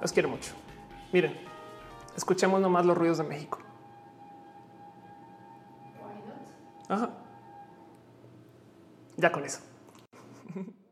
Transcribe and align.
Los 0.00 0.12
quiero 0.12 0.28
mucho. 0.28 0.52
Miren, 1.12 1.38
escuchemos 2.16 2.60
nomás 2.60 2.84
los 2.84 2.96
ruidos 2.96 3.18
de 3.18 3.24
México. 3.24 3.58
Ajá. 6.88 7.10
Ya 9.16 9.32
con 9.32 9.44
eso. 9.44 9.60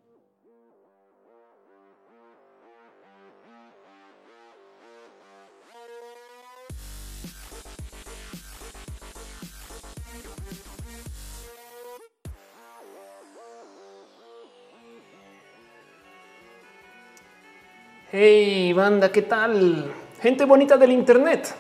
Hey, 18.17 18.73
banda, 18.73 19.11
¿qué 19.11 19.23
tal? 19.23 19.93
Gente 20.23 20.45
bonita 20.45 20.77
del 20.77 20.93
Internet. 20.93 21.53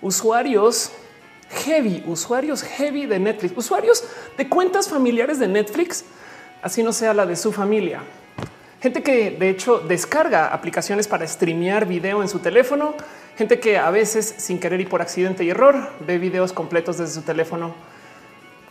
Usuarios 0.00 0.90
heavy, 1.66 2.02
usuarios 2.06 2.62
heavy 2.62 3.04
de 3.04 3.18
Netflix, 3.18 3.52
usuarios 3.54 4.02
de 4.38 4.48
cuentas 4.48 4.88
familiares 4.88 5.38
de 5.38 5.48
Netflix, 5.48 6.06
así 6.62 6.82
no 6.82 6.90
sea 6.90 7.12
la 7.12 7.26
de 7.26 7.36
su 7.36 7.52
familia. 7.52 8.00
Gente 8.80 9.02
que 9.02 9.32
de 9.32 9.50
hecho 9.50 9.80
descarga 9.80 10.46
aplicaciones 10.54 11.06
para 11.06 11.28
streamear 11.28 11.84
video 11.84 12.22
en 12.22 12.30
su 12.30 12.38
teléfono, 12.38 12.94
gente 13.36 13.60
que 13.60 13.76
a 13.76 13.90
veces 13.90 14.34
sin 14.38 14.58
querer 14.58 14.80
y 14.80 14.86
por 14.86 15.02
accidente 15.02 15.44
y 15.44 15.50
error 15.50 15.90
ve 16.00 16.16
videos 16.16 16.54
completos 16.54 16.96
desde 16.96 17.12
su 17.12 17.22
teléfono 17.26 17.74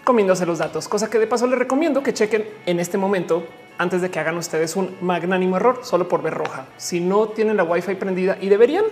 comiéndose 0.04 0.48
los 0.48 0.58
datos, 0.58 0.88
cosa 0.88 1.12
que 1.12 1.20
de 1.20 1.28
paso 1.28 1.46
les 1.46 1.60
recomiendo 1.60 2.02
que 2.02 2.12
chequen 2.12 2.44
en 2.66 2.80
este 2.80 2.98
momento 2.98 3.46
antes 3.82 4.00
de 4.00 4.12
que 4.12 4.20
hagan 4.20 4.38
ustedes 4.38 4.76
un 4.76 4.96
magnánimo 5.02 5.58
error 5.58 5.80
solo 5.82 6.08
por 6.08 6.22
ver 6.22 6.36
roja. 6.36 6.68
Si 6.78 7.00
no 7.00 7.30
tienen 7.30 7.58
la 7.58 7.64
Wi-Fi 7.64 7.96
prendida 7.96 8.38
y 8.40 8.48
deberían, 8.48 8.86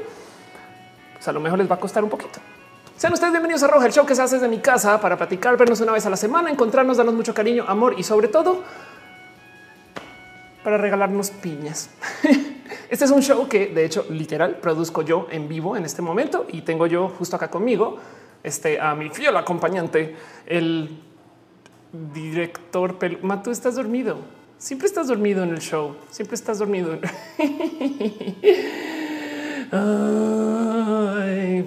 pues 1.13 1.27
a 1.27 1.31
lo 1.31 1.39
mejor 1.39 1.59
les 1.59 1.69
va 1.69 1.75
a 1.75 1.79
costar 1.79 2.03
un 2.03 2.09
poquito. 2.09 2.39
Sean 2.97 3.13
ustedes 3.13 3.31
bienvenidos 3.31 3.61
a 3.61 3.67
Roja, 3.67 3.85
el 3.85 3.93
show 3.93 4.03
que 4.03 4.15
se 4.15 4.23
hace 4.23 4.37
desde 4.37 4.47
mi 4.47 4.57
casa 4.57 4.99
para 4.99 5.15
platicar, 5.15 5.55
vernos 5.57 5.79
una 5.81 5.91
vez 5.91 6.07
a 6.07 6.09
la 6.09 6.17
semana, 6.17 6.49
encontrarnos, 6.49 6.97
darnos 6.97 7.13
mucho 7.13 7.35
cariño, 7.35 7.65
amor 7.67 7.93
y 7.99 8.03
sobre 8.03 8.29
todo 8.29 8.63
para 10.63 10.79
regalarnos 10.79 11.29
piñas. 11.29 11.91
Este 12.89 13.05
es 13.05 13.11
un 13.11 13.21
show 13.21 13.47
que 13.47 13.67
de 13.67 13.85
hecho 13.85 14.07
literal 14.09 14.55
produzco 14.55 15.03
yo 15.03 15.27
en 15.29 15.47
vivo 15.47 15.77
en 15.77 15.85
este 15.85 16.01
momento 16.01 16.47
y 16.49 16.61
tengo 16.61 16.87
yo 16.87 17.09
justo 17.09 17.35
acá 17.35 17.51
conmigo 17.51 17.97
este, 18.41 18.81
a 18.81 18.95
mi 18.95 19.11
fiel 19.11 19.37
acompañante, 19.37 20.15
el 20.47 20.97
director. 21.91 22.97
Mato, 23.21 23.51
estás 23.51 23.75
dormido. 23.75 24.38
Siempre 24.59 24.87
estás 24.87 25.07
dormido 25.07 25.41
en 25.43 25.51
el 25.51 25.59
show. 25.59 25.95
Siempre 26.11 26.35
estás 26.35 26.59
dormido. 26.59 26.99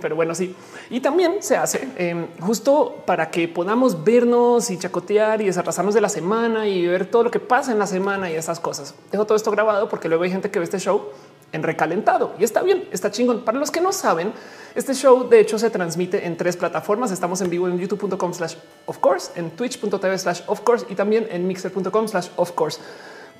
pero 0.02 0.14
bueno, 0.14 0.34
sí. 0.34 0.54
Y 0.90 1.00
también 1.00 1.42
se 1.42 1.56
hace 1.56 1.88
em, 1.96 2.26
justo 2.38 3.02
para 3.06 3.30
que 3.30 3.48
podamos 3.48 4.04
vernos 4.04 4.70
y 4.70 4.78
chacotear 4.78 5.40
y 5.40 5.46
desatrasarnos 5.46 5.94
de 5.94 6.02
la 6.02 6.10
semana 6.10 6.68
y 6.68 6.86
ver 6.86 7.06
todo 7.06 7.24
lo 7.24 7.30
que 7.30 7.40
pasa 7.40 7.72
en 7.72 7.78
la 7.78 7.86
semana 7.86 8.30
y 8.30 8.34
esas 8.34 8.60
cosas. 8.60 8.94
Dejo 9.10 9.24
todo 9.24 9.36
esto 9.36 9.50
grabado 9.50 9.88
porque 9.88 10.10
luego 10.10 10.24
hay 10.24 10.30
gente 10.30 10.50
que 10.50 10.58
ve 10.58 10.66
este 10.66 10.78
show 10.78 11.08
en 11.52 11.62
recalentado 11.62 12.34
y 12.38 12.44
está 12.44 12.60
bien, 12.62 12.86
está 12.92 13.10
chingón. 13.10 13.42
Para 13.42 13.58
los 13.58 13.70
que 13.70 13.80
no 13.80 13.92
saben, 13.92 14.34
este 14.74 14.94
show 14.94 15.28
de 15.28 15.40
hecho 15.40 15.58
se 15.58 15.70
transmite 15.70 16.26
en 16.26 16.36
tres 16.36 16.56
plataformas. 16.56 17.10
Estamos 17.10 17.40
en 17.40 17.50
vivo 17.50 17.68
en 17.68 17.78
youtube.com 17.78 18.32
slash 18.32 18.54
of 18.86 18.98
course, 18.98 19.32
en 19.36 19.50
twitch.tv 19.50 20.18
slash 20.18 20.40
of 20.46 20.60
course 20.60 20.86
y 20.88 20.94
también 20.94 21.26
en 21.30 21.46
mixer.com 21.46 22.08
slash 22.08 22.28
of 22.36 22.52
course. 22.52 22.80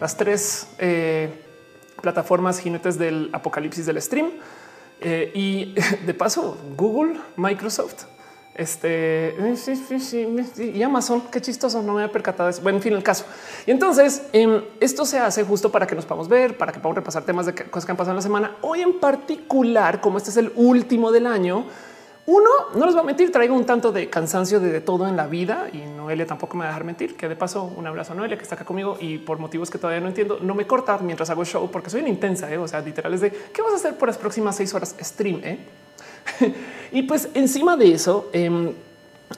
Las 0.01 0.17
tres 0.17 0.69
eh, 0.79 1.31
plataformas 2.01 2.59
jinetes 2.59 2.99
del 2.99 3.31
apocalipsis 3.33 3.87
del 3.87 4.01
stream. 4.03 4.31
Eh, 5.01 5.33
y 5.35 5.75
de 6.07 6.15
paso, 6.15 6.57
Google, 6.77 7.19
Microsoft, 7.37 8.05
este 8.55 9.35
y 10.59 10.83
Amazon. 10.83 11.23
Qué 11.31 11.41
chistoso, 11.41 11.83
no 11.83 11.95
me 11.95 12.03
había 12.03 12.13
percatado 12.13 12.49
eso. 12.49 12.63
Bueno, 12.63 12.79
en 12.79 12.83
fin, 12.83 12.93
el 12.93 13.03
caso. 13.03 13.25
Y 13.67 13.71
entonces 13.71 14.27
em, 14.33 14.63
esto 14.81 15.05
se 15.05 15.19
hace 15.19 15.45
justo 15.45 15.71
para 15.71 15.87
que 15.87 15.95
nos 15.95 16.05
podamos 16.05 16.29
ver, 16.29 16.59
para 16.59 16.73
que 16.73 16.79
podamos 16.79 16.97
repasar 16.97 17.25
temas 17.25 17.47
de 17.47 17.55
cosas 17.55 17.87
que 17.87 17.93
han 17.93 17.97
pasado 17.97 18.13
en 18.13 18.17
la 18.17 18.23
semana. 18.23 18.57
Hoy 18.61 18.81
en 18.81 19.01
particular, 19.01 20.01
como 20.01 20.19
este 20.19 20.31
es 20.31 20.37
el 20.37 20.53
último 20.57 21.11
del 21.13 21.27
año, 21.27 21.67
uno, 22.25 22.51
no 22.77 22.87
les 22.87 22.95
voy 22.95 23.03
a 23.03 23.07
mentir, 23.07 23.33
traigo 23.33 23.53
un 23.53 23.67
tanto 23.67 23.91
de 23.91 24.09
cansancio 24.09 24.61
de, 24.61 24.81
todo 24.81 25.09
en 25.09 25.17
la 25.17 25.27
vida 25.27 25.69
y 25.73 25.79
Noelia 25.79 26.25
tampoco 26.25 26.57
me 26.57 26.61
va 26.61 26.67
a 26.67 26.69
dejar 26.69 26.85
mentir. 26.85 27.17
Que 27.17 27.29
de 27.29 27.35
paso, 27.35 27.65
un 27.65 27.85
abrazo 27.85 28.13
a 28.13 28.17
Noelia 28.17 28.37
que 28.37 28.45
está 28.45 28.55
acá 28.55 28.65
conmigo 28.65 28.97
y 29.01 29.19
por 29.19 29.39
motivos 29.39 29.71
que 29.71 29.79
todavía 29.79 30.01
no 30.01 30.07
entiendo, 30.07 30.39
no 30.41 30.55
me 30.55 30.65
corta 30.65 30.99
mientras 30.99 31.31
hago 31.31 31.45
show 31.45 31.69
porque 31.69 31.91
soy 31.91 32.01
una 32.03 32.11
intensa. 32.11 32.53
¿eh? 32.53 32.59
O 32.59 32.69
sea, 32.69 32.81
literal 32.81 33.13
es 33.15 33.23
de 33.23 33.31
qué 33.31 33.61
vas 33.61 33.73
a 33.73 33.77
hacer 33.77 33.97
por 33.97 34.09
las 34.09 34.19
próximas 34.19 34.55
seis 34.55 34.73
horas 34.73 34.95
stream. 35.01 35.41
Eh? 35.43 35.59
y 36.93 37.03
pues 37.03 37.29
encima 37.35 37.77
de 37.77 37.93
eso, 37.93 38.29
em, 38.33 38.73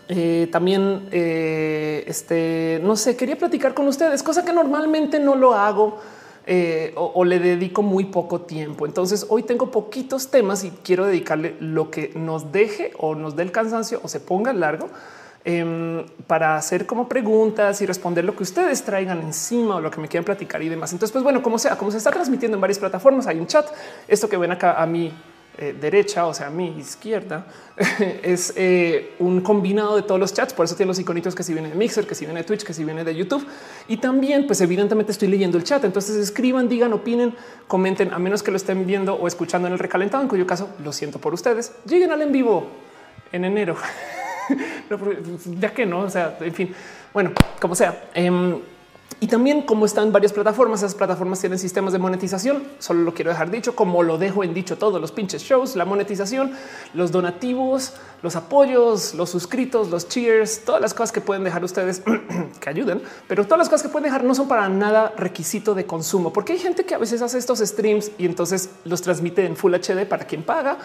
eh, 0.09 0.49
también 0.51 1.09
este 1.13 2.81
no 2.83 2.97
sé, 2.97 3.17
quería 3.17 3.37
platicar 3.37 3.75
con 3.75 3.87
ustedes, 3.87 4.23
cosa 4.23 4.45
que 4.45 4.53
normalmente 4.53 5.21
no 5.21 5.37
lo 5.37 5.55
hago 5.55 5.99
eh, 6.47 6.93
o, 6.97 7.25
le 7.25 7.39
dedico 7.39 7.81
muy 7.81 8.05
poco 8.05 8.43
tiempo. 8.43 8.85
Entonces 8.85 9.25
hoy 9.31 9.45
tengo 9.45 9.71
poquitos 9.71 10.31
temas 10.31 10.63
y 10.63 10.71
quiero 10.83 11.07
dedicarle 11.07 11.57
lo 11.59 11.91
que 11.91 12.13
nos 12.15 12.53
deje 12.53 12.93
o 12.99 13.15
nos 13.15 13.35
dé 13.35 13.45
el 13.45 13.51
cansancio 13.51 13.99
o 14.03 14.09
se 14.09 14.21
ponga 14.21 14.53
largo 14.53 14.91
em, 15.47 16.05
para 16.27 16.57
hacer 16.57 16.85
como 16.85 17.09
preguntas 17.09 17.81
y 17.81 17.87
responder 17.87 18.27
lo 18.27 18.37
que 18.37 18.43
ustedes 18.43 18.83
traigan 18.83 19.23
encima 19.23 19.77
o 19.77 19.81
lo 19.81 19.91
que 19.91 20.03
me 20.03 20.09
quieran 20.09 20.27
platicar 20.27 20.63
y 20.63 20.69
demás. 20.69 20.93
Entonces, 20.93 21.13
pues 21.13 21.25
bueno, 21.25 21.43
como 21.43 21.59
sea, 21.59 21.79
como 21.79 21.91
se 21.91 21.97
está 21.97 22.11
transmitiendo 22.11 22.59
en 22.59 22.61
varias 22.61 22.79
plataformas, 22.79 23.27
hay 23.27 23.39
un 23.39 23.47
chat. 23.47 23.67
Esto 24.07 24.29
que 24.29 24.37
ven 24.37 24.53
acá 24.53 24.83
a 24.83 24.85
mí 24.85 25.15
eh, 25.57 25.73
derecha, 25.81 26.27
o 26.27 26.35
sea, 26.35 26.51
mi 26.51 26.67
izquierda, 26.79 27.47
es 28.23 28.53
eh, 28.57 29.15
un 29.21 29.41
combinado 29.41 29.95
de 29.95 30.03
todos 30.03 30.19
los 30.19 30.35
chats. 30.35 30.53
Por 30.53 30.65
eso 30.65 30.75
tiene 30.75 30.89
los 30.89 30.99
iconitos 30.99 31.35
que 31.35 31.43
si 31.43 31.53
viene 31.53 31.69
de 31.69 31.77
Mixer, 31.77 32.07
que 32.07 32.15
si 32.15 32.25
viene 32.25 32.41
de 32.41 32.45
Twitch, 32.45 32.65
que 32.65 32.75
si 32.75 32.85
viene 32.85 33.05
de 33.05 33.15
YouTube. 33.15 33.47
Y 33.87 33.99
también, 33.99 34.47
pues 34.47 34.61
evidentemente 34.61 35.13
estoy 35.13 35.29
leyendo 35.29 35.57
el 35.57 35.65
chat. 35.65 35.85
Entonces 35.85 36.17
escriban, 36.17 36.69
digan, 36.69 36.93
opinen, 36.93 37.35
comenten, 37.69 38.13
a 38.13 38.19
menos 38.19 38.43
que 38.43 38.51
lo 38.51 38.57
estén 38.57 38.85
viendo 38.87 39.15
o 39.15 39.29
escuchando 39.29 39.69
en 39.69 39.75
el 39.75 39.79
recalentado, 39.79 40.23
en 40.23 40.29
cuyo 40.29 40.47
caso 40.47 40.71
lo 40.83 40.93
siento 40.93 41.21
por 41.21 41.33
ustedes. 41.33 41.73
Lleguen 41.87 42.11
al 42.11 42.23
en 42.23 42.33
vivo 42.33 42.67
en 43.31 43.45
enero. 43.45 43.77
ya 45.61 45.73
que 45.73 45.87
no, 45.87 46.01
o 46.01 46.11
sea, 46.11 46.37
en 46.41 46.53
fin, 46.53 46.75
bueno, 47.13 47.33
como 47.61 47.75
sea. 47.75 48.11
Em, 48.13 48.59
y 49.25 49.27
también 49.27 49.63
como 49.63 49.87
están 49.87 50.13
varias 50.13 50.33
plataformas, 50.33 50.81
esas 50.81 50.95
plataformas 50.95 51.41
tienen 51.41 51.59
sistemas 51.59 51.93
de 51.93 51.99
monetización. 51.99 52.63
Solo 52.79 53.05
lo 53.05 53.15
quiero 53.15 53.31
dejar 53.31 53.51
dicho, 53.51 53.75
como 53.75 54.03
lo 54.03 54.19
dejo 54.19 54.45
en 54.45 54.53
dicho 54.53 54.77
todos 54.77 55.01
los 55.01 55.13
pinches 55.13 55.43
shows, 55.43 55.77
la 55.77 55.85
monetización, 55.85 56.53
los 56.93 57.11
donativos, 57.11 57.95
los 58.23 58.37
apoyos, 58.37 59.15
los 59.15 59.31
suscritos, 59.31 59.89
los 59.89 60.09
cheers, 60.09 60.65
todas 60.65 60.81
las 60.81 60.93
cosas 60.93 61.13
que 61.13 61.21
pueden 61.23 61.45
dejar 61.45 61.65
ustedes 61.65 62.03
que 62.61 62.69
ayuden, 62.69 63.03
pero 63.27 63.45
todas 63.45 63.59
las 63.59 63.69
cosas 63.69 63.83
que 63.85 63.89
pueden 63.89 64.05
dejar 64.05 64.25
no 64.25 64.35
son 64.35 64.47
para 64.47 64.69
nada 64.69 65.15
requisito 65.17 65.75
de 65.75 65.87
consumo, 65.87 66.33
porque 66.33 66.53
hay 66.53 66.59
gente 66.59 66.85
que 66.85 66.95
a 66.95 66.99
veces 66.99 67.23
hace 67.23 67.39
estos 67.39 67.61
streams 67.61 68.11
y 68.19 68.27
entonces 68.27 68.69
los 68.85 69.01
transmite 69.01 69.47
en 69.47 69.57
Full 69.57 69.75
HD 69.75 70.07
para 70.07 70.27
quien 70.27 70.43
paga 70.43 70.77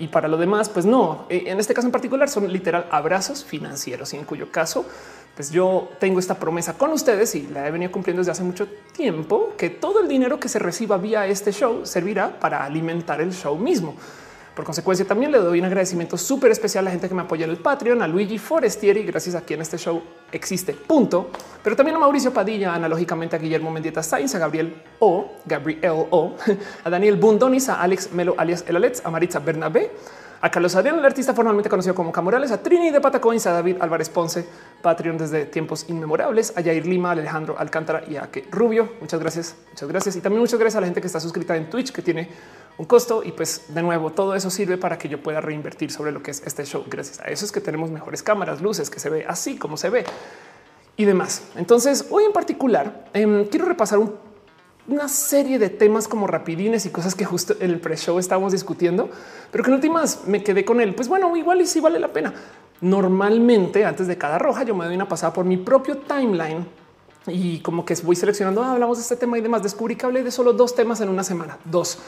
y 0.00 0.08
para 0.08 0.28
lo 0.28 0.38
demás, 0.38 0.70
pues 0.70 0.86
no. 0.86 1.26
E, 1.28 1.44
en 1.46 1.60
este 1.60 1.74
caso 1.74 1.86
en 1.86 1.92
particular 1.92 2.28
son 2.28 2.50
literal 2.50 2.86
abrazos 2.90 3.44
financieros 3.44 4.12
y 4.14 4.16
en 4.16 4.24
cuyo 4.24 4.50
caso 4.50 4.86
pues 5.34 5.50
yo 5.50 5.88
tengo 5.98 6.18
esta 6.18 6.38
promesa 6.38 6.76
con 6.76 6.90
ustedes 6.92 7.34
y 7.34 7.46
la 7.46 7.66
he 7.66 7.70
venido 7.70 7.90
cumpliendo 7.90 8.20
desde 8.20 8.32
hace 8.32 8.42
mucho 8.42 8.68
tiempo, 8.92 9.54
que 9.56 9.70
todo 9.70 10.00
el 10.00 10.08
dinero 10.08 10.38
que 10.38 10.48
se 10.48 10.58
reciba 10.58 10.98
vía 10.98 11.26
este 11.26 11.52
show 11.52 11.86
servirá 11.86 12.38
para 12.38 12.64
alimentar 12.64 13.20
el 13.20 13.32
show 13.32 13.56
mismo. 13.56 13.94
Por 14.54 14.64
consecuencia, 14.64 15.06
también 15.06 15.30
le 15.32 15.38
doy 15.38 15.60
un 15.60 15.64
agradecimiento 15.64 16.18
súper 16.18 16.50
especial 16.50 16.82
a 16.82 16.86
la 16.86 16.90
gente 16.90 17.08
que 17.08 17.14
me 17.14 17.22
apoya 17.22 17.44
en 17.44 17.50
el 17.50 17.56
Patreon, 17.56 18.02
a 18.02 18.08
Luigi 18.08 18.36
Forestieri, 18.36 19.04
gracias 19.04 19.34
a 19.34 19.42
quien 19.42 19.62
este 19.62 19.78
show 19.78 20.02
existe, 20.32 20.74
punto. 20.74 21.30
Pero 21.62 21.76
también 21.76 21.96
a 21.96 22.00
Mauricio 22.00 22.32
Padilla, 22.32 22.74
analógicamente 22.74 23.36
a 23.36 23.38
Guillermo 23.38 23.70
Mendieta 23.70 24.02
Sainz, 24.02 24.34
a 24.34 24.38
Gabriel 24.38 24.82
O, 24.98 25.32
Gabriel 25.46 26.06
O, 26.10 26.34
a 26.84 26.90
Daniel 26.90 27.16
Bundonis, 27.16 27.68
a 27.68 27.80
Alex 27.80 28.12
Melo 28.12 28.34
alias 28.36 28.64
El 28.66 28.76
a 28.76 29.10
Maritza 29.10 29.38
Bernabé, 29.38 29.92
a 30.42 30.50
Carlos 30.50 30.74
Adrián, 30.74 30.98
el 30.98 31.04
artista 31.04 31.34
formalmente 31.34 31.68
conocido 31.68 31.94
como 31.94 32.12
Camorales, 32.12 32.50
a 32.50 32.62
Trini 32.62 32.90
de 32.90 33.00
Patacoins, 33.00 33.46
a 33.46 33.52
David 33.52 33.76
Álvarez 33.80 34.08
Ponce, 34.08 34.46
Patreon 34.80 35.18
desde 35.18 35.44
tiempos 35.44 35.84
inmemorables, 35.88 36.56
a 36.56 36.62
Yair 36.62 36.86
Lima, 36.86 37.10
Alejandro 37.10 37.58
Alcántara 37.58 38.02
y 38.08 38.16
a 38.16 38.30
que 38.30 38.46
Rubio. 38.50 38.94
Muchas 39.00 39.20
gracias, 39.20 39.54
muchas 39.68 39.88
gracias. 39.88 40.16
Y 40.16 40.20
también 40.22 40.40
muchas 40.40 40.58
gracias 40.58 40.76
a 40.76 40.80
la 40.80 40.86
gente 40.86 41.02
que 41.02 41.08
está 41.08 41.20
suscrita 41.20 41.54
en 41.56 41.68
Twitch, 41.68 41.92
que 41.92 42.00
tiene 42.00 42.30
un 42.78 42.86
costo. 42.86 43.22
Y 43.22 43.32
pues 43.32 43.66
de 43.68 43.82
nuevo, 43.82 44.10
todo 44.12 44.34
eso 44.34 44.48
sirve 44.48 44.78
para 44.78 44.96
que 44.96 45.10
yo 45.10 45.22
pueda 45.22 45.42
reinvertir 45.42 45.90
sobre 45.90 46.10
lo 46.10 46.22
que 46.22 46.30
es 46.30 46.42
este 46.46 46.64
show. 46.64 46.84
Gracias 46.88 47.20
a 47.20 47.24
eso 47.24 47.44
es 47.44 47.52
que 47.52 47.60
tenemos 47.60 47.90
mejores 47.90 48.22
cámaras, 48.22 48.62
luces, 48.62 48.88
que 48.88 48.98
se 48.98 49.10
ve 49.10 49.26
así 49.28 49.58
como 49.58 49.76
se 49.76 49.90
ve 49.90 50.04
y 50.96 51.04
demás. 51.04 51.42
Entonces, 51.56 52.06
hoy 52.10 52.24
en 52.24 52.32
particular, 52.32 53.08
em, 53.12 53.44
quiero 53.46 53.66
repasar 53.66 53.98
un 53.98 54.29
una 54.90 55.08
serie 55.08 55.58
de 55.58 55.70
temas 55.70 56.08
como 56.08 56.26
rapidines 56.26 56.84
y 56.86 56.90
cosas 56.90 57.14
que 57.14 57.24
justo 57.24 57.54
en 57.60 57.70
el 57.70 57.80
pre-show 57.80 58.18
estábamos 58.18 58.52
discutiendo, 58.52 59.08
pero 59.50 59.62
que 59.62 59.70
en 59.70 59.74
últimas 59.74 60.26
me 60.26 60.42
quedé 60.42 60.64
con 60.64 60.80
él. 60.80 60.94
Pues 60.94 61.08
bueno, 61.08 61.34
igual 61.36 61.60
y 61.60 61.66
sí 61.66 61.80
vale 61.80 61.98
la 62.00 62.08
pena. 62.08 62.34
Normalmente 62.80 63.84
antes 63.84 64.06
de 64.06 64.18
cada 64.18 64.38
roja 64.38 64.64
yo 64.64 64.74
me 64.74 64.84
doy 64.84 64.94
una 64.94 65.08
pasada 65.08 65.32
por 65.32 65.44
mi 65.44 65.56
propio 65.56 65.98
timeline 65.98 66.66
y 67.26 67.60
como 67.60 67.84
que 67.84 67.94
voy 68.02 68.16
seleccionando, 68.16 68.62
ah, 68.62 68.72
hablamos 68.72 68.98
de 68.98 69.02
este 69.02 69.16
tema 69.16 69.38
y 69.38 69.40
demás. 69.40 69.62
Descubrí 69.62 69.96
que 69.96 70.06
hablé 70.06 70.22
de 70.22 70.30
solo 70.30 70.52
dos 70.52 70.74
temas 70.74 71.00
en 71.00 71.08
una 71.08 71.22
semana, 71.22 71.58
dos. 71.64 71.98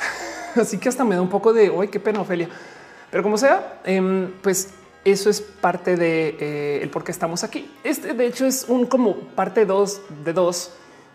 Así 0.54 0.78
que 0.78 0.88
hasta 0.88 1.04
me 1.04 1.14
da 1.14 1.22
un 1.22 1.30
poco 1.30 1.52
de 1.52 1.70
hoy, 1.70 1.88
qué 1.88 2.00
pena, 2.00 2.20
Ofelia. 2.20 2.48
Pero 3.10 3.22
como 3.22 3.38
sea, 3.38 3.80
em, 3.84 4.30
pues 4.42 4.70
eso 5.04 5.30
es 5.30 5.40
parte 5.40 5.96
de 5.96 6.36
eh, 6.38 6.80
el 6.82 6.90
por 6.90 7.04
qué 7.04 7.12
estamos 7.12 7.44
aquí. 7.44 7.70
Este, 7.84 8.12
de 8.12 8.26
hecho, 8.26 8.44
es 8.44 8.66
un 8.68 8.86
como 8.86 9.16
parte 9.16 9.64
dos 9.64 10.02
de 10.24 10.32
dos 10.32 10.72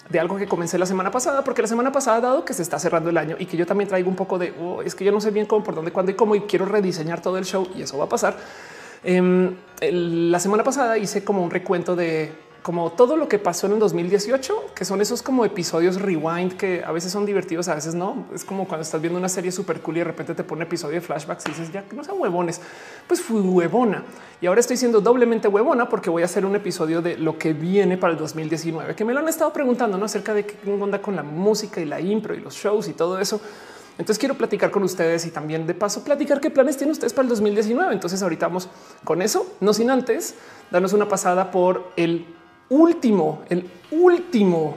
de 0.09 0.19
algo 0.19 0.37
que 0.37 0.47
comencé 0.47 0.77
la 0.77 0.85
semana 0.85 1.11
pasada, 1.11 1.43
porque 1.43 1.61
la 1.61 1.67
semana 1.67 1.91
pasada, 1.91 2.19
dado 2.21 2.45
que 2.45 2.53
se 2.53 2.61
está 2.61 2.77
cerrando 2.77 3.09
el 3.09 3.17
año 3.17 3.35
y 3.39 3.45
que 3.45 3.57
yo 3.57 3.65
también 3.65 3.87
traigo 3.87 4.09
un 4.09 4.15
poco 4.15 4.37
de 4.37 4.53
oh, 4.61 4.81
es 4.81 4.95
que 4.95 5.05
yo 5.05 5.11
no 5.11 5.21
sé 5.21 5.31
bien 5.31 5.45
cómo, 5.45 5.63
por 5.63 5.75
dónde, 5.75 5.91
cuándo 5.91 6.11
y 6.11 6.15
cómo, 6.15 6.35
y 6.35 6.41
quiero 6.41 6.65
rediseñar 6.65 7.21
todo 7.21 7.37
el 7.37 7.45
show 7.45 7.67
y 7.75 7.81
eso 7.81 7.97
va 7.97 8.05
a 8.05 8.09
pasar. 8.09 8.37
Em, 9.03 9.55
la 9.81 10.39
semana 10.39 10.63
pasada 10.63 10.97
hice 10.97 11.23
como 11.23 11.43
un 11.43 11.51
recuento 11.51 11.95
de 11.95 12.31
como 12.63 12.93
todo 12.93 13.17
lo 13.17 13.27
que 13.27 13.39
pasó 13.39 13.67
en 13.67 13.73
el 13.73 13.79
2018, 13.79 14.71
que 14.73 14.85
son 14.85 15.01
esos 15.01 15.21
como 15.21 15.43
episodios 15.43 16.01
rewind 16.01 16.53
que 16.53 16.81
a 16.83 16.93
veces 16.93 17.11
son 17.11 17.25
divertidos, 17.25 17.67
a 17.67 17.75
veces 17.75 17.93
no. 17.93 18.25
Es 18.33 18.45
como 18.45 18.65
cuando 18.65 18.83
estás 18.83 19.01
viendo 19.01 19.19
una 19.19 19.27
serie 19.27 19.51
súper 19.51 19.81
cool 19.81 19.97
y 19.97 19.99
de 19.99 20.05
repente 20.05 20.33
te 20.33 20.45
pone 20.45 20.63
episodio 20.63 20.95
de 20.95 21.01
flashbacks 21.01 21.45
y 21.45 21.49
dices 21.49 21.73
ya 21.73 21.83
que 21.83 21.93
no 21.93 22.05
sean 22.05 22.17
huevones. 22.17 22.61
Pues 23.05 23.21
fui 23.21 23.41
huevona 23.41 24.05
y 24.39 24.47
ahora 24.47 24.61
estoy 24.61 24.77
siendo 24.77 25.01
doblemente 25.01 25.49
huevona 25.49 25.89
porque 25.89 26.09
voy 26.09 26.21
a 26.21 26.25
hacer 26.25 26.45
un 26.45 26.55
episodio 26.55 27.01
de 27.01 27.17
lo 27.17 27.37
que 27.37 27.51
viene 27.51 27.97
para 27.97 28.13
el 28.13 28.19
2019, 28.19 28.95
que 28.95 29.03
me 29.03 29.13
lo 29.13 29.19
han 29.19 29.27
estado 29.27 29.51
preguntando 29.51 29.97
¿no? 29.97 30.05
acerca 30.05 30.33
de 30.33 30.45
qué 30.45 30.57
onda 30.71 31.01
con 31.01 31.17
la 31.17 31.23
música 31.23 31.81
y 31.81 31.85
la 31.85 31.99
impro 31.99 32.33
y 32.33 32.39
los 32.39 32.55
shows 32.55 32.87
y 32.87 32.93
todo 32.93 33.19
eso. 33.19 33.41
Entonces 33.97 34.17
quiero 34.17 34.35
platicar 34.35 34.71
con 34.71 34.83
ustedes 34.83 35.25
y 35.25 35.31
también 35.31 35.67
de 35.67 35.73
paso 35.73 36.03
platicar 36.03 36.39
qué 36.39 36.49
planes 36.49 36.77
tienen 36.77 36.93
ustedes 36.93 37.11
para 37.11 37.23
el 37.23 37.29
2019. 37.29 37.93
Entonces 37.93 38.23
ahorita 38.23 38.47
vamos 38.47 38.69
con 39.03 39.21
eso, 39.21 39.53
no 39.59 39.73
sin 39.73 39.91
antes 39.91 40.35
darnos 40.71 40.93
una 40.93 41.09
pasada 41.09 41.51
por 41.51 41.91
el 41.97 42.25
último, 42.69 43.43
el 43.49 43.69
último, 43.91 44.75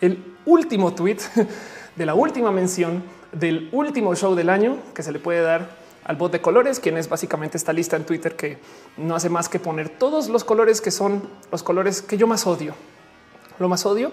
el 0.00 0.36
último 0.44 0.94
tweet 0.94 1.18
de 1.96 2.06
la 2.06 2.14
última 2.14 2.50
mención 2.50 3.02
del 3.32 3.68
último 3.72 4.14
show 4.14 4.34
del 4.34 4.50
año 4.50 4.78
que 4.94 5.02
se 5.02 5.12
le 5.12 5.18
puede 5.18 5.40
dar 5.40 5.68
al 6.04 6.16
bot 6.16 6.30
de 6.30 6.40
colores, 6.40 6.78
quien 6.78 6.96
es 6.96 7.08
básicamente 7.08 7.56
esta 7.56 7.72
lista 7.72 7.96
en 7.96 8.04
Twitter 8.04 8.36
que 8.36 8.58
no 8.96 9.16
hace 9.16 9.28
más 9.28 9.48
que 9.48 9.58
poner 9.58 9.88
todos 9.88 10.28
los 10.28 10.44
colores 10.44 10.80
que 10.80 10.92
son 10.92 11.28
los 11.50 11.62
colores 11.62 12.00
que 12.00 12.16
yo 12.16 12.28
más 12.28 12.46
odio. 12.46 12.74
Lo 13.58 13.68
más 13.68 13.84
odio. 13.86 14.12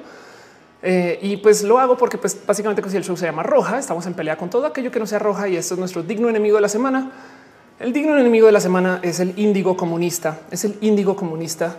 Eh, 0.82 1.20
y 1.22 1.38
pues 1.38 1.64
lo 1.64 1.80
hago 1.80 1.96
porque 1.96 2.18
pues 2.18 2.38
básicamente 2.46 2.82
si 2.90 2.98
el 2.98 3.04
show 3.04 3.16
se 3.16 3.26
llama 3.26 3.44
roja, 3.44 3.78
estamos 3.78 4.06
en 4.08 4.16
pelea 4.16 4.38
con 4.38 4.50
todo 4.50 4.66
aquello 4.66 4.92
que 4.92 5.00
no 5.00 5.06
sea 5.06 5.20
roja 5.20 5.48
y 5.48 5.56
esto 5.56 5.76
es 5.76 5.80
nuestro 5.80 6.04
digno 6.04 6.30
enemigo 6.30 6.56
de 6.56 6.62
la 6.62 6.70
semana. 6.70 7.12
El 7.80 7.94
digno 7.94 8.18
enemigo 8.18 8.48
de 8.48 8.52
la 8.52 8.60
semana 8.60 9.00
es 9.04 9.20
el 9.20 9.38
índigo 9.38 9.78
comunista, 9.78 10.42
es 10.52 10.66
el 10.66 10.78
índigo 10.82 11.16
comunista 11.16 11.78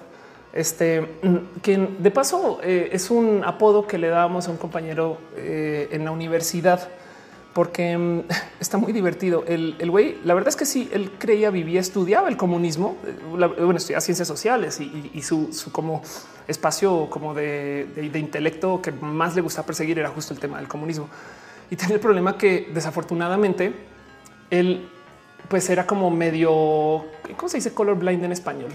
este, 0.54 1.00
mm, 1.00 1.36
quien 1.62 2.02
de 2.02 2.10
paso 2.12 2.60
eh, 2.62 2.90
es 2.92 3.10
un 3.10 3.42
apodo 3.44 3.86
que 3.86 3.98
le 3.98 4.08
dábamos 4.08 4.46
a 4.46 4.52
un 4.52 4.56
compañero 4.56 5.18
eh, 5.36 5.88
en 5.90 6.04
la 6.04 6.12
universidad 6.12 6.88
porque 7.52 7.98
mm, 7.98 8.20
está 8.60 8.78
muy 8.78 8.92
divertido. 8.92 9.44
El 9.46 9.90
güey, 9.90 10.18
la 10.24 10.32
verdad 10.32 10.48
es 10.48 10.56
que 10.56 10.64
sí, 10.64 10.88
él 10.92 11.10
creía, 11.18 11.50
vivía, 11.50 11.80
estudiaba 11.80 12.28
el 12.28 12.36
comunismo, 12.36 12.96
eh, 13.04 13.16
bueno, 13.26 13.76
estudiaba 13.76 14.00
ciencias 14.00 14.28
sociales 14.28 14.80
y, 14.80 15.22
su, 15.22 15.50
como 15.72 16.02
espacio 16.46 17.08
como 17.10 17.34
de, 17.34 17.86
de, 17.96 18.18
intelecto 18.18 18.80
que 18.80 18.92
más 18.92 19.34
le 19.34 19.40
gusta 19.40 19.64
perseguir 19.64 19.98
era 19.98 20.08
justo 20.10 20.32
el 20.32 20.40
tema 20.40 20.58
del 20.58 20.68
comunismo. 20.68 21.08
Y 21.68 21.76
tenía 21.76 21.96
el 21.96 22.00
problema 22.00 22.38
que 22.38 22.70
desafortunadamente 22.72 23.72
él 24.50 24.88
pues 25.48 25.68
era 25.68 25.84
como 25.86 26.10
medio, 26.10 27.04
¿cómo 27.36 27.48
se 27.48 27.56
dice 27.56 27.74
colorblind 27.74 28.24
en 28.24 28.32
español? 28.32 28.70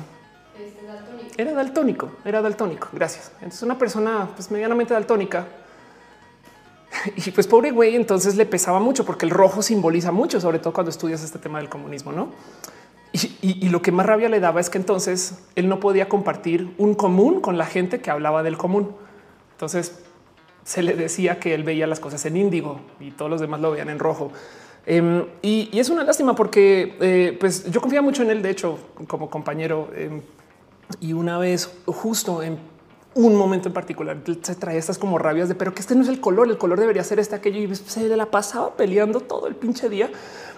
Era 1.40 1.54
daltónico, 1.54 2.12
era 2.26 2.42
daltónico. 2.42 2.90
Gracias. 2.92 3.32
Entonces, 3.36 3.64
una 3.64 3.78
persona 3.78 4.28
pues, 4.36 4.52
medianamente 4.52 4.94
daltónica 4.94 5.48
y 7.16 7.32
pues 7.32 7.48
pobre 7.48 7.72
güey, 7.72 7.96
entonces 7.96 8.36
le 8.36 8.46
pesaba 8.46 8.80
mucho 8.80 9.06
porque 9.06 9.26
el 9.26 9.32
rojo 9.32 9.62
simboliza 9.62 10.12
mucho, 10.12 10.42
sobre 10.42 10.60
todo 10.60 10.74
cuando 10.74 10.90
estudias 10.90 11.24
este 11.24 11.40
tema 11.40 11.60
del 11.60 11.70
comunismo, 11.70 12.12
no? 12.12 12.30
Y, 13.12 13.66
y, 13.66 13.70
lo 13.70 13.82
que 13.82 13.92
más 13.92 14.06
rabia 14.06 14.30
le 14.30 14.40
daba 14.40 14.60
es 14.60 14.70
que 14.70 14.78
entonces 14.78 15.40
él 15.56 15.68
no 15.68 15.80
podía 15.80 16.08
compartir 16.08 16.76
un 16.78 16.94
común 16.94 17.42
con 17.42 17.58
la 17.58 17.66
gente 17.66 18.02
que 18.02 18.12
hablaba 18.12 18.44
del 18.44 18.56
común. 18.56 18.96
Entonces 19.54 20.04
se 20.64 20.84
le 20.84 20.94
decía 20.94 21.40
que 21.40 21.56
él 21.56 21.64
veía 21.64 21.88
las 21.88 22.00
cosas 22.00 22.24
en 22.28 22.38
índigo 22.38 22.82
y 23.00 23.10
todos 23.10 23.32
los 23.32 23.42
demás 23.42 23.62
lo 23.62 23.72
veían 23.72 23.90
en 23.90 23.98
rojo. 23.98 24.32
Em, 24.86 25.26
y, 25.42 25.70
y, 25.72 25.80
es 25.80 25.90
una 25.90 26.04
lástima 26.04 26.36
porque 26.36 26.98
eh, 27.00 27.36
pues 27.40 27.72
yo 27.72 27.82
confía 27.82 28.04
mucho 28.04 28.22
en 28.22 28.30
él, 28.30 28.44
de 28.44 28.52
hecho, 28.52 28.78
como 29.08 29.28
compañero. 29.28 29.90
Eh, 29.96 30.22
y 31.00 31.14
una 31.14 31.38
vez 31.38 31.70
justo 31.86 32.42
en 32.44 32.60
un 33.16 33.36
momento 33.36 33.68
en 33.68 33.74
particular 33.74 34.18
se 34.42 34.56
trae 34.56 34.78
estas 34.78 34.98
como 34.98 35.18
rabias 35.18 35.50
de 35.50 35.56
pero 35.56 35.74
que 35.74 35.82
este 35.82 35.96
no 35.96 36.04
es 36.04 36.08
el 36.08 36.22
color, 36.22 36.48
el 36.48 36.58
color 36.58 36.80
debería 36.80 37.04
ser 37.04 37.20
este, 37.20 37.36
aquello 37.36 37.60
y 37.60 37.76
se 37.76 38.08
la 38.16 38.28
pasaba 38.28 38.76
peleando 38.76 39.22
todo 39.22 39.48
el 39.48 39.56
pinche 39.56 39.90
día 39.90 40.10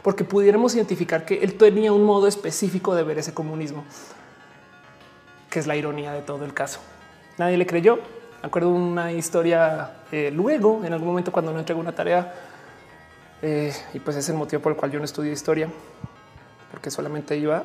porque 0.02 0.24
pudiéramos 0.24 0.76
identificar 0.76 1.26
que 1.26 1.44
él 1.44 1.56
tenía 1.56 1.94
un 1.94 2.04
modo 2.04 2.28
específico 2.28 2.96
de 2.96 3.04
ver 3.04 3.20
ese 3.20 3.34
comunismo, 3.34 3.84
que 5.50 5.60
es 5.60 5.68
la 5.68 5.76
ironía 5.76 6.12
de 6.12 6.22
todo 6.22 6.44
el 6.44 6.54
caso. 6.54 6.80
Nadie 7.38 7.58
le 7.58 7.66
creyó. 7.66 8.00
Acuerdo 8.42 8.70
una 8.70 9.12
historia 9.12 10.02
eh, 10.12 10.32
luego, 10.34 10.82
en 10.84 10.94
algún 10.94 11.08
momento 11.08 11.32
cuando 11.32 11.54
no 11.54 11.60
entregó 11.60 11.80
una 11.80 11.94
tarea, 11.94 12.34
eh, 13.44 13.72
y 13.94 14.00
pues 14.00 14.18
es 14.18 14.28
el 14.30 14.36
motivo 14.36 14.62
por 14.62 14.72
el 14.72 14.78
cual 14.78 14.92
yo 14.92 14.98
no 14.98 15.06
estudié 15.06 15.32
historia, 15.32 15.70
porque 16.72 16.90
solamente 16.90 17.38
iba 17.38 17.64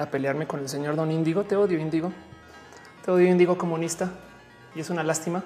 a 0.00 0.06
pelearme 0.06 0.46
con 0.46 0.60
el 0.60 0.68
señor 0.68 0.96
Don 0.96 1.10
Índigo. 1.10 1.44
Te 1.44 1.56
odio, 1.56 1.78
Índigo. 1.78 2.12
Te 3.04 3.10
odio, 3.10 3.28
Índigo 3.28 3.58
comunista. 3.58 4.10
Y 4.74 4.80
es 4.80 4.88
una 4.88 5.02
lástima, 5.02 5.42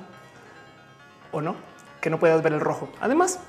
o 1.32 1.40
no, 1.40 1.56
que 2.00 2.10
no 2.10 2.18
puedas 2.18 2.42
ver 2.42 2.52
el 2.52 2.60
rojo. 2.60 2.88
Además, 3.00 3.40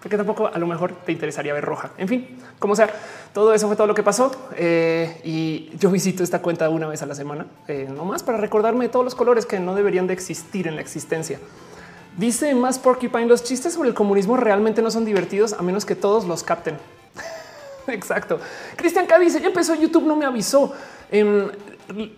porque 0.00 0.16
tampoco 0.16 0.46
a 0.46 0.58
lo 0.58 0.66
mejor 0.66 0.92
te 1.04 1.12
interesaría 1.12 1.52
ver 1.52 1.64
roja. 1.64 1.90
En 1.98 2.08
fin, 2.08 2.38
como 2.58 2.76
sea, 2.76 2.88
todo 3.34 3.52
eso 3.52 3.66
fue 3.66 3.76
todo 3.76 3.86
lo 3.86 3.94
que 3.94 4.02
pasó. 4.02 4.30
Eh, 4.56 5.20
y 5.24 5.76
yo 5.78 5.90
visito 5.90 6.22
esta 6.22 6.40
cuenta 6.40 6.68
una 6.70 6.86
vez 6.86 7.02
a 7.02 7.06
la 7.06 7.14
semana, 7.14 7.46
eh, 7.66 7.88
no 7.94 8.04
más 8.04 8.22
para 8.22 8.38
recordarme 8.38 8.86
de 8.86 8.90
todos 8.90 9.04
los 9.04 9.14
colores 9.14 9.44
que 9.44 9.58
no 9.58 9.74
deberían 9.74 10.06
de 10.06 10.14
existir 10.14 10.68
en 10.68 10.76
la 10.76 10.80
existencia. 10.80 11.38
Dice 12.16 12.54
más 12.54 12.78
Porcupine, 12.78 13.26
los 13.26 13.44
chistes 13.44 13.74
sobre 13.74 13.90
el 13.90 13.94
comunismo 13.94 14.36
realmente 14.36 14.80
no 14.80 14.90
son 14.90 15.04
divertidos 15.04 15.52
a 15.52 15.62
menos 15.62 15.84
que 15.84 15.94
todos 15.94 16.24
los 16.24 16.42
capten. 16.44 16.76
Exacto. 17.92 18.38
Cristian 18.76 19.06
K 19.06 19.18
dice: 19.18 19.40
Ya 19.40 19.48
empezó 19.48 19.74
YouTube, 19.74 20.06
no 20.06 20.16
me 20.16 20.24
avisó. 20.24 20.72
Em, 21.10 21.48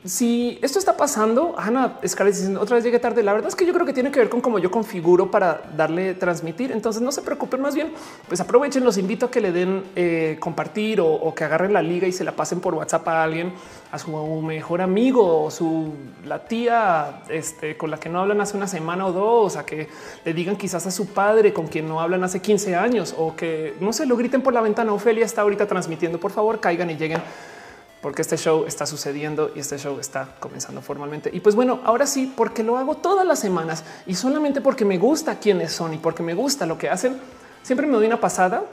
si 0.04 0.58
esto 0.62 0.78
está 0.78 0.96
pasando, 0.96 1.54
Ana 1.56 1.98
Scarlett 2.06 2.34
diciendo 2.34 2.60
otra 2.60 2.76
vez 2.76 2.84
llegué 2.84 2.98
tarde. 2.98 3.22
La 3.22 3.32
verdad 3.32 3.48
es 3.48 3.54
que 3.54 3.64
yo 3.64 3.72
creo 3.72 3.86
que 3.86 3.92
tiene 3.92 4.10
que 4.10 4.18
ver 4.18 4.28
con 4.28 4.40
cómo 4.40 4.58
yo 4.58 4.70
configuro 4.70 5.30
para 5.30 5.62
darle 5.76 6.14
transmitir. 6.14 6.72
Entonces 6.72 7.00
no 7.00 7.12
se 7.12 7.22
preocupen, 7.22 7.60
más 7.60 7.74
bien, 7.74 7.92
pues 8.26 8.40
aprovechen. 8.40 8.84
Los 8.84 8.98
invito 8.98 9.26
a 9.26 9.30
que 9.30 9.40
le 9.40 9.52
den 9.52 9.84
eh, 9.94 10.38
compartir 10.40 11.00
o, 11.00 11.32
que 11.34 11.44
agarren 11.44 11.72
la 11.72 11.82
liga 11.82 12.08
y 12.08 12.12
se 12.12 12.24
la 12.24 12.32
pasen 12.32 12.60
por 12.60 12.74
WhatsApp 12.74 13.06
a 13.08 13.22
alguien, 13.22 13.52
a 13.92 13.98
su 13.98 14.10
mejor 14.42 14.80
amigo 14.80 15.44
o 15.44 15.50
su 15.50 15.94
la 16.24 16.44
tía 16.44 17.22
este, 17.28 17.76
con 17.76 17.90
la 17.90 17.98
que 17.98 18.08
no 18.08 18.20
hablan 18.20 18.40
hace 18.40 18.56
una 18.56 18.66
semana 18.66 19.06
o 19.06 19.12
dos, 19.12 19.56
a 19.56 19.64
que 19.64 19.88
le 20.24 20.34
digan 20.34 20.56
quizás 20.56 20.86
a 20.86 20.90
su 20.90 21.06
padre 21.06 21.52
con 21.52 21.68
quien 21.68 21.88
no 21.88 22.00
hablan 22.00 22.24
hace 22.24 22.40
15 22.40 22.74
años 22.74 23.14
o 23.16 23.36
que 23.36 23.74
no 23.80 23.92
se 23.92 24.06
lo 24.06 24.16
griten 24.16 24.42
por 24.42 24.52
la 24.52 24.60
ventana. 24.60 24.92
Ofelia 24.92 25.24
está 25.24 25.42
ahorita 25.42 25.66
transmitiendo. 25.66 26.18
Por 26.18 26.32
favor, 26.32 26.58
caigan 26.58 26.90
y 26.90 26.96
lleguen 26.96 27.20
porque 28.00 28.22
este 28.22 28.36
show 28.36 28.64
está 28.66 28.86
sucediendo 28.86 29.52
y 29.54 29.60
este 29.60 29.78
show 29.78 29.98
está 30.00 30.36
comenzando 30.40 30.80
formalmente. 30.80 31.30
Y 31.32 31.40
pues 31.40 31.54
bueno, 31.54 31.80
ahora 31.84 32.06
sí, 32.06 32.32
porque 32.34 32.62
lo 32.62 32.78
hago 32.78 32.96
todas 32.96 33.26
las 33.26 33.38
semanas 33.38 33.84
y 34.06 34.14
solamente 34.14 34.60
porque 34.60 34.84
me 34.84 34.98
gusta 34.98 35.38
quiénes 35.38 35.72
son 35.72 35.94
y 35.94 35.98
porque 35.98 36.22
me 36.22 36.34
gusta 36.34 36.66
lo 36.66 36.78
que 36.78 36.88
hacen, 36.88 37.18
siempre 37.62 37.86
me 37.86 37.94
doy 37.94 38.06
una 38.06 38.20
pasada 38.20 38.64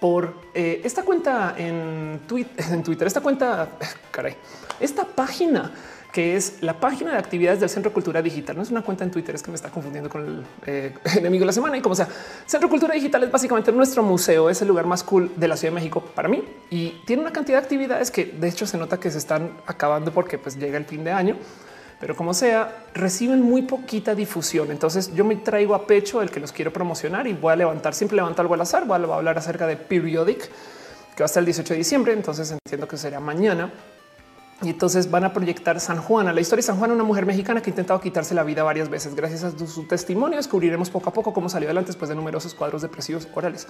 por 0.00 0.34
eh, 0.54 0.80
esta 0.84 1.02
cuenta 1.04 1.54
en, 1.56 2.20
en 2.56 2.82
Twitter, 2.82 3.06
esta 3.06 3.20
cuenta, 3.20 3.68
caray, 4.10 4.36
esta 4.80 5.04
página 5.04 5.72
que 6.12 6.36
es 6.36 6.62
la 6.62 6.80
página 6.80 7.12
de 7.12 7.18
actividades 7.18 7.60
del 7.60 7.68
Centro 7.68 7.92
Cultura 7.92 8.20
Digital. 8.20 8.56
No 8.56 8.62
es 8.62 8.70
una 8.70 8.82
cuenta 8.82 9.04
en 9.04 9.10
Twitter, 9.10 9.34
es 9.34 9.42
que 9.42 9.50
me 9.50 9.54
está 9.54 9.70
confundiendo 9.70 10.10
con 10.10 10.26
el 10.26 10.44
eh, 10.66 10.94
enemigo 11.16 11.42
de 11.42 11.46
la 11.46 11.52
semana. 11.52 11.76
Y 11.76 11.80
como 11.80 11.94
sea, 11.94 12.08
Centro 12.46 12.68
Cultura 12.68 12.94
Digital 12.94 13.24
es 13.24 13.30
básicamente 13.30 13.70
nuestro 13.72 14.02
museo, 14.02 14.50
es 14.50 14.60
el 14.62 14.68
lugar 14.68 14.86
más 14.86 15.04
cool 15.04 15.30
de 15.36 15.48
la 15.48 15.56
Ciudad 15.56 15.72
de 15.72 15.76
México 15.76 16.02
para 16.14 16.28
mí 16.28 16.42
y 16.70 16.90
tiene 17.06 17.22
una 17.22 17.32
cantidad 17.32 17.58
de 17.58 17.64
actividades 17.64 18.10
que 18.10 18.24
de 18.24 18.48
hecho 18.48 18.66
se 18.66 18.78
nota 18.78 18.98
que 18.98 19.10
se 19.10 19.18
están 19.18 19.52
acabando 19.66 20.12
porque 20.12 20.38
pues 20.38 20.56
llega 20.56 20.78
el 20.78 20.84
fin 20.84 21.04
de 21.04 21.12
año. 21.12 21.36
Pero 22.00 22.16
como 22.16 22.32
sea, 22.32 22.86
reciben 22.94 23.42
muy 23.42 23.62
poquita 23.62 24.14
difusión. 24.14 24.70
Entonces 24.70 25.14
yo 25.14 25.22
me 25.22 25.36
traigo 25.36 25.74
a 25.74 25.86
pecho 25.86 26.22
el 26.22 26.30
que 26.30 26.40
los 26.40 26.50
quiero 26.50 26.72
promocionar 26.72 27.26
y 27.26 27.34
voy 27.34 27.52
a 27.52 27.56
levantar, 27.56 27.94
siempre 27.94 28.16
levanto 28.16 28.40
algo 28.40 28.54
al 28.54 28.62
azar. 28.62 28.86
Voy 28.86 28.98
a 28.98 29.14
hablar 29.14 29.36
acerca 29.36 29.66
de 29.66 29.76
Periodic, 29.76 30.48
que 31.14 31.22
va 31.22 31.26
hasta 31.26 31.40
el 31.40 31.44
18 31.44 31.74
de 31.74 31.78
diciembre. 31.78 32.12
Entonces 32.14 32.50
entiendo 32.50 32.88
que 32.88 32.96
sería 32.96 33.20
mañana 33.20 33.70
y 34.62 34.68
entonces 34.68 35.10
van 35.10 35.24
a 35.24 35.32
proyectar 35.32 35.80
San 35.80 36.00
Juan. 36.02 36.28
A 36.28 36.32
la 36.32 36.40
historia 36.40 36.60
de 36.60 36.66
San 36.66 36.76
Juan, 36.76 36.90
una 36.90 37.04
mujer 37.04 37.24
mexicana 37.24 37.62
que 37.62 37.70
ha 37.70 37.72
intentado 37.72 38.00
quitarse 38.00 38.34
la 38.34 38.42
vida 38.42 38.62
varias 38.62 38.88
veces. 38.88 39.14
Gracias 39.14 39.44
a 39.44 39.66
su 39.66 39.84
testimonio 39.84 40.36
descubriremos 40.36 40.90
poco 40.90 41.10
a 41.10 41.12
poco 41.12 41.32
cómo 41.32 41.48
salió 41.48 41.68
adelante 41.68 41.88
después 41.88 42.08
de 42.08 42.14
numerosos 42.14 42.54
cuadros 42.54 42.82
depresivos 42.82 43.26
orales. 43.34 43.66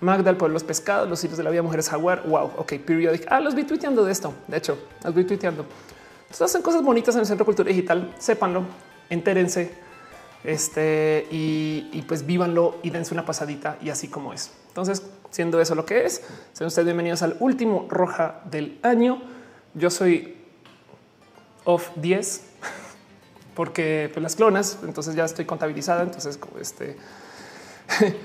Magda, 0.00 0.30
el 0.30 0.36
pueblo 0.36 0.52
de 0.52 0.54
los 0.54 0.64
pescados, 0.64 1.08
los 1.08 1.22
hilos 1.24 1.38
de 1.38 1.44
la 1.44 1.50
vida, 1.50 1.62
mujeres 1.62 1.88
jaguar. 1.88 2.24
Wow, 2.26 2.52
ok, 2.58 2.74
periodic. 2.84 3.26
Ah, 3.30 3.40
los 3.40 3.54
vi 3.54 3.64
tuiteando 3.64 4.04
de 4.04 4.12
esto. 4.12 4.34
De 4.46 4.58
hecho, 4.58 4.78
los 5.02 5.14
vi 5.14 5.24
tuiteando. 5.24 5.64
Entonces 6.22 6.42
hacen 6.42 6.62
cosas 6.62 6.82
bonitas 6.82 7.14
en 7.14 7.22
el 7.22 7.26
Centro 7.26 7.46
Cultura 7.46 7.68
Digital. 7.68 8.14
Sépanlo, 8.18 8.64
entérense. 9.08 9.88
Este 10.44 11.26
y, 11.30 12.04
pues 12.06 12.24
vívanlo 12.24 12.76
y 12.82 12.90
dense 12.90 13.12
una 13.12 13.24
pasadita 13.24 13.76
y 13.82 13.90
así 13.90 14.08
como 14.08 14.32
es. 14.32 14.52
Entonces, 14.68 15.02
siendo 15.30 15.60
eso 15.60 15.74
lo 15.74 15.84
que 15.84 16.04
es, 16.04 16.22
sean 16.52 16.68
ustedes 16.68 16.86
bienvenidos 16.86 17.22
al 17.22 17.36
último 17.40 17.86
roja 17.88 18.42
del 18.50 18.78
año. 18.82 19.20
Yo 19.78 19.90
soy 19.90 20.36
off 21.64 21.90
10 21.96 22.42
porque 23.54 24.10
pues, 24.12 24.22
las 24.22 24.36
clonas, 24.36 24.78
entonces 24.82 25.14
ya 25.14 25.24
estoy 25.24 25.44
contabilizada. 25.44 26.02
Entonces, 26.02 26.38
este 26.60 26.96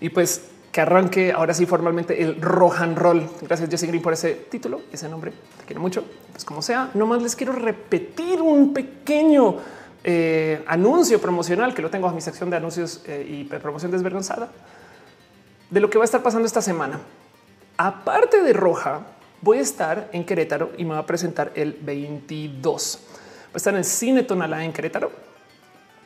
y 0.00 0.08
pues 0.08 0.42
que 0.72 0.80
arranque 0.80 1.32
ahora 1.32 1.54
sí 1.54 1.66
formalmente 1.66 2.20
el 2.20 2.40
Rohan 2.40 2.96
Roll. 2.96 3.28
Gracias 3.42 3.70
Jesse 3.70 3.84
Green 3.84 4.02
por 4.02 4.12
ese 4.12 4.34
título, 4.34 4.80
ese 4.90 5.08
nombre. 5.08 5.32
Te 5.58 5.64
quiero 5.66 5.80
mucho. 5.80 6.04
Pues 6.32 6.44
como 6.44 6.62
sea, 6.62 6.90
nomás 6.94 7.22
les 7.22 7.36
quiero 7.36 7.52
repetir 7.52 8.42
un 8.42 8.74
pequeño 8.74 9.58
eh, 10.02 10.64
anuncio 10.66 11.20
promocional 11.20 11.74
que 11.74 11.80
lo 11.80 11.90
tengo 11.90 12.08
a 12.08 12.12
mi 12.12 12.20
sección 12.20 12.50
de 12.50 12.56
anuncios 12.56 13.02
eh, 13.06 13.24
y 13.26 13.44
promoción 13.44 13.92
desvergonzada 13.92 14.50
de 15.70 15.80
lo 15.80 15.88
que 15.88 15.96
va 15.96 16.04
a 16.04 16.06
estar 16.06 16.22
pasando 16.22 16.46
esta 16.46 16.60
semana. 16.60 17.00
Aparte 17.76 18.42
de 18.42 18.52
Roja, 18.52 19.00
voy 19.44 19.58
a 19.58 19.60
estar 19.60 20.08
en 20.12 20.24
Querétaro 20.24 20.72
y 20.78 20.84
me 20.84 20.94
va 20.94 21.00
a 21.00 21.06
presentar 21.06 21.52
el 21.54 21.74
22. 21.74 22.98
Va 23.46 23.50
a 23.52 23.56
estar 23.58 23.74
en 23.76 23.84
Cine 23.84 24.22
Tonalá 24.22 24.64
en 24.64 24.72
Querétaro. 24.72 25.12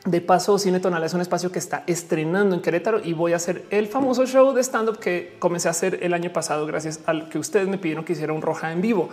De 0.05 0.19
paso, 0.19 0.59
Cine 0.59 0.81
Tonalá 0.81 1.05
es 1.05 1.13
un 1.13 1.21
espacio 1.21 1.49
que 1.51 1.59
está 1.59 1.83
estrenando 1.87 2.53
en 2.53 2.61
Querétaro 2.61 2.99
y 3.01 3.13
voy 3.13 3.31
a 3.31 3.37
hacer 3.37 3.65
el 3.69 3.87
famoso 3.87 4.25
show 4.25 4.53
de 4.53 4.61
stand 4.61 4.89
up 4.89 4.99
que 4.99 5.37
comencé 5.39 5.69
a 5.69 5.71
hacer 5.71 5.99
el 6.01 6.13
año 6.13 6.31
pasado 6.33 6.65
gracias 6.65 6.99
al 7.05 7.29
que 7.29 7.39
ustedes 7.39 7.67
me 7.69 7.77
pidieron 7.77 8.03
que 8.03 8.13
hiciera 8.13 8.33
un 8.33 8.41
Roja 8.41 8.71
en 8.71 8.81
vivo 8.81 9.09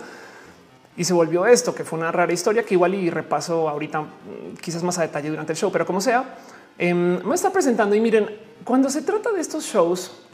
y 0.97 1.03
se 1.03 1.13
volvió 1.13 1.45
esto, 1.45 1.73
que 1.73 1.85
fue 1.85 1.99
una 1.99 2.11
rara 2.11 2.33
historia 2.33 2.63
que 2.63 2.73
igual 2.73 2.95
y 2.95 3.09
repaso 3.09 3.69
ahorita 3.69 4.01
mm, 4.01 4.07
quizás 4.61 4.83
más 4.83 4.97
a 4.97 5.03
detalle 5.03 5.29
durante 5.29 5.53
el 5.53 5.57
show, 5.57 5.71
pero 5.71 5.85
como 5.85 6.01
sea, 6.01 6.37
em, 6.77 7.23
me 7.23 7.35
está 7.35 7.51
presentando 7.51 7.95
y 7.95 8.01
miren, 8.01 8.35
cuando 8.63 8.89
se 8.89 9.03
trata 9.03 9.31
de 9.31 9.39
estos 9.39 9.63
shows, 9.63 10.26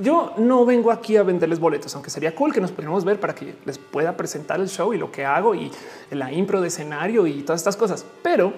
yo 0.00 0.34
no 0.38 0.64
vengo 0.64 0.90
aquí 0.90 1.16
a 1.16 1.22
venderles 1.22 1.60
boletos, 1.60 1.94
aunque 1.94 2.10
sería 2.10 2.34
cool 2.34 2.52
que 2.52 2.60
nos 2.60 2.72
pudiéramos 2.72 3.04
ver 3.04 3.20
para 3.20 3.34
que 3.34 3.54
les 3.64 3.78
pueda 3.78 4.16
presentar 4.16 4.60
el 4.60 4.68
show 4.68 4.92
y 4.92 4.98
lo 4.98 5.12
que 5.12 5.24
hago 5.24 5.54
y 5.54 5.70
la 6.10 6.32
impro 6.32 6.60
de 6.60 6.68
escenario 6.68 7.26
y 7.26 7.42
todas 7.42 7.60
estas 7.60 7.76
cosas. 7.76 8.04
Pero 8.22 8.52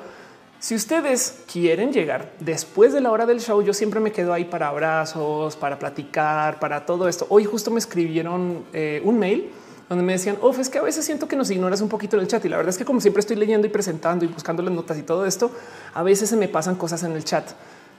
si 0.59 0.75
ustedes 0.75 1.43
quieren 1.53 1.93
llegar 1.93 2.33
después 2.41 2.93
de 2.93 3.01
la 3.01 3.11
hora 3.11 3.27
del 3.27 3.41
show, 3.41 3.61
yo 3.63 3.75
siempre 3.75 4.01
me 4.01 4.13
quedo 4.13 4.33
ahí 4.33 4.45
para 4.45 4.69
abrazos, 4.69 5.55
para 5.57 5.79
platicar, 5.79 6.59
para 6.59 6.87
todo 6.87 7.09
esto. 7.09 7.27
Hoy 7.29 7.45
justo 7.45 7.71
me 7.71 7.79
escribieron 7.79 8.65
eh, 8.73 9.03
un 9.05 9.19
mail 9.19 9.51
donde 9.89 10.03
me 10.03 10.15
decían, 10.15 10.39
of 10.41 10.59
es 10.59 10.69
que 10.69 10.79
a 10.79 10.83
veces 10.83 11.05
siento 11.05 11.29
que 11.29 11.37
nos 11.37 11.51
ignoras 11.51 11.81
un 11.81 11.89
poquito 11.89 12.17
en 12.17 12.23
el 12.23 12.29
chat. 12.29 12.45
Y 12.45 12.49
la 12.49 12.57
verdad 12.57 12.71
es 12.71 12.79
que 12.79 12.85
como 12.85 13.01
siempre 13.01 13.21
estoy 13.21 13.37
leyendo 13.37 13.67
y 13.67 13.71
presentando 13.71 14.25
y 14.25 14.29
buscando 14.29 14.63
las 14.63 14.73
notas 14.73 14.99
y 14.99 15.03
todo 15.03 15.27
esto, 15.27 15.51
a 15.95 16.03
veces 16.03 16.31
se 16.31 16.37
me 16.37 16.49
pasan 16.49 16.75
cosas 16.77 17.03
en 17.03 17.13
el 17.13 17.25
chat. 17.25 17.51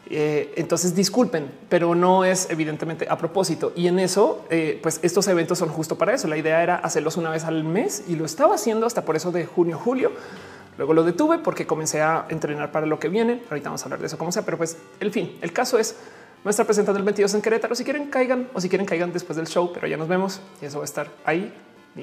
Eh, 0.09 0.53
entonces 0.55 0.95
disculpen, 0.95 1.51
pero 1.69 1.93
no 1.95 2.23
es 2.23 2.49
evidentemente 2.49 3.07
a 3.09 3.17
propósito. 3.17 3.73
Y 3.75 3.87
en 3.87 3.99
eso, 3.99 4.45
eh, 4.49 4.79
pues 4.81 4.99
estos 5.03 5.27
eventos 5.27 5.57
son 5.57 5.69
justo 5.69 5.97
para 5.97 6.13
eso. 6.13 6.27
La 6.27 6.37
idea 6.37 6.63
era 6.63 6.75
hacerlos 6.75 7.17
una 7.17 7.29
vez 7.29 7.43
al 7.43 7.63
mes 7.63 8.03
y 8.07 8.15
lo 8.15 8.25
estaba 8.25 8.55
haciendo 8.55 8.85
hasta 8.85 9.03
por 9.03 9.15
eso 9.15 9.31
de 9.31 9.45
junio, 9.45 9.77
julio. 9.77 10.11
Luego 10.77 10.93
lo 10.93 11.03
detuve 11.03 11.39
porque 11.39 11.65
comencé 11.65 12.01
a 12.01 12.25
entrenar 12.29 12.71
para 12.71 12.85
lo 12.85 12.99
que 12.99 13.09
viene. 13.09 13.41
Ahorita 13.49 13.69
vamos 13.69 13.81
a 13.81 13.85
hablar 13.85 13.99
de 13.99 14.07
eso 14.07 14.17
como 14.17 14.31
sea, 14.31 14.43
pero 14.43 14.57
pues 14.57 14.77
el 14.99 15.11
fin, 15.11 15.37
el 15.41 15.51
caso 15.51 15.79
es 15.79 15.95
va 16.45 16.49
a 16.49 16.51
estar 16.51 16.65
presentando 16.65 16.99
el 16.99 17.05
22 17.05 17.33
en 17.33 17.41
Querétaro. 17.41 17.75
Si 17.75 17.83
quieren, 17.83 18.09
caigan 18.09 18.47
o 18.53 18.61
si 18.61 18.69
quieren, 18.69 18.85
caigan 18.85 19.11
después 19.11 19.35
del 19.35 19.47
show, 19.47 19.71
pero 19.73 19.87
ya 19.87 19.97
nos 19.97 20.07
vemos 20.07 20.39
y 20.61 20.65
eso 20.65 20.77
va 20.77 20.83
a 20.83 20.85
estar 20.85 21.07
ahí 21.25 21.51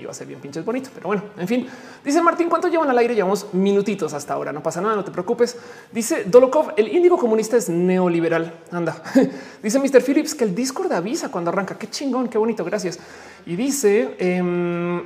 va 0.03 0.11
a 0.11 0.15
ser 0.15 0.27
bien 0.27 0.41
pinches 0.41 0.65
bonito. 0.65 0.91
Pero 0.95 1.07
bueno, 1.07 1.23
en 1.37 1.47
fin, 1.47 1.67
dice 2.05 2.23
Martín, 2.23 2.49
¿cuánto 2.49 2.69
llevan 2.69 2.91
al 2.91 2.99
aire? 2.99 3.15
Llevamos 3.15 3.53
minutitos 3.53 4.15
hasta 4.15 4.35
ahora. 4.35 4.53
No 4.53 4.63
pasa 4.63 4.81
nada, 4.81 4.97
no 4.97 5.05
te 5.05 5.11
preocupes. 5.11 5.57
Dice 5.93 6.25
Dolokov, 6.25 6.73
el 6.77 6.89
índigo 6.89 7.19
comunista 7.19 7.57
es 7.57 7.69
neoliberal. 7.69 8.53
Anda. 8.73 9.01
dice 9.63 9.79
Mr. 9.79 10.03
Phillips 10.03 10.35
que 10.35 10.45
el 10.45 10.55
Discord 10.55 10.93
avisa 10.93 11.31
cuando 11.31 11.51
arranca. 11.51 11.79
Qué 11.79 11.89
chingón, 11.89 12.29
qué 12.29 12.39
bonito. 12.39 12.65
Gracias. 12.65 12.99
Y 13.47 13.55
dice 13.55 14.17
em, 14.19 15.03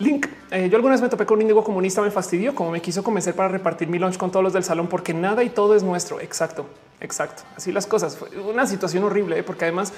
Link, 0.00 0.26
eh, 0.50 0.68
yo 0.70 0.76
alguna 0.76 0.94
vez 0.94 1.02
me 1.02 1.10
topé 1.10 1.26
con 1.26 1.36
un 1.36 1.42
índigo 1.42 1.62
comunista, 1.62 2.00
me 2.00 2.10
fastidió 2.10 2.54
como 2.54 2.70
me 2.70 2.80
quiso 2.80 3.02
convencer 3.02 3.34
para 3.34 3.50
repartir 3.50 3.86
mi 3.86 3.98
lunch 3.98 4.16
con 4.16 4.30
todos 4.30 4.42
los 4.42 4.54
del 4.54 4.64
salón 4.64 4.88
porque 4.88 5.12
nada 5.12 5.44
y 5.44 5.50
todo 5.50 5.76
es 5.76 5.82
nuestro. 5.82 6.20
Exacto, 6.20 6.64
exacto. 7.00 7.42
Así 7.54 7.70
las 7.70 7.86
cosas. 7.86 8.16
Fue 8.16 8.28
una 8.40 8.66
situación 8.66 9.04
horrible 9.04 9.38
¿eh? 9.38 9.42
porque 9.42 9.66
además 9.66 9.92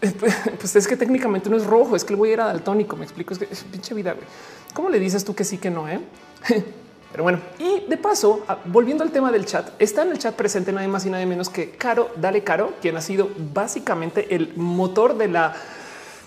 pues 0.58 0.76
es 0.76 0.86
que 0.86 0.96
técnicamente 0.96 1.48
no 1.48 1.56
es 1.56 1.64
rojo, 1.64 1.96
es 1.96 2.04
que 2.04 2.12
el 2.12 2.16
güey 2.16 2.32
era 2.32 2.46
daltónico. 2.46 2.96
Me 2.96 3.04
explico, 3.04 3.32
es 3.32 3.38
que 3.38 3.48
es 3.50 3.64
pinche 3.64 3.94
vida. 3.94 4.14
¿Cómo 4.72 4.88
le 4.90 4.98
dices 4.98 5.24
tú 5.24 5.34
que 5.34 5.44
sí, 5.44 5.58
que 5.58 5.70
no? 5.70 5.88
Eh? 5.88 6.00
Pero 7.12 7.22
bueno, 7.22 7.38
y 7.60 7.88
de 7.88 7.96
paso, 7.96 8.44
volviendo 8.64 9.04
al 9.04 9.12
tema 9.12 9.30
del 9.30 9.46
chat, 9.46 9.70
está 9.78 10.02
en 10.02 10.10
el 10.10 10.18
chat 10.18 10.34
presente 10.34 10.72
nadie 10.72 10.88
más 10.88 11.06
y 11.06 11.10
nadie 11.10 11.26
menos 11.26 11.48
que 11.48 11.70
Caro, 11.70 12.10
dale 12.16 12.42
Caro, 12.42 12.72
quien 12.82 12.96
ha 12.96 13.00
sido 13.00 13.30
básicamente 13.52 14.34
el 14.34 14.52
motor 14.56 15.16
de 15.16 15.28
la 15.28 15.54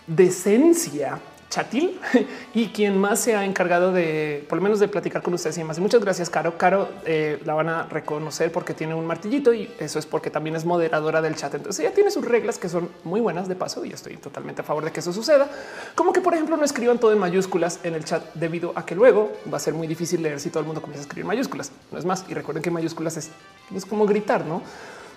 decencia 0.08 1.20
chatil 1.50 2.00
y 2.54 2.68
quien 2.68 2.98
más 2.98 3.20
se 3.20 3.36
ha 3.36 3.46
encargado 3.46 3.92
de 3.92 4.46
por 4.50 4.58
lo 4.58 4.64
menos 4.64 4.80
de 4.80 4.88
platicar 4.88 5.22
con 5.22 5.34
ustedes 5.34 5.58
y 5.58 5.64
más. 5.64 5.80
muchas 5.80 6.02
gracias, 6.02 6.30
Caro. 6.30 6.58
Caro 6.58 6.90
eh, 7.06 7.42
la 7.46 7.54
van 7.54 7.70
a 7.70 7.84
reconocer 7.84 8.52
porque 8.52 8.74
tiene 8.74 8.94
un 8.94 9.06
martillito 9.06 9.54
y 9.54 9.70
eso 9.80 10.00
es 10.00 10.06
porque 10.06 10.30
también 10.30 10.56
es 10.56 10.66
moderadora 10.66 11.22
del 11.22 11.36
chat. 11.36 11.54
Entonces 11.54 11.86
ella 11.86 11.94
tiene 11.94 12.12
sus 12.12 12.26
reglas 12.26 12.58
que 12.58 12.70
son 12.70 12.90
muy 13.04 13.22
buenas 13.22 13.48
de 13.48 13.56
paso 13.56 13.86
y 13.86 13.92
estoy 13.92 14.18
totalmente 14.18 14.62
a 14.62 14.64
favor 14.64 14.84
de 14.86 14.92
que 14.92 15.00
eso 15.00 15.14
suceda. 15.14 15.48
Como 15.96 16.14
que, 16.14 16.22
por 16.22 16.34
ejemplo, 16.34 16.58
no 16.58 16.66
escriban 16.66 17.00
todo 17.00 17.14
en 17.14 17.20
mayúsculas 17.20 17.80
en 17.84 17.96
el 17.96 18.04
chat 18.04 18.24
debido 18.34 18.74
a 18.76 18.86
que 18.86 18.96
luego 18.96 19.32
va 19.52 19.58
a 19.58 19.62
ser 19.62 19.74
muy 19.74 19.88
difícil 19.88 20.22
leer 20.22 20.40
si 20.40 20.50
todo 20.50 20.60
el 20.60 20.66
mundo 20.66 20.82
comienza 20.82 21.02
a 21.02 21.06
escribir 21.06 21.26
mayúsculas. 21.26 21.72
No 21.92 21.98
es 21.98 22.06
más. 22.06 22.26
Y 22.28 22.34
recuerden 22.34 22.64
que 22.64 22.72
mayúsculas 22.72 23.18
es, 23.18 23.30
es 23.74 23.86
como 23.86 24.06
gritar, 24.06 24.46
no 24.46 24.62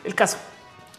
el 0.05 0.15
caso. 0.15 0.39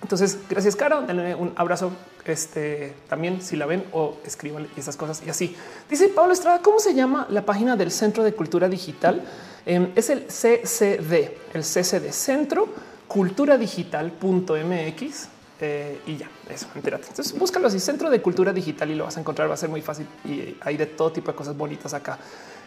Entonces, 0.01 0.37
gracias, 0.49 0.75
Caro. 0.75 1.01
Denle 1.01 1.35
un 1.35 1.53
abrazo. 1.55 1.91
Este 2.25 2.93
también, 3.09 3.41
si 3.41 3.55
la 3.55 3.65
ven 3.65 3.83
o 3.93 4.17
escriban 4.23 4.67
esas 4.77 4.95
cosas 4.95 5.23
y 5.25 5.29
así. 5.29 5.55
Dice 5.89 6.09
Pablo 6.09 6.33
Estrada, 6.33 6.61
¿cómo 6.61 6.79
se 6.79 6.93
llama 6.93 7.25
la 7.29 7.43
página 7.43 7.75
del 7.75 7.91
Centro 7.91 8.23
de 8.23 8.33
Cultura 8.33 8.69
Digital? 8.69 9.23
Em, 9.65 9.91
es 9.95 10.09
el 10.09 10.27
CCD, 10.27 11.37
el 11.53 11.63
CCD 11.63 12.11
Centro 12.11 12.67
Cultura 13.07 13.57
Digital.mx. 13.57 15.27
Eh, 15.63 15.99
y 16.07 16.17
ya, 16.17 16.29
eso, 16.49 16.67
entérate. 16.73 17.07
Entonces 17.09 17.37
búscalo 17.37 17.67
así, 17.67 17.79
Centro 17.79 18.09
de 18.09 18.19
Cultura 18.21 18.51
Digital 18.51 18.89
y 18.89 18.95
lo 18.95 19.03
vas 19.03 19.17
a 19.17 19.19
encontrar, 19.19 19.47
va 19.47 19.53
a 19.53 19.57
ser 19.57 19.69
muy 19.69 19.81
fácil 19.81 20.07
y 20.25 20.57
hay 20.61 20.75
de 20.75 20.87
todo 20.87 21.11
tipo 21.11 21.31
de 21.31 21.37
cosas 21.37 21.55
bonitas 21.55 21.93
acá. 21.93 22.17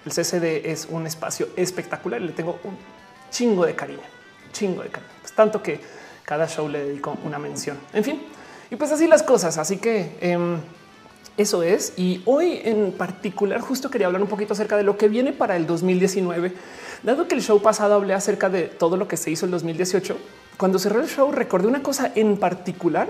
El 0.05 0.13
CCD 0.13 0.71
es 0.71 0.87
un 0.89 1.07
espacio 1.07 1.49
espectacular 1.57 2.23
y 2.23 2.27
le 2.27 2.33
tengo 2.33 2.61
un 2.63 2.77
chingo 3.31 3.67
de 3.67 3.75
cariño, 3.75 4.03
chingo 4.53 4.83
de 4.83 4.91
cariño. 4.91 5.13
Pues 5.21 5.33
tanto 5.33 5.61
que 5.61 5.81
cada 6.25 6.49
show 6.49 6.69
le 6.69 6.85
dedico 6.85 7.17
una 7.25 7.39
mención. 7.39 7.79
En 7.93 8.05
fin, 8.05 8.23
y 8.71 8.77
pues 8.77 8.91
así 8.93 9.07
las 9.07 9.23
cosas. 9.23 9.59
Así 9.59 9.77
que 9.77 10.17
em, 10.21 10.59
eso 11.37 11.63
es. 11.63 11.93
Y 11.97 12.23
hoy 12.25 12.61
en 12.65 12.93
particular 12.93 13.61
justo 13.61 13.91
quería 13.91 14.07
hablar 14.07 14.23
un 14.23 14.29
poquito 14.29 14.53
acerca 14.53 14.77
de 14.77 14.83
lo 14.83 14.97
que 14.97 15.09
viene 15.09 15.33
para 15.33 15.57
el 15.57 15.67
2019. 15.67 16.53
Dado 17.03 17.29
que 17.29 17.35
el 17.35 17.43
show 17.43 17.61
pasado 17.61 17.95
hablé 17.95 18.15
acerca 18.15 18.49
de 18.49 18.63
todo 18.63 18.97
lo 18.97 19.09
que 19.09 19.17
se 19.17 19.31
hizo 19.31 19.45
el 19.45 19.53
2018, 19.53 20.17
cuando 20.57 20.79
cerré 20.79 21.01
el 21.01 21.09
show 21.09 21.31
recordé 21.33 21.69
una 21.69 21.83
cosa 21.83 22.13
en 22.15 22.37
particular 22.37 23.09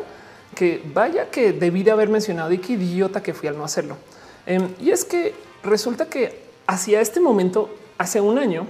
que 0.55 0.83
vaya 0.93 1.31
que 1.31 1.53
debí 1.53 1.83
de 1.83 1.91
haber 1.91 2.09
mencionado 2.09 2.53
y 2.53 2.59
qué 2.59 2.75
idiota 2.75 3.23
que 3.23 3.35
fui 3.35 3.49
al 3.49 3.57
no 3.57 3.65
hacerlo. 3.65 3.97
Em, 4.47 4.69
y 4.81 4.91
es 4.91 5.05
que 5.05 5.35
resulta 5.63 6.07
que 6.07 6.45
hacia 6.67 7.01
este 7.01 7.21
momento, 7.21 7.75
hace 7.99 8.21
un 8.21 8.39
año, 8.39 8.67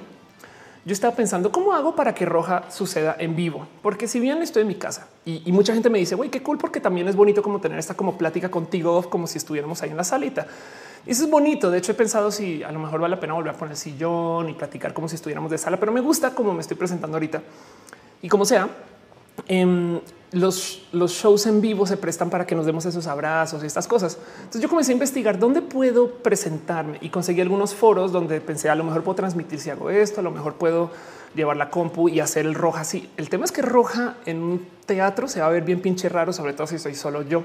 yo 0.84 0.92
estaba 0.92 1.14
pensando 1.14 1.50
cómo 1.50 1.72
hago 1.72 1.96
para 1.96 2.14
que 2.14 2.26
Roja 2.26 2.70
suceda 2.70 3.16
en 3.18 3.34
vivo, 3.34 3.66
porque 3.82 4.06
si 4.06 4.20
bien 4.20 4.42
estoy 4.42 4.62
en 4.62 4.68
mi 4.68 4.74
casa 4.74 5.08
y, 5.24 5.50
mucha 5.52 5.72
gente 5.72 5.88
me 5.88 5.98
dice, 5.98 6.14
güey, 6.14 6.30
qué 6.30 6.42
cool, 6.42 6.58
porque 6.58 6.80
también 6.80 7.08
es 7.08 7.16
bonito 7.16 7.42
como 7.42 7.60
tener 7.60 7.78
esta 7.78 7.94
como 7.94 8.18
plática 8.18 8.50
contigo, 8.50 9.08
como 9.08 9.26
si 9.26 9.38
estuviéramos 9.38 9.82
ahí 9.82 9.90
en 9.90 9.96
la 9.96 10.04
salita. 10.04 10.46
Y 11.06 11.10
eso 11.10 11.24
es 11.24 11.30
bonito. 11.30 11.70
De 11.70 11.78
hecho, 11.78 11.92
he 11.92 11.94
pensado 11.94 12.30
si 12.30 12.62
a 12.62 12.72
lo 12.72 12.78
mejor 12.78 13.00
vale 13.00 13.14
la 13.14 13.20
pena 13.20 13.34
volver 13.34 13.54
a 13.54 13.58
poner 13.58 13.72
el 13.72 13.78
sillón 13.78 14.48
y 14.50 14.54
platicar 14.54 14.92
como 14.92 15.08
si 15.08 15.16
estuviéramos 15.16 15.50
de 15.50 15.58
sala, 15.58 15.78
pero 15.78 15.92
me 15.92 16.00
gusta 16.00 16.34
como 16.34 16.52
me 16.52 16.60
estoy 16.60 16.76
presentando 16.76 17.16
ahorita 17.16 17.42
y 18.20 18.28
como 18.28 18.44
sea. 18.44 18.68
Em, 19.48 20.00
los, 20.34 20.82
shows 20.92 21.46
en 21.46 21.60
vivo 21.60 21.86
se 21.86 21.96
prestan 21.96 22.28
para 22.28 22.46
que 22.46 22.54
nos 22.54 22.66
demos 22.66 22.84
esos 22.84 23.06
abrazos 23.06 23.62
y 23.62 23.66
estas 23.66 23.86
cosas. 23.86 24.18
Entonces 24.38 24.60
yo 24.60 24.68
comencé 24.68 24.92
a 24.92 24.94
investigar 24.94 25.38
dónde 25.38 25.62
puedo 25.62 26.10
presentarme 26.10 26.98
y 27.00 27.08
conseguí 27.08 27.40
algunos 27.40 27.74
foros 27.74 28.12
donde 28.12 28.40
pensé 28.40 28.68
a 28.68 28.74
lo 28.74 28.84
mejor 28.84 29.02
puedo 29.02 29.16
transmitir 29.16 29.60
si 29.60 29.70
hago 29.70 29.90
esto, 29.90 30.20
a 30.20 30.22
lo 30.22 30.30
mejor 30.30 30.54
puedo 30.54 30.90
llevar 31.34 31.56
la 31.56 31.70
compu 31.70 32.08
y 32.08 32.20
hacer 32.20 32.46
el 32.46 32.54
roja 32.54 32.80
así. 32.80 33.08
El 33.16 33.28
tema 33.28 33.44
es 33.44 33.52
que 33.52 33.62
roja 33.62 34.16
en 34.26 34.42
un 34.42 34.66
teatro 34.86 35.28
se 35.28 35.40
va 35.40 35.46
a 35.46 35.50
ver 35.50 35.62
bien 35.62 35.80
pinche 35.80 36.08
raro, 36.08 36.32
sobre 36.32 36.52
todo 36.52 36.66
si 36.66 36.78
soy 36.78 36.94
solo 36.94 37.22
yo. 37.22 37.44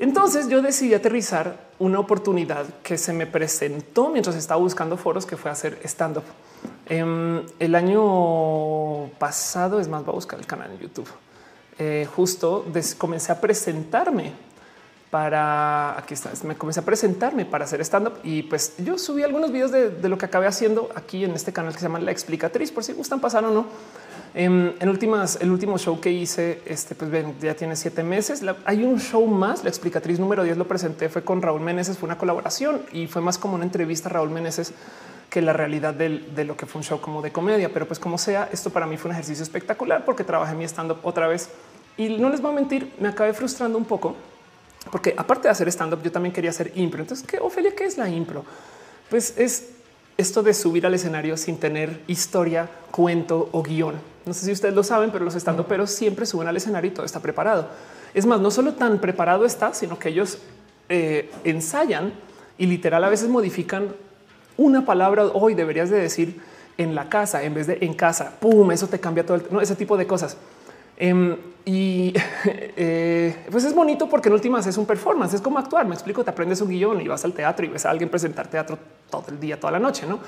Entonces 0.00 0.48
yo 0.48 0.60
decidí 0.60 0.94
aterrizar 0.94 1.68
una 1.78 2.00
oportunidad 2.00 2.66
que 2.82 2.98
se 2.98 3.12
me 3.12 3.26
presentó 3.26 4.10
mientras 4.10 4.34
estaba 4.34 4.60
buscando 4.60 4.96
foros 4.96 5.24
que 5.24 5.36
fue 5.36 5.50
hacer 5.50 5.78
stand 5.84 6.18
up. 6.18 6.24
Em, 6.86 7.42
el 7.60 7.74
año 7.74 9.10
pasado, 9.18 9.78
es 9.80 9.88
más, 9.88 10.04
voy 10.04 10.12
a 10.12 10.16
buscar 10.16 10.38
el 10.40 10.46
canal 10.46 10.72
en 10.72 10.80
YouTube. 10.80 11.08
Eh, 11.78 12.06
justo 12.14 12.64
comencé 12.98 13.32
a 13.32 13.40
presentarme 13.40 14.32
para 15.14 15.96
aquí 15.96 16.14
está. 16.14 16.32
Me 16.44 16.56
comencé 16.56 16.80
a 16.80 16.84
presentarme 16.84 17.44
para 17.44 17.64
hacer 17.64 17.80
stand 17.82 18.08
up 18.08 18.14
y 18.24 18.42
pues 18.42 18.74
yo 18.78 18.98
subí 18.98 19.22
algunos 19.22 19.52
videos 19.52 19.70
de, 19.70 20.08
lo 20.08 20.18
que 20.18 20.26
acabé 20.26 20.48
haciendo 20.48 20.88
aquí 20.96 21.24
en 21.24 21.30
este 21.32 21.52
canal 21.52 21.72
que 21.72 21.78
se 21.78 21.84
llama 21.84 22.00
La 22.00 22.10
Explicatriz, 22.10 22.72
por 22.72 22.82
si 22.82 22.94
gustan 22.94 23.20
pasar 23.20 23.44
o 23.44 23.50
no. 23.50 23.66
Em, 24.34 24.72
en, 24.80 24.88
últimas, 24.88 25.38
el 25.40 25.52
último 25.52 25.78
show 25.78 26.00
que 26.00 26.10
hice, 26.10 26.60
este 26.66 26.96
pues 26.96 27.08
ven, 27.12 27.36
ya 27.40 27.54
tiene 27.54 27.76
siete 27.76 28.02
meses. 28.02 28.42
hay 28.64 28.82
un 28.82 28.98
show 28.98 29.24
más. 29.26 29.62
La 29.62 29.68
explicatriz 29.68 30.18
número 30.18 30.42
10 30.42 30.56
lo 30.56 30.66
presenté, 30.66 31.08
fue 31.08 31.22
con 31.22 31.40
Raúl 31.40 31.60
Meneses, 31.60 31.96
fue 31.96 32.08
una 32.08 32.18
colaboración 32.18 32.82
y 32.92 33.06
fue 33.06 33.22
más 33.22 33.38
como 33.38 33.54
una 33.54 33.64
entrevista 33.64 34.08
a 34.08 34.12
Raúl 34.14 34.30
Meneses 34.30 34.72
que 35.30 35.42
la 35.42 35.52
realidad 35.52 35.94
de 35.94 36.44
lo 36.44 36.56
que 36.56 36.66
fue 36.66 36.80
un 36.80 36.84
show 36.84 37.00
como 37.00 37.22
de 37.22 37.32
comedia. 37.32 37.70
Pero 37.72 37.86
pues 37.86 37.98
como 37.98 38.18
sea, 38.18 38.48
esto 38.52 38.70
para 38.70 38.86
mí 38.86 38.96
fue 38.96 39.10
un 39.10 39.14
ejercicio 39.14 39.42
espectacular 39.42 40.04
porque 40.04 40.24
trabajé 40.24 40.54
mi 40.54 40.64
stand 40.64 40.92
up 40.92 40.98
otra 41.02 41.26
vez 41.26 41.50
y 41.96 42.08
no 42.08 42.28
les 42.28 42.40
voy 42.40 42.52
a 42.52 42.54
mentir, 42.54 42.92
me 42.98 43.08
acabé 43.08 43.32
frustrando 43.32 43.78
un 43.78 43.84
poco 43.84 44.16
porque 44.90 45.14
aparte 45.16 45.48
de 45.48 45.52
hacer 45.52 45.68
stand 45.68 45.94
up, 45.94 46.02
yo 46.02 46.12
también 46.12 46.32
quería 46.32 46.50
hacer 46.50 46.72
impro. 46.74 47.00
Entonces, 47.00 47.26
¿qué 47.26 47.38
Ofelia? 47.38 47.74
¿Qué 47.74 47.84
es 47.84 47.96
la 47.98 48.08
impro? 48.08 48.44
Pues 49.10 49.34
es 49.38 49.70
esto 50.16 50.42
de 50.42 50.54
subir 50.54 50.86
al 50.86 50.94
escenario 50.94 51.36
sin 51.36 51.58
tener 51.58 52.02
historia, 52.06 52.68
cuento 52.90 53.48
o 53.52 53.62
guion. 53.62 53.94
No 54.26 54.32
sé 54.32 54.46
si 54.46 54.52
ustedes 54.52 54.74
lo 54.74 54.82
saben, 54.82 55.10
pero 55.10 55.24
los 55.24 55.34
stand 55.34 55.64
pero 55.64 55.86
siempre 55.86 56.26
suben 56.26 56.48
al 56.48 56.56
escenario 56.56 56.90
y 56.90 56.94
todo 56.94 57.04
está 57.04 57.20
preparado. 57.20 57.68
Es 58.14 58.26
más, 58.26 58.40
no 58.40 58.50
solo 58.50 58.74
tan 58.74 59.00
preparado 59.00 59.44
está, 59.44 59.74
sino 59.74 59.98
que 59.98 60.10
ellos 60.10 60.38
eh, 60.88 61.30
ensayan 61.42 62.12
y 62.56 62.66
literal 62.66 63.02
a 63.02 63.08
veces 63.08 63.28
modifican 63.28 63.88
una 64.56 64.84
palabra. 64.84 65.26
Hoy 65.26 65.54
deberías 65.54 65.90
de 65.90 65.98
decir 65.98 66.40
en 66.76 66.94
la 66.94 67.08
casa 67.08 67.42
en 67.42 67.54
vez 67.54 67.66
de 67.66 67.78
en 67.80 67.94
casa. 67.94 68.32
Pum, 68.40 68.70
eso 68.70 68.86
te 68.86 69.00
cambia 69.00 69.24
todo 69.24 69.36
el, 69.36 69.44
no, 69.50 69.60
ese 69.60 69.76
tipo 69.76 69.96
de 69.96 70.06
cosas. 70.06 70.36
Em, 70.96 71.36
y 71.64 72.12
eh, 72.44 73.36
pues 73.50 73.64
es 73.64 73.74
bonito 73.74 74.08
porque 74.08 74.28
en 74.28 74.34
últimas 74.34 74.66
es 74.66 74.76
un 74.76 74.86
performance, 74.86 75.34
es 75.34 75.40
como 75.40 75.58
actuar. 75.58 75.86
Me 75.86 75.94
explico, 75.94 76.24
te 76.24 76.30
aprendes 76.30 76.60
un 76.60 76.68
guion 76.68 77.00
y 77.00 77.08
vas 77.08 77.24
al 77.24 77.32
teatro 77.32 77.64
y 77.64 77.68
ves 77.68 77.86
a 77.86 77.90
alguien 77.90 78.08
presentar 78.08 78.48
teatro 78.48 78.78
todo 79.10 79.24
el 79.28 79.40
día, 79.40 79.58
toda 79.58 79.72
la 79.72 79.78
noche, 79.78 80.06
no, 80.06 80.18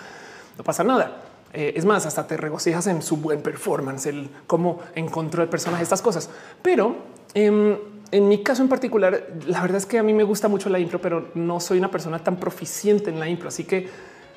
no 0.56 0.64
pasa 0.64 0.84
nada. 0.84 1.22
Eh, 1.52 1.72
es 1.76 1.84
más, 1.84 2.04
hasta 2.06 2.26
te 2.26 2.36
regocijas 2.36 2.86
en 2.86 3.02
su 3.02 3.16
buen 3.16 3.40
performance, 3.40 4.06
el 4.06 4.28
cómo 4.46 4.80
encontró 4.94 5.42
el 5.42 5.48
personaje, 5.48 5.82
estas 5.82 6.02
cosas. 6.02 6.28
Pero 6.62 6.96
em, 7.34 7.76
en 8.10 8.28
mi 8.28 8.42
caso 8.42 8.62
en 8.62 8.68
particular, 8.68 9.28
la 9.46 9.62
verdad 9.62 9.78
es 9.78 9.86
que 9.86 9.98
a 9.98 10.02
mí 10.02 10.12
me 10.12 10.22
gusta 10.22 10.48
mucho 10.48 10.68
la 10.68 10.78
impro, 10.78 11.00
pero 11.00 11.28
no 11.34 11.60
soy 11.60 11.78
una 11.78 11.90
persona 11.90 12.18
tan 12.18 12.36
proficiente 12.36 13.10
en 13.10 13.20
la 13.20 13.28
impro. 13.28 13.48
Así 13.48 13.64
que 13.64 13.88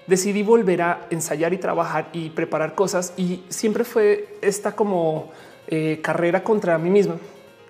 decidí 0.09 0.41
volver 0.43 0.81
a 0.81 1.07
ensayar 1.11 1.53
y 1.53 1.57
trabajar 1.57 2.09
y 2.11 2.31
preparar 2.31 2.73
cosas. 2.73 3.13
Y 3.15 3.43
siempre 3.47 3.83
fue 3.83 4.37
esta 4.41 4.75
como 4.75 5.31
eh, 5.67 5.99
carrera 6.01 6.43
contra 6.43 6.77
mí 6.79 6.89
misma, 6.89 7.15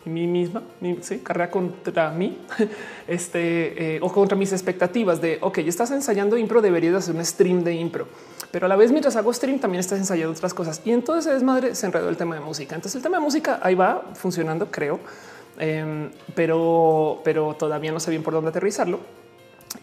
mí 0.06 0.26
misma, 0.26 0.64
sí, 1.02 1.20
carrera 1.20 1.52
contra 1.52 2.10
mí, 2.12 2.40
este 3.08 3.96
eh, 3.98 4.00
o 4.02 4.10
contra 4.12 4.38
mis 4.38 4.54
expectativas 4.54 5.20
de 5.20 5.38
ok, 5.42 5.58
estás 5.60 5.92
ensayando 5.92 6.38
impro, 6.38 6.62
deberías 6.62 6.96
hacer 6.96 7.14
un 7.14 7.26
stream 7.26 7.62
de 7.64 7.76
impro, 7.76 8.08
pero 8.52 8.66
a 8.66 8.70
la 8.70 8.78
vez 8.78 8.92
mientras 8.92 9.18
hago 9.18 9.34
stream 9.34 9.60
también 9.60 9.82
estás 9.82 10.00
ensayando 10.00 10.32
otras 10.32 10.54
cosas 10.54 10.82
y 10.86 10.92
entonces 10.92 11.36
es 11.36 11.44
madre 11.44 11.76
se 11.76 11.88
enredó 11.88 12.08
el 12.08 12.16
tema 12.16 12.36
de 12.36 12.42
música. 12.42 12.74
Entonces 12.76 12.96
el 12.96 13.04
tema 13.04 13.18
de 13.18 13.24
música 13.24 13.60
ahí 13.62 13.76
va 13.76 14.12
funcionando, 14.14 14.72
creo, 14.72 15.02
em, 15.58 16.10
pero, 16.36 17.20
pero 17.26 17.54
todavía 17.56 17.92
no 17.92 18.00
sé 18.00 18.12
bien 18.12 18.24
por 18.24 18.34
dónde 18.34 18.50
aterrizarlo 18.50 19.02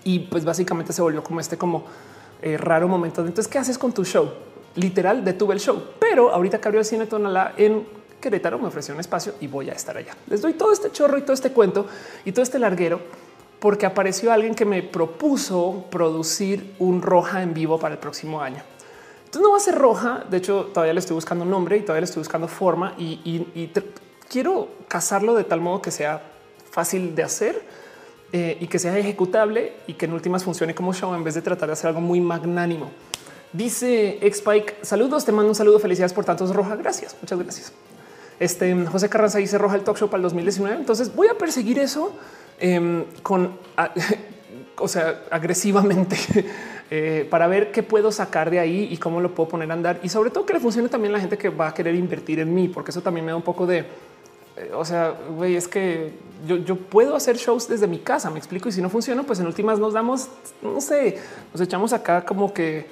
y 0.04 0.20
pues 0.20 0.44
básicamente 0.44 0.94
se 0.94 1.02
volvió 1.02 1.22
como 1.22 1.38
este 1.38 1.58
como 1.58 1.84
eh, 2.42 2.56
raro 2.56 2.88
momento. 2.88 3.20
Entonces, 3.20 3.48
¿qué 3.48 3.58
haces 3.58 3.78
con 3.78 3.92
tu 3.92 4.04
show? 4.04 4.30
Literal, 4.74 5.24
detuve 5.24 5.54
el 5.54 5.60
show, 5.60 5.82
pero 5.98 6.30
ahorita 6.30 6.60
que 6.60 6.68
abrió 6.68 6.80
el 6.80 6.86
cine 6.86 7.06
Tonalá 7.06 7.54
en 7.56 7.86
Querétaro 8.20 8.58
me 8.58 8.68
ofreció 8.68 8.94
un 8.94 9.00
espacio 9.00 9.34
y 9.40 9.46
voy 9.46 9.70
a 9.70 9.72
estar 9.72 9.96
allá. 9.96 10.14
Les 10.26 10.42
doy 10.42 10.54
todo 10.54 10.72
este 10.72 10.90
chorro 10.90 11.16
y 11.18 11.22
todo 11.22 11.32
este 11.32 11.52
cuento 11.52 11.86
y 12.24 12.32
todo 12.32 12.42
este 12.42 12.58
larguero 12.58 13.00
porque 13.60 13.86
apareció 13.86 14.32
alguien 14.32 14.54
que 14.54 14.64
me 14.64 14.82
propuso 14.82 15.86
producir 15.90 16.74
un 16.78 17.02
roja 17.02 17.42
en 17.42 17.54
vivo 17.54 17.78
para 17.78 17.94
el 17.94 18.00
próximo 18.00 18.40
año. 18.40 18.62
Entonces 19.24 19.42
no 19.42 19.50
va 19.50 19.56
a 19.56 19.60
ser 19.60 19.74
roja. 19.76 20.24
De 20.30 20.36
hecho, 20.36 20.70
todavía 20.72 20.92
le 20.92 21.00
estoy 21.00 21.14
buscando 21.14 21.44
nombre 21.44 21.76
y 21.76 21.80
todavía 21.80 22.02
le 22.02 22.06
estoy 22.06 22.20
buscando 22.20 22.48
forma 22.48 22.94
y, 22.98 23.70
quiero 24.28 24.68
casarlo 24.88 25.34
de 25.34 25.44
tal 25.44 25.60
modo 25.60 25.80
que 25.80 25.90
sea 25.90 26.20
fácil 26.70 27.14
de 27.14 27.22
hacer 27.22 27.62
eh, 28.32 28.58
y 28.60 28.66
que 28.66 28.78
sea 28.78 28.96
ejecutable 28.98 29.72
y 29.86 29.94
que 29.94 30.06
en 30.06 30.12
últimas 30.12 30.44
funcione 30.44 30.74
como 30.74 30.92
show 30.92 31.14
en 31.14 31.22
vez 31.22 31.34
de 31.34 31.42
tratar 31.42 31.68
de 31.68 31.74
hacer 31.74 31.88
algo 31.88 32.00
muy 32.00 32.20
magnánimo. 32.20 32.90
Dice 33.52 34.18
Spike, 34.20 34.78
saludos, 34.82 35.24
te 35.24 35.32
mando 35.32 35.48
un 35.48 35.54
saludo, 35.54 35.78
felicidades 35.78 36.12
por 36.12 36.24
tantos 36.24 36.54
roja. 36.54 36.76
Gracias, 36.76 37.16
muchas 37.22 37.38
gracias. 37.38 37.72
Este 38.38 38.74
José 38.86 39.08
Carranza 39.08 39.38
dice 39.38 39.56
roja 39.56 39.76
el 39.76 39.82
talk 39.82 39.96
show 39.96 40.08
para 40.08 40.18
el 40.18 40.22
2019. 40.24 40.76
Entonces 40.76 41.14
voy 41.14 41.28
a 41.28 41.34
perseguir 41.34 41.78
eso 41.78 42.12
em, 42.58 43.04
con, 43.22 43.56
o 44.78 44.88
sea, 44.88 45.22
agresivamente 45.30 46.16
eh, 46.90 47.26
para 47.30 47.46
ver 47.46 47.72
qué 47.72 47.82
puedo 47.82 48.12
sacar 48.12 48.50
de 48.50 48.58
ahí 48.58 48.88
y 48.90 48.98
cómo 48.98 49.20
lo 49.20 49.34
puedo 49.34 49.48
poner 49.48 49.70
a 49.70 49.74
andar 49.74 50.00
y 50.02 50.08
sobre 50.08 50.30
todo 50.30 50.44
que 50.44 50.52
le 50.52 50.60
funcione 50.60 50.88
también 50.88 51.12
la 51.12 51.20
gente 51.20 51.38
que 51.38 51.48
va 51.48 51.68
a 51.68 51.74
querer 51.74 51.94
invertir 51.94 52.40
en 52.40 52.54
mí, 52.54 52.68
porque 52.68 52.90
eso 52.90 53.00
también 53.00 53.24
me 53.24 53.32
da 53.32 53.36
un 53.36 53.42
poco 53.42 53.66
de, 53.66 53.78
eh, 54.56 54.70
o 54.74 54.84
sea, 54.84 55.14
güey, 55.34 55.56
es 55.56 55.68
que 55.68 56.12
yo, 56.46 56.56
yo, 56.56 56.76
puedo 56.76 57.16
hacer 57.16 57.36
shows 57.36 57.68
desde 57.68 57.86
mi 57.86 57.98
casa, 57.98 58.30
me 58.30 58.38
explico, 58.38 58.68
y 58.68 58.72
si 58.72 58.82
no 58.82 58.90
funciona, 58.90 59.22
pues 59.22 59.40
en 59.40 59.46
últimas 59.46 59.78
nos 59.78 59.92
damos, 59.92 60.28
no 60.62 60.80
sé, 60.80 61.18
nos 61.52 61.60
echamos 61.60 61.92
acá 61.92 62.24
como 62.24 62.52
que 62.52 62.86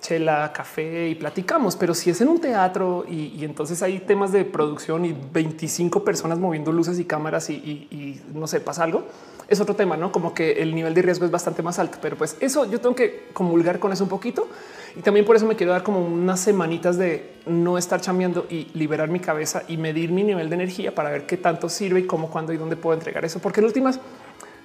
chela, 0.00 0.52
café 0.52 1.08
y 1.08 1.14
platicamos. 1.14 1.76
Pero 1.76 1.94
si 1.94 2.10
es 2.10 2.20
en 2.20 2.28
un 2.28 2.40
teatro 2.40 3.04
y, 3.08 3.44
entonces 3.44 3.82
hay 3.82 4.00
temas 4.00 4.32
de 4.32 4.44
producción 4.44 5.04
y 5.04 5.14
25 5.32 6.04
personas 6.04 6.38
moviendo 6.38 6.72
luces 6.72 6.98
y 6.98 7.04
cámaras 7.04 7.50
y, 7.50 8.20
no 8.34 8.46
sé, 8.46 8.60
pasa 8.60 8.84
algo, 8.84 9.04
es 9.50 9.60
otro 9.60 9.74
tema, 9.74 9.96
no 9.96 10.12
como 10.12 10.32
que 10.32 10.52
el 10.62 10.74
nivel 10.74 10.94
de 10.94 11.02
riesgo 11.02 11.24
es 11.24 11.30
bastante 11.30 11.62
más 11.62 11.78
alto. 11.78 11.98
Pero 12.00 12.16
pues 12.16 12.36
eso 12.40 12.70
yo 12.70 12.80
tengo 12.80 12.94
que 12.94 13.26
comulgar 13.32 13.80
con 13.80 13.92
eso 13.92 14.04
un 14.04 14.08
poquito 14.08 14.48
y 14.96 15.00
también 15.00 15.26
por 15.26 15.36
eso 15.36 15.44
me 15.44 15.56
quiero 15.56 15.72
dar 15.72 15.82
como 15.82 16.00
unas 16.00 16.40
semanitas 16.40 16.96
de 16.96 17.32
no 17.46 17.76
estar 17.76 18.00
chambeando 18.00 18.46
y 18.48 18.68
liberar 18.74 19.08
mi 19.08 19.18
cabeza 19.18 19.64
y 19.66 19.76
medir 19.76 20.12
mi 20.12 20.22
nivel 20.22 20.48
de 20.48 20.54
energía 20.54 20.94
para 20.94 21.10
ver 21.10 21.26
qué 21.26 21.36
tanto 21.36 21.68
sirve 21.68 22.00
y 22.00 22.06
cómo, 22.06 22.30
cuándo 22.30 22.52
y 22.52 22.56
dónde 22.56 22.76
puedo 22.76 22.94
entregar 22.94 23.24
eso. 23.24 23.40
Porque 23.40 23.60
en 23.60 23.66
últimas, 23.66 23.98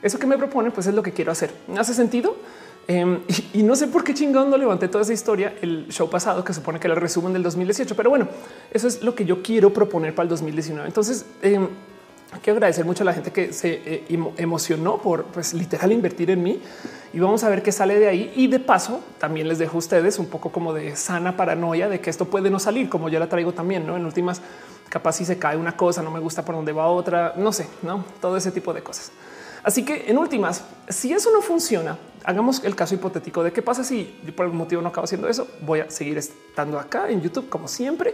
eso 0.04 0.20
que 0.20 0.28
me 0.28 0.38
proponen, 0.38 0.72
pues 0.72 0.86
es 0.86 0.94
lo 0.94 1.02
que 1.02 1.12
quiero 1.12 1.32
hacer. 1.32 1.52
¿Hace 1.78 1.96
sentido? 1.96 2.36
Em, 2.88 3.22
y, 3.54 3.64
no 3.64 3.76
sé 3.76 3.88
por 3.88 4.04
qué 4.04 4.14
chingón 4.14 4.52
no 4.52 4.58
levanté 4.58 4.88
toda 4.88 5.04
esa 5.04 5.14
historia 5.14 5.56
el 5.64 5.88
show 5.90 6.08
pasado, 6.10 6.44
que 6.44 6.54
supone 6.54 6.80
que 6.80 6.86
era 6.86 6.94
el 6.94 7.02
resumen 7.02 7.34
del 7.34 7.42
2018, 7.42 7.96
pero 7.96 8.12
bueno, 8.12 8.28
eso 8.72 8.88
es 8.88 9.02
lo 9.02 9.16
que 9.16 9.26
yo 9.26 9.42
quiero 9.42 9.74
proponer 9.74 10.14
para 10.14 10.26
el 10.26 10.30
2019. 10.30 10.88
Entonces, 10.88 11.26
eh, 11.42 11.60
quiero 12.42 12.58
agradecer 12.58 12.86
mucho 12.86 13.04
a 13.04 13.06
la 13.06 13.14
gente 13.14 13.32
que 13.32 13.54
se 13.54 13.82
eh, 13.86 14.06
emocionó 14.38 14.98
por 14.98 15.26
pues, 15.26 15.54
literal 15.54 15.92
invertir 15.92 16.32
en 16.32 16.44
mí 16.44 16.62
y 17.14 17.20
vamos 17.20 17.44
a 17.44 17.50
ver 17.50 17.64
qué 17.64 17.72
sale 17.72 18.00
de 18.00 18.08
ahí. 18.08 18.34
Y 18.36 18.48
de 18.48 18.60
paso, 18.60 19.02
también 19.20 19.48
les 19.48 19.58
dejo 19.58 19.78
a 19.78 19.80
ustedes 19.80 20.20
un 20.20 20.28
poco 20.28 20.52
como 20.52 20.74
de 20.74 20.96
sana 20.96 21.38
paranoia 21.38 21.90
de 21.90 22.00
que 22.00 22.10
esto 22.10 22.26
puede 22.26 22.50
no 22.50 22.60
salir, 22.60 22.90
como 22.90 23.10
ya 23.10 23.20
la 23.20 23.30
traigo 23.30 23.54
también, 23.54 23.86
no 23.86 23.96
en 23.96 24.06
últimas, 24.06 24.42
capaz 24.90 25.14
si 25.14 25.26
se 25.26 25.38
cae 25.38 25.58
una 25.58 25.78
cosa, 25.78 26.02
no 26.02 26.12
me 26.12 26.20
gusta 26.20 26.44
por 26.44 26.56
dónde 26.56 26.72
va 26.72 26.88
otra, 26.88 27.34
no 27.38 27.52
sé, 27.54 27.68
no 27.82 28.04
todo 28.20 28.38
ese 28.38 28.52
tipo 28.52 28.74
de 28.74 28.82
cosas. 28.82 29.12
Así 29.64 29.84
que 29.84 30.06
en 30.08 30.18
últimas, 30.18 30.64
si 30.90 31.12
eso 31.12 31.32
no 31.32 31.42
funciona, 31.42 31.98
hagamos 32.24 32.64
el 32.64 32.76
caso 32.76 32.96
hipotético 32.96 33.44
de 33.44 33.52
qué 33.52 33.62
pasa 33.62 33.84
si 33.84 34.20
yo 34.24 34.36
por 34.36 34.44
algún 34.44 34.60
motivo 34.60 34.82
no 34.82 34.90
acabo 34.90 35.06
haciendo 35.06 35.28
eso. 35.28 35.48
Voy 35.62 35.80
a 35.80 35.90
seguir 35.90 36.18
estando 36.18 36.80
acá 36.80 37.10
en 37.10 37.22
YouTube 37.22 37.50
como 37.50 37.68
siempre. 37.68 38.14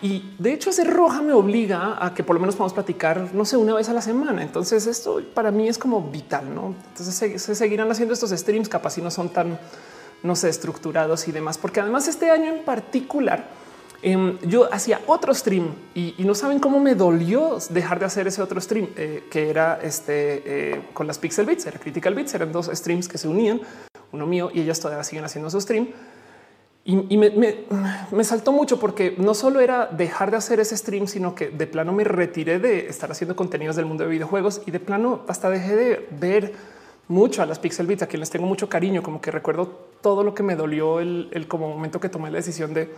Y 0.00 0.34
de 0.38 0.52
hecho, 0.52 0.70
ese 0.70 0.84
roja 0.84 1.22
me 1.22 1.32
obliga 1.32 2.04
a 2.04 2.14
que 2.14 2.22
por 2.22 2.34
lo 2.34 2.40
menos 2.40 2.54
podamos 2.54 2.72
platicar, 2.72 3.30
no 3.34 3.44
sé, 3.44 3.56
una 3.56 3.74
vez 3.74 3.88
a 3.88 3.92
la 3.92 4.00
semana. 4.00 4.42
Entonces, 4.42 4.86
esto 4.86 5.20
para 5.34 5.50
mí 5.50 5.68
es 5.68 5.76
como 5.78 6.02
vital. 6.10 6.54
No, 6.54 6.74
entonces 6.90 7.42
se, 7.42 7.54
seguirán 7.54 7.90
haciendo 7.90 8.14
estos 8.14 8.30
streams, 8.30 8.68
capaz 8.68 8.90
si 8.90 9.02
no 9.02 9.10
son 9.10 9.30
tan, 9.30 9.58
no 10.22 10.36
sé, 10.36 10.48
estructurados 10.48 11.26
y 11.26 11.32
demás, 11.32 11.58
porque 11.58 11.80
además 11.80 12.06
este 12.06 12.30
año 12.30 12.52
en 12.52 12.64
particular, 12.64 13.44
Em, 14.00 14.38
yo 14.42 14.72
hacía 14.72 15.00
otro 15.08 15.34
stream 15.34 15.74
y, 15.92 16.14
no 16.18 16.34
saben 16.34 16.60
cómo 16.60 16.78
me 16.78 16.94
dolió 16.94 17.58
dejar 17.70 17.98
de 17.98 18.04
hacer 18.04 18.28
ese 18.28 18.40
otro 18.40 18.60
stream 18.60 18.88
eh, 18.96 19.24
que 19.28 19.50
era 19.50 19.80
este 19.82 20.42
eh, 20.46 20.82
con 20.92 21.08
las 21.08 21.18
Pixel 21.18 21.46
Bits, 21.46 21.66
era 21.66 21.80
Critical 21.80 22.14
Bits, 22.14 22.32
eran 22.34 22.52
dos 22.52 22.70
streams 22.72 23.08
que 23.08 23.18
se 23.18 23.26
unían, 23.26 23.60
uno 24.12 24.24
mío 24.24 24.50
y 24.54 24.60
ellas 24.60 24.78
todavía 24.78 25.02
siguen 25.02 25.24
haciendo 25.24 25.50
su 25.50 25.60
stream. 25.60 25.88
Y, 26.90 27.18
me, 27.18 28.24
saltó 28.24 28.50
mucho 28.50 28.80
porque 28.80 29.14
no 29.18 29.34
solo 29.34 29.60
era 29.60 29.88
dejar 29.88 30.30
de 30.30 30.38
hacer 30.38 30.58
ese 30.58 30.74
stream, 30.74 31.06
sino 31.06 31.34
que 31.34 31.50
de 31.50 31.66
plano 31.66 31.92
me 31.92 32.02
retiré 32.02 32.58
de 32.58 32.88
estar 32.88 33.12
haciendo 33.12 33.36
contenidos 33.36 33.76
del 33.76 33.84
mundo 33.84 34.04
de 34.04 34.10
videojuegos 34.10 34.62
y 34.64 34.70
de 34.70 34.80
plano 34.80 35.20
hasta 35.28 35.50
dejé 35.50 35.76
de 35.76 36.08
ver 36.18 36.54
mucho 37.06 37.42
a 37.42 37.46
las 37.46 37.58
Pixel 37.58 37.86
Bits, 37.86 38.04
a 38.04 38.06
quienes 38.06 38.30
tengo 38.30 38.46
mucho 38.46 38.70
cariño, 38.70 39.02
como 39.02 39.20
que 39.20 39.30
recuerdo 39.30 39.66
todo 40.00 40.24
lo 40.24 40.34
que 40.34 40.42
me 40.42 40.56
dolió 40.56 40.98
el, 41.00 41.44
como 41.46 41.68
momento 41.68 42.00
que 42.00 42.08
tomé 42.08 42.30
la 42.30 42.38
decisión 42.38 42.72
de 42.72 42.90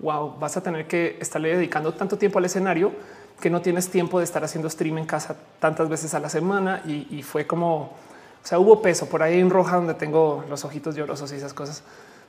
wow, 0.00 0.34
vas 0.38 0.58
a 0.58 0.62
tener 0.62 0.86
que 0.86 1.16
estarle 1.18 1.56
dedicando 1.56 1.94
tanto 1.94 2.18
tiempo 2.18 2.38
al 2.38 2.44
escenario 2.44 2.92
que 3.40 3.48
no 3.48 3.62
tienes 3.62 3.88
tiempo 3.88 4.18
de 4.18 4.24
estar 4.26 4.44
haciendo 4.44 4.68
stream 4.68 4.98
en 4.98 5.06
casa 5.06 5.36
tantas 5.58 5.88
veces 5.88 6.12
a 6.12 6.20
la 6.20 6.28
semana. 6.28 6.82
Y, 6.84 7.22
fue 7.22 7.46
como, 7.46 7.76
o 7.84 8.46
sea, 8.46 8.58
hubo 8.58 8.82
peso 8.82 9.06
por 9.06 9.22
ahí 9.22 9.40
en 9.40 9.48
roja 9.48 9.76
donde 9.76 9.94
tengo 9.94 10.44
los 10.50 10.66
ojitos 10.66 10.94
llorosos 10.96 11.32
y 11.32 11.36
esas 11.36 11.54
cosas. 11.54 11.82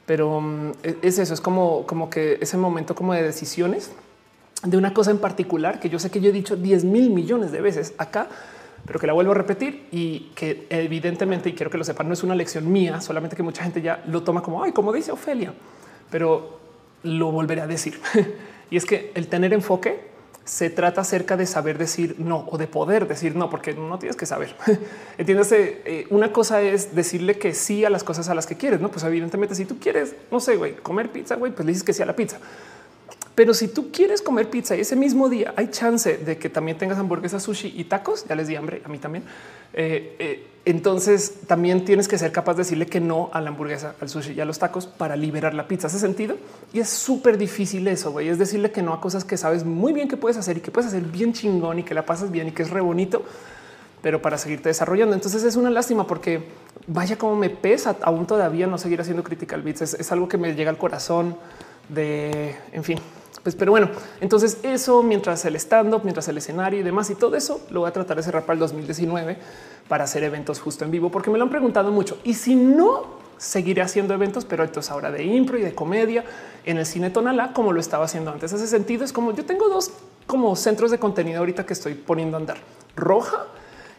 Pero 0.05 0.41
mm, 0.41 0.71
e, 0.83 0.97
es 1.01 1.19
eso, 1.19 1.33
es 1.33 1.41
como, 1.41 1.85
como 1.85 2.09
que 2.09 2.37
ese 2.41 2.57
momento 2.57 2.95
como 2.95 3.13
de 3.13 3.23
decisiones 3.23 3.91
de 4.63 4.77
una 4.77 4.93
cosa 4.93 5.11
en 5.11 5.17
particular 5.17 5.79
que 5.79 5.89
yo 5.89 5.99
sé 5.99 6.09
que 6.09 6.21
yo 6.21 6.29
he 6.29 6.33
dicho 6.33 6.55
10 6.55 6.85
mil 6.85 7.09
millones 7.09 7.51
de 7.51 7.59
veces 7.59 7.93
acá 7.97 8.29
pero 8.85 8.99
que 8.99 9.07
la 9.07 9.13
vuelvo 9.13 9.31
a 9.31 9.35
repetir 9.35 9.87
y 9.91 10.31
que 10.35 10.67
evidentemente, 10.69 11.49
y 11.49 11.53
quiero 11.53 11.71
que 11.71 11.77
lo 11.77 11.83
sepan, 11.83 12.07
no 12.07 12.13
es 12.13 12.23
una 12.23 12.35
lección 12.35 12.71
mía, 12.71 12.99
solamente 12.99 13.35
que 13.35 13.43
mucha 13.43 13.63
gente 13.63 13.81
ya 13.81 14.03
lo 14.07 14.23
toma 14.23 14.41
como, 14.41 14.63
ay, 14.63 14.71
como 14.73 14.91
dice 14.91 15.11
Ofelia, 15.11 15.53
pero 16.09 16.59
lo 17.03 17.31
volveré 17.31 17.61
a 17.61 17.67
decir. 17.67 17.99
y 18.69 18.77
es 18.77 18.85
que 18.85 19.11
el 19.15 19.27
tener 19.27 19.53
enfoque 19.53 20.12
se 20.45 20.69
trata 20.69 21.01
acerca 21.01 21.38
de 21.38 21.45
saber 21.45 21.77
decir 21.77 22.15
no 22.19 22.45
o 22.49 22.58
de 22.58 22.67
poder 22.67 23.08
decir 23.08 23.36
no, 23.36 23.49
porque 23.49 23.73
no 23.73 23.97
tienes 23.99 24.15
que 24.15 24.25
saber. 24.25 24.56
Entiéndase, 25.17 25.82
eh, 25.86 26.08
una 26.10 26.34
cosa 26.34 26.62
es 26.62 26.95
decirle 26.95 27.38
que 27.38 27.53
sí 27.53 27.86
a 27.86 27.89
las 27.89 28.03
cosas 28.03 28.29
a 28.29 28.36
las 28.36 28.45
que 28.45 28.56
quieres, 28.56 28.82
no? 28.82 28.89
Pues 28.89 29.03
evidentemente, 29.06 29.56
si 29.56 29.65
tú 29.65 29.79
quieres, 29.79 30.15
no 30.32 30.39
sé, 30.39 30.56
güey, 30.56 30.75
comer 30.75 31.12
pizza, 31.12 31.36
güey, 31.36 31.51
pues 31.51 31.65
le 31.65 31.71
dices 31.71 31.84
que 31.84 31.93
sí 31.93 32.01
a 32.01 32.06
la 32.06 32.15
pizza. 32.15 32.39
Pero 33.36 33.54
si 33.54 33.67
tú 33.67 33.91
quieres 33.91 34.22
comer 34.22 34.50
pizza 34.50 34.76
y 34.76 34.82
ese 34.82 34.96
mismo 34.96 35.28
día 35.28 35.54
hay 35.56 35.69
chance 35.69 36.17
de 36.17 36.38
que 36.38 36.50
también 36.50 36.78
tengas 36.78 37.00
hamburguesas, 37.00 37.41
sushi 37.41 37.74
y 37.76 37.86
tacos, 37.86 38.26
ya 38.28 38.36
les 38.36 38.48
di 38.48 38.56
hambre 38.56 38.82
a 38.86 38.89
mí 38.89 39.00
también. 39.00 39.24
Eh, 39.74 40.15
eh, 40.19 40.48
entonces 40.65 41.41
también 41.48 41.84
tienes 41.84 42.08
que 42.08 42.17
ser 42.17 42.32
capaz 42.32 42.54
de 42.54 42.60
decirle 42.60 42.86
que 42.86 43.02
no 43.02 43.32
a 43.34 43.41
la 43.41 43.50
hamburguesa, 43.50 43.96
al 44.00 44.08
sushi 44.08 44.34
y 44.34 44.39
a 44.39 44.46
los 44.46 44.60
tacos 44.60 44.86
para 44.86 45.15
liberar 45.15 45.56
la 45.56 45.67
pizza. 45.67 45.88
Hace 45.88 45.98
sentido 45.98 46.38
y 46.72 46.80
es 46.80 46.89
súper 46.89 47.39
difícil 47.39 47.88
eso. 47.88 48.12
güey. 48.12 48.30
Es 48.30 48.38
decirle 48.38 48.72
que 48.72 48.84
no 48.84 48.93
a 48.93 49.02
cosas 49.02 49.26
que 49.26 49.36
sabes 49.36 49.65
muy 49.65 49.93
bien 49.93 50.08
que 50.08 50.15
puedes 50.15 50.38
hacer 50.38 50.58
y 50.58 50.62
que 50.62 50.69
puedes 50.69 50.89
hacer 50.89 51.02
bien 51.02 51.34
chingón 51.34 51.80
y 51.80 51.84
que 51.84 51.96
la 51.96 52.06
pasas 52.06 52.30
bien 52.30 52.50
y 52.50 52.52
que 52.52 52.62
es 52.62 52.69
re 52.69 52.82
bonito, 52.82 53.24
pero 54.04 54.22
para 54.22 54.38
seguirte 54.38 54.69
desarrollando. 54.69 55.15
Entonces 55.15 55.43
es 55.43 55.56
una 55.56 55.72
lástima 55.72 56.06
porque 56.06 56.43
vaya 56.86 57.17
como 57.17 57.36
me 57.36 57.50
pesa 57.50 57.98
aún 58.04 58.28
todavía 58.28 58.67
no 58.67 58.78
seguir 58.78 59.02
haciendo 59.02 59.24
critical 59.24 59.63
beats. 59.63 59.82
Es, 59.82 59.93
es 59.96 60.12
algo 60.12 60.28
que 60.28 60.38
me 60.38 60.54
llega 60.54 60.69
al 60.69 60.78
corazón 60.78 61.36
de, 61.89 62.56
en 62.72 62.84
fin, 62.84 63.00
pues, 63.43 63.56
pero 63.56 63.71
bueno, 63.71 63.89
entonces 64.21 64.58
eso 64.63 65.03
mientras 65.03 65.43
el 65.43 65.56
stand 65.58 65.93
up, 65.93 66.01
mientras 66.03 66.27
el 66.29 66.38
escenario 66.38 66.79
y 66.79 66.84
demás 66.84 67.10
y 67.10 67.15
todo 67.15 67.36
eso 67.36 67.62
lo 67.69 67.82
voy 67.82 67.89
a 67.89 67.93
tratar 67.93 68.15
de 68.17 68.23
cerrar 68.23 68.43
para 68.43 68.53
el 68.53 68.60
2019 68.60 69.38
para 69.88 70.06
hacer 70.06 70.23
eventos 70.23 70.62
justo 70.62 70.86
en 70.86 70.91
vivo, 70.91 71.12
porque 71.12 71.29
me 71.29 71.38
lo 71.38 71.43
han 71.43 71.49
preguntado 71.49 71.91
mucho. 71.91 72.17
Y 72.23 72.36
si 72.36 72.56
no, 72.56 73.21
seguiré 73.38 73.82
haciendo 73.82 74.13
eventos, 74.13 74.45
pero 74.45 74.63
entonces 74.63 74.89
ahora 74.91 75.12
de 75.12 75.25
impro 75.25 75.58
y 75.58 75.62
de 75.62 75.75
comedia 75.75 76.23
en 76.65 76.77
el 76.77 76.86
cine 76.86 77.10
Tonalá, 77.10 77.51
como 77.51 77.73
lo 77.73 77.82
estaba 77.82 78.06
haciendo 78.06 78.32
antes. 78.32 78.53
Ese 78.53 78.67
sentido 78.67 79.03
es 79.03 79.12
como 79.12 79.34
yo 79.34 79.45
tengo 79.45 79.67
dos 79.67 79.91
como 80.25 80.56
centros 80.56 80.89
de 80.91 80.99
contenido 80.99 81.39
ahorita 81.39 81.65
que 81.65 81.73
estoy 81.73 81.95
poniendo 81.95 82.38
a 82.38 82.39
andar 82.39 82.58
roja 82.95 83.45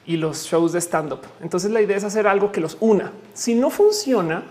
y 0.07 0.17
los 0.17 0.45
shows 0.45 0.73
de 0.73 0.81
stand 0.81 1.13
up. 1.13 1.21
Entonces 1.43 1.71
la 1.71 1.83
idea 1.83 1.99
es 1.99 2.05
hacer 2.05 2.27
algo 2.27 2.51
que 2.51 2.61
los 2.61 2.79
una. 2.81 3.13
Si 3.35 3.55
no 3.55 3.69
funciona, 3.69 4.45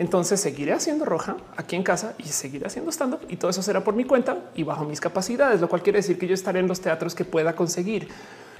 entonces 0.00 0.40
seguiré 0.40 0.72
haciendo 0.72 1.04
roja 1.04 1.36
aquí 1.58 1.76
en 1.76 1.82
casa 1.82 2.14
y 2.16 2.22
seguiré 2.22 2.66
haciendo 2.66 2.90
stand 2.90 3.12
up 3.12 3.20
y 3.28 3.36
todo 3.36 3.50
eso 3.50 3.62
será 3.62 3.84
por 3.84 3.94
mi 3.94 4.04
cuenta 4.04 4.38
y 4.54 4.62
bajo 4.62 4.86
mis 4.86 4.98
capacidades, 4.98 5.60
lo 5.60 5.68
cual 5.68 5.82
quiere 5.82 5.98
decir 5.98 6.18
que 6.18 6.26
yo 6.26 6.32
estaré 6.32 6.58
en 6.60 6.68
los 6.68 6.80
teatros 6.80 7.14
que 7.14 7.26
pueda 7.26 7.54
conseguir 7.54 8.08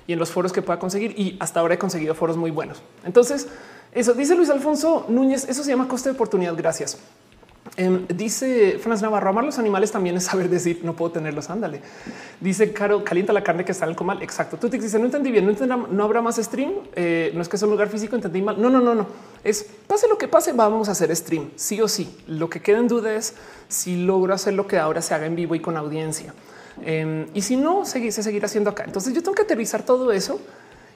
y 0.07 0.13
en 0.13 0.19
los 0.19 0.31
foros 0.31 0.53
que 0.53 0.61
pueda 0.61 0.79
conseguir. 0.79 1.19
Y 1.19 1.39
hasta 1.41 1.61
ahora 1.61 1.77
he 1.77 1.79
conseguido 1.79 2.15
foros 2.15 2.37
muy 2.37 2.51
buenos. 2.51 2.83
Entonces, 3.07 3.49
eso 3.93 4.13
dice 4.13 4.35
Luis 4.35 4.51
Alfonso 4.51 5.07
Núñez. 5.09 5.49
Eso 5.49 5.65
se 5.65 5.71
llama 5.71 5.89
coste 5.89 6.11
de 6.11 6.15
oportunidad. 6.15 6.55
Gracias. 6.55 6.99
Em, 7.77 8.07
dice 8.09 8.79
Franz 8.79 9.01
Navarro, 9.01 9.31
amar 9.31 9.45
los 9.45 9.59
animales 9.59 9.93
también 9.93 10.17
es 10.17 10.25
saber 10.25 10.49
decir 10.49 10.81
no 10.83 10.95
puedo 10.95 11.13
tenerlos. 11.13 11.51
Ándale. 11.51 11.81
Dice 12.41 12.73
Caro, 12.73 13.05
calienta 13.05 13.33
la 13.33 13.43
carne 13.43 13.65
que 13.65 13.73
está 13.73 13.85
en 13.85 13.91
el 13.91 13.97
comal. 13.97 14.23
Exacto. 14.23 14.57
Tú 14.57 14.69
te 14.69 14.79
dice 14.79 14.99
no 14.99 15.07
entendí 15.07 15.31
bien, 15.31 15.57
no, 15.67 15.87
no 15.89 16.05
habrá 16.05 16.21
más 16.21 16.37
stream. 16.37 16.73
Eh, 16.95 17.33
no 17.35 17.43
es 17.43 17.49
que 17.49 17.57
es 17.57 17.63
un 17.63 17.71
lugar 17.71 17.89
físico, 17.89 18.17
entendí 18.17 18.43
mal. 18.43 18.61
No, 18.61 18.71
no, 18.71 18.81
no, 18.81 18.95
no. 18.95 19.07
Es 19.45 19.67
pase 19.87 20.09
lo 20.09 20.19
que 20.19 20.29
pase, 20.29 20.53
vamos 20.53 20.89
a 20.89 20.93
hacer 20.93 21.15
stream. 21.15 21.51
Sí 21.57 21.81
o 21.81 21.89
sí. 21.89 22.15
Lo 22.27 22.51
que 22.51 22.61
queda 22.61 22.79
en 22.79 22.89
duda 22.89 23.15
es 23.15 23.35
si 23.69 24.05
logro 24.05 24.35
hacer 24.35 24.55
lo 24.55 24.67
que 24.67 24.79
ahora 24.79 25.01
se 25.01 25.15
haga 25.15 25.27
en 25.27 25.37
vivo 25.37 25.55
y 25.55 25.61
con 25.61 25.77
audiencia. 25.77 26.35
Em, 26.83 27.27
y 27.35 27.43
si 27.43 27.57
no, 27.57 27.85
se, 27.85 28.11
se 28.11 28.23
seguirá 28.23 28.47
haciendo 28.47 28.71
acá. 28.71 28.85
Entonces 28.85 29.15
yo 29.15 29.23
tengo 29.23 29.35
que 29.35 29.43
aterrizar 29.43 29.85
todo 29.85 30.13
eso 30.13 30.41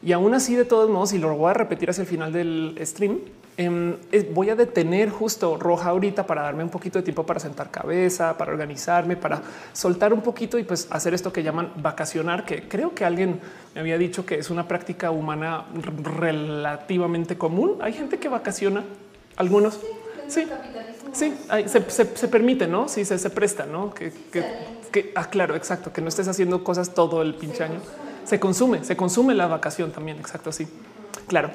y 0.04 0.12
aún 0.12 0.34
así, 0.34 0.54
de 0.54 0.66
todos 0.66 0.90
modos, 0.90 1.14
y 1.14 1.18
lo 1.18 1.34
voy 1.34 1.50
a 1.50 1.54
repetir 1.54 1.88
hacia 1.88 2.02
el 2.02 2.08
final 2.08 2.30
del 2.30 2.78
stream, 2.82 3.20
em, 3.56 3.96
voy 4.34 4.50
a 4.50 4.54
detener 4.54 5.08
justo 5.08 5.56
roja 5.56 5.88
ahorita 5.88 6.26
para 6.26 6.42
darme 6.42 6.62
un 6.62 6.68
poquito 6.68 6.98
de 6.98 7.04
tiempo 7.04 7.24
para 7.24 7.40
sentar 7.40 7.70
cabeza, 7.70 8.36
para 8.36 8.52
organizarme, 8.52 9.16
para 9.16 9.40
soltar 9.72 10.12
un 10.12 10.20
poquito 10.20 10.58
y 10.58 10.64
pues 10.64 10.88
hacer 10.90 11.14
esto 11.14 11.32
que 11.32 11.42
llaman 11.42 11.72
vacacionar, 11.76 12.44
que 12.44 12.68
creo 12.68 12.94
que 12.94 13.06
alguien 13.06 13.40
me 13.74 13.80
había 13.80 13.96
dicho 13.96 14.26
que 14.26 14.34
es 14.34 14.50
una 14.50 14.68
práctica 14.68 15.10
humana 15.10 15.64
relativamente 16.02 17.38
común. 17.38 17.78
Hay 17.80 17.94
gente 17.94 18.18
que 18.18 18.28
vacaciona, 18.28 18.84
algunos. 19.36 19.80
Sí, 20.28 20.46
sí, 21.12 21.32
se, 21.64 22.28
permite, 22.28 22.66
no? 22.66 22.88
Sí, 22.88 23.06
se, 23.06 23.30
presta, 23.30 23.64
no? 23.64 23.94
Que, 23.94 24.12
que, 24.30 25.12
ah, 25.14 25.30
claro, 25.30 25.56
exacto, 25.56 25.94
que 25.94 26.02
no 26.02 26.08
estés 26.08 26.28
haciendo 26.28 26.62
cosas 26.62 26.92
todo 26.92 27.22
el 27.22 27.34
pinche 27.34 27.64
año 27.64 27.80
se 28.24 28.40
consume, 28.40 28.84
se 28.84 28.96
consume 28.96 29.34
la 29.34 29.46
vacación 29.46 29.92
también. 29.92 30.18
Exacto. 30.18 30.50
Así. 30.50 30.66
Claro. 31.26 31.50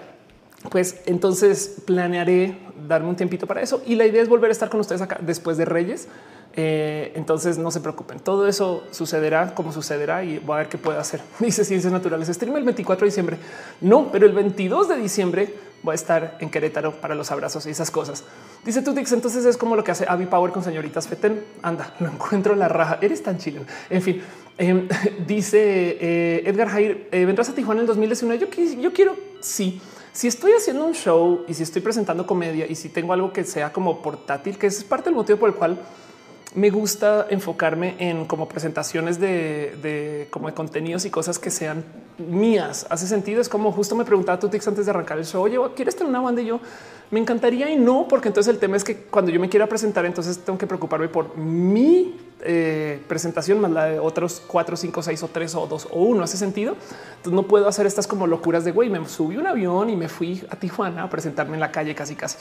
Pues 0.70 1.02
entonces 1.06 1.82
planearé 1.86 2.58
darme 2.88 3.08
un 3.08 3.16
tiempito 3.16 3.48
para 3.48 3.62
eso 3.62 3.82
y 3.86 3.96
la 3.96 4.06
idea 4.06 4.22
es 4.22 4.28
volver 4.28 4.50
a 4.50 4.52
estar 4.52 4.70
con 4.70 4.82
ustedes 4.82 5.02
acá 5.02 5.18
después 5.22 5.58
de 5.58 5.66
Reyes. 5.66 6.08
Eh, 6.54 7.14
entonces 7.16 7.58
no 7.60 7.70
se 7.70 7.80
preocupen, 7.80 8.20
todo 8.20 8.48
eso 8.48 8.84
sucederá 8.90 9.54
como 9.54 9.72
sucederá 9.72 10.24
y 10.24 10.40
voy 10.40 10.56
a 10.56 10.58
ver 10.58 10.70
qué 10.70 10.78
puedo 10.78 11.00
hacer. 11.00 11.22
Dice 11.40 11.64
Ciencias 11.64 11.94
Naturales, 11.94 12.28
stream 12.28 12.58
el 12.58 12.64
24 12.64 13.06
de 13.06 13.10
diciembre. 13.10 13.38
No, 13.82 14.12
pero 14.12 14.26
el 14.26 14.34
22 14.34 14.90
de 14.90 14.98
diciembre 14.98 15.54
voy 15.84 15.94
a 15.94 15.96
estar 15.96 16.38
en 16.40 16.50
Querétaro 16.50 17.00
para 17.00 17.16
los 17.16 17.32
abrazos 17.32 17.66
y 17.66 17.70
esas 17.70 17.92
cosas. 17.92 18.24
Dice 18.66 18.82
Tutix, 18.82 19.12
entonces 19.12 19.46
es 19.46 19.58
como 19.58 19.76
lo 19.76 19.84
que 19.84 19.92
hace 19.92 20.06
Abby 20.08 20.26
Power 20.26 20.52
con 20.52 20.64
señoritas 20.64 21.08
Feten. 21.08 21.44
Anda, 21.62 21.94
lo 22.00 22.08
encuentro 22.08 22.56
la 22.56 22.68
raja. 22.68 22.98
Eres 23.00 23.24
tan 23.24 23.38
chileno. 23.38 23.66
En 23.90 24.02
fin, 24.02 24.22
em, 24.60 24.88
dice 25.28 25.98
eh, 26.00 26.44
Edgar 26.46 26.70
Jair, 26.70 27.08
eh, 27.12 27.26
vendrás 27.26 27.50
a 27.50 27.56
Tijuana 27.56 27.80
en 27.80 27.84
el 27.84 27.88
2019. 27.88 28.40
Yo, 28.40 28.82
yo 28.82 28.94
quiero, 28.94 29.16
sí. 29.40 29.82
Si 30.12 30.28
estoy 30.28 30.52
haciendo 30.52 30.86
un 30.86 30.94
show 30.94 31.46
y 31.48 31.54
si 31.54 31.64
estoy 31.64 31.82
presentando 31.82 32.28
comedia 32.28 32.68
y 32.68 32.76
si 32.76 32.90
tengo 32.90 33.14
algo 33.14 33.32
que 33.32 33.44
sea 33.44 33.72
como 33.72 34.02
portátil, 34.02 34.58
que 34.58 34.68
es 34.68 34.84
parte 34.84 35.06
del 35.06 35.16
motivo 35.16 35.40
por 35.40 35.50
el 35.50 35.56
cual 35.56 35.80
me 36.56 36.72
gusta 36.72 37.28
enfocarme 37.30 37.96
en 38.00 38.26
como 38.26 38.48
presentaciones 38.48 39.20
de, 39.20 40.28
como 40.32 40.54
contenidos 40.54 41.06
y 41.06 41.10
cosas 41.10 41.38
que 41.38 41.52
sean 41.52 41.84
mías. 42.18 42.88
Hace 42.90 43.08
sentido. 43.08 43.40
Es 43.40 43.50
como 43.50 43.72
justo 43.72 43.96
me 43.96 44.04
preguntaba 44.04 44.40
Tutix 44.40 44.68
antes 44.68 44.86
de 44.86 44.92
arrancar 44.92 45.20
el 45.20 45.26
show. 45.26 45.44
Oye, 45.44 45.58
¿quieres 45.76 45.96
tener 45.96 46.10
una 46.10 46.22
banda? 46.22 46.42
Y 46.42 46.48
yo 46.48 46.60
me 47.12 47.20
encantaría 47.20 47.70
y 47.70 47.76
no, 47.76 48.08
porque 48.08 48.30
entonces 48.30 48.52
el 48.52 48.60
tema 48.60 48.78
es 48.78 48.84
que 48.84 48.96
cuando 48.96 49.32
yo 49.32 49.40
me 49.40 49.50
quiera 49.50 49.68
presentar, 49.68 50.06
entonces 50.06 50.40
tengo 50.40 50.58
que 50.58 50.66
preocuparme 50.66 51.08
por 51.08 51.38
mi 51.38 52.18
eh, 52.42 53.04
presentación 53.08 53.60
más 53.60 53.72
la 53.72 53.86
de 53.86 54.00
otros 54.00 54.42
cuatro, 54.46 54.78
cinco, 54.78 55.02
seis 55.02 55.22
o 55.24 55.28
tres 55.28 55.56
o 55.56 55.68
dos 55.68 55.88
o 55.92 56.04
uno. 56.04 56.24
Hace 56.24 56.38
sentido. 56.38 56.76
Entonces 57.18 57.34
no 57.34 57.44
puedo 57.44 57.68
hacer 57.68 57.86
estas 57.86 58.08
como 58.08 58.28
locuras 58.28 58.64
de 58.66 58.72
güey. 58.72 58.90
Me 58.90 59.08
subí 59.08 59.38
un 59.38 59.48
avión 59.48 59.90
y 59.90 59.96
me 59.96 60.10
fui 60.10 60.44
a 60.50 60.56
Tijuana 60.56 61.04
a 61.04 61.10
presentarme 61.10 61.56
en 61.56 61.60
la 61.60 61.72
calle 61.72 61.96
casi 61.96 62.16
casi. 62.16 62.38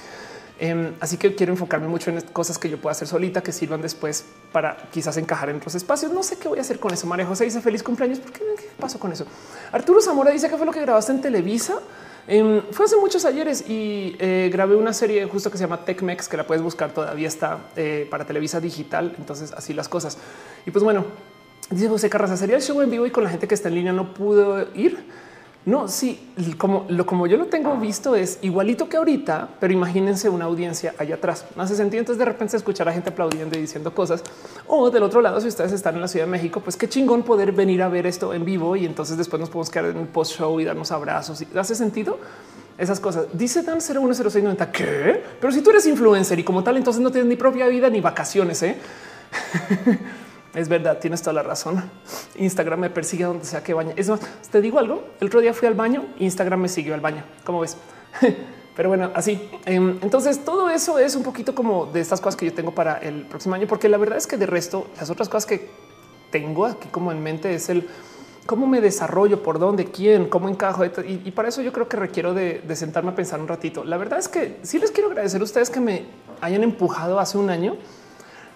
Em, 0.60 0.94
así 0.98 1.16
que 1.16 1.34
quiero 1.36 1.52
enfocarme 1.52 1.86
mucho 1.86 2.10
en 2.10 2.20
cosas 2.20 2.58
que 2.58 2.68
yo 2.68 2.80
pueda 2.80 2.90
hacer 2.90 3.06
solita 3.06 3.42
que 3.42 3.52
sirvan 3.52 3.80
después 3.80 4.24
para 4.50 4.76
quizás 4.90 5.16
encajar 5.16 5.50
en 5.50 5.56
otros 5.56 5.74
espacios. 5.76 6.12
No 6.12 6.22
sé 6.22 6.36
qué 6.36 6.48
voy 6.48 6.58
a 6.58 6.62
hacer 6.62 6.80
con 6.80 6.92
eso. 6.92 7.06
María 7.06 7.26
José 7.26 7.44
dice 7.44 7.60
feliz 7.60 7.82
cumpleaños. 7.82 8.18
¿Por 8.18 8.32
qué, 8.32 8.42
pasó 8.78 8.98
con 8.98 9.12
eso? 9.12 9.24
Arturo 9.70 10.00
Zamora 10.00 10.32
dice 10.32 10.48
que 10.48 10.56
fue 10.56 10.66
lo 10.66 10.72
que 10.72 10.80
grabaste 10.80 11.12
en 11.12 11.20
Televisa. 11.20 11.78
Em, 12.30 12.60
fue 12.72 12.84
hace 12.84 12.96
muchos 12.98 13.24
ayeres 13.24 13.64
y 13.66 14.14
eh, 14.18 14.50
grabé 14.52 14.76
una 14.76 14.92
serie 14.92 15.24
justo 15.24 15.50
que 15.50 15.56
se 15.56 15.64
llama 15.64 15.82
TechMex, 15.86 16.28
que 16.28 16.36
la 16.36 16.46
puedes 16.46 16.62
buscar 16.62 16.92
todavía 16.92 17.26
está 17.26 17.70
eh, 17.74 18.06
para 18.10 18.26
Televisa 18.26 18.60
digital. 18.60 19.14
Entonces 19.16 19.50
así 19.52 19.72
las 19.72 19.88
cosas. 19.88 20.18
Y 20.66 20.70
pues 20.70 20.84
bueno, 20.84 21.06
dice 21.70 21.88
José 21.88 22.10
Carraza, 22.10 22.36
sería 22.36 22.56
el 22.56 22.62
show 22.62 22.82
en 22.82 22.90
vivo 22.90 23.06
y 23.06 23.10
con 23.10 23.24
la 23.24 23.30
gente 23.30 23.48
que 23.48 23.54
está 23.54 23.68
en 23.70 23.76
línea 23.76 23.94
no 23.94 24.12
pudo 24.12 24.68
ir. 24.74 25.06
No, 25.68 25.86
sí, 25.86 26.18
como 26.56 26.86
lo 26.88 27.04
como 27.04 27.26
yo 27.26 27.36
lo 27.36 27.44
tengo 27.44 27.76
visto 27.76 28.16
es 28.16 28.38
igualito 28.40 28.88
que 28.88 28.96
ahorita, 28.96 29.50
pero 29.60 29.70
imagínense 29.70 30.30
una 30.30 30.46
audiencia 30.46 30.94
allá 30.96 31.16
atrás. 31.16 31.44
No 31.54 31.62
hace 31.62 31.76
sentido. 31.76 32.00
Entonces 32.00 32.18
de 32.18 32.24
repente 32.24 32.56
escuchar 32.56 32.88
a 32.88 32.92
gente 32.94 33.10
aplaudiendo 33.10 33.58
y 33.58 33.60
diciendo 33.60 33.92
cosas. 33.92 34.22
O 34.66 34.88
del 34.88 35.02
otro 35.02 35.20
lado, 35.20 35.38
si 35.42 35.48
ustedes 35.48 35.72
están 35.72 35.96
en 35.96 36.00
la 36.00 36.08
Ciudad 36.08 36.24
de 36.24 36.32
México, 36.32 36.60
pues 36.60 36.78
qué 36.78 36.88
chingón 36.88 37.22
poder 37.22 37.52
venir 37.52 37.82
a 37.82 37.90
ver 37.90 38.06
esto 38.06 38.32
en 38.32 38.46
vivo 38.46 38.76
y 38.76 38.86
entonces 38.86 39.18
después 39.18 39.40
nos 39.40 39.50
podemos 39.50 39.68
quedar 39.68 39.90
en 39.90 39.98
el 39.98 40.06
post 40.06 40.38
show 40.38 40.58
y 40.58 40.64
darnos 40.64 40.90
abrazos. 40.90 41.44
¿Hace 41.54 41.74
sentido? 41.74 42.18
Esas 42.78 42.98
cosas. 42.98 43.26
Dice 43.34 43.62
Dan 43.62 43.82
010690 43.82 44.72
que, 44.72 45.22
pero 45.38 45.52
si 45.52 45.60
tú 45.60 45.68
eres 45.68 45.86
influencer 45.86 46.38
y 46.38 46.44
como 46.44 46.64
tal, 46.64 46.78
entonces 46.78 47.02
no 47.02 47.10
tienes 47.10 47.28
ni 47.28 47.36
propia 47.36 47.66
vida 47.66 47.90
ni 47.90 48.00
vacaciones. 48.00 48.62
¿eh? 48.62 48.78
Es 50.58 50.68
verdad, 50.68 50.98
tienes 50.98 51.22
toda 51.22 51.34
la 51.34 51.44
razón. 51.44 51.80
Instagram 52.34 52.80
me 52.80 52.90
persigue 52.90 53.24
donde 53.24 53.44
sea 53.44 53.62
que 53.62 53.74
bañe. 53.74 53.92
Es 53.96 54.08
más, 54.08 54.18
te 54.50 54.60
digo 54.60 54.80
algo. 54.80 55.04
El 55.20 55.28
otro 55.28 55.40
día 55.40 55.54
fui 55.54 55.68
al 55.68 55.74
baño, 55.74 56.04
Instagram 56.18 56.60
me 56.60 56.68
siguió 56.68 56.94
al 56.94 57.00
baño. 57.00 57.22
¿Cómo 57.44 57.60
ves? 57.60 57.76
Pero 58.76 58.88
bueno, 58.88 59.12
así. 59.14 59.48
Em, 59.66 59.98
entonces 60.02 60.44
todo 60.44 60.68
eso 60.68 60.98
es 60.98 61.14
un 61.14 61.22
poquito 61.22 61.54
como 61.54 61.86
de 61.86 62.00
estas 62.00 62.20
cosas 62.20 62.34
que 62.34 62.46
yo 62.46 62.54
tengo 62.54 62.74
para 62.74 62.98
el 62.98 63.22
próximo 63.26 63.54
año, 63.54 63.68
porque 63.68 63.88
la 63.88 63.98
verdad 63.98 64.18
es 64.18 64.26
que 64.26 64.36
de 64.36 64.46
resto, 64.46 64.88
las 64.98 65.10
otras 65.10 65.28
cosas 65.28 65.46
que 65.46 65.70
tengo 66.32 66.66
aquí 66.66 66.88
como 66.88 67.12
en 67.12 67.22
mente 67.22 67.54
es 67.54 67.68
el 67.68 67.88
cómo 68.44 68.66
me 68.66 68.80
desarrollo, 68.80 69.44
por 69.44 69.60
dónde, 69.60 69.92
quién, 69.92 70.28
cómo 70.28 70.48
encajo. 70.48 70.84
Y, 70.84 71.30
para 71.30 71.50
eso 71.50 71.62
yo 71.62 71.72
creo 71.72 71.88
que 71.88 71.96
requiero 71.96 72.34
de, 72.34 72.62
de, 72.66 72.74
sentarme 72.74 73.10
a 73.10 73.14
pensar 73.14 73.40
un 73.40 73.46
ratito. 73.46 73.84
La 73.84 73.96
verdad 73.96 74.18
es 74.18 74.28
que 74.28 74.58
sí 74.62 74.80
les 74.80 74.90
quiero 74.90 75.08
agradecer 75.10 75.40
a 75.40 75.44
ustedes 75.44 75.70
que 75.70 75.78
me 75.78 76.06
hayan 76.40 76.64
empujado 76.64 77.20
hace 77.20 77.38
un 77.38 77.48
año 77.50 77.76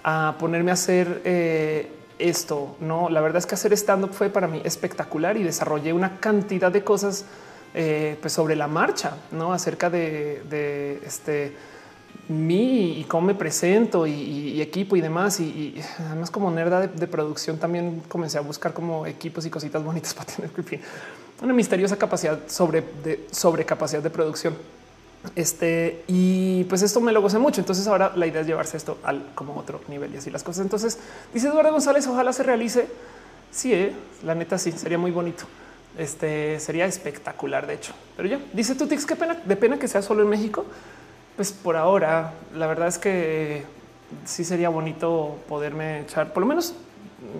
a 0.04 0.36
ponerme 0.38 0.70
a 0.70 0.74
hacer 0.74 1.22
eh, 1.24 1.90
esto. 2.18 2.76
No, 2.80 3.08
la 3.08 3.20
verdad 3.20 3.38
es 3.38 3.46
que 3.46 3.54
hacer 3.54 3.72
stand 3.72 4.04
up 4.04 4.12
fue 4.12 4.30
para 4.30 4.46
mí 4.46 4.60
espectacular 4.64 5.36
y 5.36 5.42
desarrollé 5.42 5.92
una 5.92 6.18
cantidad 6.18 6.70
de 6.70 6.82
cosas 6.82 7.24
eh, 7.74 8.18
pues 8.20 8.32
sobre 8.32 8.54
la 8.54 8.66
marcha, 8.66 9.16
no 9.30 9.52
acerca 9.52 9.88
de, 9.88 11.00
este 11.04 11.54
mí 12.28 13.00
y 13.00 13.04
cómo 13.04 13.26
me 13.28 13.34
presento 13.34 14.06
y, 14.06 14.60
equipo 14.60 14.96
y 14.96 15.00
demás. 15.00 15.40
Y, 15.40 15.80
además, 15.98 16.30
como 16.30 16.50
nerda 16.50 16.86
de, 16.86 17.06
producción, 17.06 17.58
también 17.58 18.02
comencé 18.08 18.38
a 18.38 18.42
buscar 18.42 18.72
como 18.72 19.06
equipos 19.06 19.46
y 19.46 19.50
cositas 19.50 19.82
bonitas 19.82 20.14
para 20.14 20.26
tener 20.26 20.50
una 21.40 21.52
misteriosa 21.52 21.96
capacidad 21.96 22.38
sobre 22.46 22.84
de 23.02 23.26
sobre 23.30 23.64
capacidad 23.64 24.02
de 24.02 24.10
producción. 24.10 24.54
Este 25.36 26.02
y 26.08 26.64
pues 26.64 26.82
esto 26.82 27.00
me 27.00 27.12
lo 27.12 27.22
gocé 27.22 27.38
mucho. 27.38 27.60
Entonces, 27.60 27.86
ahora 27.86 28.12
la 28.16 28.26
idea 28.26 28.40
es 28.40 28.46
llevarse 28.46 28.76
esto 28.76 28.98
al 29.04 29.26
como 29.34 29.56
otro 29.56 29.80
nivel 29.88 30.14
y 30.14 30.18
así 30.18 30.30
las 30.30 30.42
cosas. 30.42 30.62
Entonces, 30.62 30.98
dice 31.32 31.48
Eduardo 31.48 31.72
González, 31.72 32.06
ojalá 32.06 32.32
se 32.32 32.42
realice. 32.42 32.88
Sí, 33.50 33.72
eh, 33.72 33.92
la 34.24 34.34
neta, 34.34 34.58
sí 34.58 34.72
sería 34.72 34.98
muy 34.98 35.10
bonito. 35.10 35.44
Este 35.96 36.58
sería 36.58 36.86
espectacular, 36.86 37.66
de 37.66 37.74
hecho. 37.74 37.92
Pero 38.16 38.28
ya 38.28 38.40
dice 38.52 38.74
tu 38.74 38.86
Tix, 38.86 39.04
qué 39.04 39.14
pena, 39.14 39.34
de 39.44 39.56
pena 39.56 39.78
que 39.78 39.88
sea 39.88 40.02
solo 40.02 40.22
en 40.22 40.28
México. 40.28 40.64
Pues 41.36 41.52
por 41.52 41.76
ahora, 41.76 42.32
la 42.54 42.66
verdad 42.66 42.88
es 42.88 42.98
que 42.98 43.64
sí 44.24 44.44
sería 44.44 44.68
bonito 44.68 45.38
poderme 45.48 46.00
echar 46.00 46.32
por 46.32 46.42
lo 46.42 46.46
menos 46.46 46.74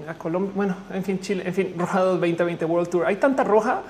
a 0.09 0.15
Colombia. 0.15 0.53
Bueno, 0.55 0.77
en 0.93 1.03
fin, 1.03 1.21
Chile, 1.21 1.43
en 1.47 1.55
fin, 1.55 1.75
Roja 1.79 2.01
2020 2.01 2.65
World 2.65 2.89
Tour. 2.89 3.07
Hay 3.07 3.17
tanta 3.17 3.45
roja 3.45 3.83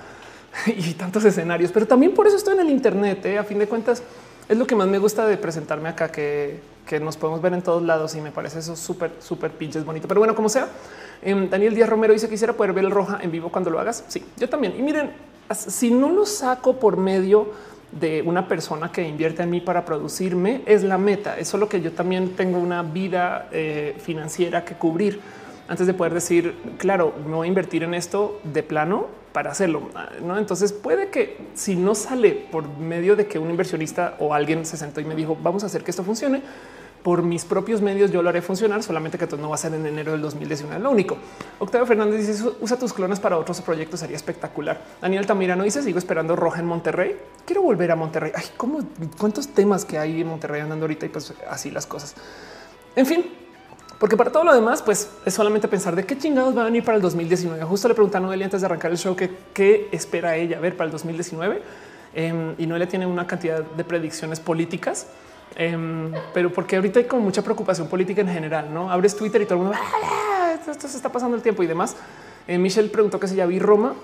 y 0.67 0.95
tantos 0.95 1.25
escenarios, 1.25 1.71
pero 1.73 1.87
también 1.87 2.15
por 2.15 2.27
eso 2.27 2.37
estoy 2.37 2.55
en 2.55 2.61
el 2.61 2.71
Internet. 2.71 3.25
¿eh? 3.27 3.38
A 3.38 3.45
fin 3.45 3.59
de 3.59 3.67
cuentas, 3.67 4.03
es 4.49 4.57
lo 4.57 4.67
que 4.67 4.75
más 4.75 4.88
me 4.88 4.99
gusta 4.99 5.27
de 5.27 5.37
presentarme 5.37 5.88
acá, 5.88 6.11
que, 6.11 6.61
que 6.87 7.01
nos 7.01 7.17
podemos 7.17 7.41
ver 7.41 7.55
en 7.55 7.62
todos 7.62 7.83
lados 7.83 8.15
y 8.15 8.21
me 8.21 8.31
parece 8.31 8.59
eso 8.59 8.77
súper, 8.77 9.12
súper 9.21 9.53
pinches 9.53 9.85
bonito. 9.85 10.09
Pero 10.09 10.21
bueno, 10.21 10.35
como 10.35 10.49
sea, 10.49 10.69
em, 11.23 11.49
Daniel 11.49 11.75
Díaz 11.75 11.88
Romero 11.88 12.12
dice 12.12 12.29
quisiera 12.29 12.53
poder 12.53 12.73
ver 12.73 12.85
el 12.85 12.91
roja 12.91 13.19
en 13.23 13.31
vivo 13.31 13.51
cuando 13.51 13.71
lo 13.71 13.79
hagas. 13.81 14.05
Sí, 14.09 14.23
yo 14.37 14.49
también. 14.49 14.75
Y 14.79 14.83
miren, 14.83 15.11
si 15.55 15.91
no 15.91 16.11
lo 16.11 16.27
saco 16.27 16.79
por 16.79 16.97
medio 16.97 17.51
de 17.93 18.23
una 18.23 18.49
persona 18.49 18.91
que 18.91 19.07
invierte 19.07 19.43
en 19.43 19.51
mí 19.51 19.61
para 19.61 19.85
producirme, 19.85 20.62
es 20.67 20.83
la 20.83 20.99
meta. 20.99 21.38
Es 21.38 21.49
solo 21.49 21.69
que 21.69 21.81
yo 21.81 21.93
también 21.93 22.31
tengo 22.37 22.59
una 22.59 22.83
vida 22.83 23.49
eh, 23.53 23.97
financiera 24.03 24.65
que 24.65 24.75
cubrir 24.75 25.21
antes 25.68 25.87
de 25.87 25.94
poder 25.94 26.14
decir, 26.14 26.57
claro, 26.79 27.14
me 27.27 27.35
voy 27.35 27.46
a 27.46 27.48
invertir 27.48 27.83
en 27.83 27.94
esto 27.94 28.40
de 28.44 28.62
plano 28.62 29.07
para 29.33 29.51
hacerlo. 29.51 29.88
¿no? 30.22 30.38
Entonces 30.38 30.72
puede 30.72 31.09
que 31.09 31.38
si 31.55 31.77
no 31.77 31.94
sale 31.94 32.33
por 32.51 32.68
medio 32.68 33.16
de 33.16 33.27
que 33.27 33.38
un 33.38 33.51
inversionista 33.51 34.16
o 34.18 34.35
alguien 34.35 34.64
se 34.66 34.77
sentó 34.77 35.01
y 35.01 35.05
me 35.05 35.14
dijo, 35.14 35.37
vamos 35.42 35.62
a 35.62 35.66
hacer 35.66 35.83
que 35.83 35.90
esto 35.90 36.05
funcione, 36.05 36.42
por 37.03 37.22
mis 37.22 37.44
propios 37.44 37.83
medios 37.83 38.12
yo 38.12 38.22
lo 38.22 38.29
haré 38.29 38.42
funcionar, 38.42 38.83
solamente 38.83 39.18
que 39.18 39.27
no 39.37 39.48
va 39.48 39.57
a 39.57 39.59
ser 39.59 39.75
en 39.75 39.85
enero 39.85 40.12
del 40.12 40.22
2019. 40.22 40.81
Lo 40.81 40.90
único. 40.90 41.16
Octavio 41.59 41.87
Fernández 41.87 42.27
dice 42.27 42.44
usa 42.61 42.79
tus 42.79 42.92
clones 42.92 43.18
para 43.18 43.37
otros 43.38 43.61
proyectos, 43.61 44.01
sería 44.01 44.16
espectacular. 44.16 44.81
Daniel 45.01 45.27
Tamirano 45.27 45.64
dice 45.64 45.83
sigo 45.83 45.98
esperando 45.98 46.37
Roja 46.37 46.61
en 46.61 46.66
Monterrey. 46.66 47.16
Quiero 47.44 47.62
volver 47.62 47.90
a 47.90 47.96
Monterrey. 47.96 48.33
Ay, 48.35 48.44
cómo 48.57 48.81
cuántos 49.18 49.48
temas 49.48 49.85
que 49.85 49.98
hay 49.98 50.20
en 50.20 50.29
Monterrey 50.29 50.61
andando 50.61 50.85
ahorita 50.85 51.07
y 51.07 51.09
pues 51.09 51.35
así 51.51 51.70
las 51.70 51.87
cosas. 51.87 52.14
En 52.94 53.07
fin, 53.07 53.25
porque 54.03 54.17
para 54.17 54.33
todo 54.33 54.43
lo 54.43 54.53
demás, 54.53 54.83
pues 54.83 55.09
es 55.25 55.33
solamente 55.33 55.69
pensar 55.69 55.95
de 55.95 56.05
qué 56.05 56.19
chingados 56.19 56.53
van 56.57 56.62
a 56.62 56.65
venir 56.65 56.83
para 56.83 56.97
el 56.97 57.03
2019. 57.03 57.62
Justo 57.62 57.87
le 57.87 57.95
preguntaron 57.95 58.25
a 58.25 58.27
Noelia 58.31 58.47
antes 58.47 58.61
de 58.61 58.67
arrancar 58.67 58.91
el 58.91 58.99
show 58.99 59.15
que 59.15 59.31
qué 59.55 59.88
espera 59.93 60.35
ella 60.35 60.59
ver 60.59 60.77
para 60.77 60.87
el 60.87 60.91
2019. 60.91 61.62
Em, 62.12 62.53
y 62.59 62.67
Noelia 62.67 62.88
tiene 62.88 63.07
una 63.07 63.29
cantidad 63.29 63.62
de 63.62 63.85
predicciones 63.85 64.41
políticas, 64.41 65.07
em, 65.55 66.11
pero 66.35 66.53
porque 66.53 66.75
ahorita 66.75 66.99
hay 66.99 67.05
como 67.05 67.23
mucha 67.23 67.43
preocupación 67.43 67.87
política 67.87 68.23
en 68.23 68.29
general. 68.29 68.75
No 68.75 68.91
abres 68.91 69.15
Twitter 69.15 69.41
y 69.41 69.45
todo 69.45 69.59
el 69.59 69.65
mundo 69.67 69.79
ah, 69.81 70.53
esto, 70.69 70.88
se 70.88 70.97
está 70.97 71.12
pasando 71.12 71.37
el 71.37 71.43
tiempo 71.45 71.62
y 71.62 71.69
demás. 71.69 71.95
Eh, 72.49 72.59
Michelle 72.59 72.88
preguntó 72.88 73.21
que 73.21 73.29
si 73.29 73.37
ya 73.37 73.47
vi 73.47 73.61
Roma. 73.61 73.95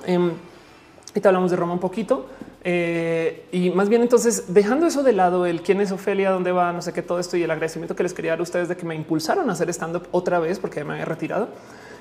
Te 1.21 1.29
hablamos 1.29 1.51
de 1.51 1.57
Roma 1.57 1.73
un 1.73 1.81
poquito. 1.81 2.27
Eh, 2.65 3.47
y 3.53 3.71
más 3.71 3.89
bien 3.89 4.03
entonces 4.03 4.53
dejando 4.53 4.87
eso 4.87 5.03
de 5.03 5.13
lado, 5.13 5.47
el 5.47 5.63
quién 5.63 5.81
es 5.81 5.93
Ofelia, 5.93 6.31
dónde 6.31 6.53
va, 6.53 6.73
no 6.73 6.83
sé 6.83 6.93
qué, 6.93 7.03
todo 7.03 7.19
esto 7.19 7.37
y 7.37 7.43
el 7.43 7.51
agradecimiento 7.51 7.95
que 7.95 8.03
les 8.03 8.13
quería 8.13 8.33
dar 8.33 8.41
a 8.41 8.43
ustedes 8.43 8.69
de 8.69 8.77
que 8.77 8.85
me 8.85 8.95
impulsaron 8.95 9.49
a 9.49 9.53
hacer 9.53 9.71
stand 9.71 9.97
up 9.97 10.09
otra 10.11 10.39
vez 10.39 10.59
porque 10.59 10.85
me 10.85 10.95
había 10.95 11.05
retirado. 11.05 11.49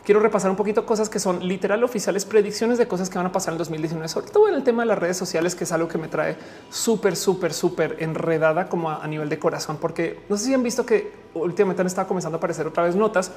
Quiero 0.04 0.22
repasar 0.22 0.50
un 0.50 0.56
poquito 0.56 0.86
cosas 0.86 1.10
que 1.10 1.20
son 1.20 1.46
literal 1.46 1.84
oficiales, 1.84 2.26
predicciones 2.26 2.78
de 2.78 2.88
cosas 2.88 3.10
que 3.10 3.18
van 3.18 3.28
a 3.28 3.32
pasar 3.32 3.54
en 3.54 3.58
2019, 3.58 4.08
sobre 4.08 4.28
todo 4.28 4.48
en 4.48 4.56
el 4.56 4.64
tema 4.64 4.84
de 4.84 4.88
las 4.88 4.98
redes 4.98 5.18
sociales, 5.18 5.54
que 5.54 5.66
es 5.66 5.72
algo 5.74 5.90
que 5.90 5.98
me 5.98 6.08
trae 6.08 6.38
súper, 6.70 7.16
súper, 7.18 7.54
súper 7.54 7.98
enredada 8.00 8.70
como 8.70 8.90
a, 8.90 9.04
a, 9.04 9.08
nivel 9.08 9.28
de 9.28 9.38
corazón, 9.38 9.78
porque 9.82 10.22
no 10.30 10.38
sé 10.38 10.46
si 10.46 10.54
han 10.54 10.64
visto 10.64 10.86
que 10.86 11.12
últimamente 11.34 11.82
han 11.82 11.88
estado 11.88 12.08
comenzando 12.08 12.38
a 12.38 12.40
aparecer 12.40 12.66
otra 12.66 12.84
vez 12.84 12.96
notas 12.96 13.32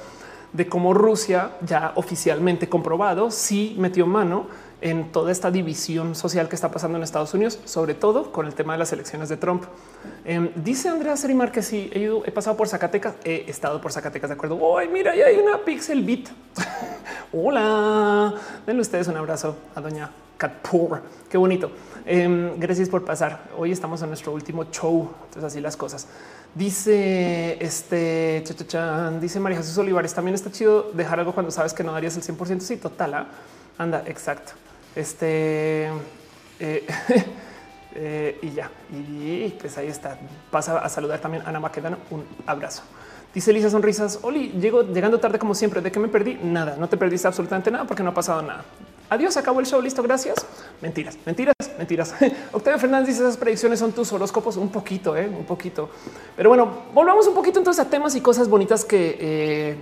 de 0.53 0.67
cómo 0.67 0.93
Rusia 0.93 1.51
ya 1.61 1.93
oficialmente 1.95 2.67
comprobado 2.67 3.31
sí 3.31 3.75
metió 3.77 4.05
mano 4.05 4.47
en 4.81 5.11
toda 5.11 5.31
esta 5.31 5.51
división 5.51 6.15
social 6.15 6.49
que 6.49 6.55
está 6.55 6.71
pasando 6.71 6.97
en 6.97 7.03
Estados 7.03 7.33
Unidos, 7.33 7.59
sobre 7.65 7.93
todo 7.93 8.31
con 8.31 8.47
el 8.47 8.55
tema 8.55 8.73
de 8.73 8.79
las 8.79 8.91
elecciones 8.91 9.29
de 9.29 9.37
Trump. 9.37 9.63
Em, 10.25 10.51
dice 10.55 10.89
Andrea 10.89 11.15
Serimar 11.15 11.51
que 11.51 11.61
sí, 11.61 11.89
he, 11.93 12.31
pasado 12.31 12.57
por 12.57 12.67
Zacatecas, 12.67 13.15
he 13.23 13.45
estado 13.47 13.79
por 13.79 13.91
Zacatecas, 13.91 14.29
de 14.29 14.33
acuerdo. 14.33 14.77
Ay, 14.77 14.89
mira, 14.89 15.15
ya 15.15 15.27
hay 15.27 15.37
una 15.37 15.59
Pixel 15.59 16.03
Beat. 16.03 16.29
Hola, 17.31 18.33
denle 18.65 18.81
ustedes 18.81 19.07
un 19.07 19.17
abrazo 19.17 19.55
a 19.75 19.81
doña 19.81 20.09
Catpour. 20.37 21.01
Qué 21.29 21.37
bonito. 21.37 21.71
Em, 22.05 22.59
gracias 22.59 22.89
por 22.89 23.05
pasar. 23.05 23.49
Hoy 23.57 23.71
estamos 23.71 24.01
en 24.01 24.07
nuestro 24.07 24.33
último 24.33 24.65
show. 24.71 25.11
Entonces 25.25 25.43
así 25.43 25.61
las 25.61 25.77
cosas. 25.77 26.07
Dice 26.55 27.63
este 27.63 28.43
dice 29.21 29.39
María 29.39 29.59
Jesús 29.59 29.77
Olivares. 29.77 30.13
También 30.13 30.33
está 30.33 30.51
chido 30.51 30.91
dejar 30.93 31.19
algo 31.19 31.33
cuando 31.33 31.51
sabes 31.51 31.73
que 31.73 31.83
no 31.83 31.91
darías 31.91 32.17
el 32.17 32.23
100%. 32.23 32.59
Sí, 32.59 32.77
total. 32.77 33.13
¿ah? 33.13 33.27
Anda, 33.77 34.03
exacto. 34.07 34.53
Este 34.95 35.89
eh, 36.59 36.85
eh, 37.95 38.39
y 38.41 38.51
ya. 38.51 38.69
Y 38.91 39.49
pues 39.59 39.77
ahí 39.77 39.87
está. 39.87 40.17
Pasa 40.49 40.79
a 40.79 40.89
saludar 40.89 41.19
también 41.19 41.43
a 41.45 41.49
Ana 41.49 41.59
Maquedano. 41.59 41.97
Un 42.11 42.23
abrazo. 42.45 42.83
Dice 43.33 43.53
Lisa 43.53 43.69
Sonrisas. 43.69 44.19
Oli, 44.23 44.49
llego 44.51 44.83
llegando 44.83 45.19
tarde 45.19 45.39
como 45.39 45.55
siempre. 45.55 45.81
¿De 45.81 45.91
qué 45.91 45.99
me 45.99 46.07
perdí? 46.07 46.37
Nada, 46.43 46.75
no 46.77 46.87
te 46.89 46.97
perdiste 46.97 47.27
absolutamente 47.27 47.71
nada 47.71 47.85
porque 47.85 48.03
no 48.03 48.09
ha 48.09 48.13
pasado 48.13 48.41
nada. 48.41 48.63
Adiós, 49.09 49.35
acabó 49.37 49.59
el 49.59 49.65
show. 49.65 49.81
Listo, 49.81 50.03
gracias. 50.03 50.45
Mentiras, 50.81 51.17
mentiras, 51.25 51.55
mentiras. 51.77 52.13
Octavio 52.51 52.79
Fernández 52.79 53.09
dice 53.09 53.21
esas 53.23 53.37
predicciones 53.37 53.79
son 53.79 53.91
tus 53.91 54.11
horóscopos. 54.13 54.57
Un 54.57 54.69
poquito, 54.69 55.17
eh, 55.17 55.27
un 55.27 55.45
poquito. 55.45 55.89
Pero 56.35 56.49
bueno, 56.49 56.83
volvamos 56.93 57.27
un 57.27 57.33
poquito 57.33 57.59
entonces 57.59 57.85
a 57.85 57.89
temas 57.89 58.15
y 58.15 58.21
cosas 58.21 58.47
bonitas 58.47 58.85
que 58.85 59.17
eh, 59.19 59.75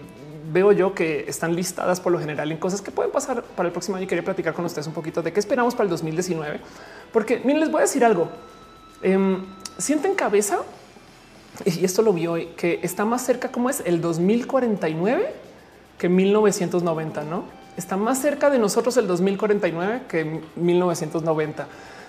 veo 0.51 0.71
yo 0.71 0.93
que 0.93 1.25
están 1.27 1.55
listadas 1.55 1.99
por 1.99 2.11
lo 2.11 2.19
general 2.19 2.51
en 2.51 2.57
cosas 2.57 2.81
que 2.81 2.91
pueden 2.91 3.11
pasar 3.11 3.43
para 3.43 3.67
el 3.67 3.73
próximo 3.73 3.97
año. 3.97 4.05
Y 4.05 4.07
quería 4.07 4.23
platicar 4.23 4.53
con 4.53 4.65
ustedes 4.65 4.87
un 4.87 4.93
poquito 4.93 5.21
de 5.21 5.33
qué 5.33 5.39
esperamos 5.39 5.75
para 5.75 5.85
el 5.85 5.89
2019, 5.89 6.59
porque 7.11 7.41
miren, 7.43 7.61
les 7.61 7.71
voy 7.71 7.79
a 7.79 7.83
decir 7.83 8.03
algo. 8.03 8.29
Eh, 9.01 9.37
sienten 9.77 10.15
cabeza 10.15 10.59
y 11.65 11.83
esto 11.85 12.01
lo 12.01 12.13
vi 12.13 12.27
hoy 12.27 12.47
que 12.57 12.79
está 12.83 13.05
más 13.05 13.25
cerca 13.25 13.51
como 13.51 13.69
es 13.69 13.81
el 13.85 14.01
2049 14.01 15.33
que 15.97 16.09
1990, 16.09 17.23
no? 17.23 17.59
está 17.79 17.97
más 17.97 18.21
cerca 18.21 18.49
de 18.49 18.59
nosotros 18.59 18.95
el 18.97 19.07
2049 19.07 20.03
que 20.07 20.41
1990. 20.55 21.67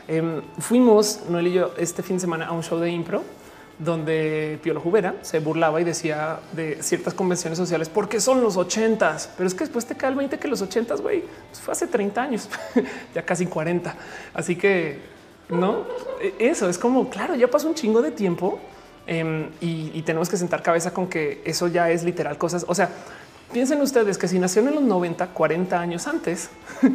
Em, 0.09 0.43
fuimos, 0.59 1.21
Noel 1.29 1.47
y 1.47 1.53
yo, 1.53 1.73
este 1.79 2.03
fin 2.03 2.17
de 2.17 2.21
semana 2.21 2.47
a 2.47 2.53
un 2.53 2.63
show 2.63 2.79
de 2.79 2.91
impro 2.91 3.23
donde 3.81 4.59
Piolo 4.63 4.81
Jubera 4.81 5.17
se 5.23 5.41
burlaba 5.41 5.81
y 5.81 5.85
decía 5.85 6.39
de 6.53 6.83
ciertas 6.83 7.15
convenciones 7.15 7.59
sociales 7.59 7.89
porque 7.89 8.21
son 8.21 8.43
los 8.43 8.57
ochentas, 8.57 9.31
pero 9.37 9.47
es 9.47 9.55
que 9.55 9.61
después 9.61 9.87
te 9.87 9.97
cae 9.97 10.11
el 10.11 10.17
20 10.17 10.39
que 10.39 10.49
los 10.49 10.61
ochentas, 10.61 11.01
güey, 11.01 11.25
pues 11.49 11.61
fue 11.61 11.73
hace 11.73 11.87
30 11.87 12.23
años, 12.23 12.49
ya 13.15 13.23
casi 13.23 13.47
40. 13.47 13.95
Así 14.35 14.57
que 14.57 14.99
no, 15.49 15.87
e, 16.21 16.35
eso 16.39 16.69
es 16.69 16.79
como, 16.79 17.09
claro, 17.09 17.35
ya 17.35 17.49
pasó 17.49 17.69
un 17.69 17.75
chingo 17.75 18.03
de 18.03 18.11
tiempo 18.11 18.61
em, 19.07 19.49
y, 19.61 19.91
y 19.95 20.03
tenemos 20.03 20.29
que 20.29 20.37
sentar 20.37 20.63
cabeza 20.63 20.93
con 20.93 21.09
que 21.09 21.41
eso 21.45 21.67
ya 21.67 21.91
es 21.91 22.05
literal 22.05 22.37
cosas. 22.37 22.67
O 22.69 22.75
sea, 22.75 22.91
Piensen 23.53 23.81
ustedes 23.81 24.17
que 24.17 24.29
si 24.29 24.39
nació 24.39 24.63
en 24.63 24.77
los 24.77 24.85
90, 24.85 25.27
40 25.27 25.81
años 25.81 26.07
antes, 26.07 26.51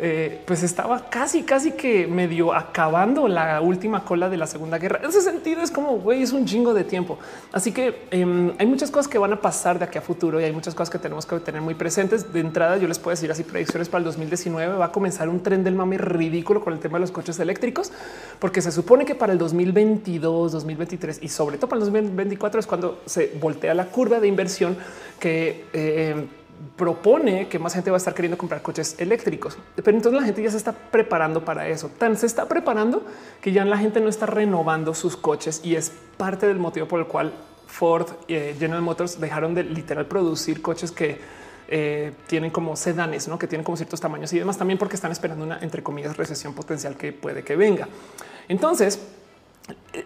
Eh, 0.00 0.42
pues 0.44 0.64
estaba 0.64 1.08
casi, 1.08 1.44
casi 1.44 1.70
que 1.70 2.08
medio 2.08 2.52
acabando 2.52 3.28
la 3.28 3.60
última 3.60 4.04
cola 4.04 4.28
de 4.28 4.36
la 4.36 4.48
Segunda 4.48 4.78
Guerra. 4.78 4.98
En 5.00 5.08
ese 5.08 5.20
sentido 5.20 5.62
es 5.62 5.70
como, 5.70 5.98
güey, 5.98 6.22
es 6.22 6.32
un 6.32 6.46
chingo 6.46 6.74
de 6.74 6.82
tiempo. 6.82 7.16
Así 7.52 7.70
que 7.70 8.06
em, 8.10 8.52
hay 8.58 8.66
muchas 8.66 8.90
cosas 8.90 9.06
que 9.06 9.18
van 9.18 9.32
a 9.32 9.40
pasar 9.40 9.78
de 9.78 9.84
aquí 9.84 9.96
a 9.96 10.00
futuro 10.00 10.40
y 10.40 10.44
hay 10.44 10.52
muchas 10.52 10.74
cosas 10.74 10.90
que 10.90 10.98
tenemos 10.98 11.26
que 11.26 11.38
tener 11.38 11.60
muy 11.60 11.74
presentes. 11.74 12.32
De 12.32 12.40
entrada, 12.40 12.76
yo 12.76 12.88
les 12.88 12.98
puedo 12.98 13.12
decir 13.12 13.30
así, 13.30 13.44
predicciones 13.44 13.88
para 13.88 14.00
el 14.00 14.04
2019 14.06 14.76
va 14.76 14.86
a 14.86 14.92
comenzar 14.92 15.28
un 15.28 15.42
tren 15.44 15.62
del 15.62 15.76
mami 15.76 15.96
ridículo 15.96 16.60
con 16.60 16.72
el 16.72 16.80
tema 16.80 16.98
de 16.98 17.02
los 17.02 17.12
coches 17.12 17.38
eléctricos, 17.38 17.92
porque 18.40 18.60
se 18.62 18.72
supone 18.72 19.04
que 19.04 19.14
para 19.14 19.32
el 19.32 19.38
2022, 19.38 20.50
2023 20.50 21.20
y 21.22 21.28
sobre 21.28 21.56
todo 21.56 21.68
para 21.68 21.78
el 21.78 21.84
2024 21.84 22.58
es 22.58 22.66
cuando 22.66 23.00
se 23.06 23.32
voltea 23.40 23.74
la 23.74 23.86
curva 23.86 24.18
de 24.18 24.26
inversión 24.26 24.76
que... 25.20 25.66
Eh, 25.72 26.26
propone 26.76 27.48
que 27.48 27.58
más 27.58 27.74
gente 27.74 27.90
va 27.90 27.96
a 27.96 27.98
estar 27.98 28.14
queriendo 28.14 28.36
comprar 28.36 28.62
coches 28.62 28.96
eléctricos. 28.98 29.56
Pero 29.76 29.96
entonces 29.96 30.20
la 30.20 30.26
gente 30.26 30.42
ya 30.42 30.50
se 30.50 30.56
está 30.56 30.72
preparando 30.72 31.44
para 31.44 31.68
eso. 31.68 31.88
Tan 31.88 32.16
se 32.16 32.26
está 32.26 32.46
preparando 32.46 33.04
que 33.40 33.52
ya 33.52 33.64
la 33.64 33.78
gente 33.78 34.00
no 34.00 34.08
está 34.08 34.26
renovando 34.26 34.94
sus 34.94 35.16
coches 35.16 35.60
y 35.62 35.76
es 35.76 35.92
parte 36.16 36.46
del 36.46 36.58
motivo 36.58 36.88
por 36.88 37.00
el 37.00 37.06
cual 37.06 37.32
Ford 37.66 38.08
y 38.28 38.34
eh, 38.34 38.56
General 38.58 38.82
Motors 38.82 39.20
dejaron 39.20 39.54
de 39.54 39.64
literal 39.64 40.06
producir 40.06 40.62
coches 40.62 40.90
que 40.90 41.18
eh, 41.68 42.12
tienen 42.26 42.50
como 42.50 42.76
sedanes, 42.76 43.26
¿no? 43.26 43.38
que 43.38 43.46
tienen 43.46 43.64
como 43.64 43.76
ciertos 43.76 44.00
tamaños 44.00 44.32
y 44.32 44.38
demás, 44.38 44.58
también 44.58 44.78
porque 44.78 44.96
están 44.96 45.12
esperando 45.12 45.44
una, 45.44 45.58
entre 45.60 45.82
comillas, 45.82 46.16
recesión 46.16 46.54
potencial 46.54 46.96
que 46.96 47.12
puede 47.12 47.42
que 47.42 47.56
venga. 47.56 47.88
Entonces, 48.48 49.00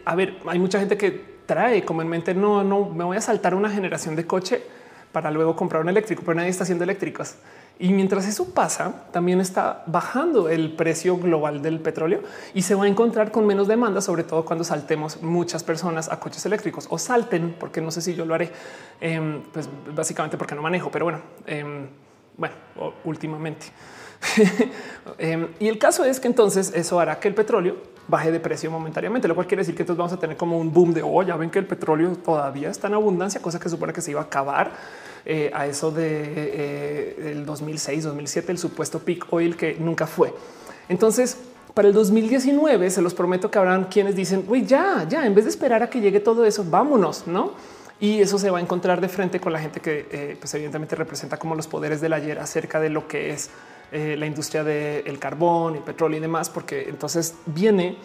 a 0.04 0.14
ver, 0.14 0.38
hay 0.46 0.58
mucha 0.58 0.78
gente 0.78 0.96
que 0.96 1.38
trae 1.46 1.84
como 1.84 2.02
en 2.02 2.08
mente, 2.08 2.34
no, 2.34 2.62
no, 2.62 2.88
me 2.88 3.04
voy 3.04 3.16
a 3.16 3.20
saltar 3.20 3.54
una 3.54 3.70
generación 3.70 4.14
de 4.14 4.26
coche 4.26 4.62
para 5.12 5.30
luego 5.30 5.56
comprar 5.56 5.82
un 5.82 5.88
eléctrico, 5.88 6.22
pero 6.24 6.34
nadie 6.34 6.50
está 6.50 6.64
haciendo 6.64 6.84
eléctricos. 6.84 7.34
Y 7.80 7.92
mientras 7.92 8.26
eso 8.26 8.52
pasa, 8.52 9.04
también 9.12 9.40
está 9.40 9.84
bajando 9.86 10.48
el 10.48 10.72
precio 10.72 11.16
global 11.16 11.62
del 11.62 11.78
petróleo 11.78 12.22
y 12.52 12.62
se 12.62 12.74
va 12.74 12.84
a 12.84 12.88
encontrar 12.88 13.30
con 13.30 13.46
menos 13.46 13.68
demanda, 13.68 14.00
sobre 14.00 14.24
todo 14.24 14.44
cuando 14.44 14.64
saltemos 14.64 15.22
muchas 15.22 15.62
personas 15.62 16.10
a 16.10 16.18
coches 16.18 16.44
eléctricos 16.44 16.88
o 16.90 16.98
salten, 16.98 17.54
porque 17.58 17.80
no 17.80 17.92
sé 17.92 18.02
si 18.02 18.16
yo 18.16 18.24
lo 18.24 18.34
haré, 18.34 18.50
em, 19.00 19.42
pues 19.52 19.68
básicamente 19.94 20.36
porque 20.36 20.56
no 20.56 20.62
manejo, 20.62 20.90
pero 20.90 21.04
bueno, 21.04 21.20
em, 21.46 21.86
bueno, 22.36 22.54
últimamente. 23.04 23.66
Em, 25.18 25.48
y 25.60 25.68
el 25.68 25.78
caso 25.78 26.04
es 26.04 26.18
que 26.18 26.26
entonces 26.26 26.72
eso 26.74 26.98
hará 26.98 27.20
que 27.20 27.28
el 27.28 27.34
petróleo 27.34 27.76
baje 28.08 28.32
de 28.32 28.40
precio 28.40 28.70
momentáneamente, 28.70 29.28
lo 29.28 29.34
cual 29.34 29.46
quiere 29.46 29.60
decir 29.60 29.74
que 29.74 29.82
entonces 29.82 29.98
vamos 29.98 30.12
a 30.12 30.18
tener 30.18 30.36
como 30.36 30.58
un 30.58 30.72
boom 30.72 30.94
de 30.94 31.02
oh, 31.02 31.22
ya 31.22 31.36
ven 31.36 31.50
que 31.50 31.58
el 31.58 31.66
petróleo 31.66 32.10
todavía 32.16 32.70
está 32.70 32.88
en 32.88 32.94
abundancia, 32.94 33.40
cosa 33.40 33.60
que 33.60 33.68
supone 33.68 33.92
que 33.92 34.00
se 34.00 34.10
iba 34.10 34.20
a 34.20 34.24
acabar 34.24 34.72
eh, 35.26 35.50
a 35.54 35.66
eso 35.66 35.90
de 35.90 36.22
eh, 36.24 37.32
el 37.32 37.44
2006, 37.44 38.04
2007, 38.04 38.50
el 38.50 38.58
supuesto 38.58 38.98
peak 39.00 39.26
oil 39.30 39.56
que 39.56 39.76
nunca 39.78 40.06
fue. 40.06 40.32
Entonces, 40.88 41.36
para 41.74 41.88
el 41.88 41.94
2019 41.94 42.90
se 42.90 43.02
los 43.02 43.12
prometo 43.12 43.50
que 43.50 43.58
habrán 43.58 43.84
quienes 43.84 44.16
dicen, 44.16 44.44
uy, 44.48 44.64
ya, 44.64 45.06
ya, 45.08 45.26
en 45.26 45.34
vez 45.34 45.44
de 45.44 45.50
esperar 45.50 45.82
a 45.82 45.90
que 45.90 46.00
llegue 46.00 46.20
todo 46.20 46.46
eso, 46.46 46.64
vámonos, 46.64 47.26
no? 47.26 47.52
Y 48.00 48.20
eso 48.20 48.38
se 48.38 48.48
va 48.50 48.58
a 48.58 48.60
encontrar 48.60 49.00
de 49.00 49.08
frente 49.08 49.40
con 49.40 49.52
la 49.52 49.58
gente 49.58 49.80
que, 49.80 50.06
eh, 50.10 50.36
pues 50.38 50.54
evidentemente 50.54 50.96
representa 50.96 51.36
como 51.36 51.54
los 51.54 51.66
poderes 51.66 52.00
del 52.00 52.12
ayer 52.14 52.38
acerca 52.38 52.80
de 52.80 52.90
lo 52.90 53.06
que 53.06 53.30
es 53.30 53.50
la 53.92 54.26
industria 54.26 54.64
del 54.64 55.18
carbón, 55.18 55.76
el 55.76 55.82
petróleo 55.82 56.18
y 56.18 56.20
demás, 56.20 56.50
porque 56.50 56.88
entonces 56.88 57.34
viene 57.46 57.96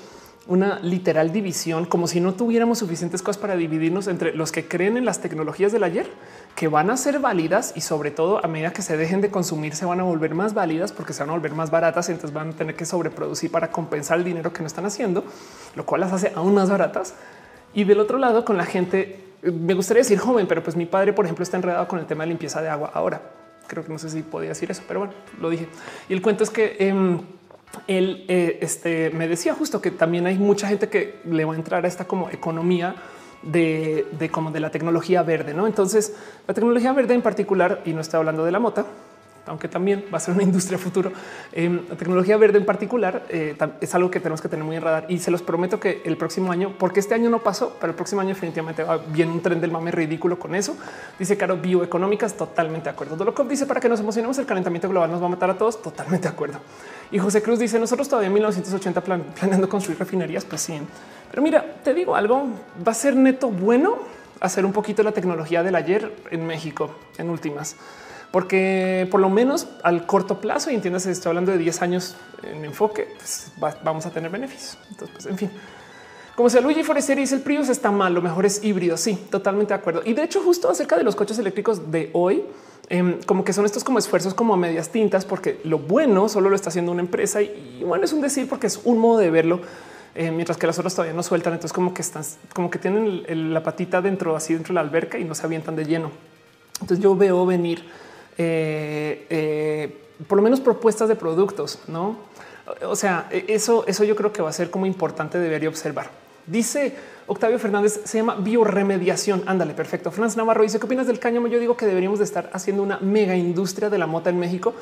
una 0.46 0.80
literal 0.80 1.32
división, 1.32 1.86
como 1.86 2.06
si 2.06 2.20
no 2.20 2.34
tuviéramos 2.34 2.80
suficientes 2.80 3.22
cosas 3.22 3.42
para 3.42 3.56
dividirnos 3.56 4.08
entre 4.08 4.36
los 4.36 4.52
que 4.52 4.68
creen 4.68 4.98
en 4.98 5.06
las 5.06 5.22
tecnologías 5.22 5.72
del 5.72 5.84
ayer, 5.84 6.08
que 6.56 6.68
van 6.68 6.90
a 6.90 6.98
ser 6.98 7.20
válidas 7.20 7.72
y 7.78 7.82
sobre 7.82 8.12
todo 8.12 8.44
a 8.44 8.48
medida 8.50 8.74
que 8.74 8.82
se 8.82 8.98
dejen 8.98 9.22
de 9.22 9.32
consumir 9.32 9.74
se 9.74 9.86
van 9.86 10.02
a 10.02 10.04
volver 10.04 10.36
más 10.36 10.54
válidas 10.54 10.92
porque 10.92 11.14
se 11.14 11.22
van 11.22 11.30
a 11.30 11.34
volver 11.34 11.54
más 11.54 11.72
baratas, 11.72 12.10
y 12.10 12.12
entonces 12.12 12.34
van 12.34 12.50
a 12.50 12.52
tener 12.54 12.76
que 12.76 12.86
sobreproducir 12.86 13.52
para 13.52 13.72
compensar 13.72 14.18
el 14.18 14.26
dinero 14.26 14.52
que 14.52 14.60
no 14.60 14.68
están 14.68 14.86
haciendo, 14.86 15.24
lo 15.76 15.86
cual 15.86 16.02
las 16.02 16.12
hace 16.12 16.34
aún 16.36 16.54
más 16.54 16.70
baratas. 16.70 17.16
Y 17.74 17.86
del 17.86 18.02
otro 18.02 18.18
lado, 18.18 18.44
con 18.44 18.58
la 18.58 18.66
gente, 18.66 19.24
me 19.44 19.74
gustaría 19.74 20.02
decir 20.02 20.20
joven, 20.20 20.46
pero 20.46 20.62
pues 20.62 20.76
mi 20.76 20.86
padre, 20.86 21.14
por 21.14 21.24
ejemplo, 21.24 21.44
está 21.44 21.56
enredado 21.56 21.88
con 21.88 22.00
el 22.00 22.06
tema 22.06 22.26
de 22.26 22.30
limpieza 22.30 22.62
de 22.62 22.68
agua 22.68 22.92
ahora. 22.94 23.22
Creo 23.74 23.84
que 23.84 23.92
no 23.92 23.98
sé 23.98 24.12
si 24.12 24.22
podía 24.22 24.50
decir 24.50 24.70
eso, 24.70 24.84
pero 24.88 25.00
bueno, 25.00 25.16
lo 25.42 25.50
dije. 25.50 25.68
Y 26.08 26.14
el 26.14 26.22
cuento 26.22 26.44
es 26.44 26.50
que... 26.50 26.78
Eh, 26.80 27.20
él 27.88 28.26
eh, 28.28 28.60
este, 28.62 29.10
me 29.10 29.28
decía 29.28 29.56
justo 29.56 29.82
que 29.82 29.90
también 29.90 30.28
hay 30.28 30.38
mucha 30.38 30.68
gente 30.68 30.90
que 30.90 31.16
le 31.26 31.44
va 31.44 31.54
a 31.54 31.56
entrar 31.56 31.84
a 31.86 31.88
esta 31.88 32.06
como 32.06 32.30
economía 32.30 32.94
de, 33.42 34.06
como 34.32 34.52
de 34.52 34.60
la 34.60 34.70
tecnología 34.70 35.24
verde. 35.24 35.56
No, 35.56 35.66
entonces 35.66 36.16
la 36.48 36.54
tecnología 36.54 36.94
verde 36.94 37.16
en 37.16 37.24
particular, 37.24 37.82
y 37.84 37.94
no 37.94 38.02
estoy 38.02 38.20
hablando 38.20 38.46
de 38.46 38.52
la 38.52 38.60
mota, 38.60 38.86
aunque 39.46 39.68
también 39.68 40.06
va 40.14 40.18
a 40.18 40.20
ser 40.20 40.34
una 40.34 40.44
industria 40.50 40.78
futuro. 40.78 41.12
Eh, 41.52 41.82
la 41.90 41.96
tecnología 41.96 42.38
verde 42.38 42.58
en 42.58 42.66
particular 42.66 43.24
eh, 43.30 43.56
es 43.82 43.96
algo 43.96 44.10
que 44.10 44.20
tenemos 44.20 44.42
que 44.42 44.50
tener 44.50 44.66
muy 44.66 44.76
en 44.76 44.82
radar 44.82 45.06
y 45.10 45.20
se 45.20 45.32
los 45.32 45.42
prometo 45.42 45.80
que 45.80 46.02
el 46.06 46.18
próximo 46.18 46.52
año, 46.52 46.74
porque 46.78 47.00
este 47.00 47.14
año 47.14 47.30
no 47.30 47.40
pasó, 47.40 47.76
pero 47.80 47.92
el 47.92 47.96
próximo 47.96 48.22
año 48.22 48.30
definitivamente 48.30 48.84
va 48.84 48.98
bien 48.98 49.30
un 49.30 49.42
tren 49.42 49.60
del 49.60 49.72
mame 49.72 49.92
ridículo 49.92 50.40
con 50.40 50.56
eso. 50.56 50.76
Dice 51.20 51.38
Caro 51.38 51.58
bioeconómicas, 51.58 52.36
totalmente 52.36 52.86
de 52.86 52.92
acuerdo. 52.92 53.16
Dolocop 53.16 53.48
dice 53.48 53.66
para 53.66 53.80
que 53.80 53.90
nos 53.90 54.00
emocionemos, 54.00 54.38
el 54.38 54.46
calentamiento 54.46 54.90
global 54.90 55.12
nos 55.12 55.22
va 55.22 55.28
a 55.28 55.30
matar 55.30 55.50
a 55.50 55.58
todos, 55.58 55.82
totalmente 55.82 56.28
de 56.28 56.34
acuerdo. 56.34 56.60
Y 57.12 57.20
José 57.20 57.42
Cruz 57.42 57.60
dice 57.60 57.80
nosotros 57.80 58.08
todavía 58.08 58.28
en 58.28 58.34
1980 58.34 59.02
planeando 59.02 59.70
construir 59.70 60.00
refinerías, 60.00 60.46
pues 60.46 60.62
sí. 60.62 60.80
Pero 61.30 61.42
mira, 61.42 61.66
te 61.84 61.94
digo 61.94 62.16
algo, 62.16 62.48
va 62.86 62.92
a 62.92 62.96
ser 62.96 63.16
neto 63.16 63.50
bueno 63.50 63.98
hacer 64.40 64.66
un 64.66 64.74
poquito 64.74 65.04
la 65.04 65.14
tecnología 65.14 65.64
del 65.64 65.76
ayer 65.76 66.14
en 66.30 66.46
México 66.46 66.96
en 67.18 67.30
últimas 67.30 67.76
porque 68.34 69.08
por 69.12 69.20
lo 69.20 69.30
menos 69.30 69.68
al 69.84 70.08
corto 70.08 70.42
plazo, 70.42 70.72
y 70.72 70.74
entiendes, 70.74 71.06
estoy 71.06 71.30
hablando 71.30 71.52
de 71.52 71.60
10 71.60 71.84
años 71.84 72.16
en 72.42 72.66
enfoque, 72.66 73.08
pues 73.16 73.52
vamos 73.84 74.08
a 74.08 74.10
tener 74.10 74.32
beneficios. 74.32 74.76
Entonces, 74.90 75.14
pues, 75.14 75.26
en 75.28 75.38
fin. 75.38 75.52
Como 76.36 76.50
sea 76.50 76.60
Luigi 76.62 76.82
Forestieri 76.82 77.22
dice 77.22 77.36
el 77.36 77.42
Prius 77.42 77.70
está 77.70 77.92
mal, 77.92 78.12
lo 78.12 78.24
mejor 78.24 78.48
es 78.48 78.64
híbrido. 78.64 78.98
Sí, 78.98 79.28
totalmente 79.30 79.76
de 79.76 79.80
acuerdo. 79.80 80.02
Y 80.04 80.14
de 80.14 80.24
hecho, 80.24 80.42
justo 80.42 80.68
acerca 80.68 80.98
de 80.98 81.04
los 81.04 81.16
coches 81.16 81.38
eléctricos 81.38 81.92
de 81.92 82.10
hoy, 82.14 82.44
em, 82.90 83.22
como 83.22 83.44
que 83.44 83.54
son 83.54 83.66
estos 83.66 83.84
como 83.84 84.00
esfuerzos 84.00 84.34
como 84.34 84.58
medias 84.58 84.90
tintas, 84.90 85.26
porque 85.26 85.62
lo 85.64 85.78
bueno 85.78 86.28
solo 86.28 86.50
lo 86.50 86.56
está 86.56 86.70
haciendo 86.70 86.92
una 86.92 87.02
empresa 87.02 87.40
y, 87.40 87.84
bueno, 87.86 88.04
es 88.04 88.14
un 88.14 88.22
decir 88.22 88.50
porque 88.50 88.66
es 88.66 88.82
un 88.84 88.98
modo 88.98 89.20
de 89.20 89.30
verlo. 89.30 89.62
Eh, 90.16 90.32
mientras 90.32 90.58
que 90.58 90.66
las 90.66 90.80
otras 90.80 90.96
todavía 90.96 91.14
no 91.16 91.22
sueltan. 91.22 91.54
Entonces, 91.54 91.74
como 91.74 91.94
que 91.94 92.02
están, 92.02 92.24
como 92.56 92.72
que 92.72 92.80
tienen 92.80 93.54
la 93.54 93.62
patita 93.62 94.02
dentro, 94.02 94.36
así 94.36 94.56
dentro 94.56 94.74
de 94.74 94.76
la 94.76 94.82
alberca 94.82 95.20
y 95.20 95.24
no 95.24 95.36
se 95.36 95.46
avientan 95.46 95.76
de 95.76 95.86
lleno. 95.86 96.10
Entonces, 96.82 97.00
yo 97.00 97.16
veo 97.16 97.46
venir 97.46 97.84
eh, 98.38 99.28
eh, 99.30 99.98
por 100.28 100.38
lo 100.38 100.44
menos 100.44 100.60
propuestas 100.60 101.10
de 101.10 101.16
productos, 101.16 101.80
no? 101.88 102.18
O 102.86 102.96
sea, 102.96 103.28
e, 103.32 103.46
eso, 103.50 103.86
eso 103.88 104.04
yo 104.04 104.16
creo 104.16 104.32
que 104.32 104.42
va 104.42 104.50
a 104.50 104.54
ser 104.54 104.70
como 104.70 104.86
importante 104.86 105.38
de 105.40 105.64
y 105.64 105.68
observar. 105.68 106.10
Dice 106.46 106.96
Octavio 107.28 107.58
Fernández, 107.58 108.02
se 108.04 108.18
llama 108.18 108.36
bioremediación. 108.36 109.44
Ándale, 109.46 109.74
perfecto. 109.74 110.12
Franz 110.12 110.36
Navarro 110.36 110.64
dice, 110.64 110.80
¿qué 110.80 110.86
opinas 110.86 111.08
del 111.08 111.20
cáñamo? 111.20 111.48
Yo 111.48 111.60
digo 111.60 111.78
que 111.78 111.86
deberíamos 111.86 112.20
de 112.20 112.26
estar 112.26 112.50
haciendo 112.54 112.84
una 112.84 112.98
mega 113.00 113.36
industria 113.36 113.90
de 113.90 113.98
la 113.98 114.08
mota 114.08 114.30
en 114.30 114.40
México 114.40 114.74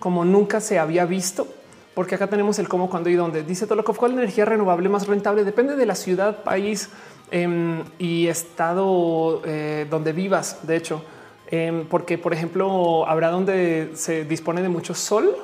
como 0.00 0.24
nunca 0.24 0.60
se 0.60 0.78
había 0.78 1.04
visto, 1.04 1.46
porque 1.94 2.16
acá 2.16 2.26
tenemos 2.26 2.58
el 2.58 2.68
cómo, 2.68 2.90
cuándo 2.90 3.10
y 3.10 3.14
dónde. 3.14 3.44
Dice 3.44 3.66
Tolokov, 3.66 3.96
¿cuál 3.96 4.12
energía 4.12 4.44
renovable 4.46 4.88
más 4.88 5.06
rentable? 5.06 5.44
Depende 5.44 5.76
de 5.76 5.86
la 5.86 5.94
ciudad, 5.94 6.42
país 6.42 6.88
em, 7.30 7.84
y 7.98 8.26
estado 8.26 9.42
eh, 9.44 9.86
donde 9.88 10.12
vivas. 10.12 10.66
De 10.66 10.76
hecho, 10.76 11.02
Em, 11.50 11.84
porque, 11.86 12.16
por 12.16 12.32
ejemplo, 12.32 13.06
habrá 13.08 13.30
donde 13.30 13.90
se 13.94 14.24
dispone 14.24 14.62
de 14.62 14.68
mucho 14.68 14.94
sol, 14.94 15.36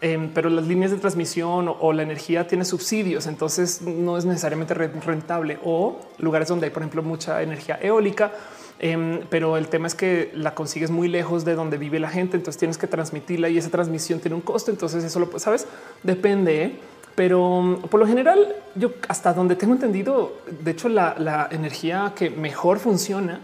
em, 0.00 0.30
pero 0.32 0.48
las 0.48 0.66
líneas 0.66 0.92
de 0.92 0.98
transmisión 0.98 1.74
o, 1.80 1.92
la 1.92 2.02
energía 2.02 2.46
tiene 2.46 2.64
subsidios, 2.64 3.26
entonces 3.26 3.82
no 3.82 4.16
es 4.16 4.24
necesariamente 4.24 4.74
rentable. 4.74 5.58
O 5.64 5.98
lugares 6.18 6.48
donde 6.48 6.66
hay, 6.66 6.72
por 6.72 6.82
ejemplo, 6.82 7.02
mucha 7.02 7.42
energía 7.42 7.78
eólica, 7.82 8.32
em, 8.78 9.22
pero 9.28 9.56
el 9.56 9.66
tema 9.68 9.88
es 9.88 9.94
que 9.96 10.30
la 10.34 10.54
consigues 10.54 10.90
muy 10.90 11.08
lejos 11.08 11.44
de 11.44 11.54
donde 11.56 11.78
vive 11.78 11.98
la 11.98 12.08
gente, 12.08 12.36
entonces 12.36 12.58
tienes 12.58 12.78
que 12.78 12.86
transmitirla 12.86 13.48
y 13.48 13.58
esa 13.58 13.70
transmisión 13.70 14.20
tiene 14.20 14.36
un 14.36 14.42
costo. 14.42 14.70
Entonces 14.70 15.02
eso 15.02 15.18
lo 15.18 15.38
sabes, 15.38 15.66
depende. 16.04 16.62
¿eh? 16.62 16.76
Pero 17.16 17.80
por 17.90 17.98
lo 17.98 18.06
general, 18.06 18.54
yo 18.76 18.92
hasta 19.08 19.34
donde 19.34 19.56
tengo 19.56 19.74
entendido, 19.74 20.32
de 20.48 20.70
hecho, 20.70 20.88
la 20.88 21.48
energía 21.50 22.12
que 22.14 22.30
mejor 22.30 22.78
funciona 22.78 23.40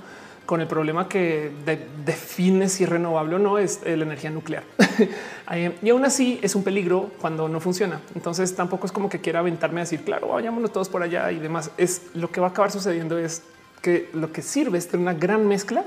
con 0.47 0.61
el 0.61 0.69
problema 0.69 1.09
que 1.09 1.51
define 2.05 2.69
si 2.69 2.85
es 2.85 2.89
renovable 2.89 3.35
o 3.35 3.39
no 3.39 3.59
es 3.59 3.81
la 3.85 3.93
energía 3.93 4.31
nuclear. 4.31 4.65
Eh, 5.53 5.77
y 5.81 5.91
aún 5.91 6.05
así 6.05 6.41
es 6.43 6.57
un 6.57 6.65
peligro 6.65 7.13
cuando 7.21 7.49
no 7.49 7.61
funciona. 7.61 8.01
Entonces 8.17 8.57
tampoco 8.57 8.87
es 8.87 8.91
como 8.91 9.09
que 9.09 9.21
quiera 9.21 9.39
aventarme 9.39 9.81
a 9.81 9.85
decir, 9.85 10.03
claro, 10.03 10.27
vayámonos 10.27 10.73
todos 10.73 10.89
por 10.89 11.05
allá 11.05 11.31
y 11.31 11.39
demás. 11.39 11.71
Es 11.77 12.03
lo 12.15 12.33
que 12.33 12.41
va 12.41 12.49
a 12.49 12.51
acabar 12.51 12.73
sucediendo 12.73 13.17
es 13.17 13.45
que 13.81 14.11
lo 14.13 14.33
que 14.33 14.43
sirve 14.43 14.77
es 14.77 14.89
tener 14.89 15.03
una 15.03 15.15
gran 15.15 15.47
mezcla 15.47 15.85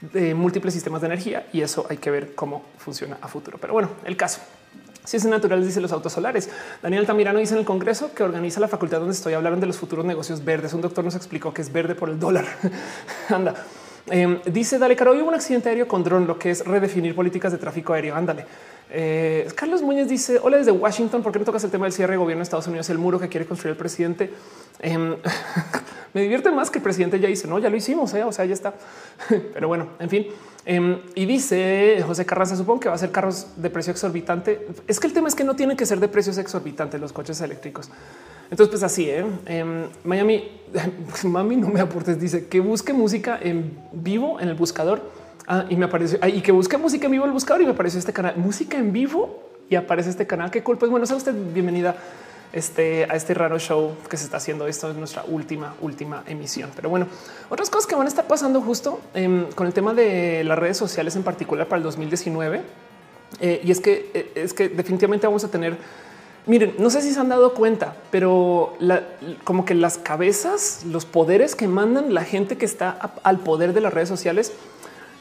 de 0.00 0.34
múltiples 0.34 0.72
sistemas 0.72 1.02
de 1.02 1.08
energía 1.08 1.46
y 1.52 1.60
eso 1.60 1.86
hay 1.90 1.98
que 1.98 2.10
ver 2.10 2.34
cómo 2.34 2.64
funciona 2.78 3.18
a 3.20 3.28
futuro. 3.28 3.58
Pero 3.60 3.74
bueno, 3.74 3.90
el 4.04 4.16
caso. 4.16 4.40
Ciencias 5.08 5.30
naturales 5.30 5.64
dice 5.64 5.80
los 5.80 5.90
autos 5.90 6.12
solares. 6.12 6.50
Daniel 6.82 7.06
Tamirano 7.06 7.38
dice 7.38 7.54
en 7.54 7.60
el 7.60 7.64
Congreso 7.64 8.12
que 8.12 8.22
organiza 8.22 8.60
la 8.60 8.68
facultad 8.68 8.98
donde 8.98 9.14
estoy 9.14 9.32
hablando 9.32 9.60
de 9.60 9.66
los 9.66 9.78
futuros 9.78 10.04
negocios 10.04 10.44
verdes. 10.44 10.74
Un 10.74 10.82
doctor 10.82 11.02
nos 11.02 11.14
explicó 11.14 11.54
que 11.54 11.62
es 11.62 11.72
verde 11.72 11.94
por 11.94 12.10
el 12.10 12.20
dólar. 12.20 12.44
Anda. 13.30 13.54
Em, 14.10 14.38
dice 14.44 14.78
Dale 14.78 14.96
Caro, 14.96 15.12
hubo 15.12 15.28
un 15.28 15.34
accidente 15.34 15.70
aéreo 15.70 15.88
con 15.88 16.04
dron, 16.04 16.26
lo 16.26 16.38
que 16.38 16.50
es 16.50 16.62
redefinir 16.62 17.14
políticas 17.14 17.52
de 17.52 17.56
tráfico 17.56 17.94
aéreo. 17.94 18.14
Ándale. 18.16 18.44
Eh, 18.90 19.48
Carlos 19.54 19.80
Muñoz 19.80 20.08
dice: 20.08 20.40
Hola 20.42 20.58
desde 20.58 20.72
Washington. 20.72 21.22
¿Por 21.22 21.32
qué 21.32 21.38
no 21.38 21.46
tocas 21.46 21.64
el 21.64 21.70
tema 21.70 21.86
del 21.86 21.94
cierre 21.94 22.12
de 22.12 22.18
gobierno 22.18 22.40
de 22.40 22.44
Estados 22.44 22.66
Unidos? 22.66 22.90
El 22.90 22.98
muro 22.98 23.18
que 23.18 23.30
quiere 23.30 23.46
construir 23.46 23.72
el 23.72 23.78
presidente. 23.78 24.30
Em, 24.80 25.16
me 26.12 26.20
divierte 26.20 26.50
más 26.50 26.70
que 26.70 26.80
el 26.80 26.82
presidente 26.82 27.18
ya 27.18 27.28
dice: 27.28 27.48
No, 27.48 27.58
ya 27.58 27.70
lo 27.70 27.76
hicimos. 27.78 28.12
Eh, 28.12 28.24
o 28.24 28.32
sea, 28.32 28.44
ya 28.44 28.52
está. 28.52 28.74
Pero 29.54 29.68
bueno, 29.68 29.88
en 29.98 30.10
fin. 30.10 30.26
Em, 30.70 30.98
y 31.14 31.24
dice 31.24 32.04
José 32.06 32.26
Carranza, 32.26 32.54
supongo 32.54 32.80
que 32.80 32.90
va 32.90 32.94
a 32.94 32.98
ser 32.98 33.10
carros 33.10 33.46
de 33.56 33.70
precio 33.70 33.90
exorbitante. 33.90 34.68
Es 34.86 35.00
que 35.00 35.06
el 35.06 35.14
tema 35.14 35.26
es 35.28 35.34
que 35.34 35.42
no 35.42 35.56
tienen 35.56 35.78
que 35.78 35.86
ser 35.86 35.98
de 35.98 36.08
precios 36.08 36.36
exorbitantes 36.36 37.00
los 37.00 37.10
coches 37.10 37.40
eléctricos. 37.40 37.88
Entonces, 38.50 38.68
pues 38.68 38.82
así, 38.82 39.08
¿eh? 39.08 39.24
Em, 39.46 39.86
Miami, 40.04 40.46
mami, 41.24 41.56
no 41.56 41.68
me 41.68 41.80
aportes, 41.80 42.20
dice 42.20 42.48
que 42.48 42.60
busque 42.60 42.92
música 42.92 43.38
en 43.40 43.78
vivo 43.92 44.38
en 44.40 44.50
el 44.50 44.56
buscador. 44.56 45.00
Ah, 45.46 45.64
y 45.70 45.76
me 45.76 45.86
apareció, 45.86 46.18
y 46.26 46.42
que 46.42 46.52
busque 46.52 46.76
música 46.76 47.06
en 47.06 47.12
vivo 47.12 47.24
en 47.24 47.30
el 47.30 47.34
buscador 47.34 47.62
y 47.62 47.64
me 47.64 47.72
apareció 47.72 47.98
este 47.98 48.12
canal, 48.12 48.36
música 48.36 48.76
en 48.76 48.92
vivo 48.92 49.48
y 49.70 49.74
aparece 49.74 50.10
este 50.10 50.26
canal. 50.26 50.50
Qué 50.50 50.62
cool. 50.62 50.76
Pues 50.76 50.90
bueno, 50.90 51.06
sea 51.06 51.16
usted 51.16 51.34
bienvenida 51.54 51.96
este, 52.52 53.04
a 53.04 53.14
este 53.14 53.34
raro 53.34 53.58
show 53.58 53.94
que 54.08 54.16
se 54.16 54.24
está 54.24 54.38
haciendo. 54.38 54.66
Esto 54.66 54.90
es 54.90 54.96
nuestra 54.96 55.24
última, 55.26 55.74
última 55.80 56.22
emisión. 56.26 56.70
Pero 56.74 56.88
bueno, 56.88 57.06
otras 57.48 57.70
cosas 57.70 57.86
que 57.86 57.94
van 57.94 58.06
a 58.06 58.08
estar 58.08 58.26
pasando 58.26 58.60
justo 58.60 59.00
em, 59.14 59.50
con 59.52 59.66
el 59.66 59.72
tema 59.72 59.94
de 59.94 60.44
las 60.44 60.58
redes 60.58 60.76
sociales 60.76 61.16
en 61.16 61.22
particular 61.22 61.66
para 61.66 61.78
el 61.78 61.82
2019. 61.84 62.62
Eh, 63.40 63.60
y 63.62 63.70
es 63.70 63.80
que 63.80 64.10
eh, 64.14 64.32
es 64.36 64.54
que 64.54 64.68
definitivamente 64.68 65.26
vamos 65.26 65.44
a 65.44 65.50
tener 65.50 65.76
Miren, 66.46 66.76
no 66.78 66.88
sé 66.88 67.02
si 67.02 67.12
se 67.12 67.20
han 67.20 67.28
dado 67.28 67.52
cuenta, 67.52 67.94
pero 68.10 68.72
como 69.44 69.66
que 69.66 69.74
las 69.74 69.98
cabezas, 69.98 70.80
los 70.86 71.04
poderes 71.04 71.54
que 71.54 71.68
mandan 71.68 72.14
la 72.14 72.24
gente 72.24 72.56
que 72.56 72.64
está 72.64 72.88
al 73.22 73.40
poder 73.40 73.74
de 73.74 73.82
las 73.82 73.92
redes 73.92 74.08
sociales, 74.08 74.54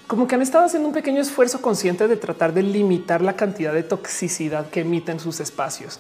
como 0.08 0.26
que 0.26 0.36
han 0.36 0.42
estado 0.42 0.64
haciendo 0.64 0.88
un 0.88 0.94
pequeño 0.94 1.22
esfuerzo 1.22 1.62
consciente 1.62 2.08
de 2.08 2.16
tratar 2.16 2.54
de 2.54 2.64
limitar 2.64 3.22
la 3.22 3.36
cantidad 3.36 3.74
de 3.74 3.84
toxicidad 3.84 4.70
que 4.70 4.80
emiten 4.82 5.20
sus 5.20 5.42
espacios 5.42 6.00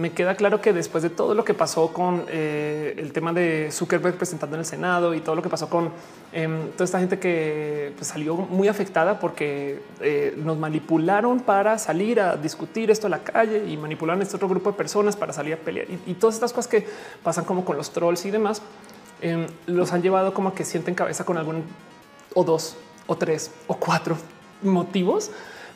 me 0.00 0.12
queda 0.12 0.34
claro 0.34 0.60
que 0.60 0.72
después 0.72 1.02
de 1.02 1.10
todo 1.10 1.34
lo 1.34 1.44
que 1.44 1.54
pasó 1.54 1.92
con 1.92 2.24
eh, 2.28 2.94
el 2.96 3.12
tema 3.12 3.32
de 3.32 3.68
Zuckerberg 3.70 4.16
presentando 4.16 4.56
en 4.56 4.60
el 4.60 4.66
Senado 4.66 5.14
y 5.14 5.20
todo 5.20 5.34
lo 5.34 5.42
que 5.42 5.48
pasó 5.48 5.68
con 5.68 5.90
em, 6.32 6.70
toda 6.72 6.84
esta 6.84 6.98
gente 6.98 7.18
que 7.18 7.92
pues, 7.96 8.08
salió 8.08 8.34
muy 8.36 8.68
afectada 8.68 9.20
porque 9.20 9.82
eh, 10.00 10.34
nos 10.36 10.58
manipularon 10.58 11.40
para 11.40 11.78
salir 11.78 12.20
a 12.20 12.36
discutir 12.36 12.90
esto 12.90 13.06
en 13.06 13.12
la 13.12 13.22
calle 13.22 13.68
y 13.68 13.76
manipularon 13.76 14.20
a 14.20 14.24
este 14.24 14.36
otro 14.36 14.48
grupo 14.48 14.70
de 14.70 14.76
personas 14.76 15.16
para 15.16 15.32
salir 15.32 15.54
a 15.54 15.56
pelear 15.58 15.86
y, 16.06 16.14
todas 16.14 16.34
estas 16.34 16.52
cosas 16.52 16.68
que 16.68 16.86
pasan 17.22 17.44
como 17.44 17.64
con 17.64 17.76
los 17.76 17.92
trolls 17.92 18.24
y 18.26 18.30
demás, 18.30 18.62
em, 19.20 19.46
los 19.66 19.92
han 19.92 20.02
llevado 20.02 20.34
como 20.34 20.50
a 20.50 20.54
que 20.54 20.64
sienten 20.64 20.94
cabeza 20.94 21.24
con 21.24 21.36
algún 21.36 21.64
o 22.34 22.44
dos 22.44 22.76
o 23.06 23.16
tres 23.16 23.50
o 23.66 23.74
cuatro 23.74 24.16
motivos 24.62 25.30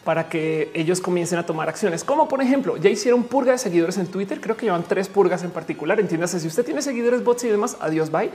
para 0.05 0.29
que 0.29 0.71
ellos 0.75 1.01
comiencen 1.01 1.39
a 1.39 1.47
tomar 1.47 1.69
acciones, 1.69 2.05
como 2.05 2.29
por 2.29 2.43
ejemplo, 2.43 2.77
ya 2.77 2.91
hicieron 2.91 3.25
purga 3.25 3.53
de 3.53 3.59
seguidores 3.59 3.97
en 3.97 4.07
Twitter. 4.07 4.41
Creo 4.41 4.57
que 4.57 4.67
llevan 4.67 4.85
tres 4.85 5.09
purgas 5.09 5.43
en 5.43 5.51
particular. 5.51 5.99
Entiéndase, 5.99 6.39
si 6.39 6.47
usted 6.47 6.65
tiene 6.65 6.83
seguidores, 6.83 7.25
bots 7.25 7.45
y 7.45 7.49
demás, 7.49 7.77
adiós, 7.81 8.11
bye. 8.11 8.31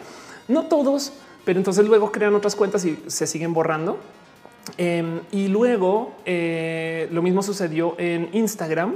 No 0.48 0.66
todos, 0.66 1.14
pero 1.46 1.60
entonces 1.60 1.86
luego 1.86 2.12
crean 2.12 2.34
otras 2.34 2.56
cuentas 2.56 2.84
y 2.86 3.02
se 3.08 3.28
siguen 3.28 3.54
borrando. 3.54 4.00
Em, 4.78 5.22
y 5.32 5.48
luego 5.48 6.16
eh, 6.26 7.08
lo 7.12 7.22
mismo 7.22 7.44
sucedió 7.44 7.96
en 7.98 8.30
Instagram. 8.34 8.96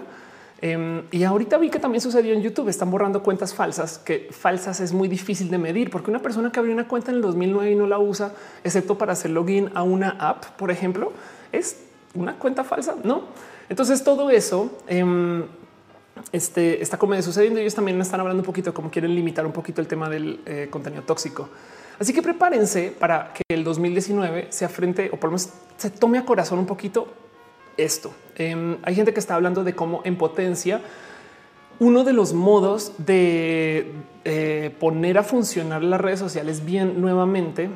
Em, 0.62 1.04
y 1.12 1.24
ahorita 1.24 1.58
vi 1.58 1.70
que 1.70 1.80
también 1.80 2.02
sucedió 2.02 2.34
en 2.34 2.42
YouTube. 2.42 2.70
Están 2.70 2.90
borrando 2.90 3.22
cuentas 3.22 3.54
falsas, 3.54 4.00
que 4.00 4.30
falsas 4.32 4.80
es 4.80 4.94
muy 4.94 5.08
difícil 5.08 5.52
de 5.52 5.58
medir 5.58 5.90
porque 5.92 6.10
una 6.10 6.22
persona 6.22 6.52
que 6.52 6.60
abrió 6.60 6.74
una 6.74 6.88
cuenta 6.88 7.12
en 7.12 7.18
el 7.18 7.22
2009 7.22 7.72
y 7.72 7.76
no 7.76 7.86
la 7.86 8.00
usa, 8.00 8.34
excepto 8.64 8.98
para 8.98 9.14
hacer 9.14 9.32
login 9.32 9.70
a 9.76 9.84
una 9.84 10.12
app, 10.20 10.46
por 10.58 10.72
ejemplo, 10.72 11.12
es 11.52 11.78
una 12.14 12.38
cuenta 12.38 12.64
falsa, 12.64 12.96
no? 13.04 13.24
Entonces 13.70 14.04
todo 14.04 14.30
eso 14.30 14.78
eh, 14.88 15.44
este, 16.32 16.82
está 16.82 16.98
como 16.98 17.20
sucediendo. 17.22 17.60
Ellos 17.60 17.76
también 17.76 18.00
están 18.02 18.20
hablando 18.20 18.42
un 18.42 18.46
poquito 18.46 18.74
cómo 18.74 18.92
quieren 18.92 19.16
limitar 19.16 19.46
un 19.46 19.52
poquito 19.52 19.82
el 19.82 19.88
tema 19.88 20.10
del 20.10 20.42
eh, 20.46 20.68
contenido 20.70 21.04
tóxico. 21.04 21.50
Así 22.00 22.14
que 22.14 22.22
prepárense 22.22 22.94
para 22.98 23.34
que 23.34 23.44
el 23.50 23.64
2019 23.64 24.48
se 24.50 24.66
afrente 24.66 25.10
o 25.12 25.18
por 25.18 25.30
lo 25.30 25.38
menos 25.38 25.50
se 25.78 25.90
tome 25.90 26.18
a 26.18 26.26
corazón 26.26 26.60
un 26.60 26.66
poquito 26.66 27.08
esto. 27.78 28.14
Em, 28.36 28.78
hay 28.84 28.96
gente 28.96 29.14
que 29.14 29.20
está 29.20 29.36
hablando 29.36 29.64
de 29.64 29.74
cómo 29.74 30.02
en 30.04 30.18
potencia 30.18 30.82
uno 31.80 32.04
de 32.04 32.14
los 32.14 32.34
modos 32.34 32.94
de 32.98 33.92
eh, 34.26 34.76
poner 34.80 35.18
a 35.18 35.24
funcionar 35.24 35.84
las 35.84 36.00
redes 36.00 36.20
sociales 36.20 36.66
bien 36.66 37.02
nuevamente 37.02 37.70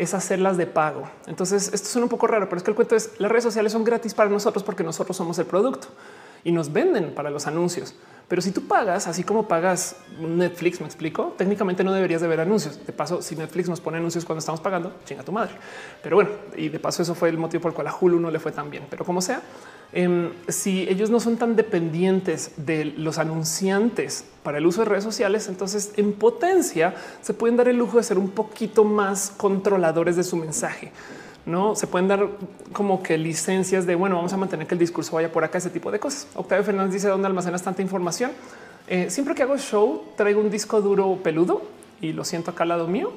es 0.00 0.14
hacerlas 0.14 0.56
de 0.56 0.66
pago. 0.66 1.02
Entonces, 1.26 1.70
esto 1.74 1.86
suena 1.90 2.06
un 2.06 2.08
poco 2.08 2.26
raro, 2.26 2.48
pero 2.48 2.56
es 2.56 2.62
que 2.62 2.70
el 2.70 2.74
cuento 2.74 2.96
es 2.96 3.12
las 3.18 3.30
redes 3.30 3.44
sociales 3.44 3.72
son 3.72 3.84
gratis 3.84 4.14
para 4.14 4.30
nosotros 4.30 4.64
porque 4.64 4.82
nosotros 4.82 5.14
somos 5.14 5.38
el 5.38 5.44
producto 5.44 5.88
y 6.42 6.52
nos 6.52 6.72
venden 6.72 7.14
para 7.14 7.28
los 7.28 7.46
anuncios. 7.46 7.94
Pero 8.26 8.40
si 8.40 8.50
tú 8.50 8.66
pagas, 8.66 9.06
así 9.08 9.24
como 9.24 9.46
pagas 9.46 9.96
Netflix, 10.18 10.80
me 10.80 10.86
explico, 10.86 11.34
técnicamente 11.36 11.84
no 11.84 11.92
deberías 11.92 12.22
de 12.22 12.28
ver 12.28 12.40
anuncios. 12.40 12.86
De 12.86 12.94
paso, 12.94 13.20
si 13.20 13.36
Netflix 13.36 13.68
nos 13.68 13.82
pone 13.82 13.98
anuncios 13.98 14.24
cuando 14.24 14.38
estamos 14.38 14.62
pagando, 14.62 14.94
chinga 15.04 15.22
tu 15.22 15.32
madre. 15.32 15.52
Pero 16.02 16.16
bueno, 16.16 16.30
y 16.56 16.70
de 16.70 16.78
paso 16.78 17.02
eso 17.02 17.14
fue 17.14 17.28
el 17.28 17.36
motivo 17.36 17.60
por 17.60 17.72
el 17.72 17.74
cual 17.74 17.88
a 17.88 17.94
Hulu 17.94 18.18
no 18.18 18.30
le 18.30 18.38
fue 18.38 18.52
tan 18.52 18.70
bien. 18.70 18.86
Pero 18.88 19.04
como 19.04 19.20
sea, 19.20 19.42
Em, 19.92 20.30
si 20.46 20.88
ellos 20.88 21.10
no 21.10 21.18
son 21.18 21.36
tan 21.36 21.56
dependientes 21.56 22.52
de 22.56 22.84
los 22.84 23.18
anunciantes 23.18 24.24
para 24.44 24.58
el 24.58 24.66
uso 24.66 24.82
de 24.82 24.84
redes 24.84 25.02
sociales, 25.02 25.48
entonces 25.48 25.92
en 25.96 26.12
potencia 26.12 26.94
se 27.22 27.34
pueden 27.34 27.56
dar 27.56 27.66
el 27.66 27.76
lujo 27.76 27.96
de 27.96 28.04
ser 28.04 28.16
un 28.16 28.30
poquito 28.30 28.84
más 28.84 29.32
controladores 29.36 30.14
de 30.14 30.22
su 30.22 30.36
mensaje. 30.36 30.92
No 31.44 31.74
se 31.74 31.88
pueden 31.88 32.06
dar 32.06 32.28
como 32.72 33.02
que 33.02 33.18
licencias 33.18 33.84
de 33.84 33.96
bueno, 33.96 34.14
vamos 34.16 34.32
a 34.32 34.36
mantener 34.36 34.68
que 34.68 34.74
el 34.74 34.78
discurso 34.78 35.16
vaya 35.16 35.32
por 35.32 35.42
acá, 35.42 35.58
ese 35.58 35.70
tipo 35.70 35.90
de 35.90 35.98
cosas. 35.98 36.28
Octavio 36.34 36.62
Fernández 36.64 36.92
dice 36.92 37.08
dónde 37.08 37.26
almacenas 37.26 37.62
tanta 37.62 37.82
información. 37.82 38.30
Eh, 38.86 39.10
siempre 39.10 39.34
que 39.34 39.42
hago 39.42 39.56
show, 39.56 40.04
traigo 40.16 40.40
un 40.40 40.50
disco 40.50 40.80
duro 40.80 41.18
peludo 41.22 41.62
y 42.00 42.12
lo 42.12 42.24
siento 42.24 42.52
acá 42.52 42.62
al 42.62 42.68
lado 42.68 42.86
mío. 42.86 43.10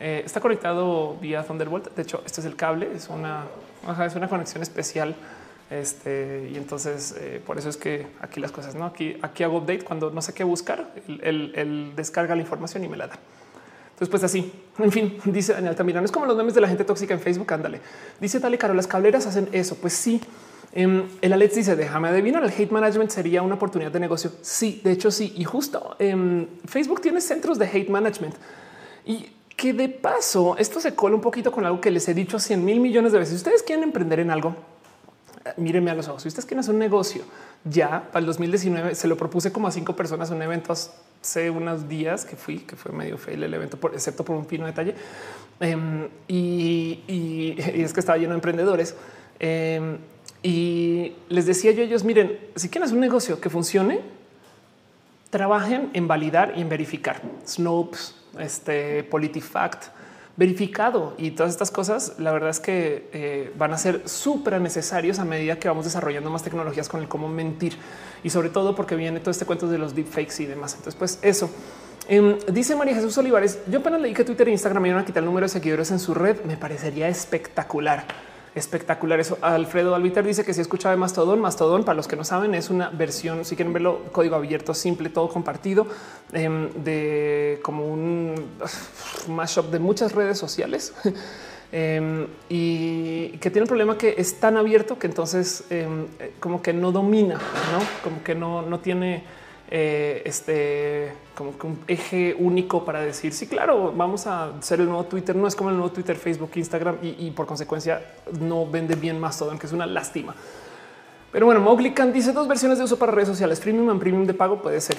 Eh, 0.00 0.22
está 0.24 0.40
conectado 0.40 1.16
vía 1.20 1.44
Thunderbolt. 1.44 1.94
De 1.94 2.02
hecho, 2.02 2.22
este 2.26 2.40
es 2.40 2.46
el 2.46 2.56
cable, 2.56 2.88
es 2.94 3.08
una, 3.08 3.44
es 4.04 4.14
una 4.16 4.28
conexión 4.28 4.62
especial 4.62 5.14
este, 5.70 6.48
y 6.52 6.56
entonces 6.56 7.14
eh, 7.18 7.42
por 7.44 7.58
eso 7.58 7.68
es 7.68 7.76
que 7.76 8.06
aquí 8.20 8.40
las 8.40 8.52
cosas 8.52 8.74
no 8.74 8.86
aquí, 8.86 9.16
aquí 9.20 9.42
hago 9.42 9.58
update 9.58 9.84
cuando 9.84 10.10
no 10.10 10.22
sé 10.22 10.32
qué 10.32 10.44
buscar, 10.44 10.92
el, 11.06 11.92
descarga 11.94 12.34
la 12.34 12.42
información 12.42 12.84
y 12.84 12.88
me 12.88 12.96
la 12.96 13.08
da. 13.08 13.18
Entonces, 13.88 14.08
pues 14.10 14.22
así, 14.22 14.52
en 14.78 14.92
fin, 14.92 15.18
dice 15.24 15.52
Daniel 15.52 15.74
Tamirano, 15.74 16.04
es 16.04 16.12
como 16.12 16.24
los 16.24 16.36
memes 16.36 16.54
de 16.54 16.60
la 16.60 16.68
gente 16.68 16.84
tóxica 16.84 17.14
en 17.14 17.20
Facebook. 17.20 17.52
Ándale, 17.52 17.80
dice 18.20 18.38
Dale 18.38 18.56
Caro, 18.56 18.72
las 18.72 18.86
cableras 18.86 19.26
hacen 19.26 19.48
eso. 19.50 19.74
Pues 19.74 19.92
sí, 19.92 20.20
em, 20.72 21.08
el 21.20 21.32
Alex 21.32 21.56
dice: 21.56 21.74
Déjame 21.74 22.08
adivinar, 22.08 22.44
el 22.44 22.50
hate 22.50 22.70
management 22.70 23.10
sería 23.10 23.42
una 23.42 23.56
oportunidad 23.56 23.90
de 23.90 23.98
negocio. 23.98 24.30
Sí, 24.40 24.80
de 24.84 24.92
hecho, 24.92 25.10
sí. 25.10 25.34
Y 25.36 25.42
justo 25.42 25.96
em, 25.98 26.46
Facebook 26.64 27.00
tiene 27.00 27.20
centros 27.20 27.58
de 27.58 27.66
hate 27.66 27.88
management 27.88 28.36
y 29.04 29.30
que 29.58 29.72
de 29.72 29.88
paso 29.88 30.56
esto 30.56 30.78
se 30.78 30.94
cola 30.94 31.16
un 31.16 31.20
poquito 31.20 31.50
con 31.50 31.66
algo 31.66 31.80
que 31.80 31.90
les 31.90 32.06
he 32.08 32.14
dicho 32.14 32.38
100 32.38 32.64
mil 32.64 32.78
millones 32.78 33.10
de 33.10 33.18
veces. 33.18 33.34
ustedes 33.34 33.64
quieren 33.64 33.82
emprender 33.82 34.20
en 34.20 34.30
algo, 34.30 34.54
mírenme 35.56 35.90
a 35.90 35.94
los 35.94 36.08
ojos. 36.08 36.22
Si 36.22 36.28
ustedes 36.28 36.46
quieren 36.46 36.68
un 36.68 36.78
negocio 36.78 37.22
ya 37.64 38.08
para 38.12 38.20
el 38.20 38.26
2019, 38.26 38.94
se 38.94 39.08
lo 39.08 39.16
propuse 39.16 39.52
como 39.52 39.68
a 39.68 39.70
cinco 39.70 39.94
personas 39.96 40.30
un 40.30 40.42
evento 40.42 40.72
hace 40.72 41.50
unos 41.50 41.88
días 41.88 42.24
que 42.24 42.36
fui, 42.36 42.58
que 42.60 42.76
fue 42.76 42.92
medio 42.92 43.18
fail 43.18 43.42
el 43.42 43.54
evento, 43.54 43.76
por, 43.76 43.94
excepto 43.94 44.24
por 44.24 44.36
un 44.36 44.44
pino 44.44 44.66
detalle. 44.66 44.94
Em, 45.60 46.08
y, 46.28 47.54
es 47.58 47.92
que 47.92 48.00
estaba 48.00 48.18
lleno 48.18 48.30
de 48.30 48.36
emprendedores. 48.36 48.94
Em, 49.38 49.98
y 50.42 51.14
les 51.28 51.46
decía 51.46 51.72
yo 51.72 51.82
a 51.82 51.84
ellos, 51.84 52.04
miren, 52.04 52.38
si 52.54 52.68
quieren 52.68 52.84
hacer 52.84 52.94
un 52.94 53.00
negocio 53.00 53.40
que 53.40 53.50
funcione, 53.50 54.00
trabajen 55.30 55.90
en 55.92 56.08
validar 56.08 56.54
y 56.56 56.60
en 56.60 56.68
verificar. 56.68 57.20
Snopes, 57.46 58.14
este, 58.38 59.04
PolitiFact, 59.04 59.86
verificado 60.38 61.14
y 61.18 61.32
todas 61.32 61.50
estas 61.50 61.72
cosas, 61.72 62.14
la 62.18 62.30
verdad 62.30 62.50
es 62.50 62.60
que 62.60 63.08
eh, 63.12 63.52
van 63.58 63.72
a 63.72 63.76
ser 63.78 64.08
súper 64.08 64.60
necesarios 64.60 65.18
a 65.18 65.24
medida 65.24 65.58
que 65.58 65.66
vamos 65.66 65.84
desarrollando 65.84 66.30
más 66.30 66.44
tecnologías 66.44 66.88
con 66.88 67.00
el 67.00 67.08
cómo 67.08 67.28
mentir 67.28 67.76
y 68.22 68.30
sobre 68.30 68.48
todo 68.48 68.76
porque 68.76 68.94
viene 68.94 69.18
todo 69.18 69.32
este 69.32 69.46
cuento 69.46 69.68
de 69.68 69.78
los 69.78 69.96
deepfakes 69.96 70.40
y 70.40 70.46
demás. 70.46 70.74
Entonces, 70.74 70.94
pues 70.94 71.18
eso. 71.22 71.50
Em, 72.06 72.38
dice 72.52 72.76
María 72.76 72.94
Jesús 72.94 73.18
Olivares, 73.18 73.58
yo 73.66 73.80
apenas 73.80 74.00
leí 74.00 74.14
que 74.14 74.24
Twitter 74.24 74.48
e 74.48 74.52
Instagram 74.52 74.86
iban 74.86 75.00
a 75.00 75.04
quitar 75.04 75.22
el 75.22 75.26
número 75.26 75.44
de 75.44 75.48
seguidores 75.48 75.90
en 75.90 75.98
su 75.98 76.14
red, 76.14 76.42
me 76.44 76.56
parecería 76.56 77.08
espectacular 77.08 78.06
espectacular. 78.54 79.20
Eso 79.20 79.38
Alfredo 79.40 79.94
Albiter 79.94 80.24
dice 80.24 80.44
que 80.44 80.54
si 80.54 80.60
escuchaba 80.60 80.94
de 80.94 81.00
Mastodon, 81.00 81.40
Mastodon, 81.40 81.84
para 81.84 81.96
los 81.96 82.08
que 82.08 82.16
no 82.16 82.24
saben, 82.24 82.54
es 82.54 82.70
una 82.70 82.90
versión, 82.90 83.44
si 83.44 83.56
quieren 83.56 83.72
verlo, 83.72 84.04
código 84.12 84.36
abierto, 84.36 84.74
simple, 84.74 85.10
todo 85.10 85.28
compartido, 85.28 85.86
em, 86.32 86.70
de 86.84 87.60
como 87.62 87.86
un 87.86 88.34
mashup 89.28 89.70
de 89.70 89.78
muchas 89.78 90.12
redes 90.12 90.38
sociales. 90.38 90.94
Em, 91.70 92.26
y 92.48 93.28
que 93.40 93.50
tiene 93.50 93.64
un 93.64 93.68
problema 93.68 93.98
que 93.98 94.14
es 94.16 94.40
tan 94.40 94.56
abierto 94.56 94.98
que 94.98 95.06
entonces 95.06 95.64
em, 95.68 96.06
como 96.40 96.62
que 96.62 96.72
no 96.72 96.92
domina, 96.92 97.34
no 97.34 97.80
como 98.02 98.24
que 98.24 98.34
no, 98.34 98.62
no 98.62 98.80
tiene 98.80 99.22
eh, 99.70 100.22
este 100.24 101.12
como 101.34 101.56
que 101.56 101.66
un 101.66 101.78
eje 101.86 102.34
único 102.38 102.84
para 102.84 103.00
decir 103.00 103.32
sí, 103.32 103.46
claro, 103.46 103.92
vamos 103.94 104.26
a 104.26 104.52
ser 104.60 104.80
el 104.80 104.86
nuevo 104.86 105.04
Twitter. 105.04 105.36
No 105.36 105.46
es 105.46 105.54
como 105.54 105.70
el 105.70 105.76
nuevo 105.76 105.92
Twitter, 105.92 106.16
Facebook, 106.16 106.50
Instagram 106.54 106.96
y, 107.02 107.30
por 107.30 107.46
consecuencia 107.46 108.02
no 108.40 108.66
vende 108.66 108.96
bien 108.96 109.20
más 109.20 109.38
todo, 109.38 109.50
aunque 109.50 109.66
es 109.66 109.72
una 109.72 109.86
lástima. 109.86 110.34
Pero 111.30 111.46
bueno, 111.46 111.60
Mowgli 111.60 111.94
dice 112.12 112.32
dos 112.32 112.48
versiones 112.48 112.78
de 112.78 112.84
uso 112.84 112.98
para 112.98 113.12
redes 113.12 113.28
sociales, 113.28 113.60
premium 113.60 113.94
y 113.94 113.98
premium 113.98 114.26
de 114.26 114.34
pago 114.34 114.60
puede 114.62 114.80
ser. 114.80 114.96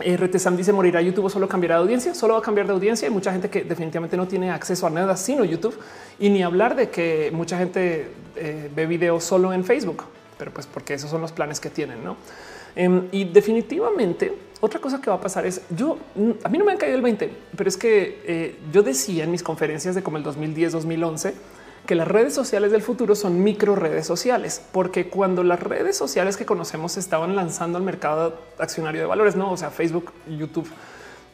RT 0.00 0.38
Sam 0.38 0.56
dice 0.56 0.72
morirá 0.72 1.02
YouTube 1.02 1.28
solo 1.28 1.48
cambiará 1.48 1.74
de 1.74 1.82
audiencia, 1.82 2.14
solo 2.14 2.34
va 2.34 2.38
a 2.38 2.42
cambiar 2.42 2.68
de 2.68 2.72
audiencia. 2.72 3.08
Hay 3.08 3.12
mucha 3.12 3.32
gente 3.32 3.50
que 3.50 3.64
definitivamente 3.64 4.16
no 4.16 4.28
tiene 4.28 4.52
acceso 4.52 4.86
a 4.86 4.90
nada 4.90 5.16
sino 5.16 5.44
YouTube 5.44 5.76
y 6.20 6.30
ni 6.30 6.42
hablar 6.44 6.76
de 6.76 6.88
que 6.88 7.30
mucha 7.34 7.58
gente 7.58 8.12
eh, 8.36 8.70
ve 8.74 8.86
video 8.86 9.20
solo 9.20 9.52
en 9.52 9.64
Facebook, 9.64 10.04
pero 10.38 10.52
pues 10.52 10.66
porque 10.66 10.94
esos 10.94 11.10
son 11.10 11.20
los 11.20 11.32
planes 11.32 11.58
que 11.58 11.68
tienen, 11.68 12.04
no? 12.04 12.16
Em, 12.78 13.08
y 13.10 13.24
definitivamente 13.24 14.32
otra 14.60 14.80
cosa 14.80 15.00
que 15.00 15.10
va 15.10 15.16
a 15.16 15.20
pasar 15.20 15.44
es 15.44 15.62
yo, 15.68 15.98
a 16.44 16.48
mí 16.48 16.58
no 16.58 16.64
me 16.64 16.70
han 16.70 16.78
caído 16.78 16.94
el 16.94 17.02
20, 17.02 17.28
pero 17.56 17.68
es 17.68 17.76
que 17.76 18.22
eh, 18.24 18.56
yo 18.72 18.84
decía 18.84 19.24
en 19.24 19.32
mis 19.32 19.42
conferencias 19.42 19.96
de 19.96 20.04
como 20.04 20.16
el 20.16 20.22
2010, 20.22 20.70
2011, 20.70 21.34
que 21.86 21.96
las 21.96 22.06
redes 22.06 22.34
sociales 22.34 22.70
del 22.70 22.82
futuro 22.82 23.16
son 23.16 23.42
micro 23.42 23.74
redes 23.74 24.06
sociales, 24.06 24.62
porque 24.70 25.08
cuando 25.08 25.42
las 25.42 25.58
redes 25.60 25.96
sociales 25.96 26.36
que 26.36 26.46
conocemos 26.46 26.96
estaban 26.98 27.34
lanzando 27.34 27.78
al 27.78 27.84
mercado 27.84 28.40
accionario 28.58 29.00
de 29.00 29.08
valores, 29.08 29.34
no, 29.34 29.50
o 29.50 29.56
sea, 29.56 29.70
Facebook, 29.70 30.12
YouTube, 30.28 30.68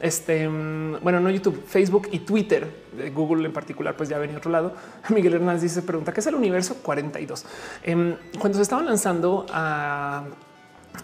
este, 0.00 0.48
mm, 0.48 1.00
bueno, 1.02 1.20
no 1.20 1.28
YouTube, 1.28 1.62
Facebook 1.66 2.08
y 2.10 2.20
Twitter, 2.20 2.70
Google 3.14 3.44
en 3.44 3.52
particular, 3.52 3.94
pues 3.98 4.08
ya 4.08 4.16
venía 4.16 4.38
otro 4.38 4.50
lado. 4.50 4.72
Miguel 5.10 5.34
Hernández 5.34 5.60
dice, 5.60 5.82
pregunta, 5.82 6.10
¿qué 6.14 6.20
es 6.20 6.26
el 6.26 6.36
universo 6.36 6.76
42? 6.82 7.44
Em, 7.82 8.16
cuando 8.38 8.56
se 8.56 8.62
estaban 8.62 8.86
lanzando 8.86 9.44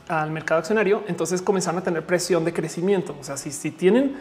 al 0.08 0.30
mercado 0.30 0.60
accionario, 0.60 1.02
entonces 1.08 1.42
comenzaron 1.42 1.80
a 1.80 1.84
tener 1.84 2.04
presión 2.04 2.44
de 2.44 2.52
crecimiento. 2.52 3.16
O 3.20 3.24
sea, 3.24 3.36
si, 3.36 3.70
tienen 3.70 4.16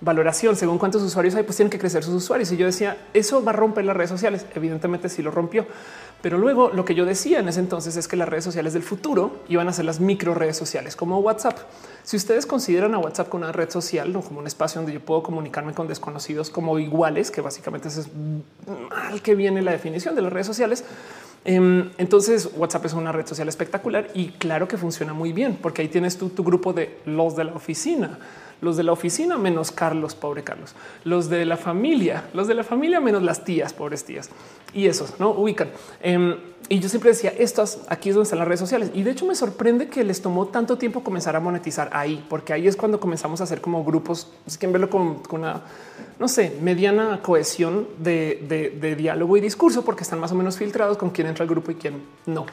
valoración 0.00 0.54
según 0.54 0.78
cuántos 0.78 1.02
usuarios 1.02 1.34
hay, 1.34 1.42
pues 1.42 1.56
tienen 1.56 1.70
que 1.70 1.78
crecer 1.78 2.04
sus 2.04 2.14
usuarios. 2.14 2.50
Y 2.52 2.56
yo 2.56 2.66
decía, 2.66 2.96
eso 3.14 3.42
va 3.42 3.52
a 3.52 3.54
romper 3.54 3.84
las 3.84 3.96
redes 3.96 4.10
sociales. 4.10 4.46
Evidentemente 4.54 5.08
sí 5.08 5.22
lo 5.22 5.30
rompió. 5.30 5.66
Pero 6.20 6.36
luego 6.36 6.70
lo 6.70 6.84
que 6.84 6.94
yo 6.94 7.04
decía 7.04 7.38
en 7.38 7.48
ese 7.48 7.60
entonces 7.60 7.96
es 7.96 8.08
que 8.08 8.16
las 8.16 8.28
redes 8.28 8.42
sociales 8.44 8.72
del 8.72 8.82
futuro 8.82 9.36
iban 9.48 9.68
a 9.68 9.72
ser 9.72 9.84
las 9.84 10.00
micro 10.00 10.34
redes 10.34 10.56
sociales 10.56 10.96
como 10.96 11.20
WhatsApp. 11.20 11.58
Si 12.02 12.16
ustedes 12.16 12.44
consideran 12.44 12.94
a 12.94 12.98
WhatsApp 12.98 13.28
como 13.28 13.44
una 13.44 13.52
red 13.52 13.70
social, 13.70 14.12
no 14.12 14.22
como 14.22 14.40
un 14.40 14.46
espacio 14.46 14.80
donde 14.80 14.92
yo 14.92 15.00
puedo 15.00 15.22
comunicarme 15.22 15.74
con 15.74 15.86
desconocidos 15.86 16.50
como 16.50 16.78
iguales, 16.78 17.30
que 17.30 17.40
básicamente 17.40 17.88
es 17.88 18.08
mal 18.90 19.22
que 19.22 19.36
viene 19.36 19.62
la 19.62 19.70
definición 19.70 20.16
de 20.16 20.22
las 20.22 20.32
redes 20.32 20.46
sociales. 20.46 20.84
Em, 21.44 21.90
entonces 21.98 22.50
WhatsApp 22.56 22.86
es 22.86 22.92
una 22.92 23.12
red 23.12 23.26
social 23.26 23.48
espectacular 23.48 24.08
y 24.14 24.28
claro 24.28 24.68
que 24.68 24.76
funciona 24.76 25.12
muy 25.12 25.32
bien 25.32 25.58
porque 25.60 25.82
ahí 25.82 25.88
tienes 25.88 26.18
tu 26.18 26.30
grupo 26.42 26.72
de 26.72 26.98
los 27.06 27.36
de 27.36 27.44
la 27.44 27.54
oficina 27.54 28.18
los 28.60 28.76
de 28.76 28.82
la 28.82 28.92
oficina 28.92 29.38
menos 29.38 29.70
Carlos, 29.70 30.14
pobre 30.14 30.42
Carlos, 30.42 30.74
los 31.04 31.28
de 31.28 31.44
la 31.44 31.56
familia, 31.56 32.24
los 32.32 32.48
de 32.48 32.54
la 32.54 32.64
familia 32.64 33.00
menos 33.00 33.22
las 33.22 33.44
tías, 33.44 33.72
pobres 33.72 34.04
tías 34.04 34.30
y 34.74 34.86
esos 34.86 35.18
no 35.20 35.30
ubican. 35.30 35.68
Em, 36.02 36.36
y 36.68 36.80
yo 36.80 36.88
siempre 36.88 37.10
decía 37.10 37.32
estas 37.38 37.80
aquí 37.88 38.10
es 38.10 38.14
donde 38.14 38.24
están 38.24 38.40
las 38.40 38.48
redes 38.48 38.60
sociales. 38.60 38.90
Y 38.94 39.02
de 39.02 39.12
hecho 39.12 39.26
me 39.26 39.34
sorprende 39.34 39.88
que 39.88 40.04
les 40.04 40.20
tomó 40.20 40.46
tanto 40.48 40.76
tiempo 40.76 41.02
comenzar 41.02 41.36
a 41.36 41.40
monetizar 41.40 41.88
ahí, 41.92 42.24
porque 42.28 42.52
ahí 42.52 42.66
es 42.66 42.76
cuando 42.76 43.00
comenzamos 43.00 43.40
a 43.40 43.44
hacer 43.44 43.60
como 43.60 43.84
grupos, 43.84 44.32
es 44.46 44.58
que 44.58 44.66
verlo 44.66 44.90
con, 44.90 45.22
una, 45.30 45.62
no 46.18 46.26
sé, 46.26 46.56
mediana 46.60 47.20
cohesión 47.22 47.86
de, 47.98 48.96
diálogo 48.96 49.36
y 49.36 49.40
discurso, 49.40 49.84
porque 49.84 50.02
están 50.02 50.18
más 50.18 50.32
o 50.32 50.34
menos 50.34 50.58
filtrados 50.58 50.98
con 50.98 51.10
quién 51.10 51.28
entra 51.28 51.44
al 51.44 51.48
grupo 51.48 51.70
y 51.70 51.76
quién 51.76 52.02
no. 52.26 52.46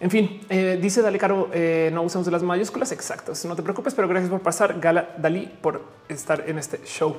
En 0.00 0.10
fin, 0.10 0.40
eh, 0.48 0.78
dice 0.80 1.02
Dale 1.02 1.18
Caro, 1.18 1.50
eh, 1.52 1.90
no 1.92 2.02
usamos 2.02 2.26
las 2.28 2.42
mayúsculas 2.42 2.92
exactas. 2.92 3.44
No 3.44 3.54
te 3.54 3.62
preocupes, 3.62 3.94
pero 3.94 4.08
gracias 4.08 4.30
por 4.30 4.40
pasar. 4.40 4.80
Gala 4.80 5.14
Dalí 5.18 5.50
por 5.60 5.82
estar 6.08 6.44
en 6.48 6.58
este 6.58 6.80
show. 6.84 7.16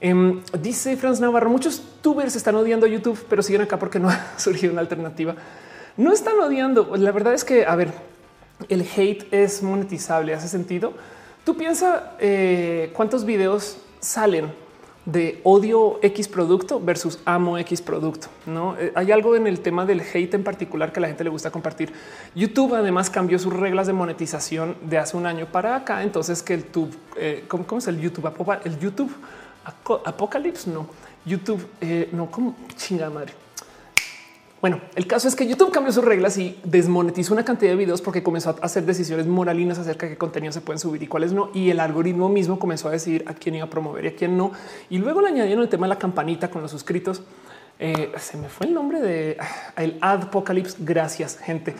Em, 0.00 0.40
dice 0.60 0.96
Franz 0.96 1.20
Navarro, 1.20 1.50
muchos 1.50 1.82
tubers 2.02 2.36
están 2.36 2.54
odiando 2.54 2.86
YouTube, 2.86 3.24
pero 3.28 3.42
siguen 3.42 3.62
acá 3.62 3.78
porque 3.78 3.98
no 3.98 4.08
ha 4.10 4.38
surgido 4.38 4.72
una 4.72 4.80
alternativa. 4.80 5.34
No 5.96 6.12
están 6.12 6.38
odiando. 6.40 6.96
La 6.96 7.12
verdad 7.12 7.34
es 7.34 7.44
que, 7.44 7.66
a 7.66 7.74
ver, 7.76 7.92
el 8.68 8.82
hate 8.82 9.26
es 9.32 9.62
monetizable. 9.62 10.34
Hace 10.34 10.48
sentido. 10.48 10.92
Tú 11.44 11.56
piensa 11.56 12.16
eh, 12.18 12.90
cuántos 12.94 13.24
videos 13.24 13.78
salen 14.00 14.52
de 15.10 15.40
odio 15.44 15.98
X 16.02 16.28
producto 16.28 16.80
versus 16.80 17.18
amo 17.24 17.58
X 17.58 17.82
producto. 17.82 18.28
No 18.46 18.76
eh, 18.78 18.92
hay 18.94 19.12
algo 19.12 19.34
en 19.36 19.46
el 19.46 19.60
tema 19.60 19.86
del 19.86 20.00
hate 20.00 20.34
en 20.34 20.44
particular 20.44 20.92
que 20.92 21.00
la 21.00 21.08
gente 21.08 21.24
le 21.24 21.30
gusta 21.30 21.50
compartir. 21.50 21.92
YouTube 22.34 22.74
además 22.74 23.10
cambió 23.10 23.38
sus 23.38 23.52
reglas 23.52 23.86
de 23.86 23.92
monetización 23.92 24.76
de 24.82 24.98
hace 24.98 25.16
un 25.16 25.26
año 25.26 25.46
para 25.46 25.76
acá. 25.76 26.02
Entonces 26.02 26.42
que 26.42 26.54
el 26.54 26.64
tube, 26.64 26.92
eh, 27.16 27.44
¿cómo, 27.48 27.64
es 27.78 27.88
el 27.88 28.00
YouTube? 28.00 28.30
El 28.64 28.78
YouTube 28.78 29.12
Apocalypse, 30.04 30.70
no 30.70 30.88
YouTube, 31.24 31.66
eh, 31.80 32.08
no 32.12 32.30
como 32.30 32.56
chingada 32.76 33.10
madre. 33.10 33.34
Bueno, 34.60 34.80
el 34.94 35.06
caso 35.06 35.26
es 35.26 35.34
que 35.34 35.46
YouTube 35.46 35.72
cambió 35.72 35.90
sus 35.90 36.04
reglas 36.04 36.36
y 36.36 36.58
desmonetizó 36.64 37.32
una 37.32 37.44
cantidad 37.44 37.70
de 37.70 37.76
videos 37.76 38.02
porque 38.02 38.22
comenzó 38.22 38.50
a 38.50 38.56
hacer 38.60 38.84
decisiones 38.84 39.26
moralinas 39.26 39.78
acerca 39.78 40.06
de 40.06 40.12
qué 40.12 40.18
contenido 40.18 40.52
se 40.52 40.60
pueden 40.60 40.78
subir 40.78 41.02
y 41.02 41.06
cuáles 41.06 41.32
no. 41.32 41.50
Y 41.54 41.70
el 41.70 41.80
algoritmo 41.80 42.28
mismo 42.28 42.58
comenzó 42.58 42.88
a 42.88 42.90
decidir 42.90 43.24
a 43.26 43.32
quién 43.32 43.54
iba 43.54 43.64
a 43.64 43.70
promover 43.70 44.04
y 44.04 44.08
a 44.08 44.16
quién 44.16 44.36
no. 44.36 44.52
Y 44.90 44.98
luego 44.98 45.22
le 45.22 45.28
añadieron 45.28 45.62
el 45.62 45.70
tema 45.70 45.86
de 45.86 45.90
la 45.90 45.98
campanita 45.98 46.50
con 46.50 46.60
los 46.60 46.70
suscritos. 46.70 47.22
Eh, 47.78 48.12
se 48.18 48.36
me 48.36 48.50
fue 48.50 48.66
el 48.66 48.74
nombre 48.74 49.00
de 49.00 49.38
ah, 49.40 49.72
el 49.82 49.96
Adpocalypse. 50.02 50.76
Gracias, 50.80 51.38
gente. 51.38 51.74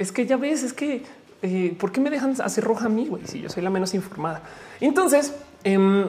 es 0.00 0.10
que 0.10 0.26
ya 0.26 0.36
ves, 0.36 0.64
es 0.64 0.72
que 0.72 1.04
eh, 1.42 1.76
¿por 1.78 1.92
qué 1.92 2.00
me 2.00 2.10
dejan 2.10 2.34
hacer 2.42 2.64
roja 2.64 2.86
a 2.86 2.88
mí? 2.88 3.06
Güey, 3.06 3.26
si 3.26 3.40
yo 3.40 3.48
soy 3.48 3.62
la 3.62 3.70
menos 3.70 3.94
informada. 3.94 4.42
Entonces, 4.80 5.32
em, 5.62 6.08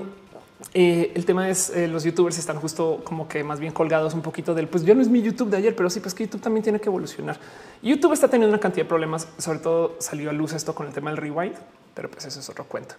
eh, 0.74 1.12
el 1.16 1.26
tema 1.26 1.50
es 1.50 1.70
eh, 1.70 1.88
los 1.88 2.04
youtubers 2.04 2.38
están 2.38 2.58
justo 2.58 3.02
como 3.04 3.28
que 3.28 3.44
más 3.44 3.60
bien 3.60 3.74
colgados 3.74 4.14
un 4.14 4.22
poquito 4.22 4.54
del 4.54 4.68
pues 4.68 4.86
ya 4.86 4.94
no 4.94 5.02
es 5.02 5.10
mi 5.10 5.22
YouTube 5.22 5.50
de 5.50 5.58
ayer, 5.58 5.76
pero 5.76 5.90
sí, 5.90 6.00
pues 6.00 6.14
que 6.14 6.26
YouTube 6.26 6.42
también 6.42 6.64
tiene 6.64 6.80
que 6.80 6.90
evolucionar. 6.90 7.38
YouTube 7.82 8.14
está 8.14 8.28
teniendo 8.28 8.54
una 8.54 8.62
cantidad 8.62 8.86
de 8.86 8.90
problemas, 8.90 9.28
sobre 9.38 9.60
todo 9.60 9.96
salió 10.00 10.30
a 10.30 10.34
luz 10.34 10.54
esto 10.54 10.74
con 10.74 10.88
el 10.88 10.94
tema 10.94 11.10
del 11.10 11.18
rewind, 11.18 11.56
pero 11.94 12.10
pues 12.10 12.26
eso 12.26 12.40
es 12.40 12.50
otro 12.50 12.66
cuento. 12.66 12.96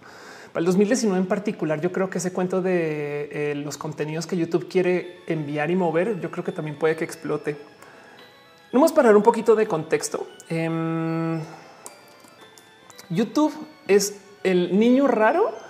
Para 0.51 0.59
el 0.59 0.65
2019 0.67 1.19
en 1.19 1.27
particular, 1.27 1.81
yo 1.81 1.91
creo 1.91 2.09
que 2.09 2.19
ese 2.19 2.31
cuento 2.31 2.61
de 2.61 3.29
eh, 3.31 3.55
los 3.55 3.77
contenidos 3.77 4.27
que 4.27 4.37
YouTube 4.37 4.67
quiere 4.67 5.21
enviar 5.25 5.71
y 5.71 5.75
mover, 5.75 6.19
yo 6.19 6.29
creo 6.29 6.43
que 6.43 6.51
también 6.51 6.77
puede 6.77 6.95
que 6.95 7.03
explote. 7.03 7.57
Vamos 8.71 8.91
a 8.91 8.95
parar 8.95 9.15
un 9.15 9.23
poquito 9.23 9.55
de 9.55 9.67
contexto. 9.67 10.27
Em, 10.49 11.39
YouTube 13.09 13.53
es 13.87 14.19
el 14.43 14.77
niño 14.77 15.07
raro 15.07 15.62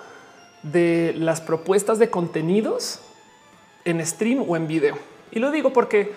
de 0.64 1.14
las 1.18 1.42
propuestas 1.42 2.00
de 2.00 2.10
contenidos 2.10 3.00
en 3.86 4.06
stream 4.06 4.44
o 4.48 4.56
en 4.56 4.68
video. 4.68 4.98
Y 5.32 5.40
lo 5.40 5.52
digo 5.52 5.74
porque 5.74 6.12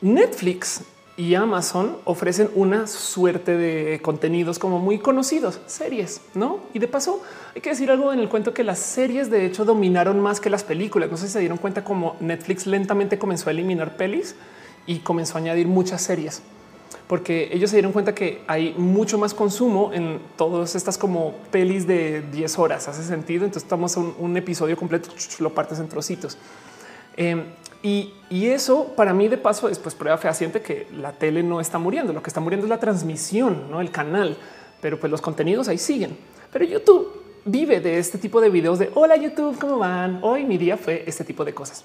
Netflix 0.00 0.82
y 1.16 1.34
Amazon 1.36 1.96
ofrecen 2.04 2.50
una 2.54 2.86
suerte 2.86 3.56
de 3.56 4.00
contenidos 4.02 4.58
como 4.58 4.80
muy 4.80 4.98
conocidos, 4.98 5.60
series, 5.66 6.20
¿no? 6.34 6.58
Y 6.72 6.80
de 6.80 6.88
paso 6.88 7.22
hay 7.54 7.60
que 7.60 7.70
decir 7.70 7.90
algo 7.90 8.12
en 8.12 8.18
el 8.18 8.28
cuento 8.28 8.52
que 8.52 8.64
las 8.64 8.80
series 8.80 9.30
de 9.30 9.46
hecho 9.46 9.64
dominaron 9.64 10.18
más 10.20 10.40
que 10.40 10.50
las 10.50 10.64
películas. 10.64 11.10
No 11.10 11.16
sé 11.16 11.28
si 11.28 11.34
se 11.34 11.40
dieron 11.40 11.58
cuenta 11.58 11.84
como 11.84 12.16
Netflix 12.18 12.66
lentamente 12.66 13.18
comenzó 13.18 13.48
a 13.48 13.52
eliminar 13.52 13.96
pelis 13.96 14.34
y 14.86 14.98
comenzó 15.00 15.36
a 15.36 15.40
añadir 15.40 15.68
muchas 15.68 16.02
series 16.02 16.42
porque 17.06 17.50
ellos 17.52 17.70
se 17.70 17.76
dieron 17.76 17.92
cuenta 17.92 18.14
que 18.14 18.42
hay 18.46 18.74
mucho 18.78 19.18
más 19.18 19.34
consumo 19.34 19.90
en 19.92 20.20
todas 20.36 20.74
estas 20.74 20.96
como 20.96 21.34
pelis 21.50 21.86
de 21.86 22.22
10 22.32 22.58
horas. 22.58 22.88
Hace 22.88 23.02
sentido. 23.02 23.44
Entonces 23.44 23.64
estamos 23.64 23.96
un, 23.96 24.36
episodio 24.36 24.76
completo, 24.76 25.10
lo 25.40 25.52
partes 25.52 25.78
en 25.78 25.88
trocitos. 25.88 26.38
Em, 27.16 27.44
y, 27.82 28.12
eso 28.30 28.94
para 28.96 29.12
mí 29.12 29.28
de 29.28 29.36
paso 29.36 29.68
es 29.68 29.78
pues 29.78 29.94
prueba 29.94 30.16
fehaciente 30.16 30.62
que 30.62 30.86
la 30.96 31.12
tele 31.12 31.42
no 31.42 31.60
está 31.60 31.78
muriendo. 31.78 32.12
Lo 32.12 32.22
que 32.22 32.30
está 32.30 32.40
muriendo 32.40 32.66
es 32.66 32.70
la 32.70 32.80
transmisión, 32.80 33.70
no 33.70 33.80
el 33.80 33.90
canal, 33.90 34.36
pero 34.80 34.98
pues 34.98 35.10
los 35.10 35.20
contenidos 35.20 35.68
ahí 35.68 35.78
siguen. 35.78 36.16
Pero 36.50 36.64
YouTube 36.64 37.22
vive 37.44 37.80
de 37.80 37.98
este 37.98 38.16
tipo 38.16 38.40
de 38.40 38.48
videos 38.48 38.78
de 38.78 38.90
hola 38.94 39.16
YouTube, 39.16 39.58
¿cómo 39.58 39.78
van? 39.78 40.20
Hoy 40.22 40.44
mi 40.44 40.56
día 40.56 40.78
fue 40.78 41.04
este 41.06 41.24
tipo 41.24 41.44
de 41.44 41.52
cosas. 41.52 41.84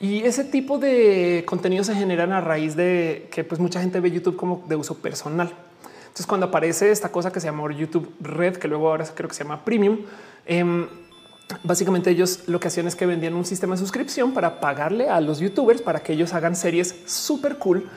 Y 0.00 0.24
ese 0.24 0.44
tipo 0.44 0.78
de 0.78 1.44
contenido 1.46 1.82
se 1.82 1.94
generan 1.94 2.32
a 2.32 2.40
raíz 2.40 2.76
de 2.76 3.28
que 3.30 3.44
pues 3.44 3.60
mucha 3.60 3.80
gente 3.80 4.00
ve 4.00 4.10
YouTube 4.10 4.36
como 4.36 4.64
de 4.68 4.76
uso 4.76 4.96
personal. 4.96 5.52
Entonces 6.16 6.26
cuando 6.26 6.46
aparece 6.46 6.90
esta 6.90 7.10
cosa 7.10 7.32
que 7.32 7.40
se 7.40 7.46
llama 7.46 7.72
YouTube 7.72 8.10
Red, 8.20 8.56
que 8.56 8.68
luego 8.68 8.88
ahora 8.88 9.04
creo 9.14 9.28
que 9.28 9.34
se 9.34 9.44
llama 9.44 9.64
Premium, 9.64 9.98
em, 10.46 10.86
básicamente 11.62 12.10
ellos 12.10 12.44
lo 12.46 12.60
que 12.60 12.68
hacían 12.68 12.86
es 12.86 12.96
que 12.96 13.06
vendían 13.06 13.34
un 13.34 13.44
sistema 13.44 13.74
de 13.74 13.80
suscripción 13.80 14.32
para 14.32 14.60
pagarle 14.60 15.08
a 15.08 15.20
los 15.20 15.38
youtubers 15.40 15.80
para 15.80 16.00
que 16.00 16.12
ellos 16.12 16.34
hagan 16.34 16.56
series 16.56 16.94
súper 17.06 17.58
cool 17.58 17.88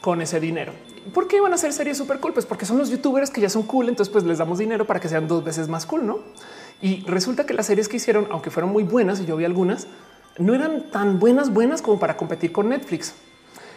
con 0.00 0.20
ese 0.20 0.40
dinero. 0.40 0.72
¿Por 1.12 1.28
qué 1.28 1.36
iban 1.36 1.52
a 1.52 1.54
hacer 1.56 1.72
series 1.72 1.98
súper 1.98 2.20
cool? 2.20 2.32
Pues 2.32 2.46
porque 2.46 2.66
son 2.66 2.78
los 2.78 2.90
youtubers 2.90 3.30
que 3.30 3.40
ya 3.40 3.48
son 3.50 3.62
cool, 3.62 3.88
entonces 3.88 4.12
pues 4.12 4.24
les 4.24 4.38
damos 4.38 4.58
dinero 4.58 4.86
para 4.86 5.00
que 5.00 5.08
sean 5.08 5.28
dos 5.28 5.44
veces 5.44 5.68
más 5.68 5.86
cool, 5.86 6.06
¿no? 6.06 6.18
Y 6.80 7.04
resulta 7.06 7.46
que 7.46 7.54
las 7.54 7.66
series 7.66 7.88
que 7.88 7.96
hicieron, 7.96 8.28
aunque 8.30 8.50
fueron 8.50 8.72
muy 8.72 8.84
buenas, 8.84 9.20
y 9.20 9.24
yo 9.24 9.36
vi 9.36 9.44
algunas, 9.44 9.86
no 10.38 10.54
eran 10.54 10.90
tan 10.90 11.18
buenas, 11.18 11.52
buenas 11.52 11.82
como 11.82 11.98
para 11.98 12.16
competir 12.16 12.52
con 12.52 12.68
Netflix. 12.68 13.14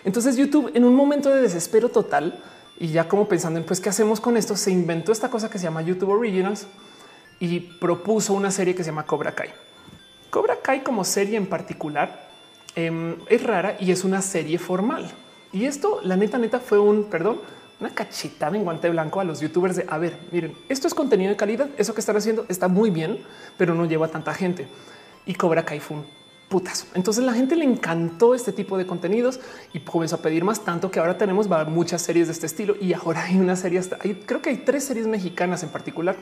Entonces 0.04 0.38
YouTube 0.38 0.72
en 0.74 0.86
un 0.86 0.96
momento 0.96 1.30
de 1.30 1.42
desespero 1.42 1.90
total 1.90 2.42
y 2.80 2.90
ya 2.90 3.08
como 3.08 3.28
pensando 3.28 3.60
en 3.60 3.66
pues 3.66 3.80
qué 3.80 3.90
hacemos 3.90 4.20
con 4.20 4.38
esto, 4.38 4.56
se 4.56 4.72
inventó 4.72 5.12
esta 5.12 5.30
cosa 5.30 5.50
que 5.50 5.58
se 5.58 5.66
llama 5.66 5.82
YouTube 5.82 6.10
Originals 6.10 6.68
y 7.40 7.60
propuso 7.60 8.34
una 8.34 8.52
serie 8.52 8.76
que 8.76 8.84
se 8.84 8.92
llama 8.92 9.06
Cobra 9.06 9.34
Kai. 9.34 9.50
Cobra 10.30 10.58
Kai 10.62 10.84
como 10.84 11.04
serie 11.04 11.38
en 11.38 11.48
particular 11.48 12.30
em, 12.76 13.16
es 13.28 13.44
rara 13.44 13.78
y 13.80 13.92
es 13.92 14.04
una 14.04 14.22
serie 14.22 14.58
formal. 14.58 15.10
Y 15.52 15.66
esto, 15.66 16.02
la 16.04 16.18
neta, 16.18 16.38
neta, 16.38 16.60
fue 16.60 16.78
un, 16.78 17.06
perdón, 17.06 17.40
una 17.80 17.92
cachetada 17.92 18.56
en 18.56 18.64
guante 18.64 18.90
blanco 18.90 19.20
a 19.20 19.24
los 19.24 19.40
youtubers 19.40 19.76
de, 19.76 19.86
a 19.88 19.98
ver, 19.98 20.18
miren, 20.32 20.56
esto 20.68 20.88
es 20.88 20.94
contenido 20.94 21.30
de 21.30 21.38
calidad, 21.38 21.70
eso 21.78 21.94
que 21.94 22.02
están 22.02 22.18
haciendo 22.18 22.46
está 22.50 22.68
muy 22.68 22.90
bien, 22.90 23.20
pero 23.58 23.74
no 23.74 23.86
lleva 23.86 24.08
a 24.08 24.10
tanta 24.10 24.34
gente. 24.34 24.68
Y 25.26 25.36
Cobra 25.36 25.64
Kai 25.64 25.80
fue 25.80 25.98
un 25.98 26.06
putas. 26.50 26.88
Entonces 26.94 27.24
la 27.24 27.34
gente 27.34 27.56
le 27.56 27.66
encantó 27.66 28.34
este 28.34 28.54
tipo 28.54 28.78
de 28.78 28.88
contenidos 28.88 29.40
y 29.74 29.80
comenzó 29.82 30.16
a 30.16 30.20
pedir 30.20 30.44
más 30.44 30.64
tanto 30.64 30.90
que 30.90 31.00
ahora 31.00 31.18
tenemos 31.18 31.48
muchas 31.68 32.02
series 32.02 32.28
de 32.28 32.34
este 32.34 32.46
estilo 32.46 32.76
y 32.80 32.94
ahora 32.94 33.24
hay 33.24 33.38
una 33.38 33.56
serie 33.56 33.80
hasta 33.80 33.98
creo 33.98 34.42
que 34.42 34.50
hay 34.50 34.58
tres 34.58 34.86
series 34.86 35.08
mexicanas 35.08 35.64
en 35.64 35.70
particular. 35.70 36.16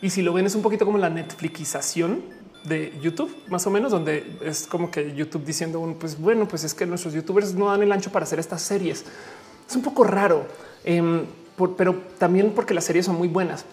Y 0.00 0.10
si 0.10 0.22
lo 0.22 0.32
ven 0.32 0.46
es 0.46 0.54
un 0.54 0.62
poquito 0.62 0.84
como 0.84 0.98
la 0.98 1.10
Netflixización 1.10 2.22
de 2.64 2.92
YouTube, 3.00 3.34
más 3.48 3.66
o 3.66 3.70
menos, 3.70 3.90
donde 3.90 4.38
es 4.42 4.66
como 4.66 4.90
que 4.90 5.14
YouTube 5.14 5.44
diciendo, 5.44 5.96
pues 5.98 6.18
bueno, 6.18 6.46
pues 6.46 6.64
es 6.64 6.74
que 6.74 6.86
nuestros 6.86 7.14
youtubers 7.14 7.54
no 7.54 7.66
dan 7.66 7.82
el 7.82 7.92
ancho 7.92 8.10
para 8.10 8.24
hacer 8.24 8.38
estas 8.38 8.62
series. 8.62 9.04
Es 9.68 9.76
un 9.76 9.82
poco 9.82 10.04
raro, 10.04 10.46
em, 10.84 11.24
pero 11.76 11.94
también 12.18 12.52
porque 12.54 12.74
las 12.74 12.84
series 12.84 13.06
son 13.06 13.16
muy 13.16 13.28
buenas. 13.28 13.64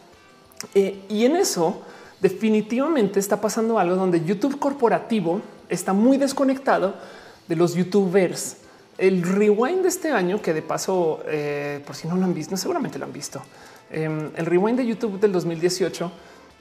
Eh, 0.73 1.03
y 1.09 1.25
en 1.25 1.35
eso 1.35 1.81
definitivamente 2.21 3.19
está 3.19 3.39
pasando 3.39 3.77
algo 3.77 3.95
donde 3.95 4.23
YouTube 4.23 4.57
corporativo 4.57 5.41
está 5.69 5.93
muy 5.93 6.17
desconectado 6.17 6.95
de 7.47 7.55
los 7.55 7.75
youtubers. 7.75 8.57
El 8.97 9.23
rewind 9.23 9.81
de 9.81 9.89
este 9.89 10.11
año, 10.11 10.41
que 10.41 10.53
de 10.53 10.61
paso, 10.61 11.21
eh, 11.27 11.81
por 11.85 11.95
si 11.95 12.07
no 12.07 12.15
lo 12.15 12.23
han 12.23 12.33
visto, 12.33 12.55
seguramente 12.55 12.97
lo 12.97 13.05
han 13.05 13.13
visto. 13.13 13.41
Em, 13.91 14.31
el 14.35 14.45
rewind 14.45 14.77
de 14.77 14.85
YouTube 14.85 15.19
del 15.19 15.31
2018 15.31 16.11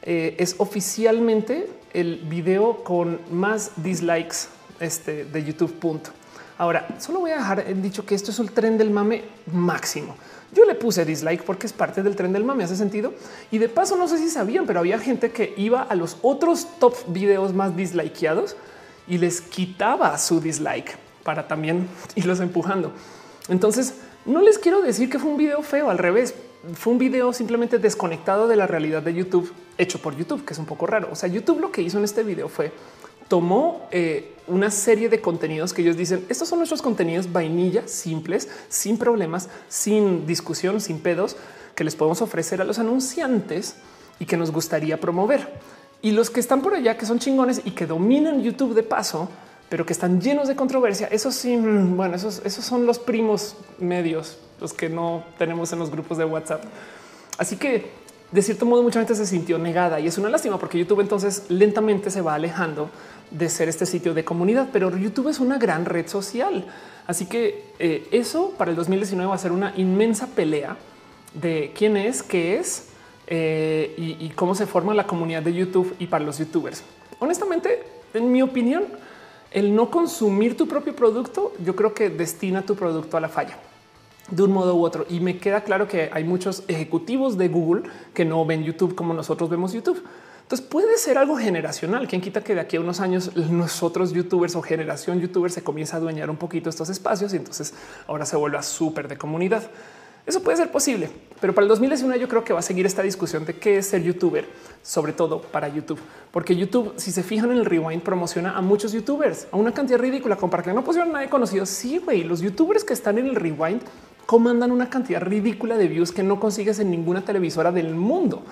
eh, 0.03 0.37
es 0.39 0.57
oficialmente 0.59 1.69
el 1.93 2.17
video 2.29 2.83
con 2.85 3.21
más 3.31 3.71
dislikes 3.77 4.49
este, 4.81 5.25
de 5.25 5.45
YouTube. 5.45 5.73
Punto. 5.75 6.11
Ahora, 6.59 6.87
solo 6.99 7.21
voy 7.21 7.31
a 7.31 7.37
dejar 7.37 7.75
dicho 7.77 8.05
que 8.05 8.15
esto 8.15 8.31
es 8.31 8.39
el 8.39 8.51
tren 8.53 8.79
del 8.79 8.91
mame 8.91 9.25
máximo. 9.53 10.15
Yo 10.53 10.65
le 10.65 10.75
puse 10.75 11.05
dislike 11.05 11.43
porque 11.43 11.67
es 11.67 11.73
parte 11.73 12.03
del 12.03 12.15
tren 12.15 12.33
del 12.33 12.45
mame, 12.45 12.65
hace 12.65 12.77
sentido. 12.77 13.13
Y 13.51 13.59
de 13.59 13.69
paso, 13.69 13.97
no 13.97 14.07
sé 14.07 14.19
si 14.19 14.31
sabían, 14.31 14.67
pero 14.67 14.81
había 14.81 14.99
gente 14.99 15.33
que 15.33 15.53
iba 15.57 15.83
a 15.83 15.95
los 15.97 16.17
otros 16.23 16.69
top 16.79 16.95
videos 17.09 17.55
más 17.55 17.77
dislikeados 17.77 18.57
y 19.07 19.19
les 19.19 19.41
quitaba 19.41 20.17
su 20.19 20.41
dislike 20.41 20.97
para 21.23 21.49
también 21.49 21.89
irlos 22.15 22.41
empujando. 22.41 22.93
Entonces, 23.49 23.95
no 24.25 24.41
les 24.41 24.59
quiero 24.59 24.81
decir 24.83 25.11
que 25.11 25.19
fue 25.19 25.31
un 25.31 25.37
video 25.37 25.63
feo, 25.63 25.91
al 25.91 25.99
revés, 25.99 26.35
fue 26.75 26.93
un 26.93 26.99
video 26.99 27.33
simplemente 27.33 27.79
desconectado 27.79 28.49
de 28.49 28.57
la 28.57 28.67
realidad 28.67 29.03
de 29.03 29.13
YouTube, 29.13 29.53
hecho 29.77 30.01
por 30.01 30.17
YouTube, 30.17 30.45
que 30.45 30.55
es 30.55 30.59
un 30.59 30.67
poco 30.67 30.87
raro. 30.87 31.09
O 31.13 31.15
sea, 31.15 31.29
YouTube 31.29 31.61
lo 31.61 31.71
que 31.71 31.83
hizo 31.83 31.99
en 31.99 32.05
este 32.05 32.23
video 32.23 32.49
fue 32.49 32.73
tomó 33.29 33.89
eh, 33.91 34.35
una 34.47 34.71
serie 34.71 35.09
de 35.09 35.21
contenidos 35.21 35.73
que 35.73 35.83
ellos 35.83 35.97
dicen 35.97 36.27
estos 36.29 36.49
son 36.49 36.59
nuestros 36.59 36.83
contenidos 36.83 37.33
vainilla, 37.33 37.89
simples, 37.89 38.49
sin 38.69 38.99
problemas, 38.99 39.49
sin 39.69 40.27
discusión, 40.27 40.81
sin 40.81 41.01
pedos 41.01 41.37
que 41.75 41.85
les 41.85 41.97
podemos 41.97 42.23
ofrecer 42.23 42.61
a 42.61 42.65
los 42.65 42.79
anunciantes 42.79 43.77
y 44.19 44.27
que 44.27 44.37
nos 44.37 44.51
gustaría 44.53 45.01
promover. 45.01 45.49
Y 46.05 46.11
los 46.11 46.29
que 46.29 46.39
están 46.39 46.61
por 46.61 46.75
allá, 46.75 46.99
que 46.99 47.07
son 47.07 47.19
chingones 47.19 47.63
y 47.65 47.71
que 47.71 47.87
dominan 47.87 48.43
YouTube 48.43 48.75
de 48.75 48.83
paso, 48.83 49.31
pero 49.71 49.87
que 49.87 49.95
están 49.95 50.21
llenos 50.21 50.49
de 50.49 50.55
controversia, 50.55 51.07
eso 51.11 51.33
sí, 51.33 51.57
mm, 51.57 51.97
bueno, 51.97 52.15
esos, 52.15 52.43
esos 52.45 52.63
son 52.63 52.85
los 52.85 52.99
primos 52.99 53.57
medios, 53.79 54.37
los 54.61 54.75
que 54.75 54.91
no 54.91 55.25
tenemos 55.39 55.73
en 55.73 55.79
los 55.79 55.91
grupos 55.91 56.19
de 56.19 56.27
WhatsApp. 56.27 56.63
Así 57.39 57.57
que 57.57 57.91
de 58.31 58.43
cierto 58.43 58.67
modo 58.67 58.83
mucha 58.83 59.01
gente 59.01 59.15
se 59.15 59.25
sintió 59.25 59.57
negada 59.57 59.99
y 59.99 60.07
es 60.07 60.19
una 60.19 60.29
lástima 60.29 60.59
porque 60.59 60.79
YouTube 60.79 61.01
entonces 61.01 61.45
lentamente 61.49 62.11
se 62.11 62.21
va 62.21 62.35
alejando 62.35 62.91
de 63.31 63.49
ser 63.49 63.71
este 63.71 63.87
sitio 63.87 64.13
de 64.13 64.27
comunidad, 64.27 64.69
pero 64.75 64.95
YouTube 64.95 65.29
es 65.29 65.41
una 65.41 65.57
gran 65.57 65.87
red 65.87 66.07
social. 66.07 66.67
Así 67.07 67.25
que 67.25 67.73
eh, 67.79 68.07
eso 68.13 68.53
para 68.59 68.71
el 68.71 68.77
2019 68.77 69.27
va 69.27 69.37
a 69.37 69.39
ser 69.39 69.53
una 69.53 69.73
inmensa 69.79 70.27
pelea 70.27 70.77
de 71.33 71.73
quién 71.75 71.97
es, 71.97 72.23
qué 72.23 72.59
es 72.59 72.89
eh, 73.27 73.95
y, 73.97 74.29
cómo 74.31 74.55
se 74.55 74.67
forma 74.67 74.95
la 74.95 75.07
comunidad 75.07 75.43
de 75.43 75.55
YouTube 75.55 75.95
y 75.99 76.07
para 76.07 76.25
los 76.25 76.39
youtubers. 76.39 76.83
Honestamente, 77.21 77.83
en 78.13 78.31
mi 78.31 78.43
opinión, 78.43 78.85
el 79.51 79.75
no 79.75 79.91
consumir 79.91 80.57
tu 80.57 80.69
propio 80.69 80.95
producto, 80.95 81.53
yo 81.65 81.75
creo 81.75 81.95
que 81.95 82.11
destina 82.11 82.63
tu 82.63 82.75
producto 82.75 83.17
a 83.17 83.21
la 83.21 83.29
falla 83.29 83.59
de 84.31 84.43
un 84.43 84.53
modo 84.53 84.75
u 84.75 84.85
otro. 84.85 85.07
Y 85.09 85.21
me 85.21 85.39
queda 85.39 85.63
claro 85.63 85.89
que 85.89 86.11
hay 86.13 86.25
muchos 86.25 86.65
ejecutivos 86.69 87.37
de 87.37 87.49
Google 87.49 87.83
que 88.15 88.25
no 88.25 88.45
ven 88.45 88.65
YouTube 88.65 88.95
como 88.95 89.15
nosotros 89.15 89.49
vemos 89.51 89.73
YouTube. 89.73 90.03
Entonces 90.43 90.67
puede 90.67 90.99
ser 90.99 91.17
algo 91.17 91.37
generacional. 91.37 92.07
Quien 92.07 92.21
quita 92.21 92.45
que 92.45 92.55
de 92.55 92.61
aquí 92.61 92.77
a 92.77 92.81
unos 92.81 93.01
años 93.01 93.35
nosotros 93.37 94.13
youtubers 94.13 94.55
o 94.57 94.63
generación 94.63 95.21
youtubers 95.21 95.55
se 95.55 95.65
comienza 95.65 95.97
a 95.97 96.01
adueñar 96.01 96.29
un 96.29 96.37
poquito 96.37 96.69
estos 96.69 96.91
espacios 96.91 97.33
y 97.33 97.37
entonces 97.37 97.73
ahora 98.07 98.27
se 98.27 98.37
vuelve 98.37 98.59
a 98.59 98.63
súper 98.63 99.09
de 99.09 99.17
comunidad. 99.17 99.71
Eso 100.27 100.43
puede 100.43 100.57
ser 100.57 100.73
posible, 100.73 101.11
pero 101.41 101.55
para 101.55 101.65
el 101.65 101.69
2019 101.69 102.19
yo 102.19 102.29
creo 102.29 102.45
que 102.45 102.55
va 102.55 102.61
a 102.61 102.63
seguir 102.63 102.87
esta 102.87 103.03
discusión 103.03 103.45
de 103.45 103.59
qué 103.59 103.77
es 103.77 103.89
ser 103.89 104.03
youtuber, 104.03 104.47
sobre 104.83 105.13
todo 105.13 105.43
para 105.43 105.69
YouTube, 105.69 106.01
porque 106.31 106.57
YouTube, 106.57 106.95
si 106.97 107.13
se 107.13 107.23
fijan 107.23 107.51
en 107.51 107.59
el 107.59 107.67
rewind, 107.67 108.03
promociona 108.03 108.57
a 108.57 108.63
muchos 108.63 108.93
youtubers 108.93 109.47
a 109.53 109.59
una 109.59 109.73
cantidad 109.73 109.99
ridícula, 109.99 110.37
como 110.37 110.51
para 110.51 110.63
que 110.63 110.73
no 110.73 110.83
pusieron 110.83 111.13
nadie 111.13 111.29
conocido. 111.29 111.67
Sí, 111.67 111.99
güey, 111.99 112.25
los 112.25 112.41
youtubers 112.41 112.85
que 112.85 112.95
están 112.95 113.19
en 113.19 113.27
el 113.27 113.35
rewind 113.35 113.83
comandan 114.25 114.73
una 114.73 114.89
cantidad 114.89 115.21
ridícula 115.21 115.77
de 115.77 115.89
views 115.89 116.11
que 116.11 116.23
no 116.23 116.41
consigues 116.41 116.79
en 116.79 116.91
ninguna 116.91 117.23
televisora 117.23 117.71
del 117.71 117.95
mundo, 117.95 118.43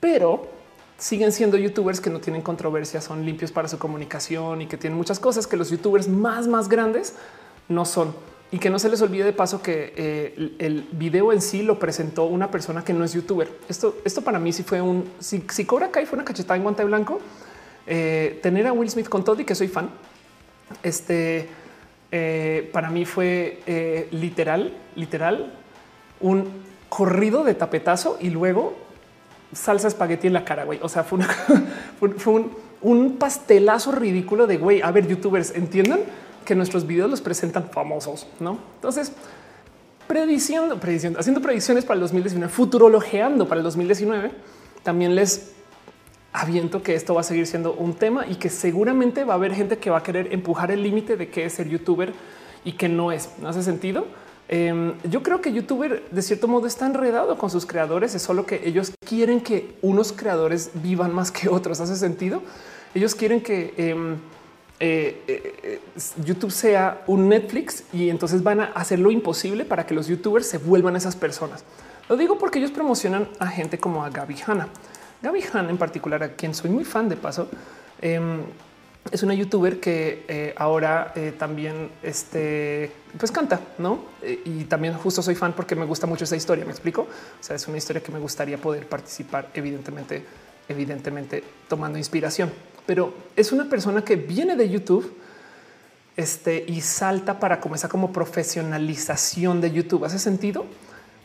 pero 0.00 0.48
siguen 0.98 1.32
siendo 1.32 1.56
youtubers 1.56 2.02
que 2.02 2.10
no 2.10 2.20
tienen 2.20 2.42
controversia, 2.42 3.00
son 3.00 3.24
limpios 3.24 3.52
para 3.52 3.68
su 3.68 3.78
comunicación 3.78 4.60
y 4.60 4.66
que 4.66 4.76
tienen 4.76 4.98
muchas 4.98 5.18
cosas 5.18 5.46
que 5.46 5.56
los 5.56 5.70
youtubers 5.70 6.08
más, 6.08 6.46
más 6.46 6.68
grandes 6.68 7.14
no 7.68 7.86
son. 7.86 8.12
Y 8.52 8.58
que 8.58 8.68
no 8.68 8.78
se 8.78 8.88
les 8.88 9.00
olvide 9.00 9.24
de 9.24 9.32
paso 9.32 9.62
que 9.62 9.92
eh, 9.96 10.56
el 10.58 10.88
video 10.92 11.32
en 11.32 11.40
sí 11.40 11.62
lo 11.62 11.78
presentó 11.78 12.24
una 12.24 12.50
persona 12.50 12.84
que 12.84 12.92
no 12.92 13.04
es 13.04 13.12
youtuber. 13.12 13.48
Esto, 13.68 13.98
esto 14.04 14.22
para 14.22 14.40
mí 14.40 14.52
sí 14.52 14.64
fue 14.64 14.80
un 14.80 15.08
si, 15.20 15.44
si 15.50 15.64
Cobra 15.64 15.90
Kai 15.90 16.06
fue 16.06 16.16
una 16.16 16.24
cachetada 16.24 16.56
en 16.56 16.64
guante 16.64 16.84
blanco. 16.84 17.20
Eh, 17.86 18.40
tener 18.42 18.66
a 18.66 18.72
Will 18.72 18.90
Smith 18.90 19.08
con 19.08 19.24
todo 19.24 19.40
y 19.40 19.44
que 19.44 19.54
soy 19.54 19.68
fan. 19.68 19.90
Este 20.82 21.48
eh, 22.10 22.68
para 22.72 22.90
mí 22.90 23.04
fue 23.04 24.08
literal, 24.10 24.74
literal 24.96 25.52
un 26.20 26.50
corrido 26.88 27.44
de 27.44 27.54
tapetazo 27.54 28.18
y 28.20 28.30
luego 28.30 28.74
salsa 29.52 29.88
espagueti 29.88 30.26
en 30.26 30.32
la 30.32 30.44
cara, 30.44 30.64
güey. 30.64 30.78
O 30.82 30.88
sea, 30.88 31.04
fue, 31.04 31.20
un, 32.82 33.16
pastelazo 33.18 33.92
ridículo 33.92 34.46
de 34.46 34.58
güey. 34.58 34.82
A 34.82 34.90
ver, 34.90 35.06
youtubers 35.06 35.54
entiendan 35.54 36.00
que 36.50 36.56
nuestros 36.56 36.84
videos 36.84 37.08
los 37.08 37.20
presentan 37.20 37.70
famosos, 37.70 38.26
no? 38.40 38.58
Entonces, 38.74 39.12
prediciendo, 40.08 40.80
prediciendo, 40.80 41.20
haciendo 41.20 41.40
predicciones 41.40 41.84
para 41.84 41.94
el 41.94 42.00
2019, 42.00 42.52
futurologeando 42.52 43.46
para 43.46 43.60
el 43.60 43.62
2019, 43.62 44.32
también 44.82 45.14
les 45.14 45.52
aviento 46.32 46.82
que 46.82 46.96
esto 46.96 47.14
va 47.14 47.20
a 47.20 47.22
seguir 47.22 47.46
siendo 47.46 47.74
un 47.74 47.94
tema 47.94 48.26
y 48.26 48.34
que 48.34 48.48
seguramente 48.48 49.22
va 49.22 49.34
a 49.34 49.36
haber 49.36 49.54
gente 49.54 49.78
que 49.78 49.90
va 49.90 49.98
a 49.98 50.02
querer 50.02 50.34
empujar 50.34 50.72
el 50.72 50.82
límite 50.82 51.16
de 51.16 51.28
qué 51.28 51.44
es 51.44 51.52
ser 51.52 51.68
youtuber 51.68 52.12
y 52.64 52.72
que 52.72 52.88
no 52.88 53.12
es. 53.12 53.28
No 53.40 53.48
hace 53.48 53.62
sentido. 53.62 54.08
Em, 54.48 54.94
yo 55.04 55.22
creo 55.22 55.40
que 55.40 55.52
youtuber 55.52 56.02
de 56.10 56.20
cierto 56.20 56.48
modo 56.48 56.66
está 56.66 56.84
enredado 56.84 57.38
con 57.38 57.48
sus 57.48 57.64
creadores. 57.64 58.16
Es 58.16 58.22
solo 58.22 58.44
que 58.44 58.62
ellos 58.64 58.92
quieren 59.06 59.40
que 59.40 59.76
unos 59.82 60.10
creadores 60.10 60.72
vivan 60.74 61.14
más 61.14 61.30
que 61.30 61.48
otros. 61.48 61.78
Hace 61.78 61.94
sentido. 61.94 62.42
Ellos 62.92 63.14
quieren 63.14 63.40
que 63.40 63.72
em, 63.76 64.16
eh, 64.80 65.22
eh, 65.28 65.80
YouTube 66.24 66.50
sea 66.50 67.02
un 67.06 67.28
Netflix 67.28 67.84
y 67.92 68.08
entonces 68.08 68.42
van 68.42 68.60
a 68.60 68.64
hacer 68.66 68.98
lo 68.98 69.10
imposible 69.10 69.64
para 69.64 69.86
que 69.86 69.94
los 69.94 70.08
youtubers 70.08 70.46
se 70.46 70.58
vuelvan 70.58 70.96
esas 70.96 71.16
personas. 71.16 71.64
Lo 72.08 72.16
digo 72.16 72.38
porque 72.38 72.58
ellos 72.58 72.72
promocionan 72.72 73.28
a 73.38 73.46
gente 73.46 73.78
como 73.78 74.04
a 74.04 74.10
Gaby 74.10 74.36
Hanna. 74.46 74.68
Gaby 75.22 75.44
Hanna 75.52 75.70
en 75.70 75.78
particular, 75.78 76.22
a 76.22 76.32
quien 76.32 76.54
soy 76.54 76.70
muy 76.70 76.84
fan 76.84 77.08
de 77.08 77.16
paso. 77.16 77.48
Em, 78.00 78.40
es 79.10 79.22
una 79.22 79.34
youtuber 79.34 79.80
que 79.80 80.24
eh, 80.28 80.54
ahora 80.56 81.12
eh, 81.16 81.32
también 81.36 81.90
este, 82.02 82.92
pues 83.18 83.32
canta, 83.32 83.60
¿no? 83.78 84.04
Eh, 84.22 84.42
y 84.44 84.64
también 84.64 84.94
justo 84.94 85.22
soy 85.22 85.34
fan 85.34 85.52
porque 85.54 85.74
me 85.74 85.84
gusta 85.84 86.06
mucho 86.06 86.24
esa 86.24 86.36
historia, 86.36 86.64
¿me 86.64 86.70
explico? 86.70 87.02
O 87.02 87.42
sea, 87.42 87.56
es 87.56 87.66
una 87.66 87.78
historia 87.78 88.02
que 88.02 88.12
me 88.12 88.18
gustaría 88.18 88.58
poder 88.58 88.86
participar, 88.86 89.48
evidentemente, 89.54 90.24
evidentemente 90.68 91.42
tomando 91.68 91.98
inspiración. 91.98 92.50
Pero 92.90 93.14
es 93.36 93.52
una 93.52 93.68
persona 93.68 94.02
que 94.02 94.16
viene 94.16 94.56
de 94.56 94.68
YouTube 94.68 95.14
este, 96.16 96.64
y 96.66 96.80
salta 96.80 97.38
para 97.38 97.60
como 97.60 97.76
esa 97.76 97.88
como 97.88 98.12
profesionalización 98.12 99.60
de 99.60 99.70
YouTube. 99.70 100.04
¿Hace 100.04 100.18
sentido? 100.18 100.66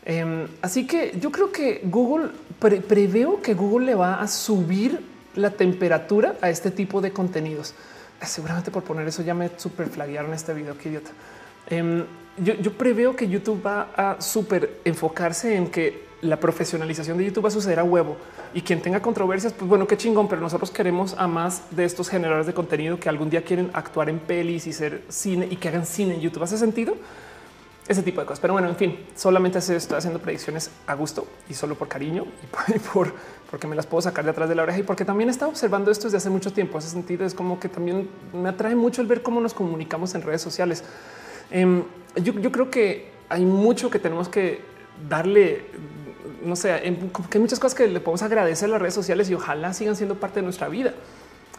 Em, 0.05 0.45
así 0.61 0.85
que 0.85 1.17
yo 1.19 1.31
creo 1.31 1.51
que 1.51 1.81
Google, 1.85 2.29
preveo 2.59 3.41
que 3.41 3.55
Google 3.55 3.87
le 3.87 3.95
va 3.95 4.21
a 4.21 4.27
subir 4.27 5.03
la 5.33 5.49
temperatura 5.49 6.35
a 6.39 6.51
este 6.51 6.69
tipo 6.69 7.01
de 7.01 7.11
contenidos. 7.11 7.73
Seguramente 8.21 8.69
por 8.69 8.83
poner 8.83 9.07
eso 9.07 9.23
ya 9.23 9.33
me 9.33 9.49
super 9.57 9.89
flaguearon 9.89 10.35
este 10.35 10.53
video. 10.53 10.77
Qué 10.77 10.89
idiota. 10.89 11.09
Em, 11.67 12.05
yo, 12.37 12.73
preveo 12.73 13.15
que 13.15 13.27
YouTube 13.27 13.65
va 13.65 13.89
a 13.95 14.21
súper 14.21 14.81
enfocarse 14.85 15.55
en 15.55 15.71
que 15.71 16.04
la 16.21 16.39
profesionalización 16.39 17.17
de 17.17 17.25
YouTube 17.25 17.45
va 17.45 17.49
a 17.49 17.51
suceder 17.51 17.79
a 17.79 17.83
huevo 17.83 18.17
y 18.53 18.61
quien 18.61 18.81
tenga 18.81 19.01
controversias, 19.01 19.53
pues 19.53 19.67
bueno, 19.67 19.87
qué 19.87 19.97
chingón, 19.97 20.27
pero 20.27 20.41
nosotros 20.41 20.71
queremos 20.71 21.15
a 21.17 21.27
más 21.27 21.63
de 21.71 21.85
estos 21.85 22.09
generadores 22.09 22.47
de 22.47 22.53
contenido 22.53 22.99
que 22.99 23.09
algún 23.09 23.29
día 23.29 23.43
quieren 23.43 23.69
actuar 23.73 24.09
en 24.09 24.19
pelis 24.19 24.67
y 24.67 24.73
ser 24.73 25.03
cine 25.09 25.47
y 25.49 25.57
que 25.57 25.69
hagan 25.69 25.85
cine 25.85 26.15
en 26.15 26.21
YouTube. 26.21 26.43
¿Hace 26.43 26.57
sentido? 26.57 26.95
Ese 27.87 28.01
tipo 28.01 28.19
de 28.19 28.25
cosas. 28.25 28.39
Pero 28.39 28.53
bueno, 28.53 28.67
en 28.67 28.75
fin, 28.75 28.99
solamente 29.15 29.59
estoy 29.59 29.97
haciendo 29.97 30.19
predicciones 30.19 30.71
a 30.87 30.95
gusto 30.95 31.27
y 31.49 31.53
solo 31.53 31.75
por 31.75 31.87
cariño 31.87 32.25
y 32.75 32.79
por 32.79 33.13
porque 33.49 33.67
me 33.67 33.75
las 33.75 33.85
puedo 33.85 34.01
sacar 34.01 34.25
de 34.25 34.31
atrás 34.31 34.49
de 34.49 34.55
la 34.55 34.63
oreja 34.63 34.79
y 34.79 34.83
porque 34.83 35.05
también 35.05 35.29
está 35.29 35.47
observando 35.47 35.91
esto 35.91 36.07
desde 36.07 36.17
hace 36.17 36.29
mucho 36.29 36.51
tiempo. 36.51 36.77
Ese 36.77 36.89
sentido 36.89 37.25
es 37.25 37.33
como 37.33 37.59
que 37.59 37.69
también 37.69 38.09
me 38.33 38.49
atrae 38.49 38.75
mucho 38.75 39.01
el 39.01 39.07
ver 39.07 39.21
cómo 39.21 39.39
nos 39.39 39.53
comunicamos 39.53 40.15
en 40.15 40.23
redes 40.23 40.41
sociales. 40.41 40.83
Em, 41.51 41.83
yo, 42.21 42.51
creo 42.51 42.69
que 42.69 43.11
hay 43.29 43.45
mucho 43.45 43.89
que 43.89 43.99
tenemos 43.99 44.29
que 44.29 44.61
darle, 45.07 45.67
no 46.45 46.55
sé, 46.55 46.69
que 47.29 47.37
hay 47.37 47.41
muchas 47.41 47.59
cosas 47.59 47.75
que 47.75 47.87
le 47.87 47.99
podemos 47.99 48.21
agradecer 48.21 48.69
a 48.69 48.73
las 48.73 48.81
redes 48.81 48.93
sociales 48.93 49.29
y 49.29 49.33
ojalá 49.33 49.73
sigan 49.73 49.95
siendo 49.95 50.15
parte 50.15 50.39
de 50.39 50.43
nuestra 50.43 50.69
vida. 50.69 50.93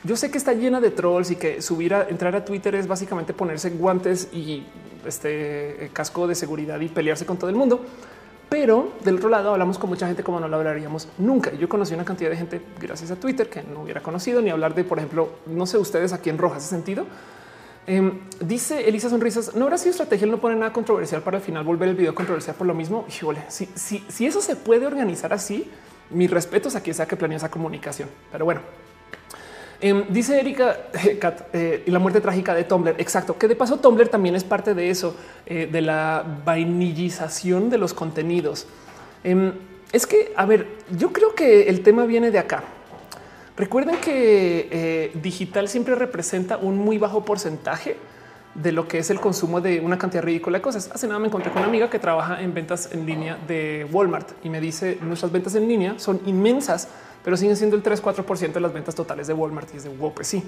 yo 0.05 0.16
sé 0.16 0.30
que 0.30 0.39
está 0.39 0.53
llena 0.53 0.80
de 0.80 0.91
trolls 0.91 1.30
y 1.30 1.37
que 1.37 1.61
subir 1.61 1.95
a 1.95 2.09
entrar 2.09 2.34
a 2.37 2.45
Twitter 2.45 2.74
es 2.74 2.87
básicamente 2.87 3.32
ponerse 3.32 3.70
guantes 3.70 4.28
y 4.32 4.64
este 5.05 5.91
casco 5.93 6.26
de 6.26 6.34
seguridad 6.34 6.80
y 6.80 6.89
pelearse 6.89 7.26
con 7.26 7.37
todo 7.37 7.51
el 7.51 7.57
mundo. 7.57 7.84
Pero 8.49 8.93
del 9.05 9.16
otro 9.16 9.28
lado 9.28 9.51
hablamos 9.51 9.76
con 9.76 9.91
mucha 9.91 10.07
gente 10.07 10.22
como 10.22 10.39
no 10.39 10.47
lo 10.47 10.57
hablaríamos 10.57 11.09
nunca. 11.18 11.53
Yo 11.55 11.68
conocí 11.68 11.95
una 11.95 12.05
cantidad 12.05 12.30
de 12.30 12.37
gente 12.37 12.61
gracias 12.80 13.11
a 13.11 13.16
Twitter 13.16 13.49
que 13.49 13.62
no 13.64 13.82
hubiera 13.82 14.01
conocido 14.01 14.41
ni 14.41 14.51
hablar 14.51 14.74
de, 14.74 14.84
por 14.84 14.99
ejemplo, 14.99 15.30
no 15.47 15.66
sé 15.66 15.78
ustedes 15.78 16.12
aquí 16.12 16.30
en 16.30 16.39
Roja 16.39 16.59
ese 16.59 16.68
sentido. 16.68 17.07
Em, 17.87 18.18
dice 18.41 18.89
Elisa 18.89 19.09
Sonrisas, 19.09 19.55
no 19.55 19.64
habrá 19.64 19.78
sido 19.78 19.93
estrategia, 19.93 20.26
no 20.26 20.39
pone 20.39 20.57
nada 20.57 20.72
controversial 20.72 21.22
para 21.22 21.37
al 21.39 21.43
final 21.43 21.64
volver 21.64 21.89
el 21.89 21.95
video 21.95 22.14
controversial 22.14 22.57
por 22.57 22.66
lo 22.66 22.74
mismo. 22.74 23.05
Híjole, 23.09 23.41
si, 23.49 23.66
si, 23.74 24.05
si 24.09 24.26
eso 24.26 24.41
se 24.41 24.57
puede 24.57 24.87
organizar 24.87 25.32
así, 25.32 25.70
mis 26.11 26.30
respetos 26.30 26.74
a 26.76 26.80
quien 26.80 26.95
sea 26.95 27.07
que 27.07 27.16
planeó 27.16 27.37
esa 27.37 27.51
comunicación. 27.51 28.09
Pero 28.32 28.45
bueno, 28.45 28.61
Em, 29.80 30.05
dice 30.09 30.41
Erika 30.41 30.89
eh, 31.53 31.82
y 31.87 31.91
la 31.91 31.99
muerte 31.99 32.20
trágica 32.20 32.55
de 32.55 32.64
Tumblr. 32.64 32.95
Exacto, 32.99 33.37
que 33.37 33.49
de 33.49 33.57
paso 33.57 33.78
Tumblr 33.78 34.09
también 34.09 34.34
es 34.34 34.45
parte 34.45 34.74
de 34.74 34.91
eso, 34.91 35.16
eh, 35.45 35.68
de 35.70 35.80
la 35.82 36.24
vainillización 36.45 37.68
de 37.68 37.78
los 37.78 37.93
contenidos. 37.93 38.66
Em, 39.22 39.53
es 39.93 40.07
que, 40.07 40.32
a 40.37 40.47
ver, 40.47 40.66
yo 40.97 41.12
creo 41.12 41.34
que 41.34 41.68
el 41.68 41.82
tema 41.82 42.07
viene 42.07 42.30
de 42.30 42.39
acá. 42.39 42.64
Recuerden 43.57 43.96
que 43.96 44.68
eh, 44.70 45.12
digital 45.14 45.68
siempre 45.68 45.94
representa 45.94 46.59
un 46.59 46.76
muy 46.76 46.98
bajo 46.98 47.24
porcentaje 47.24 47.96
de 48.54 48.72
lo 48.72 48.86
que 48.86 48.98
es 48.98 49.11
el 49.11 49.20
consumo 49.20 49.61
de 49.61 49.80
una 49.80 49.98
cantidad 49.98 50.22
ridícula 50.22 50.59
de 50.59 50.62
cosas. 50.62 50.90
Hace 50.92 51.07
nada 51.07 51.18
me 51.18 51.28
encontré 51.28 51.50
con 51.50 51.61
una 51.61 51.68
amiga 51.68 51.88
que 51.88 51.98
trabaja 51.98 52.42
en 52.42 52.52
ventas 52.52 52.90
en 52.92 53.07
línea 53.07 53.38
de 53.46 53.86
Walmart 53.90 54.32
y 54.44 54.50
me 54.50 54.61
dice 54.61 54.98
nuestras 55.02 55.32
ventas 55.32 55.54
en 55.54 55.68
línea 55.68 55.98
son 55.98 56.20
inmensas 56.26 56.88
pero 57.27 57.37
siguen 57.37 57.57
siendo 57.57 57.74
el 57.74 57.83
3-4% 57.83 58.53
de 58.53 58.61
las 58.61 58.72
ventas 58.72 58.95
totales 58.95 59.27
de 59.27 59.33
Walmart 59.35 59.74
y 59.74 59.79
es 59.79 59.83
de 59.83 59.91
wow, 59.91 60.14
pues 60.14 60.29
sí. 60.29 60.45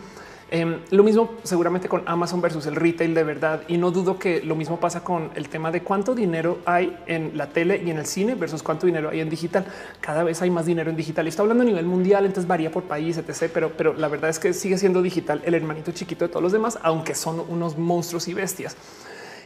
Em, 0.49 0.79
lo 0.91 1.03
mismo 1.03 1.35
seguramente 1.43 1.89
con 1.89 2.05
Amazon 2.07 2.41
versus 2.41 2.67
el 2.67 2.77
retail 2.77 3.15
de 3.15 3.25
verdad. 3.25 3.63
Y 3.67 3.79
no 3.79 3.91
dudo 3.91 4.17
que 4.21 4.41
lo 4.45 4.55
mismo 4.55 4.79
pasa 4.79 5.03
con 5.03 5.33
el 5.35 5.49
tema 5.49 5.73
de 5.73 5.83
cuánto 5.83 6.15
dinero 6.15 6.61
hay 6.67 6.97
en 7.07 7.37
la 7.37 7.49
tele 7.49 7.83
y 7.85 7.91
en 7.91 7.99
el 7.99 8.07
cine 8.07 8.37
versus 8.37 8.63
cuánto 8.63 8.87
dinero 8.87 9.11
hay 9.11 9.19
en 9.19 9.29
digital. 9.29 9.67
Cada 10.01 10.23
vez 10.23 10.41
hay 10.41 10.51
más 10.51 10.67
dinero 10.67 10.89
en 10.89 10.95
digital 10.95 11.27
y 11.27 11.31
está 11.31 11.43
hablando 11.43 11.65
a 11.65 11.67
nivel 11.67 11.85
mundial, 11.85 12.25
entonces 12.25 12.47
varía 12.47 12.71
por 12.71 12.85
país, 12.85 13.19
etc. 13.19 13.51
Pero, 13.53 13.73
pero 13.77 13.95
la 13.95 14.07
verdad 14.07 14.31
es 14.31 14.39
que 14.39 14.53
sigue 14.53 14.79
siendo 14.79 15.03
digital 15.03 15.43
el 15.45 15.55
hermanito 15.55 15.91
chiquito 15.91 16.27
de 16.27 16.29
todos 16.29 16.45
los 16.45 16.53
demás, 16.53 16.79
aunque 16.83 17.17
son 17.17 17.41
unos 17.49 17.77
monstruos 17.77 18.29
y 18.29 18.35
bestias. 18.35 18.77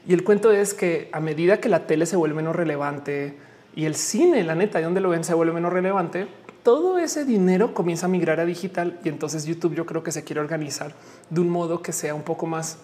Y 0.06 0.12
el 0.12 0.22
cuento 0.22 0.52
es 0.52 0.74
que 0.74 1.08
a 1.12 1.20
medida 1.20 1.60
que 1.60 1.70
la 1.70 1.86
tele 1.86 2.04
se 2.04 2.16
vuelve 2.16 2.36
menos 2.36 2.54
relevante 2.54 3.38
y 3.74 3.86
el 3.86 3.94
cine, 3.94 4.42
la 4.44 4.54
neta, 4.54 4.78
de 4.78 4.84
donde 4.84 5.00
lo 5.00 5.10
ven, 5.10 5.24
se 5.24 5.34
vuelve 5.34 5.52
menos 5.52 5.72
relevante, 5.72 6.28
todo 6.62 6.98
ese 6.98 7.24
dinero 7.24 7.74
comienza 7.74 8.06
a 8.06 8.08
migrar 8.08 8.38
a 8.38 8.44
digital 8.44 9.00
y 9.04 9.08
entonces 9.08 9.44
YouTube 9.46 9.74
yo 9.74 9.86
creo 9.86 10.02
que 10.02 10.12
se 10.12 10.22
quiere 10.24 10.40
organizar 10.40 10.92
de 11.30 11.40
un 11.40 11.50
modo 11.50 11.82
que 11.82 11.92
sea 11.92 12.14
un 12.14 12.22
poco 12.22 12.46
más, 12.46 12.78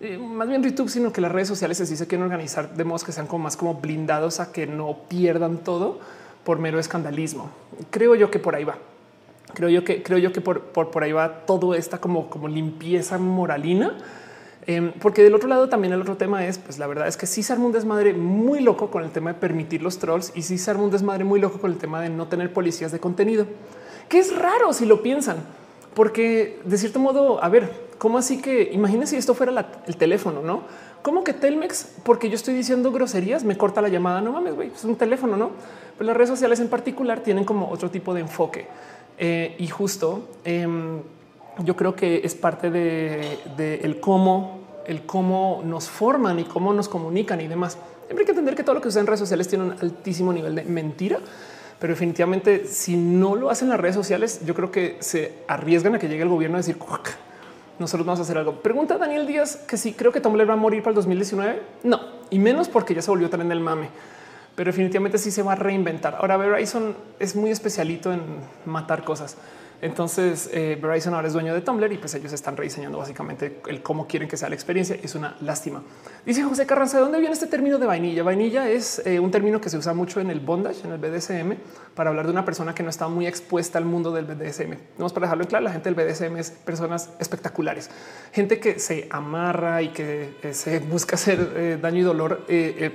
eh, 0.00 0.18
más 0.18 0.46
bien 0.48 0.62
YouTube, 0.62 0.88
sino 0.88 1.12
que 1.12 1.20
las 1.20 1.32
redes 1.32 1.48
sociales 1.48 1.78
sí 1.78 1.96
se 1.96 2.06
quieren 2.06 2.24
organizar 2.24 2.74
de 2.74 2.84
modos 2.84 3.02
que 3.02 3.12
sean 3.12 3.26
como 3.26 3.44
más 3.44 3.56
como 3.56 3.74
blindados 3.74 4.38
a 4.38 4.52
que 4.52 4.66
no 4.66 4.98
pierdan 5.08 5.58
todo 5.58 5.98
por 6.44 6.58
mero 6.58 6.78
escandalismo. 6.78 7.50
Creo 7.90 8.14
yo 8.14 8.30
que 8.30 8.38
por 8.38 8.54
ahí 8.54 8.64
va. 8.64 8.76
Creo 9.54 9.68
yo 9.68 9.84
que 9.84 10.02
creo 10.02 10.18
yo 10.18 10.32
que 10.32 10.40
por, 10.40 10.60
por, 10.62 10.90
por 10.90 11.02
ahí 11.02 11.12
va 11.12 11.46
todo 11.46 11.74
esta 11.74 11.98
como, 11.98 12.28
como 12.28 12.48
limpieza 12.48 13.18
moralina 13.18 13.96
Em, 14.66 14.92
porque 14.92 15.22
del 15.22 15.34
otro 15.34 15.48
lado 15.48 15.68
también 15.68 15.92
el 15.92 16.00
otro 16.00 16.16
tema 16.16 16.46
es, 16.46 16.58
pues 16.58 16.78
la 16.78 16.86
verdad 16.86 17.06
es 17.06 17.16
que 17.16 17.26
sí 17.26 17.42
se 17.42 17.52
arma 17.52 17.66
un 17.66 17.72
desmadre 17.72 18.14
muy 18.14 18.60
loco 18.60 18.90
con 18.90 19.04
el 19.04 19.10
tema 19.10 19.34
de 19.34 19.38
permitir 19.38 19.82
los 19.82 19.98
trolls 19.98 20.32
y 20.34 20.42
sí 20.42 20.56
se 20.56 20.70
arma 20.70 20.84
un 20.84 20.90
desmadre 20.90 21.24
muy 21.24 21.38
loco 21.38 21.60
con 21.60 21.70
el 21.70 21.78
tema 21.78 22.00
de 22.00 22.08
no 22.08 22.28
tener 22.28 22.52
policías 22.52 22.90
de 22.90 22.98
contenido, 22.98 23.46
que 24.08 24.18
es 24.18 24.34
raro 24.34 24.72
si 24.72 24.86
lo 24.86 25.02
piensan, 25.02 25.36
porque 25.94 26.60
de 26.64 26.78
cierto 26.78 26.98
modo, 26.98 27.42
a 27.44 27.48
ver, 27.48 27.70
¿cómo 27.98 28.16
así 28.16 28.40
que 28.40 28.70
imagínense 28.72 29.12
si 29.12 29.16
esto 29.18 29.34
fuera 29.34 29.66
el 29.86 29.96
teléfono, 29.96 30.40
no? 30.42 30.62
¿Cómo 31.02 31.22
que 31.22 31.34
Telmex, 31.34 31.96
porque 32.02 32.30
yo 32.30 32.34
estoy 32.34 32.54
diciendo 32.54 32.90
groserías, 32.90 33.44
me 33.44 33.58
corta 33.58 33.82
la 33.82 33.88
llamada? 33.88 34.22
No 34.22 34.32
mames, 34.32 34.54
güey, 34.54 34.72
es 34.74 34.84
un 34.84 34.96
teléfono, 34.96 35.36
no? 35.36 35.50
Pues 35.98 36.06
las 36.06 36.16
redes 36.16 36.30
sociales 36.30 36.60
en 36.60 36.68
particular 36.68 37.20
tienen 37.20 37.44
como 37.44 37.68
otro 37.68 37.90
tipo 37.90 38.14
de 38.14 38.22
enfoque 38.22 38.66
eh, 39.18 39.54
y 39.58 39.68
justo 39.68 40.26
em, 40.44 41.02
yo 41.58 41.76
creo 41.76 41.94
que 41.94 42.22
es 42.24 42.34
parte 42.34 42.70
de, 42.70 43.80
el 43.82 44.00
cómo, 44.00 44.60
el 44.86 45.06
cómo 45.06 45.62
nos 45.64 45.88
forman 45.88 46.38
y 46.38 46.44
cómo 46.44 46.72
nos 46.72 46.88
comunican 46.88 47.40
y 47.40 47.48
demás. 47.48 47.78
Siempre 48.06 48.22
hay 48.22 48.26
que 48.26 48.32
entender 48.32 48.54
que 48.54 48.62
todo 48.62 48.74
lo 48.74 48.80
que 48.80 48.88
usan 48.88 49.00
en 49.00 49.06
redes 49.06 49.20
sociales 49.20 49.48
tiene 49.48 49.64
un 49.64 49.72
altísimo 49.72 50.32
nivel 50.32 50.54
de 50.54 50.64
mentira, 50.64 51.18
pero 51.78 51.92
definitivamente 51.92 52.66
si 52.66 52.96
no 52.96 53.34
lo 53.34 53.50
hacen 53.50 53.68
las 53.68 53.80
redes 53.80 53.94
sociales, 53.94 54.40
yo 54.44 54.54
creo 54.54 54.70
que 54.70 54.96
se 55.00 55.34
arriesgan 55.48 55.94
a 55.94 55.98
que 55.98 56.08
llegue 56.08 56.22
el 56.22 56.28
gobierno 56.28 56.56
a 56.56 56.60
decir 56.60 56.76
nosotros 57.78 58.06
vamos 58.06 58.20
a 58.20 58.22
hacer 58.22 58.38
algo. 58.38 58.62
Pregunta 58.62 58.98
Daniel 58.98 59.26
Díaz 59.26 59.56
que 59.56 59.76
si 59.76 59.94
creo 59.94 60.12
que 60.12 60.20
Tumblr 60.20 60.48
va 60.48 60.54
a 60.54 60.56
morir 60.56 60.82
para 60.82 60.90
el 60.90 60.96
2019. 60.96 61.60
No, 61.82 62.00
y 62.30 62.38
menos 62.38 62.68
porque 62.68 62.94
ya 62.94 63.02
se 63.02 63.10
volvió 63.10 63.28
también 63.28 63.50
el 63.50 63.60
mame, 63.60 63.88
pero 64.54 64.70
definitivamente 64.70 65.18
sí 65.18 65.30
se 65.30 65.42
va 65.42 65.52
a 65.52 65.56
reinventar. 65.56 66.16
Ahora 66.20 66.36
Verizon 66.36 66.94
es 67.18 67.34
muy 67.34 67.50
especialito 67.50 68.12
en 68.12 68.22
matar 68.64 69.04
cosas. 69.04 69.36
Entonces 69.80 70.48
eh, 70.52 70.78
Verizon 70.80 71.14
ahora 71.14 71.28
es 71.28 71.34
dueño 71.34 71.54
de 71.54 71.60
Tumblr 71.60 71.92
y 71.92 71.98
pues 71.98 72.14
ellos 72.14 72.32
están 72.32 72.56
rediseñando 72.56 72.98
básicamente 72.98 73.60
el 73.66 73.82
cómo 73.82 74.06
quieren 74.06 74.28
que 74.28 74.36
sea 74.36 74.48
la 74.48 74.54
experiencia. 74.54 74.96
Es 75.02 75.14
una 75.14 75.36
lástima. 75.40 75.82
Dice 76.24 76.42
José 76.42 76.66
Carranza, 76.66 76.98
¿de 76.98 77.02
dónde 77.02 77.18
viene 77.18 77.34
este 77.34 77.46
término 77.46 77.78
de 77.78 77.86
vainilla? 77.86 78.22
Vainilla 78.22 78.68
es 78.68 79.02
eh, 79.04 79.20
un 79.20 79.30
término 79.30 79.60
que 79.60 79.68
se 79.68 79.76
usa 79.76 79.92
mucho 79.94 80.20
en 80.20 80.30
el 80.30 80.40
bondage, 80.40 80.84
en 80.84 80.92
el 80.92 80.98
BDSM, 80.98 81.56
para 81.94 82.10
hablar 82.10 82.26
de 82.26 82.32
una 82.32 82.44
persona 82.44 82.74
que 82.74 82.82
no 82.82 82.90
está 82.90 83.08
muy 83.08 83.26
expuesta 83.26 83.78
al 83.78 83.84
mundo 83.84 84.12
del 84.12 84.24
BDSM. 84.24 84.76
Vamos 84.98 85.12
para 85.12 85.26
dejarlo 85.26 85.44
en 85.44 85.48
claro, 85.48 85.64
la 85.64 85.72
gente 85.72 85.92
del 85.92 85.94
BDSM 85.94 86.36
es 86.36 86.50
personas 86.50 87.10
espectaculares, 87.18 87.90
gente 88.32 88.60
que 88.60 88.78
se 88.78 89.06
amarra 89.10 89.82
y 89.82 89.88
que 89.88 90.36
eh, 90.42 90.54
se 90.54 90.78
busca 90.80 91.16
hacer 91.16 91.80
daño 91.80 92.00
y 92.00 92.02
dolor 92.02 92.46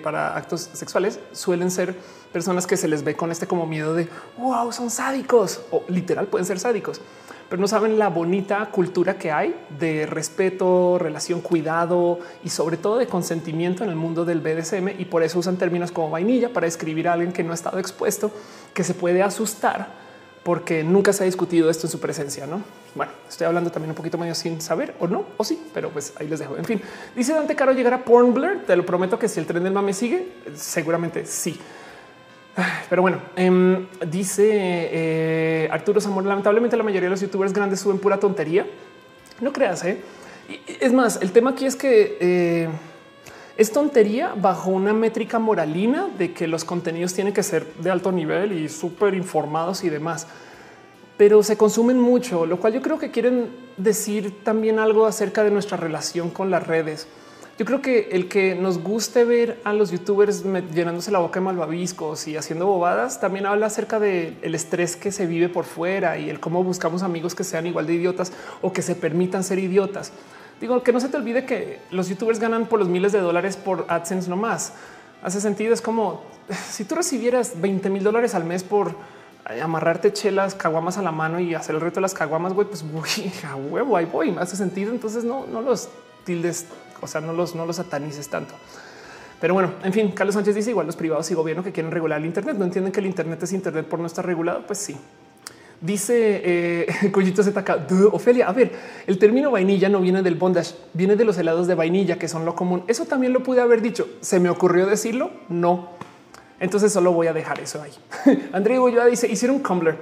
para 0.04 0.36
actos 0.36 0.70
sexuales. 0.74 1.20
Suelen 1.32 1.72
ser 1.72 1.96
personas 2.32 2.68
que 2.68 2.78
se 2.78 2.88
les 2.88 3.04
ve 3.04 3.16
con 3.16 3.32
este 3.32 3.48
como 3.48 3.66
miedo 3.66 3.94
de 3.94 4.08
wow, 4.38 4.72
son 4.72 4.90
sádicos 4.90 5.62
o 5.72 5.84
literal 5.88 6.28
pueden 6.28 6.46
ser 6.46 6.60
sádicos, 6.60 7.02
pero 7.50 7.60
no 7.60 7.68
saben 7.68 7.98
la 7.98 8.10
bonita 8.10 8.64
cultura 8.68 9.18
que 9.18 9.32
hay 9.32 9.56
de 9.80 10.06
respeto, 10.06 10.98
relación, 11.00 11.42
cuidado 11.42 12.20
y 12.44 12.50
sobre 12.50 12.78
todo 12.78 12.98
de 12.98 13.08
consentimiento 13.08 13.84
en 13.84 13.90
el 13.90 13.96
mundo 13.96 14.24
del 14.24 14.40
BDSM. 14.40 15.00
Y 15.00 15.06
por 15.06 15.24
eso 15.24 15.40
usan 15.40 15.58
términos 15.58 15.92
como 15.92 16.12
vainilla 16.12 16.54
para 16.54 16.66
describir 16.66 17.08
a 17.08 17.14
alguien 17.14 17.32
que 17.32 17.44
no 17.44 17.52
ha 17.52 17.56
estado 17.56 17.80
expuesto, 17.80 18.32
que 18.74 18.84
se 18.84 18.94
puede 18.94 19.24
asustar 19.24 20.10
porque 20.44 20.84
nunca 20.84 21.12
se 21.12 21.24
ha 21.24 21.26
discutido 21.26 21.70
esto 21.70 21.88
en 21.88 21.92
su 21.92 22.00
presencia. 22.00 22.48
No, 22.48 22.62
bueno, 22.96 23.12
estoy 23.28 23.46
hablando 23.46 23.72
también 23.72 23.92
un 23.92 23.96
poquito 23.96 24.18
medio 24.18 24.36
sin 24.36 24.62
saber 24.62 24.96
o 25.00 25.08
no, 25.08 25.26
o 25.38 25.44
sí, 25.44 25.62
pero 25.74 25.90
pues 25.90 26.14
ahí 26.20 26.28
les 26.28 26.40
dejo. 26.40 26.58
En 26.58 26.66
fin, 26.66 26.82
dice 27.16 27.34
Dante 27.34 27.56
Caro 27.56 27.74
llegar 27.74 27.94
a 27.94 28.04
Pornblur. 28.04 28.64
Te 28.66 28.76
lo 28.76 28.86
prometo 28.86 29.20
que 29.20 29.28
si 29.28 29.40
el 29.40 29.46
tren 29.46 29.64
del 29.64 29.74
mame 29.74 29.94
sigue, 29.94 30.34
seguramente 30.56 31.26
sí. 31.26 31.60
Pero 32.90 33.02
bueno, 33.02 33.22
em, 33.36 33.88
dice 34.08 34.50
eh, 34.52 35.70
Arturo 35.72 36.02
Zamora, 36.02 36.28
lamentablemente 36.28 36.78
la 36.78 36.84
mayoría 36.84 37.08
de 37.08 37.12
los 37.12 37.22
youtubers 37.22 37.54
grandes 37.54 37.80
suben 37.80 38.00
pura 38.00 38.20
tontería. 38.20 38.66
No 39.42 39.54
creas, 39.54 39.84
¿eh? 39.86 40.02
Es 40.80 40.94
más, 40.94 41.20
el 41.22 41.32
tema 41.32 41.52
aquí 41.52 41.66
es 41.66 41.76
que 41.76 42.18
eh, 42.20 42.70
es 43.58 43.72
tontería 43.72 44.34
bajo 44.36 44.72
una 44.72 44.94
métrica 44.94 45.38
moralina 45.38 46.08
de 46.18 46.34
que 46.34 46.48
los 46.48 46.64
contenidos 46.64 47.14
tienen 47.14 47.34
que 47.34 47.44
ser 47.44 47.66
de 47.76 47.92
alto 47.92 48.12
nivel 48.12 48.54
y 48.54 48.70
súper 48.70 49.14
informados 49.14 49.84
y 49.84 49.90
demás. 49.90 50.28
Pero 51.18 51.44
se 51.44 51.58
consumen 51.58 52.00
mucho, 52.00 52.46
lo 52.46 52.60
cual 52.60 52.74
yo 52.74 52.82
creo 52.82 52.98
que 52.98 53.12
quieren 53.12 53.50
decir 53.78 54.44
también 54.44 54.80
algo 54.80 55.06
acerca 55.06 55.44
de 55.44 55.52
nuestra 55.52 55.78
relación 55.78 56.30
con 56.30 56.50
las 56.50 56.66
redes. 56.66 57.08
Yo 57.60 57.66
creo 57.66 57.82
que 57.82 58.08
el 58.14 58.30
que 58.30 58.56
nos 58.56 58.82
guste 58.82 59.26
ver 59.26 59.60
a 59.66 59.74
los 59.74 59.92
youtubers 59.92 60.46
llenándose 60.74 61.12
la 61.12 61.20
boca 61.20 61.42
de 61.42 61.46
malvaviscos 61.46 62.26
y 62.30 62.38
haciendo 62.38 62.66
bobadas 62.68 63.20
también 63.20 63.46
habla 63.46 63.66
acerca 63.66 64.00
del 64.00 64.56
estrés 64.56 64.96
que 64.96 65.12
se 65.12 65.26
vive 65.26 65.50
por 65.50 65.66
fuera 65.66 66.18
y 66.18 66.30
el 66.30 66.40
cómo 66.40 66.64
buscamos 66.64 67.04
amigos 67.04 67.36
que 67.36 67.44
sean 67.44 67.68
igual 67.68 67.86
de 67.86 67.96
idiotas 67.96 68.32
o 68.62 68.72
que 68.72 68.82
se 68.82 68.96
permitan 68.96 69.44
ser 69.44 69.60
idiotas. 69.60 70.14
Digo 70.62 70.84
que 70.84 70.94
no 70.94 71.02
se 71.02 71.10
te 71.10 71.18
olvide 71.18 71.46
que 71.46 71.82
los 71.92 72.08
youtubers 72.08 72.40
ganan 72.40 72.66
por 72.66 72.80
los 72.80 72.88
miles 72.88 73.12
de 73.12 73.20
dólares 73.20 73.58
por 73.58 73.86
AdSense 73.90 74.30
no 74.30 74.38
más. 74.38 74.72
Hace 75.22 75.42
sentido. 75.42 75.74
Es 75.74 75.82
como 75.82 76.24
si 76.70 76.86
tú 76.86 76.96
recibieras 76.96 77.60
20 77.60 77.90
mil 77.90 78.06
dólares 78.06 78.36
al 78.36 78.46
mes 78.46 78.64
por 78.64 78.96
amarrarte 79.62 80.14
chelas, 80.14 80.56
caguamas 80.56 80.98
a 80.98 81.02
la 81.02 81.12
mano 81.12 81.42
y 81.42 81.56
hacer 81.56 81.76
el 81.76 81.82
reto 81.82 81.96
de 81.96 82.04
las 82.04 82.14
caguamas, 82.14 82.54
güey, 82.54 82.70
pues 82.70 82.90
voy 82.90 83.34
a 83.44 83.58
huevo, 83.58 83.98
ahí 83.98 84.06
voy. 84.06 84.34
Hace 84.40 84.56
sentido. 84.56 84.94
Entonces 84.94 85.26
no, 85.26 85.46
no 85.46 85.60
los 85.60 85.90
tildes 86.24 86.66
o 87.02 87.08
sea, 87.08 87.22
no 87.22 87.34
los, 87.34 87.56
no 87.56 87.66
los 87.66 87.78
satanices 87.78 88.28
tanto. 88.30 88.54
Pero 89.40 89.54
bueno, 89.54 89.74
en 89.84 89.94
fin, 89.94 90.12
Carlos 90.12 90.36
Sánchez 90.36 90.56
dice 90.56 90.70
igual 90.72 90.86
los 90.86 90.96
privados 90.96 91.30
y 91.32 91.34
gobierno 91.34 91.64
que 91.64 91.72
quieren 91.72 91.92
regular 91.92 92.20
el 92.20 92.26
Internet. 92.26 92.58
No 92.58 92.66
entienden 92.66 92.92
que 92.92 93.00
el 93.00 93.06
Internet 93.06 93.42
es 93.44 93.54
Internet 93.54 93.86
por 93.86 94.00
no 94.00 94.08
estar 94.08 94.26
regulado. 94.26 94.66
Pues 94.68 94.80
sí. 94.80 94.98
Dice 95.80 96.42
eh, 96.44 96.88
Collito 97.12 97.42
ZK, 97.42 97.90
Ofelia, 98.12 98.50
a 98.50 98.52
ver, 98.52 98.74
el 99.08 99.18
término 99.18 99.50
vainilla 99.50 99.88
no 99.88 100.02
viene 100.02 100.22
del 100.22 100.36
bondage, 100.36 100.76
viene 100.94 101.16
de 101.16 101.24
los 101.24 101.38
helados 101.38 101.68
de 101.68 101.76
vainilla, 101.76 102.20
que 102.20 102.28
son 102.28 102.44
lo 102.44 102.54
común. 102.54 102.84
Eso 102.88 103.06
también 103.06 103.32
lo 103.32 103.44
pude 103.44 103.62
haber 103.62 103.82
dicho. 103.82 104.10
¿Se 104.20 104.42
me 104.42 104.50
ocurrió 104.50 104.88
decirlo? 104.88 105.32
No. 105.48 105.92
Entonces 106.60 106.92
solo 106.92 107.14
voy 107.14 107.28
a 107.28 107.34
dejar 107.34 107.62
eso 107.62 107.82
ahí. 107.82 107.94
André 108.52 108.78
Goyoa 108.78 109.06
dice, 109.06 109.30
hicieron 109.30 109.64
Tumblr. 109.64 109.98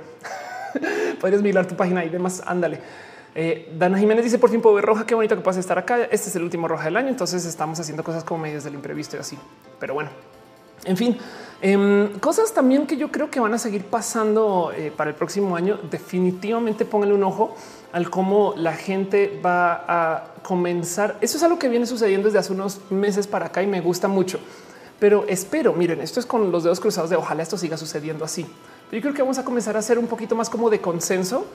Puedes 1.21 1.43
mirar 1.43 1.67
tu 1.67 1.75
página 1.75 2.03
y 2.03 2.09
demás. 2.09 2.41
Ándale. 2.43 2.79
Eh, 3.39 3.71
Dana 3.77 3.99
Jiménez 3.99 4.23
dice 4.23 4.39
por 4.39 4.49
ver 4.49 4.83
roja. 4.83 5.05
Qué 5.05 5.13
bonito 5.13 5.35
que 5.35 5.41
puedas 5.41 5.59
estar 5.59 5.77
acá. 5.77 6.05
Este 6.05 6.29
es 6.29 6.35
el 6.35 6.41
último 6.41 6.67
roja 6.67 6.85
del 6.85 6.97
año. 6.97 7.09
Entonces 7.09 7.45
estamos 7.45 7.79
haciendo 7.79 8.03
cosas 8.03 8.23
como 8.23 8.41
medios 8.41 8.63
del 8.63 8.73
imprevisto 8.73 9.15
y 9.15 9.19
así. 9.19 9.37
Pero 9.79 9.93
bueno, 9.93 10.09
en 10.85 10.97
fin, 10.97 11.15
em, 11.61 12.17
cosas 12.17 12.51
también 12.51 12.87
que 12.87 12.97
yo 12.97 13.11
creo 13.11 13.29
que 13.29 13.39
van 13.39 13.53
a 13.53 13.59
seguir 13.59 13.83
pasando 13.85 14.71
eh, 14.75 14.91
para 14.95 15.11
el 15.11 15.15
próximo 15.15 15.55
año. 15.55 15.77
Definitivamente 15.91 16.83
pónganle 16.83 17.13
un 17.13 17.23
ojo 17.23 17.55
al 17.91 18.09
cómo 18.09 18.55
la 18.57 18.73
gente 18.73 19.39
va 19.45 19.85
a 19.87 20.33
comenzar. 20.41 21.17
Eso 21.21 21.37
es 21.37 21.43
algo 21.43 21.59
que 21.59 21.69
viene 21.69 21.85
sucediendo 21.85 22.29
desde 22.29 22.39
hace 22.39 22.53
unos 22.53 22.81
meses 22.89 23.27
para 23.27 23.45
acá 23.45 23.61
y 23.61 23.67
me 23.67 23.81
gusta 23.81 24.07
mucho. 24.07 24.39
Pero 24.99 25.25
espero, 25.27 25.73
miren, 25.73 26.01
esto 26.01 26.19
es 26.19 26.25
con 26.25 26.51
los 26.51 26.63
dedos 26.63 26.79
cruzados 26.79 27.11
de 27.11 27.17
ojalá 27.17 27.43
esto 27.43 27.55
siga 27.55 27.77
sucediendo 27.77 28.25
así. 28.25 28.47
Yo 28.91 28.99
creo 28.99 29.13
que 29.13 29.21
vamos 29.21 29.37
a 29.37 29.45
comenzar 29.45 29.75
a 29.75 29.79
hacer 29.79 29.99
un 29.99 30.07
poquito 30.07 30.35
más 30.35 30.49
como 30.49 30.71
de 30.71 30.81
consenso 30.81 31.45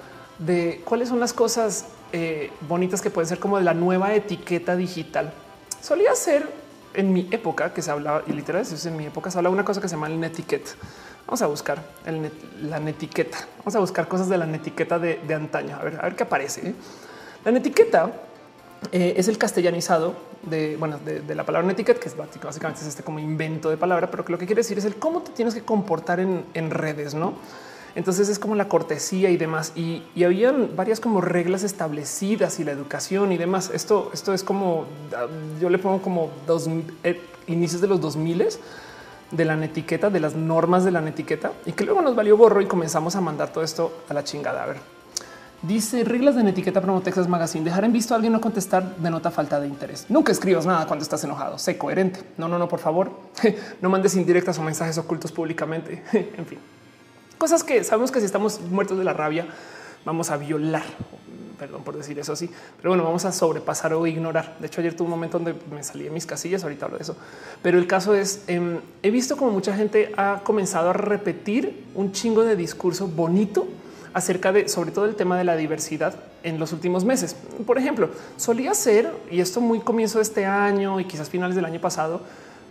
de 0.46 0.80
cuáles 0.84 1.08
son 1.08 1.20
las 1.20 1.32
cosas 1.32 1.86
eh, 2.12 2.50
bonitas 2.68 3.00
que 3.00 3.10
pueden 3.10 3.28
ser 3.28 3.38
como 3.38 3.58
de 3.58 3.64
la 3.64 3.74
nueva 3.74 4.14
etiqueta 4.14 4.76
digital. 4.76 5.32
Solía 5.80 6.14
ser 6.14 6.48
en 6.94 7.12
mi 7.12 7.28
época 7.30 7.72
que 7.72 7.82
se 7.82 7.90
hablaba, 7.90 8.22
y 8.26 8.32
literal, 8.32 8.64
en 8.84 8.96
mi 8.96 9.06
época 9.06 9.30
se 9.30 9.38
habla 9.38 9.50
una 9.50 9.64
cosa 9.64 9.80
que 9.80 9.88
se 9.88 9.94
llama 9.94 10.08
el 10.08 10.20
netiquette. 10.20 10.76
Vamos 11.26 11.40
a 11.42 11.46
buscar 11.46 11.82
la 12.60 12.80
netiqueta. 12.80 13.38
Vamos 13.58 13.74
a 13.76 13.78
buscar 13.78 14.08
cosas 14.08 14.28
de 14.28 14.36
la 14.36 14.46
netiqueta 14.46 14.98
de, 14.98 15.34
antaño. 15.34 15.76
A 15.76 15.84
ver, 15.84 15.98
a 16.00 16.02
ver 16.02 16.16
qué 16.16 16.24
aparece. 16.24 16.74
La 17.44 17.52
netiqueta 17.52 18.12
eh, 18.90 19.14
es 19.16 19.28
el 19.28 19.38
castellanizado 19.38 20.14
de, 20.42 20.76
bueno, 20.76 20.98
de, 20.98 21.34
la 21.34 21.44
palabra 21.44 21.66
netiquette, 21.66 21.98
que 21.98 22.08
es 22.08 22.16
básicamente 22.16 22.80
es 22.80 22.88
este 22.88 23.02
como 23.02 23.20
invento 23.20 23.70
de 23.70 23.76
palabra, 23.76 24.10
pero 24.10 24.24
que 24.24 24.32
lo 24.32 24.38
que 24.38 24.46
quiere 24.46 24.60
decir 24.60 24.76
es 24.76 24.84
el 24.84 24.96
cómo 24.96 25.22
te 25.22 25.30
tienes 25.30 25.54
que 25.54 25.62
comportar 25.62 26.20
en, 26.20 26.44
en 26.52 26.70
redes, 26.70 27.14
no? 27.14 27.34
Entonces 27.94 28.28
es 28.28 28.38
como 28.38 28.54
la 28.54 28.68
cortesía 28.68 29.30
y 29.30 29.36
demás. 29.36 29.72
Y, 29.74 30.02
y, 30.14 30.24
habían 30.24 30.70
varias 30.76 31.00
como 31.00 31.20
reglas 31.20 31.62
establecidas 31.62 32.58
y 32.58 32.64
la 32.64 32.72
educación 32.72 33.32
y 33.32 33.38
demás. 33.38 33.70
Esto, 33.72 34.10
esto 34.14 34.32
es 34.32 34.42
como 34.42 34.86
yo 35.60 35.68
le 35.68 35.78
pongo 35.78 36.00
como 36.00 36.30
dos 36.46 36.68
eh, 37.04 37.20
inicios 37.46 37.80
de 37.80 37.88
los 37.88 38.00
2000 38.00 38.48
de 39.30 39.44
la 39.44 39.62
etiqueta, 39.64 40.10
de 40.10 40.20
las 40.20 40.34
normas 40.34 40.84
de 40.84 40.90
la 40.90 41.06
etiqueta 41.06 41.52
y 41.64 41.72
que 41.72 41.84
luego 41.84 42.02
nos 42.02 42.14
valió 42.14 42.36
borro 42.36 42.60
y 42.60 42.66
comenzamos 42.66 43.16
a 43.16 43.20
mandar 43.20 43.50
todo 43.50 43.64
esto 43.64 44.04
a 44.08 44.14
la 44.14 44.24
chingada. 44.24 44.62
A 44.62 44.66
ver, 44.66 44.76
dice 45.62 46.04
reglas 46.04 46.34
de 46.36 46.48
etiqueta 46.48 46.80
promo 46.80 47.00
Texas 47.00 47.28
Magazine. 47.28 47.64
Dejar 47.64 47.84
en 47.84 47.92
visto 47.92 48.14
a 48.14 48.16
alguien 48.16 48.32
no 48.32 48.40
contestar 48.40 48.96
denota 48.96 49.30
falta 49.30 49.60
de 49.60 49.68
interés. 49.68 50.06
Nunca 50.08 50.32
escribas 50.32 50.66
nada 50.66 50.86
cuando 50.86 51.02
estás 51.02 51.24
enojado. 51.24 51.58
Sé 51.58 51.78
coherente. 51.78 52.20
No, 52.36 52.48
no, 52.48 52.58
no, 52.58 52.68
por 52.68 52.78
favor. 52.78 53.10
no 53.80 53.88
mandes 53.88 54.16
indirectas 54.16 54.58
o 54.58 54.62
mensajes 54.62 54.98
ocultos 54.98 55.32
públicamente. 55.32 56.02
en 56.12 56.46
fin 56.46 56.58
cosas 57.42 57.64
que 57.64 57.82
sabemos 57.82 58.12
que 58.12 58.20
si 58.20 58.26
estamos 58.26 58.60
muertos 58.60 58.96
de 58.96 59.02
la 59.02 59.14
rabia, 59.14 59.48
vamos 60.04 60.30
a 60.30 60.36
violar. 60.36 60.84
Perdón 61.58 61.82
por 61.82 61.96
decir 61.96 62.16
eso 62.20 62.34
así, 62.34 62.48
pero 62.76 62.90
bueno, 62.90 63.02
vamos 63.02 63.24
a 63.24 63.32
sobrepasar 63.32 63.94
o 63.94 64.06
ignorar. 64.06 64.54
De 64.60 64.68
hecho, 64.68 64.80
ayer 64.80 64.94
tuve 64.94 65.06
un 65.06 65.10
momento 65.10 65.40
donde 65.40 65.56
me 65.74 65.82
salí 65.82 66.04
de 66.04 66.10
mis 66.10 66.24
casillas. 66.24 66.62
Ahorita 66.62 66.84
hablo 66.84 66.98
de 66.98 67.02
eso, 67.02 67.16
pero 67.60 67.78
el 67.78 67.88
caso 67.88 68.14
es 68.14 68.44
em, 68.46 68.78
he 69.02 69.10
visto 69.10 69.36
como 69.36 69.50
mucha 69.50 69.74
gente 69.74 70.12
ha 70.16 70.42
comenzado 70.44 70.90
a 70.90 70.92
repetir 70.92 71.84
un 71.96 72.12
chingo 72.12 72.44
de 72.44 72.54
discurso 72.54 73.08
bonito 73.08 73.66
acerca 74.14 74.52
de 74.52 74.68
sobre 74.68 74.92
todo 74.92 75.06
el 75.06 75.16
tema 75.16 75.36
de 75.36 75.42
la 75.42 75.56
diversidad 75.56 76.14
en 76.44 76.60
los 76.60 76.72
últimos 76.72 77.04
meses. 77.04 77.34
Por 77.66 77.76
ejemplo, 77.76 78.10
solía 78.36 78.72
ser 78.72 79.12
y 79.32 79.40
esto 79.40 79.60
muy 79.60 79.80
comienzo 79.80 80.18
de 80.18 80.22
este 80.22 80.46
año 80.46 81.00
y 81.00 81.06
quizás 81.06 81.28
finales 81.28 81.56
del 81.56 81.64
año 81.64 81.80
pasado 81.80 82.20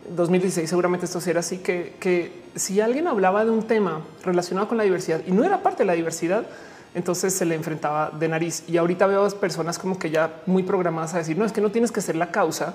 2016 0.10 0.70
seguramente 0.70 1.06
esto 1.06 1.22
será 1.22 1.40
así 1.40 1.60
que, 1.60 1.96
que 2.00 2.42
si 2.56 2.82
alguien 2.82 3.08
hablaba 3.08 3.46
de 3.46 3.52
un 3.52 3.64
tema 3.64 4.02
relacionado 4.24 4.68
con 4.68 4.78
la 4.78 4.84
diversidad 4.84 5.22
y 5.26 5.32
no 5.32 5.44
era 5.44 5.64
parte 5.64 5.80
de 5.80 5.88
la 5.88 5.94
diversidad, 5.94 6.46
entonces 6.94 7.34
se 7.34 7.46
le 7.46 7.56
enfrentaba 7.56 8.12
de 8.12 8.28
nariz. 8.28 8.64
Y 8.68 8.78
ahorita 8.78 9.08
veo 9.08 9.26
a 9.26 9.30
personas 9.30 9.80
como 9.80 9.98
que 9.98 10.10
ya 10.10 10.42
muy 10.46 10.64
programadas 10.64 11.14
a 11.14 11.20
decir, 11.20 11.38
no, 11.38 11.46
es 11.46 11.52
que 11.52 11.62
no 11.62 11.72
tienes 11.72 11.92
que 11.92 12.02
ser 12.02 12.16
la 12.16 12.32
causa 12.32 12.74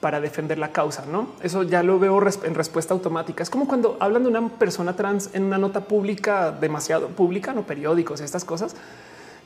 para 0.00 0.20
defender 0.20 0.58
la 0.58 0.72
causa, 0.72 1.04
¿no? 1.10 1.28
Eso 1.42 1.62
ya 1.62 1.82
lo 1.82 1.98
veo 1.98 2.20
en 2.20 2.54
respuesta 2.54 2.92
automática. 2.92 3.42
Es 3.42 3.48
como 3.48 3.66
cuando 3.66 3.96
hablan 3.98 4.24
de 4.24 4.28
una 4.28 4.48
persona 4.50 4.94
trans 4.94 5.30
en 5.32 5.44
una 5.44 5.56
nota 5.56 5.80
pública 5.80 6.52
demasiado 6.52 7.08
pública, 7.08 7.54
no 7.54 7.62
periódicos, 7.62 8.20
estas 8.20 8.44
cosas, 8.44 8.76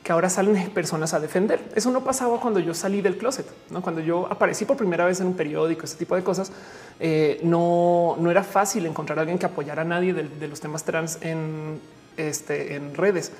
que 0.03 0.11
ahora 0.11 0.29
salen 0.29 0.69
personas 0.73 1.13
a 1.13 1.19
defender. 1.19 1.61
Eso 1.75 1.91
no 1.91 2.03
pasaba 2.03 2.39
cuando 2.39 2.59
yo 2.59 2.73
salí 2.73 3.01
del 3.01 3.17
closet, 3.17 3.45
¿no? 3.69 3.81
cuando 3.81 4.01
yo 4.01 4.27
aparecí 4.31 4.65
por 4.65 4.77
primera 4.77 5.05
vez 5.05 5.19
en 5.21 5.27
un 5.27 5.35
periódico, 5.35 5.85
ese 5.85 5.97
tipo 5.97 6.15
de 6.15 6.23
cosas. 6.23 6.51
Eh, 6.99 7.39
no, 7.43 8.15
no 8.19 8.31
era 8.31 8.43
fácil 8.43 8.85
encontrar 8.85 9.17
a 9.19 9.21
alguien 9.21 9.37
que 9.37 9.45
apoyara 9.45 9.81
a 9.81 9.85
nadie 9.85 10.13
de, 10.13 10.23
de 10.23 10.47
los 10.47 10.59
temas 10.59 10.83
trans 10.83 11.19
en, 11.21 11.79
este, 12.17 12.75
en 12.75 12.95
redes 12.95 13.31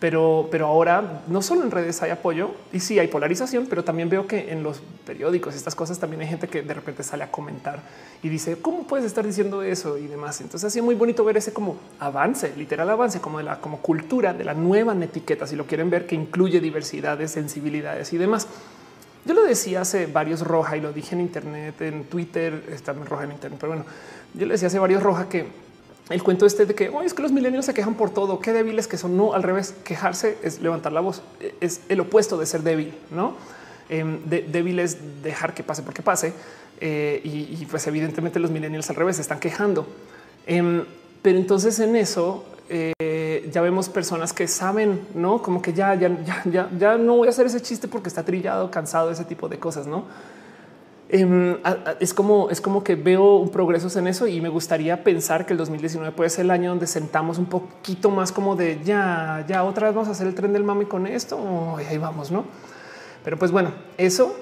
pero, 0.00 0.48
pero 0.50 0.66
ahora 0.66 1.22
no 1.26 1.42
solo 1.42 1.62
en 1.62 1.72
redes 1.72 2.00
hay 2.02 2.10
apoyo 2.10 2.52
y 2.72 2.78
sí 2.78 3.00
hay 3.00 3.08
polarización, 3.08 3.66
pero 3.68 3.82
también 3.82 4.08
veo 4.08 4.28
que 4.28 4.52
en 4.52 4.62
los 4.62 4.80
periódicos, 5.04 5.56
estas 5.56 5.74
cosas 5.74 5.98
también 5.98 6.22
hay 6.22 6.28
gente 6.28 6.46
que 6.46 6.62
de 6.62 6.72
repente 6.72 7.02
sale 7.02 7.24
a 7.24 7.32
comentar 7.32 7.80
y 8.22 8.28
dice 8.28 8.58
cómo 8.62 8.84
puedes 8.84 9.04
estar 9.04 9.26
diciendo 9.26 9.62
eso 9.62 9.98
y 9.98 10.06
demás. 10.06 10.40
Entonces, 10.40 10.68
así 10.68 10.78
es 10.78 10.84
muy 10.84 10.94
bonito 10.94 11.24
ver 11.24 11.36
ese 11.36 11.52
como 11.52 11.76
avance, 11.98 12.52
literal 12.56 12.88
avance, 12.90 13.20
como 13.20 13.38
de 13.38 13.44
la 13.44 13.60
como 13.60 13.78
cultura 13.78 14.32
de 14.32 14.44
la 14.44 14.54
nueva 14.54 14.94
etiqueta. 15.02 15.48
Si 15.48 15.56
lo 15.56 15.66
quieren 15.66 15.90
ver, 15.90 16.06
que 16.06 16.14
incluye 16.14 16.60
diversidades, 16.60 17.32
sensibilidades 17.32 18.12
y 18.12 18.18
demás. 18.18 18.46
Yo 19.24 19.34
lo 19.34 19.42
decía 19.42 19.80
hace 19.80 20.06
varios 20.06 20.42
roja 20.42 20.76
y 20.76 20.80
lo 20.80 20.92
dije 20.92 21.16
en 21.16 21.22
Internet, 21.22 21.80
en 21.82 22.04
Twitter, 22.04 22.64
está 22.72 22.92
roja 22.92 23.24
en 23.24 23.32
Internet, 23.32 23.58
pero 23.60 23.72
bueno, 23.72 23.84
yo 24.34 24.46
le 24.46 24.52
decía 24.54 24.68
hace 24.68 24.78
varios 24.78 25.02
roja 25.02 25.28
que 25.28 25.48
el 26.10 26.22
cuento 26.22 26.46
este 26.46 26.64
de 26.64 26.74
que 26.74 26.88
hoy 26.88 27.04
es 27.06 27.12
que 27.12 27.22
los 27.22 27.32
milenios 27.32 27.66
se 27.66 27.74
quejan 27.74 27.94
por 27.94 28.10
todo, 28.10 28.40
qué 28.40 28.52
débiles 28.52 28.88
que 28.88 28.96
son. 28.96 29.16
No, 29.16 29.34
al 29.34 29.42
revés, 29.42 29.74
quejarse 29.84 30.38
es 30.42 30.60
levantar 30.60 30.92
la 30.92 31.00
voz, 31.00 31.22
es 31.60 31.82
el 31.88 32.00
opuesto 32.00 32.38
de 32.38 32.46
ser 32.46 32.62
débil, 32.62 32.94
no? 33.10 33.34
Eh, 33.90 34.44
débil 34.48 34.78
es 34.80 35.22
dejar 35.22 35.54
que 35.54 35.62
pase 35.62 35.82
porque 35.82 36.02
pase. 36.02 36.32
Eh, 36.80 37.20
y, 37.24 37.66
pues 37.66 37.86
evidentemente 37.86 38.38
los 38.38 38.50
millennials 38.50 38.88
al 38.88 38.96
revés 38.96 39.18
están 39.18 39.40
quejando. 39.40 39.86
Em, 40.46 40.84
pero 41.20 41.38
entonces 41.38 41.78
en 41.80 41.96
eso 41.96 42.44
eh, 42.70 43.50
ya 43.52 43.60
vemos 43.60 43.88
personas 43.88 44.32
que 44.32 44.46
saben, 44.46 45.00
no 45.14 45.42
como 45.42 45.60
que 45.60 45.72
ya, 45.72 45.94
ya, 45.94 46.08
ya, 46.24 46.42
ya, 46.44 46.70
ya 46.78 46.96
no 46.96 47.16
voy 47.16 47.26
a 47.26 47.30
hacer 47.30 47.46
ese 47.46 47.60
chiste 47.60 47.88
porque 47.88 48.08
está 48.08 48.24
trillado, 48.24 48.70
cansado, 48.70 49.10
ese 49.10 49.24
tipo 49.24 49.48
de 49.48 49.58
cosas, 49.58 49.86
no? 49.86 50.04
Em, 51.10 51.56
es 52.00 52.12
como 52.12 52.50
es 52.50 52.60
como 52.60 52.84
que 52.84 52.94
veo 52.94 53.36
un 53.36 53.48
progreso 53.48 53.98
en 53.98 54.08
eso 54.08 54.26
y 54.26 54.42
me 54.42 54.50
gustaría 54.50 55.02
pensar 55.02 55.46
que 55.46 55.54
el 55.54 55.58
2019 55.58 56.12
puede 56.14 56.28
ser 56.28 56.44
el 56.44 56.50
año 56.50 56.68
donde 56.68 56.86
sentamos 56.86 57.38
un 57.38 57.46
poquito 57.46 58.10
más 58.10 58.30
como 58.30 58.56
de 58.56 58.80
ya, 58.84 59.42
ya 59.48 59.64
otra 59.64 59.86
vez 59.86 59.94
vamos 59.94 60.08
a 60.08 60.12
hacer 60.12 60.26
el 60.26 60.34
tren 60.34 60.52
del 60.52 60.64
mami 60.64 60.84
con 60.84 61.06
esto. 61.06 61.78
y 61.80 61.84
ahí 61.84 61.96
vamos, 61.96 62.30
no? 62.30 62.44
Pero 63.24 63.38
pues 63.38 63.50
bueno, 63.50 63.72
eso, 63.96 64.36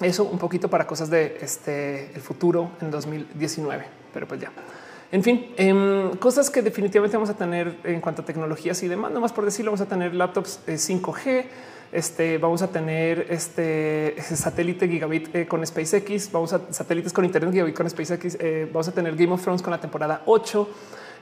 eso 0.00 0.24
un 0.24 0.38
poquito 0.38 0.68
para 0.68 0.86
cosas 0.86 1.10
de 1.10 1.38
este 1.40 2.12
el 2.14 2.20
futuro 2.20 2.70
en 2.80 2.92
2019. 2.92 3.84
Pero 4.14 4.28
pues 4.28 4.40
ya. 4.40 4.52
En 5.10 5.24
fin, 5.24 5.54
em, 5.56 6.16
cosas 6.18 6.50
que 6.50 6.62
definitivamente 6.62 7.16
vamos 7.16 7.30
a 7.30 7.34
tener 7.34 7.78
en 7.84 8.00
cuanto 8.00 8.22
a 8.22 8.24
tecnologías 8.24 8.80
y 8.82 8.88
demás, 8.88 9.10
no 9.12 9.20
más 9.20 9.32
por 9.32 9.44
decirlo, 9.44 9.72
vamos 9.72 9.80
a 9.80 9.88
tener 9.88 10.14
laptops 10.14 10.60
5G 10.66 11.26
eh, 11.26 11.48
este, 11.92 12.38
vamos 12.38 12.62
a 12.62 12.68
tener 12.68 13.26
este 13.30 14.16
satélite 14.20 14.88
gigabit 14.88 15.34
eh, 15.34 15.46
con 15.46 15.64
SpaceX, 15.66 16.30
vamos 16.32 16.52
a 16.52 16.60
satélites 16.70 17.12
con 17.12 17.24
internet 17.24 17.52
gigabit 17.52 17.74
con 17.74 17.88
SpaceX, 17.88 18.36
eh, 18.40 18.68
vamos 18.72 18.88
a 18.88 18.92
tener 18.92 19.14
Game 19.16 19.32
of 19.32 19.42
Thrones 19.42 19.62
con 19.62 19.70
la 19.70 19.80
temporada 19.80 20.22
8. 20.26 20.68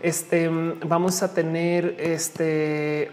Este 0.03 0.51
vamos 0.87 1.23
a 1.23 1.33
tener 1.33 1.97
este 1.99 3.09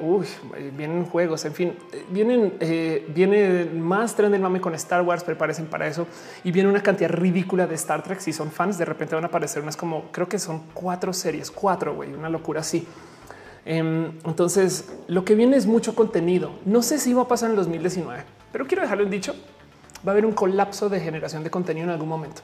vienen 0.76 1.06
juegos, 1.06 1.46
en 1.46 1.54
fin, 1.54 1.74
vienen, 2.10 2.56
eh, 2.60 3.08
viene 3.14 3.66
más 3.66 4.16
tren 4.16 4.32
del 4.32 4.42
mame 4.42 4.60
con 4.60 4.74
Star 4.76 5.02
Wars, 5.02 5.24
preparecen 5.24 5.68
para 5.68 5.88
eso 5.88 6.08
y 6.44 6.52
viene 6.52 6.68
una 6.68 6.84
cantidad 6.84 7.10
ridícula 7.10 7.68
de 7.68 7.76
Star 7.76 8.04
Trek. 8.04 8.20
Si 8.20 8.34
son 8.34 8.52
fans, 8.52 8.78
de 8.78 8.86
repente 8.86 9.16
van 9.16 9.24
a 9.24 9.28
aparecer 9.28 9.62
unas 9.62 9.78
como 9.78 10.12
creo 10.12 10.28
que 10.28 10.40
son 10.40 10.64
cuatro 10.74 11.14
series, 11.14 11.50
cuatro, 11.52 11.94
güey, 11.96 12.12
una 12.14 12.30
locura 12.30 12.62
así. 12.62 12.86
Em, 13.66 14.12
entonces, 14.26 14.92
lo 15.08 15.24
que 15.24 15.36
viene 15.36 15.58
es 15.58 15.66
mucho 15.66 15.96
contenido. 15.96 16.52
No 16.66 16.82
sé 16.82 16.98
si 16.98 17.14
va 17.14 17.24
a 17.24 17.28
pasar 17.28 17.48
en 17.48 17.52
el 17.52 17.58
2019, 17.58 18.24
pero 18.52 18.68
quiero 18.68 18.84
dejarlo 18.84 19.04
en 19.04 19.12
dicho. 19.12 19.36
Va 20.06 20.12
a 20.12 20.14
haber 20.14 20.26
un 20.26 20.34
colapso 20.34 20.90
de 20.90 21.00
generación 21.00 21.44
de 21.44 21.52
contenido 21.52 21.86
en 21.86 21.92
algún 21.92 22.10
momento. 22.10 22.42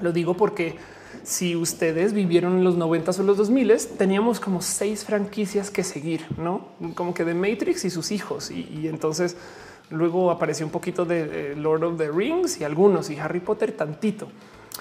Lo 0.00 0.12
digo 0.12 0.34
porque 0.34 0.76
si 1.22 1.54
ustedes 1.54 2.12
vivieron 2.12 2.58
en 2.58 2.64
los 2.64 2.76
90 2.76 3.10
o 3.10 3.22
los 3.22 3.36
2000, 3.36 3.76
teníamos 3.98 4.40
como 4.40 4.62
seis 4.62 5.04
franquicias 5.04 5.70
que 5.70 5.84
seguir, 5.84 6.24
no 6.36 6.68
como 6.94 7.14
que 7.14 7.24
de 7.24 7.34
Matrix 7.34 7.84
y 7.84 7.90
sus 7.90 8.10
hijos. 8.10 8.50
Y, 8.50 8.88
entonces 8.88 9.36
luego 9.90 10.30
apareció 10.30 10.66
un 10.66 10.72
poquito 10.72 11.04
de 11.04 11.54
Lord 11.56 11.84
of 11.84 11.98
the 11.98 12.10
Rings 12.10 12.60
y 12.60 12.64
algunos 12.64 13.10
y 13.10 13.18
Harry 13.18 13.40
Potter 13.40 13.72
tantito 13.72 14.28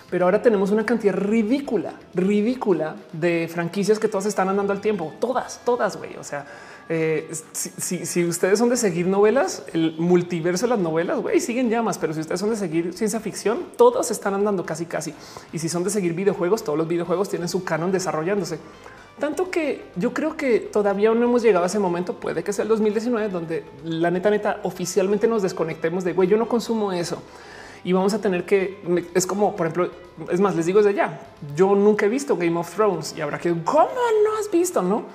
pero 0.10 0.26
ahora 0.26 0.41
tenemos 0.41 0.72
una 0.72 0.86
cantidad 0.86 1.14
ridícula, 1.14 1.93
ridícula 2.14 2.95
de 3.14 3.47
franquicias 3.51 3.99
que 3.99 4.07
todas 4.07 4.26
están 4.26 4.49
andando 4.49 4.74
al 4.74 4.82
tiempo. 4.82 5.14
Todas, 5.20 5.62
todas, 5.64 5.97
güey. 5.97 6.16
O 6.18 6.24
sea, 6.24 6.45
eh, 6.91 7.30
si, 7.53 8.26
ustedes 8.26 8.57
son 8.57 8.70
de 8.70 8.78
seguir 8.78 9.05
novelas, 9.05 9.64
el 9.74 9.95
multiverso 9.99 10.66
de 10.66 10.72
las 10.72 10.80
novelas, 10.80 11.20
güey, 11.20 11.39
siguen 11.39 11.70
llamas, 11.70 11.99
pero 11.99 12.14
si 12.14 12.22
ustedes 12.22 12.39
son 12.39 12.49
de 12.49 12.55
seguir 12.55 12.93
ciencia 12.93 13.20
ficción, 13.20 13.60
todos 13.78 14.10
están 14.10 14.34
andando 14.34 14.66
casi, 14.66 14.88
casi. 14.88 15.14
Y 15.53 15.60
si 15.60 15.70
son 15.70 15.84
de 15.84 15.91
seguir 15.91 16.14
videojuegos, 16.14 16.64
todos 16.64 16.78
los 16.78 16.88
videojuegos 16.88 17.30
tienen 17.30 17.47
su 17.47 17.64
canon 17.64 17.91
desarrollándose. 17.91 18.57
Tanto 19.20 19.51
que 19.51 19.84
yo 19.97 20.14
creo 20.14 20.36
que 20.36 20.60
todavía 20.60 21.14
no 21.14 21.24
hemos 21.24 21.43
llegado 21.43 21.66
a 21.66 21.68
ese 21.68 21.78
momento. 21.78 22.16
Puede 22.16 22.43
que 22.43 22.53
sea 22.53 22.64
el 22.64 22.70
2019, 22.70 23.30
donde 23.30 23.66
la 23.84 24.10
neta, 24.10 24.32
neta, 24.32 24.60
oficialmente 24.64 25.28
nos 25.28 25.43
desconectemos 25.43 26.03
de 26.03 26.14
güey, 26.14 26.28
yo 26.28 26.38
no 26.38 26.47
consumo 26.47 26.91
eso. 26.91 27.22
Y 27.84 27.93
vamos 27.93 28.13
a 28.13 28.21
tener 28.21 28.45
que 28.45 28.80
es 29.13 29.25
como, 29.25 29.55
por 29.55 29.67
ejemplo, 29.67 29.91
es 30.32 30.39
más, 30.39 30.55
les 30.55 30.65
digo 30.65 30.82
desde 30.82 30.95
ya, 30.95 31.19
yo 31.55 31.75
nunca 31.75 32.05
he 32.05 32.09
visto 32.09 32.36
Game 32.36 32.59
of 32.59 32.73
Thrones 32.73 33.15
y 33.17 33.21
habrá 33.21 33.39
que, 33.39 33.49
¿cómo 33.63 33.89
no 34.23 34.38
has 34.39 34.51
visto? 34.51 34.82
No, 34.82 35.05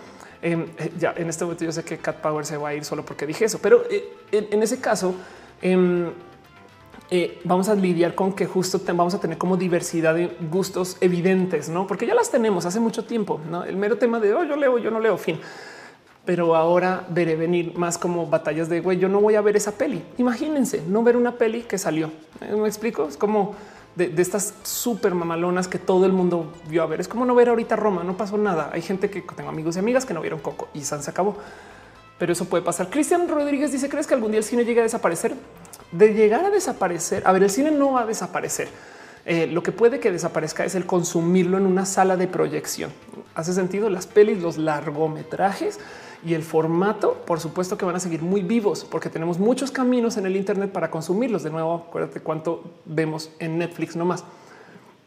em, 0.41 0.67
eh, 0.79 0.93
ya 0.99 1.15
en 1.17 1.29
este 1.29 1.45
momento 1.45 1.65
yo 1.65 1.73
sé 1.73 1.85
que 1.85 1.99
Cat 1.99 2.17
Power 2.17 2.47
se 2.47 2.57
va 2.57 2.71
a 2.71 2.75
ir 2.75 2.85
solo 2.85 3.05
porque 3.05 3.27
dije 3.27 3.45
eso, 3.45 3.59
pero 3.61 3.85
eh, 3.91 4.17
en, 4.33 4.63
ese 4.63 4.81
caso, 4.81 5.15
em, 5.61 6.11
eh, 7.11 7.41
vamos 7.45 7.69
a 7.69 7.75
lidiar 7.75 8.15
con 8.15 8.33
que 8.33 8.47
justo 8.47 8.81
vamos 8.95 9.15
a 9.15 9.21
tener 9.21 9.37
como 9.37 9.57
diversidad 9.57 10.15
de 10.15 10.35
gustos 10.51 10.97
evidentes, 11.01 11.69
no? 11.69 11.87
Porque 11.87 12.07
ya 12.07 12.15
las 12.15 12.31
tenemos 12.31 12.65
hace 12.65 12.81
mucho 12.81 13.05
tiempo. 13.05 13.41
¿no? 13.51 13.63
El 13.63 13.77
mero 13.77 13.99
tema 13.99 14.19
de 14.21 14.33
oh, 14.33 14.45
yo 14.45 14.57
leo, 14.57 14.79
yo 14.79 14.91
no 14.91 15.01
leo, 15.01 15.19
fin. 15.19 15.39
Pero 16.25 16.57
ahora 16.57 17.07
veré 17.11 17.37
venir 17.37 17.77
más 17.77 17.99
como 17.99 18.27
batallas 18.27 18.69
de 18.69 18.81
güey. 18.81 18.99
Yo 18.99 19.09
no 19.09 19.21
voy 19.21 19.35
a 19.35 19.41
ver 19.41 19.57
esa 19.57 19.73
peli. 19.73 20.03
Imagínense 20.17 20.83
no 20.89 21.03
ver 21.03 21.17
una 21.17 21.33
peli 21.33 21.63
que 21.63 21.77
salió. 21.77 22.11
¿Eh? 22.41 22.55
¿Me 22.57 22.67
explico? 22.67 23.07
Es 23.07 23.17
como 23.17 23.55
de, 23.95 24.13
estas 24.17 24.55
súper 24.63 25.15
mamalonas 25.15 25.69
que 25.69 25.79
todo 25.79 26.07
el 26.07 26.13
mundo 26.13 26.51
vio 26.69 26.83
a 26.83 26.87
ver. 26.87 27.01
Es 27.01 27.09
como 27.09 27.27
no 27.27 27.35
ver 27.35 27.51
ahorita 27.51 27.77
Roma. 27.77 28.05
No 28.05 28.17
pasó 28.17 28.39
nada. 28.39 28.71
Hay 28.73 28.81
gente 28.81 29.11
que 29.11 29.21
tengo 29.21 29.51
amigos 29.51 29.77
y 29.77 29.81
amigas 29.81 30.07
que 30.07 30.15
no 30.15 30.23
vieron 30.23 30.41
Coco 30.41 30.69
y 30.73 30.83
San 30.83 31.03
se 31.03 31.11
acabó. 31.11 31.37
Pero 32.19 32.33
eso 32.33 32.47
puede 32.47 32.63
pasar. 32.63 32.89
Cristian 32.89 33.29
Rodríguez 33.29 33.71
dice: 33.71 33.89
¿Crees 33.91 34.07
que 34.07 34.15
algún 34.15 34.31
día 34.31 34.39
el 34.39 34.45
cine 34.45 34.65
llegue 34.65 34.81
a 34.81 34.85
desaparecer? 34.85 35.35
de 35.95 36.13
llegar 36.13 36.45
a 36.45 36.51
desaparecer. 36.51 37.23
A 37.25 37.33
ver, 37.33 37.43
el 37.45 37.51
cine 37.51 37.71
no 37.71 37.93
va 37.93 38.03
a 38.03 38.07
desaparecer. 38.07 38.69
Eh, 39.27 39.47
lo 39.47 39.63
que 39.63 39.73
puede 39.73 40.01
que 40.01 40.11
desaparezca 40.11 40.65
es 40.65 40.75
el 40.75 40.87
consumirlo 40.87 41.57
en 41.57 41.67
una 41.67 41.87
sala 41.87 42.17
de 42.17 42.27
proyección. 42.27 42.93
Hace 43.35 43.55
sentido 43.55 43.89
las 43.89 44.07
pelis, 44.07 44.43
los 44.43 44.59
largometrajes 44.59 45.79
y 46.25 46.35
el 46.35 46.43
formato, 46.43 47.23
por 47.27 47.41
supuesto 47.41 47.77
que 47.77 47.85
van 47.85 47.97
a 47.97 48.01
seguir 48.01 48.23
muy 48.23 48.43
vivos 48.43 48.85
porque 48.85 49.11
tenemos 49.11 49.39
muchos 49.39 49.71
caminos 49.71 50.17
en 50.17 50.27
el 50.27 50.37
Internet 50.37 50.71
para 50.73 50.91
consumirlos. 50.91 51.43
De 51.43 51.51
nuevo, 51.51 51.87
acuérdate 51.89 52.21
cuánto 52.21 52.63
vemos 52.85 53.31
en 53.39 53.59
Netflix 53.59 53.97
nomás. 53.97 54.25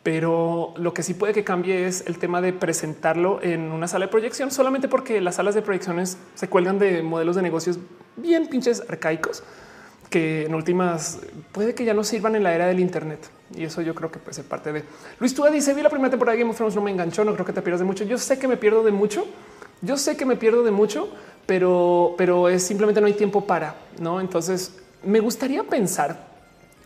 Pero 0.04 0.74
lo 0.78 0.94
que 0.94 1.04
sí 1.04 1.14
puede 1.14 1.34
que 1.34 1.44
cambie 1.44 1.86
es 1.86 2.06
el 2.08 2.18
tema 2.18 2.40
de 2.40 2.54
presentarlo 2.54 3.42
en 3.42 3.72
una 3.72 3.88
sala 3.88 4.06
de 4.06 4.12
proyección 4.12 4.52
solamente 4.52 4.88
porque 4.88 5.20
las 5.20 5.36
salas 5.36 5.54
de 5.56 5.62
proyecciones 5.62 6.18
se 6.36 6.48
cuelgan 6.48 6.80
de 6.80 7.04
modelos 7.04 7.36
de 7.36 7.42
negocios 7.42 7.80
bien 8.16 8.48
pinches 8.48 8.84
arcaicos 8.88 9.44
que 10.10 10.46
en 10.46 10.56
últimas 10.56 11.20
puede 11.52 11.76
que 11.76 11.84
ya 11.84 11.94
no 11.94 12.04
sirvan 12.04 12.36
en 12.36 12.44
la 12.44 12.54
era 12.54 12.68
del 12.68 12.80
Internet. 12.80 13.30
Y 13.56 13.64
eso 13.64 13.82
yo 13.82 13.96
creo 13.96 14.12
que 14.12 14.20
puede 14.20 14.34
ser 14.34 14.46
parte 14.46 14.72
de 14.72 14.84
Luis 15.20 15.34
Túa 15.34 15.50
dice: 15.50 15.74
Vi 15.74 15.82
la 15.82 15.90
primera 15.90 16.10
temporada 16.10 16.34
de 16.36 16.40
Game 16.40 16.52
of 16.52 16.58
Thrones, 16.58 16.76
no 16.76 16.82
me 16.82 16.92
enganchó. 16.92 17.24
No 17.24 17.34
creo 17.34 17.46
que 17.46 17.54
te 17.54 17.62
pierdas 17.62 17.80
de 17.80 17.86
mucho. 17.86 18.04
Yo 18.04 18.18
sé 18.18 18.38
que 18.40 18.48
me 18.48 18.58
pierdo 18.58 18.84
de 18.84 18.92
mucho. 18.92 19.26
Yo 19.82 19.98
sé 19.98 20.18
que 20.18 20.26
me 20.26 20.36
pierdo 20.36 20.64
de 20.64 20.72
mucho, 20.72 21.10
pero, 21.46 22.16
pero 22.18 22.50
es 22.50 22.64
simplemente 22.64 23.00
no 23.02 23.08
hay 23.08 23.14
tiempo 23.14 23.46
para 23.46 23.76
no. 24.00 24.20
Entonces 24.20 24.74
me 25.04 25.20
gustaría 25.20 25.64
pensar 25.64 26.28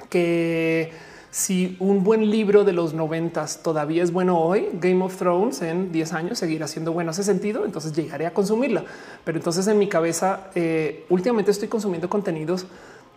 que 0.10 0.92
si 1.32 1.78
un 1.80 2.04
buen 2.04 2.30
libro 2.30 2.66
de 2.66 2.74
los 2.74 2.94
noventas 2.94 3.64
todavía 3.64 4.04
es 4.04 4.12
bueno 4.12 4.38
hoy, 4.38 4.68
Game 4.74 5.04
of 5.04 5.16
Thrones 5.16 5.62
en 5.62 5.92
10 5.92 6.14
años 6.14 6.40
seguirá 6.40 6.68
siendo 6.68 6.92
bueno. 6.92 7.12
Hace 7.12 7.24
sentido. 7.24 7.66
Entonces 7.66 7.94
llegaré 7.94 8.26
a 8.26 8.34
consumirla. 8.34 8.84
Pero 9.24 9.38
entonces 9.38 9.66
en 9.68 9.80
mi 9.80 9.88
cabeza, 9.88 10.50
eh, 10.56 11.06
últimamente 11.10 11.52
estoy 11.52 11.70
consumiendo 11.70 12.10
contenidos 12.10 12.66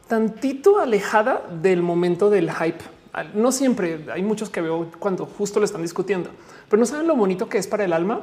tantito 0.09 0.79
alejada 0.79 1.43
del 1.63 1.83
momento 1.83 2.31
del 2.31 2.51
hype. 2.53 2.85
No 3.35 3.53
siempre 3.53 4.07
hay 4.13 4.23
muchos 4.23 4.51
que 4.51 4.61
veo 4.61 4.91
cuando 4.99 5.25
justo 5.27 5.61
lo 5.61 5.65
están 5.65 5.83
discutiendo, 5.83 6.31
pero 6.69 6.81
no 6.81 6.87
saben 6.87 7.07
lo 7.07 7.15
bonito 7.15 7.49
que 7.49 7.59
es 7.59 7.67
para 7.67 7.85
el 7.85 7.93
alma 7.93 8.23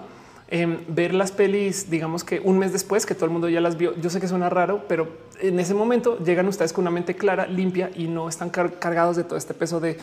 em, 0.52 0.78
ver 0.88 1.16
las 1.16 1.32
pelis, 1.32 1.90
digamos 1.90 2.24
que 2.24 2.40
un 2.40 2.60
mes 2.60 2.72
después 2.72 3.08
que 3.08 3.16
todo 3.16 3.26
el 3.26 3.32
mundo 3.32 3.50
ya 3.50 3.62
las 3.62 3.78
vio. 3.78 3.96
Yo 4.00 4.12
sé 4.12 4.22
que 4.22 4.28
suena 4.28 4.50
raro, 4.50 4.86
pero 4.88 5.08
en 5.40 5.60
ese 5.60 5.74
momento 5.74 6.20
llegan 6.20 6.48
ustedes 6.48 6.74
con 6.74 6.84
una 6.84 6.92
mente 6.92 7.16
clara, 7.16 7.48
limpia 7.48 7.90
y 7.96 8.08
no 8.08 8.30
están 8.30 8.52
cargados 8.52 9.16
de 9.16 9.24
todo 9.24 9.38
este 9.38 9.56
peso 9.56 9.80
de 9.80 9.98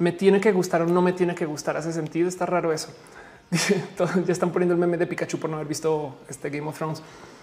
me 0.00 0.12
tiene 0.12 0.40
que 0.40 0.50
gustar 0.50 0.82
o 0.82 0.86
no 0.86 1.02
me 1.02 1.12
tiene 1.12 1.34
que 1.34 1.46
gustar. 1.46 1.76
Hace 1.76 1.92
sentido. 1.92 2.28
Está 2.28 2.46
raro 2.46 2.72
eso. 2.72 2.88
ya 4.26 4.32
están 4.32 4.50
poniendo 4.50 4.74
el 4.74 4.80
meme 4.80 4.96
de 4.96 5.06
Pikachu 5.06 5.38
por 5.38 5.50
no 5.50 5.56
haber 5.56 5.68
visto 5.68 6.16
este 6.28 6.50
Game 6.50 6.66
of 6.66 6.76
Thrones. 6.76 7.02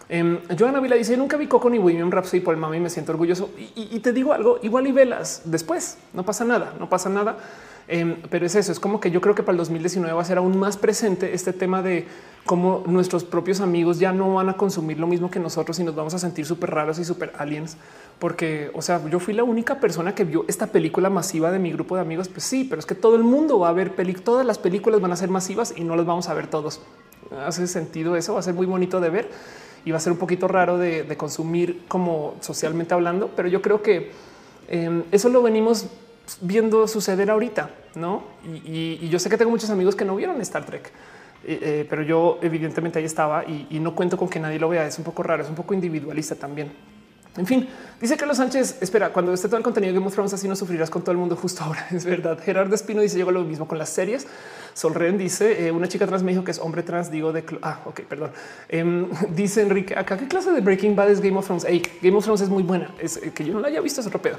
Eh, 0.09 0.39
Joana 0.57 0.79
Vila 0.79 0.95
dice 0.95 1.17
nunca 1.17 1.35
vi 1.35 1.47
Coco 1.47 1.69
ni 1.69 1.79
William 1.79 2.09
Rhapsody 2.09 2.39
por 2.39 2.53
el 2.53 2.59
mami 2.61 2.79
me 2.79 2.89
siento 2.89 3.11
orgulloso 3.11 3.49
y, 3.75 3.99
te 3.99 4.13
digo 4.13 4.31
algo 4.31 4.57
igual 4.63 4.87
y 4.87 4.93
velas 4.93 5.41
después 5.43 5.97
no 6.13 6.23
pasa 6.23 6.45
nada, 6.45 6.73
no 6.79 6.87
pasa 6.87 7.09
nada. 7.09 7.37
Em, 7.89 8.17
pero 8.29 8.45
es 8.45 8.55
eso, 8.55 8.71
es 8.71 8.79
como 8.79 8.99
que 8.99 9.11
yo 9.11 9.21
creo 9.21 9.33
que 9.33 9.43
para 9.43 9.53
el 9.53 9.57
2019 9.59 10.13
va 10.13 10.21
a 10.21 10.25
ser 10.25 10.37
aún 10.37 10.57
más 10.57 10.75
presente 10.75 11.33
este 11.33 11.53
tema 11.53 11.81
de 11.81 12.05
cómo 12.45 12.83
nuestros 12.85 13.23
propios 13.23 13.61
amigos 13.61 13.99
ya 13.99 14.11
no 14.11 14.33
van 14.33 14.49
a 14.49 14.53
consumir 14.53 14.99
lo 14.99 15.07
mismo 15.07 15.31
que 15.31 15.39
nosotros 15.39 15.79
y 15.79 15.83
nos 15.85 15.95
vamos 15.95 16.13
a 16.13 16.19
sentir 16.19 16.45
súper 16.45 16.71
raros 16.71 16.99
y 16.99 17.05
súper 17.05 17.31
aliens. 17.37 17.77
Porque, 18.19 18.71
o 18.73 18.81
sea, 18.81 19.07
yo 19.09 19.19
fui 19.19 19.33
la 19.33 19.43
única 19.43 19.79
persona 19.79 20.15
que 20.15 20.25
vio 20.25 20.43
esta 20.47 20.67
película 20.67 21.09
masiva 21.09 21.51
de 21.51 21.59
mi 21.59 21.71
grupo 21.71 21.95
de 21.95 22.01
amigos. 22.01 22.27
Pues 22.27 22.43
sí, 22.43 22.65
pero 22.65 22.79
es 22.79 22.85
que 22.85 22.95
todo 22.95 23.15
el 23.15 23.23
mundo 23.23 23.59
va 23.59 23.69
a 23.69 23.73
ver 23.73 23.95
películas, 23.95 24.25
todas 24.25 24.45
las 24.45 24.57
películas 24.57 24.99
van 24.99 25.11
a 25.11 25.15
ser 25.15 25.29
masivas 25.29 25.73
y 25.75 25.83
no 25.83 25.95
las 25.95 26.05
vamos 26.05 26.27
a 26.27 26.33
ver 26.33 26.47
todos. 26.47 26.81
Hace 27.45 27.67
sentido 27.67 28.15
eso, 28.15 28.33
va 28.33 28.39
a 28.39 28.43
ser 28.43 28.53
muy 28.53 28.65
bonito 28.65 28.99
de 28.99 29.09
ver 29.09 29.29
y 29.85 29.91
va 29.91 29.97
a 29.97 30.01
ser 30.01 30.11
un 30.11 30.17
poquito 30.17 30.47
raro 30.47 30.77
de, 30.77 31.05
consumir 31.17 31.83
como 31.87 32.35
socialmente 32.41 32.93
hablando, 32.93 33.29
pero 33.35 33.47
yo 33.47 33.61
creo 33.61 33.81
que 33.81 34.11
em, 34.67 35.03
eso 35.11 35.29
lo 35.29 35.41
venimos 35.41 35.87
viendo 36.41 36.87
suceder 36.87 37.29
ahorita, 37.31 37.69
¿no? 37.95 38.23
Y, 38.65 39.07
yo 39.09 39.19
sé 39.19 39.29
que 39.29 39.37
tengo 39.37 39.51
muchos 39.51 39.69
amigos 39.69 39.95
que 39.95 40.05
no 40.05 40.15
vieron 40.15 40.39
Star 40.41 40.65
Trek, 40.65 40.91
eh, 41.45 41.59
eh, 41.61 41.87
pero 41.89 42.03
yo 42.03 42.39
evidentemente 42.41 42.99
ahí 42.99 43.05
estaba 43.05 43.45
y, 43.45 43.79
no 43.79 43.95
cuento 43.95 44.17
con 44.17 44.29
que 44.29 44.39
nadie 44.39 44.59
lo 44.59 44.69
vea, 44.69 44.85
es 44.85 44.97
un 44.97 45.03
poco 45.03 45.23
raro, 45.23 45.43
es 45.43 45.49
un 45.49 45.55
poco 45.55 45.73
individualista 45.73 46.35
también. 46.35 46.71
En 47.37 47.45
fin, 47.45 47.67
dice 48.01 48.17
Carlos 48.17 48.37
Sánchez, 48.37 48.77
espera, 48.81 49.13
cuando 49.13 49.33
esté 49.33 49.47
todo 49.47 49.57
el 49.57 49.63
contenido 49.63 49.93
de 49.93 49.99
Game 49.99 50.07
of 50.07 50.13
Thrones 50.13 50.33
así 50.33 50.47
no 50.47 50.55
sufrirás 50.55 50.89
con 50.89 51.03
todo 51.03 51.11
el 51.11 51.17
mundo 51.17 51.35
justo 51.35 51.63
ahora, 51.63 51.87
es 51.91 52.03
verdad. 52.03 52.39
Gerardo 52.43 52.73
Espino 52.73 53.01
dice, 53.01 53.17
llegó 53.17 53.31
lo 53.31 53.43
mismo 53.43 53.67
con 53.67 53.77
las 53.77 53.89
series. 53.89 54.27
Solren 54.73 55.17
dice, 55.17 55.67
eh, 55.67 55.71
una 55.71 55.87
chica 55.87 56.05
trans 56.05 56.23
me 56.23 56.31
dijo 56.31 56.43
que 56.43 56.51
es 56.51 56.59
hombre 56.59 56.83
trans, 56.83 57.09
digo 57.09 57.33
de... 57.33 57.43
Ah, 57.61 57.81
ok, 57.85 58.01
perdón. 58.01 58.31
Em, 58.69 59.07
dice 59.35 59.61
Enrique, 59.61 59.95
acá, 59.95 60.17
¿qué 60.17 60.27
clase 60.27 60.51
de 60.51 60.61
Breaking 60.61 60.95
Bad 60.95 61.11
es 61.11 61.21
Game 61.21 61.37
of 61.37 61.45
Thrones? 61.45 61.65
Hey, 61.67 61.81
Game 62.01 62.17
of 62.17 62.23
Thrones 62.23 62.41
es 62.41 62.49
muy 62.49 62.63
buena, 62.63 62.91
es 62.99 63.17
que 63.17 63.45
yo 63.45 63.53
no 63.53 63.59
la 63.59 63.67
haya 63.67 63.81
visto, 63.81 64.01
es 64.01 64.07
otro 64.07 64.21
pedo. 64.21 64.37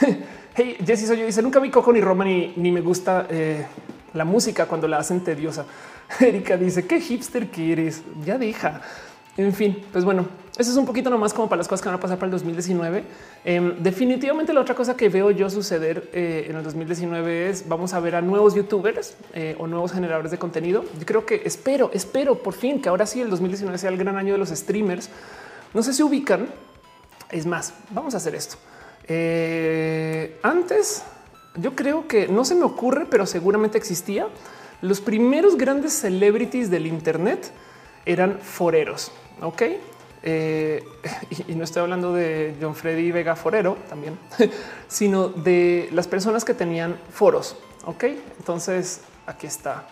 hey, 0.54 0.76
Jesse 0.84 1.06
soy 1.06 1.18
yo, 1.18 1.26
dice, 1.26 1.42
nunca 1.42 1.60
vi 1.60 1.70
Coco 1.70 1.92
ni 1.92 2.00
Roma 2.00 2.24
ni, 2.24 2.52
ni 2.56 2.72
me 2.72 2.80
gusta 2.80 3.26
eh, 3.30 3.66
la 4.14 4.24
música 4.24 4.66
cuando 4.66 4.88
la 4.88 4.98
hacen 4.98 5.20
tediosa. 5.22 5.66
Erika 6.20 6.56
dice, 6.56 6.86
¿qué 6.86 7.00
hipster 7.00 7.48
quieres? 7.48 8.02
Ya 8.24 8.38
deja. 8.38 8.80
En 9.36 9.52
fin, 9.52 9.84
pues 9.92 10.04
bueno, 10.04 10.26
eso 10.58 10.72
es 10.72 10.76
un 10.76 10.86
poquito 10.86 11.08
nomás 11.08 11.32
como 11.32 11.48
para 11.48 11.58
las 11.58 11.68
cosas 11.68 11.82
que 11.82 11.88
van 11.88 11.98
a 11.98 12.00
pasar 12.00 12.18
para 12.18 12.26
el 12.26 12.32
2019. 12.32 13.04
Em, 13.44 13.80
definitivamente 13.80 14.52
la 14.52 14.60
otra 14.60 14.74
cosa 14.74 14.96
que 14.96 15.08
veo 15.08 15.30
yo 15.30 15.48
suceder 15.48 16.10
eh, 16.12 16.46
en 16.50 16.56
el 16.56 16.64
2019 16.64 17.48
es 17.48 17.68
vamos 17.68 17.94
a 17.94 18.00
ver 18.00 18.16
a 18.16 18.20
nuevos 18.20 18.56
youtubers 18.56 19.14
eh, 19.34 19.54
o 19.60 19.68
nuevos 19.68 19.92
generadores 19.92 20.32
de 20.32 20.38
contenido. 20.38 20.84
Yo 20.98 21.06
creo 21.06 21.24
que 21.24 21.42
espero, 21.44 21.92
espero 21.94 22.42
por 22.42 22.54
fin 22.54 22.82
que 22.82 22.88
ahora 22.88 23.06
sí 23.06 23.20
el 23.20 23.30
2019 23.30 23.78
sea 23.78 23.90
el 23.90 23.96
gran 23.98 24.16
año 24.16 24.32
de 24.32 24.38
los 24.38 24.48
streamers. 24.48 25.10
No 25.74 25.82
sé 25.84 25.92
si 25.92 26.02
ubican. 26.02 26.48
Es 27.30 27.46
más, 27.46 27.74
vamos 27.90 28.14
a 28.14 28.16
hacer 28.16 28.34
esto. 28.34 28.56
Eh, 29.06 30.40
antes, 30.42 31.04
yo 31.54 31.76
creo 31.76 32.08
que 32.08 32.26
no 32.26 32.44
se 32.44 32.56
me 32.56 32.64
ocurre, 32.64 33.06
pero 33.08 33.26
seguramente 33.26 33.78
existía. 33.78 34.26
Los 34.82 35.00
primeros 35.00 35.56
grandes 35.56 35.92
celebrities 35.92 36.68
del 36.68 36.86
Internet 36.86 37.52
eran 38.06 38.38
foreros. 38.40 39.12
Ok, 39.40 39.62
eh, 40.22 40.84
y, 41.48 41.54
no 41.54 41.64
estoy 41.64 41.82
hablando 41.82 42.12
de 42.12 42.56
John 42.60 42.74
Freddy 42.74 43.10
Vega 43.12 43.36
Forero 43.36 43.76
también, 43.88 44.18
sino 44.88 45.28
de 45.28 45.88
las 45.92 46.08
personas 46.08 46.44
que 46.44 46.54
tenían 46.54 46.96
foros. 47.10 47.56
Ok, 47.84 48.04
entonces 48.38 49.02
aquí 49.26 49.46
está 49.46 49.86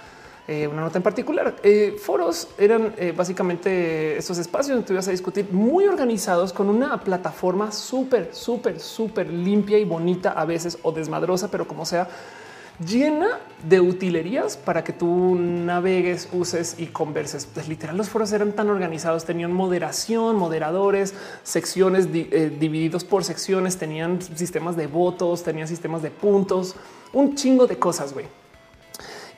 eh, 0.49 0.66
una 0.66 0.83
nota 0.83 0.99
en 0.99 1.03
particular. 1.03 1.57
Eh, 1.62 1.97
foros 2.01 2.49
eran 2.59 2.95
básicamente 3.16 4.16
estos 4.18 4.39
espacios 4.39 4.77
donde 4.77 4.87
tú 4.87 4.93
ibas 4.93 5.09
a 5.09 5.12
discutir 5.12 5.49
muy 5.51 5.87
organizados 5.87 6.53
con 6.53 6.68
una 6.68 7.01
plataforma 7.01 7.72
súper, 7.72 8.35
súper, 8.35 8.81
súper 8.81 9.31
limpia 9.31 9.79
y 9.79 9.85
bonita 9.85 10.33
a 10.33 10.45
veces 10.45 10.79
o 10.83 10.93
desmadrosa, 10.93 11.51
pero 11.51 11.66
como 11.66 11.87
sea 11.87 12.09
llena 12.85 13.39
de 13.66 13.81
utilerías 13.81 14.57
para 14.57 14.85
que 14.85 14.93
tú 14.93 15.35
navegues, 15.37 16.29
uses 16.33 16.77
y 16.79 16.87
converses. 16.87 17.47
Pues 17.47 17.68
literal, 17.68 17.97
los 17.97 18.09
foros 18.09 18.33
eran 18.33 18.53
tan 18.53 18.68
organizados, 18.68 19.24
tenían 19.24 19.53
moderación, 19.53 20.37
moderadores, 20.37 21.14
secciones 21.43 22.09
eh, 22.12 22.55
divididos 22.59 23.05
por 23.05 23.24
secciones, 23.24 23.79
tenían 23.79 24.20
sistemas 24.20 24.77
de 24.77 24.87
votos, 24.87 25.43
tenían 25.43 25.68
sistemas 25.68 26.03
de 26.03 26.11
puntos, 26.11 26.77
un 27.12 27.35
chingo 27.35 27.66
de 27.66 27.79
cosas, 27.79 28.12
güey. 28.12 28.27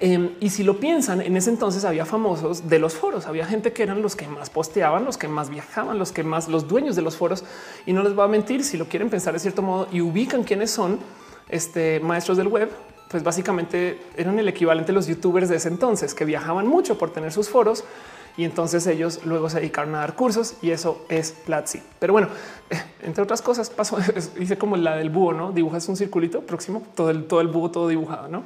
Em, 0.01 0.31
y 0.39 0.51
si 0.51 0.63
lo 0.63 0.79
piensan, 0.79 1.21
en 1.21 1.37
ese 1.37 1.51
entonces 1.51 1.85
había 1.85 2.05
famosos 2.05 2.69
de 2.69 2.79
los 2.79 2.95
foros, 2.95 3.27
había 3.27 3.45
gente 3.47 3.73
que 3.73 3.83
eran 3.83 4.01
los 4.01 4.15
que 4.15 4.29
más 4.29 4.49
posteaban, 4.49 5.05
los 5.05 5.19
que 5.19 5.27
más 5.27 5.51
viajaban, 5.51 5.99
los 5.99 6.13
que 6.13 6.23
más 6.23 6.49
los 6.49 6.69
dueños 6.69 6.95
de 6.95 7.03
los 7.03 7.17
foros. 7.17 7.45
Y 7.85 7.93
no 7.93 8.05
les 8.05 8.17
va 8.17 8.25
a 8.25 8.29
mentir 8.29 8.63
si 8.63 8.77
lo 8.77 8.87
quieren 8.87 9.11
pensar 9.11 9.33
de 9.33 9.41
cierto 9.41 9.61
modo 9.61 9.89
y 9.91 10.01
ubican 10.01 10.45
quiénes 10.45 10.71
son 10.71 11.01
este 11.49 11.99
maestros 11.99 12.37
del 12.37 12.47
web 12.47 12.71
pues 13.09 13.23
básicamente 13.23 14.01
eran 14.17 14.39
el 14.39 14.49
equivalente 14.49 14.93
a 14.93 14.95
los 14.95 15.07
youtubers 15.07 15.49
de 15.49 15.57
ese 15.57 15.69
entonces 15.69 16.15
que 16.15 16.25
viajaban 16.25 16.67
mucho 16.67 16.99
por 16.99 17.11
tener 17.11 17.33
sus 17.33 17.49
foros 17.49 17.85
Y 18.37 18.45
entonces 18.45 18.87
ellos 18.87 19.21
luego 19.25 19.51
se 19.51 19.59
dedicaron 19.59 19.95
a 19.97 19.99
dar 19.99 20.15
cursos 20.15 20.55
y 20.63 20.71
eso 20.71 21.05
es 21.09 21.33
Platzi. 21.33 21.83
Pero 21.99 22.13
bueno, 22.13 22.29
entre 23.03 23.25
otras 23.25 23.43
cosas 23.43 23.69
pasó, 23.69 23.99
hice 24.39 24.57
como 24.57 24.77
la 24.77 24.97
del 24.97 25.11
búho, 25.11 25.33
¿no? 25.33 25.51
Dibujas 25.53 25.89
un 25.89 25.97
circulito 25.97 26.43
próximo, 26.43 26.83
todo 26.95 27.11
el, 27.11 27.25
todo 27.25 27.41
el 27.41 27.49
búho 27.49 27.71
todo 27.71 27.89
dibujado, 27.89 28.29
¿no? 28.29 28.45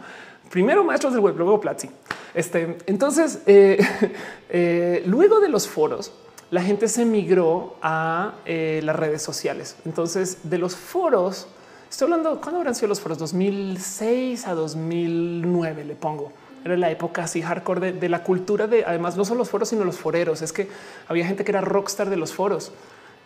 Primero 0.50 0.84
maestros 0.84 1.12
del 1.12 1.22
web, 1.22 1.34
luego 1.36 1.60
Platzi. 1.60 1.88
Este, 2.34 2.76
entonces, 2.86 3.40
eh, 3.46 3.78
eh, 4.50 5.02
luego 5.06 5.40
de 5.40 5.48
los 5.48 5.66
foros, 5.68 6.12
la 6.50 6.62
gente 6.62 6.88
se 6.88 7.06
migró 7.06 7.76
a 7.80 8.34
eh, 8.44 8.80
las 8.84 8.96
redes 8.96 9.22
sociales. 9.22 9.76
Entonces, 9.86 10.38
de 10.42 10.58
los 10.58 10.76
foros, 10.76 11.48
estoy 11.92 12.06
hablando, 12.06 12.40
¿cuándo 12.40 12.58
habrán 12.58 12.74
sido 12.74 12.88
los 12.88 13.00
foros? 13.00 13.18
2006 13.18 14.46
a 14.46 14.54
2009, 14.54 15.84
le 15.84 15.94
pongo. 15.94 16.32
Era 16.64 16.74
la 16.78 16.90
época 16.90 17.24
así 17.24 17.42
hardcore 17.42 17.92
de, 17.92 18.08
la 18.08 18.22
cultura 18.22 18.66
de, 18.66 18.84
además, 18.86 19.16
no 19.16 19.26
solo 19.26 19.38
los 19.38 19.50
foros, 19.50 19.68
sino 19.68 19.84
los 19.84 19.98
foreros. 19.98 20.40
Es 20.40 20.54
que 20.54 20.70
había 21.06 21.26
gente 21.26 21.44
que 21.44 21.50
era 21.50 21.60
rockstar 21.60 22.08
de 22.08 22.16
los 22.16 22.32
foros 22.32 22.72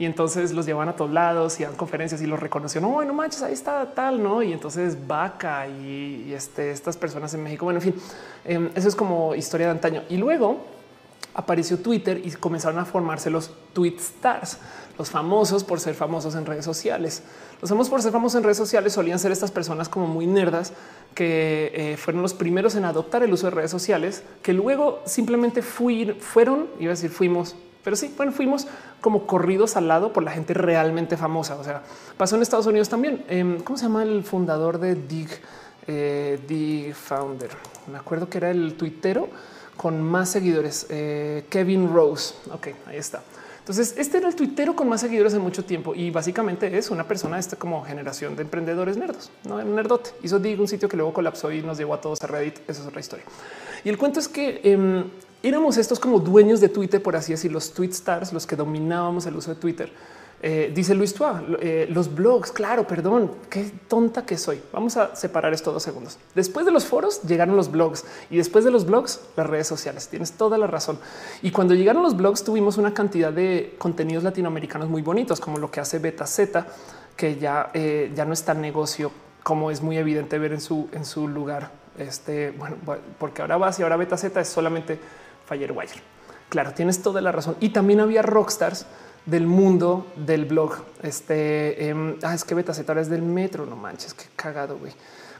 y 0.01 0.05
entonces 0.05 0.53
los 0.53 0.67
llevaban 0.67 0.89
a 0.89 0.97
todos 0.97 1.13
lados 1.13 1.61
y 1.61 1.63
dan 1.63 1.77
conferencias 1.77 2.21
y 2.23 2.27
los 2.27 2.41
reconoció. 2.41 2.81
No, 2.81 3.05
no 3.05 3.15
manches, 3.15 3.43
ahí 3.43 3.53
está 3.53 3.87
tal, 3.95 4.21
no? 4.21 4.43
Y 4.43 4.53
entonces 4.53 5.07
Vaca 5.07 5.69
y, 5.69 6.33
este, 6.35 6.73
estas 6.73 6.97
personas 6.97 7.33
en 7.35 7.45
México. 7.45 7.67
Bueno, 7.67 7.79
en 7.79 7.93
fin, 7.93 7.95
em, 8.45 8.71
eso 8.75 8.89
es 8.89 8.97
como 8.97 9.37
historia 9.37 9.67
de 9.67 9.73
antaño. 9.73 10.03
Y 10.09 10.17
luego 10.17 10.76
apareció 11.37 11.79
Twitter 11.79 12.23
y 12.25 12.31
comenzaron 12.33 12.79
a 12.79 12.87
formarse 12.87 13.29
los 13.29 13.51
tweet 13.75 13.97
stars, 13.99 14.57
los 14.99 15.11
famosos 15.11 15.65
por 15.65 15.81
ser 15.81 15.95
famosos 15.95 16.35
en 16.35 16.47
redes 16.47 16.65
sociales. 16.65 17.23
Los 17.61 17.69
famosos 17.69 17.91
por 17.91 18.01
ser 18.01 18.11
famosos 18.11 18.39
en 18.39 18.45
redes 18.45 18.57
sociales 18.57 18.95
solían 18.95 19.19
ser 19.19 19.33
estas 19.33 19.51
personas 19.51 19.91
como 19.91 20.07
muy 20.07 20.27
nerdas 20.27 20.73
que 21.15 21.73
eh, 21.75 21.97
fueron 21.99 22.23
los 22.23 22.33
primeros 22.33 22.75
en 22.75 22.87
adoptar 22.87 23.23
el 23.23 23.33
uso 23.35 23.49
de 23.49 23.51
redes 23.51 23.71
sociales, 23.71 24.23
que 24.43 24.55
luego 24.55 25.03
simplemente 25.05 25.61
fueron, 25.61 26.69
iba 26.81 26.93
a 26.93 26.95
decir 26.95 27.11
fuimos, 27.11 27.55
pero 27.85 27.97
sí, 27.97 28.13
bueno, 28.17 28.33
fuimos 28.33 28.67
como 29.03 29.27
corridos 29.27 29.77
al 29.77 29.89
lado 29.89 30.15
por 30.15 30.23
la 30.23 30.31
gente 30.31 30.55
realmente 30.55 31.19
famosa. 31.19 31.57
O 31.57 31.65
sea, 31.65 31.83
pasó 32.17 32.35
en 32.37 32.43
Estados 32.43 32.67
Unidos 32.67 32.89
también. 32.89 33.25
Em, 33.29 33.61
¿Cómo 33.61 33.77
se 33.77 33.85
llama 33.85 34.03
el 34.03 34.25
fundador 34.25 34.81
de 34.81 34.95
Dig? 34.95 35.29
Eh, 35.87 36.41
Dig 36.49 36.95
Founder. 36.95 37.51
Me 37.93 37.99
acuerdo 37.99 38.29
que 38.29 38.39
era 38.39 38.51
el 38.51 38.75
tuitero 38.75 39.29
con 39.77 40.03
más 40.03 40.31
seguidores, 40.31 40.87
eh, 40.89 41.45
Kevin 41.49 41.93
Rose. 41.93 42.35
Ok, 42.53 42.69
ahí 42.87 42.97
está. 42.97 43.23
Entonces, 43.67 43.95
este 43.99 44.19
era 44.19 44.29
el 44.29 44.37
tuitero 44.37 44.77
con 44.77 44.89
más 44.89 45.01
seguidores 45.01 45.35
en 45.35 45.41
mucho 45.41 45.65
tiempo 45.65 45.93
y 45.93 46.11
básicamente 46.11 46.79
es 46.79 46.89
una 46.89 47.03
persona 47.03 47.35
de 47.35 47.41
esta 47.41 47.57
como 47.57 47.83
generación 47.83 48.37
de 48.37 48.43
emprendedores 48.43 48.97
nerdos, 48.97 49.29
no 49.45 49.57
un 49.57 49.75
nerdote. 49.75 50.11
Hizo 50.23 50.39
Dig 50.39 50.61
un 50.61 50.69
sitio 50.69 50.89
que 50.89 50.97
luego 50.97 51.13
colapsó 51.13 51.51
y 51.51 51.63
nos 51.63 51.77
llevó 51.77 51.95
a 51.95 52.01
todos 52.01 52.23
a 52.23 52.29
Reddit. 52.29 52.59
Esa 52.69 52.83
es 52.83 52.87
otra 52.87 53.01
historia. 53.01 53.25
Y 53.83 53.89
el 53.89 53.99
cuento 53.99 54.21
es 54.21 54.29
que 54.29 54.61
em, 54.63 55.05
éramos 55.43 55.79
estos 55.79 55.99
como 55.99 56.21
dueños 56.21 56.61
de 56.61 56.69
Twitter, 56.69 57.03
por 57.03 57.17
así 57.17 57.33
decir, 57.33 57.51
los 57.51 57.73
tweet 57.73 57.91
stars, 57.91 58.33
los 58.33 58.47
que 58.47 58.55
dominábamos 58.55 59.27
el 59.27 59.35
uso 59.35 59.53
de 59.53 59.61
Twitter. 59.61 59.91
Eh, 60.43 60.71
dice 60.75 60.95
Luis 60.95 61.15
Tua, 61.15 61.43
eh, 61.61 61.89
los 61.91 62.15
blogs, 62.15 62.53
claro, 62.53 62.87
perdón, 62.87 63.33
qué 63.49 63.71
tonta 63.89 64.27
que 64.27 64.37
soy. 64.37 64.61
Vamos 64.73 64.97
a 64.97 65.17
separar 65.17 65.55
esto 65.55 65.73
dos 65.73 65.83
segundos. 65.83 66.19
Después 66.35 66.67
de 66.67 66.73
los 66.73 66.85
foros 66.85 67.23
llegaron 67.23 67.57
los 67.57 67.71
blogs 67.71 68.05
y 68.29 68.37
después 68.37 68.65
de 68.65 68.71
los 68.71 68.85
blogs 68.85 69.21
las 69.37 69.47
redes 69.47 69.67
sociales. 69.67 70.09
Tienes 70.09 70.33
toda 70.33 70.59
la 70.59 70.67
razón. 70.67 70.99
Y 71.41 71.53
cuando 71.53 71.75
llegaron 71.75 72.03
los 72.03 72.17
blogs 72.17 72.45
tuvimos 72.45 72.77
una 72.77 72.93
cantidad 72.93 73.33
de 73.33 73.75
contenidos 73.79 74.25
latinoamericanos 74.25 74.89
muy 74.89 75.01
bonitos, 75.01 75.41
como 75.41 75.59
lo 75.59 75.71
que 75.71 75.81
hace 75.81 75.99
Beta 75.99 76.27
Z, 76.27 76.67
que 77.17 77.37
ya, 77.37 77.71
eh, 77.73 78.13
ya 78.15 78.27
no 78.27 78.35
es 78.35 78.45
tan 78.45 78.61
negocio 78.61 79.11
como 79.43 79.71
es 79.71 79.81
muy 79.81 79.97
evidente 79.97 80.39
ver 80.39 80.53
en 80.53 80.61
su, 80.61 80.89
en 80.93 81.07
su 81.07 81.29
lugar. 81.29 81.71
Este, 81.97 82.51
bueno, 82.51 82.77
porque 83.19 83.41
ahora 83.41 83.57
vas 83.57 83.79
y 83.79 83.83
ahora 83.83 83.97
Beta 83.97 84.19
Z 84.19 84.39
es 84.39 84.49
solamente 84.49 84.99
Firewire. 85.47 86.03
Claro, 86.49 86.73
tienes 86.73 87.03
toda 87.03 87.21
la 87.21 87.33
razón. 87.33 87.57
Y 87.61 87.71
también 87.71 88.01
había 88.01 88.23
rockstars 88.23 88.87
del 89.27 89.47
mundo 89.47 90.07
del 90.17 90.45
blog. 90.45 90.77
Este 91.03 91.89
em, 91.89 92.17
ah, 92.23 92.35
es 92.35 92.45
que 92.45 92.55
Beta 92.55 92.73
Z 92.73 93.01
es 93.01 93.11
del 93.11 93.23
metro. 93.23 93.67
No 93.67 93.77
manches, 93.77 94.15
qué 94.15 94.25
cagado, 94.37 94.79
güey. 94.79 94.93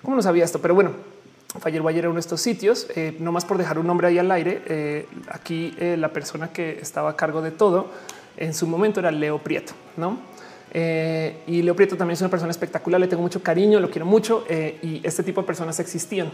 ¿Cómo 0.03 0.17
no 0.17 0.23
sabía 0.23 0.45
esto? 0.45 0.61
Pero 0.61 0.75
bueno, 0.75 0.91
Firewire 1.61 2.01
era 2.01 2.09
uno 2.09 2.17
de 2.17 2.21
estos 2.21 2.41
sitios. 2.41 2.89
Eh, 2.95 3.17
no 3.21 3.33
más 3.33 3.45
por 3.45 3.59
dejar 3.59 3.79
un 3.79 3.87
nombre 3.87 4.09
ahí 4.09 4.19
al 4.19 4.31
aire. 4.31 4.63
Eh, 4.67 5.09
aquí 5.29 5.75
eh, 5.79 5.97
la 5.97 6.13
persona 6.13 6.53
que 6.53 6.79
estaba 6.81 7.11
a 7.11 7.17
cargo 7.17 7.41
de 7.41 7.53
todo 7.53 7.87
en 8.37 8.53
su 8.53 8.67
momento 8.67 9.01
era 9.01 9.11
Leo 9.11 9.39
Prieto, 9.39 9.73
no? 9.97 10.37
y 10.75 11.63
Leo 11.63 11.75
Prieto 11.75 11.97
también 11.97 12.17
es 12.17 12.21
una 12.21 12.29
persona 12.29 12.51
espectacular. 12.51 13.01
Le 13.01 13.07
tengo 13.07 13.23
mucho 13.23 13.43
cariño, 13.43 13.81
lo 13.81 13.91
quiero 13.91 14.05
mucho 14.05 14.45
y 14.51 15.01
este 15.05 15.23
tipo 15.23 15.41
de 15.41 15.47
personas 15.47 15.81
existían. 15.81 16.31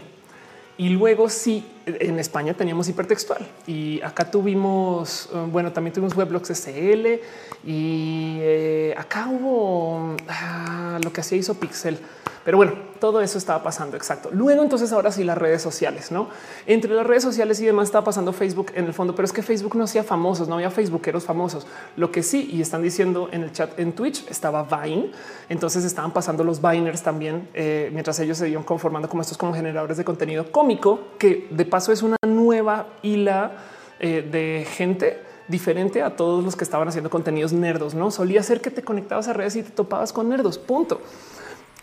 Y 0.77 0.89
luego 0.89 1.29
sí, 1.29 1.65
en 1.85 2.19
España 2.19 2.53
teníamos 2.53 2.87
hipertextual 2.89 3.47
y 3.67 4.01
acá 4.01 4.29
tuvimos, 4.29 5.29
eh, 5.33 5.47
bueno, 5.51 5.71
también 5.71 5.93
tuvimos 5.93 6.15
weblogs 6.15 6.49
SL 6.49 7.19
y 7.65 8.37
eh, 8.41 8.95
acá 8.97 9.27
hubo 9.27 10.15
ah, 10.27 10.99
lo 11.03 11.11
que 11.11 11.21
hacía 11.21 11.37
hizo 11.37 11.55
Pixel 11.55 11.99
pero 12.43 12.57
bueno, 12.57 12.73
todo 12.99 13.21
eso 13.21 13.37
estaba 13.37 13.63
pasando. 13.63 13.95
Exacto. 13.95 14.29
Luego, 14.31 14.63
entonces, 14.63 14.91
ahora 14.91 15.11
sí, 15.11 15.23
las 15.23 15.37
redes 15.37 15.61
sociales, 15.61 16.11
no 16.11 16.27
entre 16.65 16.93
las 16.93 17.05
redes 17.05 17.23
sociales 17.23 17.59
y 17.61 17.65
demás 17.65 17.85
estaba 17.85 18.03
pasando 18.03 18.33
Facebook 18.33 18.71
en 18.75 18.85
el 18.85 18.93
fondo, 18.93 19.15
pero 19.15 19.25
es 19.25 19.31
que 19.31 19.41
Facebook 19.41 19.75
no 19.75 19.85
hacía 19.85 20.03
famosos, 20.03 20.47
no 20.47 20.55
había 20.55 20.69
Facebookeros 20.69 21.23
famosos. 21.23 21.65
Lo 21.95 22.11
que 22.11 22.23
sí, 22.23 22.49
y 22.51 22.61
están 22.61 22.81
diciendo 22.81 23.29
en 23.31 23.43
el 23.43 23.51
chat 23.51 23.79
en 23.79 23.93
Twitch 23.93 24.27
estaba 24.29 24.63
Vine. 24.63 25.11
Entonces 25.49 25.83
estaban 25.85 26.11
pasando 26.11 26.43
los 26.43 26.61
Viners 26.61 27.01
también, 27.01 27.47
eh, 27.53 27.89
mientras 27.93 28.19
ellos 28.19 28.37
se 28.37 28.49
iban 28.49 28.63
conformando 28.63 29.07
como 29.07 29.21
estos 29.21 29.37
como 29.37 29.53
generadores 29.53 29.97
de 29.97 30.03
contenido 30.03 30.51
cómico, 30.51 30.99
que 31.17 31.47
de 31.49 31.65
paso 31.73 31.91
es 31.91 32.03
una 32.03 32.17
nueva 32.27 32.85
hila 33.01 33.53
eh, 33.99 34.21
de 34.31 34.67
gente 34.69 35.19
diferente 35.47 36.03
a 36.03 36.15
todos 36.15 36.43
los 36.43 36.55
que 36.55 36.63
estaban 36.63 36.87
haciendo 36.87 37.09
contenidos 37.09 37.51
nerdos. 37.51 37.95
No 37.95 38.11
solía 38.11 38.43
ser 38.43 38.61
que 38.61 38.69
te 38.69 38.83
conectabas 38.83 39.27
a 39.27 39.33
redes 39.33 39.55
y 39.55 39.63
te 39.63 39.71
topabas 39.71 40.13
con 40.13 40.29
nerdos. 40.29 40.59
Punto. 40.59 41.01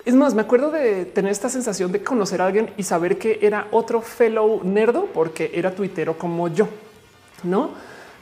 Es 0.05 0.15
más, 0.15 0.33
me 0.33 0.43
acuerdo 0.43 0.71
de 0.71 1.07
tener 1.07 1.33
esta 1.33 1.49
sensación 1.49 1.91
de 1.91 2.05
conocer 2.05 2.41
a 2.41 2.47
alguien 2.47 2.71
y 2.77 2.85
saber 2.85 3.19
que 3.19 3.41
era 3.43 3.67
otro 3.73 4.01
fellow 4.01 4.61
nerdo 4.63 5.09
porque 5.13 5.51
era 5.55 5.75
tuitero 5.75 6.17
como 6.17 6.47
yo, 6.47 6.69
no? 7.43 7.71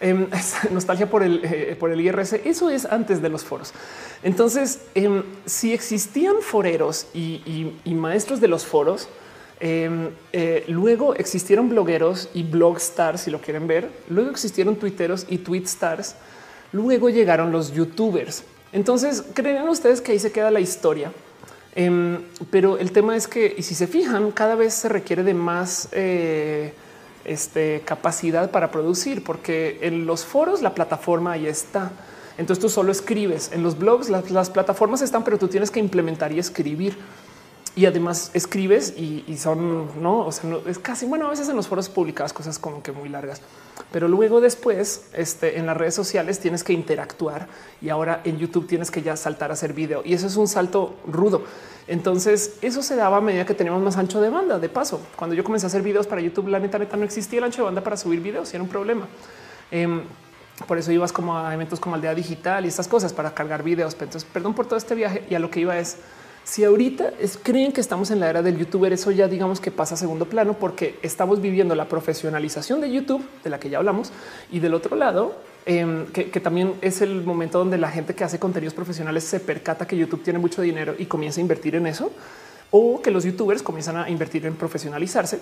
Em, 0.01 0.27
nostalgia 0.71 1.11
por 1.11 1.23
el, 1.23 1.45
eh, 1.45 1.77
por 1.79 1.91
el 1.91 2.01
IRC. 2.01 2.47
Eso 2.47 2.71
es 2.71 2.87
antes 2.87 3.21
de 3.21 3.29
los 3.29 3.45
foros. 3.45 3.75
Entonces, 4.23 4.87
em, 4.95 5.23
si 5.45 5.75
existían 5.75 6.37
foreros 6.41 7.09
y, 7.13 7.75
maestros 7.85 8.41
de 8.41 8.49
los 8.49 8.65
foros, 8.65 9.07
em, 9.61 10.11
eh, 10.33 10.65
luego 10.69 11.15
existieron 11.15 11.69
blogueros 11.69 12.29
y 12.35 12.43
blog 12.43 12.77
stars, 12.77 13.23
si 13.23 13.31
lo 13.31 13.41
quieren 13.41 13.67
ver. 13.67 13.91
Luego 14.09 14.31
existieron 14.31 14.77
tuiteros 14.77 15.27
y 15.29 15.39
tweet 15.39 15.65
stars. 15.65 16.15
Luego 16.73 17.11
llegaron 17.11 17.51
los 17.53 17.73
youtubers. 17.73 18.45
Entonces, 18.73 19.25
¿creen 19.35 19.69
ustedes 19.69 20.01
que 20.01 20.13
ahí 20.13 20.19
se 20.19 20.33
queda 20.33 20.51
la 20.51 20.61
historia? 20.61 21.13
Em, 21.75 22.19
pero 22.51 22.79
el 22.79 22.93
tema 22.93 23.17
es 23.17 23.29
que, 23.29 23.55
y 23.57 23.63
si 23.63 23.75
se 23.75 23.87
fijan, 23.87 24.33
cada 24.33 24.55
vez 24.55 24.75
se 24.75 24.89
requiere 24.89 25.23
de 25.23 25.35
más 25.35 25.89
eh, 25.93 26.73
este, 27.25 27.83
capacidad 27.85 28.51
para 28.51 28.71
producir, 28.71 29.23
porque 29.23 29.79
en 29.83 30.07
los 30.07 30.25
foros 30.25 30.61
la 30.61 30.75
plataforma 30.75 31.33
ahí 31.33 31.47
está. 31.47 31.93
Entonces 32.39 32.63
tú 32.63 32.69
solo 32.69 32.93
escribes. 32.93 33.51
En 33.53 33.63
los 33.63 33.79
blogs 33.79 34.09
las, 34.09 34.51
plataformas 34.51 35.03
están, 35.03 35.25
pero 35.25 35.39
tú 35.39 35.49
tienes 35.49 35.71
que 35.71 35.81
implementar 35.81 36.33
y 36.33 36.39
escribir. 36.39 36.97
Y 37.79 37.87
además 37.87 38.33
escribes 38.35 38.93
y, 38.97 39.37
son, 39.39 40.03
no, 40.03 40.27
o 40.27 40.33
sea, 40.33 40.51
es 40.67 40.81
casi, 40.81 41.07
bueno, 41.07 41.29
a 41.29 41.31
veces 41.31 41.49
en 41.49 41.55
los 41.55 41.69
foros 41.69 41.89
publicadas 41.89 42.33
cosas 42.33 42.59
como 42.59 42.83
que 42.83 42.91
muy 42.91 43.09
largas, 43.09 43.41
pero 43.93 44.09
luego 44.09 44.41
después 44.41 45.05
este, 45.13 45.61
en 45.61 45.67
las 45.67 45.77
redes 45.77 45.95
sociales 45.95 46.41
tienes 46.41 46.65
que 46.65 46.73
interactuar 46.73 47.47
y 47.81 47.91
ahora 47.91 48.21
en 48.25 48.37
YouTube 48.37 48.67
tienes 48.67 48.91
que 48.91 49.01
ya 49.03 49.17
saltar 49.17 49.51
a 49.51 49.53
hacer 49.53 49.75
video 49.75 50.03
y 50.05 50.13
eso 50.13 50.27
es 50.27 50.35
un 50.35 50.49
salto 50.49 50.97
rudo. 51.07 51.45
Entonces 51.87 52.57
eso 52.63 52.83
se 52.83 52.97
daba 52.97 53.19
a 53.19 53.21
medida 53.21 53.47
que 53.47 53.55
teníamos 53.55 53.81
más 53.81 53.97
ancho 53.97 54.21
de 54.21 54.29
banda. 54.29 54.59
De 54.59 54.69
paso, 54.69 55.01
cuando 55.15 55.37
yo 55.37 55.45
comencé 55.45 55.67
a 55.67 55.69
hacer 55.69 55.83
videos 55.83 56.09
para 56.09 56.21
YouTube, 56.21 56.49
la 56.49 56.59
neta, 56.59 56.81
neta 56.81 56.97
no 56.97 57.05
existía 57.05 57.39
el 57.39 57.45
ancho 57.45 57.59
de 57.59 57.67
banda 57.67 57.85
para 57.85 57.97
subir 57.97 58.21
videos 58.21 58.53
y 58.53 58.57
era 58.57 58.65
un 58.65 58.69
problema. 58.69 59.07
Em, 59.71 60.03
por 60.67 60.79
eso 60.79 60.91
ibas 60.91 61.13
como 61.13 61.39
a 61.39 61.55
eventos 61.55 61.79
como 61.79 61.95
Aldea 61.95 62.17
Digital 62.17 62.65
y 62.65 62.69
estas 62.69 62.89
cosas 62.89 63.13
para 63.13 63.33
cargar 63.35 63.63
videos. 63.63 63.93
Entonces, 63.93 64.25
perdón 64.25 64.55
por 64.55 64.67
todo 64.67 64.79
este 64.79 64.97
viaje 64.97 65.25
y 65.31 65.37
a 65.37 65.39
lo 65.39 65.49
que 65.49 65.61
iba 65.61 65.79
es 65.79 65.99
si 66.49 66.65
ahorita 66.65 67.13
creen 67.43 67.73
que 67.73 67.83
estamos 67.83 68.11
en 68.11 68.21
la 68.21 68.31
era 68.31 68.41
del 68.41 68.57
youtuber, 68.57 68.91
eso 68.91 69.11
ya 69.11 69.29
digamos 69.29 69.61
que 69.61 69.71
pasa 69.71 69.97
a 69.97 69.99
segundo 69.99 70.25
plano 70.25 70.55
porque 70.55 70.99
estamos 71.03 71.43
viviendo 71.43 71.75
la 71.75 71.91
profesionalización 71.91 72.81
de 72.81 72.91
YouTube, 72.91 73.23
de 73.45 73.51
la 73.51 73.61
que 73.61 73.69
ya 73.69 73.77
hablamos, 73.77 74.13
y 74.51 74.59
del 74.59 74.73
otro 74.73 74.97
lado, 74.97 75.37
em, 75.67 76.07
que, 76.07 76.41
también 76.41 76.73
es 76.81 77.03
el 77.03 77.23
momento 77.23 77.59
donde 77.59 77.77
la 77.77 77.91
gente 77.91 78.15
que 78.15 78.25
hace 78.25 78.39
contenidos 78.39 78.73
profesionales 78.73 79.25
se 79.25 79.41
percata 79.41 79.87
que 79.87 79.95
YouTube 79.99 80.23
tiene 80.23 80.39
mucho 80.39 80.63
dinero 80.63 80.95
y 80.99 81.05
comienza 81.05 81.39
a 81.39 81.43
invertir 81.43 81.75
en 81.75 81.87
eso, 81.87 82.11
o 82.71 83.03
que 83.03 83.11
los 83.11 83.25
youtubers 83.25 83.63
comienzan 83.63 83.99
a 83.99 84.09
invertir 84.09 84.47
en 84.47 84.55
profesionalizarse. 84.55 85.41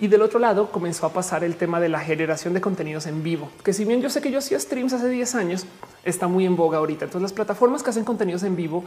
Y 0.00 0.08
del 0.08 0.22
otro 0.22 0.40
lado 0.40 0.72
comenzó 0.72 1.06
a 1.06 1.12
pasar 1.12 1.44
el 1.44 1.54
tema 1.54 1.78
de 1.78 1.88
la 1.88 2.00
generación 2.00 2.52
de 2.52 2.60
contenidos 2.60 3.06
en 3.06 3.22
vivo, 3.22 3.48
que 3.62 3.72
si 3.72 3.84
bien 3.84 4.02
yo 4.02 4.10
sé 4.10 4.20
que 4.20 4.32
yo 4.32 4.38
hacía 4.40 4.58
streams 4.58 4.92
hace 4.92 5.08
10 5.08 5.36
años, 5.36 5.66
está 6.02 6.26
muy 6.26 6.46
en 6.46 6.56
boga 6.56 6.78
ahorita. 6.78 7.04
Entonces 7.04 7.22
las 7.22 7.32
plataformas 7.32 7.84
que 7.84 7.90
hacen 7.90 8.04
contenidos 8.04 8.42
en 8.42 8.56
vivo 8.56 8.82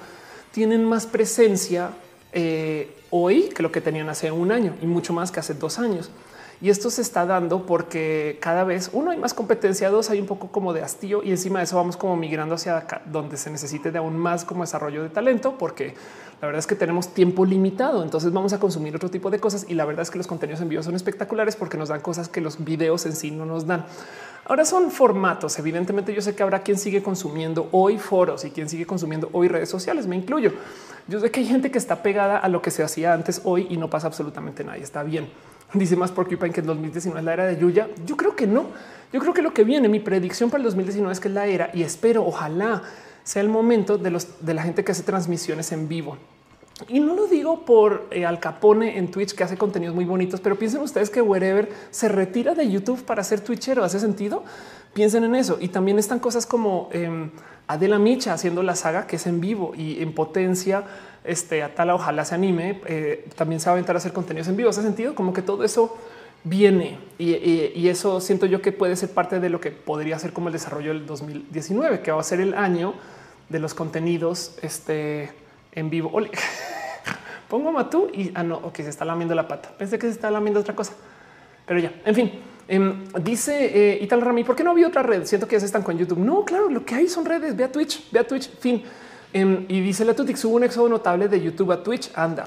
tienen 0.52 0.86
más 0.86 1.06
presencia 1.06 1.92
eh, 2.34 2.96
hoy 3.10 3.50
que 3.50 3.64
lo 3.64 3.72
que 3.72 3.82
tenían 3.82 4.10
hace 4.10 4.32
un 4.32 4.52
año 4.52 4.76
y 4.82 4.86
mucho 4.86 5.14
más 5.14 5.32
que 5.32 5.40
hace 5.40 5.54
dos 5.54 5.80
años. 5.80 6.10
Y 6.62 6.70
esto 6.70 6.92
se 6.92 7.02
está 7.02 7.26
dando 7.26 7.66
porque 7.66 8.38
cada 8.40 8.64
vez 8.64 8.92
uno 8.94 9.10
hay 9.10 9.18
más 9.18 9.34
competencia, 9.34 9.90
dos 9.90 10.12
hay 10.12 10.20
un 10.20 10.28
poco 10.28 10.50
como 10.50 10.74
de 10.74 10.84
hastío 10.84 11.24
y 11.24 11.32
encima 11.32 11.58
de 11.58 11.66
eso 11.66 11.76
vamos 11.76 11.98
como 11.98 12.16
migrando 12.16 12.54
hacia 12.54 12.78
acá, 12.78 13.02
donde 13.06 13.38
se 13.38 13.50
necesite 13.50 13.92
de 13.92 13.98
aún 13.98 14.16
más 14.16 14.46
como 14.46 14.62
desarrollo 14.62 15.02
de 15.02 15.10
talento, 15.10 15.58
porque 15.58 15.96
la 16.40 16.46
verdad 16.46 16.60
es 16.60 16.68
que 16.68 16.76
tenemos 16.76 17.16
tiempo 17.16 17.46
limitado. 17.46 18.04
Entonces 18.04 18.32
vamos 18.32 18.54
a 18.54 18.60
consumir 18.60 18.96
otro 18.96 19.10
tipo 19.10 19.32
de 19.32 19.40
cosas 19.40 19.66
y 19.68 19.74
la 19.74 19.86
verdad 19.86 20.04
es 20.04 20.12
que 20.12 20.20
los 20.20 20.28
contenidos 20.28 20.62
en 20.62 20.70
vivo 20.70 20.84
son 20.84 20.96
espectaculares 20.96 21.56
porque 21.56 21.78
nos 21.78 21.90
dan 21.90 22.02
cosas 22.02 22.30
que 22.30 22.42
los 22.42 22.64
videos 22.64 23.08
en 23.08 23.16
sí 23.16 23.32
no 23.32 23.46
nos 23.46 23.66
dan. 23.66 23.86
Ahora 24.46 24.64
son 24.64 24.92
formatos. 24.92 25.58
Evidentemente, 25.58 26.14
yo 26.14 26.22
sé 26.22 26.36
que 26.36 26.44
habrá 26.44 26.62
quien 26.62 26.78
sigue 26.78 27.02
consumiendo 27.02 27.70
hoy 27.72 27.98
foros 27.98 28.46
y 28.46 28.52
quien 28.52 28.70
sigue 28.70 28.86
consumiendo 28.86 29.30
hoy 29.34 29.48
redes 29.48 29.70
sociales. 29.70 30.08
Me 30.08 30.16
incluyo. 30.16 30.52
Yo 31.08 31.20
sé 31.20 31.32
que 31.32 31.40
hay 31.40 31.46
gente 31.46 31.72
que 31.72 31.78
está 31.78 32.04
pegada 32.04 32.38
a 32.38 32.48
lo 32.50 32.62
que 32.62 32.70
se 32.70 32.84
hacía 32.84 33.14
antes 33.14 33.42
hoy 33.46 33.68
y 33.70 33.78
no 33.78 33.90
pasa 33.90 34.08
absolutamente 34.08 34.64
nada. 34.64 34.78
Está 34.78 35.04
bien. 35.04 35.30
Dice 35.74 35.96
más 35.96 36.12
Porcupine 36.12 36.52
que 36.52 36.62
el 36.62 36.66
2019 36.66 37.20
es 37.20 37.26
la 37.26 37.34
era 37.34 37.46
de 37.46 37.58
Yuya. 37.58 37.88
Yo 38.06 38.18
creo 38.18 38.36
que 38.36 38.48
no. 38.48 38.66
Yo 39.14 39.20
creo 39.20 39.34
que 39.34 39.42
lo 39.42 39.54
que 39.54 39.64
viene, 39.64 39.90
mi 39.90 40.00
predicción 40.00 40.50
para 40.50 40.60
el 40.60 40.66
2019 40.66 41.12
es 41.12 41.20
que 41.20 41.28
es 41.28 41.34
la 41.34 41.48
era 41.48 41.70
y 41.74 41.84
espero, 41.84 42.26
ojalá 42.26 42.82
sea 43.24 43.42
el 43.42 43.50
momento 43.50 43.98
de 43.98 44.10
los 44.10 44.46
de 44.46 44.54
la 44.54 44.64
gente 44.64 44.84
que 44.84 44.92
hace 44.94 45.04
transmisiones 45.04 45.72
en 45.72 45.88
vivo. 45.88 46.18
Y 46.88 47.00
no 47.00 47.16
lo 47.16 47.28
digo 47.28 47.64
por 47.66 48.08
eh, 48.12 48.26
Al 48.26 48.40
Capone 48.40 48.98
en 48.98 49.12
Twitch 49.12 49.36
que 49.36 49.44
hace 49.44 49.58
contenidos 49.58 49.94
muy 49.94 50.06
bonitos, 50.06 50.40
pero 50.42 50.58
piensen 50.58 50.82
ustedes 50.82 51.10
que 51.10 51.22
Wherever 51.22 51.70
se 51.92 52.08
retira 52.08 52.56
de 52.56 52.70
YouTube 52.70 53.04
para 53.04 53.24
ser 53.24 53.42
Twitchero. 53.42 53.84
¿Hace 53.84 54.00
sentido? 54.00 54.44
Piensen 54.94 55.24
en 55.24 55.36
eso. 55.36 55.58
Y 55.60 55.68
también 55.68 56.00
están 56.00 56.20
cosas 56.20 56.46
como 56.46 56.90
eh, 56.92 57.30
Adela 57.68 58.00
Micha 58.00 58.34
haciendo 58.34 58.64
la 58.64 58.76
saga 58.76 59.08
que 59.08 59.18
es 59.18 59.28
en 59.28 59.42
vivo 59.42 59.74
y 59.76 60.02
en 60.02 60.14
potencia 60.14 60.84
este 61.24 61.64
Atala 61.64 61.96
ojalá 61.96 62.26
se 62.26 62.36
anime, 62.36 62.82
eh, 62.86 63.28
también 63.36 63.60
se 63.60 63.66
va 63.66 63.72
a 63.72 63.74
aventar 63.74 63.96
a 63.96 64.00
hacer 64.00 64.14
contenidos 64.14 64.48
en 64.48 64.58
vivo. 64.58 64.70
Hace 64.70 64.82
sentido 64.82 65.16
como 65.16 65.34
que 65.34 65.42
todo 65.42 65.64
eso 65.64 65.98
viene 66.44 66.98
y, 67.20 67.88
eso 67.88 68.20
siento 68.20 68.48
yo 68.48 68.62
que 68.62 68.72
puede 68.72 68.96
ser 68.96 69.12
parte 69.12 69.40
de 69.40 69.50
lo 69.50 69.62
que 69.62 69.70
podría 69.70 70.18
ser 70.18 70.34
como 70.34 70.48
el 70.48 70.54
desarrollo 70.54 70.94
del 70.94 71.06
2019, 71.06 72.02
que 72.02 72.12
va 72.12 72.20
a 72.20 72.24
ser 72.24 72.42
el 72.42 72.54
año 72.54 72.94
de 73.50 73.60
los 73.60 73.74
contenidos 73.74 74.58
este, 74.62 75.32
en 75.74 75.90
vivo. 75.90 76.12
Pongo 77.50 77.72
Matú 77.72 78.10
y 78.14 78.32
ah, 78.34 78.44
no, 78.44 78.58
ok, 78.58 78.78
se 78.78 78.90
está 78.90 79.06
lamiendo 79.06 79.36
la 79.36 79.48
pata. 79.48 79.74
Pensé 79.78 80.00
que 80.00 80.08
se 80.08 80.14
está 80.14 80.32
lamiendo 80.32 80.60
otra 80.60 80.76
cosa, 80.76 80.94
pero 81.66 81.80
ya, 81.80 81.92
en 82.06 82.16
fin. 82.16 82.32
Em, 82.68 83.04
dice 83.22 83.66
eh, 83.74 84.00
Ital 84.02 84.22
Rami, 84.22 84.46
¿por 84.46 84.56
qué 84.56 84.64
no 84.64 84.72
había 84.72 84.88
otra 84.88 85.04
red? 85.04 85.26
Siento 85.26 85.46
que 85.46 85.58
ya 85.58 85.60
se 85.60 85.66
están 85.66 85.84
con 85.84 85.98
YouTube. 85.98 86.20
No, 86.20 86.46
claro, 86.46 86.70
lo 86.70 86.86
que 86.86 86.96
hay 86.96 87.10
son 87.10 87.26
redes. 87.26 87.56
Ve 87.56 87.66
a 87.66 87.72
Twitch, 87.72 88.10
ve 88.12 88.20
a 88.20 88.24
Twitch, 88.26 88.50
fin. 88.60 88.82
Em, 89.34 89.66
y 89.68 89.82
dice 89.82 90.04
la 90.06 90.14
Tutix, 90.14 90.44
hubo 90.46 90.56
un 90.56 90.64
éxodo 90.64 90.90
notable 90.90 91.28
de 91.28 91.42
YouTube 91.42 91.72
a 91.72 91.84
Twitch. 91.84 92.12
Anda. 92.16 92.46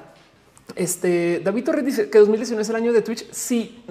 Este 0.77 1.41
David 1.45 1.65
Torres 1.65 1.85
dice 1.85 2.11
que 2.11 2.19
2019 2.19 2.63
es 2.63 2.69
el 2.69 2.77
año 2.77 2.93
de 2.93 3.03
Twitch. 3.03 3.31
Sí, 3.31 3.85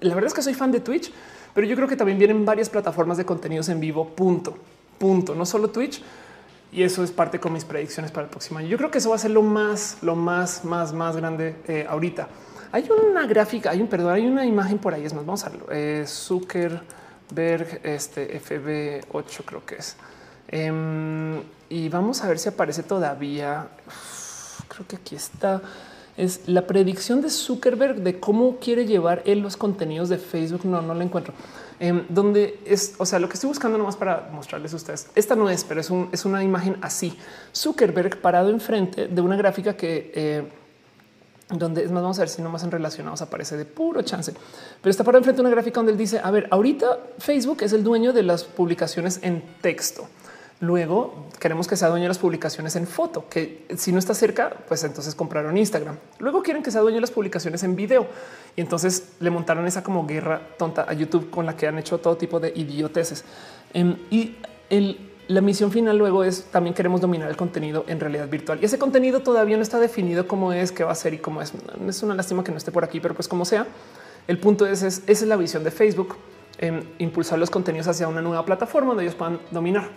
la 0.00 0.14
verdad 0.14 0.28
es 0.28 0.34
que 0.34 0.42
soy 0.42 0.54
fan 0.54 0.72
de 0.72 0.80
Twitch, 0.80 1.12
pero 1.54 1.66
yo 1.66 1.76
creo 1.76 1.88
que 1.88 1.96
también 1.96 2.18
vienen 2.18 2.44
varias 2.44 2.70
plataformas 2.70 3.16
de 3.16 3.24
contenidos 3.24 3.68
en 3.68 3.80
vivo. 3.80 4.08
Punto, 4.08 4.56
punto. 4.98 5.34
No 5.34 5.46
solo 5.46 5.70
Twitch. 5.70 6.02
Y 6.72 6.82
eso 6.82 7.04
es 7.04 7.12
parte 7.12 7.38
con 7.38 7.52
mis 7.52 7.64
predicciones 7.64 8.10
para 8.10 8.24
el 8.24 8.30
próximo 8.30 8.58
año. 8.58 8.66
Yo 8.66 8.76
creo 8.76 8.90
que 8.90 8.98
eso 8.98 9.10
va 9.10 9.14
a 9.14 9.18
ser 9.18 9.30
lo 9.30 9.42
más, 9.42 9.98
lo 10.02 10.16
más, 10.16 10.64
más, 10.64 10.92
más 10.92 11.16
grande 11.16 11.54
eh, 11.68 11.86
ahorita. 11.88 12.28
Hay 12.72 12.88
una 12.90 13.28
gráfica, 13.28 13.70
hay 13.70 13.80
un 13.80 13.86
perdón, 13.86 14.14
hay 14.14 14.26
una 14.26 14.44
imagen 14.44 14.78
por 14.78 14.92
ahí. 14.92 15.04
Es 15.04 15.14
más, 15.14 15.24
vamos 15.24 15.44
a 15.44 15.50
verlo. 15.50 15.66
Eh, 15.70 16.04
Zuckerberg, 16.04 17.80
este 17.84 18.40
FB8 18.40 19.44
creo 19.44 19.64
que 19.64 19.76
es. 19.76 19.96
Em, 20.48 21.40
y 21.74 21.88
vamos 21.88 22.22
a 22.22 22.28
ver 22.28 22.38
si 22.38 22.48
aparece 22.48 22.84
todavía. 22.84 23.66
creo 24.68 24.86
que 24.86 24.94
aquí 24.94 25.16
está. 25.16 25.60
Es 26.16 26.42
la 26.46 26.68
predicción 26.68 27.20
de 27.20 27.28
Zuckerberg 27.28 27.96
de 27.96 28.20
cómo 28.20 28.58
quiere 28.60 28.86
llevar 28.86 29.22
él 29.24 29.40
los 29.40 29.56
contenidos 29.56 30.08
de 30.08 30.18
Facebook. 30.18 30.64
No, 30.64 30.80
no 30.82 30.94
la 30.94 31.02
encuentro. 31.02 31.34
Em, 31.80 32.04
donde 32.08 32.60
es, 32.64 32.94
o 32.98 33.04
sea, 33.04 33.18
lo 33.18 33.28
que 33.28 33.34
estoy 33.34 33.48
buscando 33.48 33.76
nomás 33.76 33.96
para 33.96 34.30
mostrarles 34.32 34.72
a 34.72 34.76
ustedes. 34.76 35.08
Esta 35.16 35.34
no 35.34 35.50
es, 35.50 35.64
pero 35.64 35.80
es, 35.80 35.90
un, 35.90 36.10
es 36.12 36.24
una 36.24 36.44
imagen 36.44 36.76
así. 36.80 37.18
Zuckerberg 37.52 38.20
parado 38.20 38.50
enfrente 38.50 39.08
de 39.08 39.20
una 39.20 39.34
gráfica 39.34 39.76
que 39.76 40.12
eh, 40.14 40.44
donde 41.48 41.82
es 41.82 41.90
más, 41.90 42.04
vamos 42.04 42.18
a 42.18 42.22
ver 42.22 42.28
si 42.28 42.40
nomás 42.40 42.62
en 42.62 42.70
relacionados 42.70 43.20
aparece 43.20 43.56
de 43.56 43.64
puro 43.64 44.02
chance, 44.02 44.32
pero 44.80 44.90
está 44.92 45.02
parado 45.02 45.18
enfrente 45.18 45.42
de 45.42 45.48
una 45.48 45.50
gráfica 45.50 45.80
donde 45.80 45.90
él 45.90 45.98
dice: 45.98 46.20
A 46.22 46.30
ver, 46.30 46.46
ahorita 46.52 47.00
Facebook 47.18 47.64
es 47.64 47.72
el 47.72 47.82
dueño 47.82 48.12
de 48.12 48.22
las 48.22 48.44
publicaciones 48.44 49.18
en 49.22 49.42
texto. 49.60 50.06
Luego 50.64 51.26
queremos 51.38 51.68
que 51.68 51.76
sea 51.76 51.88
dueño 51.88 52.04
de 52.04 52.08
las 52.08 52.18
publicaciones 52.18 52.74
en 52.76 52.86
foto, 52.86 53.28
que 53.28 53.66
si 53.76 53.92
no 53.92 53.98
está 53.98 54.14
cerca, 54.14 54.50
pues 54.66 54.82
entonces 54.82 55.14
compraron 55.14 55.56
Instagram. 55.56 55.96
Luego 56.18 56.42
quieren 56.42 56.62
que 56.62 56.70
sea 56.70 56.80
dueño 56.80 56.96
de 56.96 57.00
las 57.02 57.10
publicaciones 57.10 57.62
en 57.64 57.76
video 57.76 58.06
y 58.56 58.62
entonces 58.62 59.12
le 59.20 59.30
montaron 59.30 59.66
esa 59.66 59.82
como 59.82 60.06
guerra 60.06 60.40
tonta 60.56 60.86
a 60.88 60.94
YouTube 60.94 61.28
con 61.28 61.44
la 61.44 61.54
que 61.54 61.66
han 61.66 61.78
hecho 61.78 61.98
todo 61.98 62.16
tipo 62.16 62.40
de 62.40 62.52
idioteces. 62.56 63.24
Em, 63.74 63.96
y 64.10 64.36
la 65.28 65.42
misión 65.42 65.70
final 65.70 65.98
luego 65.98 66.24
es 66.24 66.44
también 66.44 66.74
queremos 66.74 67.02
dominar 67.02 67.28
el 67.28 67.36
contenido 67.36 67.84
en 67.86 68.00
realidad 68.00 68.28
virtual 68.28 68.58
y 68.62 68.64
ese 68.64 68.78
contenido 68.78 69.20
todavía 69.20 69.56
no 69.56 69.62
está 69.62 69.78
definido 69.78 70.26
cómo 70.26 70.52
es, 70.52 70.72
qué 70.72 70.82
va 70.82 70.92
a 70.92 70.94
ser 70.94 71.12
y 71.12 71.18
cómo 71.18 71.42
es. 71.42 71.52
Es 71.86 72.02
una 72.02 72.14
lástima 72.14 72.42
que 72.42 72.52
no 72.52 72.56
esté 72.56 72.72
por 72.72 72.84
aquí, 72.84 73.00
pero 73.00 73.14
pues 73.14 73.28
como 73.28 73.44
sea, 73.44 73.66
el 74.28 74.38
punto 74.38 74.66
es, 74.66 74.82
esa 74.82 75.02
es 75.06 75.22
la 75.22 75.36
visión 75.36 75.62
de 75.62 75.70
Facebook, 75.70 76.16
en 76.56 76.88
impulsar 76.98 77.38
los 77.38 77.50
contenidos 77.50 77.88
hacia 77.88 78.08
una 78.08 78.22
nueva 78.22 78.46
plataforma 78.46 78.88
donde 78.88 79.02
ellos 79.02 79.14
puedan 79.14 79.40
dominar. 79.50 79.90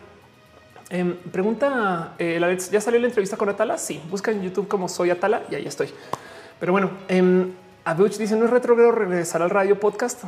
Em, 0.89 1.17
pregunta 1.17 2.15
eh, 2.17 2.39
ya 2.71 2.79
salió 2.79 2.99
la 2.99 3.07
entrevista 3.07 3.35
con 3.35 3.49
Atala. 3.49 3.77
Sí, 3.77 4.01
busca 4.09 4.31
en 4.31 4.41
YouTube 4.41 4.67
como 4.67 4.87
soy 4.87 5.09
Atala 5.09 5.43
y 5.51 5.55
ahí 5.55 5.65
estoy. 5.65 5.89
Pero 6.59 6.71
bueno, 6.71 6.91
eh, 7.09 7.51
dice 8.17 8.35
no 8.35 8.45
es 8.45 8.51
retrogrado 8.51 8.91
regresar 8.91 9.41
al 9.41 9.49
radio 9.49 9.79
podcast. 9.79 10.23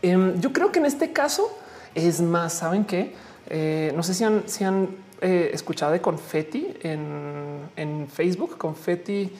Em, 0.00 0.40
yo 0.40 0.52
creo 0.52 0.70
que 0.70 0.78
en 0.78 0.86
este 0.86 1.12
caso 1.12 1.50
es 1.94 2.20
más. 2.20 2.52
Saben 2.52 2.84
que 2.84 3.14
eh, 3.50 3.92
no 3.96 4.02
sé 4.04 4.14
si 4.14 4.24
han, 4.64 4.88
eh, 5.20 5.50
escuchado 5.52 5.90
de 5.90 6.00
Confetti 6.00 6.74
en, 6.82 7.68
en 7.74 8.08
Facebook. 8.08 8.56
Confetti 8.56 9.32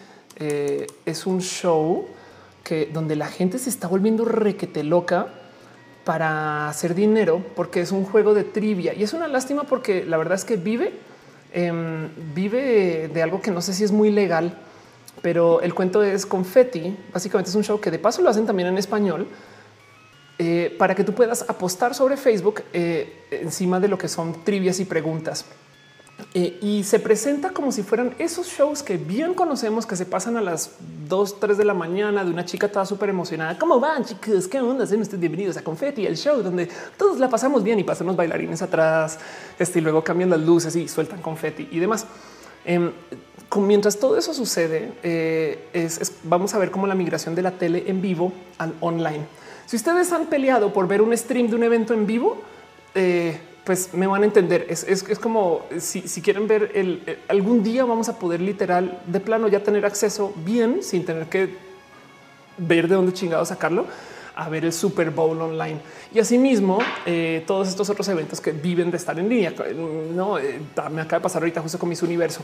es 1.05 1.27
un 1.27 1.41
show 1.41 2.07
que 2.63 2.87
donde 2.87 3.17
la 3.17 3.27
gente 3.27 3.59
se 3.59 3.71
está 3.71 3.89
volviendo 3.89 4.25
requete 4.25 4.85
loca 4.85 5.38
para 6.09 6.71
hacer 6.71 6.95
dinero 6.95 7.45
porque 7.55 7.83
es 7.83 7.93
un 7.93 8.03
juego 8.03 8.33
de 8.33 8.43
trivia 8.43 8.95
y 8.95 9.03
es 9.03 9.13
una 9.13 9.29
lástima 9.29 9.65
porque 9.65 10.07
la 10.07 10.17
verdad 10.17 10.37
es 10.37 10.47
que 10.47 10.57
vive, 10.57 10.95
em, 11.53 12.09
vive 12.35 13.11
de 13.13 13.23
algo 13.23 13.43
que 13.43 13.51
no 13.51 13.61
sé 13.61 13.75
si 13.75 13.85
es 13.85 13.93
muy 13.93 14.11
legal, 14.11 14.57
pero 15.21 15.61
el 15.61 15.75
cuento 15.75 16.03
es 16.03 16.25
confetti. 16.25 16.97
Básicamente 17.13 17.51
es 17.51 17.57
un 17.57 17.63
show 17.63 17.79
que 17.79 17.91
de 17.91 17.99
paso 17.99 18.23
lo 18.23 18.31
hacen 18.31 18.47
también 18.47 18.71
en 18.71 18.79
español 18.79 19.29
eh, 20.39 20.75
para 20.79 20.95
que 20.95 21.05
tú 21.05 21.13
puedas 21.13 21.45
apostar 21.47 21.95
sobre 21.95 22.17
Facebook 22.17 22.63
eh, 22.73 23.27
encima 23.31 23.79
de 23.79 23.89
lo 23.89 23.99
que 23.99 24.09
son 24.09 24.45
trivias 24.45 24.81
y 24.81 24.87
preguntas. 24.87 25.45
Eh, 26.35 26.59
y 26.61 26.85
se 26.85 26.99
presenta 26.99 27.51
como 27.51 27.73
si 27.73 27.82
fueran 27.82 28.15
esos 28.19 28.49
shows 28.49 28.82
que 28.82 28.97
bien 28.97 29.35
conocemos 29.35 29.86
que 29.86 29.97
se 29.97 30.05
pasan 30.05 30.36
a 30.36 30.40
las 30.40 30.73
2, 31.09 31.40
3 31.40 31.57
de 31.57 31.65
la 31.65 31.74
mañana 31.74 32.24
de 32.24 32.31
una 32.31 32.45
chica 32.45 32.69
toda 32.70 32.85
súper 32.85 33.09
emocionada. 33.09 33.59
¿Cómo 33.59 33.81
van 33.81 34.05
chicos? 34.05 34.47
¿Qué 34.49 34.61
onda? 34.61 34.86
Sean 34.86 35.01
ustedes 35.01 35.20
bienvenidos 35.20 35.57
a 35.57 35.62
Confetti, 35.62 36.07
el 36.07 36.16
show 36.16 36.43
donde 36.43 36.69
todos 36.97 37.19
la 37.19 37.31
pasamos 37.31 37.62
bien 37.62 37.78
y 37.78 37.85
pasamos 37.85 38.16
bailarines 38.16 38.61
atrás 38.62 39.19
este, 39.59 39.78
y 39.78 39.82
luego 39.82 40.05
cambian 40.05 40.28
las 40.28 40.40
luces 40.40 40.77
y 40.77 40.89
sueltan 40.89 41.23
confeti 41.23 41.69
y 41.70 41.78
demás. 41.78 42.05
Em, 42.65 42.90
mientras 43.57 43.99
todo 43.99 44.19
eso 44.19 44.35
sucede, 44.35 44.93
eh, 45.03 45.89
vamos 46.24 46.53
a 46.53 46.59
ver 46.59 46.70
cómo 46.70 46.86
la 46.86 46.95
migración 46.95 47.35
de 47.35 47.43
la 47.43 47.53
tele 47.53 47.85
en 47.86 48.03
vivo 48.03 48.32
al 48.59 48.74
online. 48.81 49.24
Si 49.66 49.77
ustedes 49.77 50.12
han 50.12 50.27
peleado 50.27 50.73
por 50.73 50.89
ver 50.89 51.01
un 51.01 51.16
stream 51.16 51.49
de 51.49 51.57
un 51.57 51.62
evento 51.62 51.95
en 51.95 52.07
vivo, 52.07 52.39
eh, 52.95 53.39
pues 53.69 53.93
me 53.93 54.07
van 54.07 54.23
a 54.23 54.24
entender. 54.24 54.66
Es, 54.70 55.05
como 55.20 55.66
si, 55.78 56.01
quieren 56.23 56.49
ver 56.49 56.73
el, 56.74 57.19
algún 57.28 57.62
día 57.62 57.85
vamos 57.85 58.09
a 58.09 58.19
poder 58.19 58.40
literal 58.40 59.03
de 59.07 59.20
plano 59.20 59.47
ya 59.47 59.62
tener 59.62 59.85
acceso 59.85 60.32
bien 60.36 60.82
sin 60.82 61.05
tener 61.05 61.27
que 61.27 61.51
ver 62.57 62.89
de 62.89 62.95
dónde 62.95 63.12
chingado 63.12 63.45
sacarlo 63.45 63.85
a 64.35 64.49
ver 64.49 64.65
el 64.65 64.73
Super 64.73 65.11
Bowl 65.11 65.39
online 65.43 65.81
y 66.15 66.19
asimismo 66.19 66.78
eh, 67.05 67.45
todos 67.47 67.69
estos 67.69 67.90
otros 67.90 68.09
eventos 68.09 68.40
que 68.40 68.53
viven 68.53 68.90
de 68.90 68.97
estar 68.97 69.19
en 69.19 69.28
línea. 69.28 69.53
No 70.15 70.39
eh, 70.39 70.61
me 70.90 71.03
acaba 71.03 71.19
de 71.19 71.23
pasar 71.24 71.43
ahorita 71.43 71.61
justo 71.61 71.78
con 71.78 71.90
mis 71.90 72.03
universo. 72.03 72.40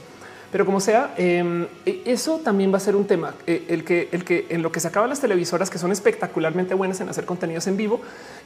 Pero 0.55 0.64
como 0.64 0.78
sea, 0.78 1.12
em, 1.16 1.66
e, 1.85 2.02
eso 2.06 2.39
también 2.39 2.72
va 2.72 2.76
a 2.76 2.81
ser 2.81 2.94
un 2.94 3.09
tema. 3.09 3.35
Eh, 3.44 3.64
el 3.70 3.82
que, 3.82 4.09
el 4.12 4.24
que 4.24 4.47
en 4.51 4.62
lo 4.62 4.70
que 4.70 4.78
se 4.78 4.86
acaban 4.86 5.10
las 5.10 5.18
televisoras 5.18 5.68
que 5.68 5.78
son 5.78 5.90
espectacularmente 5.90 6.74
buenas 6.74 7.01
en 7.01 7.09
hacer 7.09 7.24
contenidos 7.24 7.66
en 7.66 7.76
vivo 7.76 8.01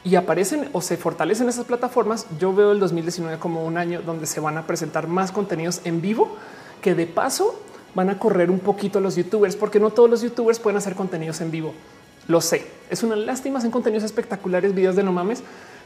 y 0.05 0.15
aparecen 0.15 0.71
o 0.73 0.81
se 0.81 0.97
fortalecen 0.97 1.51
esas 1.51 1.67
plataformas. 1.67 2.25
Yo 2.41 2.55
veo 2.55 2.73
el 2.73 2.81
2019 2.81 3.39
como 3.39 3.63
un 3.63 3.77
año 3.77 4.01
donde 4.01 4.25
se 4.25 4.41
van 4.41 4.57
a 4.57 4.67
presentar 4.67 5.07
más 5.07 5.33
contenidos 5.33 5.83
en 5.85 6.01
vivo 6.01 6.35
que 6.81 6.95
de 6.95 7.05
paso 7.05 7.61
van 7.95 8.09
a 8.09 8.19
correr 8.19 8.51
un 8.51 8.61
poquito 8.61 9.01
los 9.01 9.15
youtubers, 9.15 9.55
porque 9.55 9.79
no 9.79 9.91
todos 9.91 10.09
los 10.09 10.23
youtubers 10.23 10.59
pueden 10.59 10.79
hacer 10.79 10.95
contenidos 10.95 11.43
en 11.43 11.51
vivo. 11.51 11.75
Lo 12.27 12.41
sé, 12.41 12.65
es 12.89 13.03
una 13.03 13.17
lástima 13.17 13.61
en 13.61 13.71
contenidos 13.71 14.05
espectaculares, 14.05 14.75
videos 14.75 14.97
de 14.97 15.03
no 15.03 15.13
mames, 15.13 15.43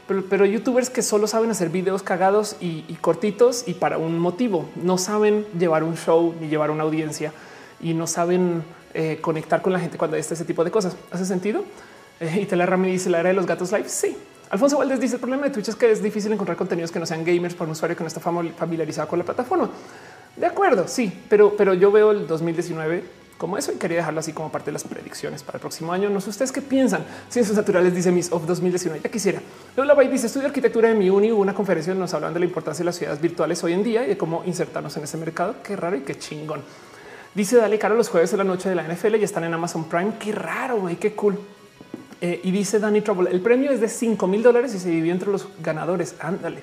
pero, 0.07 0.45
youtubers 0.45 0.89
que 0.89 1.01
solo 1.01 1.27
saben 1.27 1.49
hacer 1.51 1.69
videos 1.69 2.03
cagados 2.03 2.57
y, 2.59 2.81
cortitos 3.01 3.63
y 3.67 3.75
para 3.75 3.97
un 3.97 4.19
motivo. 4.19 4.65
No 4.75 4.97
saben 4.97 5.45
llevar 5.57 5.83
un 5.83 5.95
show 5.95 6.35
ni 6.39 6.47
llevar 6.47 6.71
una 6.71 6.83
audiencia 6.83 7.31
y 7.81 7.93
no 7.93 8.07
saben 8.07 8.63
eh, 8.93 9.19
conectar 9.21 9.61
con 9.61 9.73
la 9.73 9.79
gente 9.79 9.97
cuando 9.97 10.17
está 10.17 10.33
ese 10.33 10.45
tipo 10.45 10.63
de 10.63 10.71
cosas. 10.71 10.95
¿Hace 11.11 11.25
sentido? 11.25 11.63
Eh, 12.19 12.41
y 12.41 12.45
Tela 12.45 12.65
Rami 12.65 12.91
dice 12.91 13.09
la 13.09 13.19
era 13.19 13.29
de 13.29 13.35
los 13.35 13.45
gatos 13.45 13.71
live. 13.71 13.87
Sí. 13.87 14.15
Alfonso 14.49 14.77
Valdés 14.77 14.99
dice 14.99 15.15
el 15.15 15.19
problema 15.19 15.45
de 15.45 15.49
Twitch 15.49 15.69
es 15.69 15.75
que 15.75 15.89
es 15.89 16.03
difícil 16.03 16.31
encontrar 16.31 16.57
contenidos 16.57 16.91
que 16.91 16.99
no 16.99 17.05
sean 17.05 17.23
gamers 17.23 17.55
para 17.55 17.65
un 17.65 17.71
usuario 17.71 17.97
que 17.97 18.03
no 18.03 18.07
está 18.07 18.19
familiarizado 18.19 19.07
con 19.07 19.17
la 19.17 19.25
plataforma. 19.25 19.69
De 20.35 20.45
acuerdo, 20.45 20.87
sí, 20.87 21.11
pero, 21.29 21.55
pero 21.57 21.73
yo 21.73 21.91
veo 21.91 22.11
el 22.11 22.27
2019 22.27 23.22
como 23.37 23.57
eso 23.57 23.71
y 23.71 23.75
quería 23.75 23.97
dejarlo 23.97 24.19
así 24.19 24.31
como 24.31 24.51
parte 24.51 24.67
de 24.67 24.73
las 24.73 24.83
predicciones 24.83 25.43
para 25.43 25.57
el 25.57 25.61
próximo 25.61 25.91
año. 25.91 26.09
No 26.09 26.21
sé 26.21 26.29
ustedes 26.29 26.51
qué 26.51 26.61
piensan. 26.61 27.05
Ciencias 27.29 27.57
naturales 27.57 27.93
dice 27.93 28.11
Miss 28.11 28.31
of 28.31 28.45
2019. 28.45 29.01
Ya 29.03 29.11
quisiera. 29.11 29.41
Lola 29.75 29.93
Bay 29.93 30.07
dice 30.07 30.27
estudio 30.27 30.47
arquitectura 30.47 30.89
de 30.89 30.95
mi 30.95 31.09
uni. 31.09 31.31
Una 31.31 31.53
conferencia 31.53 31.91
donde 31.91 32.03
nos 32.03 32.13
hablan 32.13 32.33
de 32.33 32.39
la 32.39 32.45
importancia 32.45 32.81
de 32.81 32.85
las 32.85 32.95
ciudades 32.95 33.19
virtuales 33.21 33.63
hoy 33.63 33.73
en 33.73 33.83
día 33.83 34.03
y 34.05 34.07
de 34.07 34.17
cómo 34.17 34.43
insertarnos 34.45 34.95
en 34.97 35.03
ese 35.03 35.17
mercado. 35.17 35.55
Qué 35.63 35.75
raro 35.75 35.95
y 35.95 36.01
qué 36.01 36.15
chingón. 36.17 36.61
Dice 37.35 37.57
Dale 37.57 37.79
Caro 37.79 37.95
los 37.95 38.09
jueves 38.09 38.29
de 38.31 38.37
la 38.37 38.43
noche 38.43 38.69
de 38.69 38.75
la 38.75 38.83
NFL 38.83 39.15
y 39.15 39.23
están 39.23 39.43
en 39.43 39.53
Amazon 39.53 39.85
Prime. 39.85 40.13
Qué 40.19 40.31
raro, 40.31 40.81
güey, 40.81 40.97
qué 40.97 41.13
cool. 41.13 41.39
Eh, 42.21 42.39
y 42.43 42.51
dice 42.51 42.79
Danny 42.79 43.01
Trouble, 43.01 43.29
el 43.31 43.41
premio 43.41 43.71
es 43.71 43.81
de 43.81 43.89
5 43.89 44.27
mil 44.27 44.43
dólares 44.43 44.73
y 44.75 44.79
se 44.79 44.89
divide 44.89 45.11
entre 45.11 45.29
los 45.29 45.49
ganadores. 45.61 46.15
Ándale. 46.19 46.59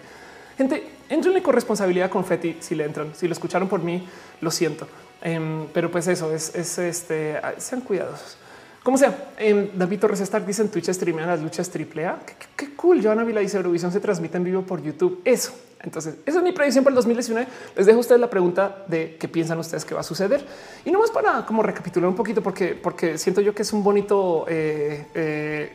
Gente, 0.57 0.85
entrenle 1.09 1.43
con 1.43 1.55
responsabilidad 1.55 2.09
con 2.09 2.25
Feti 2.25 2.57
si 2.61 2.75
le 2.75 2.85
entran. 2.85 3.15
Si 3.15 3.27
lo 3.27 3.33
escucharon 3.33 3.69
por 3.69 3.83
mí, 3.83 4.07
lo 4.41 4.51
siento. 4.51 4.87
Em, 5.23 5.67
pero 5.73 5.91
pues 5.91 6.07
eso 6.09 6.33
es, 6.33 6.55
este, 6.55 7.37
ah, 7.37 7.55
sean 7.59 7.83
cuidadosos. 7.83 8.37
Como 8.83 8.97
sea, 8.97 9.33
eh, 9.39 9.71
David 9.75 10.01
Torres 10.01 10.21
Stark 10.21 10.47
dice 10.47 10.63
en 10.63 10.71
Twitch 10.71 10.91
streamean 10.91 11.29
las 11.29 11.43
luchas 11.43 11.69
triple 11.69 12.07
A. 12.07 12.19
Qué, 12.57 12.75
cool. 12.75 13.03
Joana 13.03 13.25
Vila 13.25 13.41
dice 13.41 13.59
Eurovisión 13.59 13.93
se 13.93 14.01
transmite 14.01 14.39
en 14.39 14.45
vivo 14.45 14.63
por 14.63 14.83
YouTube. 14.83 15.21
Eso. 15.25 15.53
Entonces, 15.83 16.17
esa 16.27 16.39
es 16.39 16.45
mi 16.45 16.53
predicción 16.53 16.85
para 16.85 16.93
el 16.93 16.97
2019. 16.97 17.47
Les 17.77 17.87
dejo 17.87 17.99
a 17.99 18.01
ustedes 18.01 18.21
la 18.21 18.29
pregunta 18.31 18.85
de 18.87 19.17
qué 19.19 19.29
piensan 19.29 19.59
ustedes 19.59 19.85
que 19.85 19.95
va 19.95 20.01
a 20.01 20.05
suceder. 20.05 20.47
Y 20.85 20.91
no 20.91 20.99
más 20.99 21.11
para 21.11 21.45
como 21.45 21.63
recapitular 21.63 22.09
un 22.09 22.17
poquito, 22.17 22.43
porque, 22.43 22.75
porque 22.75 23.19
siento 23.19 23.41
yo 23.41 23.55
que 23.55 23.63
es 23.63 23.73
un 23.73 23.83
bonito, 23.83 24.47
eh, 24.49 25.07
eh, 25.15 25.73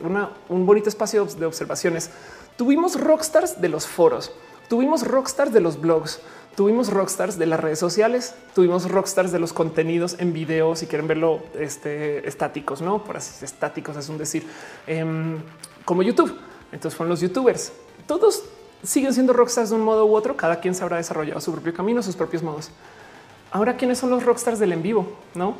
un 0.48 0.66
bonito 0.66 0.88
espacio 0.88 1.24
de 1.26 1.46
observaciones. 1.46 2.10
Tuvimos 2.56 3.00
rockstars 3.00 3.60
de 3.60 3.68
los 3.68 3.86
foros, 3.86 4.32
tuvimos 4.68 5.06
rockstars 5.06 5.52
de 5.52 5.60
los 5.60 5.80
blogs, 5.80 6.20
Tuvimos 6.56 6.90
rockstars 6.90 7.38
de 7.38 7.44
las 7.44 7.60
redes 7.60 7.78
sociales, 7.78 8.34
tuvimos 8.54 8.90
rockstars 8.90 9.30
de 9.30 9.38
los 9.38 9.52
contenidos 9.52 10.16
en 10.18 10.32
video, 10.32 10.74
si 10.74 10.86
quieren 10.86 11.06
verlo 11.06 11.40
este, 11.58 12.26
estáticos, 12.26 12.80
no 12.80 13.04
por 13.04 13.18
así 13.18 13.44
estáticos 13.44 13.94
es 13.98 14.08
un 14.08 14.16
decir, 14.16 14.46
em, 14.86 15.36
como 15.84 16.02
YouTube. 16.02 16.34
Entonces 16.72 16.96
fueron 16.96 17.10
los 17.10 17.20
youtubers. 17.20 17.72
Todos 18.06 18.42
siguen 18.82 19.12
siendo 19.12 19.34
rockstars 19.34 19.68
de 19.68 19.76
un 19.76 19.82
modo 19.82 20.06
u 20.06 20.14
otro. 20.14 20.36
Cada 20.36 20.60
quien 20.60 20.74
se 20.74 20.82
habrá 20.82 20.96
desarrollado 20.96 21.40
su 21.42 21.52
propio 21.52 21.74
camino, 21.74 22.02
sus 22.02 22.16
propios 22.16 22.42
modos. 22.42 22.70
Ahora, 23.50 23.76
¿quiénes 23.76 23.98
son 23.98 24.08
los 24.08 24.24
rockstars 24.24 24.58
del 24.58 24.72
en 24.72 24.82
vivo? 24.82 25.06
No, 25.34 25.56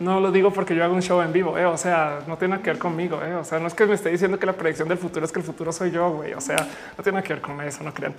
no 0.00 0.20
lo 0.20 0.32
digo 0.32 0.52
porque 0.52 0.74
yo 0.74 0.84
hago 0.84 0.94
un 0.94 1.02
show 1.02 1.22
en 1.22 1.32
vivo. 1.32 1.56
Eh, 1.56 1.64
o 1.64 1.76
sea, 1.76 2.24
no 2.26 2.36
tiene 2.36 2.60
que 2.60 2.70
ver 2.70 2.78
conmigo. 2.78 3.22
Eh, 3.22 3.34
o 3.34 3.44
sea, 3.44 3.58
no 3.60 3.68
es 3.68 3.74
que 3.74 3.86
me 3.86 3.94
esté 3.94 4.10
diciendo 4.10 4.38
que 4.38 4.46
la 4.46 4.52
predicción 4.54 4.88
del 4.88 4.98
futuro 4.98 5.24
es 5.24 5.32
que 5.32 5.38
el 5.38 5.44
futuro 5.44 5.72
soy 5.72 5.90
yo. 5.90 6.10
güey. 6.10 6.34
O 6.34 6.40
sea, 6.40 6.56
no 6.98 7.04
tiene 7.04 7.22
que 7.22 7.34
ver 7.34 7.42
con 7.42 7.60
eso. 7.60 7.82
No 7.84 7.94
crean. 7.94 8.14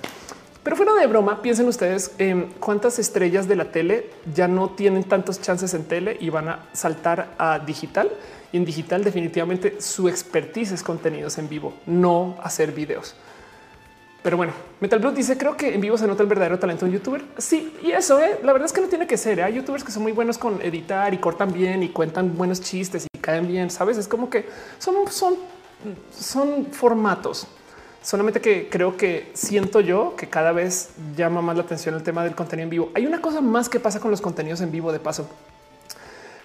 Pero 0.66 0.76
fuera 0.76 0.96
de 0.96 1.06
broma, 1.06 1.44
piensen 1.44 1.68
ustedes 1.68 2.16
en 2.18 2.48
cuántas 2.60 2.98
estrellas 2.98 3.48
de 3.48 3.56
la 3.56 3.66
tele 3.66 4.10
ya 4.34 4.48
no 4.48 4.72
tienen 4.72 5.04
tantos 5.04 5.40
chances 5.40 5.76
en 5.76 5.84
tele 5.84 6.18
y 6.20 6.32
van 6.32 6.50
a 6.50 6.70
saltar 6.74 7.36
a 7.38 7.60
digital. 7.60 8.10
Y 8.52 8.58
en 8.58 8.66
digital 8.66 9.04
definitivamente 9.04 9.80
su 9.80 10.10
expertise 10.10 10.72
es 10.72 10.82
contenidos 10.82 11.38
en 11.38 11.50
vivo, 11.50 11.76
no 11.86 12.40
hacer 12.42 12.72
videos. 12.72 13.14
Pero 14.24 14.38
bueno, 14.38 14.54
Metal 14.80 14.98
Blue 14.98 15.12
dice 15.12 15.38
creo 15.38 15.56
que 15.56 15.72
en 15.72 15.82
vivo 15.82 16.00
se 16.00 16.08
nota 16.08 16.24
el 16.24 16.30
verdadero 16.30 16.58
talento 16.58 16.86
de 16.86 16.90
un 16.90 16.98
youtuber. 16.98 17.24
Sí, 17.38 17.72
y 17.84 17.92
eso 17.92 18.20
eh, 18.20 18.40
la 18.42 18.52
verdad 18.52 18.66
es 18.66 18.74
que 18.74 18.82
no 18.82 18.88
tiene 18.88 19.06
que 19.06 19.18
ser. 19.18 19.38
¿eh? 19.38 19.44
Hay 19.44 19.54
youtubers 19.54 19.84
que 19.84 19.92
son 19.92 20.02
muy 20.02 20.14
buenos 20.14 20.40
con 20.40 20.60
editar 20.64 21.14
y 21.14 21.20
cortan 21.20 21.54
bien 21.54 21.84
y 21.84 21.90
cuentan 21.90 22.36
buenos 22.36 22.60
chistes 22.60 23.06
y 23.06 23.20
caen 23.20 23.48
bien. 23.48 23.70
Sabes, 23.70 24.00
es 24.00 24.08
como 24.08 24.32
que 24.32 24.50
son, 24.80 24.96
son, 25.12 25.36
son 26.12 26.66
formatos. 26.72 27.48
Solamente 28.06 28.40
que 28.40 28.70
creo 28.70 28.98
que 28.98 29.32
siento 29.34 29.82
yo 29.82 30.16
que 30.16 30.30
cada 30.30 30.52
vez 30.52 30.90
llama 31.18 31.42
más 31.42 31.58
la 31.58 31.64
atención 31.64 31.96
el 31.96 32.04
tema 32.04 32.24
del 32.24 32.36
contenido 32.36 32.66
en 32.66 32.70
vivo. 32.70 32.92
Hay 32.94 33.08
una 33.08 33.20
cosa 33.20 33.42
más 33.42 33.68
que 33.68 33.80
pasa 33.80 34.00
con 34.00 34.12
los 34.12 34.22
contenidos 34.22 34.62
en 34.62 34.72
vivo 34.72 34.92
de 34.92 35.00
paso. 35.00 35.28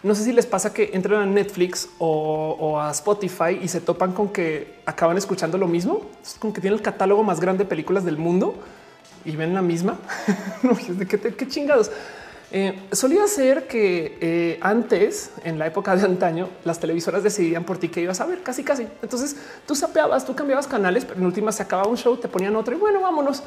No 0.03 0.15
sé 0.15 0.25
si 0.25 0.33
les 0.33 0.47
pasa 0.47 0.73
que 0.73 0.89
entran 0.95 1.21
a 1.21 1.27
Netflix 1.27 1.91
o, 1.99 2.81
a 2.81 2.91
Spotify 2.93 3.59
y 3.61 3.69
se 3.69 3.83
topan 3.83 4.13
con 4.13 4.31
que 4.31 4.81
acaban 4.87 5.19
escuchando 5.19 5.59
lo 5.59 5.69
mismo. 5.69 6.01
Es 6.23 6.37
como 6.39 6.55
que 6.55 6.63
tienen 6.63 6.79
el 6.79 6.83
catálogo 6.83 7.23
más 7.25 7.41
grande 7.41 7.65
de 7.65 7.69
películas 7.69 8.07
del 8.07 8.17
mundo 8.17 8.55
y 9.27 9.37
ven 9.37 9.53
la 9.53 9.61
misma. 9.61 9.99
¿de 10.89 11.07
qué, 11.07 11.19
qué 11.19 11.47
chingados? 11.47 11.91
Eh, 12.53 12.89
solía 12.91 13.29
ser 13.29 13.69
que 13.69 14.19
eh, 14.21 14.59
antes, 14.61 15.31
en 15.45 15.59
la 15.59 15.69
época 15.69 15.95
de 15.95 16.05
antaño, 16.05 16.49
las 16.65 16.81
televisoras 16.81 17.23
decidían 17.23 17.63
por 17.65 17.79
ti 17.79 17.89
que 17.89 18.01
ibas 18.01 18.21
a 18.21 18.27
ver 18.27 18.43
casi, 18.43 18.65
casi. 18.65 18.89
Entonces 19.03 19.37
tú 19.67 19.77
sapeabas, 19.77 20.27
tú 20.27 20.35
cambiabas 20.35 20.67
canales, 20.67 21.05
pero 21.05 21.21
en 21.21 21.27
última 21.27 21.53
se 21.53 21.63
acababa 21.63 21.89
un 21.89 21.97
show, 21.97 22.17
te 22.17 22.29
ponían 22.29 22.57
otro 22.57 22.75
y 22.75 22.79
bueno, 22.79 23.01
vámonos. 23.01 23.43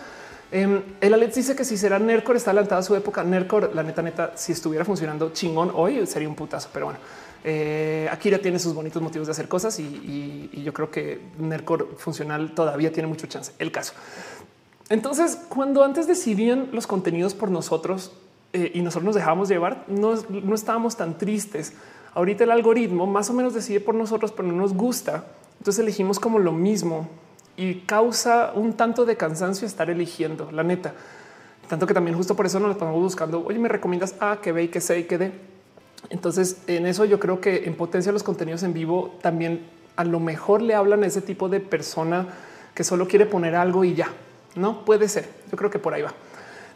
Eh, 0.52 0.82
el 1.02 1.14
Alex 1.14 1.36
dice 1.36 1.56
que 1.56 1.66
si 1.66 1.76
será 1.78 2.00
Nercor 2.00 2.38
está 2.38 2.52
adelantada 2.52 2.80
a 2.80 2.84
su 2.84 2.96
época. 2.96 3.24
Nercor, 3.24 3.76
la 3.76 3.84
neta, 3.84 4.02
neta, 4.02 4.32
si 4.36 4.54
estuviera 4.54 4.86
funcionando 4.86 5.34
chingón 5.34 5.72
hoy 5.74 6.06
sería 6.08 6.30
un 6.30 6.36
putazo, 6.36 6.70
pero 6.72 6.86
bueno. 6.86 7.00
Eh, 7.46 8.08
Akira 8.10 8.38
tiene 8.38 8.58
sus 8.58 8.74
bonitos 8.74 9.02
motivos 9.02 9.28
de 9.28 9.32
hacer 9.32 9.50
cosas 9.50 9.78
y, 9.80 10.50
y 10.54 10.64
yo 10.64 10.72
creo 10.72 10.90
que 10.90 11.20
Nercor 11.40 11.96
funcional 11.98 12.56
todavía 12.56 12.94
tiene 12.94 13.08
mucho 13.08 13.28
chance. 13.28 13.52
El 13.60 13.70
caso. 13.70 13.92
Entonces, 14.88 15.38
cuando 15.50 15.84
antes 15.84 16.08
decidían 16.08 16.70
los 16.72 16.88
contenidos 16.88 17.34
por 17.34 17.50
nosotros, 17.50 18.14
eh, 18.54 18.72
y 18.74 18.82
nosotros 18.82 19.04
nos 19.06 19.16
dejamos 19.16 19.50
llevar, 19.50 19.84
no, 19.88 20.14
no 20.30 20.56
estábamos 20.56 20.96
tan 20.96 21.18
tristes. 21.18 21.74
Ahorita 22.14 22.44
el 22.44 22.52
algoritmo 22.52 23.08
más 23.08 23.30
o 23.30 23.34
menos 23.34 23.54
decide 23.54 23.80
por 23.80 23.96
nosotros, 23.96 24.32
pero 24.32 24.48
no 24.48 24.56
nos 24.56 24.74
gusta. 24.74 25.26
Entonces 25.58 25.82
elegimos 25.84 26.20
como 26.20 26.40
lo 26.40 26.52
mismo 26.52 27.08
y 27.58 27.82
causa 27.82 28.52
un 28.54 28.74
tanto 28.74 29.06
de 29.06 29.18
cansancio 29.18 29.68
estar 29.68 29.90
eligiendo, 29.90 30.52
la 30.52 30.64
neta. 30.64 30.94
Tanto 31.68 31.88
que 31.88 31.94
también 31.94 32.16
justo 32.16 32.36
por 32.36 32.46
eso 32.46 32.60
nos 32.60 32.72
estamos 32.72 33.00
buscando, 33.00 33.44
oye, 33.46 33.58
me 33.58 33.70
recomiendas 33.70 34.16
A, 34.20 34.40
que 34.42 34.52
B 34.52 34.64
y 34.64 34.68
que 34.68 34.82
C 34.82 35.00
y 35.00 35.04
que 35.06 35.18
D. 35.18 35.32
Entonces 36.10 36.58
en 36.68 36.86
eso 36.86 37.06
yo 37.06 37.20
creo 37.20 37.42
que 37.42 37.66
en 37.66 37.76
potencia 37.76 38.12
los 38.12 38.24
contenidos 38.24 38.64
en 38.64 38.74
vivo 38.74 39.16
también 39.22 39.66
a 39.96 40.04
lo 40.04 40.20
mejor 40.20 40.62
le 40.62 40.76
hablan 40.76 41.04
a 41.04 41.08
ese 41.08 41.22
tipo 41.22 41.50
de 41.50 41.60
persona 41.60 42.28
que 42.74 42.84
solo 42.84 43.08
quiere 43.08 43.26
poner 43.26 43.56
algo 43.56 43.84
y 43.84 43.96
ya. 43.96 44.10
No 44.56 44.86
puede 44.86 45.08
ser. 45.08 45.30
Yo 45.52 45.58
creo 45.58 45.70
que 45.70 45.80
por 45.80 45.94
ahí 45.94 46.02
va. 46.02 46.14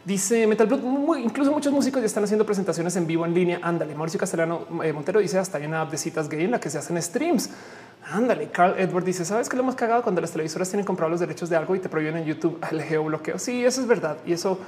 Dice 0.08 0.46
Metal 0.46 0.66
Blood, 0.66 1.18
incluso 1.18 1.52
muchos 1.52 1.70
músicos 1.70 2.00
ya 2.00 2.06
están 2.06 2.24
haciendo 2.24 2.46
presentaciones 2.46 2.96
en 2.96 3.06
vivo 3.06 3.26
en 3.26 3.34
línea. 3.34 3.60
Ándale, 3.60 3.94
Mauricio 3.94 4.18
Castellano 4.18 4.66
eh, 4.82 4.90
Montero 4.90 5.20
dice 5.20 5.38
hasta 5.38 5.58
hay 5.58 5.66
una 5.66 5.82
app 5.82 5.90
de 5.90 5.98
citas 5.98 6.30
gay 6.30 6.44
en 6.44 6.50
la 6.50 6.58
que 6.58 6.70
se 6.70 6.78
hacen 6.78 7.00
streams. 7.02 7.50
Ándale, 8.10 8.48
Carl 8.48 8.80
Edward 8.80 9.04
dice, 9.04 9.26
¿sabes 9.26 9.50
que 9.50 9.56
lo 9.56 9.62
hemos 9.62 9.74
cagado 9.74 10.02
cuando 10.02 10.22
las 10.22 10.30
televisoras 10.30 10.70
tienen 10.70 10.86
comprado 10.86 11.10
los 11.10 11.20
derechos 11.20 11.50
de 11.50 11.56
algo 11.56 11.76
y 11.76 11.80
te 11.80 11.90
prohíben 11.90 12.16
en 12.16 12.24
YouTube 12.24 12.58
el 12.70 12.80
geobloqueo? 12.80 13.38
Sí, 13.38 13.62
eso 13.62 13.82
es 13.82 13.86
verdad. 13.86 14.16
Y 14.24 14.32
eso, 14.32 14.58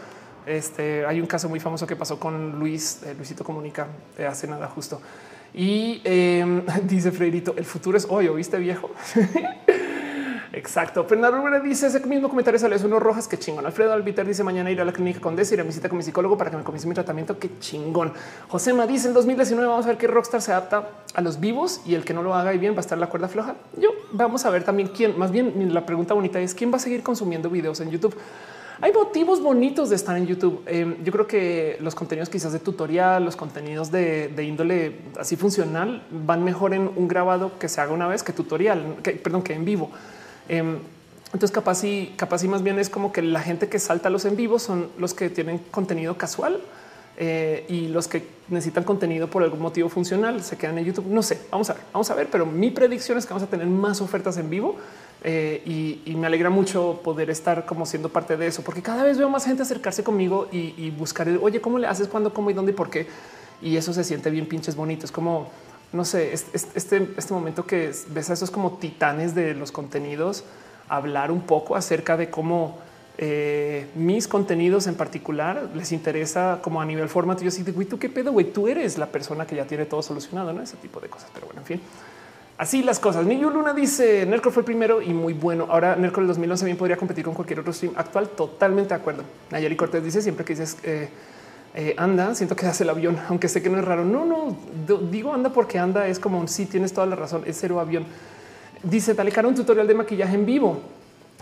este, 0.44 1.06
hay 1.06 1.22
un 1.22 1.26
caso 1.26 1.48
muy 1.48 1.58
famoso 1.58 1.86
que 1.86 1.96
pasó 1.96 2.20
con 2.20 2.58
Luis, 2.58 3.00
eh, 3.06 3.14
Luisito 3.14 3.42
Comunica, 3.42 3.86
de 4.18 4.26
hace 4.26 4.46
nada 4.46 4.66
justo. 4.66 5.00
Y 5.54 6.02
em, 6.04 6.66
dice 6.82 7.12
Freirito, 7.12 7.54
el 7.56 7.64
futuro 7.64 7.96
es 7.96 8.06
hoy, 8.10 8.28
¿oíste 8.28 8.58
viejo? 8.58 8.90
Exacto. 10.52 11.04
Fernando 11.04 11.60
dice 11.60 11.86
ese 11.86 12.00
mismo 12.06 12.28
comentario 12.28 12.58
sale 12.58 12.76
uno 12.84 12.98
rojas. 12.98 13.28
Qué 13.28 13.38
chingón. 13.38 13.66
Alfredo 13.66 13.92
Albiter 13.92 14.26
dice 14.26 14.42
mañana 14.42 14.70
ir 14.70 14.80
a 14.80 14.84
la 14.84 14.92
clínica 14.92 15.20
con 15.20 15.36
Des, 15.36 15.50
ir 15.52 15.60
a 15.60 15.64
mi 15.64 15.72
cita 15.72 15.88
con 15.88 15.98
mi 15.98 16.04
psicólogo 16.04 16.36
para 16.36 16.50
que 16.50 16.56
me 16.56 16.64
comience 16.64 16.88
mi 16.88 16.94
tratamiento. 16.94 17.38
Qué 17.38 17.50
chingón. 17.60 18.12
José 18.48 18.72
Ma 18.72 18.86
dice 18.86 19.08
en 19.08 19.14
2019 19.14 19.68
vamos 19.68 19.84
a 19.86 19.88
ver 19.88 19.98
qué 19.98 20.06
Rockstar 20.06 20.42
se 20.42 20.52
adapta 20.52 20.88
a 21.14 21.20
los 21.20 21.38
vivos 21.38 21.80
y 21.86 21.94
el 21.94 22.04
que 22.04 22.14
no 22.14 22.22
lo 22.22 22.34
haga 22.34 22.52
y 22.52 22.58
bien 22.58 22.74
va 22.74 22.78
a 22.78 22.80
estar 22.80 22.98
la 22.98 23.08
cuerda 23.08 23.28
floja. 23.28 23.54
Yo 23.76 23.90
vamos 24.12 24.44
a 24.44 24.50
ver 24.50 24.64
también 24.64 24.88
quién. 24.88 25.18
Más 25.18 25.30
bien 25.30 25.72
la 25.72 25.86
pregunta 25.86 26.14
bonita 26.14 26.40
es 26.40 26.54
quién 26.54 26.72
va 26.72 26.76
a 26.76 26.80
seguir 26.80 27.02
consumiendo 27.02 27.48
videos 27.48 27.80
en 27.80 27.90
YouTube. 27.90 28.16
Hay 28.82 28.92
motivos 28.94 29.42
bonitos 29.42 29.90
de 29.90 29.96
estar 29.96 30.16
en 30.16 30.26
YouTube. 30.26 30.62
Eh, 30.66 30.96
yo 31.04 31.12
creo 31.12 31.26
que 31.26 31.76
los 31.80 31.94
contenidos 31.94 32.30
quizás 32.30 32.52
de 32.54 32.60
tutorial, 32.60 33.22
los 33.22 33.36
contenidos 33.36 33.90
de, 33.90 34.32
índole 34.42 34.96
así 35.18 35.36
funcional 35.36 36.02
van 36.10 36.42
mejor 36.42 36.72
en 36.72 36.90
un 36.96 37.06
grabado 37.06 37.58
que 37.58 37.68
se 37.68 37.82
haga 37.82 37.92
una 37.92 38.08
vez 38.08 38.22
que 38.22 38.32
tutorial, 38.32 38.96
que, 39.02 39.12
perdón, 39.12 39.42
que 39.42 39.52
en 39.52 39.66
vivo. 39.66 39.90
Em, 40.50 40.78
entonces, 41.26 41.52
capaz 41.52 41.84
y 41.84 42.12
capaz 42.16 42.42
y 42.42 42.48
más 42.48 42.64
bien 42.64 42.80
es 42.80 42.90
como 42.90 43.12
que 43.12 43.22
la 43.22 43.40
gente 43.40 43.68
que 43.68 43.78
salta 43.78 44.10
los 44.10 44.24
en 44.24 44.34
vivo 44.34 44.58
son 44.58 44.88
los 44.98 45.14
que 45.14 45.30
tienen 45.30 45.58
contenido 45.70 46.18
casual 46.18 46.60
eh, 47.16 47.64
y 47.68 47.86
los 47.86 48.08
que 48.08 48.26
necesitan 48.48 48.82
contenido 48.82 49.30
por 49.30 49.44
algún 49.44 49.60
motivo 49.60 49.88
funcional 49.88 50.42
se 50.42 50.58
quedan 50.58 50.76
en 50.78 50.86
YouTube. 50.86 51.06
No 51.06 51.22
sé, 51.22 51.40
vamos 51.52 51.70
a 51.70 51.74
ver, 51.74 51.82
vamos 51.92 52.10
a 52.10 52.16
ver, 52.16 52.28
pero 52.32 52.46
mi 52.46 52.72
predicción 52.72 53.16
es 53.16 53.26
que 53.26 53.32
vamos 53.32 53.46
a 53.46 53.50
tener 53.50 53.68
más 53.68 54.00
ofertas 54.00 54.38
en 54.38 54.50
vivo 54.50 54.74
eh, 55.22 55.62
y, 56.04 56.16
me 56.16 56.26
alegra 56.26 56.50
mucho 56.50 57.00
poder 57.04 57.30
estar 57.30 57.64
como 57.64 57.86
siendo 57.86 58.08
parte 58.08 58.36
de 58.36 58.48
eso, 58.48 58.62
porque 58.62 58.82
cada 58.82 59.04
vez 59.04 59.16
veo 59.16 59.28
más 59.30 59.44
gente 59.44 59.62
acercarse 59.62 60.02
conmigo 60.02 60.48
y, 60.50 60.90
buscar 60.90 61.28
el 61.28 61.38
oye, 61.40 61.60
cómo 61.60 61.78
le 61.78 61.86
haces, 61.86 62.08
cuándo, 62.08 62.34
cómo 62.34 62.50
y 62.50 62.54
dónde 62.54 62.72
y 62.72 62.74
por 62.74 62.90
qué. 62.90 63.06
Y 63.62 63.76
eso 63.76 63.92
se 63.92 64.02
siente 64.02 64.30
bien 64.30 64.46
pinches 64.46 64.74
bonito. 64.74 65.04
Es 65.04 65.12
como 65.12 65.48
no 65.92 66.04
sé, 66.04 66.32
este, 66.32 67.08
este 67.16 67.34
momento 67.34 67.66
que 67.66 67.92
ves 68.08 68.30
a 68.30 68.34
esos 68.34 68.50
como 68.50 68.78
titanes 68.78 69.34
de 69.34 69.54
los 69.54 69.72
contenidos 69.72 70.44
hablar 70.88 71.30
un 71.30 71.42
poco 71.42 71.76
acerca 71.76 72.16
de 72.16 72.30
cómo 72.30 72.78
eh, 73.16 73.86
mis 73.94 74.26
contenidos 74.26 74.86
en 74.86 74.94
particular 74.94 75.68
les 75.74 75.92
interesa 75.92 76.58
como 76.62 76.80
a 76.80 76.84
nivel 76.84 77.08
formato. 77.08 77.42
Yo 77.42 77.50
sí 77.50 77.62
digo, 77.62 77.80
¿y 77.80 77.84
tú 77.84 77.98
qué 77.98 78.08
pedo? 78.08 78.32
Güey, 78.32 78.52
tú 78.52 78.66
eres 78.66 78.98
la 78.98 79.06
persona 79.06 79.46
que 79.46 79.54
ya 79.56 79.66
tiene 79.66 79.86
todo 79.86 80.02
solucionado, 80.02 80.52
no 80.52 80.62
ese 80.62 80.76
tipo 80.76 81.00
de 81.00 81.08
cosas. 81.08 81.30
Pero 81.32 81.46
bueno, 81.46 81.60
en 81.60 81.66
fin. 81.66 81.80
Así 82.58 82.82
las 82.82 82.98
cosas. 82.98 83.24
Niño 83.24 83.50
Luna 83.50 83.72
dice 83.72 84.26
Nerco 84.26 84.50
fue 84.50 84.62
el 84.62 84.64
primero 84.64 85.00
y 85.00 85.14
muy 85.14 85.32
bueno. 85.32 85.66
Ahora 85.70 85.96
Nerco 85.96 86.20
del 86.20 86.28
2011 86.28 86.64
bien 86.64 86.76
podría 86.76 86.96
competir 86.96 87.24
con 87.24 87.34
cualquier 87.34 87.60
otro 87.60 87.72
stream 87.72 87.94
actual. 87.96 88.28
Totalmente 88.30 88.90
de 88.90 89.00
acuerdo. 89.00 89.22
Nayeli 89.50 89.76
Cortés 89.76 90.02
dice 90.02 90.20
siempre 90.22 90.44
que 90.44 90.54
dices 90.54 90.76
eh, 90.82 91.08
eh, 91.74 91.94
anda, 91.96 92.34
siento 92.34 92.56
que 92.56 92.66
hace 92.66 92.82
el 92.82 92.90
avión, 92.90 93.18
aunque 93.28 93.48
sé 93.48 93.62
que 93.62 93.70
no 93.70 93.78
es 93.78 93.84
raro. 93.84 94.04
No, 94.04 94.24
no 94.24 94.56
digo 95.10 95.32
anda 95.32 95.52
porque 95.52 95.78
anda 95.78 96.08
es 96.08 96.18
como 96.18 96.38
un 96.38 96.48
sí, 96.48 96.66
tienes 96.66 96.92
toda 96.92 97.06
la 97.06 97.16
razón. 97.16 97.42
Es 97.46 97.58
cero 97.60 97.78
avión. 97.80 98.04
Dice 98.82 99.14
dale 99.14 99.30
cara 99.30 99.46
un 99.46 99.54
tutorial 99.54 99.86
de 99.86 99.94
maquillaje 99.94 100.34
en 100.34 100.46
vivo. 100.46 100.80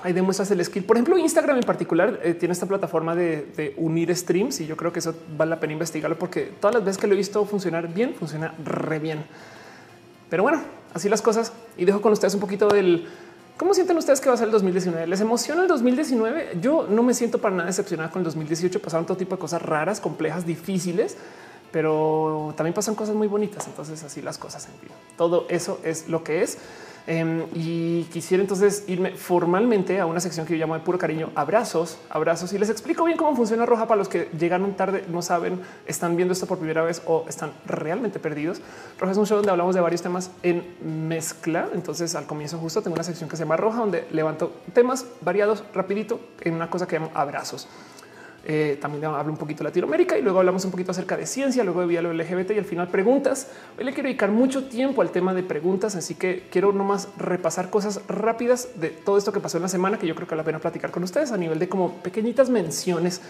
Ahí 0.03 0.13
demuestras 0.13 0.51
el 0.51 0.65
skill. 0.65 0.85
Por 0.85 0.97
ejemplo, 0.97 1.19
Instagram 1.19 1.57
en 1.57 1.65
particular 1.65 2.21
eh, 2.23 2.35
tiene 2.35 2.53
esta 2.53 2.67
plataforma 2.67 3.17
de, 3.17 3.75
unir 3.79 4.15
streams 4.15 4.61
y 4.61 4.67
yo 4.67 4.77
creo 4.77 4.93
que 4.93 5.01
eso 5.01 5.15
vale 5.37 5.51
la 5.51 5.61
pena 5.61 5.73
investigarlo 5.73 6.17
porque 6.19 6.53
todas 6.61 6.75
las 6.75 6.85
veces 6.85 7.01
que 7.01 7.07
lo 7.07 7.15
he 7.15 7.17
visto 7.17 7.45
funcionar 7.45 7.93
bien, 7.93 8.15
funciona 8.15 8.55
re 8.65 8.99
bien. 8.99 9.25
Pero 10.31 10.43
bueno, 10.43 10.61
así 10.95 11.09
las 11.09 11.23
cosas. 11.23 11.53
Y 11.77 11.85
dejo 11.85 12.01
con 12.01 12.13
ustedes 12.13 12.35
un 12.35 12.41
poquito 12.41 12.69
del 12.69 13.09
cómo 13.59 13.75
sienten 13.75 13.99
ustedes 13.99 14.21
que 14.21 14.29
va 14.29 14.35
a 14.35 14.39
ser 14.39 14.47
el 14.47 14.53
2019. 14.53 15.07
¿Les 15.07 15.21
emociona 15.21 15.63
el 15.63 15.69
2019? 15.69 16.59
Yo 16.63 16.87
no 16.89 17.03
me 17.03 17.13
siento 17.13 17.39
para 17.39 17.55
nada 17.55 17.67
decepcionada 17.67 18.11
con 18.11 18.21
el 18.21 18.25
2018. 18.25 18.81
Pasaron 18.81 19.05
todo 19.05 19.19
tipo 19.19 19.35
de 19.35 19.41
cosas 19.41 19.61
raras, 19.61 20.01
complejas, 20.01 20.47
difíciles, 20.47 21.17
pero 21.71 22.55
también 22.57 22.73
pasan 22.73 22.95
cosas 22.95 23.15
muy 23.15 23.29
bonitas. 23.29 23.67
Entonces 23.67 24.03
así 24.05 24.23
las 24.23 24.39
cosas 24.39 24.67
en 24.67 24.81
fin. 24.81 24.91
Todo 25.17 25.47
eso 25.51 25.81
es 25.83 26.09
lo 26.09 26.25
que 26.25 26.43
es. 26.43 26.59
Em, 27.11 27.47
y 27.55 28.03
quisiera 28.13 28.43
entonces 28.43 28.85
irme 28.87 29.13
formalmente 29.13 29.99
a 29.99 30.05
una 30.05 30.21
sección 30.21 30.45
que 30.45 30.53
yo 30.53 30.59
llamo 30.59 30.75
de 30.75 30.81
puro 30.81 30.99
cariño, 30.99 31.31
abrazos, 31.35 31.97
abrazos. 32.11 32.53
Y 32.53 32.59
les 32.59 32.69
explico 32.69 33.03
bien 33.05 33.17
cómo 33.17 33.35
funciona 33.35 33.65
Roja 33.65 33.87
para 33.87 33.97
los 33.97 34.11
que 34.11 34.29
llegan 34.39 34.77
tarde, 34.77 35.07
no 35.09 35.23
saben, 35.23 35.59
están 35.87 36.17
viendo 36.17 36.35
esto 36.35 36.45
por 36.45 36.59
primera 36.59 36.83
vez 36.83 37.01
o 37.07 37.25
están 37.27 37.53
realmente 37.65 38.19
perdidos. 38.19 38.61
Roja 38.99 39.13
es 39.13 39.17
un 39.17 39.25
show 39.25 39.39
donde 39.39 39.51
hablamos 39.51 39.75
de 39.75 39.81
varios 39.81 40.03
temas 40.03 40.31
en 40.43 40.67
mezcla. 41.09 41.71
Entonces 41.73 42.15
al 42.15 42.27
comienzo 42.27 42.59
justo 42.59 42.83
tengo 42.83 42.95
una 42.95 43.05
sección 43.05 43.31
que 43.31 43.37
se 43.37 43.45
llama 43.45 43.57
Roja, 43.57 43.79
donde 43.79 44.07
levanto 44.11 44.53
temas 44.75 45.07
variados 45.23 45.65
rapidito 45.73 46.21
en 46.43 46.57
una 46.57 46.69
cosa 46.69 46.87
que 46.87 46.99
llamo 46.99 47.11
abrazos. 47.15 47.69
Eh, 48.51 48.79
también 48.81 49.05
hablo 49.05 49.31
un 49.31 49.37
poquito 49.37 49.59
de 49.59 49.65
Latinoamérica 49.65 50.17
y 50.17 50.23
luego 50.23 50.39
hablamos 50.39 50.65
un 50.65 50.71
poquito 50.71 50.93
acerca 50.93 51.19
de 51.19 51.27
ciencia, 51.27 51.63
luego 51.65 51.87
de 51.87 52.01
lo 52.01 52.15
LGBT 52.15 52.53
y 52.53 52.59
al 52.59 52.65
final 52.65 52.89
preguntas. 52.89 53.49
Hoy 53.77 53.85
le 53.85 53.93
quiero 53.93 54.09
dedicar 54.09 54.31
mucho 54.31 54.65
tiempo 54.69 55.03
al 55.03 55.11
tema 55.11 55.35
de 55.35 55.43
preguntas, 55.43 55.97
así 55.97 56.15
que 56.15 56.49
quiero 56.51 56.73
nomás 56.73 57.09
repasar 57.19 57.69
cosas 57.69 58.01
rápidas 58.09 58.71
de 58.77 58.89
todo 58.89 59.19
esto 59.19 59.33
que 59.33 59.41
pasó 59.41 59.59
en 59.59 59.65
la 59.65 59.69
semana 59.69 59.99
que 59.99 60.07
yo 60.07 60.15
creo 60.15 60.27
que 60.27 60.35
vale 60.35 60.41
la 60.41 60.47
pena 60.47 60.59
platicar 60.61 60.91
con 60.91 61.03
ustedes 61.03 61.31
a 61.31 61.37
nivel 61.37 61.59
de 61.59 61.69
como 61.69 61.97
pequeñitas 61.97 62.49
menciones 62.49 63.21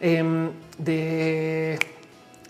em, 0.00 0.48
de 0.78 1.78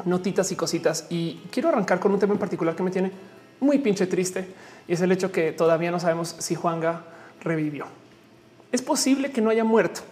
notitas 0.05 0.53
y 0.53 0.55
cositas. 0.55 1.07
Y 1.11 1.40
quiero 1.51 1.70
arrancar 1.70 1.99
con 1.99 2.12
un 2.12 2.20
tema 2.20 2.35
en 2.35 2.39
particular 2.39 2.77
que 2.77 2.85
me 2.85 2.93
tiene 2.93 3.11
muy 3.59 3.78
pinche 3.78 4.07
triste 4.07 4.47
y 4.86 4.93
es 4.93 5.01
el 5.01 5.11
hecho 5.11 5.32
que 5.32 5.51
todavía 5.51 5.90
no 5.90 5.99
sabemos 5.99 6.36
si 6.39 6.55
Juanga 6.55 7.03
revivió. 7.43 7.86
Es 8.70 8.81
posible 8.81 9.32
que 9.32 9.40
no 9.40 9.51
haya 9.51 9.65
muerto. 9.65 10.03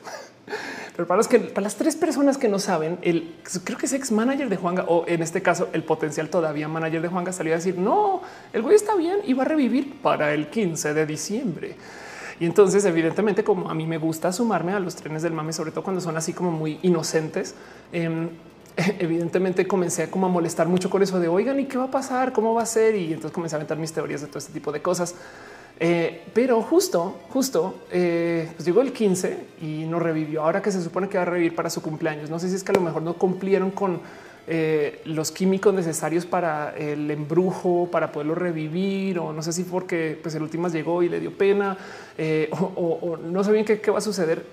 Pero 1.00 1.08
para 1.08 1.16
los 1.16 1.28
que 1.28 1.38
para 1.38 1.62
las 1.62 1.76
tres 1.76 1.96
personas 1.96 2.36
que 2.36 2.46
no 2.46 2.58
saben, 2.58 2.98
el 3.00 3.32
creo 3.64 3.78
que 3.78 3.86
es 3.86 3.94
ex 3.94 4.12
manager 4.12 4.50
de 4.50 4.56
Juanga 4.58 4.84
o 4.86 5.06
en 5.08 5.22
este 5.22 5.40
caso 5.40 5.70
el 5.72 5.82
potencial 5.82 6.28
todavía 6.28 6.68
manager 6.68 7.00
de 7.00 7.08
Juanga 7.08 7.32
salió 7.32 7.54
a 7.54 7.56
decir 7.56 7.78
no, 7.78 8.20
el 8.52 8.60
güey 8.60 8.76
está 8.76 8.94
bien 8.96 9.20
y 9.24 9.32
va 9.32 9.44
a 9.44 9.46
revivir 9.46 9.98
para 10.02 10.34
el 10.34 10.50
15 10.50 10.92
de 10.92 11.06
diciembre. 11.06 11.74
Y 12.38 12.44
entonces, 12.44 12.84
evidentemente, 12.84 13.42
como 13.42 13.70
a 13.70 13.74
mí 13.74 13.86
me 13.86 13.96
gusta 13.96 14.30
sumarme 14.30 14.74
a 14.74 14.78
los 14.78 14.94
trenes 14.94 15.22
del 15.22 15.32
mame, 15.32 15.54
sobre 15.54 15.70
todo 15.70 15.84
cuando 15.84 16.02
son 16.02 16.18
así 16.18 16.34
como 16.34 16.50
muy 16.50 16.78
inocentes, 16.82 17.54
em, 17.92 18.28
evidentemente 18.98 19.66
comencé 19.66 20.10
como 20.10 20.26
a 20.26 20.28
molestar 20.28 20.68
mucho 20.68 20.90
con 20.90 21.02
eso 21.02 21.18
de 21.18 21.28
oigan 21.28 21.58
y 21.60 21.64
qué 21.64 21.78
va 21.78 21.84
a 21.84 21.90
pasar, 21.90 22.34
cómo 22.34 22.52
va 22.52 22.64
a 22.64 22.66
ser. 22.66 22.94
Y 22.94 23.06
entonces 23.06 23.32
comencé 23.32 23.56
a 23.56 23.56
aventar 23.56 23.78
mis 23.78 23.94
teorías 23.94 24.20
de 24.20 24.26
todo 24.26 24.38
este 24.38 24.52
tipo 24.52 24.70
de 24.70 24.82
cosas. 24.82 25.14
Eh, 25.82 26.24
pero 26.34 26.60
justo, 26.60 27.20
justo 27.30 27.74
eh, 27.90 28.50
pues 28.54 28.66
llegó 28.66 28.82
el 28.82 28.92
15 28.92 29.38
y 29.62 29.84
no 29.86 29.98
revivió. 29.98 30.42
Ahora 30.42 30.60
que 30.60 30.70
se 30.70 30.82
supone 30.82 31.08
que 31.08 31.16
va 31.16 31.22
a 31.22 31.26
revivir 31.26 31.54
para 31.54 31.70
su 31.70 31.80
cumpleaños. 31.80 32.28
No 32.28 32.38
sé 32.38 32.50
si 32.50 32.54
es 32.56 32.62
que 32.62 32.72
a 32.72 32.74
lo 32.74 32.82
mejor 32.82 33.00
no 33.00 33.14
cumplieron 33.14 33.70
con 33.70 33.98
eh, 34.46 35.00
los 35.06 35.30
químicos 35.30 35.72
necesarios 35.72 36.26
para 36.26 36.76
el 36.76 37.10
embrujo, 37.10 37.88
para 37.90 38.12
poderlo 38.12 38.34
revivir, 38.34 39.18
o 39.18 39.32
no 39.32 39.42
sé 39.42 39.54
si 39.54 39.64
porque 39.64 40.18
pues 40.22 40.34
el 40.34 40.42
último 40.42 40.68
llegó 40.68 41.02
y 41.02 41.08
le 41.08 41.18
dio 41.18 41.32
pena, 41.32 41.78
o, 42.76 43.16
no 43.16 43.42
sé 43.42 43.52
bien 43.52 43.64
qué, 43.64 43.80
qué 43.80 43.90
va 43.90 43.98
a 43.98 44.02
suceder. 44.02 44.44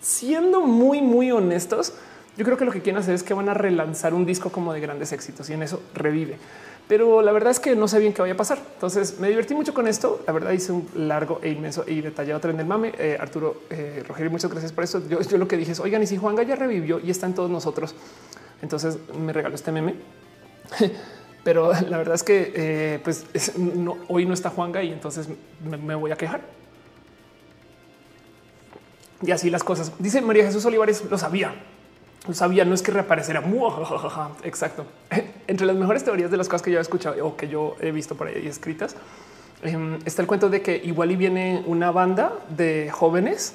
Siendo 0.00 0.62
muy, 0.62 1.02
muy 1.02 1.30
honestos, 1.30 1.92
yo 2.38 2.44
creo 2.46 2.56
que 2.56 2.64
lo 2.64 2.72
que 2.72 2.80
quieren 2.80 3.02
hacer 3.02 3.14
es 3.14 3.22
que 3.22 3.34
van 3.34 3.50
a 3.50 3.54
relanzar 3.54 4.14
un 4.14 4.24
disco 4.24 4.50
como 4.50 4.72
de 4.72 4.80
grandes 4.80 5.12
éxitos 5.12 5.50
y 5.50 5.52
en 5.52 5.62
eso 5.62 5.82
revive 5.92 6.38
pero 6.90 7.22
la 7.22 7.30
verdad 7.30 7.52
es 7.52 7.60
que 7.60 7.76
no 7.76 7.86
sé 7.86 8.00
bien 8.00 8.12
qué 8.12 8.20
vaya 8.20 8.34
a 8.34 8.36
pasar. 8.36 8.58
Entonces 8.74 9.20
me 9.20 9.28
divertí 9.28 9.54
mucho 9.54 9.72
con 9.72 9.86
esto. 9.86 10.24
La 10.26 10.32
verdad 10.32 10.50
hice 10.50 10.72
un 10.72 10.88
largo 10.96 11.38
e 11.40 11.50
inmenso 11.50 11.84
y 11.86 12.00
detallado 12.00 12.40
tren 12.40 12.56
del 12.56 12.66
mame. 12.66 12.92
Eh, 12.98 13.16
Arturo, 13.20 13.62
eh, 13.70 14.02
Rogelio, 14.08 14.28
muchas 14.28 14.50
gracias 14.50 14.72
por 14.72 14.82
eso. 14.82 15.00
Yo, 15.08 15.20
lo 15.38 15.46
que 15.46 15.56
dije 15.56 15.70
es, 15.70 15.78
oigan, 15.78 16.02
y 16.02 16.08
si 16.08 16.16
Juan 16.16 16.36
ya 16.44 16.56
revivió 16.56 16.98
y 16.98 17.12
está 17.12 17.26
en 17.26 17.34
todos 17.36 17.48
nosotros, 17.48 17.94
entonces 18.60 18.98
me 19.16 19.32
regaló 19.32 19.54
este 19.54 19.70
meme. 19.70 19.94
pero 21.44 21.72
la 21.88 21.96
verdad 21.96 22.16
es 22.16 22.24
que 22.24 22.52
eh, 22.56 23.00
pues 23.04 23.24
hoy 24.08 24.26
no 24.26 24.34
está 24.34 24.50
Juanga 24.50 24.82
y 24.82 24.92
entonces 24.92 25.28
me, 25.62 25.94
voy 25.94 26.10
a 26.10 26.16
quejar. 26.16 26.40
Y 29.22 29.30
así 29.30 29.48
las 29.48 29.62
cosas. 29.62 29.92
Dice 30.00 30.20
María 30.22 30.44
Jesús 30.44 30.64
Olivares, 30.64 31.04
lo 31.08 31.16
sabía. 31.18 31.54
Lo 32.28 32.34
sabía, 32.34 32.64
no 32.64 32.74
es 32.74 32.82
que 32.82 32.90
reapareciera. 32.90 33.42
Exacto. 34.44 34.84
Entre 35.46 35.66
las 35.66 35.76
mejores 35.76 36.04
teorías 36.04 36.30
de 36.30 36.36
las 36.36 36.48
cosas 36.48 36.62
que 36.62 36.70
yo 36.70 36.78
he 36.78 36.82
escuchado 36.82 37.26
o 37.26 37.36
que 37.36 37.48
yo 37.48 37.76
he 37.80 37.92
visto 37.92 38.14
por 38.14 38.28
ahí 38.28 38.46
escritas, 38.46 38.94
em, 39.62 39.98
está 40.04 40.22
el 40.22 40.28
cuento 40.28 40.48
de 40.48 40.62
que 40.62 40.76
igual 40.76 41.10
y 41.10 41.16
viene 41.16 41.62
una 41.66 41.90
banda 41.90 42.32
de 42.50 42.90
jóvenes 42.90 43.54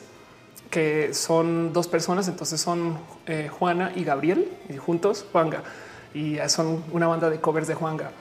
que 0.70 1.14
son 1.14 1.74
dos 1.74 1.88
personas, 1.88 2.28
entonces 2.28 2.60
son 2.60 2.98
eh, 3.28 3.50
Juana 3.50 3.92
y 3.96 4.04
Gabriel 4.04 4.52
y 4.68 4.78
juntos 4.78 5.26
Juanga 5.32 5.64
y 6.14 6.38
son 6.48 6.84
una 6.92 7.08
banda 7.08 7.30
de 7.30 7.40
covers 7.40 7.68
de 7.68 7.76
Juanga. 7.76 8.12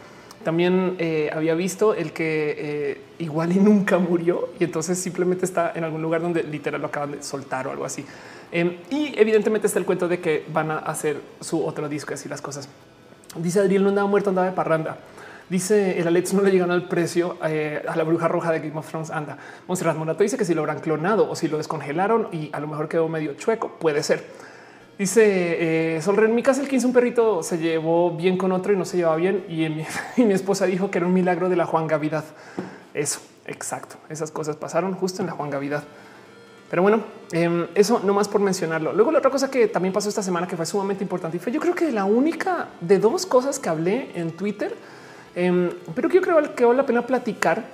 También 0.44 0.96
eh, 0.98 1.30
había 1.32 1.54
visto 1.54 1.94
el 1.94 2.12
que 2.12 2.54
eh, 2.58 3.00
igual 3.18 3.52
y 3.52 3.60
nunca 3.60 3.98
murió 3.98 4.50
y 4.60 4.64
entonces 4.64 4.98
simplemente 4.98 5.46
está 5.46 5.72
en 5.74 5.84
algún 5.84 6.02
lugar 6.02 6.20
donde 6.20 6.42
literal 6.42 6.82
lo 6.82 6.88
acaban 6.88 7.12
de 7.12 7.22
soltar 7.22 7.66
o 7.66 7.70
algo 7.70 7.84
así. 7.86 8.04
Em, 8.52 8.76
y 8.90 9.18
evidentemente 9.18 9.66
está 9.66 9.78
el 9.78 9.84
cuento 9.84 10.08
de 10.08 10.20
que 10.20 10.44
van 10.52 10.70
a 10.70 10.78
hacer 10.78 11.20
su 11.40 11.64
otro 11.64 11.88
disco 11.88 12.14
así 12.14 12.28
las 12.28 12.40
cosas. 12.40 12.68
Dice 13.36 13.60
Adriel 13.60 13.82
no 13.82 13.88
andaba 13.88 14.08
muerto, 14.08 14.30
andaba 14.30 14.48
de 14.48 14.54
parranda. 14.54 14.98
Dice 15.48 15.98
el 16.00 16.06
Alex 16.06 16.32
no 16.32 16.42
le 16.42 16.50
llegan 16.50 16.70
al 16.70 16.88
precio 16.88 17.36
eh, 17.44 17.82
a 17.86 17.96
la 17.96 18.04
bruja 18.04 18.28
roja 18.28 18.50
de 18.50 18.60
Game 18.60 18.78
of 18.78 18.88
Thrones. 18.88 19.10
Anda, 19.10 19.36
Monserrat 19.68 19.96
Morato 19.96 20.22
dice 20.22 20.38
que 20.38 20.44
si 20.44 20.54
lo 20.54 20.62
habrán 20.62 20.80
clonado 20.80 21.30
o 21.30 21.36
si 21.36 21.48
lo 21.48 21.58
descongelaron 21.58 22.28
y 22.32 22.48
a 22.52 22.60
lo 22.60 22.66
mejor 22.66 22.88
quedó 22.88 23.08
medio 23.08 23.34
chueco, 23.34 23.72
puede 23.78 24.02
ser. 24.02 24.24
Dice 24.98 25.96
eh, 25.96 26.00
en 26.06 26.34
mi 26.34 26.42
casa 26.42 26.62
el 26.62 26.68
15 26.68 26.86
un 26.86 26.92
perrito 26.92 27.42
se 27.42 27.58
llevó 27.58 28.12
bien 28.16 28.38
con 28.38 28.52
otro 28.52 28.72
y 28.72 28.76
no 28.76 28.84
se 28.84 28.96
llevaba 28.96 29.16
bien 29.16 29.44
y 30.16 30.24
mi 30.24 30.32
esposa 30.32 30.66
dijo 30.66 30.90
que 30.90 30.98
era 30.98 31.06
un 31.06 31.12
milagro 31.12 31.48
de 31.48 31.56
la 31.56 31.66
Juan 31.66 31.88
Gavidad. 31.88 32.24
Eso, 32.94 33.20
exacto. 33.46 33.96
Esas 34.08 34.30
cosas 34.30 34.56
pasaron 34.56 34.94
justo 34.94 35.20
en 35.20 35.26
la 35.26 35.32
Juan 35.32 35.50
Gavidad. 35.50 35.82
Pero 36.70 36.82
bueno, 36.82 37.05
em, 37.32 37.66
eso 37.74 38.01
no 38.05 38.15
más 38.15 38.28
por 38.28 38.41
mencionarlo. 38.41 38.93
Luego 38.93 39.12
la 39.12 39.19
otra 39.19 39.31
cosa 39.31 39.51
que 39.51 39.69
también 39.69 39.93
pasó 39.93 40.09
esta 40.09 40.23
semana 40.23 40.47
que 40.47 40.57
fue 40.57 40.66
sumamente 40.66 41.05
importante 41.05 41.36
y 41.36 41.41
fue 41.41 41.53
yo 41.53 41.61
creo 41.61 41.74
que 41.74 41.93
la 41.93 42.05
única 42.05 42.69
de 42.81 42.99
dos 42.99 43.27
cosas 43.27 43.59
que 43.59 43.69
hablé 43.69 44.11
en 44.15 44.32
Twitter, 44.32 44.74
em, 45.35 45.70
pero 45.95 46.09
que 46.09 46.16
yo 46.16 46.23
creo 46.23 46.55
que 46.55 46.65
vale 46.65 46.77
la 46.77 46.86
pena 46.86 47.07
platicar 47.07 47.65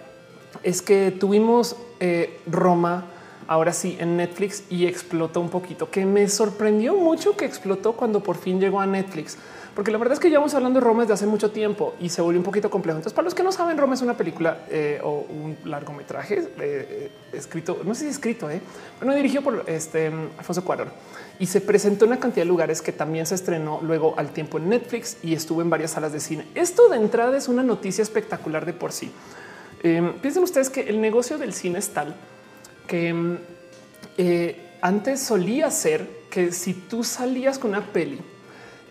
es 0.62 0.82
que 0.82 1.10
tuvimos 1.18 1.76
eh, 2.00 2.40
Roma 2.46 3.04
ahora 3.46 3.72
sí 3.72 3.96
en 3.98 4.16
Netflix 4.16 4.62
y 4.70 4.86
explotó 4.86 5.40
un 5.40 5.48
poquito, 5.48 5.90
que 5.90 6.06
me 6.06 6.28
sorprendió 6.28 6.94
mucho 6.94 7.36
que 7.36 7.44
explotó 7.44 7.94
cuando 7.94 8.20
por 8.20 8.36
fin 8.36 8.60
llegó 8.60 8.80
a 8.80 8.86
Netflix. 8.86 9.38
Porque 9.74 9.92
la 9.92 9.98
verdad 9.98 10.14
es 10.14 10.20
que 10.20 10.28
llevamos 10.28 10.52
hablando 10.54 10.80
de 10.80 10.84
Roma 10.84 11.02
desde 11.02 11.14
hace 11.14 11.26
mucho 11.26 11.52
tiempo 11.52 11.94
y 12.00 12.08
se 12.08 12.20
volvió 12.20 12.40
un 12.40 12.44
poquito 12.44 12.70
complejo. 12.70 12.98
Entonces, 12.98 13.14
para 13.14 13.24
los 13.24 13.34
que 13.34 13.42
no 13.42 13.52
saben, 13.52 13.78
Roma 13.78 13.94
es 13.94 14.02
una 14.02 14.16
película 14.16 14.64
eh, 14.68 15.00
o 15.02 15.26
un 15.28 15.56
largometraje 15.64 16.38
eh, 16.38 16.50
eh, 16.58 17.10
escrito, 17.32 17.80
no 17.84 17.94
sé 17.94 18.04
si 18.04 18.10
escrito, 18.10 18.50
eh, 18.50 18.60
bueno, 18.98 19.14
dirigido 19.14 19.42
por 19.42 19.64
este 19.68 20.10
Alfonso 20.38 20.64
Cuarón 20.64 20.88
y 21.38 21.46
se 21.46 21.60
presentó 21.60 22.04
en 22.04 22.12
una 22.12 22.20
cantidad 22.20 22.44
de 22.44 22.48
lugares 22.48 22.82
que 22.82 22.92
también 22.92 23.26
se 23.26 23.36
estrenó 23.36 23.80
luego 23.82 24.14
al 24.16 24.30
tiempo 24.30 24.58
en 24.58 24.68
Netflix 24.68 25.18
y 25.22 25.34
estuvo 25.34 25.62
en 25.62 25.70
varias 25.70 25.92
salas 25.92 26.12
de 26.12 26.20
cine. 26.20 26.46
Esto 26.54 26.88
de 26.88 26.96
entrada 26.96 27.36
es 27.36 27.48
una 27.48 27.62
noticia 27.62 28.02
espectacular 28.02 28.66
de 28.66 28.72
por 28.72 28.92
sí. 28.92 29.12
Em, 29.82 30.14
piensen 30.14 30.42
ustedes 30.42 30.68
que 30.68 30.82
el 30.82 31.00
negocio 31.00 31.38
del 31.38 31.54
cine 31.54 31.78
es 31.78 31.88
tal 31.90 32.14
que 32.86 33.08
em, 33.08 33.38
antes 34.82 35.20
solía 35.20 35.70
ser 35.70 36.08
que 36.28 36.52
si 36.52 36.74
tú 36.74 37.04
salías 37.04 37.58
con 37.58 37.70
una 37.70 37.92
peli 37.92 38.20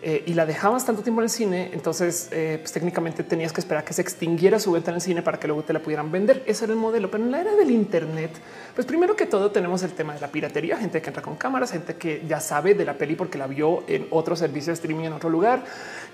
eh, 0.02 0.22
y 0.24 0.32
la 0.32 0.46
dejabas 0.46 0.86
tanto 0.86 1.02
tiempo 1.02 1.20
en 1.20 1.24
el 1.24 1.30
cine, 1.30 1.70
entonces 1.74 2.28
eh, 2.30 2.56
pues, 2.58 2.72
técnicamente 2.72 3.22
tenías 3.22 3.52
que 3.52 3.60
esperar 3.60 3.84
que 3.84 3.92
se 3.92 4.00
extinguiera 4.00 4.58
su 4.58 4.72
venta 4.72 4.90
en 4.90 4.94
el 4.94 5.02
cine 5.02 5.20
para 5.20 5.38
que 5.38 5.46
luego 5.46 5.62
te 5.62 5.74
la 5.74 5.80
pudieran 5.80 6.10
vender. 6.10 6.42
Ese 6.46 6.64
era 6.64 6.72
el 6.72 6.78
modelo. 6.78 7.10
Pero 7.10 7.24
en 7.24 7.30
la 7.30 7.42
era 7.42 7.54
del 7.54 7.70
Internet, 7.70 8.30
pues 8.74 8.86
primero 8.86 9.14
que 9.14 9.26
todo 9.26 9.50
tenemos 9.50 9.82
el 9.82 9.92
tema 9.92 10.14
de 10.14 10.20
la 10.20 10.28
piratería, 10.28 10.78
gente 10.78 11.02
que 11.02 11.08
entra 11.08 11.22
con 11.22 11.36
cámaras, 11.36 11.72
gente 11.72 11.96
que 11.96 12.22
ya 12.26 12.40
sabe 12.40 12.74
de 12.74 12.86
la 12.86 12.94
peli 12.94 13.14
porque 13.14 13.36
la 13.36 13.46
vio 13.46 13.84
en 13.88 14.06
otro 14.10 14.36
servicio 14.36 14.70
de 14.70 14.74
streaming 14.74 15.04
en 15.04 15.12
otro 15.12 15.28
lugar. 15.28 15.64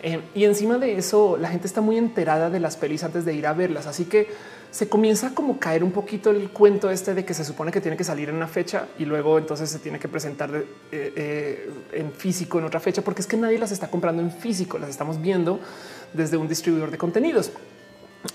Eh, 0.03 0.21
y 0.35 0.45
encima 0.45 0.79
de 0.79 0.99
eso, 0.99 1.37
la 1.37 1.49
gente 1.49 1.69
está 1.69 1.81
muy 1.81 1.97
enterada 1.97 2.51
de 2.51 2.59
las 2.59 2.77
pelis 2.77 3.05
antes 3.05 3.25
de 3.25 3.35
ir 3.35 3.47
a 3.47 3.53
verlas. 3.53 3.87
Así 3.87 4.07
que 4.07 4.29
se 4.77 4.90
comienza 4.90 5.35
como 5.35 5.59
caer 5.59 5.82
un 5.82 5.90
poquito 5.90 6.28
el 6.28 6.51
cuento 6.51 6.90
este 6.90 7.15
de 7.15 7.24
que 7.24 7.32
se 7.32 7.47
supone 7.47 7.73
que 7.73 7.81
tiene 7.81 7.97
que 7.97 8.05
salir 8.05 8.28
en 8.28 8.35
una 8.35 8.47
fecha 8.47 8.89
y 8.98 9.07
luego 9.07 9.39
entonces 9.39 9.70
se 9.70 9.78
tiene 9.78 9.98
que 9.98 10.07
presentar 10.07 10.55
eh, 10.55 10.65
eh, 10.93 11.70
en 11.93 12.12
físico 12.12 12.59
en 12.59 12.66
otra 12.66 12.78
fecha, 12.78 13.01
porque 13.01 13.23
es 13.23 13.27
que 13.27 13.39
nadie 13.39 13.59
las 13.59 13.73
está 13.73 13.89
comprando 13.89 14.20
en 14.20 14.31
físico, 14.31 14.77
las 14.77 14.90
estamos 14.90 15.19
viendo 15.19 15.61
desde 16.12 16.36
un 16.36 16.47
distribuidor 16.47 16.90
de 16.90 16.98
contenidos. 16.98 17.53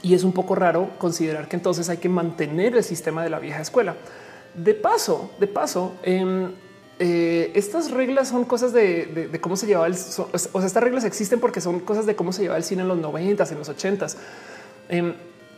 Y 0.01 0.15
es 0.15 0.23
un 0.23 0.33
poco 0.33 0.55
raro 0.55 0.89
considerar 0.97 1.47
que 1.47 1.57
entonces 1.57 1.89
hay 1.89 1.97
que 1.97 2.09
mantener 2.09 2.75
el 2.75 2.83
sistema 2.83 3.23
de 3.23 3.29
la 3.29 3.37
vieja 3.37 3.61
escuela. 3.61 3.95
De 4.55 4.73
paso, 4.73 5.29
de 5.39 5.45
paso, 5.45 5.93
em, 6.01 6.53
eh, 6.97 7.51
estas 7.53 7.91
reglas 7.91 8.29
son 8.29 8.45
cosas 8.45 8.73
de, 8.73 9.29
cómo 9.41 9.55
se 9.55 9.67
llevaba 9.67 9.85
el, 9.85 9.93
o 9.93 9.97
sea, 10.39 10.65
estas 10.65 10.83
reglas 10.83 11.03
existen 11.03 11.39
porque 11.39 11.61
son 11.61 11.81
cosas 11.81 12.07
de 12.07 12.15
cómo 12.15 12.33
se 12.33 12.41
llevaba 12.41 12.57
el 12.57 12.63
cine 12.63 12.81
en 12.81 12.87
los 12.87 12.97
90 12.97 13.43
en 13.43 13.59
los 13.59 13.69
80 13.69 14.07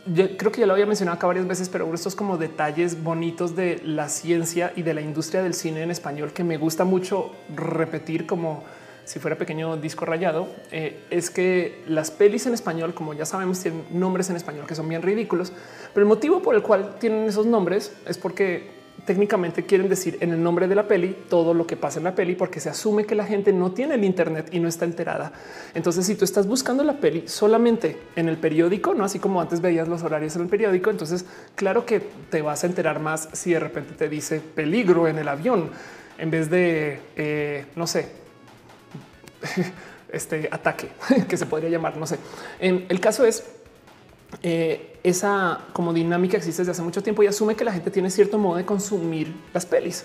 yo 0.06 0.36
creo 0.36 0.52
que 0.52 0.60
ya 0.60 0.66
lo 0.66 0.74
había 0.74 0.86
mencionado 0.86 1.16
acá 1.16 1.26
varias 1.26 1.46
veces, 1.46 1.68
pero 1.68 1.92
estos 1.94 2.14
como 2.14 2.36
detalles 2.36 3.02
bonitos 3.02 3.56
de 3.56 3.80
la 3.84 4.08
ciencia 4.08 4.72
y 4.76 4.82
de 4.82 4.94
la 4.94 5.00
industria 5.00 5.42
del 5.42 5.54
cine 5.54 5.82
en 5.82 5.90
español 5.90 6.32
que 6.32 6.44
me 6.44 6.56
gusta 6.56 6.84
mucho 6.84 7.32
repetir 7.54 8.26
como 8.26 8.64
si 9.04 9.18
fuera 9.18 9.36
pequeño 9.36 9.76
disco 9.76 10.06
rayado, 10.06 10.48
eh, 10.70 11.04
es 11.10 11.30
que 11.30 11.82
las 11.86 12.10
pelis 12.10 12.46
en 12.46 12.54
español, 12.54 12.94
como 12.94 13.12
ya 13.12 13.26
sabemos, 13.26 13.60
tienen 13.60 13.84
nombres 13.90 14.30
en 14.30 14.36
español 14.36 14.66
que 14.66 14.74
son 14.74 14.88
bien 14.88 15.02
ridículos, 15.02 15.52
pero 15.92 16.04
el 16.04 16.08
motivo 16.08 16.40
por 16.40 16.54
el 16.54 16.62
cual 16.62 16.96
tienen 16.98 17.24
esos 17.24 17.46
nombres 17.46 17.92
es 18.06 18.16
porque 18.16 18.83
técnicamente 19.04 19.64
quieren 19.64 19.88
decir 19.88 20.18
en 20.20 20.32
el 20.32 20.42
nombre 20.42 20.68
de 20.68 20.74
la 20.74 20.88
peli 20.88 21.16
todo 21.28 21.54
lo 21.54 21.66
que 21.66 21.76
pasa 21.76 21.98
en 21.98 22.04
la 22.04 22.14
peli, 22.14 22.34
porque 22.34 22.60
se 22.60 22.70
asume 22.70 23.04
que 23.04 23.14
la 23.14 23.24
gente 23.24 23.52
no 23.52 23.72
tiene 23.72 23.94
el 23.94 24.04
Internet 24.04 24.48
y 24.52 24.60
no 24.60 24.68
está 24.68 24.84
enterada. 24.84 25.32
Entonces, 25.74 26.06
si 26.06 26.14
tú 26.14 26.24
estás 26.24 26.46
buscando 26.46 26.84
la 26.84 26.94
peli 26.94 27.24
solamente 27.26 27.98
en 28.16 28.28
el 28.28 28.36
periódico, 28.36 28.94
no 28.94 29.04
así 29.04 29.18
como 29.18 29.40
antes 29.40 29.60
veías 29.60 29.88
los 29.88 30.02
horarios 30.02 30.36
en 30.36 30.42
el 30.42 30.48
periódico, 30.48 30.90
entonces 30.90 31.24
claro 31.54 31.86
que 31.86 32.00
te 32.30 32.42
vas 32.42 32.64
a 32.64 32.66
enterar 32.66 33.00
más 33.00 33.28
si 33.32 33.52
de 33.52 33.60
repente 33.60 33.94
te 33.94 34.08
dice 34.08 34.40
peligro 34.40 35.08
en 35.08 35.18
el 35.18 35.28
avión 35.28 35.70
en 36.18 36.30
vez 36.30 36.50
de 36.50 37.00
eh, 37.16 37.66
no 37.76 37.86
sé, 37.86 38.08
este 40.12 40.48
ataque 40.50 40.88
que 41.28 41.36
se 41.36 41.46
podría 41.46 41.68
llamar. 41.68 41.96
No 41.96 42.06
sé. 42.06 42.18
En 42.58 42.86
el 42.88 43.00
caso 43.00 43.24
es 43.24 43.44
eh, 44.42 44.98
esa 45.02 45.60
como 45.72 45.92
dinámica 45.92 46.36
existe 46.36 46.62
desde 46.62 46.72
hace 46.72 46.82
mucho 46.82 47.02
tiempo 47.02 47.22
y 47.22 47.26
asume 47.26 47.54
que 47.54 47.64
la 47.64 47.72
gente 47.72 47.90
tiene 47.90 48.10
cierto 48.10 48.38
modo 48.38 48.56
de 48.56 48.64
consumir 48.64 49.34
las 49.52 49.66
pelis. 49.66 50.04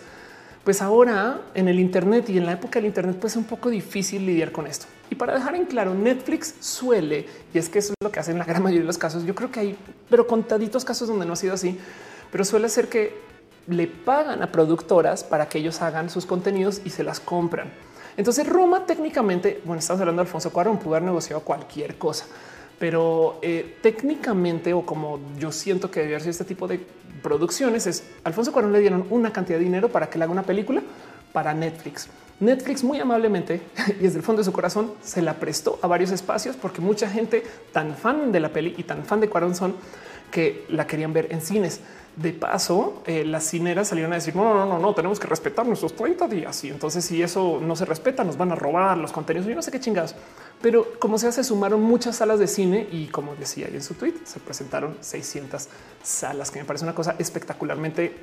Pues 0.64 0.82
ahora 0.82 1.42
en 1.56 1.68
el 1.68 1.80
Internet 1.80 2.30
y 2.30 2.38
en 2.38 2.46
la 2.46 2.52
época 2.54 2.80
del 2.80 2.86
Internet, 2.86 3.18
pues 3.20 3.34
es 3.34 3.38
un 3.38 3.46
poco 3.46 3.70
difícil 3.70 4.26
lidiar 4.26 4.52
con 4.52 4.68
esto. 4.68 4.88
Y 5.10 5.16
para 5.16 5.34
dejar 5.34 5.56
en 5.56 5.66
claro, 5.66 5.96
Netflix 5.96 6.56
suele, 6.60 7.26
y 7.54 7.58
es 7.58 7.70
que 7.70 7.80
eso 7.80 7.94
es 7.94 8.04
lo 8.04 8.12
que 8.12 8.20
hacen 8.20 8.34
en 8.34 8.40
la 8.40 8.46
gran 8.46 8.62
mayoría 8.64 8.82
de 8.82 8.88
los 8.88 8.98
casos. 8.98 9.26
Yo 9.26 9.34
creo 9.34 9.52
que 9.52 9.62
hay, 9.62 9.78
pero 10.10 10.28
contaditos 10.28 10.84
casos 10.84 11.08
donde 11.08 11.26
no 11.26 11.34
ha 11.34 11.38
sido 11.38 11.54
así, 11.54 11.80
pero 12.32 12.44
suele 12.44 12.68
ser 12.70 12.90
que 12.90 13.18
le 13.68 13.88
pagan 13.88 14.44
a 14.44 14.52
productoras 14.52 15.24
para 15.24 15.48
que 15.48 15.60
ellos 15.60 15.82
hagan 15.82 16.10
sus 16.10 16.26
contenidos 16.26 16.82
y 16.84 16.90
se 16.90 17.04
las 17.04 17.20
compran. 17.20 17.72
Entonces 18.18 18.48
Roma 18.48 18.86
técnicamente, 18.86 19.62
bueno, 19.64 19.80
estamos 19.80 20.02
hablando 20.02 20.22
de 20.22 20.28
Alfonso 20.28 20.52
Cuarón, 20.52 20.78
pudo 20.78 20.96
haber 20.96 21.04
negociado 21.04 21.42
cualquier 21.42 21.98
cosa 21.98 22.26
pero 22.80 23.40
eh, 23.42 23.78
técnicamente 23.82 24.74
o 24.74 24.86
como 24.86 25.20
yo 25.38 25.52
siento 25.52 25.92
que 25.92 26.00
debería 26.00 26.20
ser 26.20 26.30
este 26.30 26.46
tipo 26.46 26.68
de 26.68 26.80
producciones 27.22 27.86
es 27.86 28.04
Alfonso 28.24 28.52
Cuarón 28.52 28.72
le 28.72 28.80
dieron 28.80 29.06
una 29.10 29.32
cantidad 29.32 29.60
de 29.60 29.66
dinero 29.66 29.90
para 29.90 30.10
que 30.10 30.18
le 30.18 30.24
haga 30.24 30.32
una 30.32 30.44
película 30.44 30.82
para 31.34 31.54
Netflix. 31.54 32.08
Netflix 32.40 32.84
muy 32.84 33.00
amablemente 33.00 33.62
y 34.00 34.04
desde 34.04 34.18
el 34.18 34.24
fondo 34.24 34.40
de 34.40 34.46
su 34.46 34.54
corazón 34.54 34.94
se 35.04 35.22
la 35.22 35.36
prestó 35.36 35.78
a 35.82 35.88
varios 35.88 36.12
espacios 36.12 36.56
porque 36.56 36.82
mucha 36.82 37.10
gente 37.10 37.44
tan 37.74 37.96
fan 37.96 38.32
de 38.32 38.40
la 38.40 38.50
peli 38.50 38.74
y 38.78 38.84
tan 38.84 39.04
fan 39.04 39.20
de 39.20 39.30
Cuarón 39.30 39.56
son 39.56 39.76
que 40.32 40.66
la 40.70 40.88
querían 40.88 41.12
ver 41.12 41.28
en 41.32 41.42
cines. 41.42 41.82
De 42.20 42.34
paso, 42.34 43.02
eh, 43.06 43.24
las 43.24 43.46
cineras 43.46 43.88
salieron 43.88 44.12
a 44.12 44.16
decir 44.16 44.36
no, 44.36 44.54
no, 44.54 44.66
no, 44.66 44.78
no, 44.78 44.94
tenemos 44.94 45.20
que 45.20 45.28
respetar 45.28 45.66
nuestros 45.66 45.96
30 45.96 46.28
días. 46.28 46.64
Y 46.66 46.70
entonces, 46.70 47.06
si 47.06 47.22
eso 47.22 47.60
no 47.62 47.76
se 47.76 47.86
respeta, 47.86 48.24
nos 48.24 48.36
van 48.36 48.52
a 48.52 48.56
robar 48.56 48.98
los 48.98 49.12
contenidos. 49.12 49.48
Yo 49.48 49.56
no 49.56 49.62
sé 49.62 49.72
qué 49.72 49.80
chingados, 49.80 50.16
pero 50.62 50.86
como 51.00 51.18
se 51.18 51.28
hace, 51.28 51.44
sumaron 51.44 51.82
muchas 51.82 52.18
salas 52.18 52.40
de 52.40 52.48
cine 52.48 52.88
y 52.92 53.08
como 53.08 53.36
decía 53.36 53.68
ahí 53.68 53.76
en 53.76 53.84
su 53.84 53.94
tweet, 53.94 54.16
se 54.26 54.40
presentaron 54.40 54.98
600 55.00 55.70
salas, 56.04 56.52
que 56.52 56.60
me 56.60 56.66
parece 56.66 56.84
una 56.84 56.96
cosa 56.96 57.16
espectacularmente 57.20 58.18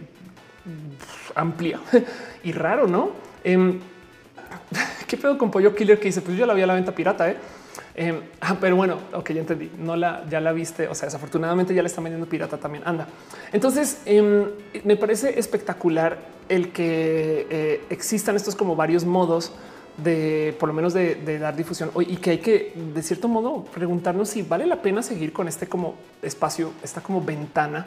amplia 1.35 1.81
y 2.45 2.53
raro, 2.53 2.87
no? 2.87 3.13
Em, 3.45 3.81
¿Qué 5.07 5.17
pedo 5.17 5.39
con 5.39 5.51
Pollo 5.51 5.75
Killer 5.75 5.99
que 5.99 6.09
dice? 6.09 6.21
Pues 6.21 6.37
yo 6.37 6.47
la 6.47 6.55
vi 6.55 6.63
a 6.63 6.67
la 6.67 6.75
venta 6.75 6.95
pirata, 6.95 7.31
¿eh? 7.31 7.37
Em, 7.99 8.21
ah, 8.43 8.59
pero 8.61 8.77
bueno, 8.77 8.99
ok, 9.15 9.31
ya 9.33 9.41
entendí. 9.41 9.71
No 9.79 9.97
la, 9.97 10.25
ya 10.29 10.39
la 10.41 10.53
viste. 10.53 10.87
O 10.87 10.95
sea, 10.95 11.07
desafortunadamente 11.07 11.75
ya 11.75 11.83
le 11.83 11.89
están 11.89 12.05
vendiendo 12.05 12.29
pirata 12.29 12.59
también. 12.59 12.85
Anda. 12.87 13.09
Entonces 13.53 14.03
em, 14.05 14.45
me 14.85 14.97
parece 14.97 15.39
espectacular 15.39 16.19
el 16.51 16.73
que 16.73 17.47
eh, 17.51 17.85
existan 17.89 18.37
estos 18.37 18.55
como 18.55 18.77
varios 18.77 19.05
modos 19.05 19.53
de 19.97 20.55
por 20.61 20.69
lo 20.69 20.75
menos 20.75 20.93
de, 20.93 21.15
de, 21.15 21.39
dar 21.39 21.57
difusión 21.57 21.91
y 22.01 22.17
que 22.17 22.33
hay 22.33 22.39
que 22.39 22.75
de 22.95 23.03
cierto 23.03 23.29
modo 23.29 23.65
preguntarnos 23.65 24.29
si 24.29 24.43
vale 24.43 24.67
la 24.67 24.83
pena 24.83 25.03
seguir 25.03 25.33
con 25.33 25.49
este 25.49 25.69
como 25.69 25.95
espacio, 26.21 26.73
esta 26.83 27.01
como 27.01 27.25
ventana 27.25 27.87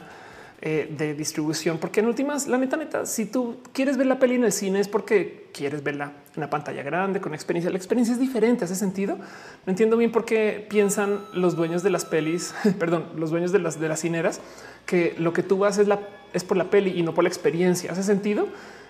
eh, 0.62 0.94
de 0.94 1.14
distribución, 1.14 1.78
porque 1.78 2.00
en 2.00 2.06
últimas, 2.06 2.46
la 2.46 2.58
neta, 2.58 2.76
neta, 2.76 3.06
si 3.06 3.24
tú 3.24 3.56
quieres 3.72 3.96
ver 3.96 4.06
la 4.06 4.18
peli 4.18 4.34
en 4.34 4.44
el 4.44 4.52
cine 4.52 4.80
es 4.80 4.88
porque 4.88 5.48
quieres 5.54 5.82
verla 5.82 6.12
en 6.34 6.38
una 6.38 6.50
pantalla 6.50 6.82
grande 6.82 7.18
con 7.18 7.32
experiencia. 7.32 7.70
La 7.70 7.78
experiencia 7.78 8.12
es 8.12 8.20
diferente. 8.20 8.66
Hace 8.66 8.74
sentido. 8.74 9.16
No 9.16 9.70
entiendo 9.70 9.96
bien 9.96 10.12
por 10.12 10.26
qué 10.26 10.66
piensan 10.68 11.20
los 11.32 11.56
dueños 11.56 11.82
de 11.82 11.88
las 11.88 12.04
pelis, 12.04 12.54
perdón, 12.78 13.06
los 13.16 13.30
dueños 13.30 13.52
de 13.52 13.58
las 13.58 13.80
de 13.80 13.88
las 13.88 14.00
cineras, 14.00 14.42
que 14.84 15.14
lo 15.18 15.32
que 15.32 15.42
tú 15.42 15.56
vas 15.56 15.78
es 15.78 15.88
la 15.88 15.98
es 16.34 16.44
por 16.44 16.58
la 16.58 16.64
peli 16.64 16.90
y 16.94 17.02
no 17.02 17.14
por 17.14 17.24
la 17.24 17.28
experiencia. 17.28 17.92
Hace 17.92 18.02
sentido. 18.02 18.46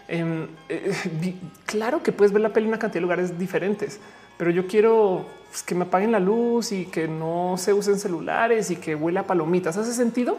Em, 0.09 0.49
eh, 0.69 0.93
claro 1.67 2.03
que 2.03 2.11
puedes 2.11 2.33
ver 2.33 2.43
la 2.43 2.53
peli 2.53 2.65
en 2.65 2.71
una 2.71 2.81
cantidad 2.81 2.97
de 2.97 3.03
lugares 3.03 3.39
diferentes, 3.39 4.01
pero 4.39 4.51
yo 4.51 4.67
quiero 4.67 5.25
pues, 5.49 5.63
que 5.63 5.77
me 5.77 5.85
apaguen 5.85 6.11
la 6.11 6.19
luz 6.19 6.73
y 6.73 6.87
que 6.87 7.07
no 7.07 7.55
se 7.59 7.73
usen 7.73 7.97
celulares 7.97 8.73
y 8.73 8.77
que 8.77 8.97
huela 8.97 9.21
a 9.21 9.27
palomitas. 9.29 9.77
Hace 9.77 9.93
sentido. 9.93 10.37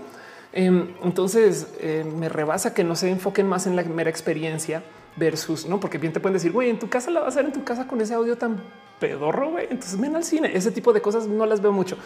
Em, 0.53 0.89
entonces 1.03 1.67
eh, 1.79 2.03
me 2.03 2.27
rebasa 2.27 2.73
que 2.73 2.83
no 2.83 2.95
se 2.95 3.09
enfoquen 3.09 3.47
más 3.47 3.67
en 3.67 3.75
la 3.75 3.83
mera 3.83 4.09
experiencia 4.09 4.83
versus 5.15 5.65
no, 5.65 5.79
porque 5.79 5.97
bien 5.97 6.13
te 6.13 6.19
pueden 6.19 6.33
decir, 6.33 6.51
güey, 6.51 6.69
en 6.69 6.79
tu 6.79 6.89
casa 6.89 7.09
la 7.09 7.21
vas 7.21 7.27
a 7.27 7.39
hacer 7.39 7.45
en 7.45 7.53
tu 7.53 7.63
casa 7.63 7.87
con 7.87 8.01
ese 8.01 8.13
audio 8.13 8.37
tan 8.37 8.61
pedorro. 8.99 9.51
Güey. 9.51 9.67
Entonces 9.69 9.99
ven 9.99 10.15
al 10.15 10.23
cine. 10.23 10.51
Ese 10.53 10.71
tipo 10.71 10.93
de 10.93 11.01
cosas 11.01 11.27
no 11.27 11.45
las 11.45 11.61
veo 11.61 11.73
mucho. 11.73 11.97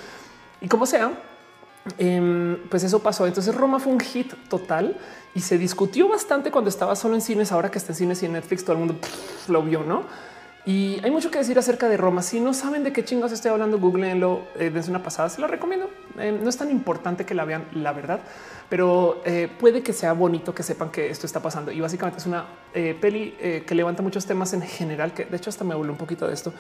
Y 0.62 0.68
como 0.68 0.88
sea, 0.88 1.12
em, 2.00 2.58
pues 2.70 2.84
eso 2.84 3.00
pasó. 3.00 3.28
Entonces 3.28 3.54
Roma 3.54 3.80
fue 3.80 3.94
un 3.94 4.00
hit 4.00 4.34
total 4.50 4.98
y 5.36 5.42
se 5.42 5.60
discutió 5.60 6.08
bastante 6.08 6.50
cuando 6.50 6.70
estaba 6.70 6.96
solo 6.96 7.14
en 7.14 7.22
cines. 7.22 7.52
Ahora 7.52 7.70
que 7.70 7.78
está 7.78 7.92
en 7.92 7.98
cines 7.98 8.24
y 8.24 8.26
en 8.26 8.34
Netflix, 8.34 8.64
todo 8.64 8.74
el 8.74 8.80
mundo 8.80 8.96
lo 9.48 9.62
vio, 9.62 9.84
no? 9.84 10.04
Y 10.66 11.00
hay 11.04 11.12
mucho 11.12 11.30
que 11.30 11.38
decir 11.38 11.60
acerca 11.60 11.88
de 11.88 11.96
Roma. 11.96 12.24
Si 12.24 12.40
no 12.40 12.52
saben 12.54 12.84
de 12.84 12.92
qué 12.92 13.06
chingos 13.06 13.32
estoy 13.32 13.52
hablando, 13.52 13.78
googleenlo 13.78 14.48
eh, 14.56 14.72
desde 14.72 14.90
una 14.90 15.04
pasada. 15.04 15.30
Se 15.30 15.40
lo 15.40 15.46
recomiendo. 15.46 15.92
Eh, 16.18 16.38
no 16.42 16.50
es 16.50 16.58
tan 16.58 16.72
importante 16.72 17.24
que 17.24 17.36
la 17.36 17.46
vean, 17.46 17.68
la 17.74 17.92
verdad, 17.92 18.22
pero 18.68 19.22
eh, 19.26 19.48
puede 19.60 19.84
que 19.84 19.94
sea 19.94 20.14
bonito 20.14 20.56
que 20.56 20.64
sepan 20.64 20.90
que 20.90 21.12
esto 21.12 21.28
está 21.28 21.40
pasando. 21.40 21.72
Y 21.72 21.80
básicamente 21.82 22.20
es 22.20 22.26
una 22.26 22.46
peli 22.74 23.36
que 23.66 23.76
levanta 23.76 24.02
muchos 24.02 24.26
temas 24.26 24.54
en 24.54 24.62
general, 24.62 25.14
que 25.14 25.26
de 25.26 25.38
hecho 25.38 25.50
hasta 25.50 25.64
me 25.64 25.76
voló 25.76 25.92
un 25.92 25.98
poquito 25.98 26.28
de 26.28 26.34
esto, 26.34 26.52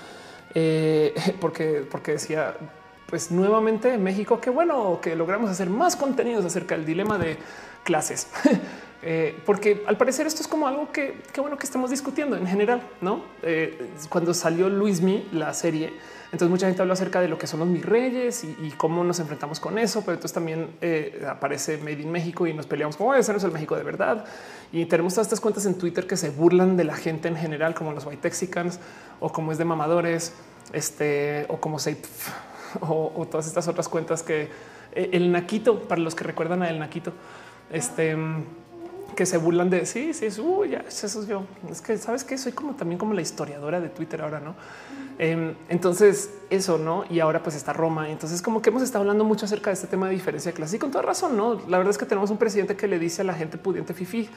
porque, 1.41 1.86
porque 1.90 2.14
decía, 2.14 2.56
pues 3.07 3.32
nuevamente 3.32 3.94
en 3.94 4.03
México, 4.03 4.40
qué 4.40 4.49
bueno 4.49 4.99
que 5.02 5.15
logramos 5.15 5.49
hacer 5.49 5.69
más 5.69 5.95
contenidos 5.95 6.45
acerca 6.45 6.76
del 6.76 6.86
dilema 6.86 7.18
de 7.18 7.38
clases. 7.84 8.27
Eh, 9.07 9.40
porque 9.45 9.84
al 9.86 9.98
parecer 9.98 10.26
esto 10.26 10.41
es 10.41 10.48
como 10.48 10.68
algo 10.68 10.91
que, 10.91 11.22
bueno 11.38 11.60
que 11.60 11.68
estamos 11.68 11.91
discutiendo 11.91 12.36
en 12.38 12.48
general, 12.48 12.82
no? 13.02 13.22
Eh, 13.44 13.91
cuando 14.10 14.34
salió 14.34 14.68
Luismi, 14.68 15.30
la 15.32 15.53
serie, 15.53 15.94
entonces 16.32 16.49
mucha 16.49 16.65
gente 16.65 16.82
habló 16.82 16.94
acerca 16.94 17.22
de 17.22 17.27
lo 17.27 17.38
que 17.38 17.45
son 17.45 17.60
los 17.60 17.69
mis 17.69 17.86
reyes 17.86 18.44
y, 18.44 18.72
cómo 18.72 19.03
nos 19.03 19.19
enfrentamos 19.19 19.60
con 19.60 19.77
eso, 19.77 20.02
pero 20.02 20.14
entonces 20.14 20.34
también 20.34 20.72
eh, 20.82 21.23
aparece 21.30 21.77
Made 21.77 22.02
in 22.02 22.11
México 22.11 22.48
y 22.48 22.53
nos 22.56 22.65
peleamos 22.65 22.98
como 22.98 23.14
ese 23.14 23.32
no 23.32 23.38
es 23.38 23.44
el 23.44 23.52
México 23.52 23.76
de 23.76 23.84
verdad. 23.84 24.26
Y 24.72 24.86
tenemos 24.88 25.14
todas 25.14 25.27
estas 25.27 25.40
cuentas 25.40 25.68
en 25.68 25.77
Twitter 25.77 26.07
que 26.07 26.18
se 26.18 26.32
burlan 26.32 26.76
de 26.76 26.86
la 26.86 26.95
gente 26.95 27.27
en 27.27 27.36
general, 27.36 27.76
como 27.76 27.91
los 27.91 28.07
white 28.07 28.23
texicans 28.23 28.80
o 29.19 29.32
como 29.32 29.52
es 29.52 29.60
de 29.60 29.65
mamadores, 29.65 30.34
este 30.73 31.45
o 31.49 31.57
como 31.57 31.77
se 31.77 31.95
o, 32.82 33.14
o 33.15 33.27
todas 33.27 33.45
estas 33.45 33.68
otras 33.68 33.88
cuentas 33.88 34.23
que 34.23 34.49
el 34.95 35.32
Naquito, 35.32 35.82
para 35.82 36.02
los 36.02 36.15
que 36.15 36.23
recuerdan 36.23 36.64
a 36.64 36.69
el 36.72 36.80
Naquito, 36.80 37.14
este 37.72 38.18
que 39.15 39.25
se 39.25 39.37
burlan 39.37 39.69
de 39.69 39.85
sí, 39.85 40.13
sí, 40.13 40.25
es 40.25 40.37
ya 40.69 40.83
eso 40.87 41.05
es 41.05 41.27
yo. 41.27 41.45
Es 41.71 41.81
que 41.81 41.97
sabes 41.97 42.23
que 42.23 42.37
soy 42.37 42.51
como 42.51 42.75
también 42.75 42.99
como 42.99 43.13
la 43.13 43.21
historiadora 43.21 43.79
de 43.79 43.89
Twitter 43.89 44.21
ahora, 44.21 44.39
no? 44.39 44.55
Em, 45.17 45.55
entonces, 45.69 46.29
eso 46.49 46.77
no. 46.77 47.05
Y 47.09 47.19
ahora 47.19 47.41
pues 47.41 47.55
está 47.55 47.73
Roma. 47.73 48.09
Entonces, 48.09 48.41
como 48.41 48.61
que 48.61 48.69
hemos 48.69 48.83
estado 48.83 49.01
hablando 49.01 49.23
mucho 49.23 49.45
acerca 49.45 49.69
de 49.69 49.75
este 49.75 49.87
tema 49.87 50.07
de 50.07 50.13
diferencia 50.13 50.51
de 50.51 50.55
clase 50.55 50.75
y 50.75 50.79
con 50.79 50.91
toda 50.91 51.03
razón. 51.03 51.37
No, 51.37 51.61
la 51.67 51.77
verdad 51.77 51.91
es 51.91 51.97
que 51.97 52.05
tenemos 52.05 52.29
un 52.29 52.37
presidente 52.37 52.75
que 52.75 52.87
le 52.87 52.99
dice 52.99 53.21
a 53.21 53.25
la 53.25 53.33
gente 53.33 53.57
pudiente 53.57 53.93
fifi, 53.93 54.29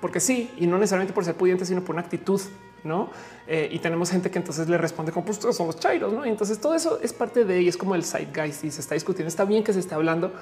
porque 0.00 0.18
sí, 0.18 0.50
y 0.56 0.66
no 0.66 0.78
necesariamente 0.78 1.12
por 1.12 1.24
ser 1.24 1.36
pudiente, 1.36 1.64
sino 1.64 1.82
por 1.82 1.94
una 1.94 2.02
actitud, 2.02 2.40
no? 2.82 3.10
Eh, 3.46 3.68
y 3.70 3.78
tenemos 3.78 4.10
gente 4.10 4.30
que 4.30 4.38
entonces 4.38 4.68
le 4.68 4.78
responde 4.78 5.12
como 5.12 5.26
pues 5.26 5.38
son 5.38 5.66
los 5.66 5.78
chairos, 5.78 6.12
no? 6.12 6.26
Y 6.26 6.30
entonces 6.30 6.58
todo 6.58 6.74
eso 6.74 6.98
es 7.02 7.12
parte 7.12 7.44
de 7.44 7.62
y 7.62 7.68
es 7.68 7.76
como 7.76 7.94
el 7.94 8.04
zeitgeist 8.04 8.64
y 8.64 8.70
se 8.70 8.80
está 8.80 8.94
discutiendo. 8.94 9.28
Está 9.28 9.44
bien 9.44 9.62
que 9.62 9.72
se 9.72 9.80
esté 9.80 9.94
hablando 9.94 10.32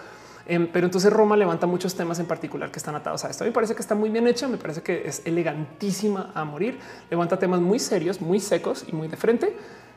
Em, 0.49 0.67
pero 0.67 0.87
entonces 0.87 1.13
Roma 1.13 1.37
levanta 1.37 1.67
muchos 1.67 1.95
temas 1.95 2.19
en 2.19 2.27
particular 2.27 2.71
que 2.71 2.79
están 2.79 2.95
atados 2.95 3.23
a 3.27 3.31
esto. 3.31 3.45
me 3.45 3.53
parece 3.53 3.75
que 3.75 3.83
está 3.83 3.95
muy 3.95 4.09
bien 4.09 4.27
hecha, 4.27 4.49
me 4.49 4.57
parece 4.57 4.81
que 4.81 5.07
es 5.07 5.21
elegantísima 5.27 6.33
a 6.35 6.45
morir. 6.45 6.79
Levanta 7.11 7.39
temas 7.39 7.61
muy 7.61 7.79
serios, 7.79 8.23
muy 8.23 8.41
secos 8.41 8.87
y 8.89 8.93
muy 8.93 9.09
de 9.09 9.17
frente 9.19 9.55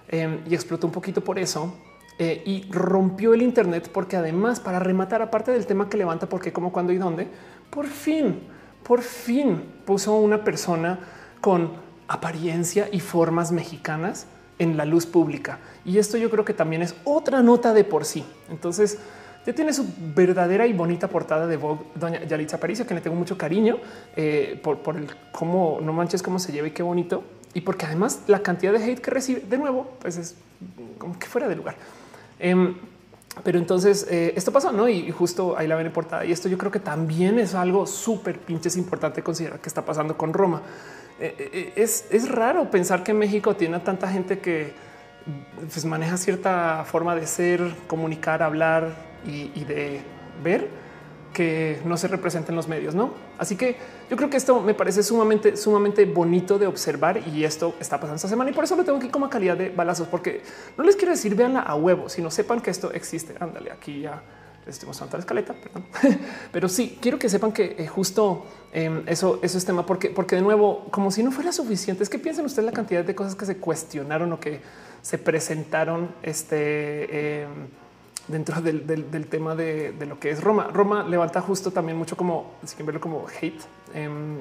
em, 0.09 0.41
y 0.45 0.53
explotó 0.53 0.87
un 0.87 0.93
poquito 0.93 1.23
por 1.23 1.39
eso. 1.39 1.73
Eh, 2.19 2.43
y 2.45 2.69
rompió 2.69 3.33
el 3.33 3.41
Internet 3.41 3.89
porque 3.91 4.17
además 4.17 4.59
para 4.59 4.79
rematar, 4.79 5.21
aparte 5.21 5.51
del 5.51 5.65
tema 5.65 5.89
que 5.89 5.97
levanta, 5.97 6.27
porque 6.27 6.51
cómo, 6.51 6.73
cuándo 6.73 6.91
y 6.91 6.97
dónde, 6.97 7.27
por 7.69 7.87
fin, 7.87 8.41
por 8.83 9.01
fin 9.01 9.63
puso 9.85 10.17
una 10.17 10.43
persona 10.43 10.99
con 11.39 11.71
apariencia 12.09 12.89
y 12.91 12.99
formas 12.99 13.53
mexicanas 13.53 14.27
en 14.59 14.75
la 14.75 14.83
luz 14.83 15.05
pública. 15.05 15.59
Y 15.85 15.97
esto 15.97 16.17
yo 16.17 16.29
creo 16.29 16.43
que 16.43 16.53
también 16.53 16.81
es 16.81 16.93
otra 17.05 17.41
nota 17.41 17.73
de 17.73 17.85
por 17.85 18.03
sí. 18.03 18.25
Entonces, 18.49 18.99
ya 19.45 19.53
tiene 19.53 19.73
su 19.73 19.85
verdadera 20.15 20.67
y 20.67 20.73
bonita 20.73 21.07
portada 21.07 21.47
de 21.47 21.57
Vogue, 21.57 21.85
doña 21.95 22.23
Yalitza 22.23 22.57
Aparicio, 22.57 22.85
que 22.85 22.93
le 22.93 23.01
tengo 23.01 23.15
mucho 23.15 23.37
cariño 23.37 23.79
eh, 24.15 24.59
por, 24.61 24.95
el 24.95 25.07
cómo 25.31 25.79
no 25.81 25.93
manches 25.93 26.21
cómo 26.21 26.37
se 26.37 26.51
lleva 26.51 26.67
y 26.67 26.71
qué 26.71 26.83
bonito. 26.83 27.23
Y 27.53 27.61
porque 27.61 27.85
además 27.85 28.21
la 28.27 28.39
cantidad 28.39 28.71
de 28.71 28.83
hate 28.83 28.99
que 28.99 29.11
recibe 29.11 29.41
de 29.41 29.57
nuevo, 29.57 29.97
pues 29.99 30.17
es 30.17 30.35
como 30.97 31.17
que 31.17 31.27
fuera 31.27 31.47
de 31.47 31.55
lugar. 31.55 31.75
Em, 32.39 32.75
pero 33.43 33.57
entonces 33.57 34.05
eh, 34.09 34.33
esto 34.35 34.51
pasó, 34.51 34.71
¿no? 34.71 34.87
Y 34.87 35.09
justo 35.11 35.57
ahí 35.57 35.67
la 35.67 35.75
ven 35.75 35.87
en 35.87 35.93
portada. 35.93 36.23
Y 36.23 36.31
esto 36.31 36.47
yo 36.47 36.57
creo 36.57 36.71
que 36.71 36.79
también 36.79 37.39
es 37.39 37.55
algo 37.55 37.87
súper 37.87 38.39
pinches 38.39 38.77
importante 38.77 39.23
considerar 39.23 39.59
que 39.59 39.69
está 39.69 39.83
pasando 39.83 40.17
con 40.17 40.33
Roma. 40.33 40.61
Eh, 41.19 41.73
es, 41.75 42.05
es, 42.09 42.29
raro 42.29 42.69
pensar 42.71 43.03
que 43.03 43.13
México 43.13 43.55
tiene 43.55 43.79
tanta 43.79 44.07
gente 44.07 44.39
que 44.39 44.73
pues, 45.55 45.85
maneja 45.85 46.17
cierta 46.17 46.83
forma 46.85 47.15
de 47.15 47.27
ser, 47.27 47.61
comunicar, 47.87 48.41
hablar, 48.41 49.10
y, 49.25 49.63
de 49.65 50.01
ver 50.43 50.69
que 51.33 51.79
no 51.85 51.95
se 51.95 52.07
representa 52.07 52.51
en 52.51 52.57
los 52.57 52.67
medios, 52.67 52.93
¿no? 52.93 53.13
Así 53.37 53.55
que 53.55 53.77
yo 54.09 54.17
creo 54.17 54.29
que 54.29 54.37
esto 54.37 54.59
me 54.61 54.73
parece 54.73 55.01
sumamente, 55.01 55.55
sumamente 55.55 56.05
bonito 56.05 56.59
de 56.59 56.67
observar 56.67 57.21
y 57.25 57.45
esto 57.45 57.75
está 57.79 57.97
pasando 57.97 58.17
esta 58.17 58.27
semana 58.27 58.49
y 58.49 58.53
por 58.53 58.65
eso 58.65 58.75
lo 58.75 58.83
tengo 58.83 58.97
aquí 58.97 59.07
como 59.07 59.29
calidad 59.29 59.55
de 59.55 59.69
balazos, 59.69 60.07
porque 60.07 60.41
no 60.77 60.83
les 60.83 60.95
quiero 60.95 61.11
decir 61.11 61.35
véanla 61.35 61.61
a 61.61 61.75
huevo, 61.75 62.09
sino 62.09 62.29
sepan 62.29 62.59
que 62.59 62.69
esto 62.69 62.91
existe. 62.91 63.35
Ándale, 63.39 63.71
aquí 63.71 64.01
ya 64.01 64.21
les 64.65 64.75
estoy 64.75 64.87
mostrando 64.87 65.17
la 65.17 65.21
escaleta, 65.21 65.53
perdón. 65.53 65.85
Pero 66.51 66.67
sí, 66.67 66.97
quiero 67.01 67.17
que 67.17 67.29
sepan 67.29 67.51
que 67.51 67.75
eh, 67.77 67.87
justo 67.87 68.45
em, 68.73 69.03
eso, 69.07 69.39
eso 69.41 69.57
es 69.57 69.65
tema, 69.65 69.85
porque, 69.85 70.09
porque 70.09 70.35
de 70.35 70.41
nuevo, 70.41 70.85
como 70.91 71.11
si 71.11 71.23
no 71.23 71.31
fuera 71.31 71.51
suficiente, 71.51 72.03
es 72.03 72.09
que 72.09 72.19
piensen 72.19 72.45
ustedes 72.45 72.65
la 72.65 72.71
cantidad 72.71 73.03
de 73.03 73.15
cosas 73.15 73.35
que 73.35 73.45
se 73.45 73.57
cuestionaron 73.57 74.31
o 74.33 74.39
que 74.39 74.61
se 75.01 75.17
presentaron 75.17 76.13
este... 76.21 77.43
Em, 77.43 77.80
dentro 78.27 78.61
del, 78.61 79.27
tema 79.29 79.55
de, 79.55 79.93
lo 80.07 80.19
que 80.19 80.31
es 80.31 80.43
Roma. 80.43 80.69
Roma 80.71 81.03
levanta 81.03 81.41
justo 81.41 81.71
también 81.71 81.97
mucho 81.97 82.15
como, 82.15 82.53
si 82.63 82.75
quieren 82.75 82.87
verlo 82.87 83.01
como 83.01 83.25
hate, 83.27 83.61
em, 83.93 84.37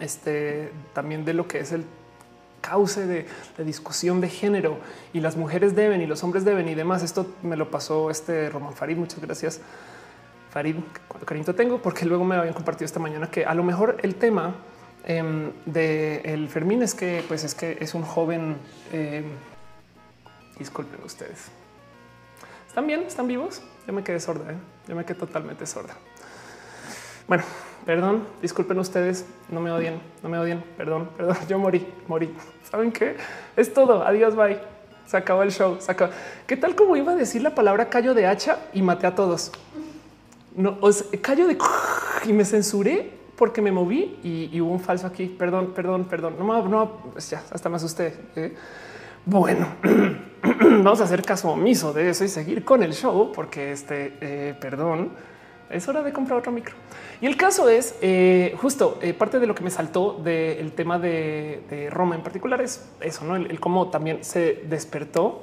este, 0.00 0.72
también 0.92 1.24
de 1.24 1.34
lo 1.34 1.46
que 1.46 1.60
es 1.60 1.72
el 1.72 1.84
cauce 2.60 3.06
de, 3.06 3.26
discusión 3.58 4.20
de 4.20 4.28
género 4.28 4.78
y 5.12 5.20
las 5.20 5.36
mujeres 5.36 5.76
deben 5.76 6.00
y 6.00 6.06
los 6.06 6.24
hombres 6.24 6.44
deben 6.44 6.68
y 6.68 6.74
demás. 6.74 7.02
Esto 7.02 7.26
me 7.42 7.56
lo 7.56 7.70
pasó 7.70 8.10
este 8.10 8.48
Roman 8.48 8.72
Farid. 8.72 8.96
Muchas 8.96 9.20
gracias. 9.20 9.60
Farid, 10.50 10.76
cuánto 11.08 11.26
cariño 11.26 11.54
tengo, 11.54 11.82
porque 11.82 12.06
luego 12.06 12.24
me 12.24 12.36
habían 12.36 12.54
compartido 12.54 12.86
esta 12.86 13.00
mañana 13.00 13.28
que 13.28 13.44
a 13.44 13.54
lo 13.54 13.64
mejor 13.64 13.96
el 14.02 14.14
tema 14.14 14.54
em, 15.04 15.50
de 15.66 16.20
el 16.24 16.48
Fermín 16.48 16.82
es 16.82 16.94
que, 16.94 17.24
pues 17.26 17.44
es 17.44 17.54
que 17.54 17.76
es 17.80 17.94
un 17.94 18.02
joven. 18.02 18.56
Em, 18.92 19.24
disculpen 20.58 21.02
ustedes. 21.04 21.50
¿Están 22.74 22.88
bien? 22.88 23.04
¿Están 23.06 23.28
vivos? 23.28 23.62
Yo 23.86 23.92
me 23.92 24.02
quedé 24.02 24.18
sorda. 24.18 24.50
¿eh? 24.50 24.56
Yo 24.88 24.96
me 24.96 25.04
quedé 25.04 25.14
totalmente 25.14 25.64
sorda. 25.64 25.94
Bueno, 27.28 27.44
perdón, 27.86 28.26
disculpen 28.42 28.76
ustedes, 28.80 29.26
no 29.48 29.60
me 29.60 29.70
odien, 29.70 30.02
no 30.24 30.28
me 30.28 30.40
odien, 30.40 30.64
perdón, 30.76 31.08
perdón, 31.16 31.36
yo 31.48 31.56
morí, 31.60 31.86
morí. 32.08 32.34
¿Saben 32.68 32.90
qué? 32.90 33.16
Es 33.56 33.72
todo, 33.72 34.04
adiós, 34.04 34.34
bye. 34.34 34.58
Se 35.06 35.16
acabó 35.16 35.44
el 35.44 35.52
show, 35.52 35.76
se 35.78 35.92
acabó. 35.92 36.12
¿Qué 36.48 36.56
tal 36.56 36.74
como 36.74 36.96
iba 36.96 37.12
a 37.12 37.14
decir 37.14 37.42
la 37.42 37.54
palabra 37.54 37.88
callo 37.88 38.12
de 38.12 38.26
hacha 38.26 38.58
y 38.72 38.82
maté 38.82 39.06
a 39.06 39.14
todos? 39.14 39.52
No, 40.56 40.76
os 40.80 41.04
callo 41.22 41.46
de 41.46 41.56
y 42.26 42.32
me 42.32 42.44
censuré 42.44 43.12
porque 43.36 43.62
me 43.62 43.70
moví 43.70 44.18
y, 44.24 44.60
hubo 44.60 44.72
un 44.72 44.80
falso 44.80 45.06
aquí. 45.06 45.26
Perdón, 45.26 45.74
perdón, 45.76 46.06
perdón. 46.06 46.34
No, 46.40 46.68
no, 46.68 46.90
pues 47.12 47.30
ya, 47.30 47.40
hasta 47.52 47.68
me 47.68 47.76
asusté. 47.76 48.16
¿eh? 48.34 48.52
Bueno, 49.26 49.68
vamos 50.42 51.00
a 51.00 51.04
hacer 51.04 51.22
caso 51.22 51.50
omiso 51.50 51.94
de 51.94 52.10
eso 52.10 52.24
y 52.24 52.28
seguir 52.28 52.62
con 52.62 52.82
el 52.82 52.92
show 52.92 53.32
porque 53.34 53.72
este, 53.72 54.18
eh, 54.20 54.54
perdón, 54.60 55.12
es 55.70 55.88
hora 55.88 56.02
de 56.02 56.12
comprar 56.12 56.40
otro 56.40 56.52
micro. 56.52 56.74
Y 57.22 57.26
el 57.26 57.34
caso 57.38 57.70
es 57.70 57.94
eh, 58.02 58.54
justo 58.60 58.98
eh, 59.00 59.14
parte 59.14 59.40
de 59.40 59.46
lo 59.46 59.54
que 59.54 59.64
me 59.64 59.70
saltó 59.70 60.20
del 60.22 60.72
tema 60.72 60.98
de, 60.98 61.88
Roma 61.90 62.16
en 62.16 62.22
particular 62.22 62.60
es 62.60 62.84
eso, 63.00 63.24
no 63.24 63.36
el, 63.36 63.58
cómo 63.60 63.88
también 63.88 64.22
se 64.22 64.62
despertó 64.68 65.42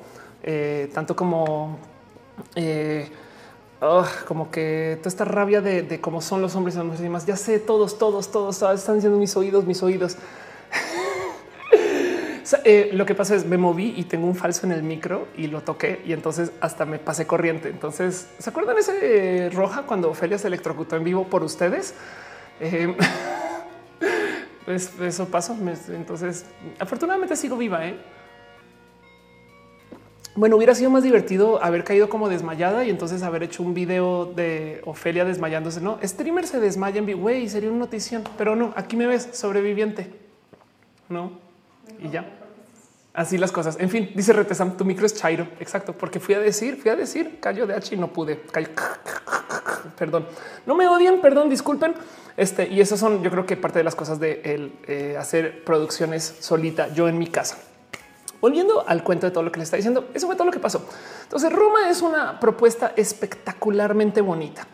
tanto 0.93 1.15
como 1.15 1.79
como 4.27 4.51
que 4.51 4.97
toda 4.99 5.07
esta 5.07 5.25
rabia 5.25 5.59
de, 5.61 5.99
cómo 5.99 6.21
son 6.21 6.39
los 6.43 6.55
hombres 6.55 6.75
y 6.75 6.77
las 6.77 6.85
mujeres 6.85 7.01
y 7.01 7.05
demás. 7.05 7.25
Ya 7.25 7.35
sé, 7.35 7.57
todos, 7.57 7.97
todos, 7.97 8.31
todos 8.31 8.61
están 8.61 8.95
diciendo 8.95 9.17
mis 9.17 9.35
oídos, 9.35 9.65
mis 9.65 9.81
oídos. 9.81 10.17
Eh, 12.63 12.89
lo 12.93 13.05
que 13.05 13.15
pasa 13.15 13.35
es 13.35 13.45
me 13.45 13.57
moví 13.57 13.93
y 13.95 14.03
tengo 14.03 14.27
un 14.27 14.35
falso 14.35 14.65
en 14.65 14.71
el 14.71 14.83
micro 14.83 15.27
y 15.37 15.47
lo 15.47 15.61
toqué 15.61 16.01
y 16.05 16.13
entonces 16.13 16.51
hasta 16.59 16.85
me 16.85 16.99
pasé 16.99 17.27
corriente. 17.27 17.69
Entonces, 17.69 18.27
¿se 18.39 18.49
acuerdan 18.49 18.77
ese 18.77 19.49
roja 19.53 19.83
cuando 19.83 20.09
Ofelia 20.09 20.37
se 20.37 20.47
electrocutó 20.47 20.95
en 20.95 21.03
vivo 21.03 21.25
por 21.25 21.43
ustedes? 21.43 21.93
Eh, 22.59 22.95
pues 24.65 24.91
eso 24.99 25.27
pasó. 25.27 25.55
Entonces, 25.89 26.45
afortunadamente 26.79 27.35
sigo 27.35 27.57
viva. 27.57 27.85
¿eh? 27.87 27.95
Bueno, 30.35 30.55
hubiera 30.55 30.73
sido 30.73 30.89
más 30.89 31.03
divertido 31.03 31.61
haber 31.63 31.83
caído 31.83 32.09
como 32.09 32.29
desmayada 32.29 32.85
y 32.85 32.89
entonces 32.89 33.21
haber 33.21 33.43
hecho 33.43 33.63
un 33.63 33.73
video 33.73 34.25
de 34.25 34.81
Ofelia 34.85 35.25
desmayándose. 35.25 35.81
No, 35.81 35.99
streamer 36.03 36.47
se 36.47 36.59
desmaya 36.59 36.99
en 36.99 37.05
vivo. 37.05 37.21
Güey, 37.21 37.49
sería 37.49 37.69
una 37.69 37.79
notición, 37.79 38.23
pero 38.37 38.55
no. 38.55 38.73
Aquí 38.75 38.95
me 38.95 39.07
ves 39.07 39.29
sobreviviente. 39.33 40.07
No, 41.09 41.33
y 42.01 42.09
ya. 42.09 42.40
Así 43.13 43.38
las 43.38 43.51
cosas. 43.51 43.77
En 43.79 43.89
fin, 43.89 44.11
dice 44.15 44.31
Retesam, 44.31 44.77
tu 44.77 44.85
micro 44.85 45.05
es 45.05 45.13
Chairo. 45.15 45.47
Exacto, 45.59 45.93
porque 45.93 46.19
fui 46.19 46.33
a 46.33 46.39
decir, 46.39 46.77
fui 46.77 46.91
a 46.91 46.95
decir 46.95 47.39
callo 47.41 47.67
de 47.67 47.73
H 47.73 47.93
y 47.93 47.97
no 47.97 48.07
pude. 48.07 48.41
Perdón, 49.97 50.27
no 50.65 50.75
me 50.75 50.88
odien, 50.88 51.19
perdón, 51.19 51.49
disculpen. 51.49 51.93
Este 52.38 52.67
y 52.69 52.79
esas 52.79 52.99
son, 52.99 53.21
yo 53.21 53.29
creo 53.29 53.45
que 53.45 53.57
parte 53.57 53.79
de 53.79 53.83
las 53.83 53.95
cosas 53.95 54.19
de 54.19 54.41
el, 54.45 54.73
eh, 54.88 55.17
hacer 55.19 55.65
producciones 55.65 56.38
solita 56.39 56.88
yo 56.93 57.09
en 57.09 57.17
mi 57.17 57.27
casa. 57.27 57.57
Volviendo 58.39 58.88
al 58.88 59.03
cuento 59.03 59.27
de 59.27 59.31
todo 59.31 59.43
lo 59.43 59.51
que 59.51 59.59
le 59.59 59.65
está 59.65 59.75
diciendo, 59.75 60.09
eso 60.13 60.25
fue 60.25 60.35
todo 60.35 60.45
lo 60.45 60.51
que 60.51 60.59
pasó. 60.59 60.83
Entonces, 61.23 61.53
Roma 61.53 61.89
es 61.89 62.01
una 62.01 62.39
propuesta 62.39 62.93
espectacularmente 62.95 64.21
bonita. 64.21 64.65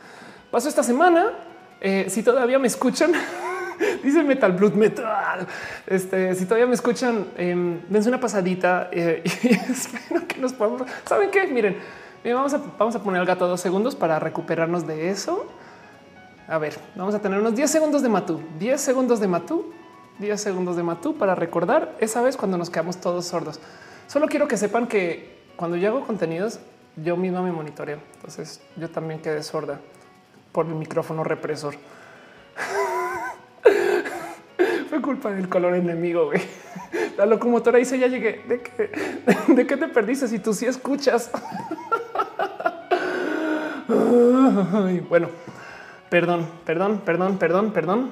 Pasó 0.51 0.69
esta 0.69 0.83
semana. 0.83 1.33
Eh, 1.81 2.05
si 2.09 2.23
todavía 2.23 2.59
me 2.59 2.67
escuchan, 2.67 3.11
dice 4.03 4.23
Metal 4.23 4.51
Blood 4.51 4.73
Metal. 4.73 5.47
Este, 5.85 6.35
si 6.35 6.45
todavía 6.45 6.67
me 6.67 6.73
escuchan, 6.73 7.27
eh, 7.37 7.81
dense 7.89 8.09
una 8.09 8.19
pasadita 8.19 8.89
eh, 8.91 9.23
y 9.43 9.71
espero 9.71 10.27
que 10.27 10.37
nos 10.39 10.53
podamos. 10.53 10.83
Saben 11.05 11.31
qué? 11.31 11.47
Miren, 11.47 11.77
vamos 12.23 12.53
a, 12.53 12.61
vamos 12.77 12.95
a 12.95 13.03
poner 13.03 13.21
al 13.21 13.27
gato 13.27 13.47
dos 13.47 13.61
segundos 13.61 13.95
para 13.95 14.19
recuperarnos 14.19 14.87
de 14.87 15.09
eso. 15.09 15.47
A 16.47 16.57
ver, 16.57 16.79
vamos 16.95 17.13
a 17.13 17.19
tener 17.19 17.39
unos 17.39 17.55
10 17.55 17.69
segundos 17.69 18.01
de 18.01 18.09
matú, 18.09 18.41
10 18.57 18.79
segundos 18.79 19.19
de 19.19 19.27
matú, 19.27 19.73
10 20.19 20.39
segundos 20.39 20.77
de 20.77 20.83
matú 20.83 21.17
para 21.17 21.35
recordar 21.35 21.95
esa 21.99 22.21
vez 22.21 22.37
cuando 22.37 22.57
nos 22.57 22.69
quedamos 22.69 22.97
todos 22.97 23.25
sordos. 23.25 23.59
Solo 24.07 24.27
quiero 24.27 24.47
que 24.47 24.55
sepan 24.55 24.87
que 24.87 25.37
cuando 25.57 25.75
yo 25.75 25.89
hago 25.89 26.05
contenidos, 26.05 26.61
yo 26.95 27.17
misma 27.17 27.41
me 27.41 27.51
monitoreo. 27.51 27.99
Entonces 28.15 28.61
yo 28.77 28.89
también 28.89 29.21
quedé 29.21 29.43
sorda 29.43 29.81
por 30.53 30.67
el 30.67 30.75
micrófono 30.75 31.25
represor. 31.25 31.75
Fue 34.89 35.01
culpa 35.01 35.31
del 35.31 35.49
color 35.49 35.75
enemigo. 35.75 36.27
Güey. 36.27 36.41
La 37.17 37.25
locomotora 37.25 37.77
dice 37.77 37.99
ya 37.99 38.07
llegué. 38.07 38.43
¿De 38.47 38.61
qué, 38.61 38.91
¿De 39.53 39.67
qué 39.67 39.77
te 39.77 39.87
perdiste 39.87 40.27
si 40.27 40.39
tú 40.39 40.53
sí 40.53 40.65
escuchas? 40.65 41.31
bueno, 45.09 45.29
perdón, 46.09 46.47
perdón, 46.65 47.01
perdón, 47.05 47.37
perdón, 47.37 47.71
perdón. 47.71 48.11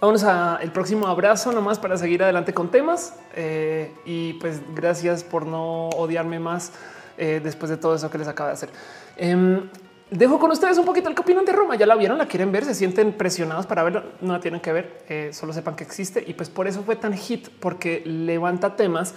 Vamos 0.00 0.24
a 0.24 0.58
el 0.62 0.70
próximo 0.72 1.06
abrazo 1.08 1.52
nomás 1.52 1.78
para 1.78 1.96
seguir 1.96 2.22
adelante 2.22 2.54
con 2.54 2.70
temas. 2.70 3.18
Eh, 3.34 3.92
y 4.04 4.34
pues 4.34 4.62
gracias 4.74 5.24
por 5.24 5.46
no 5.46 5.88
odiarme 5.90 6.38
más 6.38 6.72
eh, 7.18 7.40
después 7.42 7.68
de 7.68 7.76
todo 7.76 7.94
eso 7.94 8.10
que 8.10 8.18
les 8.18 8.28
acaba 8.28 8.48
de 8.48 8.54
hacer. 8.54 8.70
Em, 9.16 9.68
Dejo 10.10 10.40
con 10.40 10.50
ustedes 10.50 10.76
un 10.76 10.84
poquito 10.84 11.08
el 11.08 11.14
que 11.14 11.20
opinan 11.20 11.44
de 11.44 11.52
Roma. 11.52 11.76
Ya 11.76 11.86
la 11.86 11.94
vieron, 11.94 12.18
la 12.18 12.26
quieren 12.26 12.50
ver, 12.50 12.64
se 12.64 12.74
sienten 12.74 13.12
presionados 13.12 13.66
para 13.66 13.84
verlo. 13.84 14.02
No 14.20 14.32
la 14.32 14.40
tienen 14.40 14.60
que 14.60 14.72
ver, 14.72 15.04
eh, 15.08 15.30
solo 15.32 15.52
sepan 15.52 15.76
que 15.76 15.84
existe 15.84 16.24
y 16.26 16.34
pues 16.34 16.50
por 16.50 16.66
eso 16.66 16.82
fue 16.82 16.96
tan 16.96 17.16
hit, 17.16 17.48
porque 17.60 18.02
levanta 18.04 18.74
temas 18.74 19.14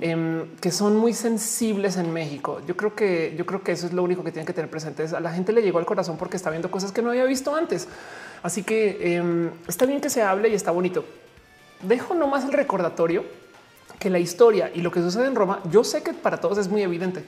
em, 0.00 0.56
que 0.56 0.72
son 0.72 0.96
muy 0.96 1.12
sensibles 1.12 1.96
en 1.96 2.12
México. 2.12 2.60
Yo 2.66 2.76
creo 2.76 2.96
que 2.96 3.34
yo 3.38 3.46
creo 3.46 3.62
que 3.62 3.70
eso 3.70 3.86
es 3.86 3.92
lo 3.92 4.02
único 4.02 4.24
que 4.24 4.32
tienen 4.32 4.46
que 4.46 4.52
tener 4.52 4.68
presente. 4.68 5.04
a 5.04 5.20
la 5.20 5.32
gente 5.32 5.52
le 5.52 5.62
llegó 5.62 5.78
al 5.78 5.86
corazón 5.86 6.16
porque 6.16 6.36
está 6.36 6.50
viendo 6.50 6.72
cosas 6.72 6.90
que 6.90 7.02
no 7.02 7.10
había 7.10 7.24
visto 7.24 7.54
antes. 7.54 7.86
Así 8.42 8.64
que 8.64 9.14
em, 9.14 9.50
está 9.68 9.86
bien 9.86 10.00
que 10.00 10.10
se 10.10 10.22
hable 10.22 10.48
y 10.48 10.54
está 10.54 10.72
bonito. 10.72 11.04
Dejo 11.82 12.14
nomás 12.14 12.44
el 12.44 12.52
recordatorio 12.52 13.24
que 14.00 14.10
la 14.10 14.18
historia 14.18 14.72
y 14.74 14.80
lo 14.80 14.90
que 14.90 15.00
sucede 15.00 15.26
en 15.26 15.36
Roma, 15.36 15.60
yo 15.70 15.84
sé 15.84 16.02
que 16.02 16.12
para 16.12 16.38
todos 16.38 16.58
es 16.58 16.66
muy 16.66 16.82
evidente, 16.82 17.24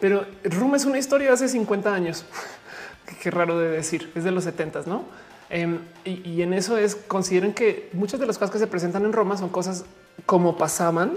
pero 0.00 0.26
Roma 0.44 0.76
es 0.76 0.84
una 0.84 0.98
historia 0.98 1.28
de 1.28 1.34
hace 1.34 1.48
50 1.48 1.92
años. 1.92 2.24
Qué 3.22 3.30
raro 3.30 3.58
de 3.58 3.68
decir, 3.68 4.10
es 4.14 4.24
de 4.24 4.30
los 4.30 4.44
70, 4.44 4.82
¿no? 4.86 5.04
Em, 5.50 5.80
y, 6.04 6.42
en 6.42 6.52
eso 6.54 6.78
es, 6.78 6.96
consideren 6.96 7.52
que 7.52 7.90
muchas 7.92 8.18
de 8.18 8.26
las 8.26 8.38
cosas 8.38 8.50
que 8.50 8.58
se 8.58 8.66
presentan 8.66 9.04
en 9.04 9.12
Roma 9.12 9.36
son 9.36 9.50
cosas 9.50 9.84
como 10.26 10.56
pasaban 10.56 11.12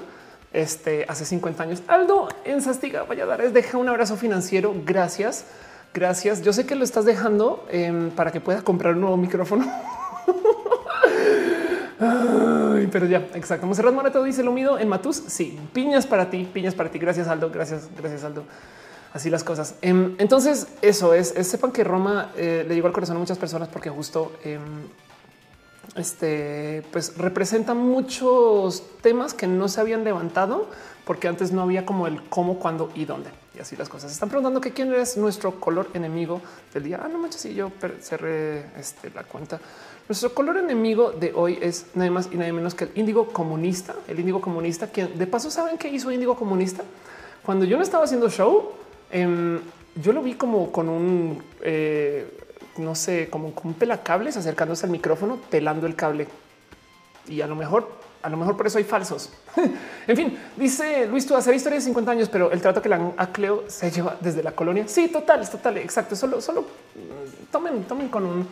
este, 0.54 1.06
hace 1.08 1.26
50 1.26 1.64
años. 1.64 1.84
Aldo 1.88 2.28
en 2.44 2.62
Sastiga 2.62 3.04
Valladares 3.04 3.54
deja 3.54 3.78
un 3.78 3.90
abrazo 3.90 4.18
financiero. 4.18 4.76
Gracias. 4.86 5.46
Gracias. 5.94 6.42
Yo 6.42 6.54
sé 6.54 6.66
que 6.66 6.76
lo 6.76 6.84
estás 6.84 7.06
dejando 7.06 7.66
em, 7.72 8.12
para 8.12 8.32
que 8.32 8.42
puedas 8.42 8.64
comprar 8.64 8.94
un 8.94 9.02
nuevo 9.02 9.18
micrófono. 9.18 9.66
pero 11.98 13.06
ya, 13.06 13.28
exacto. 13.34 13.66
Monserrat 13.66 13.94
Morato 13.94 14.24
dice 14.24 14.44
lo 14.44 14.52
mido 14.52 14.78
en 14.78 14.88
Matus. 14.88 15.16
Sí, 15.28 15.60
piñas 15.74 16.06
para 16.06 16.30
ti, 16.30 16.48
piñas 16.52 16.76
para 16.76 16.90
ti. 16.90 17.00
Gracias, 17.00 17.28
Aldo. 17.28 17.50
Gracias, 17.50 17.90
gracias, 17.98 18.24
Aldo 18.24 18.44
así 19.14 19.30
las 19.30 19.44
cosas. 19.44 19.76
Em, 19.82 20.16
entonces, 20.18 20.68
eso 20.82 21.14
es, 21.14 21.30
sepan 21.30 21.72
que 21.72 21.84
Roma 21.84 22.32
eh, 22.38 22.66
le 22.68 22.76
llegó 22.76 22.88
al 22.88 22.94
corazón 22.94 23.18
a 23.18 23.20
muchas 23.20 23.38
personas 23.38 23.68
porque 23.68 23.90
justo 23.90 24.34
em, 24.44 24.88
este, 25.96 26.84
pues 26.92 27.18
representa 27.18 27.74
muchos 27.74 28.84
temas 29.02 29.34
que 29.34 29.48
no 29.48 29.68
se 29.68 29.82
habían 29.82 30.04
levantado 30.04 30.70
porque 31.06 31.28
antes 31.28 31.52
no 31.52 31.62
había 31.62 31.86
como 31.86 32.08
el 32.08 32.22
cómo, 32.30 32.60
cuándo 32.60 32.92
y 32.94 33.06
dónde. 33.06 33.30
Y 33.56 33.60
así 33.60 33.76
las 33.76 33.90
cosas. 33.90 34.12
Están 34.12 34.30
preguntando 34.30 34.62
que 34.62 34.72
quién 34.72 34.94
es 34.94 35.18
nuestro 35.18 35.60
color 35.60 35.90
enemigo 35.94 36.42
del 36.74 36.84
día. 36.84 37.00
Ah, 37.02 37.08
no 37.08 37.18
manches, 37.18 37.42
si 37.42 37.54
yo 37.54 37.72
cerré 38.02 38.66
este, 38.78 39.10
la 39.12 39.24
cuenta. 39.24 39.60
Nuestro 40.08 40.34
color 40.34 40.58
enemigo 40.58 41.12
de 41.12 41.34
hoy 41.36 41.60
es 41.62 41.88
nada 41.94 42.10
más 42.12 42.30
y 42.32 42.38
nada 42.38 42.52
menos 42.54 42.76
que 42.76 42.86
el 42.86 42.92
índigo 42.96 43.28
comunista. 43.28 43.94
El 44.08 44.20
índigo 44.20 44.40
comunista, 44.40 44.88
quien 44.88 45.18
de 45.18 45.28
paso 45.28 45.52
saben 45.52 45.78
qué 45.78 45.90
hizo 45.90 46.12
índigo 46.12 46.36
comunista. 46.36 46.84
Cuando 47.46 47.66
yo 47.66 47.78
no 47.78 47.84
estaba 47.84 48.06
haciendo 48.06 48.30
show, 48.30 48.72
Em, 49.12 49.60
yo 49.96 50.12
lo 50.12 50.22
vi 50.22 50.34
como 50.34 50.72
con 50.72 50.90
un, 50.90 51.42
eh, 51.62 52.30
no 52.78 52.94
sé, 52.94 53.30
como 53.30 53.54
con 53.54 53.68
un 53.68 53.74
pelacables 53.74 54.38
acercándose 54.38 54.86
al 54.86 54.92
micrófono, 54.92 55.38
pelando 55.50 55.88
el 55.88 55.96
cable. 55.96 56.28
Y 57.28 57.42
a 57.42 57.48
lo 57.48 57.56
mejor, 57.56 57.90
a 58.22 58.30
lo 58.30 58.38
mejor 58.38 58.58
por 58.58 58.68
eso 58.68 58.78
hay 58.78 58.84
falsos. 58.84 59.32
en 60.08 60.16
fin, 60.16 60.38
dice 60.56 61.08
Luis, 61.08 61.26
tú 61.26 61.36
hacer 61.36 61.56
historia 61.56 61.80
de 61.80 61.86
50 61.86 62.12
años, 62.12 62.30
pero 62.30 62.52
el 62.52 62.62
trato 62.62 62.82
que 62.82 62.90
la 62.90 63.14
a 63.18 63.32
Cleo 63.32 63.64
se 63.68 63.90
lleva 63.92 64.18
desde 64.20 64.44
la 64.44 64.52
colonia. 64.52 64.88
Sí, 64.88 65.08
total, 65.08 65.42
es 65.42 65.50
total, 65.50 65.78
exacto. 65.78 66.16
Solo, 66.16 66.42
solo 66.42 66.62
mm, 66.62 67.52
tomen, 67.52 67.84
tomen 67.86 68.10
con 68.10 68.26
un 68.26 68.48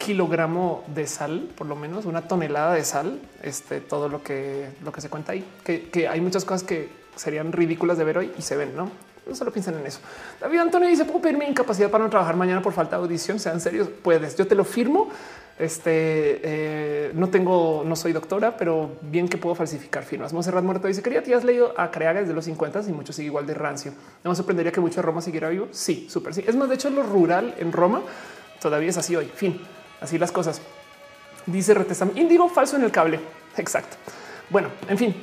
kilogramo 0.00 0.82
de 0.94 1.06
sal, 1.06 1.50
por 1.54 1.66
lo 1.66 1.76
menos 1.76 2.06
una 2.06 2.22
tonelada 2.22 2.72
de 2.72 2.84
sal, 2.84 3.20
este, 3.42 3.80
todo 3.80 4.08
lo 4.08 4.22
que, 4.22 4.70
lo 4.82 4.90
que 4.92 5.02
se 5.02 5.10
cuenta 5.10 5.32
ahí, 5.32 5.44
que, 5.62 5.90
que 5.90 6.08
hay 6.08 6.22
muchas 6.22 6.44
cosas 6.46 6.62
que 6.62 6.88
serían 7.16 7.52
ridículas 7.52 7.98
de 7.98 8.04
ver 8.04 8.16
hoy 8.16 8.32
y 8.36 8.42
se 8.42 8.56
ven, 8.56 8.74
¿no? 8.74 8.90
No 9.26 9.34
solo 9.34 9.52
piensen 9.52 9.74
en 9.74 9.86
eso. 9.86 10.00
David 10.40 10.58
Antonio 10.58 10.88
dice: 10.88 11.04
Puedo 11.04 11.20
pedir 11.20 11.36
mi 11.36 11.44
incapacidad 11.44 11.90
para 11.90 12.02
no 12.02 12.10
trabajar 12.10 12.34
mañana 12.34 12.62
por 12.62 12.72
falta 12.72 12.96
de 12.96 13.02
audición. 13.02 13.38
Sean 13.38 13.60
serios, 13.60 13.88
puedes. 13.88 14.34
Yo 14.36 14.46
te 14.46 14.54
lo 14.54 14.64
firmo. 14.64 15.10
Este 15.58 16.40
eh, 16.42 17.12
no 17.14 17.28
tengo, 17.28 17.84
no 17.86 17.94
soy 17.94 18.12
doctora, 18.12 18.56
pero 18.56 18.92
bien 19.02 19.28
que 19.28 19.36
puedo 19.36 19.54
falsificar 19.54 20.04
firmas. 20.04 20.32
Monserrat 20.32 20.64
Muerto 20.64 20.88
dice: 20.88 21.02
Quería, 21.02 21.22
te 21.22 21.34
has 21.34 21.44
leído 21.44 21.74
a 21.78 21.90
Creaga 21.90 22.20
desde 22.20 22.32
los 22.32 22.46
50 22.46 22.80
y 22.88 22.92
mucho 22.92 23.12
sigue 23.12 23.26
igual 23.26 23.46
de 23.46 23.52
rancio. 23.52 23.92
No 24.24 24.30
me 24.30 24.36
sorprendería 24.36 24.72
que 24.72 24.80
mucho 24.80 24.96
de 24.96 25.02
Roma 25.02 25.20
siguiera 25.20 25.50
vivo. 25.50 25.68
Sí, 25.70 26.08
súper. 26.10 26.32
Sí, 26.32 26.42
es 26.46 26.56
más, 26.56 26.70
de 26.70 26.76
hecho, 26.76 26.88
lo 26.88 27.02
rural 27.02 27.54
en 27.58 27.72
Roma 27.72 28.00
todavía 28.60 28.88
es 28.88 28.96
así 28.96 29.14
hoy. 29.14 29.26
Fin, 29.26 29.60
así 30.00 30.18
las 30.18 30.32
cosas. 30.32 30.60
Dice 31.46 31.74
Retesam 31.74 32.10
Índigo 32.16 32.48
falso 32.48 32.76
en 32.76 32.84
el 32.84 32.92
cable. 32.92 33.20
Exacto. 33.56 33.96
Bueno, 34.50 34.68
en 34.88 34.98
fin, 34.98 35.14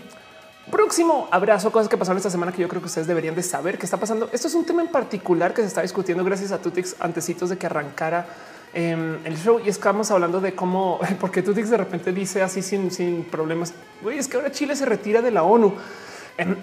Próximo 0.71 1.29
abrazo, 1.31 1.71
cosas 1.71 1.87
que 1.87 1.95
pasaron 1.95 2.17
esta 2.17 2.29
semana 2.29 2.51
que 2.51 2.61
yo 2.61 2.67
creo 2.67 2.81
que 2.81 2.87
ustedes 2.87 3.07
deberían 3.07 3.35
de 3.35 3.43
saber 3.43 3.77
qué 3.77 3.85
está 3.85 3.95
pasando. 3.95 4.29
Esto 4.33 4.49
es 4.49 4.53
un 4.53 4.65
tema 4.65 4.81
en 4.81 4.89
particular 4.89 5.53
que 5.53 5.61
se 5.61 5.67
está 5.67 5.81
discutiendo 5.81 6.25
gracias 6.25 6.51
a 6.51 6.61
Tutix 6.61 6.97
antecitos 6.99 7.49
de 7.49 7.57
que 7.57 7.67
arrancara 7.67 8.27
em, 8.73 9.17
el 9.25 9.37
show 9.37 9.61
y 9.63 9.69
estamos 9.69 10.11
hablando 10.11 10.41
de 10.41 10.53
cómo, 10.55 10.99
porque 11.21 11.41
Tutix 11.41 11.69
de 11.69 11.77
repente 11.77 12.11
dice 12.11 12.41
así 12.41 12.61
sin, 12.61 12.91
sin 12.91 13.23
problemas, 13.23 13.73
güey, 14.01 14.17
es 14.17 14.27
que 14.27 14.35
ahora 14.35 14.51
Chile 14.51 14.75
se 14.75 14.85
retira 14.85 15.21
de 15.21 15.31
la 15.31 15.43
ONU. 15.43 15.73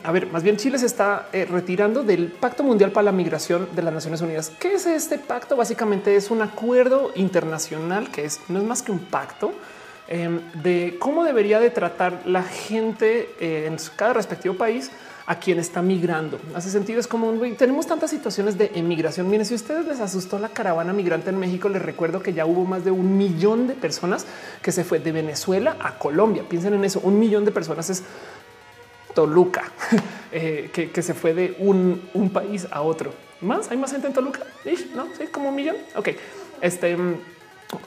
A 0.05 0.13
ver, 0.13 0.29
más 0.29 0.45
bien 0.45 0.57
Chile 0.57 0.79
se 0.79 0.87
está 0.87 1.29
eh, 1.33 1.47
retirando 1.47 2.05
del 2.05 2.29
Pacto 2.29 2.63
Mundial 2.63 2.93
para 2.93 3.07
la 3.07 3.13
Migración 3.13 3.69
de 3.75 3.83
las 3.83 3.93
Naciones 3.93 4.21
Unidas. 4.21 4.53
¿Qué 4.61 4.75
es 4.75 4.87
este 4.87 5.19
pacto? 5.19 5.57
Básicamente 5.57 6.15
es 6.15 6.31
un 6.31 6.43
acuerdo 6.43 7.11
internacional 7.17 8.11
que 8.11 8.25
es 8.25 8.41
no 8.49 8.61
es 8.61 8.65
más 8.65 8.83
que 8.83 8.93
un 8.93 9.01
pacto 9.01 9.53
Em, 10.07 10.41
de 10.63 10.99
cómo 10.99 11.25
debería 11.25 11.61
de 11.61 11.71
tratar 11.71 12.21
la 12.27 12.43
gente 12.43 13.31
eh, 13.41 13.67
en 13.67 13.77
cada 13.97 14.13
respectivo 14.13 14.55
país 14.55 14.91
a 15.25 15.39
quien 15.39 15.59
está 15.59 15.81
migrando. 15.81 16.39
Hace 16.55 16.69
sentido, 16.69 17.01
es 17.01 17.07
como 17.07 17.33
tenemos 17.57 17.87
tantas 17.87 18.11
situaciones 18.11 18.59
de 18.59 18.71
emigración. 18.75 19.31
Miren, 19.31 19.47
si 19.47 19.55
ustedes 19.55 19.87
les 19.87 20.01
asustó 20.01 20.39
la 20.39 20.51
caravana 20.51 20.93
migrante 20.93 21.31
en 21.31 21.39
México, 21.39 21.71
les 21.71 21.81
recuerdo 21.81 22.21
que 22.21 22.35
ya 22.35 22.45
hubo 22.45 22.67
más 22.67 22.85
de 22.85 22.91
un 22.91 23.17
millón 23.17 23.67
de 23.67 23.73
personas 23.73 24.27
que 24.61 24.73
se 24.73 24.85
fue 24.85 24.99
de 24.99 25.13
Venezuela 25.13 25.79
a 25.81 25.97
Colombia. 25.97 26.45
Piensen 26.47 26.75
en 26.75 26.85
eso, 26.85 27.01
un 27.03 27.19
millón 27.19 27.47
de 27.47 27.53
personas 27.53 27.89
es 27.89 28.03
Toluca, 29.15 29.73
eh, 30.32 30.70
que, 30.73 31.03
se 31.03 31.15
fue 31.15 31.35
de 31.35 31.55
un, 31.59 32.31
país 32.32 32.66
a 32.70 32.82
otro. 32.82 33.12
Más, 33.41 33.70
hay 33.70 33.77
más 33.77 33.93
gente 33.93 34.07
en 34.09 34.12
Toluca, 34.12 34.41
¿no? 34.95 35.09
Sí, 35.16 35.27
como 35.31 35.51
un 35.51 35.55
millón. 35.55 35.77
Ok, 35.97 36.11
este 36.61 36.97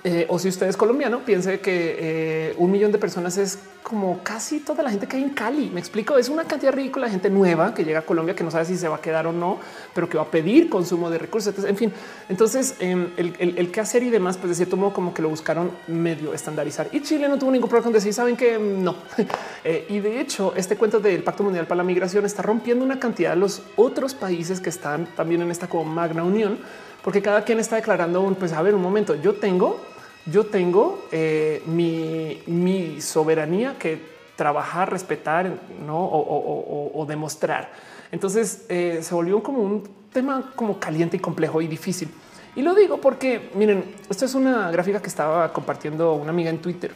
eh, 0.04 0.26
o 0.30 0.40
si 0.40 0.50
usted 0.50 0.68
es 0.68 0.78
colombiano, 0.78 1.20
piense 1.26 1.60
que 1.60 1.96
eh, 2.00 2.56
un 2.58 2.72
millón 2.72 2.92
de 2.92 2.98
personas 2.98 3.38
es 3.38 3.60
como 3.84 4.22
casi 4.22 4.60
toda 4.60 4.84
la 4.84 4.90
gente 4.90 5.08
que 5.08 5.16
hay 5.16 5.24
en 5.24 5.30
Cali. 5.30 5.70
Me 5.70 5.80
explico, 5.80 6.18
es 6.18 6.28
una 6.28 6.44
cantidad 6.44 6.74
ridícula 6.74 7.06
de 7.06 7.12
gente 7.12 7.30
nueva 7.30 7.74
que 7.74 7.86
llega 7.86 8.00
a 8.00 8.02
Colombia 8.02 8.36
que 8.36 8.44
no 8.44 8.52
sabe 8.52 8.66
si 8.66 8.78
se 8.78 8.88
va 8.88 8.98
a 8.98 9.02
quedar 9.02 9.28
o 9.28 9.32
no, 9.32 9.60
pero 9.94 10.10
que 10.10 10.18
va 10.18 10.24
a 10.24 10.32
pedir 10.32 10.70
consumo 10.70 11.10
de 11.10 11.18
recursos. 11.18 11.54
en 11.64 11.78
fin, 11.78 11.94
entonces 12.28 12.76
em, 12.80 13.12
el, 13.16 13.34
el, 13.40 13.72
qué 13.72 13.80
hacer 13.80 14.04
y 14.04 14.10
demás, 14.10 14.38
pues 14.38 14.50
de 14.50 14.56
cierto 14.56 14.76
modo 14.76 14.94
como 14.94 15.14
que 15.14 15.22
lo 15.22 15.30
buscaron 15.30 15.72
medio 15.88 16.34
estandarizar. 16.34 16.90
Y 16.92 17.02
Chile 17.02 17.30
no 17.30 17.40
tuvo 17.40 17.52
ningún 17.52 17.70
problema 17.70 17.86
con 17.86 17.94
decir, 17.94 18.14
saben 18.14 18.36
que 18.36 18.58
no. 18.60 18.96
Eh, 19.64 19.86
y 19.90 20.00
de 20.00 20.22
hecho, 20.22 20.54
este 20.56 20.78
cuento 20.78 21.00
del 21.00 21.24
Pacto 21.24 21.44
Mundial 21.44 21.68
para 21.68 21.78
la 21.78 21.84
Migración 21.84 22.26
está 22.26 22.42
rompiendo 22.42 22.86
una 22.86 23.00
cantidad 23.00 23.32
de 23.32 23.36
los 23.36 23.64
otros 23.76 24.14
países 24.14 24.62
que 24.62 24.70
están 24.70 25.08
también 25.08 25.42
en 25.42 25.52
esta 25.52 25.68
como 25.68 25.84
magna 25.84 26.24
unión 26.24 26.60
porque 27.08 27.22
cada 27.22 27.46
quien 27.46 27.58
está 27.62 27.78
declarando 27.78 28.20
un, 28.20 28.36
pues 28.36 28.52
a 28.52 28.62
ver, 28.62 28.76
un 28.76 28.82
momento, 28.82 29.16
yo 29.16 29.36
tengo, 29.36 29.80
yo 30.26 30.48
tengo 30.48 31.08
eh, 31.14 31.64
mi, 31.66 33.00
soberanía 33.00 33.80
que 33.80 34.02
trabajar, 34.36 34.92
respetar, 34.92 35.50
no 35.86 35.98
o, 35.98 37.06
demostrar. 37.08 37.72
Entonces 38.12 38.66
eh, 38.68 39.00
se 39.02 39.16
volvió 39.16 39.42
como 39.42 39.62
un 39.62 39.90
tema 40.12 40.52
como 40.54 40.82
caliente 40.82 41.16
y 41.16 41.22
complejo 41.22 41.62
y 41.62 41.68
difícil. 41.68 42.10
Y 42.58 42.62
lo 42.62 42.76
digo 42.76 43.00
porque 43.00 43.52
miren, 43.54 43.86
esto 44.10 44.26
es 44.26 44.36
una 44.36 44.70
gráfica 44.70 45.02
que 45.02 45.08
estaba 45.08 45.54
compartiendo 45.54 46.14
una 46.16 46.32
amiga 46.32 46.50
en 46.50 46.58
Twitter 46.58 46.92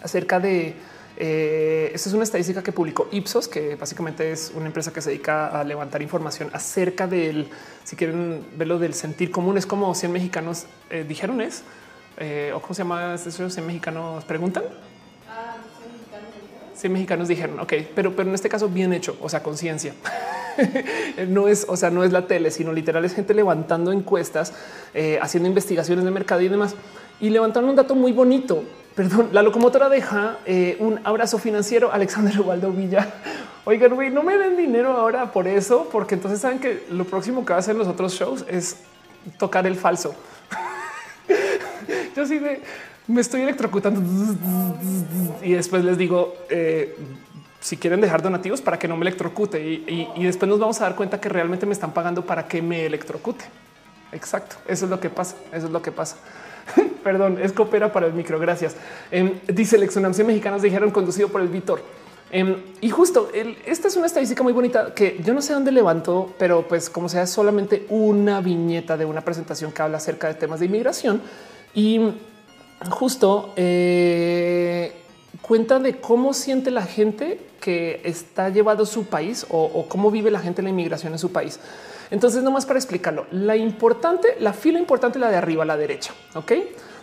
acerca 0.00 0.38
de 0.38 0.76
eh, 1.16 1.92
esta 1.94 2.08
es 2.08 2.14
una 2.14 2.24
estadística 2.24 2.62
que 2.62 2.72
publicó 2.72 3.08
Ipsos, 3.12 3.46
que 3.46 3.76
básicamente 3.76 4.32
es 4.32 4.52
una 4.54 4.66
empresa 4.66 4.92
que 4.92 5.00
se 5.00 5.10
dedica 5.10 5.48
a 5.48 5.62
levantar 5.62 6.02
información 6.02 6.50
acerca 6.52 7.06
del, 7.06 7.48
si 7.84 7.96
quieren 7.96 8.44
verlo, 8.56 8.78
del 8.78 8.94
sentir 8.94 9.30
común. 9.30 9.56
Es 9.56 9.66
como 9.66 9.94
100 9.94 10.10
mexicanos 10.10 10.66
eh, 10.90 11.04
dijeron 11.06 11.40
es, 11.40 11.62
eh, 12.18 12.52
o 12.54 12.60
cómo 12.60 12.74
se 12.74 12.82
llama 12.82 13.14
eso, 13.14 13.50
100 13.50 13.66
mexicanos 13.66 14.24
preguntan. 14.24 14.64
100 16.74 16.92
mexicanos 16.92 17.28
dijeron, 17.28 17.60
ok, 17.60 17.72
pero, 17.94 18.16
pero 18.16 18.28
en 18.28 18.34
este 18.34 18.48
caso 18.48 18.68
bien 18.68 18.92
hecho, 18.92 19.16
o 19.22 19.28
sea, 19.28 19.42
conciencia. 19.42 19.94
no 21.28 21.46
es, 21.46 21.64
o 21.68 21.76
sea, 21.76 21.90
no 21.90 22.02
es 22.02 22.10
la 22.10 22.26
tele, 22.26 22.50
sino 22.50 22.72
literal 22.72 23.04
es 23.04 23.14
gente 23.14 23.32
levantando 23.32 23.92
encuestas, 23.92 24.52
haciendo 25.22 25.48
investigaciones 25.48 26.04
de 26.04 26.10
mercado 26.10 26.40
y 26.40 26.48
demás. 26.48 26.74
Y 27.20 27.30
levantaron 27.30 27.70
un 27.70 27.76
dato 27.76 27.94
muy 27.94 28.10
bonito 28.10 28.64
Perdón, 28.94 29.30
la 29.32 29.42
locomotora 29.42 29.88
deja 29.88 30.38
eh, 30.46 30.76
un 30.78 31.00
abrazo 31.02 31.38
financiero. 31.38 31.92
Alexander 31.92 32.40
Waldo 32.40 32.70
Villa. 32.70 33.12
Oigan, 33.64 33.94
güey, 33.94 34.10
no 34.10 34.22
me 34.22 34.38
den 34.38 34.56
dinero 34.56 34.92
ahora 34.92 35.32
por 35.32 35.48
eso, 35.48 35.88
porque 35.90 36.14
entonces 36.14 36.40
saben 36.40 36.60
que 36.60 36.86
lo 36.90 37.04
próximo 37.04 37.44
que 37.44 37.52
va 37.52 37.56
a 37.56 37.60
hacer 37.60 37.74
los 37.74 37.88
otros 37.88 38.12
shows 38.14 38.44
es 38.48 38.76
tocar 39.38 39.66
el 39.66 39.74
falso. 39.74 40.14
Yo 42.16 42.24
sí 42.26 42.40
me 43.06 43.20
estoy 43.20 43.42
electrocutando 43.42 44.00
y 45.42 45.52
después 45.52 45.84
les 45.84 45.98
digo 45.98 46.34
eh, 46.48 46.96
si 47.60 47.76
quieren 47.76 48.00
dejar 48.00 48.22
donativos 48.22 48.62
para 48.62 48.78
que 48.78 48.86
no 48.86 48.96
me 48.96 49.02
electrocute 49.02 49.60
y, 49.60 50.08
y 50.14 50.24
después 50.24 50.48
nos 50.48 50.58
vamos 50.58 50.80
a 50.80 50.84
dar 50.84 50.94
cuenta 50.94 51.20
que 51.20 51.28
realmente 51.28 51.66
me 51.66 51.72
están 51.72 51.92
pagando 51.92 52.24
para 52.24 52.46
que 52.46 52.62
me 52.62 52.86
electrocute. 52.86 53.44
Exacto. 54.12 54.56
Eso 54.68 54.84
es 54.84 54.90
lo 54.90 55.00
que 55.00 55.10
pasa. 55.10 55.36
Eso 55.52 55.66
es 55.66 55.72
lo 55.72 55.82
que 55.82 55.90
pasa. 55.90 56.16
Perdón, 57.04 57.38
es 57.40 57.52
coopera 57.52 57.92
para 57.92 58.06
el 58.06 58.14
micro. 58.14 58.38
Gracias. 58.38 58.76
Em, 59.10 59.40
dice 59.48 59.76
el 59.76 59.82
exunamción 59.82 60.26
mexicanos 60.26 60.62
dijeron 60.62 60.90
conducido 60.90 61.28
por 61.28 61.40
el 61.40 61.48
Víctor. 61.48 61.82
Em, 62.30 62.56
y 62.80 62.90
justo 62.90 63.30
esta 63.64 63.88
es 63.88 63.96
una 63.96 64.06
estadística 64.06 64.42
muy 64.42 64.52
bonita 64.52 64.92
que 64.92 65.20
yo 65.22 65.34
no 65.34 65.40
sé 65.40 65.52
dónde 65.52 65.70
levanto, 65.70 66.34
pero 66.36 66.66
pues 66.66 66.90
como 66.90 67.08
sea 67.08 67.26
solamente 67.26 67.86
una 67.90 68.40
viñeta 68.40 68.96
de 68.96 69.04
una 69.04 69.20
presentación 69.20 69.70
que 69.70 69.82
habla 69.82 69.98
acerca 69.98 70.26
de 70.26 70.34
temas 70.34 70.58
de 70.58 70.66
inmigración 70.66 71.22
y 71.74 72.00
justo 72.90 73.52
eh, 73.54 74.92
cuenta 75.42 75.78
de 75.78 76.00
cómo 76.00 76.34
siente 76.34 76.70
la 76.70 76.82
gente 76.82 77.38
que 77.60 78.00
está 78.04 78.48
llevado 78.48 78.84
su 78.84 79.04
país 79.04 79.46
o, 79.48 79.86
cómo 79.88 80.10
vive 80.10 80.30
la 80.30 80.40
gente 80.40 80.60
la 80.62 80.70
inmigración 80.70 81.12
en 81.12 81.18
su 81.18 81.32
país. 81.32 81.60
Entonces, 82.14 82.44
nomás 82.44 82.64
para 82.64 82.78
explicarlo, 82.78 83.26
la 83.32 83.56
importante, 83.56 84.36
la 84.38 84.52
fila 84.52 84.78
importante, 84.78 85.18
la 85.18 85.30
de 85.30 85.36
arriba 85.36 85.64
a 85.64 85.66
la 85.66 85.76
derecha, 85.76 86.14
ok, 86.36 86.52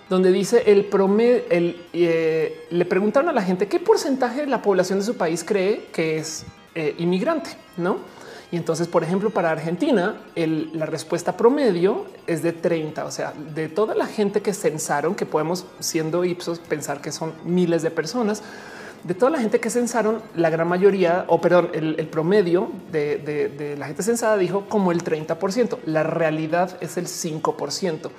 donde 0.10 0.32
dice 0.32 0.64
el 0.68 0.86
promedio, 0.86 1.44
eh, 1.50 2.66
le 2.70 2.86
preguntaron 2.86 3.28
a 3.28 3.34
la 3.34 3.42
gente 3.42 3.68
qué 3.68 3.78
porcentaje 3.78 4.40
de 4.40 4.48
la 4.48 4.62
población 4.62 5.00
de 5.00 5.06
su 5.06 5.18
país 5.18 5.44
cree 5.44 5.88
que 5.92 6.18
es 6.18 6.46
eh, 6.76 6.96
inmigrante, 6.98 7.50
no? 7.76 7.98
Y 8.54 8.56
entonces, 8.56 8.88
por 8.88 9.04
ejemplo, 9.04 9.32
para 9.32 9.52
Argentina, 9.52 10.16
la 10.36 10.86
respuesta 10.86 11.36
promedio 11.36 12.06
es 12.26 12.42
de 12.42 12.54
30. 12.54 13.04
O 13.04 13.12
sea, 13.12 13.34
de 13.54 13.68
toda 13.68 13.96
la 13.96 14.06
gente 14.06 14.42
que 14.42 14.54
censaron, 14.54 15.16
que 15.16 15.26
podemos 15.26 15.66
siendo 15.80 16.24
Ipsos 16.24 16.60
pensar 16.60 17.02
que 17.02 17.12
son 17.12 17.34
miles 17.44 17.82
de 17.82 17.92
personas, 17.92 18.44
de 19.04 19.14
toda 19.14 19.32
la 19.32 19.40
gente 19.40 19.60
que 19.60 19.70
censaron, 19.70 20.22
la 20.36 20.50
gran 20.50 20.68
mayoría, 20.68 21.26
o 21.28 21.42
perdón, 21.42 21.70
el, 21.74 22.08
promedio 22.08 22.70
de, 22.92 23.76
la 23.78 23.88
gente 23.88 24.04
censada 24.04 24.38
dijo 24.38 24.66
como 24.70 24.92
el 24.92 25.04
30%. 25.04 25.80
La 25.86 26.04
realidad 26.04 26.78
es 26.82 26.98
el 26.98 27.08
5%. 27.08 28.10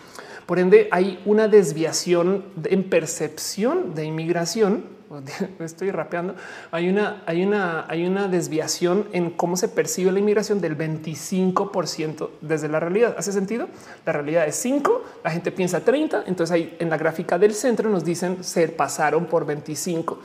Por 0.47 0.59
ende, 0.59 0.89
hay 0.91 1.21
una 1.25 1.49
desviación 1.49 2.45
en 2.65 2.89
percepción 2.89 3.95
de 3.95 4.05
inmigración 4.05 5.03
estoy 5.61 5.91
rapeando. 5.91 6.35
Hay 6.71 6.89
una, 6.89 7.23
hay 7.27 7.45
una, 7.45 7.87
hay 7.89 8.07
una 8.07 8.29
desviación 8.29 9.07
en 9.13 9.31
cómo 9.31 9.57
se 9.57 9.69
percibe 9.69 10.13
la 10.13 10.19
inmigración 10.19 10.61
del 10.61 10.77
25% 10.77 12.31
desde 12.41 12.69
la 12.69 12.81
realidad. 12.81 13.15
¿Hace 13.19 13.33
sentido? 13.33 13.69
La 14.07 14.13
realidad 14.13 14.47
es 14.47 14.57
5, 14.57 15.03
la 15.25 15.31
gente 15.31 15.53
piensa 15.53 15.81
30. 15.81 16.25
Entonces 16.27 16.55
ahí 16.55 16.77
en 16.79 16.91
la 16.91 16.97
gráfica 16.97 17.39
del 17.39 17.55
centro 17.55 17.91
nos 17.91 18.05
dicen 18.05 18.43
se 18.43 18.69
pasaron 18.69 19.27
por 19.27 19.45
25. 19.47 20.19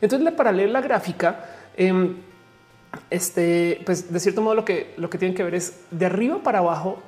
Entonces, 0.00 0.24
la 0.24 0.80
gráfica, 0.80 1.44
em, 1.76 2.16
este, 3.10 3.80
pues 3.84 4.12
de 4.12 4.20
cierto 4.20 4.42
modo 4.42 4.54
lo 4.54 4.64
que, 4.64 4.94
lo 4.96 5.10
que 5.10 5.18
tienen 5.18 5.36
que 5.36 5.42
ver 5.42 5.54
es 5.54 5.80
de 5.90 6.06
arriba 6.06 6.42
para 6.42 6.58
abajo. 6.58 7.02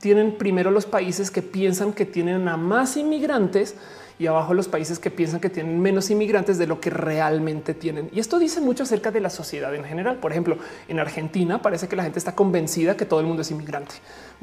tienen 0.00 0.36
primero 0.36 0.70
los 0.70 0.84
países 0.84 1.30
que 1.30 1.40
piensan 1.40 1.94
que 1.94 2.04
tienen 2.04 2.46
a 2.48 2.58
más 2.58 2.98
inmigrantes 2.98 3.74
y 4.18 4.26
abajo 4.26 4.54
los 4.54 4.68
países 4.68 4.98
que 4.98 5.10
piensan 5.10 5.40
que 5.40 5.50
tienen 5.50 5.80
menos 5.80 6.10
inmigrantes 6.10 6.58
de 6.58 6.66
lo 6.66 6.80
que 6.80 6.90
realmente 6.90 7.74
tienen. 7.74 8.10
Y 8.12 8.20
esto 8.20 8.38
dice 8.38 8.60
mucho 8.60 8.84
acerca 8.84 9.10
de 9.10 9.20
la 9.20 9.30
sociedad 9.30 9.74
en 9.74 9.84
general. 9.84 10.16
Por 10.16 10.30
ejemplo, 10.30 10.58
en 10.88 11.00
Argentina 11.00 11.60
parece 11.62 11.88
que 11.88 11.96
la 11.96 12.04
gente 12.04 12.18
está 12.18 12.34
convencida 12.34 12.96
que 12.96 13.06
todo 13.06 13.20
el 13.20 13.26
mundo 13.26 13.42
es 13.42 13.50
inmigrante. 13.50 13.94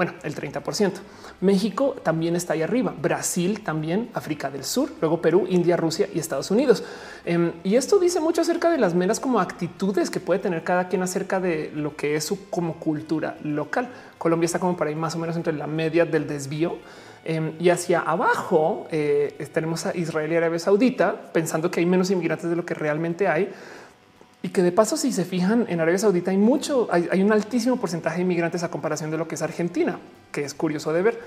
Bueno, 0.01 0.15
el 0.23 0.33
30%. 0.33 0.93
México 1.41 1.95
también 2.01 2.35
está 2.35 2.53
ahí 2.53 2.63
arriba. 2.63 2.91
Brasil 2.99 3.61
también, 3.61 4.09
África 4.15 4.49
del 4.49 4.63
Sur, 4.63 4.89
luego 4.99 5.21
Perú, 5.21 5.45
India, 5.47 5.77
Rusia 5.77 6.09
y 6.11 6.17
Estados 6.17 6.49
Unidos. 6.49 6.83
Em, 7.23 7.51
y 7.63 7.75
esto 7.75 7.99
dice 7.99 8.19
mucho 8.19 8.41
acerca 8.41 8.71
de 8.71 8.79
las 8.79 8.95
meras 8.95 9.19
como 9.19 9.39
actitudes 9.39 10.09
que 10.09 10.19
puede 10.19 10.39
tener 10.39 10.63
cada 10.63 10.87
quien 10.87 11.03
acerca 11.03 11.39
de 11.39 11.71
lo 11.75 11.95
que 11.95 12.15
es 12.15 12.23
su 12.23 12.49
como 12.49 12.79
cultura 12.79 13.37
local. 13.43 13.89
Colombia 14.17 14.47
está 14.47 14.57
como 14.57 14.75
para 14.75 14.89
ahí 14.89 14.95
más 14.95 15.13
o 15.13 15.19
menos 15.19 15.35
entre 15.35 15.53
la 15.53 15.67
media 15.67 16.03
del 16.03 16.27
desvío 16.27 16.79
Em, 17.23 17.53
y 17.59 17.69
hacia 17.69 17.99
abajo 17.99 18.87
eh, 18.89 19.47
tenemos 19.53 19.85
a 19.85 19.95
Israel 19.95 20.31
y 20.31 20.35
Arabia 20.37 20.57
Saudita 20.57 21.31
pensando 21.31 21.69
que 21.69 21.79
hay 21.79 21.85
menos 21.85 22.09
inmigrantes 22.09 22.49
de 22.49 22.55
lo 22.55 22.65
que 22.65 22.73
realmente 22.73 23.27
hay. 23.27 23.51
Y 24.43 24.49
que 24.49 24.63
de 24.63 24.71
paso, 24.71 24.97
si 24.97 25.11
se 25.11 25.23
fijan 25.23 25.65
en 25.69 25.79
Arabia 25.79 25.99
Saudita, 25.99 26.31
hay 26.31 26.37
mucho, 26.37 26.87
hay, 26.91 27.21
un 27.21 27.31
altísimo 27.31 27.77
porcentaje 27.77 28.17
de 28.17 28.21
inmigrantes 28.23 28.63
a 28.63 28.71
comparación 28.71 29.11
de 29.11 29.17
lo 29.17 29.27
que 29.27 29.35
es 29.35 29.41
Argentina, 29.41 29.99
que 30.31 30.43
es 30.43 30.53
curioso 30.53 30.91
de 30.93 31.01
ver. 31.03 31.19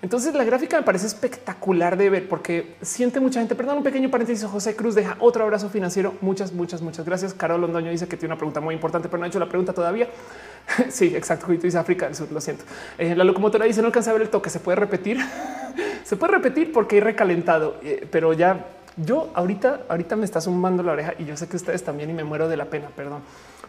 Entonces 0.00 0.34
la 0.34 0.42
gráfica 0.42 0.78
me 0.78 0.82
parece 0.82 1.06
espectacular 1.06 1.96
de 1.96 2.10
ver 2.10 2.28
porque 2.28 2.74
siente 2.82 3.20
mucha 3.20 3.38
gente. 3.38 3.54
Perdón, 3.54 3.78
un 3.78 3.82
pequeño 3.84 4.10
paréntesis. 4.10 4.44
José 4.44 4.74
Cruz 4.74 4.96
deja 4.96 5.16
otro 5.20 5.44
abrazo 5.44 5.68
financiero. 5.68 6.14
Muchas, 6.20 6.52
muchas, 6.52 6.82
muchas 6.82 7.06
gracias. 7.06 7.34
Carol 7.34 7.60
Londoño 7.60 7.90
dice 7.90 8.08
que 8.08 8.16
tiene 8.16 8.32
una 8.32 8.38
pregunta 8.38 8.60
muy 8.60 8.74
importante, 8.74 9.08
pero 9.08 9.18
no 9.18 9.26
ha 9.26 9.28
hecho 9.28 9.38
la 9.38 9.48
pregunta 9.48 9.72
todavía. 9.72 10.08
sí, 10.88 11.14
exacto. 11.14 11.46
Dice 11.46 11.78
África 11.78 12.06
del 12.06 12.16
Sur. 12.16 12.32
Lo 12.32 12.40
siento. 12.40 12.64
Eh, 12.98 13.14
la 13.14 13.22
locomotora 13.22 13.64
dice 13.64 13.80
no 13.80 13.88
alcanza 13.88 14.10
a 14.10 14.14
ver 14.14 14.22
el 14.22 14.28
toque. 14.28 14.50
Se 14.50 14.58
puede 14.58 14.74
repetir. 14.74 15.18
se 16.04 16.16
puede 16.16 16.32
repetir 16.32 16.72
porque 16.72 16.96
hay 16.96 17.02
recalentado, 17.02 17.76
eh, 17.84 18.08
pero 18.10 18.32
ya 18.32 18.66
yo 18.96 19.30
ahorita, 19.34 19.82
ahorita 19.88 20.16
me 20.16 20.24
está 20.24 20.40
zumbando 20.40 20.82
la 20.82 20.92
oreja 20.92 21.14
y 21.18 21.24
yo 21.24 21.36
sé 21.36 21.48
que 21.48 21.56
ustedes 21.56 21.82
también 21.82 22.10
y 22.10 22.12
me 22.12 22.24
muero 22.24 22.48
de 22.48 22.56
la 22.56 22.66
pena. 22.66 22.88
Perdón. 22.94 23.22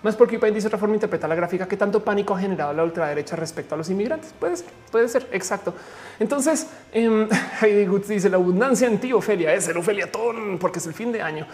Más 0.03 0.17
porque 0.17 0.37
dice 0.51 0.67
otra 0.67 0.77
forma 0.77 0.95
interpreta 0.95 1.29
la 1.29 1.35
gráfica 1.35 1.65
que 1.65 1.77
tanto 1.77 2.03
pánico 2.03 2.35
ha 2.35 2.39
generado 2.39 2.73
la 2.73 2.83
ultraderecha 2.83 3.37
respecto 3.37 3.75
a 3.75 3.77
los 3.77 3.89
inmigrantes. 3.89 4.33
Puede 4.37 4.57
ser, 4.57 4.67
puede 4.91 5.07
ser 5.07 5.29
exacto. 5.31 5.73
Entonces, 6.19 6.67
eh, 6.91 7.27
Heidi 7.61 7.85
Goods 7.85 8.09
dice 8.09 8.29
la 8.29 8.35
abundancia 8.35 8.87
en 8.87 8.99
ti, 8.99 9.13
Ofelia, 9.13 9.53
es 9.53 9.67
el 9.69 9.77
Ofelia 9.77 10.11
Ton, 10.11 10.57
porque 10.59 10.79
es 10.79 10.87
el 10.87 10.93
fin 10.93 11.13
de 11.13 11.21
año. 11.21 11.47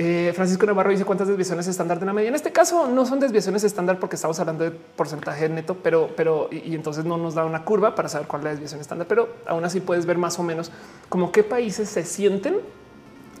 Eh, 0.00 0.32
Francisco 0.32 0.64
Navarro 0.64 0.90
dice 0.90 1.04
cuántas 1.04 1.26
desviaciones 1.26 1.66
estándar 1.66 1.98
de 1.98 2.04
una 2.04 2.12
media. 2.12 2.28
En 2.28 2.36
este 2.36 2.52
caso 2.52 2.86
no 2.86 3.04
son 3.04 3.18
desviaciones 3.18 3.64
estándar 3.64 3.98
porque 3.98 4.14
estamos 4.14 4.38
hablando 4.38 4.62
de 4.62 4.70
porcentaje 4.70 5.48
neto, 5.48 5.76
pero, 5.82 6.10
pero 6.16 6.48
y, 6.52 6.76
entonces 6.76 7.04
no 7.04 7.16
nos 7.16 7.34
da 7.34 7.44
una 7.44 7.64
curva 7.64 7.96
para 7.96 8.08
saber 8.08 8.28
cuál 8.28 8.42
es 8.42 8.44
la 8.44 8.50
desviación 8.50 8.80
estándar, 8.80 9.08
pero 9.08 9.28
aún 9.44 9.64
así 9.64 9.80
puedes 9.80 10.06
ver 10.06 10.16
más 10.16 10.38
o 10.38 10.44
menos 10.44 10.70
como 11.08 11.32
qué 11.32 11.42
países 11.42 11.88
se 11.88 12.04
sienten 12.04 12.60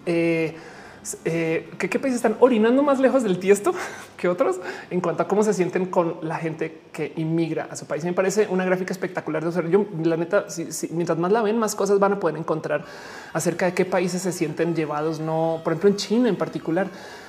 eh, 0.08 0.56
eh, 1.24 1.70
qué 1.78 1.98
países 1.98 2.16
están 2.16 2.36
orinando 2.40 2.82
más 2.82 2.98
lejos 2.98 3.22
del 3.22 3.38
tiesto 3.38 3.72
que 4.16 4.28
otros 4.28 4.56
en 4.90 5.00
cuanto 5.00 5.22
a 5.22 5.28
cómo 5.28 5.42
se 5.42 5.54
sienten 5.54 5.86
con 5.86 6.16
la 6.22 6.36
gente 6.36 6.80
que 6.92 7.12
inmigra 7.16 7.68
a 7.70 7.76
su 7.76 7.86
país. 7.86 8.04
Me 8.04 8.12
parece 8.12 8.48
una 8.50 8.64
gráfica 8.64 8.92
espectacular 8.92 9.42
de 9.42 9.48
hacer. 9.50 9.70
Yo, 9.70 9.86
la 10.02 10.16
neta, 10.16 10.46
mientras 10.90 11.18
más 11.18 11.32
la 11.32 11.42
ven, 11.42 11.58
más 11.58 11.74
cosas 11.74 11.98
van 11.98 12.14
a 12.14 12.20
poder 12.20 12.36
encontrar 12.36 12.84
acerca 13.32 13.66
de 13.66 13.74
qué 13.74 13.84
países 13.84 14.22
se 14.22 14.32
sienten 14.32 14.74
llevados. 14.74 15.20
No, 15.20 15.60
por 15.62 15.72
ejemplo, 15.72 15.90
en 15.90 15.96
China 15.96 16.28
en 16.28 16.36
particular, 16.36 16.88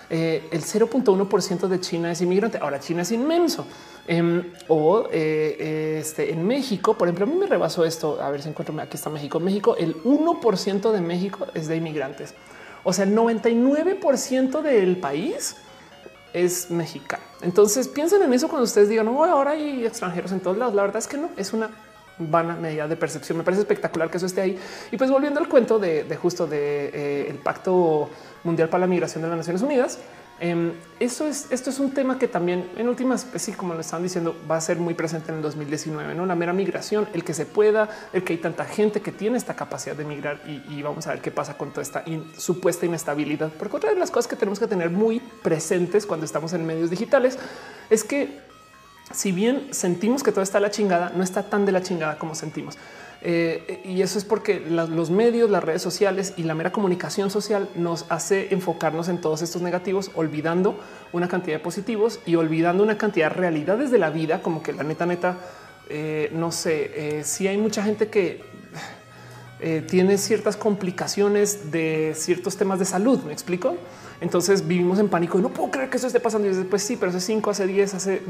eh, 0.10 0.48
el 0.52 0.64
0.1% 0.64 1.68
de 1.68 1.80
China 1.80 2.12
es 2.12 2.22
inmigrante. 2.22 2.58
Ahora 2.58 2.80
China 2.80 3.04
es 3.04 3.12
inmenso. 3.12 3.66
Em, 4.08 4.44
o 4.68 5.08
eh, 5.12 6.00
este, 6.02 6.34
en 6.34 6.46
México, 6.48 6.96
por 6.96 7.08
ejemplo, 7.08 7.26
a 7.26 7.30
mí 7.30 7.36
me 7.36 7.46
rebasó 7.46 7.86
esto. 7.86 8.20
A 8.22 8.32
ver 8.32 8.42
si 8.42 8.50
encuentro. 8.50 8.76
Aquí 8.82 8.98
está 8.98 9.10
México. 9.10 9.40
México, 9.40 9.76
el 9.78 9.96
1% 10.04 10.92
de 10.92 11.02
México 11.02 11.46
es 11.54 11.68
de 11.68 11.76
inmigrantes. 11.76 12.34
O 12.84 12.94
sea, 12.94 13.06
el 13.06 13.16
99% 13.16 14.62
del 14.62 14.98
país 14.98 15.58
es 16.34 16.70
mexicano. 16.70 17.24
Entonces 17.42 17.88
piensen 17.88 18.22
en 18.22 18.34
eso 18.34 18.48
cuando 18.48 18.66
ustedes 18.66 18.90
digan, 18.90 19.06
no, 19.06 19.24
ahora 19.24 19.52
hay 19.52 19.86
extranjeros 19.86 20.32
en 20.32 20.40
todos 20.40 20.58
lados. 20.58 20.76
La 20.76 20.84
verdad 20.84 20.98
es 20.98 21.08
que 21.08 21.18
no, 21.18 21.30
es 21.38 21.54
una 21.54 21.70
vana 22.20 22.56
medida 22.56 22.88
de 22.88 22.96
percepción. 22.96 23.38
Me 23.38 23.44
parece 23.44 23.62
espectacular 23.62 24.10
que 24.10 24.18
eso 24.18 24.26
esté 24.26 24.42
ahí. 24.42 24.60
Y 24.92 24.98
pues 24.98 25.10
volviendo 25.10 25.40
al 25.40 25.48
cuento 25.48 25.80
de, 25.80 26.06
justo 26.22 26.48
de 26.48 26.90
eh, 26.94 27.28
el 27.30 27.38
Pacto 27.38 28.10
Mundial 28.44 28.70
para 28.70 28.82
la 28.82 28.88
Migración 28.88 29.24
de 29.24 29.30
las 29.30 29.38
Naciones 29.38 29.62
Unidas, 29.62 30.00
Em, 30.42 30.72
eso 31.00 31.28
es, 31.28 31.48
esto 31.52 31.70
es 31.70 31.80
un 31.80 31.92
tema 31.92 32.18
que 32.18 32.28
también 32.28 32.70
en 32.78 32.88
últimas, 32.88 33.26
pues 33.26 33.44
sí, 33.44 33.52
como 33.52 33.74
lo 33.74 33.82
estaban 33.82 34.04
diciendo, 34.04 34.36
va 34.50 34.56
a 34.56 34.62
ser 34.62 34.78
muy 34.78 34.94
presente 34.94 35.32
en 35.32 35.38
el 35.38 35.42
2019, 35.42 36.16
no 36.16 36.26
la 36.26 36.36
mera 36.36 36.54
migración, 36.54 37.10
el 37.14 37.26
que 37.26 37.34
se 37.34 37.46
pueda, 37.46 37.90
el 38.14 38.24
que 38.24 38.34
hay 38.34 38.40
tanta 38.40 38.64
gente 38.64 39.02
que 39.02 39.12
tiene 39.12 39.38
esta 39.38 39.56
capacidad 39.56 39.96
de 39.96 40.06
migrar 40.06 40.42
y, 40.46 40.82
vamos 40.82 41.08
a 41.08 41.12
ver 41.12 41.22
qué 41.22 41.30
pasa 41.30 41.58
con 41.58 41.72
toda 41.72 41.82
esta 41.82 42.04
supuesta 42.38 42.86
inestabilidad. 42.86 43.52
Porque 43.60 43.78
otra 43.78 43.94
de 43.94 44.00
las 44.00 44.12
cosas 44.12 44.30
que 44.30 44.38
tenemos 44.38 44.60
que 44.60 44.68
tener 44.68 44.90
muy 44.90 45.20
presentes 45.20 46.06
cuando 46.06 46.26
estamos 46.26 46.54
en 46.54 46.66
medios 46.66 46.90
digitales 46.90 47.38
es 47.90 48.04
que 48.06 48.40
si 49.12 49.32
bien 49.32 49.74
sentimos 49.74 50.24
que 50.24 50.32
todo 50.32 50.44
está 50.44 50.60
a 50.60 50.62
la 50.62 50.72
chingada, 50.72 51.12
no 51.16 51.24
está 51.24 51.44
tan 51.44 51.66
de 51.66 51.72
la 51.72 51.82
chingada 51.82 52.18
como 52.18 52.36
sentimos. 52.36 52.78
Eh, 53.22 53.82
y 53.84 54.02
eso 54.02 54.18
es 54.18 54.24
porque 54.24 54.62
los 54.62 55.10
medios, 55.10 55.50
las 55.50 55.64
redes 55.64 55.82
sociales 55.82 56.34
y 56.38 56.44
la 56.44 56.56
mera 56.56 56.72
comunicación 56.72 57.30
social 57.30 57.68
nos 57.76 58.06
hace 58.10 58.54
enfocarnos 58.54 59.10
en 59.10 59.20
todos 59.20 59.42
estos 59.42 59.62
negativos, 59.62 60.12
olvidando 60.16 60.80
una 61.12 61.28
cantidad 61.28 61.58
de 61.58 61.64
positivos 61.64 62.20
y 62.26 62.36
olvidando 62.36 62.84
una 62.84 62.98
cantidad 62.98 63.30
de 63.30 63.36
realidades 63.36 63.92
de 63.92 64.00
la 64.00 64.10
vida, 64.10 64.42
como 64.42 64.64
que 64.64 64.72
la 64.72 64.84
neta, 64.84 65.06
neta, 65.06 65.38
eh, 65.90 66.30
no 66.34 66.52
sé, 66.52 66.92
eh, 67.20 67.24
si 67.24 67.48
hay 67.48 67.58
mucha 67.58 67.84
gente 67.84 68.08
que 68.08 68.44
tiene 69.88 70.18
ciertas 70.18 70.56
complicaciones 70.56 71.72
de 71.72 72.14
ciertos 72.16 72.56
temas 72.56 72.80
de 72.80 72.86
salud, 72.86 73.20
me 73.24 73.34
explico. 73.34 73.76
Entonces 74.22 74.68
vivimos 74.68 75.00
en 75.00 75.08
pánico 75.08 75.40
y 75.40 75.42
no 75.42 75.50
puedo 75.50 75.72
creer 75.72 75.90
que 75.90 75.98
eso 75.98 76.08
esté 76.08 76.20
pasando. 76.20 76.48
Y 76.48 76.54
después 76.54 76.84
sí, 76.84 76.98
pero 76.98 77.10
hace 77.10 77.22
5, 77.22 77.50
hace 77.50 77.66
10, 77.68 77.94
hace 77.94 78.22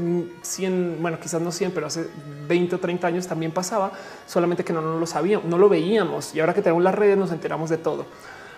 100, 0.42 0.98
bueno, 1.00 1.18
quizás 1.18 1.42
no 1.42 1.50
100, 1.50 1.72
pero 1.72 1.86
hace 1.88 2.06
20 2.48 2.76
o 2.76 2.78
30 2.78 3.06
años 3.06 3.26
también 3.26 3.52
pasaba, 3.52 3.92
solamente 4.26 4.64
que 4.64 4.72
no, 4.72 4.80
lo 4.80 5.06
sabíamos, 5.06 5.46
no 5.46 5.58
lo 5.58 5.68
veíamos. 5.68 6.34
Y 6.34 6.40
ahora 6.40 6.54
que 6.54 6.62
tenemos 6.62 6.82
las 6.82 6.94
redes 6.94 7.18
nos 7.18 7.32
enteramos 7.32 7.70
de 7.70 7.78
todo. 7.78 8.06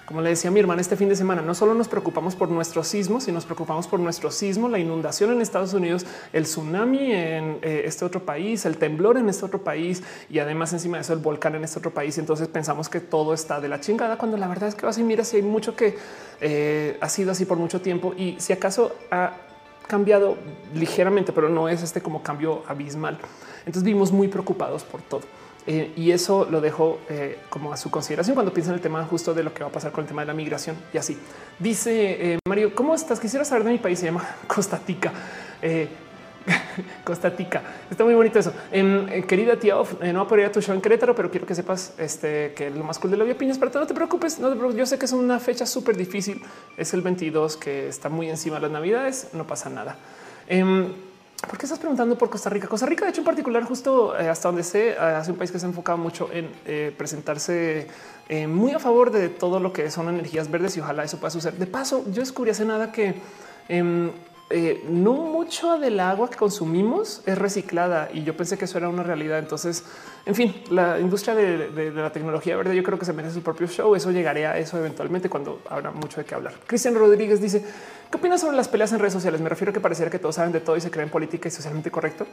Como 0.07 0.21
le 0.21 0.31
decía 0.31 0.51
mi 0.51 0.59
hermana 0.59 0.81
este 0.81 0.97
fin 0.97 1.09
de 1.09 1.15
semana, 1.15 1.43
no 1.43 1.55
solo 1.55 1.75
nos 1.75 1.87
preocupamos 1.87 2.35
por 2.35 2.49
nuestro 2.49 2.83
sismo, 2.83 3.21
sino 3.21 3.37
nos 3.37 3.45
preocupamos 3.45 3.87
por 3.87 4.01
nuestro 4.01 4.33
sismo, 4.33 4.69
la 4.69 4.81
inundación 4.81 5.31
en 5.31 5.41
Estados 5.41 5.75
Unidos, 5.75 6.05
el 6.33 6.43
tsunami 6.43 7.13
en 7.13 7.59
eh, 7.63 7.83
este 7.85 8.05
otro 8.05 8.25
país, 8.25 8.67
el 8.67 8.79
temblor 8.79 9.17
en 9.17 9.29
este 9.29 9.45
otro 9.45 9.63
país 9.63 10.03
y 10.29 10.41
además 10.41 10.73
encima 10.73 10.97
de 10.97 11.03
eso 11.03 11.13
el 11.13 11.21
volcán 11.21 11.55
en 11.55 11.63
este 11.63 11.79
otro 11.79 11.93
país. 11.93 12.19
Entonces 12.19 12.49
pensamos 12.49 12.89
que 12.89 12.99
todo 13.01 13.33
está 13.33 13.61
de 13.61 13.69
la 13.69 13.81
chingada 13.81 14.19
cuando 14.19 14.37
la 14.37 14.49
verdad 14.49 14.69
es 14.69 14.75
que 14.75 14.85
vas 14.85 14.99
y 14.99 15.05
mira 15.05 15.25
si 15.25 15.37
hay 15.37 15.43
mucho 15.43 15.77
que 15.77 15.97
eh, 16.41 16.99
ha 17.01 17.09
sido 17.09 17.31
así 17.31 17.45
por 17.45 17.59
mucho 17.59 17.81
tiempo 17.81 18.13
y 18.17 18.37
si 18.41 18.53
acaso 18.53 18.97
ha 19.11 19.35
cambiado 19.87 20.37
ligeramente, 20.75 21.33
pero 21.33 21.49
no 21.49 21.69
es 21.69 21.83
este 21.83 22.01
como 22.01 22.23
cambio 22.23 22.65
abismal. 22.67 23.19
Entonces 23.61 23.85
vimos 23.85 24.11
muy 24.11 24.27
preocupados 24.27 24.83
por 24.83 25.01
todo. 25.03 25.23
Eh, 25.67 25.93
y 25.97 26.11
eso 26.11 26.47
lo 26.51 26.61
dejo 26.61 26.99
eh, 27.09 27.39
como 27.49 27.73
a 27.73 27.77
su 27.77 27.89
consideración 27.91 28.35
cuando 28.35 28.53
piensan 28.53 28.75
el 28.75 28.81
tema 28.81 29.05
justo 29.05 29.33
de 29.33 29.45
lo 29.45 29.55
que 29.55 29.63
va 29.63 29.71
a 29.71 29.73
pasar 29.73 29.93
con 29.93 30.03
el 30.03 30.09
tema 30.09 30.23
de 30.23 30.27
la 30.27 30.35
migración 30.35 30.77
y 30.93 30.99
así. 30.99 31.17
Dice 31.59 32.33
eh, 32.35 32.39
Mario, 32.49 32.75
¿cómo 32.75 32.95
estás? 32.95 33.21
Quisiera 33.21 33.45
saber 33.45 33.65
de 33.65 33.71
mi 33.71 33.79
país, 33.79 33.99
se 33.99 34.07
llama 34.07 34.27
Costa 34.47 34.81
Rica. 34.87 35.13
Costa 37.05 37.31
Rica. 37.31 37.63
Está 37.89 38.03
muy 38.03 38.15
bonito 38.15 38.41
eso. 38.41 38.53
Em, 38.73 39.23
querida 39.23 39.57
tía, 39.57 39.77
no 40.13 40.27
podría 40.27 40.51
tu 40.51 40.61
show 40.61 40.75
en 40.75 40.81
Querétaro, 40.81 41.15
pero 41.15 41.31
quiero 41.31 41.47
que 41.47 41.55
sepas 41.55 41.95
este, 41.99 42.53
que 42.55 42.69
lo 42.69 42.83
más 42.83 42.99
cool 42.99 43.13
de 43.13 43.17
la 43.17 43.23
vía 43.23 43.39
piñas, 43.39 43.59
pero 43.59 43.71
no 43.79 43.87
te 43.87 43.95
preocupes, 43.95 44.41
no 44.41 44.49
te 44.49 44.57
preocupes. 44.57 44.77
Yo 44.77 44.87
sé 44.87 44.99
que 44.99 45.05
es 45.05 45.13
una 45.13 45.39
fecha 45.39 45.65
súper 45.67 45.97
difícil. 45.97 46.43
Es 46.77 46.93
el 46.95 47.03
22 47.03 47.57
que 47.57 47.87
está 47.87 48.09
muy 48.09 48.29
encima 48.29 48.57
de 48.57 48.63
las 48.63 48.73
navidades. 48.73 49.29
No 49.35 49.47
pasa 49.47 49.71
nada. 49.71 49.97
Em, 50.49 50.93
¿Por 51.49 51.59
qué 51.59 51.67
estás 51.67 51.79
preguntando 51.79 52.17
por 52.17 52.31
Costa 52.31 52.49
Rica? 52.49 52.69
Costa 52.69 52.87
Rica, 52.87 53.05
de 53.05 53.11
hecho, 53.11 53.21
en 53.21 53.25
particular, 53.25 53.65
justo 53.65 54.19
eh, 54.19 54.29
hasta 54.29 54.49
donde 54.49 54.63
sé, 54.63 54.91
eh, 54.91 54.99
hace 54.99 55.33
un 55.33 55.37
país 55.37 55.51
que 55.51 55.59
se 55.59 55.67
ha 55.67 55.69
enfocado 55.69 55.99
mucho 55.99 56.31
en 56.33 56.51
eh, 56.65 56.95
presentarse 56.97 57.89
muy 58.49 58.73
a 58.73 58.79
favor 58.79 59.11
de 59.11 59.29
todo 59.29 59.61
lo 59.61 59.75
que 59.75 59.91
son 59.91 60.09
energías 60.09 60.51
verdes 60.51 60.75
y 60.79 60.81
ojalá 60.81 61.05
eso 61.05 61.19
pueda 61.19 61.31
suceder. 61.31 61.59
De 61.59 61.67
paso, 61.67 62.03
yo 62.07 62.21
descubrí 62.21 62.51
hace 62.51 62.65
nada 62.65 62.91
que 62.91 63.17
em, 64.53 65.03
no 65.03 65.15
mucho 65.15 65.79
del 65.79 65.99
agua 66.01 66.29
que 66.31 66.37
consumimos 66.37 67.23
es 67.27 67.39
reciclada 67.39 68.11
y 68.13 68.23
yo 68.23 68.37
pensé 68.37 68.59
que 68.59 68.67
eso 68.67 68.79
era 68.79 68.89
una 68.89 69.03
realidad. 69.03 69.39
Entonces, 69.39 69.85
en 70.27 70.35
fin, 70.35 70.63
la 70.71 71.01
industria 71.01 71.35
de, 71.35 71.91
la 71.91 72.13
tecnología 72.13 72.57
verde 72.57 72.77
yo 72.77 72.83
creo 72.83 72.99
que 72.99 73.05
se 73.05 73.13
merece 73.13 73.35
su 73.35 73.43
propio 73.43 73.67
show. 73.67 73.95
Eso 73.95 74.11
llegaría 74.11 74.53
a 74.53 74.59
eso 74.59 74.79
eventualmente 74.79 75.29
cuando 75.29 75.61
habrá 75.69 75.91
mucho 75.91 76.21
de 76.21 76.27
qué 76.27 76.35
hablar. 76.35 76.55
Cristian 76.67 76.95
Rodríguez 76.95 77.41
dice, 77.41 77.65
¿Qué 78.13 78.19
opinas 78.19 78.43
sobre 78.43 78.59
las 78.59 78.69
peleas 78.69 78.93
en 78.93 78.99
redes 78.99 79.15
sociales? 79.15 79.41
Me 79.41 79.49
refiero 79.49 79.71
a 79.71 79.73
que 79.73 79.81
pareciera 79.81 80.11
que 80.11 80.19
todos 80.19 80.35
saben 80.35 80.53
de 80.53 80.61
todo 80.61 80.77
y 80.77 80.83
se 80.83 80.91
creen 80.91 81.09
política 81.09 81.49
y 81.49 81.51
socialmente 81.51 81.91
correcto. 81.91 82.27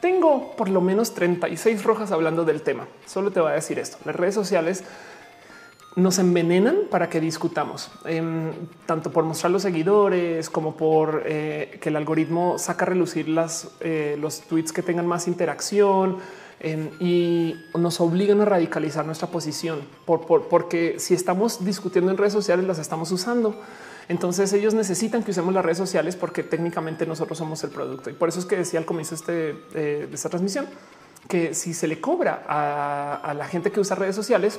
Tengo 0.00 0.56
por 0.56 0.70
lo 0.70 0.80
menos 0.80 1.12
36 1.12 1.84
rojas 1.84 2.12
hablando 2.12 2.46
del 2.46 2.62
tema. 2.62 2.88
Solo 3.04 3.30
te 3.30 3.38
voy 3.38 3.50
a 3.50 3.54
decir 3.56 3.78
esto. 3.78 3.98
Las 4.06 4.16
redes 4.16 4.34
sociales 4.34 4.84
nos 5.96 6.18
envenenan 6.18 6.76
para 6.90 7.08
que 7.08 7.20
discutamos, 7.20 7.90
em, 8.04 8.52
tanto 8.86 9.10
por 9.10 9.24
mostrar 9.24 9.50
los 9.50 9.62
seguidores 9.62 10.48
como 10.48 10.76
por 10.76 11.22
eh, 11.26 11.78
que 11.80 11.88
el 11.88 11.96
algoritmo 11.96 12.58
saca 12.58 12.84
a 12.84 12.88
relucir 12.88 13.26
eh, 13.80 14.16
los 14.20 14.42
tweets 14.42 14.72
que 14.72 14.82
tengan 14.82 15.06
más 15.06 15.26
interacción 15.26 16.18
em, 16.60 16.90
y 17.00 17.54
nos 17.76 18.00
obligan 18.00 18.40
a 18.40 18.44
radicalizar 18.44 19.04
nuestra 19.06 19.28
posición 19.28 19.80
por, 20.04 20.48
porque 20.48 20.96
si 20.98 21.14
estamos 21.14 21.64
discutiendo 21.64 22.10
en 22.10 22.18
redes 22.18 22.32
sociales 22.32 22.66
las 22.66 22.78
estamos 22.78 23.10
usando. 23.10 23.60
Entonces 24.08 24.52
ellos 24.54 24.72
necesitan 24.72 25.22
que 25.22 25.32
usemos 25.32 25.52
las 25.52 25.64
redes 25.64 25.78
sociales 25.78 26.16
porque 26.16 26.42
técnicamente 26.42 27.06
nosotros 27.06 27.36
somos 27.36 27.62
el 27.64 27.70
producto. 27.70 28.08
Y 28.08 28.14
por 28.14 28.30
eso 28.30 28.40
es 28.40 28.46
que 28.46 28.56
decía 28.56 28.80
al 28.80 28.86
comienzo 28.86 29.14
este, 29.14 29.50
eh, 29.74 30.06
de 30.08 30.14
esta 30.14 30.30
transmisión 30.30 30.66
que 31.28 31.54
si 31.54 31.74
se 31.74 31.86
le 31.86 32.00
cobra 32.00 32.42
a, 32.48 33.34
la 33.34 33.46
gente 33.46 33.70
que 33.70 33.80
usa 33.80 33.96
redes 33.96 34.16
sociales, 34.16 34.58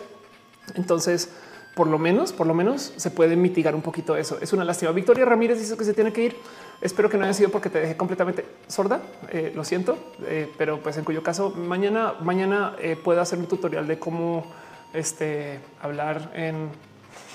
entonces 0.76 1.30
por 1.76 1.88
lo 1.88 1.98
menos, 1.98 2.34
por 2.34 2.48
lo 2.48 2.54
menos 2.54 2.94
se 2.98 3.12
puede 3.12 3.36
mitigar 3.36 3.74
un 3.74 3.82
poquito 3.82 4.18
eso. 4.18 4.38
Es 4.42 4.52
una 4.52 4.66
lástima. 4.66 4.92
Victoria 4.92 5.24
Ramírez 5.24 5.60
dice 5.60 5.78
que 5.78 5.86
se 5.86 5.94
tiene 5.94 6.12
que 6.12 6.24
ir. 6.26 6.36
Espero 6.82 7.10
que 7.10 7.18
no 7.18 7.24
haya 7.24 7.34
sido 7.34 7.50
porque 7.50 7.70
te 7.70 7.80
dejé 7.80 7.96
completamente 7.96 8.46
sorda. 8.68 9.02
Eh, 9.32 9.54
lo 9.56 9.64
siento, 9.64 9.98
eh, 10.26 10.52
pero 10.58 10.82
pues 10.82 10.98
en 10.98 11.06
cuyo 11.06 11.24
caso 11.24 11.52
mañana, 11.52 12.16
mañana 12.22 12.76
puedo 13.04 13.22
hacer 13.22 13.40
un 13.40 13.46
tutorial 13.46 13.88
de 13.88 13.98
cómo 13.98 14.46
este, 14.94 15.60
hablar 15.82 16.32
en 16.34 16.70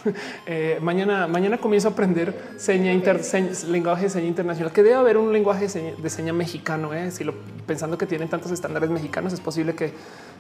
Eh, 0.47 0.79
mañana, 0.83 1.27
mañana 1.27 1.59
comienzo 1.59 1.89
a 1.89 1.93
aprender 1.93 2.35
seña 2.59 2.93
inter, 2.93 3.21
lenguaje 3.69 4.05
de 4.05 4.11
seña 4.11 4.27
internacional, 4.27 4.73
que 4.73 4.83
debe 4.83 4.97
haber 4.97 5.17
un 5.17 5.33
lenguaje 5.33 5.69
de 5.69 6.11
seña, 6.11 6.33
mexicano. 6.33 6.93
¿eh? 6.93 7.11
Si 7.11 7.25
lo 7.25 7.35
pensando 7.67 7.97
que 7.97 8.07
tienen 8.07 8.29
tantos 8.29 8.53
estándares 8.53 8.91
mexicanos, 8.91 9.33
es 9.33 9.41
posible 9.41 9.75
que 9.75 9.93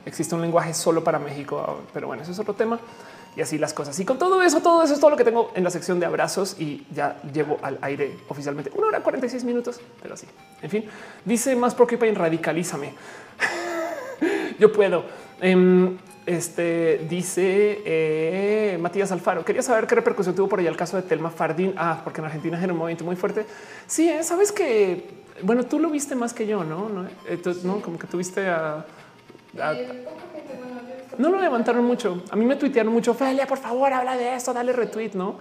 exista 0.04 0.36
un 0.36 0.42
lenguaje 0.42 0.74
solo 0.74 1.02
para 1.02 1.18
México. 1.18 1.82
Pero 1.92 2.06
bueno, 2.06 2.22
eso 2.22 2.32
es 2.32 2.38
otro 2.38 2.54
tema 2.54 2.78
y 3.36 3.40
así 3.40 3.58
las 3.58 3.72
cosas. 3.72 3.98
Y 3.98 4.04
con 4.04 4.18
todo 4.18 4.42
eso, 4.42 4.60
todo 4.60 4.82
eso 4.82 4.94
es 4.94 5.00
todo 5.00 5.10
lo 5.10 5.16
que 5.16 5.24
tengo 5.24 5.50
en 5.54 5.64
la 5.64 5.70
sección 5.70 5.98
de 5.98 6.06
abrazos 6.06 6.56
y 6.58 6.86
ya 6.94 7.20
llevo 7.32 7.58
al 7.62 7.78
aire 7.82 8.16
oficialmente 8.28 8.70
una 8.74 8.88
hora 8.88 9.00
46 9.00 9.44
minutos, 9.44 9.80
pero 10.02 10.14
así. 10.14 10.26
En 10.62 10.70
fin, 10.70 10.84
dice 11.24 11.56
más 11.56 11.74
en 11.78 12.14
radicalízame. 12.14 12.92
Yo 14.58 14.72
puedo. 14.72 15.04
Em, 15.40 15.96
este 16.26 17.06
dice 17.08 17.82
eh, 17.84 18.78
Matías 18.80 19.12
Alfaro. 19.12 19.44
Quería 19.44 19.62
saber 19.62 19.86
qué 19.86 19.94
repercusión 19.94 20.34
tuvo 20.34 20.48
por 20.48 20.58
allá 20.58 20.70
el 20.70 20.76
caso 20.76 20.96
de 20.96 21.02
Telma 21.02 21.30
Fardín. 21.30 21.74
Ah, 21.76 22.00
porque 22.02 22.20
en 22.20 22.26
Argentina 22.26 22.62
era 22.62 22.72
un 22.72 22.78
movimiento 22.78 23.04
muy 23.04 23.16
fuerte. 23.16 23.46
Sí, 23.86 24.08
eh, 24.08 24.22
sabes 24.22 24.52
que 24.52 25.24
bueno, 25.42 25.64
tú 25.64 25.78
lo 25.78 25.90
viste 25.90 26.14
más 26.14 26.32
que 26.32 26.46
yo, 26.46 26.64
no? 26.64 26.88
no 26.88 27.06
Entonces, 27.28 27.64
no 27.64 27.80
como 27.80 27.98
que 27.98 28.06
tuviste 28.06 28.48
a, 28.48 28.86
eh, 29.56 30.04
no 31.18 31.30
lo 31.30 31.40
levantaron 31.40 31.84
mucho. 31.84 32.22
A 32.30 32.36
mí 32.36 32.44
me 32.44 32.56
tuitearon 32.56 32.92
mucho. 32.92 33.14
Felia, 33.14 33.46
por 33.46 33.58
favor, 33.58 33.92
habla 33.92 34.16
de 34.16 34.34
esto, 34.34 34.52
dale 34.52 34.72
retweet, 34.72 35.12
no? 35.14 35.36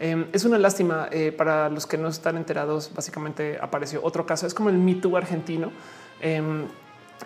Em, 0.00 0.26
es 0.32 0.44
una 0.44 0.58
lástima 0.58 1.08
para 1.36 1.68
los 1.68 1.86
que 1.86 1.96
no 1.96 2.08
están 2.08 2.36
enterados. 2.36 2.92
Básicamente 2.94 3.58
apareció 3.60 4.00
otro 4.02 4.26
caso. 4.26 4.46
Es 4.46 4.54
como 4.54 4.68
el 4.68 4.78
Me 4.78 4.94
Too 4.96 5.16
argentino. 5.16 5.70
Em, 6.20 6.66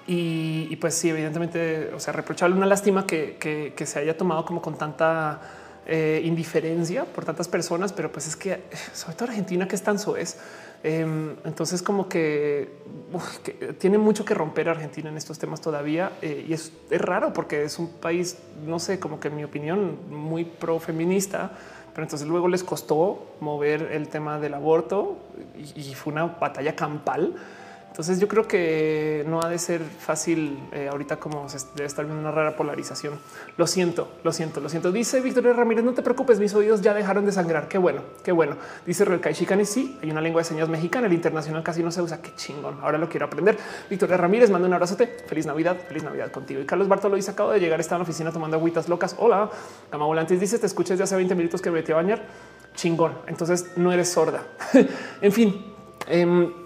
y, 0.07 0.77
pues 0.77 0.95
sí, 0.95 1.11
evidentemente, 1.11 1.91
o 1.95 2.01
sea, 2.01 2.13
reprochable 2.13 2.57
una 2.57 2.67
lástima 2.67 3.07
que, 3.07 3.75
se 3.85 3.99
haya 3.99 4.17
tomado 4.17 4.45
como 4.45 4.63
con 4.63 4.77
tanta 4.77 5.41
eh, 5.87 6.21
indiferencia 6.25 7.05
por 7.05 7.25
tantas 7.25 7.49
personas, 7.49 7.93
pero 7.93 8.11
pues 8.11 8.27
es 8.27 8.37
que 8.37 8.63
sobre 8.93 9.17
todo 9.17 9.29
Argentina 9.29 9.67
que 9.69 9.77
es 9.77 9.83
tan 9.83 9.99
soez. 9.99 10.39
Em, 10.83 11.35
entonces 11.45 11.83
como 11.83 12.09
que, 12.09 12.71
tiene 13.79 13.99
mucho 13.99 14.25
que 14.25 14.35
romper 14.35 14.69
Argentina 14.69 15.09
en 15.09 15.17
estos 15.17 15.39
temas 15.39 15.61
todavía 15.61 16.13
eh, 16.23 16.45
y 16.49 16.53
es, 16.53 16.73
raro 16.91 17.33
porque 17.33 17.65
es 17.65 17.79
un 17.79 17.89
país, 17.89 18.37
no 18.65 18.79
sé, 18.79 19.01
como 19.01 19.19
que 19.19 19.29
en 19.29 19.37
mi 19.37 19.45
opinión 19.45 19.99
muy 20.11 20.45
pro 20.45 20.79
feminista, 20.79 21.53
pero 21.95 22.05
entonces 22.05 22.29
luego 22.29 22.47
les 22.47 22.63
costó 22.63 23.37
mover 23.41 23.91
el 23.93 24.09
tema 24.09 24.39
del 24.39 24.55
aborto 24.55 25.17
y 25.75 25.95
fue 25.95 26.13
una 26.13 26.27
batalla 26.27 26.77
campal 26.77 27.35
entonces 27.97 28.21
yo 28.21 28.29
creo 28.29 28.47
que 28.47 29.25
no 29.27 29.41
ha 29.41 29.49
de 29.49 29.59
ser 29.59 29.81
fácil 29.81 30.69
eh, 30.71 30.87
ahorita 30.93 31.17
como 31.17 31.49
se 31.49 31.57
debe 31.75 31.87
estar 31.87 32.05
viendo 32.05 32.21
una 32.21 32.31
rara 32.31 32.55
polarización. 32.55 33.15
Lo 33.57 33.67
siento, 33.67 34.13
lo 34.23 34.35
siento, 34.35 34.61
lo 34.61 34.69
siento. 34.69 34.93
Dice 34.93 35.23
Victoria 35.23 35.55
Ramírez, 35.55 35.83
no 35.83 35.95
te 35.95 36.03
preocupes, 36.03 36.39
mis 36.39 36.53
oídos 36.53 36.83
ya 36.83 36.93
dejaron 36.93 37.25
de 37.25 37.33
sangrar. 37.33 37.69
Qué 37.69 37.79
bueno, 37.79 38.03
qué 38.23 38.33
bueno. 38.33 38.59
Dice 38.85 39.07
Real 39.07 39.23
Chicane, 39.33 39.65
sí, 39.65 39.99
hay 40.03 40.11
una 40.11 40.21
lengua 40.21 40.43
de 40.43 40.45
señas 40.45 40.69
mexicana, 40.69 41.07
el 41.07 41.15
internacional 41.15 41.63
casi 41.63 41.83
no 41.83 41.91
se 41.91 42.03
usa. 42.03 42.21
Qué 42.21 42.35
chingón, 42.35 42.81
ahora 42.83 42.99
lo 42.99 43.09
quiero 43.09 43.25
aprender. 43.25 43.57
Victoria 43.89 44.19
Ramírez, 44.19 44.51
manda 44.51 44.69
un 44.69 44.75
abrazote. 44.75 45.17
Feliz 45.27 45.47
Navidad, 45.47 45.79
feliz 45.89 46.03
Navidad 46.03 46.31
contigo. 46.31 46.61
Y 46.61 46.67
Carlos 46.67 46.89
Bartolo 46.89 47.17
dice, 47.17 47.31
acabo 47.31 47.53
de 47.53 47.61
llegar, 47.61 47.81
está 47.81 47.95
en 47.95 48.01
la 48.01 48.03
oficina 48.03 48.31
tomando 48.31 48.59
agüitas 48.59 48.91
locas. 48.91 49.17
Hola, 49.19 49.49
Gama 49.91 50.05
Volantes 50.05 50.39
dice, 50.39 50.59
te 50.59 50.67
escuchas 50.67 50.99
de 50.99 51.05
hace 51.05 51.17
20 51.17 51.35
minutos 51.35 51.63
que 51.63 51.71
me 51.71 51.79
metí 51.79 51.93
a 51.93 51.95
bañar. 51.95 52.27
Chingón, 52.75 53.15
entonces 53.27 53.71
no 53.77 53.91
eres 53.91 54.11
sorda. 54.11 54.43
en 55.23 55.33
fin. 55.33 55.73
Em, 56.09 56.66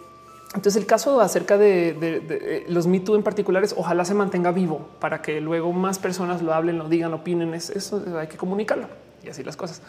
entonces 0.54 0.82
el 0.82 0.86
caso 0.86 1.20
acerca 1.20 1.56
de, 1.56 1.96
eh, 2.00 2.64
los 2.68 2.86
Me 2.88 3.00
en 3.06 3.22
particulares, 3.22 3.74
ojalá 3.76 4.04
se 4.04 4.14
mantenga 4.14 4.50
vivo 4.50 4.88
para 4.98 5.22
que 5.22 5.40
luego 5.40 5.72
más 5.72 6.00
personas 6.00 6.42
lo 6.42 6.52
hablen, 6.52 6.78
lo 6.78 6.88
digan, 6.88 7.14
opinen. 7.14 7.54
Es, 7.54 7.70
eso 7.70 8.02
hay 8.18 8.26
que 8.26 8.36
comunicarlo 8.36 8.88
y 9.22 9.28
así 9.28 9.44
las 9.44 9.56
cosas. 9.56 9.80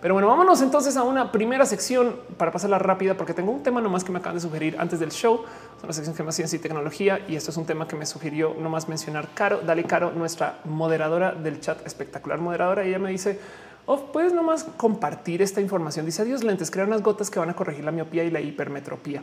Pero 0.00 0.14
bueno, 0.14 0.28
vámonos 0.28 0.62
entonces 0.62 0.96
a 0.96 1.02
una 1.02 1.32
primera 1.32 1.66
sección 1.66 2.14
para 2.36 2.52
pasarla 2.52 2.78
rápida, 2.78 3.16
porque 3.16 3.34
tengo 3.34 3.50
un 3.50 3.64
tema 3.64 3.80
nomás 3.80 4.04
que 4.04 4.12
me 4.12 4.20
acaban 4.20 4.36
de 4.36 4.40
sugerir 4.40 4.76
antes 4.78 5.00
del 5.00 5.10
show. 5.10 5.40
Es 5.76 5.82
una 5.82 5.92
sección 5.92 6.14
que 6.14 6.22
más 6.22 6.36
ciencia 6.36 6.56
y 6.56 6.60
tecnología. 6.60 7.18
Y 7.26 7.34
esto 7.34 7.50
es 7.50 7.56
un 7.56 7.66
tema 7.66 7.88
que 7.88 7.96
me 7.96 8.06
sugirió 8.06 8.54
nomás 8.60 8.88
mencionar 8.88 9.30
Caro. 9.34 9.60
Dale 9.66 9.82
Caro, 9.82 10.12
nuestra 10.12 10.60
moderadora 10.64 11.32
del 11.32 11.60
chat, 11.60 11.84
espectacular 11.84 12.38
moderadora. 12.38 12.86
Y 12.86 12.90
ella 12.90 13.00
me 13.00 13.10
dice, 13.10 13.40
oh, 13.88 14.12
puedes 14.12 14.32
nomás 14.32 14.64
compartir 14.64 15.42
esta 15.42 15.60
información. 15.60 16.06
Dice 16.06 16.22
adiós 16.22 16.44
lentes, 16.44 16.70
crea 16.70 16.84
unas 16.84 17.02
gotas 17.02 17.30
que 17.30 17.38
van 17.38 17.50
a 17.50 17.54
corregir 17.54 17.84
la 17.84 17.90
miopía 17.90 18.22
y 18.22 18.30
la 18.30 18.40
hipermetropía 18.40 19.22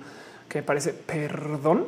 que 0.49 0.59
me 0.59 0.63
parece 0.63 0.91
perdón. 0.93 1.85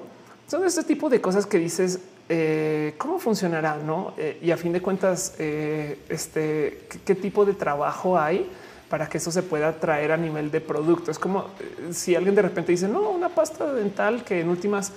Son 0.48 0.64
este 0.64 0.84
tipo 0.84 1.10
de 1.10 1.20
cosas 1.20 1.46
que 1.46 1.58
dices 1.58 2.00
eh, 2.30 2.96
cómo 2.98 3.20
funcionará, 3.20 3.78
no? 3.78 4.14
Eh, 4.18 4.40
y 4.42 4.52
a 4.52 4.58
fin 4.58 4.72
de 4.72 4.82
cuentas, 4.82 5.36
eh, 5.40 6.00
este 6.08 6.88
¿qué, 7.04 7.16
tipo 7.16 7.46
de 7.46 7.54
trabajo 7.54 8.18
hay 8.18 8.50
para 8.90 9.10
que 9.10 9.18
eso 9.18 9.32
se 9.32 9.44
pueda 9.44 9.74
traer 9.80 10.12
a 10.12 10.18
nivel 10.18 10.50
de 10.52 10.62
producto. 10.62 11.12
Es 11.12 11.20
como 11.20 11.48
si 11.92 12.16
alguien 12.16 12.36
de 12.36 12.44
repente 12.44 12.72
dice 12.72 12.88
no, 12.88 13.10
una 13.10 13.30
pasta 13.30 13.74
dental 13.74 14.24
que 14.24 14.40
en 14.40 14.50
últimas 14.50 14.94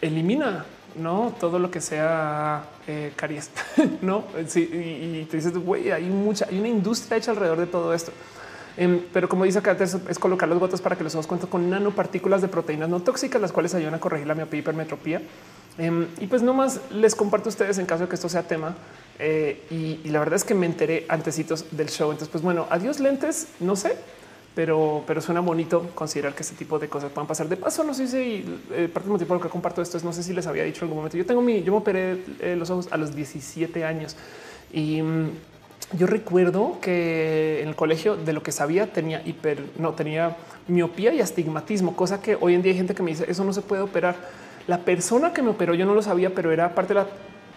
elimina 0.00 0.64
no 0.96 1.34
todo 1.38 1.58
lo 1.58 1.70
que 1.70 1.80
sea 1.80 2.64
eh, 2.86 3.12
caries, 3.16 3.50
no? 4.02 4.24
Sí, 4.46 4.60
y, 4.60 5.24
te 5.24 5.36
dices, 5.36 5.52
güey, 5.56 5.90
hay 5.90 6.04
mucha, 6.04 6.46
hay 6.50 6.58
una 6.58 6.68
industria 6.68 7.18
hecha 7.18 7.30
alrededor 7.30 7.58
de 7.58 7.66
todo 7.66 7.94
esto. 7.94 8.12
Em, 8.76 9.02
pero 9.12 9.28
como 9.28 9.44
dice 9.44 9.58
acá, 9.58 9.76
es, 9.78 10.18
colocar 10.18 10.48
los 10.48 10.58
gotas 10.58 10.80
para 10.80 10.96
que 10.96 11.04
los 11.04 11.14
ojos 11.14 11.26
cuenten 11.26 11.50
con 11.50 11.68
nanopartículas 11.68 12.40
de 12.40 12.48
proteínas 12.48 12.88
no 12.88 13.00
tóxicas, 13.00 13.40
las 13.40 13.52
cuales 13.52 13.74
ayudan 13.74 13.94
a 13.94 14.00
corregir 14.00 14.26
la 14.26 14.34
miopía 14.34 14.58
y 14.58 14.60
hipermetropía. 14.60 15.22
Em, 15.78 16.06
y 16.20 16.26
pues 16.26 16.42
nomás 16.42 16.80
les 16.90 17.14
comparto 17.14 17.48
a 17.48 17.50
ustedes 17.50 17.78
en 17.78 17.86
caso 17.86 18.04
de 18.04 18.08
que 18.08 18.14
esto 18.14 18.28
sea 18.28 18.42
tema. 18.42 18.74
Eh, 19.18 19.66
y, 19.70 20.08
la 20.08 20.18
verdad 20.18 20.36
es 20.36 20.44
que 20.44 20.54
me 20.54 20.66
enteré 20.66 21.04
antecitos 21.08 21.66
del 21.70 21.88
show. 21.90 22.10
Entonces, 22.10 22.30
pues 22.30 22.42
bueno, 22.42 22.66
adiós 22.70 23.00
lentes, 23.00 23.48
no 23.60 23.76
sé, 23.76 23.96
pero, 24.60 25.02
pero 25.06 25.22
suena 25.22 25.40
bonito 25.40 25.88
considerar 25.94 26.34
que 26.34 26.42
este 26.42 26.54
tipo 26.54 26.78
de 26.78 26.86
cosas 26.86 27.10
puedan 27.10 27.26
pasar. 27.26 27.48
De 27.48 27.56
paso, 27.56 27.82
no 27.82 27.94
sé 27.94 28.06
si 28.06 28.44
eh, 28.72 28.90
parte 28.92 29.06
del 29.06 29.12
motivo 29.12 29.28
por 29.28 29.36
el 29.38 29.42
que 29.42 29.48
comparto 29.48 29.80
esto 29.80 29.96
es, 29.96 30.04
no 30.04 30.12
sé 30.12 30.22
si 30.22 30.34
les 30.34 30.46
había 30.46 30.64
dicho 30.64 30.80
en 30.80 30.82
algún 30.82 30.98
momento. 30.98 31.16
Yo 31.16 31.24
tengo 31.24 31.40
mi, 31.40 31.62
yo 31.62 31.72
me 31.72 31.78
operé 31.78 32.22
eh, 32.40 32.56
los 32.58 32.68
ojos 32.68 32.88
a 32.90 32.98
los 32.98 33.14
17 33.16 33.86
años 33.86 34.18
y 34.70 35.00
mm, 35.00 35.30
yo 35.96 36.06
recuerdo 36.06 36.76
que 36.78 37.62
en 37.62 37.68
el 37.68 37.74
colegio 37.74 38.16
de 38.16 38.34
lo 38.34 38.42
que 38.42 38.52
sabía 38.52 38.92
tenía 38.92 39.22
hiper, 39.24 39.64
no 39.78 39.94
tenía 39.94 40.36
miopía 40.68 41.14
y 41.14 41.22
astigmatismo, 41.22 41.96
cosa 41.96 42.20
que 42.20 42.36
hoy 42.38 42.54
en 42.54 42.60
día 42.60 42.72
hay 42.72 42.76
gente 42.76 42.94
que 42.94 43.02
me 43.02 43.12
dice 43.12 43.24
eso 43.30 43.42
no 43.44 43.54
se 43.54 43.62
puede 43.62 43.80
operar. 43.80 44.14
La 44.66 44.80
persona 44.80 45.32
que 45.32 45.40
me 45.40 45.48
operó 45.48 45.72
yo 45.72 45.86
no 45.86 45.94
lo 45.94 46.02
sabía, 46.02 46.34
pero 46.34 46.52
era 46.52 46.74
parte 46.74 46.92
de 46.92 47.00
la 47.00 47.06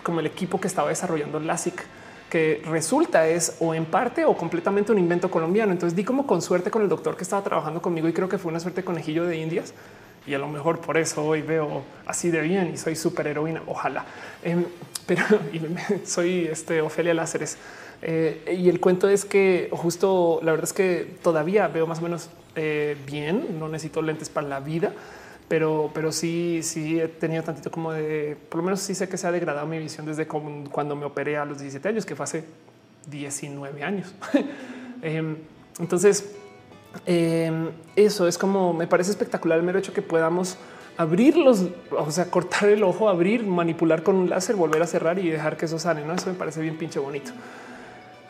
como 0.03 0.21
el 0.21 0.25
equipo 0.25 0.57
que 0.61 0.69
estaba 0.69 0.87
desarrollando 0.87 1.41
LASIK 1.41 1.83
que 2.33 2.63
resulta 2.65 3.27
es 3.27 3.57
o 3.59 3.75
en 3.75 3.85
parte 3.85 4.25
o 4.25 4.35
completamente 4.35 4.91
un 4.91 4.97
invento 4.97 5.29
colombiano. 5.29 5.71
Entonces 5.71 5.95
di 5.95 6.03
como 6.03 6.25
con 6.25 6.41
suerte 6.41 6.71
con 6.71 6.81
el 6.81 6.89
doctor 6.89 7.15
que 7.15 7.21
estaba 7.21 7.43
trabajando 7.43 7.79
conmigo 7.79 8.07
y 8.07 8.13
creo 8.13 8.27
que 8.27 8.39
fue 8.39 8.49
una 8.49 8.59
suerte 8.59 8.83
conejillo 8.83 9.25
de 9.25 9.37
indias. 9.37 9.75
Y 10.25 10.33
a 10.33 10.39
lo 10.39 10.47
mejor 10.47 10.79
por 10.79 10.97
eso 10.97 11.23
hoy 11.23 11.43
veo 11.43 11.83
así 12.07 12.31
de 12.31 12.41
bien 12.41 12.71
y 12.73 12.77
soy 12.77 12.95
súper 12.95 13.27
heroína. 13.27 13.61
Ojalá. 13.67 14.05
Em, 14.41 14.65
pero 15.05 15.23
soy 16.05 16.47
este 16.51 16.81
Ofelia 16.81 17.13
Láceres. 17.13 17.59
Eh, 18.01 18.57
y 18.57 18.67
el 18.67 18.79
cuento 18.79 19.07
es 19.07 19.25
que 19.25 19.69
justo 19.71 20.39
la 20.41 20.53
verdad 20.53 20.65
es 20.65 20.73
que 20.73 21.15
todavía 21.21 21.67
veo 21.67 21.85
más 21.85 21.99
o 21.99 22.01
menos 22.01 22.31
eh, 22.55 22.97
bien. 23.05 23.59
No 23.59 23.69
necesito 23.69 24.01
lentes 24.01 24.29
para 24.29 24.47
la 24.47 24.59
vida 24.59 24.91
pero, 25.47 25.91
pero 25.93 26.11
sí, 26.11 26.61
sí 26.63 26.99
he 26.99 27.07
tenido 27.07 27.43
tantito 27.43 27.69
como 27.71 27.91
de, 27.91 28.37
por 28.49 28.57
lo 28.59 28.63
menos 28.63 28.79
sí 28.79 28.95
sé 28.95 29.09
que 29.09 29.17
se 29.17 29.27
ha 29.27 29.31
degradado 29.31 29.67
mi 29.67 29.77
visión 29.77 30.05
desde 30.05 30.27
cuando 30.27 30.95
me 30.95 31.05
operé 31.05 31.37
a 31.37 31.45
los 31.45 31.59
17 31.59 31.89
años, 31.89 32.05
que 32.05 32.15
fue 32.15 32.23
hace 32.23 32.43
19 33.09 33.83
años. 33.83 34.13
Em, 35.05 35.35
entonces, 35.79 36.33
em, 37.05 37.71
eso 37.97 38.25
es 38.25 38.37
como, 38.37 38.73
me 38.73 38.87
parece 38.87 39.11
espectacular 39.11 39.59
el 39.59 39.65
mero 39.65 39.79
hecho 39.79 39.91
que 39.91 40.01
podamos 40.01 40.57
abrirlos, 40.95 41.65
o 41.91 42.09
sea, 42.09 42.31
cortar 42.31 42.69
el 42.69 42.83
ojo, 42.83 43.09
abrir, 43.09 43.45
manipular 43.45 44.01
con 44.01 44.15
un 44.15 44.29
láser, 44.29 44.55
volver 44.55 44.81
a 44.81 44.87
cerrar 44.87 45.19
y 45.19 45.29
dejar 45.29 45.57
que 45.57 45.65
eso 45.65 45.77
sane, 45.77 46.05
¿no? 46.05 46.13
Eso 46.13 46.29
me 46.29 46.35
parece 46.35 46.61
bien 46.61 46.77
pinche 46.77 46.99
bonito. 46.99 47.33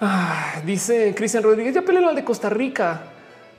Ah, 0.02 0.62
dice 0.66 1.14
Cristian 1.16 1.44
Rodríguez, 1.44 1.76
ya 1.76 1.84
peleó 1.84 2.10
al 2.10 2.16
de 2.16 2.24
Costa 2.24 2.50
Rica. 2.50 3.13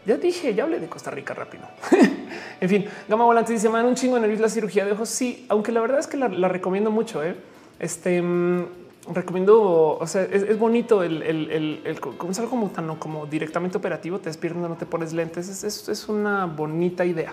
Ya 0.06 0.16
dije, 0.16 0.54
ya 0.54 0.64
hablé 0.64 0.80
de 0.80 0.88
Costa 0.88 1.10
Rica 1.10 1.32
rápido. 1.32 1.64
en 2.60 2.68
fin, 2.68 2.86
Gama 3.08 3.24
Volante 3.24 3.52
dice, 3.52 3.68
man, 3.68 3.86
un 3.86 3.94
chingo 3.94 4.18
en 4.18 4.40
la 4.40 4.48
cirugía 4.48 4.84
de 4.84 4.92
ojos. 4.92 5.08
Sí, 5.08 5.46
aunque 5.48 5.72
la 5.72 5.80
verdad 5.80 5.98
es 5.98 6.06
que 6.06 6.16
la, 6.16 6.28
recomiendo 6.48 6.90
mucho. 6.90 7.24
¿eh? 7.24 7.36
Este 7.78 8.20
mm, 8.20 8.66
recomiendo, 9.12 9.98
o 9.98 10.06
sea, 10.06 10.22
es, 10.22 10.58
bonito 10.58 11.02
el, 11.02 12.00
comenzar 12.18 12.46
como 12.46 12.70
tan 12.70 12.96
como 12.96 13.26
directamente 13.26 13.78
operativo, 13.78 14.18
te 14.18 14.28
despiertas, 14.28 14.62
no 14.62 14.76
te 14.76 14.86
pones 14.86 15.12
lentes. 15.12 15.48
Es, 15.64 15.88
es, 15.88 16.08
una 16.08 16.46
bonita 16.46 17.04
idea. 17.04 17.32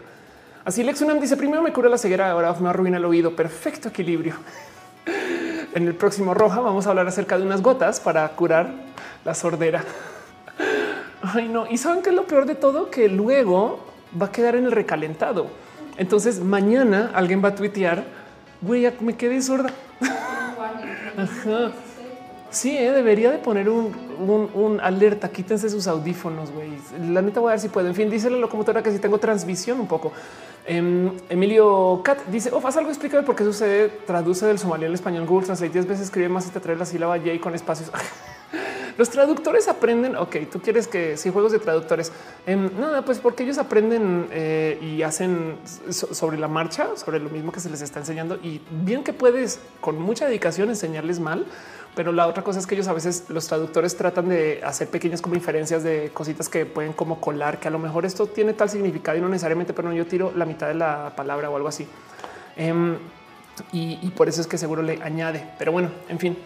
Así 0.64 0.84
Lex 0.84 1.02
Unam 1.02 1.20
dice 1.20 1.36
primero 1.38 1.62
me 1.62 1.74
cura 1.74 1.90
la 1.90 1.98
ceguera, 1.98 2.32
ahora 2.32 2.54
me 2.60 2.70
arruina 2.70 2.98
el 2.98 3.06
oído. 3.06 3.36
Perfecto 3.36 3.90
equilibrio. 3.90 4.36
en 5.74 5.88
el 5.88 5.96
próximo 5.96 6.34
roja 6.34 6.62
vamos 6.62 6.88
a 6.88 6.92
hablar 6.92 7.08
acerca 7.08 7.38
de 7.38 7.44
unas 7.44 7.62
gotas 7.62 8.00
para 8.00 8.28
curar 8.30 8.72
la 9.26 9.34
sordera. 9.34 9.84
Ay, 11.22 11.48
no. 11.48 11.68
Y 11.68 11.78
saben 11.78 12.02
que 12.02 12.10
es 12.10 12.16
lo 12.16 12.26
peor 12.26 12.46
de 12.46 12.56
todo, 12.56 12.90
que 12.90 13.08
luego 13.08 13.80
va 14.20 14.28
a 14.28 14.32
quedar 14.32 14.56
en 14.56 14.66
el 14.66 14.72
recalentado. 14.72 15.48
Entonces 15.98 16.40
mañana 16.40 17.12
alguien 17.14 17.44
va 17.44 17.50
a 17.50 17.56
tuitear, 17.56 18.04
güey, 18.62 18.92
me 19.02 19.16
quedé 19.16 19.42
sorda. 19.42 19.70
Sí, 22.52 22.78
eh, 22.78 22.92
debería 22.92 23.32
de 23.32 23.38
poner 23.38 23.70
un, 23.70 24.80
alerta. 24.82 25.30
Quítense 25.30 25.70
sus 25.70 25.88
audífonos, 25.88 26.52
güey. 26.52 26.70
La 27.10 27.22
neta 27.22 27.40
voy 27.40 27.50
a 27.50 27.52
ver 27.52 27.60
si 27.62 27.70
puedo. 27.70 27.88
En 27.88 27.96
fin, 27.96 28.10
dice 28.10 28.30
la 28.30 28.38
locomotora 28.38 28.84
que 28.84 28.92
si 28.92 29.00
tengo 29.00 29.18
transmisión 29.20 29.80
un 29.80 29.88
poco. 29.88 30.12
Em, 30.66 31.12
Emilio 31.30 32.02
Cat 32.04 32.26
dice: 32.28 32.52
Oh, 32.52 32.62
haz 32.68 32.76
algo, 32.76 32.90
explícame 32.90 33.24
por 33.24 33.36
qué 33.36 33.46
sucede. 33.46 33.88
Traduce 34.06 34.46
del 34.46 34.60
somalí 34.60 34.86
al 34.86 34.94
español. 34.94 35.26
Google 35.26 35.46
Translate 35.46 35.72
10 35.72 35.88
veces 35.88 36.06
escribe 36.06 36.28
más 36.28 36.46
y 36.48 36.50
te 36.50 36.60
trae 36.60 36.76
la 36.76 36.86
sílaba 36.86 37.18
J 37.18 37.40
con 37.40 37.56
espacios. 37.56 37.90
Los 38.98 39.10
traductores 39.10 39.68
aprenden. 39.68 40.16
Ok, 40.16 40.38
tú 40.52 40.62
quieres 40.62 40.88
que 40.88 41.18
si 41.18 41.30
juegos 41.30 41.52
de 41.52 41.60
traductores, 41.60 42.12
em, 42.46 42.70
nada, 42.80 43.04
pues 43.04 43.20
porque 43.20 43.44
ellos 43.44 43.58
aprenden 43.58 44.28
eh, 44.32 44.78
y 44.82 45.02
hacen 45.02 45.58
sobre 45.90 46.38
la 46.38 46.48
marcha, 46.48 46.90
sobre 46.96 47.20
lo 47.20 47.30
mismo 47.30 47.52
que 47.52 47.60
se 47.60 47.70
les 47.70 47.82
está 47.82 48.00
enseñando. 48.00 48.36
Y 48.44 48.62
bien 48.70 49.04
que 49.04 49.14
puedes 49.14 49.60
con 49.80 50.02
mucha 50.02 50.26
dedicación 50.26 50.70
enseñarles 50.70 51.20
mal, 51.20 51.46
pero 51.96 52.12
la 52.12 52.28
otra 52.28 52.44
cosa 52.44 52.60
es 52.60 52.68
que 52.68 52.76
ellos 52.76 52.88
a 52.88 52.94
veces 52.94 53.26
los 53.30 53.48
traductores 53.48 53.96
tratan 53.96 54.30
de 54.30 54.62
hacer 54.64 54.90
pequeñas 54.90 55.22
como 55.22 55.36
inferencias 55.36 55.84
de 55.84 56.12
cositas 56.14 56.48
que 56.48 56.66
pueden 56.66 56.94
como 56.94 57.20
colar, 57.20 57.60
que 57.60 57.68
a 57.68 57.72
lo 57.72 57.80
mejor 57.80 58.06
esto 58.06 58.28
tiene 58.28 58.54
tal 58.54 58.70
significado 58.70 59.18
y 59.18 59.22
no 59.22 59.30
necesariamente, 59.30 59.74
pero 59.74 59.90
no, 59.90 59.96
yo 59.96 60.06
tiro 60.06 60.32
la 60.36 60.46
mitad 60.46 60.68
de 60.68 60.76
la 60.76 61.14
palabra 61.16 61.50
o 61.50 61.56
algo 61.56 61.68
así. 61.68 61.88
Em, 62.56 62.98
y 63.74 64.10
por 64.12 64.28
eso 64.28 64.42
es 64.42 64.48
que 64.48 64.58
seguro 64.58 64.82
le 64.82 65.02
añade. 65.04 65.46
Pero 65.60 65.72
bueno, 65.72 65.90
en 66.10 66.20
fin. 66.20 66.38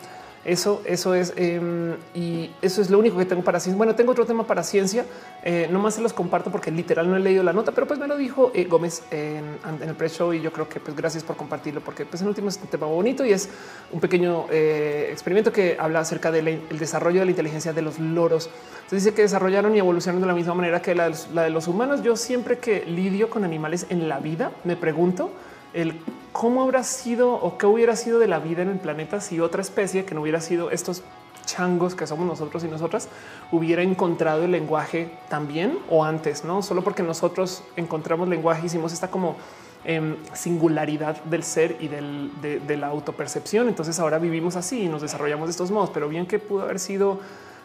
Eso, 0.45 0.83
eso 0.85 1.15
es 1.15 1.33
em, 1.37 1.95
y 2.13 2.51
eso 2.61 2.79
es 2.79 2.91
lo 2.91 2.99
único 2.99 3.17
que 3.17 3.25
tengo 3.25 3.43
para 3.43 3.59
ciencia. 3.59 3.75
Bueno, 3.75 3.95
tengo 3.95 4.11
otro 4.11 4.27
tema 4.27 4.45
para 4.45 4.61
ciencia. 4.61 5.03
Eh, 5.43 5.67
no 5.71 5.79
más 5.79 5.95
se 5.95 6.01
los 6.01 6.13
comparto 6.13 6.51
porque 6.51 6.69
literal 6.69 7.09
no 7.09 7.17
he 7.17 7.19
leído 7.19 7.41
la 7.41 7.51
nota, 7.51 7.71
pero 7.71 7.87
pues 7.87 7.99
me 7.99 8.07
lo 8.07 8.15
dijo 8.15 8.51
eh, 8.53 8.65
Gómez 8.65 9.01
en, 9.09 9.57
el 9.81 9.95
pre-show 9.95 10.33
y 10.33 10.41
yo 10.41 10.53
creo 10.53 10.69
que 10.69 10.79
pues 10.79 10.95
gracias 10.95 11.23
por 11.23 11.35
compartirlo 11.35 11.81
porque 11.81 12.05
pues 12.05 12.21
en 12.21 12.27
último 12.27 12.49
es 12.49 12.59
un 12.61 12.67
tema 12.67 12.85
bonito 12.85 13.25
y 13.25 13.33
es 13.33 13.49
un 13.91 13.99
pequeño 13.99 14.45
eh, 14.51 15.09
experimento 15.11 15.51
que 15.51 15.77
habla 15.79 16.01
acerca 16.01 16.31
del 16.31 16.61
desarrollo 16.77 17.21
de 17.21 17.25
la 17.25 17.31
inteligencia 17.31 17.73
de 17.73 17.81
los 17.81 17.97
loros. 17.97 18.51
Entonces 18.83 19.03
dice 19.03 19.15
que 19.15 19.23
desarrollaron 19.23 19.75
y 19.75 19.79
evolucionaron 19.79 20.21
de 20.21 20.27
la 20.27 20.35
misma 20.35 20.53
manera 20.53 20.79
que 20.79 20.93
la 20.93 21.09
de 21.09 21.49
los 21.49 21.67
humanos. 21.67 22.03
Yo 22.03 22.15
siempre 22.15 22.59
que 22.59 22.85
lidio 22.85 23.31
con 23.31 23.43
animales 23.45 23.87
en 23.89 24.07
la 24.07 24.19
vida 24.19 24.51
me 24.63 24.75
pregunto 24.75 25.31
el 25.73 25.99
cómo 26.35 26.63
habrá 26.63 26.83
sido 26.83 27.31
o 27.31 27.57
qué 27.57 27.65
hubiera 27.65 27.95
sido 27.95 28.19
de 28.19 28.27
la 28.27 28.39
vida 28.39 28.61
en 28.61 28.67
el 28.67 28.77
planeta 28.77 29.21
si 29.21 29.39
otra 29.39 29.61
especie 29.61 30.03
que 30.03 30.13
no 30.13 30.21
hubiera 30.21 30.41
sido 30.41 30.69
estos 30.69 31.01
changos 31.45 31.95
que 31.95 32.05
somos 32.05 32.27
nosotros 32.27 32.61
y 32.65 32.67
nosotras 32.67 33.07
hubiera 33.53 33.83
encontrado 33.83 34.43
el 34.43 34.51
lenguaje 34.51 35.11
también 35.29 35.79
o 35.89 36.03
antes, 36.03 36.43
no 36.43 36.61
solo 36.61 36.83
porque 36.83 37.03
nosotros 37.03 37.63
encontramos 37.77 38.27
lenguaje, 38.27 38.65
hicimos 38.65 38.91
esta 38.91 39.09
como 39.09 39.37
em, 39.85 40.17
singularidad 40.33 41.23
del 41.23 41.43
ser 41.43 41.77
y 41.79 41.87
de, 41.87 42.77
la 42.77 42.87
autopercepción. 42.87 43.69
Entonces 43.69 43.97
ahora 43.99 44.19
vivimos 44.19 44.57
así 44.57 44.81
y 44.81 44.87
nos 44.89 45.03
desarrollamos 45.03 45.47
de 45.47 45.51
estos 45.51 45.71
modos, 45.71 45.91
pero 45.93 46.09
bien 46.09 46.25
que 46.25 46.39
pudo 46.39 46.63
haber 46.63 46.79
sido 46.79 47.21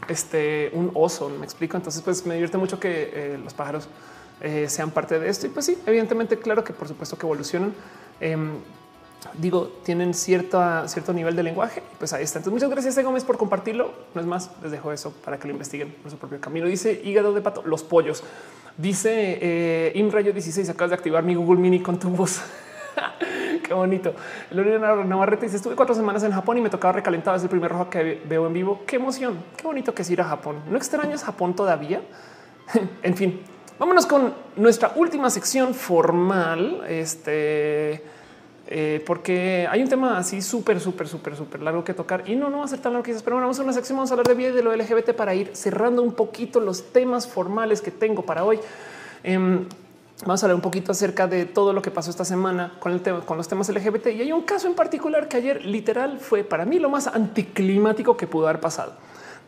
este 0.06 0.70
un 0.74 0.92
oso. 0.94 1.28
Me 1.28 1.44
explico. 1.44 1.76
Entonces, 1.76 2.02
pues 2.02 2.24
me 2.24 2.34
divierte 2.34 2.56
mucho 2.56 2.78
que 2.78 3.10
eh, 3.12 3.40
los 3.42 3.52
pájaros 3.52 3.88
eh, 4.40 4.66
sean 4.68 4.92
parte 4.92 5.18
de 5.18 5.28
esto. 5.28 5.46
Y 5.46 5.50
pues 5.50 5.66
sí, 5.66 5.76
evidentemente, 5.86 6.38
claro 6.38 6.62
que 6.62 6.72
por 6.72 6.86
supuesto 6.86 7.18
que 7.18 7.26
evolucionan. 7.26 7.74
Em, 8.20 8.58
digo, 9.34 9.80
tienen 9.84 10.14
cierta, 10.14 10.86
cierto 10.88 11.12
nivel 11.12 11.36
de 11.36 11.42
lenguaje. 11.42 11.82
Pues 11.98 12.12
ahí 12.12 12.22
está. 12.22 12.38
Entonces, 12.38 12.52
muchas 12.52 12.70
gracias 12.70 12.98
a 12.98 13.02
Gómez 13.02 13.24
por 13.24 13.36
compartirlo. 13.36 13.92
No 14.14 14.20
es 14.20 14.26
más, 14.26 14.50
les 14.62 14.70
dejo 14.70 14.92
eso 14.92 15.12
para 15.24 15.38
que 15.38 15.48
lo 15.48 15.52
investiguen 15.52 15.92
por 16.02 16.10
su 16.10 16.18
propio 16.18 16.40
camino. 16.40 16.66
Dice 16.66 17.00
hígado 17.04 17.32
de 17.32 17.40
pato, 17.40 17.62
los 17.64 17.82
pollos. 17.82 18.22
Dice 18.76 19.38
eh, 19.40 19.92
Imrayo 19.94 20.32
16, 20.32 20.68
acabas 20.70 20.90
de 20.90 20.96
activar 20.96 21.22
mi 21.22 21.34
Google 21.34 21.60
Mini 21.60 21.80
con 21.80 21.98
tu 21.98 22.08
voz. 22.10 22.40
Qué 23.64 23.74
bonito. 23.74 24.14
Lorena 24.50 24.96
Navarrete 25.04 25.46
dice: 25.46 25.56
Estuve 25.56 25.76
cuatro 25.76 25.94
semanas 25.94 26.22
en 26.22 26.32
Japón 26.32 26.58
y 26.58 26.60
me 26.60 26.70
tocaba 26.70 26.92
recalentado. 26.92 27.36
Es 27.36 27.42
el 27.42 27.48
primer 27.48 27.70
rojo 27.70 27.90
que 27.90 28.22
veo 28.26 28.46
en 28.46 28.52
vivo. 28.52 28.82
Qué 28.86 28.96
emoción. 28.96 29.38
Qué 29.56 29.64
bonito 29.64 29.94
que 29.94 30.02
es 30.02 30.10
ir 30.10 30.20
a 30.20 30.24
Japón. 30.24 30.62
No 30.68 30.76
extrañas 30.76 31.22
Japón 31.22 31.54
todavía. 31.54 32.00
en 33.02 33.16
fin, 33.16 33.40
Vámonos 33.80 34.04
con 34.04 34.34
nuestra 34.56 34.92
última 34.94 35.30
sección 35.30 35.72
formal. 35.72 36.84
Este, 36.86 38.02
eh, 38.66 39.02
porque 39.06 39.66
hay 39.70 39.82
un 39.82 39.88
tema 39.88 40.18
así 40.18 40.42
súper, 40.42 40.78
súper, 40.78 41.08
súper, 41.08 41.34
súper 41.34 41.62
largo 41.62 41.82
que 41.82 41.94
tocar 41.94 42.28
y 42.28 42.36
no, 42.36 42.50
no 42.50 42.58
va 42.58 42.66
a 42.66 42.68
ser 42.68 42.80
tan 42.80 42.92
largo 42.92 43.04
quizás, 43.04 43.22
pero 43.22 43.36
vamos 43.36 43.58
a 43.58 43.62
una 43.62 43.72
sección, 43.72 43.96
vamos 43.96 44.10
a 44.10 44.14
hablar 44.14 44.28
de 44.28 44.34
vida 44.34 44.50
y 44.50 44.52
de 44.52 44.62
lo 44.62 44.76
LGBT 44.76 45.14
para 45.14 45.34
ir 45.34 45.56
cerrando 45.56 46.02
un 46.02 46.12
poquito 46.12 46.60
los 46.60 46.92
temas 46.92 47.26
formales 47.26 47.80
que 47.80 47.90
tengo 47.90 48.20
para 48.20 48.44
hoy. 48.44 48.60
Em, 49.24 49.64
vamos 50.26 50.42
a 50.42 50.46
hablar 50.46 50.56
un 50.56 50.60
poquito 50.60 50.92
acerca 50.92 51.26
de 51.26 51.46
todo 51.46 51.72
lo 51.72 51.80
que 51.80 51.90
pasó 51.90 52.10
esta 52.10 52.26
semana 52.26 52.74
con 52.80 52.92
el 52.92 53.00
tema, 53.00 53.20
con 53.22 53.38
los 53.38 53.48
temas 53.48 53.70
LGBT. 53.70 54.08
Y 54.08 54.20
hay 54.20 54.32
un 54.32 54.42
caso 54.42 54.68
en 54.68 54.74
particular 54.74 55.26
que 55.26 55.38
ayer 55.38 55.64
literal 55.64 56.20
fue 56.20 56.44
para 56.44 56.66
mí 56.66 56.78
lo 56.78 56.90
más 56.90 57.06
anticlimático 57.06 58.14
que 58.14 58.26
pudo 58.26 58.46
haber 58.46 58.60
pasado. 58.60 58.92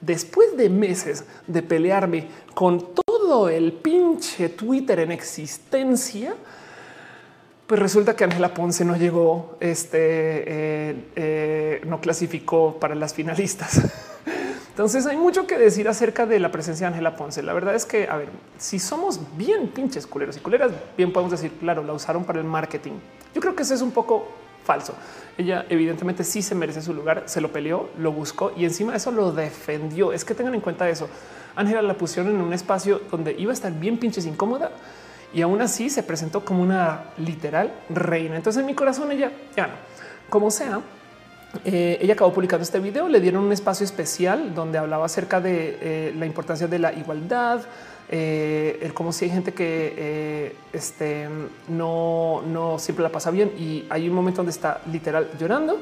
Después 0.00 0.56
de 0.56 0.70
meses 0.70 1.26
de 1.46 1.62
pelearme 1.62 2.28
con 2.54 2.78
todo 2.94 3.02
el 3.48 3.72
pinche 3.72 4.50
Twitter 4.50 5.00
en 5.00 5.12
existencia, 5.12 6.34
pues 7.66 7.80
resulta 7.80 8.14
que 8.14 8.24
Ángela 8.24 8.52
Ponce 8.52 8.84
no 8.84 8.96
llegó, 8.96 9.56
este 9.60 9.98
eh, 9.98 11.04
eh, 11.16 11.80
no 11.86 12.00
clasificó 12.00 12.78
para 12.78 12.94
las 12.94 13.14
finalistas. 13.14 13.80
Entonces 14.70 15.06
hay 15.06 15.16
mucho 15.16 15.46
que 15.46 15.59
decir 15.59 15.88
acerca 15.88 16.26
de 16.26 16.38
la 16.38 16.50
presencia 16.50 16.86
de 16.86 16.94
Ángela 16.94 17.16
Ponce. 17.16 17.42
La 17.42 17.52
verdad 17.52 17.74
es 17.74 17.84
que, 17.84 18.09
a 18.09 18.16
ver, 18.16 18.28
si 18.59 18.78
somos 18.78 19.20
bien 19.36 19.68
pinches 19.68 20.06
culeros 20.06 20.36
y 20.36 20.40
culeras, 20.40 20.72
bien 20.96 21.12
podemos 21.12 21.30
decir, 21.30 21.52
claro, 21.60 21.82
la 21.82 21.92
usaron 21.92 22.24
para 22.24 22.38
el 22.40 22.46
marketing. 22.46 22.92
Yo 23.34 23.40
creo 23.40 23.54
que 23.54 23.62
eso 23.62 23.74
es 23.74 23.82
un 23.82 23.90
poco 23.90 24.28
falso. 24.64 24.94
Ella 25.39 25.66
evidentemente 25.68 26.24
sí 26.24 26.43
se 26.43 26.55
merece 26.55 26.82
su 26.82 26.93
lugar, 26.93 27.24
se 27.26 27.40
lo 27.40 27.52
peleó, 27.52 27.89
lo 27.98 28.12
buscó 28.12 28.52
y 28.56 28.64
encima 28.64 28.93
de 28.93 28.98
eso 28.98 29.10
lo 29.10 29.32
defendió. 29.32 30.12
Es 30.12 30.24
que 30.24 30.34
tengan 30.34 30.55
en 30.55 30.60
cuenta 30.60 30.89
eso. 30.89 31.09
Ángela 31.56 31.82
la 31.82 31.94
pusieron 31.94 32.34
en 32.34 32.40
un 32.40 32.52
espacio 32.52 33.01
donde 33.10 33.34
iba 33.39 33.51
a 33.51 33.55
estar 33.55 33.72
bien 33.72 33.98
pinches 33.98 34.26
incómoda 34.26 34.70
y 35.34 35.43
aún 35.43 35.60
así 35.60 35.90
se 35.90 36.02
presentó 36.02 36.44
como 36.44 36.62
una 36.62 37.05
literal 37.18 37.72
reina. 37.89 38.36
Entonces 38.36 38.60
en 38.60 38.66
mi 38.66 38.74
corazón 38.74 39.10
ella 39.12 39.32
ya 39.56 39.66
no, 39.66 39.74
como 40.28 40.51
sea. 40.51 40.80
Eh, 41.64 41.98
ella 42.01 42.14
acabó 42.14 42.32
publicando 42.32 42.62
este 42.62 42.78
video, 42.78 43.09
le 43.09 43.20
dieron 43.20 43.44
un 43.44 43.52
espacio 43.52 43.84
especial 43.84 44.55
donde 44.55 44.78
hablaba 44.78 45.05
acerca 45.05 45.40
de 45.40 45.78
eh, 45.82 46.14
la 46.16 46.24
importancia 46.24 46.66
de 46.66 46.78
la 46.78 46.94
igualdad, 46.94 47.60
eh, 48.12 48.78
el 48.82 48.94
cómo 48.94 49.12
si 49.12 49.24
hay 49.24 49.30
gente 49.32 49.52
que 49.52 50.55
este, 50.72 51.28
no, 51.68 52.43
no 52.47 52.78
siempre 52.78 53.02
la 53.02 53.09
pasa 53.09 53.32
bien 53.32 53.51
y 53.59 53.86
hay 53.90 54.09
un 54.09 54.14
momento 54.14 54.36
donde 54.39 54.52
está 54.52 54.80
literal 54.93 55.30
llorando, 55.40 55.80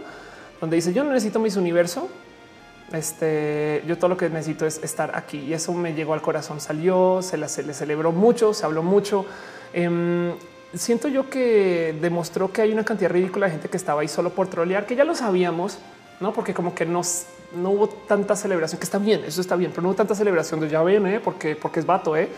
donde 0.61 0.77
dice 0.77 0.95
yo 0.95 1.05
no 1.05 1.13
necesito 1.13 1.39
mis 1.41 1.57
universo, 1.57 2.09
este, 2.93 3.85
yo 3.87 3.99
todo 3.99 4.09
lo 4.09 4.17
que 4.17 4.29
necesito 4.29 4.67
es 4.67 4.83
estar 4.83 5.17
aquí 5.17 5.39
y 5.39 5.53
eso 5.53 5.73
me 5.73 5.95
llegó 5.95 6.15
al 6.15 6.23
corazón. 6.23 6.61
Salió, 6.61 7.21
se, 7.23 7.37
le 7.37 7.49
celebró 7.49 8.13
mucho, 8.13 8.53
se 8.53 8.65
habló 8.65 8.83
mucho. 8.83 9.27
Em, 9.73 10.33
siento 10.75 11.09
yo 11.09 11.31
que 11.31 11.97
demostró 12.01 12.53
que 12.53 12.63
hay 12.63 12.73
una 12.73 12.85
cantidad 12.85 13.11
ridícula 13.11 13.47
de 13.47 13.53
gente 13.53 13.69
que 13.69 13.77
estaba 13.77 14.01
ahí 14.01 14.09
solo 14.09 14.31
por 14.31 14.49
trolear, 14.49 14.87
que 14.87 14.97
ya 14.97 15.05
lo 15.05 15.15
sabíamos, 15.15 15.79
no? 16.19 16.33
Porque 16.33 16.53
como 16.53 16.75
que 16.75 16.85
nos, 16.85 17.27
no 17.55 17.71
hubo 17.71 17.89
tanta 17.89 18.37
celebración, 18.37 18.79
que 18.79 18.85
está 18.85 18.99
bien, 18.99 19.23
eso 19.25 19.41
está 19.41 19.57
bien, 19.57 19.71
pero 19.71 19.83
no 19.83 19.89
hubo 19.89 19.97
tanta 19.97 20.15
celebración 20.15 20.61
de 20.61 20.69
ya 20.69 20.83
ven, 20.83 21.07
¿eh? 21.07 21.21
porque, 21.21 21.57
porque 21.57 21.81
es 21.81 21.87
vato. 21.87 22.17
¿eh? 22.17 22.29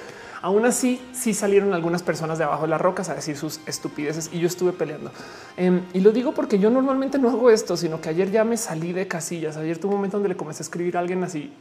Aún 0.43 0.64
así, 0.64 1.01
sí 1.12 1.34
salieron 1.34 1.72
algunas 1.72 2.02
personas 2.02 2.39
de 2.39 2.44
abajo 2.44 2.62
de 2.62 2.68
las 2.68 2.80
rocas 2.80 3.09
a 3.09 3.14
decir 3.14 3.36
sus 3.36 3.60
estupideces 3.66 4.30
y 4.32 4.40
yo 4.40 4.47
estuve 4.47 4.72
peleando. 4.72 5.12
Em, 5.56 5.82
y 5.93 6.01
lo 6.01 6.10
digo 6.10 6.32
porque 6.32 6.59
yo 6.59 6.70
normalmente 6.70 7.18
no 7.18 7.30
hago 7.30 7.51
esto, 7.51 7.76
sino 7.76 8.01
que 8.01 8.09
ayer 8.09 8.30
ya 8.30 8.44
me 8.44 8.56
salí 8.56 8.93
de 8.93 9.06
casillas. 9.06 9.56
Ayer 9.56 9.78
tuve 9.78 9.90
un 9.90 9.98
momento 9.98 10.16
donde 10.16 10.30
le 10.30 10.36
comencé 10.36 10.62
a 10.62 10.64
escribir 10.64 10.97
a 10.97 11.01
alguien 11.01 11.22
así 11.22 11.52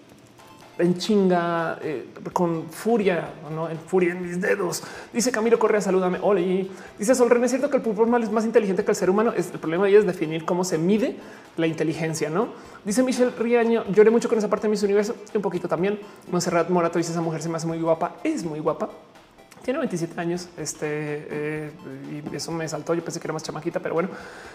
en 0.77 0.97
chinga, 0.97 1.77
eh, 1.81 2.07
con 2.33 2.69
furia, 2.69 3.29
¿no? 3.53 3.69
en 3.69 3.77
furia 3.77 4.11
en 4.13 4.21
mis 4.21 4.41
dedos. 4.41 4.83
Dice 5.13 5.31
Camilo 5.31 5.59
Correa, 5.59 5.81
salúdame. 5.81 6.19
Hola. 6.21 6.41
Dice 6.97 7.15
Sol 7.15 7.29
René, 7.29 7.45
es 7.45 7.51
cierto 7.51 7.69
que 7.69 7.77
el 7.77 7.83
pulpo 7.83 8.05
mal 8.05 8.23
es 8.23 8.31
más 8.31 8.45
inteligente 8.45 8.83
que 8.83 8.91
el 8.91 8.95
ser 8.95 9.09
humano. 9.09 9.33
el 9.35 9.59
problema 9.59 9.85
ahí 9.85 9.95
es 9.95 10.05
definir 10.05 10.45
cómo 10.45 10.63
se 10.63 10.77
mide 10.77 11.15
la 11.57 11.67
inteligencia, 11.67 12.29
¿no? 12.29 12.49
Dice 12.85 13.03
Michelle 13.03 13.31
Riaño, 13.37 13.85
lloré 13.91 14.09
mucho 14.09 14.29
con 14.29 14.37
esa 14.37 14.49
parte 14.49 14.67
de 14.67 14.71
mis 14.71 14.83
universo 14.83 15.15
un 15.33 15.41
poquito 15.41 15.67
también. 15.67 15.99
Monserrat 16.31 16.69
Morato 16.69 16.97
dice, 16.97 17.11
esa 17.11 17.21
mujer 17.21 17.41
se 17.41 17.49
me 17.49 17.57
hace 17.57 17.67
muy 17.67 17.79
guapa, 17.79 18.15
es 18.23 18.43
muy 18.43 18.59
guapa 18.59 18.89
tiene 19.63 19.79
27 19.79 20.19
años. 20.19 20.49
Este 20.57 20.87
eh, 20.87 21.71
y 22.31 22.35
eso 22.35 22.51
me 22.51 22.67
saltó. 22.67 22.93
Yo 22.93 23.03
pensé 23.03 23.19
que 23.19 23.27
era 23.27 23.33
más 23.33 23.43
chamaquita, 23.43 23.79
pero 23.79 23.93
bueno. 23.93 24.09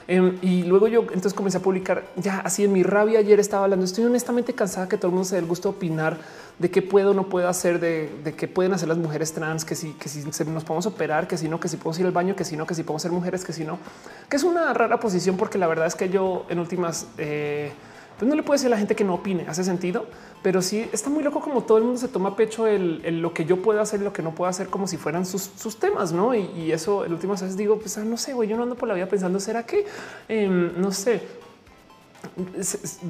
Em, 0.08 0.38
y 0.42 0.62
luego 0.64 0.88
yo 0.88 1.02
entonces 1.02 1.34
comencé 1.34 1.58
a 1.58 1.60
publicar 1.60 2.04
ya 2.16 2.40
así 2.40 2.64
en 2.64 2.72
mi 2.72 2.82
rabia. 2.82 3.18
Ayer 3.18 3.40
estaba 3.40 3.64
hablando. 3.64 3.84
Estoy 3.84 4.04
honestamente 4.04 4.52
cansada 4.52 4.88
que 4.88 4.96
todo 4.96 5.08
el 5.08 5.14
mundo 5.14 5.28
se 5.28 5.36
dé 5.36 5.40
el 5.40 5.46
gusto 5.46 5.70
de 5.70 5.76
opinar 5.76 6.18
de 6.58 6.70
qué 6.70 6.80
puedo 6.82 7.10
o 7.10 7.14
no 7.14 7.28
puedo 7.28 7.48
hacer, 7.48 7.80
de, 7.80 8.34
qué 8.36 8.48
pueden 8.48 8.72
hacer 8.72 8.88
las 8.88 8.96
mujeres 8.96 9.32
trans, 9.32 9.64
que 9.64 9.74
si, 9.74 9.92
que 9.92 10.08
si 10.08 10.24
nos 10.24 10.64
podemos 10.64 10.86
operar, 10.86 11.28
que 11.28 11.36
si 11.36 11.48
no, 11.48 11.60
que 11.60 11.68
si 11.68 11.76
podemos 11.76 11.98
ir 11.98 12.06
al 12.06 12.12
baño, 12.12 12.34
que 12.34 12.44
si 12.44 12.56
no, 12.56 12.66
que 12.66 12.74
si 12.74 12.82
podemos 12.82 13.02
ser 13.02 13.12
mujeres, 13.12 13.44
que 13.44 13.52
si 13.52 13.64
no, 13.64 13.78
que 14.30 14.36
es 14.36 14.42
una 14.42 14.72
rara 14.72 14.98
posición, 14.98 15.36
porque 15.36 15.58
la 15.58 15.66
verdad 15.66 15.86
es 15.86 15.94
que 15.94 16.08
yo 16.08 16.46
en 16.48 16.58
últimas 16.58 17.08
eh, 17.18 17.72
pues 18.18 18.28
no 18.28 18.34
le 18.34 18.42
puede 18.42 18.56
decir 18.56 18.68
a 18.68 18.70
la 18.70 18.78
gente 18.78 18.96
que 18.96 19.04
no 19.04 19.14
opine, 19.14 19.44
hace 19.46 19.62
sentido, 19.62 20.06
pero 20.46 20.62
sí 20.62 20.88
está 20.92 21.10
muy 21.10 21.24
loco 21.24 21.40
como 21.40 21.64
todo 21.64 21.78
el 21.78 21.82
mundo 21.82 21.98
se 21.98 22.06
toma 22.06 22.36
pecho 22.36 22.68
el, 22.68 23.20
lo 23.20 23.34
que 23.34 23.44
yo 23.44 23.60
puedo 23.62 23.80
hacer 23.80 24.00
y 24.00 24.04
lo 24.04 24.12
que 24.12 24.22
no 24.22 24.32
puedo 24.32 24.48
hacer 24.48 24.68
como 24.68 24.86
si 24.86 24.96
fueran 24.96 25.26
sus, 25.26 25.50
temas, 25.80 26.12
¿no? 26.12 26.36
Y, 26.36 26.70
eso, 26.70 27.04
el 27.04 27.14
último 27.14 27.34
vez 27.34 27.56
digo, 27.56 27.80
pues 27.80 27.98
ah, 27.98 28.04
no 28.04 28.16
sé, 28.16 28.32
güey, 28.32 28.48
yo 28.48 28.56
no 28.56 28.62
ando 28.62 28.76
por 28.76 28.86
la 28.86 28.94
vida 28.94 29.06
pensando, 29.06 29.40
¿será 29.40 29.66
que, 29.66 29.84
em, 30.28 30.70
no 30.80 30.92
sé, 30.92 31.20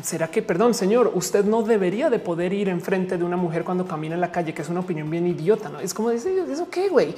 ¿Será 0.02 0.28
que, 0.28 0.40
perdón, 0.40 0.72
señor, 0.72 1.12
usted 1.14 1.44
no 1.44 1.62
debería 1.62 2.08
de 2.08 2.18
poder 2.18 2.54
ir 2.54 2.70
enfrente 2.70 3.18
de 3.18 3.24
una 3.24 3.36
mujer 3.36 3.64
cuando 3.64 3.86
camina 3.86 4.14
en 4.14 4.22
la 4.22 4.32
calle, 4.32 4.54
que 4.54 4.62
es 4.62 4.70
una 4.70 4.80
opinión 4.80 5.10
bien 5.10 5.26
idiota, 5.26 5.68
¿no? 5.68 5.80
Es 5.80 5.92
como 5.92 6.08
decir, 6.08 6.42
¿eso 6.50 6.70
qué, 6.70 6.88
güey? 6.88 7.14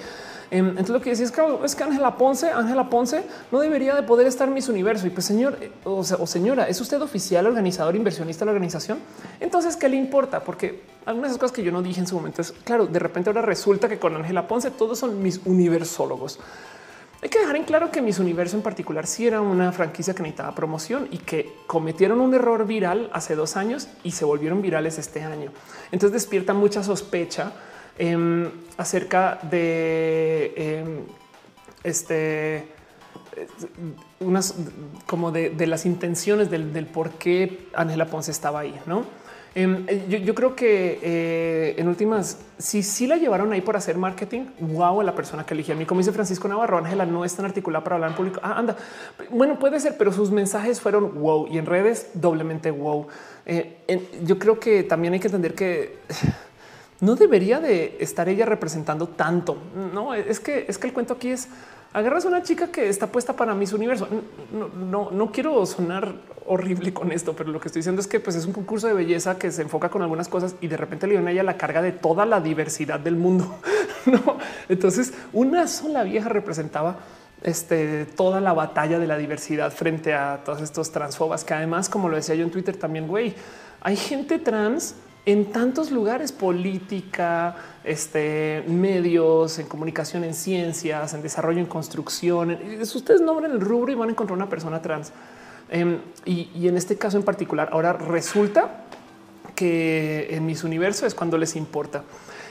Em, 0.50 0.68
entonces 0.68 0.90
lo 0.90 1.00
que 1.00 1.10
decía 1.10 1.26
es 1.26 1.32
que 1.32 1.42
es 1.64 1.74
que 1.74 1.84
Ángela 1.84 2.16
Ponce, 2.16 2.50
Ángela 2.50 2.88
Ponce 2.88 3.24
no 3.52 3.60
debería 3.60 3.94
de 3.94 4.02
poder 4.02 4.26
estar 4.26 4.48
en 4.48 4.54
mis 4.54 4.68
universo. 4.68 5.06
Y 5.06 5.10
pues 5.10 5.26
señor 5.26 5.58
eh, 5.60 5.70
o, 5.84 6.02
señora, 6.02 6.68
¿es 6.68 6.80
usted 6.80 7.00
oficial, 7.02 7.46
organizador, 7.46 7.96
inversionista 7.96 8.44
de 8.44 8.46
la 8.46 8.52
organización? 8.52 8.98
Entonces, 9.40 9.76
¿qué 9.76 9.88
le 9.88 9.96
importa? 9.96 10.40
Porque 10.40 10.82
algunas 11.04 11.30
de 11.30 11.32
esas 11.32 11.40
cosas 11.40 11.54
que 11.54 11.62
yo 11.62 11.72
no 11.72 11.82
dije 11.82 12.00
en 12.00 12.06
su 12.06 12.14
momento 12.14 12.40
es, 12.40 12.52
claro, 12.64 12.86
de 12.86 12.98
repente 12.98 13.30
ahora 13.30 13.42
resulta 13.42 13.88
que 13.88 13.98
con 13.98 14.16
Ángela 14.16 14.48
Ponce 14.48 14.70
todos 14.70 14.98
son 14.98 15.22
mis 15.22 15.40
universólogos. 15.44 16.38
Hay 17.20 17.30
que 17.30 17.40
dejar 17.40 17.56
en 17.56 17.64
claro 17.64 17.90
que 17.90 18.00
Mis 18.00 18.20
Universo 18.20 18.56
en 18.56 18.62
particular 18.62 19.04
sí 19.04 19.26
era 19.26 19.40
una 19.40 19.72
franquicia 19.72 20.14
que 20.14 20.22
necesitaba 20.22 20.54
promoción 20.54 21.08
y 21.10 21.18
que 21.18 21.52
cometieron 21.66 22.20
un 22.20 22.32
error 22.32 22.64
viral 22.64 23.10
hace 23.12 23.34
dos 23.34 23.56
años 23.56 23.88
y 24.04 24.12
se 24.12 24.24
volvieron 24.24 24.62
virales 24.62 24.98
este 24.98 25.24
año. 25.24 25.50
Entonces 25.90 26.12
despierta 26.12 26.54
mucha 26.54 26.84
sospecha 26.84 27.52
Em, 27.98 28.48
acerca 28.76 29.40
de 29.42 30.52
em, 30.56 31.00
este 31.82 32.68
unas 34.20 34.54
como 35.06 35.30
de, 35.32 35.66
las 35.66 35.84
intenciones 35.86 36.50
del, 36.50 36.86
por 36.86 37.10
qué 37.10 37.68
Ángela 37.74 38.06
Ponce 38.06 38.30
estaba 38.30 38.60
ahí, 38.60 38.74
¿no? 38.86 39.04
Em, 39.54 39.86
yo, 40.08 40.34
creo 40.34 40.54
que 40.54 41.00
eh, 41.02 41.74
en 41.78 41.88
últimas, 41.88 42.38
si 42.58 42.82
sí 42.82 43.06
la 43.06 43.16
llevaron 43.16 43.52
ahí 43.52 43.60
por 43.60 43.76
hacer 43.76 43.96
marketing, 43.96 44.46
wow, 44.60 45.00
a 45.00 45.04
la 45.04 45.14
persona 45.14 45.44
que 45.44 45.54
eligió 45.54 45.74
a 45.74 45.76
mí, 45.76 45.84
como 45.84 45.98
dice 46.00 46.12
Francisco 46.12 46.46
Navarro, 46.46 46.78
Ángela 46.78 47.06
no 47.06 47.24
es 47.24 47.34
tan 47.34 47.46
articulada 47.46 47.82
para 47.82 47.96
hablar 47.96 48.10
en 48.10 48.16
público. 48.16 48.40
Ah, 48.42 48.58
anda, 48.58 48.76
bueno, 49.30 49.58
puede 49.58 49.80
ser, 49.80 49.96
pero 49.96 50.12
sus 50.12 50.30
mensajes 50.30 50.80
fueron 50.80 51.20
wow 51.20 51.48
y 51.50 51.58
en 51.58 51.66
redes 51.66 52.10
doblemente 52.14 52.70
wow. 52.70 53.08
Eh, 53.46 53.78
yo 54.22 54.38
creo 54.38 54.60
que 54.60 54.84
también 54.84 55.14
hay 55.14 55.20
que 55.20 55.28
entender 55.28 55.54
que 55.54 55.96
no 57.00 57.14
debería 57.14 57.60
de 57.60 57.96
estar 58.00 58.28
ella 58.28 58.44
representando 58.46 59.08
tanto. 59.08 59.56
No 59.94 60.14
es 60.14 60.40
que 60.40 60.66
es 60.68 60.78
que 60.78 60.88
el 60.88 60.92
cuento 60.92 61.14
aquí 61.14 61.30
es 61.30 61.48
agarras 61.92 62.24
una 62.24 62.42
chica 62.42 62.68
que 62.68 62.88
está 62.88 63.06
puesta 63.06 63.34
para 63.34 63.54
mis 63.54 63.72
universo. 63.72 64.08
No, 64.52 64.68
no, 64.68 65.10
no 65.10 65.32
quiero 65.32 65.64
sonar 65.66 66.14
horrible 66.46 66.92
con 66.92 67.12
esto, 67.12 67.34
pero 67.34 67.50
lo 67.50 67.60
que 67.60 67.68
estoy 67.68 67.80
diciendo 67.80 68.00
es 68.00 68.06
que 68.06 68.20
pues 68.20 68.36
es 68.36 68.46
un 68.46 68.52
concurso 68.52 68.86
de 68.86 68.94
belleza 68.94 69.38
que 69.38 69.50
se 69.52 69.62
enfoca 69.62 69.90
con 69.90 70.02
algunas 70.02 70.28
cosas 70.28 70.56
y 70.60 70.68
de 70.68 70.76
repente 70.76 71.06
le 71.06 71.18
dio 71.18 71.26
a 71.26 71.30
ella 71.30 71.42
la 71.42 71.56
carga 71.56 71.82
de 71.82 71.92
toda 71.92 72.26
la 72.26 72.40
diversidad 72.40 72.98
del 72.98 73.16
mundo. 73.16 73.58
no, 74.06 74.38
entonces 74.68 75.12
una 75.32 75.66
sola 75.66 76.02
vieja 76.02 76.28
representaba 76.28 76.98
este, 77.42 78.04
toda 78.04 78.40
la 78.40 78.52
batalla 78.52 78.98
de 78.98 79.06
la 79.06 79.16
diversidad 79.16 79.72
frente 79.72 80.14
a 80.14 80.40
todos 80.44 80.60
estos 80.62 80.90
transfobas 80.90 81.44
que 81.44 81.54
además, 81.54 81.88
como 81.88 82.08
lo 82.08 82.16
decía 82.16 82.34
yo 82.34 82.44
en 82.44 82.50
Twitter 82.50 82.76
también, 82.76 83.06
güey, 83.06 83.34
hay 83.80 83.96
gente 83.96 84.38
trans 84.38 84.94
en 85.28 85.52
tantos 85.52 85.90
lugares, 85.90 86.32
política, 86.32 87.54
este, 87.84 88.64
medios, 88.66 89.58
en 89.58 89.66
comunicación, 89.66 90.24
en 90.24 90.32
ciencias, 90.32 91.12
en 91.12 91.20
desarrollo, 91.20 91.58
en 91.58 91.66
construcción. 91.66 92.58
Ustedes 92.80 93.20
nombren 93.20 93.52
el 93.52 93.60
rubro 93.60 93.92
y 93.92 93.94
van 93.94 94.08
a 94.08 94.12
encontrar 94.12 94.38
una 94.38 94.48
persona 94.48 94.80
trans. 94.80 95.12
Em, 95.68 95.98
y, 96.24 96.66
en 96.66 96.78
este 96.78 96.96
caso 96.96 97.18
en 97.18 97.24
particular, 97.24 97.68
ahora 97.72 97.92
resulta 97.92 98.84
que 99.54 100.28
en 100.30 100.46
mis 100.46 100.64
universos 100.64 101.02
es 101.02 101.14
cuando 101.14 101.36
les 101.36 101.56
importa. 101.56 102.04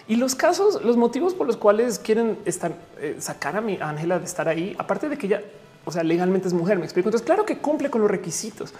Y 0.08 0.18
los 0.18 0.36
casos, 0.36 0.84
los 0.84 0.98
motivos 0.98 1.34
por 1.34 1.48
los 1.48 1.58
cuales 1.58 1.98
quieren 1.98 2.38
eh, 2.46 3.16
sacar 3.18 3.58
a 3.58 3.62
mi 3.62 3.80
Ángela 3.82 4.20
de 4.20 4.26
estar 4.26 4.48
ahí, 4.48 4.76
aparte 4.78 5.10
de 5.10 5.18
que 5.18 5.26
ella, 5.26 5.42
o 5.84 5.92
sea, 5.92 6.04
legalmente 6.04 6.48
es 6.48 6.54
mujer, 6.54 6.78
me 6.78 6.86
explico. 6.86 7.10
Entonces, 7.10 7.26
claro 7.26 7.44
que 7.44 7.58
cumple 7.58 7.90
con 7.90 8.02
los 8.02 8.12
requisitos. 8.12 8.72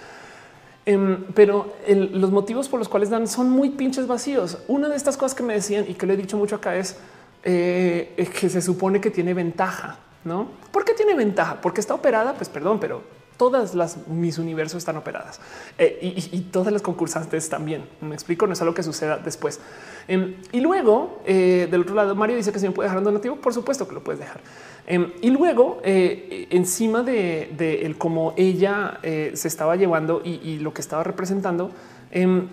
Em, 0.90 1.26
pero 1.34 1.74
los 2.14 2.32
motivos 2.32 2.70
por 2.70 2.80
los 2.80 2.88
cuales 2.88 3.10
dan 3.10 3.28
son 3.28 3.50
muy 3.50 3.72
pinches 3.72 4.08
vacíos. 4.08 4.60
Una 4.70 4.88
de 4.88 4.96
estas 4.96 5.18
cosas 5.18 5.36
que 5.36 5.44
me 5.44 5.54
decían 5.54 5.84
y 5.86 5.96
que 5.96 6.06
le 6.06 6.14
he 6.14 6.18
dicho 6.18 6.38
mucho 6.38 6.56
acá 6.56 6.78
es, 6.78 6.96
eh, 7.44 8.30
que 8.40 8.48
se 8.48 8.62
supone 8.62 9.02
que 9.02 9.12
tiene 9.12 9.34
ventaja, 9.34 10.00
¿no? 10.24 10.48
¿Por 10.72 10.86
qué 10.86 10.94
tiene 10.94 11.14
ventaja? 11.14 11.60
Porque 11.60 11.82
está 11.82 11.94
operada, 11.94 12.36
pues 12.36 12.48
perdón, 12.48 12.80
pero 12.80 13.02
todas 13.38 13.76
las 13.76 14.08
mis 14.08 14.38
universos 14.40 14.80
están 14.80 14.98
operadas 14.98 15.40
eh, 15.78 16.00
y, 16.02 16.40
todas 16.52 16.74
las 16.74 16.82
concursantes 16.82 17.50
también. 17.50 17.86
Me 18.02 18.16
explico, 18.16 18.48
no 18.48 18.54
es 18.54 18.62
algo 18.62 18.74
que 18.74 18.84
suceda 18.84 19.18
después. 19.18 19.60
Em, 20.08 20.36
y 20.52 20.60
luego 20.60 21.22
eh, 21.26 21.68
del 21.70 21.82
otro 21.82 21.96
lado, 21.96 22.16
Mario 22.16 22.36
dice 22.36 22.52
que 22.52 22.60
se 22.60 22.68
me 22.68 22.74
puede 22.74 22.88
dejar 22.88 23.00
un 23.00 23.04
donativo. 23.04 23.36
Por 23.38 23.54
supuesto 23.54 23.88
que 23.88 23.94
lo 23.94 24.04
puedes 24.04 24.20
dejar. 24.20 24.42
Em, 24.88 25.12
y 25.22 25.30
luego, 25.30 25.80
eh, 25.84 26.48
encima 26.50 27.04
de, 27.04 27.50
el 27.84 27.98
cómo 27.98 28.34
ella 28.38 29.00
se 29.02 29.48
estaba 29.48 29.76
llevando 29.76 30.22
y, 30.24 30.60
lo 30.60 30.74
que 30.74 30.82
estaba 30.82 31.04
representando, 31.04 31.72
em, 32.12 32.48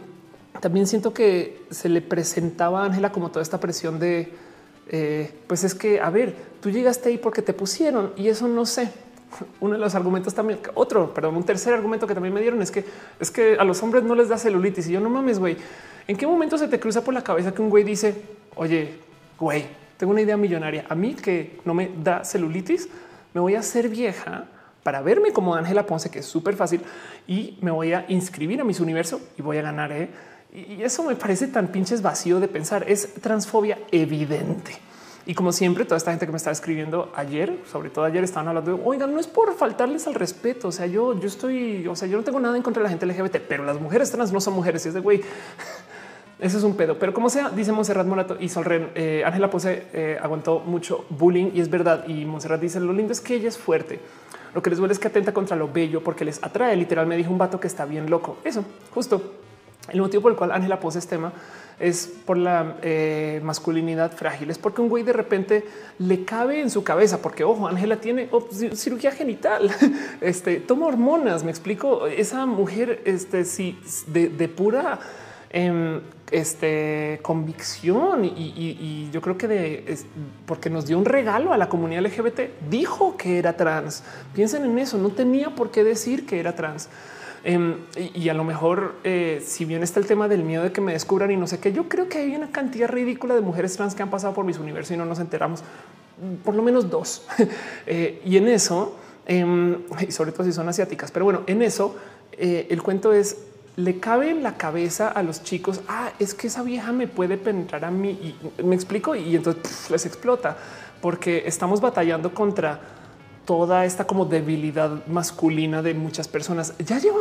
también 0.60 0.86
siento 0.86 1.14
que 1.14 1.62
se 1.70 1.88
le 1.88 2.00
presentaba 2.00 2.82
a 2.82 2.84
Ángela 2.86 3.10
como 3.10 3.30
toda 3.30 3.42
esta 3.42 3.58
presión 3.58 3.98
de, 3.98 4.32
pues 5.46 5.64
es 5.64 5.74
que, 5.74 6.00
a 6.00 6.10
ver, 6.10 6.34
tú 6.60 6.70
llegaste 6.70 7.08
ahí 7.08 7.18
porque 7.18 7.42
te 7.42 7.52
pusieron 7.52 8.12
y 8.16 8.28
eso 8.28 8.48
no 8.48 8.66
sé. 8.66 8.90
Uno 9.60 9.74
de 9.74 9.78
los 9.78 9.94
argumentos 9.94 10.34
también, 10.34 10.60
otro, 10.74 11.12
perdón, 11.12 11.36
un 11.36 11.44
tercer 11.44 11.74
argumento 11.74 12.06
que 12.06 12.14
también 12.14 12.34
me 12.34 12.40
dieron 12.40 12.60
es 12.62 12.70
que 12.70 12.84
es 13.20 13.30
que 13.30 13.56
a 13.58 13.64
los 13.64 13.82
hombres 13.82 14.04
no 14.04 14.14
les 14.14 14.28
da 14.28 14.38
celulitis. 14.38 14.88
Y 14.88 14.92
yo 14.92 15.00
no 15.00 15.10
mames, 15.10 15.38
güey. 15.38 15.56
¿En 16.06 16.16
qué 16.16 16.26
momento 16.26 16.58
se 16.58 16.68
te 16.68 16.78
cruza 16.78 17.02
por 17.02 17.14
la 17.14 17.22
cabeza 17.22 17.52
que 17.52 17.62
un 17.62 17.70
güey 17.70 17.84
dice, 17.84 18.14
oye, 18.56 18.98
güey, 19.38 19.64
tengo 19.96 20.12
una 20.12 20.22
idea 20.22 20.36
millonaria. 20.36 20.84
A 20.88 20.94
mí 20.94 21.14
que 21.14 21.60
no 21.64 21.74
me 21.74 21.90
da 22.02 22.24
celulitis, 22.24 22.88
me 23.32 23.40
voy 23.40 23.54
a 23.54 23.60
hacer 23.60 23.88
vieja 23.88 24.46
para 24.82 25.00
verme 25.00 25.32
como 25.32 25.54
Ángela 25.54 25.86
Ponce, 25.86 26.10
que 26.10 26.18
es 26.18 26.26
súper 26.26 26.56
fácil, 26.56 26.82
y 27.26 27.58
me 27.62 27.70
voy 27.70 27.92
a 27.92 28.04
inscribir 28.08 28.60
a 28.60 28.64
mis 28.64 28.80
universo 28.80 29.20
y 29.38 29.42
voy 29.42 29.58
a 29.58 29.62
ganar. 29.62 29.92
¿eh? 29.92 30.10
Y 30.52 30.82
eso 30.82 31.02
me 31.02 31.16
parece 31.16 31.48
tan 31.48 31.68
pinches 31.68 32.02
vacío 32.02 32.38
de 32.38 32.48
pensar. 32.48 32.84
Es 32.88 33.14
transfobia 33.14 33.78
evidente. 33.90 34.76
Y 35.26 35.34
como 35.34 35.52
siempre, 35.52 35.84
toda 35.84 35.96
esta 35.96 36.10
gente 36.10 36.26
que 36.26 36.32
me 36.32 36.36
estaba 36.36 36.52
escribiendo 36.52 37.10
ayer, 37.16 37.58
sobre 37.70 37.88
todo 37.88 38.04
ayer, 38.04 38.22
estaban 38.22 38.48
hablando 38.48 38.76
de 38.76 38.82
oigan, 38.84 39.14
no 39.14 39.20
es 39.20 39.26
por 39.26 39.54
faltarles 39.54 40.06
al 40.06 40.14
respeto. 40.14 40.68
O 40.68 40.72
sea, 40.72 40.86
yo, 40.86 41.18
yo 41.18 41.26
estoy, 41.26 41.86
o 41.86 41.96
sea, 41.96 42.06
yo 42.08 42.18
no 42.18 42.24
tengo 42.24 42.40
nada 42.40 42.56
en 42.56 42.62
contra 42.62 42.82
de 42.82 42.84
la 42.84 42.90
gente 42.90 43.06
LGBT, 43.06 43.38
pero 43.48 43.64
las 43.64 43.80
mujeres 43.80 44.10
trans 44.10 44.32
no 44.32 44.40
son 44.40 44.52
mujeres. 44.52 44.84
Y 44.84 44.88
es 44.88 44.94
de 44.94 45.00
güey, 45.00 45.22
eso 46.40 46.58
es 46.58 46.64
un 46.64 46.76
pedo, 46.76 46.98
pero 46.98 47.14
como 47.14 47.30
sea, 47.30 47.48
dice 47.48 47.72
Monserrat 47.72 48.06
Morato 48.06 48.36
y 48.38 48.50
Solren, 48.50 48.90
eh, 48.94 49.22
Ángela 49.24 49.50
eh, 49.64 50.18
aguantó 50.20 50.60
mucho 50.60 51.06
bullying 51.08 51.52
y 51.54 51.60
es 51.60 51.70
verdad. 51.70 52.06
Y 52.06 52.26
Monserrat 52.26 52.60
dice 52.60 52.78
lo 52.78 52.92
lindo 52.92 53.12
es 53.12 53.22
que 53.22 53.34
ella 53.34 53.48
es 53.48 53.56
fuerte. 53.56 54.00
Lo 54.54 54.62
que 54.62 54.70
les 54.70 54.78
duele 54.78 54.92
es 54.92 54.98
que 54.98 55.08
atenta 55.08 55.32
contra 55.32 55.56
lo 55.56 55.72
bello 55.72 56.04
porque 56.04 56.24
les 56.24 56.42
atrae. 56.44 56.76
Literal 56.76 57.06
me 57.06 57.16
dijo 57.16 57.32
un 57.32 57.38
vato 57.38 57.58
que 57.58 57.66
está 57.66 57.86
bien 57.86 58.10
loco. 58.10 58.36
Eso 58.44 58.62
justo 58.92 59.32
el 59.88 60.00
motivo 60.00 60.22
por 60.22 60.32
el 60.32 60.38
cual 60.38 60.52
Ángela 60.52 60.78
Ponce 60.78 60.98
es 60.98 61.06
tema 61.06 61.32
es 61.78 62.06
por 62.24 62.36
la 62.36 62.76
eh, 62.82 63.40
masculinidad 63.42 64.12
frágil. 64.12 64.50
Es 64.50 64.58
porque 64.58 64.80
un 64.80 64.88
güey 64.88 65.02
de 65.02 65.12
repente 65.12 65.64
le 65.98 66.24
cabe 66.24 66.60
en 66.60 66.70
su 66.70 66.84
cabeza, 66.84 67.20
porque 67.20 67.44
ojo, 67.44 67.66
Ángela 67.66 67.96
tiene 67.96 68.28
cirugía 68.74 69.12
genital, 69.12 69.70
este 70.20 70.60
toma 70.60 70.86
hormonas. 70.86 71.44
Me 71.44 71.50
explico. 71.50 72.06
Esa 72.06 72.46
mujer, 72.46 73.02
este, 73.04 73.44
sí, 73.44 73.78
de 74.06 74.48
pura 74.48 75.00
Em, 75.56 76.00
este 76.32 77.20
convicción 77.22 78.24
y, 78.24 79.08
yo 79.12 79.20
creo 79.20 79.38
que 79.38 79.46
de 79.46 79.98
porque 80.46 80.68
nos 80.68 80.84
dio 80.84 80.98
un 80.98 81.04
regalo 81.04 81.52
a 81.52 81.56
la 81.56 81.68
comunidad 81.68 82.02
LGBT, 82.02 82.68
dijo 82.68 83.16
que 83.16 83.38
era 83.38 83.56
trans. 83.56 84.02
Piensen 84.34 84.64
en 84.64 84.76
eso, 84.80 84.98
no 84.98 85.10
tenía 85.10 85.54
por 85.54 85.70
qué 85.70 85.84
decir 85.84 86.26
que 86.26 86.40
era 86.40 86.56
trans. 86.56 86.88
Em, 87.46 87.76
y, 88.14 88.30
a 88.30 88.34
lo 88.34 88.42
mejor, 88.42 88.94
eh, 89.04 89.42
si 89.44 89.66
bien 89.66 89.82
está 89.82 90.00
el 90.00 90.06
tema 90.06 90.28
del 90.28 90.42
miedo 90.44 90.62
de 90.62 90.72
que 90.72 90.80
me 90.80 90.94
descubran 90.94 91.30
y 91.30 91.36
no 91.36 91.46
sé 91.46 91.60
qué, 91.60 91.74
yo 91.74 91.90
creo 91.90 92.08
que 92.08 92.18
hay 92.18 92.34
una 92.34 92.50
cantidad 92.50 92.88
ridícula 92.88 93.34
de 93.34 93.42
mujeres 93.42 93.76
trans 93.76 93.94
que 93.94 94.02
han 94.02 94.08
pasado 94.08 94.32
por 94.32 94.46
mis 94.46 94.58
universos 94.58 94.92
y 94.92 94.96
no 94.96 95.04
nos 95.04 95.18
enteramos, 95.18 95.62
por 96.42 96.54
lo 96.54 96.62
menos 96.62 96.88
dos. 96.88 97.26
Eh, 97.86 98.22
y 98.24 98.38
en 98.38 98.48
eso, 98.48 98.96
em, 99.26 99.82
y 100.00 100.10
sobre 100.10 100.32
todo 100.32 100.44
si 100.44 100.52
son 100.52 100.66
asiáticas, 100.68 101.10
pero 101.10 101.26
bueno, 101.26 101.42
en 101.46 101.60
eso 101.60 101.94
eh, 102.32 102.66
el 102.70 102.82
cuento 102.82 103.12
es 103.12 103.36
le 103.76 103.98
cabe 103.98 104.30
en 104.30 104.42
la 104.42 104.56
cabeza 104.56 105.08
a 105.08 105.22
los 105.22 105.42
chicos. 105.42 105.80
Ah, 105.88 106.12
es 106.18 106.32
que 106.32 106.46
esa 106.46 106.62
vieja 106.62 106.92
me 106.92 107.08
puede 107.08 107.36
penetrar 107.36 107.84
a 107.84 107.90
mí 107.90 108.10
y 108.10 108.62
me 108.62 108.74
explico. 108.74 109.16
Y 109.16 109.34
entonces 109.34 109.90
les 109.90 110.06
explota 110.06 110.56
porque 111.00 111.42
estamos 111.46 111.80
batallando 111.80 112.32
contra 112.32 112.80
toda 113.44 113.84
esta 113.84 114.06
como 114.06 114.24
debilidad 114.24 115.06
masculina 115.06 115.82
de 115.82 115.94
muchas 115.94 116.28
personas. 116.28 116.74
Ya 116.78 116.98
lleva, 116.98 117.18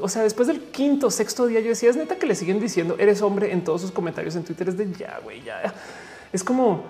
o 0.00 0.08
sea, 0.08 0.22
después 0.22 0.48
del 0.48 0.60
quinto, 0.60 1.10
sexto 1.10 1.46
día, 1.46 1.60
yo 1.60 1.68
decía, 1.68 1.90
es 1.90 1.96
neta 1.96 2.16
que 2.16 2.26
le 2.26 2.34
siguen 2.34 2.60
diciendo 2.60 2.96
eres 2.98 3.22
hombre 3.22 3.52
en 3.52 3.62
todos 3.62 3.80
sus 3.80 3.92
comentarios 3.92 4.34
en 4.36 4.44
Twitter. 4.44 4.68
Es 4.68 4.76
de 4.76 4.92
ya, 4.92 5.20
güey, 5.22 5.42
ya. 5.42 5.72
Es 6.32 6.44
como, 6.44 6.82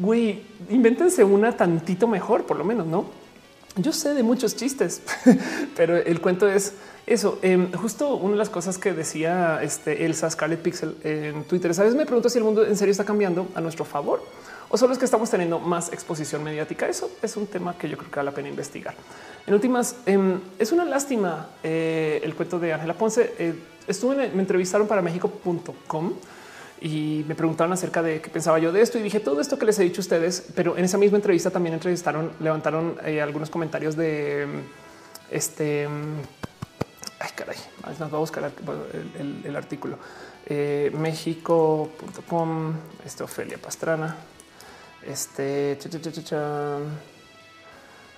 güey, 0.00 0.42
invéntense 0.68 1.24
una 1.24 1.56
tantito 1.56 2.06
mejor, 2.06 2.44
por 2.44 2.56
lo 2.56 2.64
menos, 2.64 2.86
no? 2.86 3.06
Yo 3.76 3.92
sé 3.92 4.14
de 4.14 4.22
muchos 4.22 4.56
chistes, 4.56 5.02
pero 5.76 5.96
el 5.96 6.20
cuento 6.20 6.48
es 6.48 6.74
eso. 7.06 7.38
Em, 7.42 7.72
justo 7.72 8.14
una 8.14 8.32
de 8.32 8.38
las 8.38 8.48
cosas 8.48 8.78
que 8.78 8.92
decía 8.92 9.60
este 9.62 10.06
Elsa 10.06 10.30
Scarlet 10.30 10.60
Pixel 10.60 10.96
en 11.04 11.44
Twitter. 11.44 11.74
Sabes, 11.74 11.94
me 11.94 12.06
pregunto 12.06 12.30
si 12.30 12.38
el 12.38 12.44
mundo 12.44 12.64
en 12.64 12.76
serio 12.76 12.92
está 12.92 13.04
cambiando 13.04 13.48
a 13.54 13.60
nuestro 13.60 13.84
favor 13.84 14.22
o 14.68 14.76
solo 14.76 14.92
es 14.92 14.98
que 14.98 15.04
estamos 15.04 15.30
teniendo 15.30 15.58
más 15.58 15.92
exposición 15.92 16.42
mediática. 16.42 16.88
Eso 16.88 17.10
es 17.22 17.36
un 17.36 17.46
tema 17.46 17.76
que 17.78 17.88
yo 17.88 17.96
creo 17.96 18.10
que 18.10 18.16
vale 18.16 18.30
la 18.30 18.34
pena 18.34 18.48
investigar. 18.48 18.94
En 19.46 19.54
últimas, 19.54 19.96
em, 20.06 20.40
es 20.58 20.72
una 20.72 20.84
lástima 20.84 21.48
eh, 21.62 22.20
el 22.22 22.34
cuento 22.34 22.58
de 22.58 22.72
Ángela 22.72 22.94
Ponce. 22.94 23.34
Eh, 23.38 23.54
estuve, 23.86 24.28
me 24.30 24.40
entrevistaron 24.40 24.86
para 24.86 25.02
México.com 25.02 26.14
y 26.80 27.24
me 27.26 27.34
preguntaron 27.34 27.72
acerca 27.72 28.02
de 28.02 28.20
qué 28.20 28.28
pensaba 28.28 28.58
yo 28.58 28.70
de 28.72 28.82
esto 28.82 28.98
y 28.98 29.02
dije 29.02 29.20
todo 29.20 29.40
esto 29.40 29.58
que 29.58 29.64
les 29.64 29.78
he 29.78 29.84
dicho 29.84 30.00
a 30.00 30.04
ustedes, 30.04 30.46
pero 30.54 30.76
en 30.76 30.84
esa 30.84 30.98
misma 30.98 31.16
entrevista 31.16 31.50
también 31.50 31.74
entrevistaron, 31.74 32.32
levantaron 32.40 32.96
eh, 33.04 33.22
algunos 33.22 33.50
comentarios 33.50 33.96
de 33.96 34.46
este. 35.30 35.88
Ay, 37.18 37.30
caray, 37.34 37.56
nos 37.98 38.12
va 38.12 38.16
a 38.16 38.20
buscar 38.20 38.52
el, 39.44 39.56
artículo. 39.56 39.98
Eh, 40.44 40.92
México.com, 40.94 42.74
este 43.04 43.24
Ofelia 43.24 43.56
Pastrana, 43.56 44.16
este. 45.06 45.78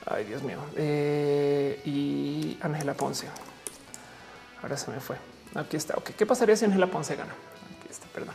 ay, 0.07 0.25
Dios 0.25 0.43
mío. 0.43 0.59
Eh, 0.77 1.81
y 1.85 2.59
Ángela 2.61 2.95
Ponce. 2.95 3.27
Ahora 4.63 4.77
se 4.77 4.91
me 4.91 5.01
fue. 5.01 5.17
Aquí 5.55 5.77
está. 5.77 5.95
Ok, 5.97 6.11
¿qué 6.17 6.27
pasaría 6.27 6.57
si 6.57 6.65
Ángela 6.65 6.87
Ponce 6.87 7.17
gana? 7.17 7.33
Aquí 7.81 7.89
está, 7.91 8.07
perdón. 8.09 8.35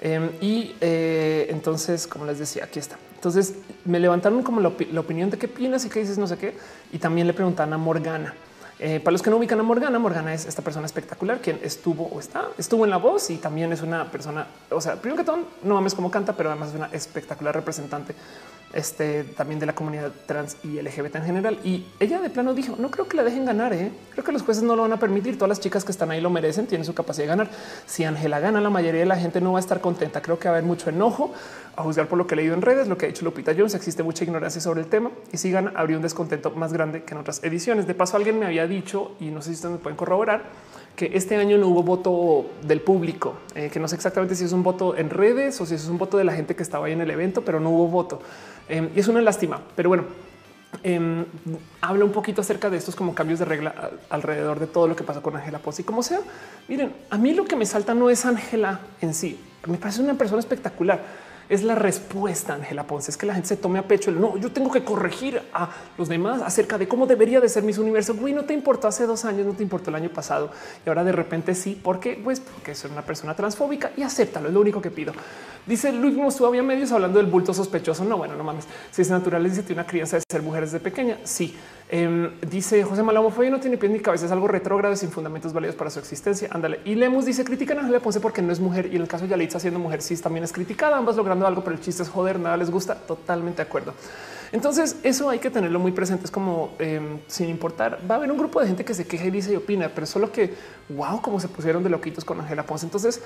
Em, 0.00 0.30
y 0.40 0.74
eh, 0.80 1.46
entonces, 1.50 2.06
como 2.06 2.26
les 2.26 2.38
decía, 2.38 2.64
aquí 2.64 2.78
está. 2.78 2.96
Entonces 3.14 3.54
me 3.84 4.00
levantaron 4.00 4.42
como 4.42 4.60
la, 4.60 4.68
opinión 4.68 5.30
de 5.30 5.38
qué 5.38 5.46
opinas 5.46 5.84
y 5.84 5.88
qué 5.88 6.00
dices, 6.00 6.18
no 6.18 6.26
sé 6.26 6.38
qué. 6.38 6.56
Y 6.92 6.98
también 6.98 7.26
le 7.28 7.32
preguntan 7.32 7.72
a 7.72 7.78
Morgana. 7.78 8.34
Eh, 8.84 8.98
para 8.98 9.12
los 9.12 9.22
que 9.22 9.30
no 9.30 9.36
ubican 9.36 9.60
a 9.60 9.62
Morgana, 9.62 9.96
Morgana 10.00 10.34
es 10.34 10.44
esta 10.44 10.60
persona 10.60 10.86
espectacular 10.86 11.38
quien 11.40 11.60
estuvo 11.62 12.08
o 12.08 12.18
está, 12.18 12.48
estuvo 12.58 12.82
en 12.82 12.90
la 12.90 12.96
voz 12.96 13.30
y 13.30 13.36
también 13.36 13.72
es 13.72 13.80
una 13.80 14.10
persona, 14.10 14.48
o 14.70 14.80
sea, 14.80 14.96
primero 14.96 15.22
que 15.22 15.24
todo, 15.24 15.38
no 15.62 15.74
mames 15.76 15.94
cómo 15.94 16.10
canta, 16.10 16.32
pero 16.32 16.50
además 16.50 16.70
es 16.70 16.74
una 16.74 16.86
espectacular 16.86 17.54
representante 17.54 18.12
este, 18.72 19.24
también 19.24 19.60
de 19.60 19.66
la 19.66 19.74
comunidad 19.74 20.12
trans 20.26 20.56
y 20.64 20.80
LGBT 20.80 21.16
en 21.16 21.24
general. 21.24 21.58
Y 21.64 21.86
ella 22.00 22.20
de 22.20 22.30
plano 22.30 22.54
dijo, 22.54 22.76
no 22.78 22.90
creo 22.90 23.08
que 23.08 23.16
la 23.16 23.24
dejen 23.24 23.44
ganar, 23.44 23.72
¿eh? 23.72 23.92
creo 24.12 24.24
que 24.24 24.32
los 24.32 24.42
jueces 24.42 24.62
no 24.62 24.76
lo 24.76 24.82
van 24.82 24.92
a 24.92 24.98
permitir, 24.98 25.34
todas 25.36 25.48
las 25.48 25.60
chicas 25.60 25.84
que 25.84 25.92
están 25.92 26.10
ahí 26.10 26.20
lo 26.20 26.30
merecen, 26.30 26.66
tienen 26.66 26.84
su 26.84 26.94
capacidad 26.94 27.24
de 27.24 27.28
ganar. 27.28 27.50
Si 27.86 28.04
Ángela 28.04 28.40
gana, 28.40 28.60
la 28.60 28.70
mayoría 28.70 29.00
de 29.00 29.06
la 29.06 29.16
gente 29.16 29.40
no 29.40 29.52
va 29.52 29.58
a 29.58 29.60
estar 29.60 29.80
contenta, 29.80 30.22
creo 30.22 30.38
que 30.38 30.48
va 30.48 30.54
a 30.54 30.58
haber 30.58 30.66
mucho 30.66 30.90
enojo, 30.90 31.32
a 31.76 31.82
juzgar 31.82 32.06
por 32.06 32.18
lo 32.18 32.26
que 32.26 32.34
he 32.34 32.36
leído 32.36 32.54
en 32.54 32.62
redes, 32.62 32.88
lo 32.88 32.98
que 32.98 33.06
ha 33.06 33.08
dicho 33.08 33.24
Lupita 33.24 33.52
Jones, 33.56 33.74
existe 33.74 34.02
mucha 34.02 34.24
ignorancia 34.24 34.60
sobre 34.60 34.80
el 34.80 34.86
tema 34.86 35.10
y 35.32 35.38
si 35.38 35.50
gana, 35.50 35.72
habría 35.74 35.96
un 35.96 36.02
descontento 36.02 36.50
más 36.50 36.72
grande 36.72 37.02
que 37.04 37.14
en 37.14 37.20
otras 37.20 37.42
ediciones. 37.42 37.86
De 37.86 37.94
paso, 37.94 38.16
alguien 38.16 38.38
me 38.38 38.46
había 38.46 38.66
dicho, 38.66 39.12
y 39.20 39.26
no 39.26 39.40
sé 39.40 39.50
si 39.50 39.54
ustedes 39.54 39.72
me 39.72 39.78
pueden 39.78 39.96
corroborar, 39.96 40.42
que 40.96 41.10
este 41.14 41.36
año 41.36 41.56
no 41.56 41.68
hubo 41.68 41.82
voto 41.82 42.50
del 42.62 42.80
público, 42.80 43.34
eh, 43.54 43.70
que 43.72 43.80
no 43.80 43.88
sé 43.88 43.94
exactamente 43.94 44.34
si 44.34 44.44
es 44.44 44.52
un 44.52 44.62
voto 44.62 44.96
en 44.96 45.08
redes 45.08 45.60
o 45.60 45.66
si 45.66 45.74
es 45.74 45.86
un 45.88 45.96
voto 45.96 46.18
de 46.18 46.24
la 46.24 46.34
gente 46.34 46.54
que 46.54 46.62
estaba 46.62 46.86
ahí 46.86 46.92
en 46.92 47.00
el 47.00 47.10
evento, 47.10 47.42
pero 47.42 47.60
no 47.60 47.70
hubo 47.70 47.88
voto. 47.88 48.20
Em, 48.68 48.90
y 48.94 49.00
es 49.00 49.08
una 49.08 49.20
lástima, 49.20 49.60
pero 49.74 49.88
bueno, 49.88 50.04
eh, 50.82 51.24
habla 51.80 52.04
un 52.04 52.12
poquito 52.12 52.40
acerca 52.40 52.70
de 52.70 52.78
estos 52.78 52.96
como 52.96 53.14
cambios 53.14 53.38
de 53.38 53.44
regla 53.44 53.90
alrededor 54.08 54.58
de 54.58 54.66
todo 54.66 54.88
lo 54.88 54.96
que 54.96 55.04
pasó 55.04 55.22
con 55.22 55.36
Ángela 55.36 55.58
Pozzi. 55.58 55.82
Como 55.82 56.02
sea, 56.02 56.20
miren, 56.68 56.92
a 57.10 57.18
mí 57.18 57.34
lo 57.34 57.44
que 57.44 57.56
me 57.56 57.66
salta 57.66 57.94
no 57.94 58.10
es 58.10 58.24
Ángela 58.24 58.80
en 59.00 59.14
sí, 59.14 59.38
me 59.66 59.76
parece 59.78 60.00
una 60.02 60.14
persona 60.14 60.40
espectacular 60.40 61.00
es 61.48 61.62
la 61.62 61.74
respuesta, 61.74 62.54
Ángela 62.54 62.86
Ponce. 62.86 63.10
Es 63.10 63.16
que 63.16 63.26
la 63.26 63.34
gente 63.34 63.48
se 63.48 63.56
tome 63.56 63.78
a 63.78 63.88
pecho 63.88 64.10
el 64.10 64.20
no, 64.20 64.36
yo 64.36 64.52
tengo 64.52 64.70
que 64.70 64.84
corregir 64.84 65.42
a 65.52 65.70
los 65.98 66.08
demás 66.08 66.42
acerca 66.42 66.78
de 66.78 66.88
cómo 66.88 67.06
debería 67.06 67.40
de 67.40 67.48
ser 67.48 67.62
mis 67.62 67.78
universo. 67.78 68.14
Güey, 68.14 68.32
no 68.32 68.44
te 68.44 68.54
importó 68.54 68.88
hace 68.88 69.06
dos 69.06 69.24
años, 69.24 69.46
no 69.46 69.52
te 69.52 69.62
importó 69.62 69.90
el 69.90 69.96
año 69.96 70.10
pasado 70.10 70.50
y 70.84 70.88
ahora 70.88 71.04
de 71.04 71.12
repente 71.12 71.54
sí. 71.54 71.78
¿Por 71.82 72.00
qué? 72.00 72.20
Pues 72.22 72.40
porque 72.40 72.74
soy 72.74 72.90
una 72.90 73.02
persona 73.02 73.34
transfóbica 73.34 73.92
y 73.96 74.02
acéptalo. 74.02 74.48
Es 74.48 74.54
lo 74.54 74.60
único 74.60 74.80
que 74.80 74.90
pido. 74.90 75.12
Dice 75.66 75.92
Luis 75.92 76.16
tú 76.36 76.46
había 76.46 76.62
medios 76.62 76.90
hablando 76.92 77.18
del 77.18 77.26
bulto 77.26 77.54
sospechoso. 77.54 78.04
No, 78.04 78.16
bueno, 78.16 78.36
no 78.36 78.44
mames. 78.44 78.66
Si 78.90 79.02
es 79.02 79.10
natural, 79.10 79.44
dice 79.44 79.72
una 79.72 79.86
crianza 79.86 80.16
de 80.16 80.22
ser 80.30 80.42
mujeres 80.42 80.72
de 80.72 80.80
pequeña. 80.80 81.18
Sí. 81.24 81.56
Em, 81.94 82.30
dice 82.40 82.82
José 82.84 83.02
Malamofobia 83.02 83.50
no 83.50 83.60
tiene 83.60 83.76
pies 83.76 83.92
ni 83.92 84.00
cabeza, 84.00 84.24
es 84.24 84.32
algo 84.32 84.48
retrógrado 84.48 84.96
sin 84.96 85.10
fundamentos 85.10 85.52
válidos 85.52 85.76
para 85.76 85.90
su 85.90 85.98
existencia. 85.98 86.48
Ándale. 86.50 86.80
Y 86.86 86.94
Lemus 86.94 87.26
dice 87.26 87.44
critican 87.44 87.76
a 87.76 87.80
Ángela 87.82 88.00
Ponce 88.00 88.18
porque 88.18 88.40
no 88.40 88.50
es 88.50 88.60
mujer 88.60 88.86
y 88.90 88.96
en 88.96 89.02
el 89.02 89.08
caso 89.08 89.24
de 89.24 89.30
Yalitza 89.30 89.60
siendo 89.60 89.78
mujer 89.78 90.00
sí 90.00 90.16
también 90.16 90.42
es 90.42 90.54
criticada, 90.54 90.96
ambas 90.96 91.16
logrando 91.16 91.46
algo, 91.46 91.62
pero 91.62 91.76
el 91.76 91.82
chiste 91.82 92.02
es 92.02 92.08
joder, 92.08 92.40
nada 92.40 92.56
les 92.56 92.70
gusta. 92.70 92.94
Totalmente 92.94 93.58
de 93.58 93.68
acuerdo. 93.68 93.92
Entonces 94.52 94.96
eso 95.02 95.28
hay 95.28 95.38
que 95.38 95.50
tenerlo 95.50 95.78
muy 95.80 95.92
presente. 95.92 96.24
Es 96.24 96.30
como 96.30 96.70
em, 96.78 97.18
sin 97.26 97.50
importar, 97.50 97.98
va 98.10 98.14
a 98.14 98.18
haber 98.18 98.32
un 98.32 98.38
grupo 98.38 98.58
de 98.62 98.68
gente 98.68 98.86
que 98.86 98.94
se 98.94 99.06
queja 99.06 99.26
y 99.26 99.30
dice 99.30 99.52
y 99.52 99.56
opina, 99.56 99.90
pero 99.94 100.06
solo 100.06 100.32
que 100.32 100.54
wow, 100.88 101.20
cómo 101.20 101.40
se 101.40 101.48
pusieron 101.48 101.84
de 101.84 101.90
loquitos 101.90 102.24
con 102.24 102.40
Ángela 102.40 102.62
Ponce. 102.62 102.86
Entonces 102.86 103.20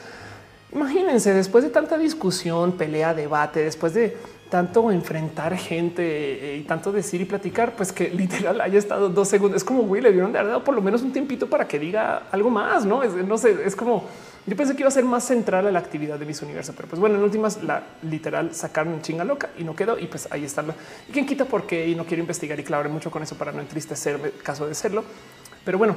imagínense 0.72 1.32
después 1.32 1.62
de 1.62 1.70
tanta 1.70 1.96
discusión, 1.98 2.72
pelea, 2.72 3.14
debate, 3.14 3.62
después 3.62 3.94
de 3.94 4.16
tanto 4.48 4.90
enfrentar 4.92 5.56
gente 5.56 6.02
eh, 6.02 6.56
y 6.58 6.62
tanto 6.62 6.92
decir 6.92 7.20
y 7.20 7.24
platicar, 7.24 7.74
pues 7.74 7.92
que 7.92 8.08
literal 8.14 8.60
haya 8.60 8.78
estado 8.78 9.08
dos 9.08 9.28
segundos. 9.28 9.58
Es 9.58 9.64
como 9.64 9.82
güey, 9.82 10.02
le 10.02 10.12
dieron 10.12 10.32
de 10.32 10.38
haber 10.38 10.50
dado 10.52 10.64
por 10.64 10.74
lo 10.74 10.82
menos 10.82 11.02
un 11.02 11.12
tiempito 11.12 11.48
para 11.48 11.66
que 11.66 11.78
diga 11.78 12.24
algo 12.30 12.50
más. 12.50 12.84
No 12.84 13.02
es, 13.02 13.12
no 13.14 13.38
sé, 13.38 13.56
es 13.64 13.74
como 13.74 14.04
Yo 14.46 14.56
pensé 14.56 14.74
que 14.74 14.82
iba 14.82 14.88
a 14.88 14.92
ser 14.92 15.04
más 15.04 15.24
central 15.24 15.66
a 15.66 15.72
la 15.72 15.78
actividad 15.78 16.18
de 16.18 16.26
mis 16.26 16.40
universo, 16.40 16.72
pero 16.76 16.88
pues 16.88 17.00
bueno, 17.00 17.16
en 17.16 17.22
últimas 17.22 17.62
la 17.64 17.82
literal 18.02 18.54
sacaron 18.54 18.94
en 18.94 19.02
chinga 19.02 19.24
loca 19.24 19.50
y 19.58 19.64
no 19.64 19.74
quedó 19.74 19.98
y 19.98 20.06
pues 20.06 20.28
ahí 20.30 20.44
está. 20.44 20.64
Y 21.08 21.12
quién 21.12 21.26
quita 21.26 21.44
por 21.44 21.66
qué 21.66 21.88
y 21.88 21.94
no 21.94 22.04
quiero 22.04 22.20
investigar 22.20 22.58
y 22.60 22.62
clavaré 22.62 22.88
mucho 22.88 23.10
con 23.10 23.22
eso 23.22 23.36
para 23.36 23.52
no 23.52 23.60
entristecerme 23.60 24.30
caso 24.42 24.66
de 24.68 24.74
serlo. 24.74 25.04
Pero 25.64 25.78
bueno, 25.78 25.96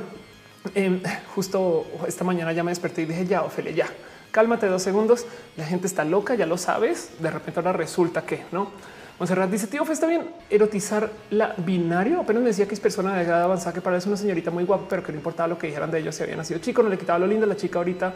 em, 0.74 1.02
justo 1.36 1.86
esta 2.08 2.24
mañana 2.24 2.52
ya 2.52 2.64
me 2.64 2.72
desperté 2.72 3.04
y 3.04 3.06
dije 3.06 3.26
ya, 3.26 3.44
Ophelia, 3.44 3.72
ya 3.72 3.88
cálmate 4.32 4.68
dos 4.68 4.82
segundos. 4.82 5.26
La 5.58 5.66
gente 5.66 5.88
está 5.88 6.04
loca, 6.04 6.36
ya 6.36 6.46
lo 6.46 6.58
sabes. 6.58 7.12
De 7.20 7.32
repente 7.32 7.60
ahora 7.60 7.74
resulta 7.74 8.24
que 8.24 8.44
no. 8.52 8.72
Monserrat 9.20 9.50
dice: 9.50 9.68
Tío, 9.68 9.84
está 9.90 10.08
bien 10.08 10.30
erotizar 10.50 11.10
la 11.30 11.54
binario. 11.58 12.22
Apenas 12.22 12.42
me 12.42 12.50
decía 12.50 12.68
que 12.68 12.74
es 12.74 12.80
persona 12.80 13.16
de 13.16 13.24
edad 13.24 13.44
avanzada 13.44 13.74
que 13.74 13.82
parece 13.82 14.08
una 14.08 14.18
señorita 14.18 14.50
muy 14.50 14.64
guapa, 14.64 14.86
pero 14.90 15.04
que 15.04 15.12
no 15.12 15.18
importaba 15.18 15.48
lo 15.48 15.58
que 15.58 15.68
dijeran 15.68 15.92
de 15.92 16.00
ellos. 16.00 16.16
Si 16.16 16.24
había 16.24 16.38
nacido 16.38 16.60
chico, 16.60 16.82
no 16.82 16.90
le 16.90 16.98
quitaba 16.98 17.20
lo 17.20 17.28
lindo. 17.28 17.46
La 17.46 17.58
chica 17.58 17.80
ahorita 17.80 18.14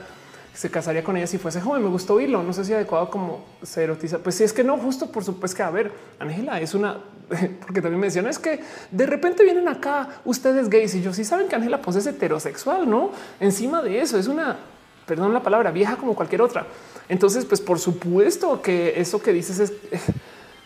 se 0.53 0.69
casaría 0.69 1.03
con 1.03 1.17
ella 1.17 1.27
si 1.27 1.37
fuese 1.37 1.59
joven. 1.59 1.83
Me 1.83 1.89
gustó 1.89 2.13
oírlo. 2.13 2.41
No 2.43 2.53
sé 2.53 2.63
si 2.63 2.73
adecuado 2.73 3.09
como 3.09 3.43
se 3.63 3.83
erotiza. 3.83 4.19
Pues 4.19 4.35
si 4.35 4.43
es 4.43 4.53
que 4.53 4.63
no, 4.63 4.77
justo 4.77 5.11
por 5.11 5.23
supuesto 5.25 5.57
que 5.57 5.63
a 5.63 5.71
ver, 5.71 5.91
Ángela 6.19 6.61
es 6.61 6.73
una, 6.73 6.99
porque 7.59 7.81
también 7.81 7.99
me 7.99 8.07
decían 8.07 8.27
es 8.27 8.39
que 8.39 8.61
de 8.91 9.05
repente 9.05 9.43
vienen 9.43 9.67
acá 9.67 10.21
ustedes 10.23 10.69
gays 10.69 10.95
y 10.95 11.01
yo 11.01 11.13
sí 11.13 11.25
saben 11.25 11.47
que 11.47 11.55
Ángela 11.55 11.81
pues 11.81 11.97
es 11.97 12.05
heterosexual, 12.05 12.89
no? 12.89 13.11
Encima 13.39 13.81
de 13.81 13.99
eso 13.99 14.17
es 14.17 14.27
una 14.27 14.57
perdón 15.05 15.33
la 15.33 15.43
palabra, 15.43 15.71
vieja 15.71 15.95
como 15.95 16.15
cualquier 16.15 16.41
otra. 16.41 16.65
Entonces, 17.09 17.45
pues 17.45 17.61
por 17.61 17.79
supuesto 17.79 18.61
que 18.61 18.99
eso 18.99 19.21
que 19.21 19.33
dices 19.33 19.59
es... 19.59 19.73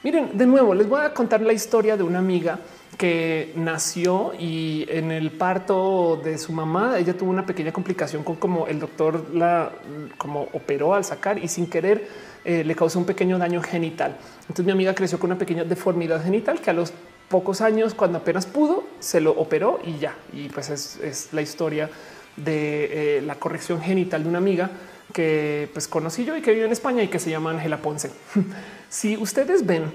Miren, 0.03 0.37
de 0.37 0.45
nuevo, 0.45 0.73
les 0.73 0.87
voy 0.87 1.01
a 1.01 1.13
contar 1.13 1.41
la 1.41 1.53
historia 1.53 1.97
de 1.97 2.03
una 2.03 2.19
amiga 2.19 2.59
que 2.97 3.51
nació 3.55 4.33
y 4.39 4.85
en 4.89 5.11
el 5.11 5.31
parto 5.31 6.19
de 6.23 6.37
su 6.37 6.51
mamá 6.51 6.97
ella 6.97 7.15
tuvo 7.15 7.29
una 7.29 7.45
pequeña 7.45 7.71
complicación 7.71 8.23
con 8.23 8.37
como 8.37 8.67
el 8.67 8.79
doctor 8.79 9.25
la 9.33 9.71
como 10.17 10.47
operó 10.53 10.95
al 10.95 11.03
sacar 11.03 11.37
y 11.37 11.47
sin 11.47 11.67
querer 11.67 12.07
eh, 12.43 12.63
le 12.63 12.75
causó 12.75 12.97
un 12.99 13.05
pequeño 13.05 13.37
daño 13.37 13.61
genital. 13.61 14.17
Entonces 14.41 14.65
mi 14.65 14.71
amiga 14.71 14.95
creció 14.95 15.19
con 15.19 15.31
una 15.31 15.37
pequeña 15.37 15.63
deformidad 15.63 16.23
genital 16.23 16.59
que 16.59 16.69
a 16.69 16.73
los 16.73 16.93
pocos 17.27 17.61
años 17.61 17.93
cuando 17.93 18.19
apenas 18.19 18.45
pudo 18.45 18.85
se 18.99 19.19
lo 19.19 19.31
operó 19.31 19.79
y 19.83 19.97
ya. 19.97 20.15
Y 20.33 20.49
pues 20.49 20.69
es, 20.69 20.97
es 20.97 21.33
la 21.33 21.41
historia 21.41 21.89
de 22.37 23.17
eh, 23.17 23.21
la 23.21 23.35
corrección 23.35 23.81
genital 23.81 24.23
de 24.23 24.29
una 24.29 24.37
amiga 24.37 24.71
que 25.13 25.69
pues 25.73 25.87
conocí 25.87 26.25
yo 26.25 26.37
y 26.37 26.41
que 26.41 26.51
vive 26.51 26.65
en 26.65 26.71
España 26.71 27.03
y 27.03 27.07
que 27.07 27.19
se 27.19 27.29
llama 27.29 27.51
Ángela 27.51 27.81
Ponce. 27.81 28.11
si 28.89 29.17
ustedes 29.17 29.65
ven 29.65 29.91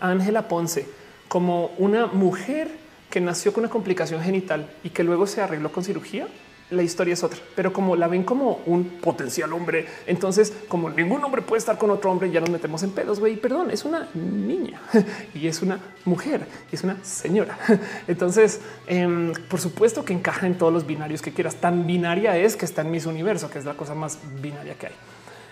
a 0.00 0.10
Ángela 0.10 0.48
Ponce 0.48 0.86
como 1.28 1.72
una 1.78 2.06
mujer 2.06 2.68
que 3.10 3.20
nació 3.20 3.52
con 3.52 3.64
una 3.64 3.70
complicación 3.70 4.22
genital 4.22 4.70
y 4.82 4.90
que 4.90 5.04
luego 5.04 5.26
se 5.26 5.40
arregló 5.40 5.70
con 5.72 5.84
cirugía, 5.84 6.28
la 6.70 6.82
historia 6.82 7.14
es 7.14 7.22
otra, 7.22 7.38
pero 7.54 7.72
como 7.72 7.94
la 7.96 8.08
ven 8.08 8.24
como 8.24 8.60
un 8.66 8.84
potencial 9.00 9.52
hombre, 9.52 9.86
entonces 10.06 10.52
como 10.68 10.90
ningún 10.90 11.22
hombre 11.22 11.42
puede 11.42 11.58
estar 11.58 11.78
con 11.78 11.90
otro 11.90 12.10
hombre, 12.10 12.30
ya 12.30 12.40
nos 12.40 12.50
metemos 12.50 12.82
en 12.82 12.90
pedos, 12.90 13.20
güey, 13.20 13.36
perdón, 13.36 13.70
es 13.70 13.84
una 13.84 14.08
niña 14.14 14.80
y 15.34 15.46
es 15.46 15.62
una 15.62 15.78
mujer 16.04 16.46
y 16.72 16.74
es 16.74 16.82
una 16.82 17.02
señora. 17.04 17.58
Entonces, 18.08 18.60
em, 18.86 19.32
por 19.48 19.60
supuesto 19.60 20.04
que 20.04 20.12
encaja 20.12 20.46
en 20.46 20.56
todos 20.56 20.72
los 20.72 20.86
binarios 20.86 21.22
que 21.22 21.32
quieras. 21.32 21.56
Tan 21.56 21.86
binaria 21.86 22.36
es 22.36 22.56
que 22.56 22.64
está 22.64 22.82
en 22.82 22.90
mis 22.90 23.06
universo, 23.06 23.50
que 23.50 23.58
es 23.58 23.64
la 23.64 23.74
cosa 23.74 23.94
más 23.94 24.18
binaria 24.40 24.74
que 24.74 24.86
hay. 24.86 24.92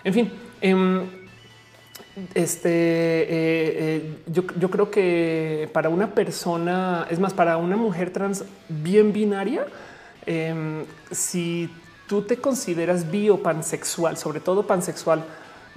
En 0.03 0.13
fin, 0.13 0.31
em, 0.61 1.01
este, 2.33 2.69
eh, 2.69 3.25
eh, 3.29 4.17
yo, 4.27 4.43
yo, 4.59 4.69
creo 4.69 4.91
que 4.91 5.69
para 5.73 5.89
una 5.89 6.13
persona, 6.13 7.07
es 7.09 7.19
más, 7.19 7.33
para 7.33 7.57
una 7.57 7.75
mujer 7.75 8.11
trans 8.11 8.45
bien 8.69 9.13
binaria, 9.13 9.65
Em, 10.25 10.85
si 11.11 11.69
tú 12.07 12.21
te 12.21 12.37
consideras 12.37 13.09
biopansexual, 13.11 14.17
sobre 14.17 14.39
todo 14.39 14.67
pansexual, 14.67 15.23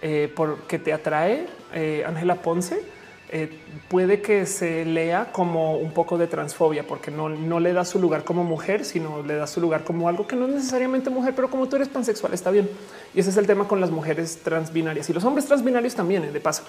eh, 0.02 0.32
porque 0.34 0.78
te 0.78 0.92
atrae 0.92 1.46
eh, 1.72 2.04
Ángela 2.06 2.36
Ponce, 2.42 2.82
eh, 3.28 3.58
puede 3.88 4.20
que 4.20 4.46
se 4.46 4.84
lea 4.84 5.32
como 5.32 5.76
un 5.76 5.90
poco 5.90 6.16
de 6.16 6.28
transfobia, 6.28 6.86
porque 6.86 7.10
no, 7.10 7.28
no 7.28 7.58
le 7.58 7.72
da 7.72 7.84
su 7.84 7.98
lugar 7.98 8.22
como 8.22 8.44
mujer, 8.44 8.84
sino 8.84 9.24
le 9.24 9.34
da 9.34 9.48
su 9.48 9.60
lugar 9.60 9.82
como 9.82 10.08
algo 10.08 10.28
que 10.28 10.36
no 10.36 10.46
es 10.46 10.54
necesariamente 10.54 11.10
mujer, 11.10 11.34
pero 11.34 11.50
como 11.50 11.66
tú 11.68 11.74
eres 11.74 11.88
pansexual, 11.88 12.34
está 12.34 12.52
bien. 12.52 12.70
Y 13.14 13.20
ese 13.20 13.30
es 13.30 13.36
el 13.36 13.46
tema 13.46 13.66
con 13.66 13.80
las 13.80 13.90
mujeres 13.90 14.38
transbinarias 14.44 15.10
y 15.10 15.12
los 15.12 15.24
hombres 15.24 15.46
transbinarios 15.46 15.96
también, 15.96 16.32
de 16.32 16.40
paso. 16.40 16.62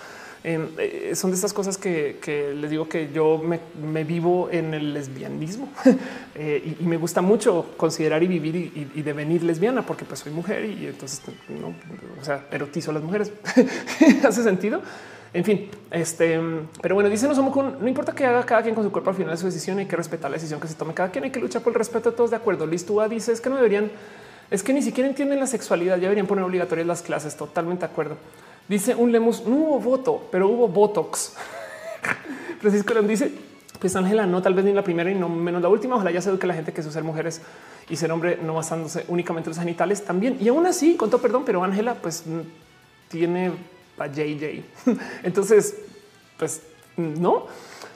Eh, 0.50 1.12
son 1.14 1.32
de 1.32 1.36
estas 1.36 1.52
cosas 1.52 1.78
que, 1.78 2.54
les 2.56 2.72
digo 2.72 2.88
que 2.88 3.10
yo 3.12 3.38
me, 3.38 4.04
vivo 4.06 4.48
en 4.50 4.74
el 4.74 4.94
lesbianismo 4.94 5.68
eh, 6.36 6.78
y, 6.80 6.86
me 6.86 6.96
gusta 6.96 7.22
mucho 7.22 7.74
considerar 7.76 8.24
y 8.24 8.28
vivir 8.28 8.56
y, 8.96 9.02
devenir 9.02 9.44
lesbiana 9.44 9.86
porque 9.86 10.06
pues 10.06 10.22
soy 10.22 10.32
mujer 10.32 10.64
y 10.64 10.88
entonces 10.88 11.22
no, 11.50 11.76
o 12.22 12.24
sea, 12.24 12.46
erotizo 12.50 12.92
a 12.92 12.94
las 12.94 13.04
mujeres. 13.04 13.34
Hace 14.26 14.42
sentido. 14.42 14.82
En 15.34 15.44
fin, 15.44 15.70
este, 15.92 16.40
pero 16.82 16.96
bueno, 16.96 17.10
dice 17.10 17.28
no 17.28 17.36
somos 17.36 17.54
no 17.54 17.86
importa 17.86 18.14
que 18.14 18.26
haga 18.26 18.46
cada 18.46 18.62
quien 18.62 18.74
con 18.74 18.86
su 18.86 18.92
cuerpo 18.94 19.10
al 19.10 19.18
final 19.18 19.32
de 19.32 19.38
su 19.38 19.48
decisión, 19.48 19.80
hay 19.80 19.86
que 19.86 19.98
respetar 19.98 20.32
la 20.32 20.38
decisión 20.38 20.62
que 20.62 20.70
se 20.70 20.76
tome 20.76 20.94
cada 20.94 21.12
quien, 21.12 21.26
hay 21.26 21.32
que 21.32 21.42
luchar 21.42 21.62
por 21.62 21.74
el 21.74 21.78
respeto 21.78 22.12
de 22.12 22.16
todos 22.16 22.30
de 22.30 22.38
acuerdo. 22.38 22.66
Listúa 22.66 23.10
dice 23.10 23.34
es 23.34 23.42
que 23.42 23.50
no 23.50 23.58
deberían, 23.58 23.92
es 24.50 24.64
que 24.64 24.72
ni 24.72 24.82
siquiera 24.82 25.10
entienden 25.10 25.42
la 25.42 25.48
sexualidad, 25.48 25.98
ya 25.98 26.04
deberían 26.04 26.26
poner 26.26 26.46
obligatorias 26.46 26.88
las 26.88 27.02
clases, 27.02 27.36
totalmente 27.36 27.82
de 27.86 27.92
acuerdo. 27.92 28.16
Dice 28.68 28.96
un 28.96 29.12
Lemus, 29.12 29.46
no 29.46 29.56
hubo 29.56 29.80
voto, 29.80 30.28
pero 30.32 30.50
hubo 30.50 30.68
Botox. 30.68 31.34
Francisco 32.60 32.94
León 32.94 33.08
dice, 33.08 33.32
pues 33.80 33.96
Ángela, 33.96 34.26
no 34.26 34.42
tal 34.42 34.54
vez 34.54 34.66
ni 34.66 34.74
la 34.74 34.84
primera 34.84 35.10
y 35.10 35.16
no 35.16 35.30
menos 35.30 35.62
la 35.62 35.70
última. 35.70 35.96
Ojalá 35.96 36.12
ya 36.12 36.22
se 36.22 36.30
eduque 36.30 36.48
la 36.48 36.54
gente 36.54 36.74
que 36.74 36.82
es 36.82 36.88
ser 36.88 37.04
mujeres 37.04 37.42
y 37.90 37.96
ser 37.96 38.12
hombre 38.12 38.40
no 38.42 38.56
basándose 38.56 39.06
únicamente 39.08 39.50
en 39.50 39.52
los 39.52 39.60
genitales 39.60 40.04
también. 40.04 40.38
Y 40.42 40.50
aún 40.50 40.66
así, 40.66 40.96
con 40.96 41.10
todo 41.10 41.22
perdón, 41.22 41.44
pero 41.46 41.64
Ángela 41.64 41.96
pues 41.96 42.24
tiene 43.08 43.52
a 43.98 44.08
JJ. 44.08 44.64
Entonces, 45.24 45.78
pues 46.38 46.62
no. 46.98 47.48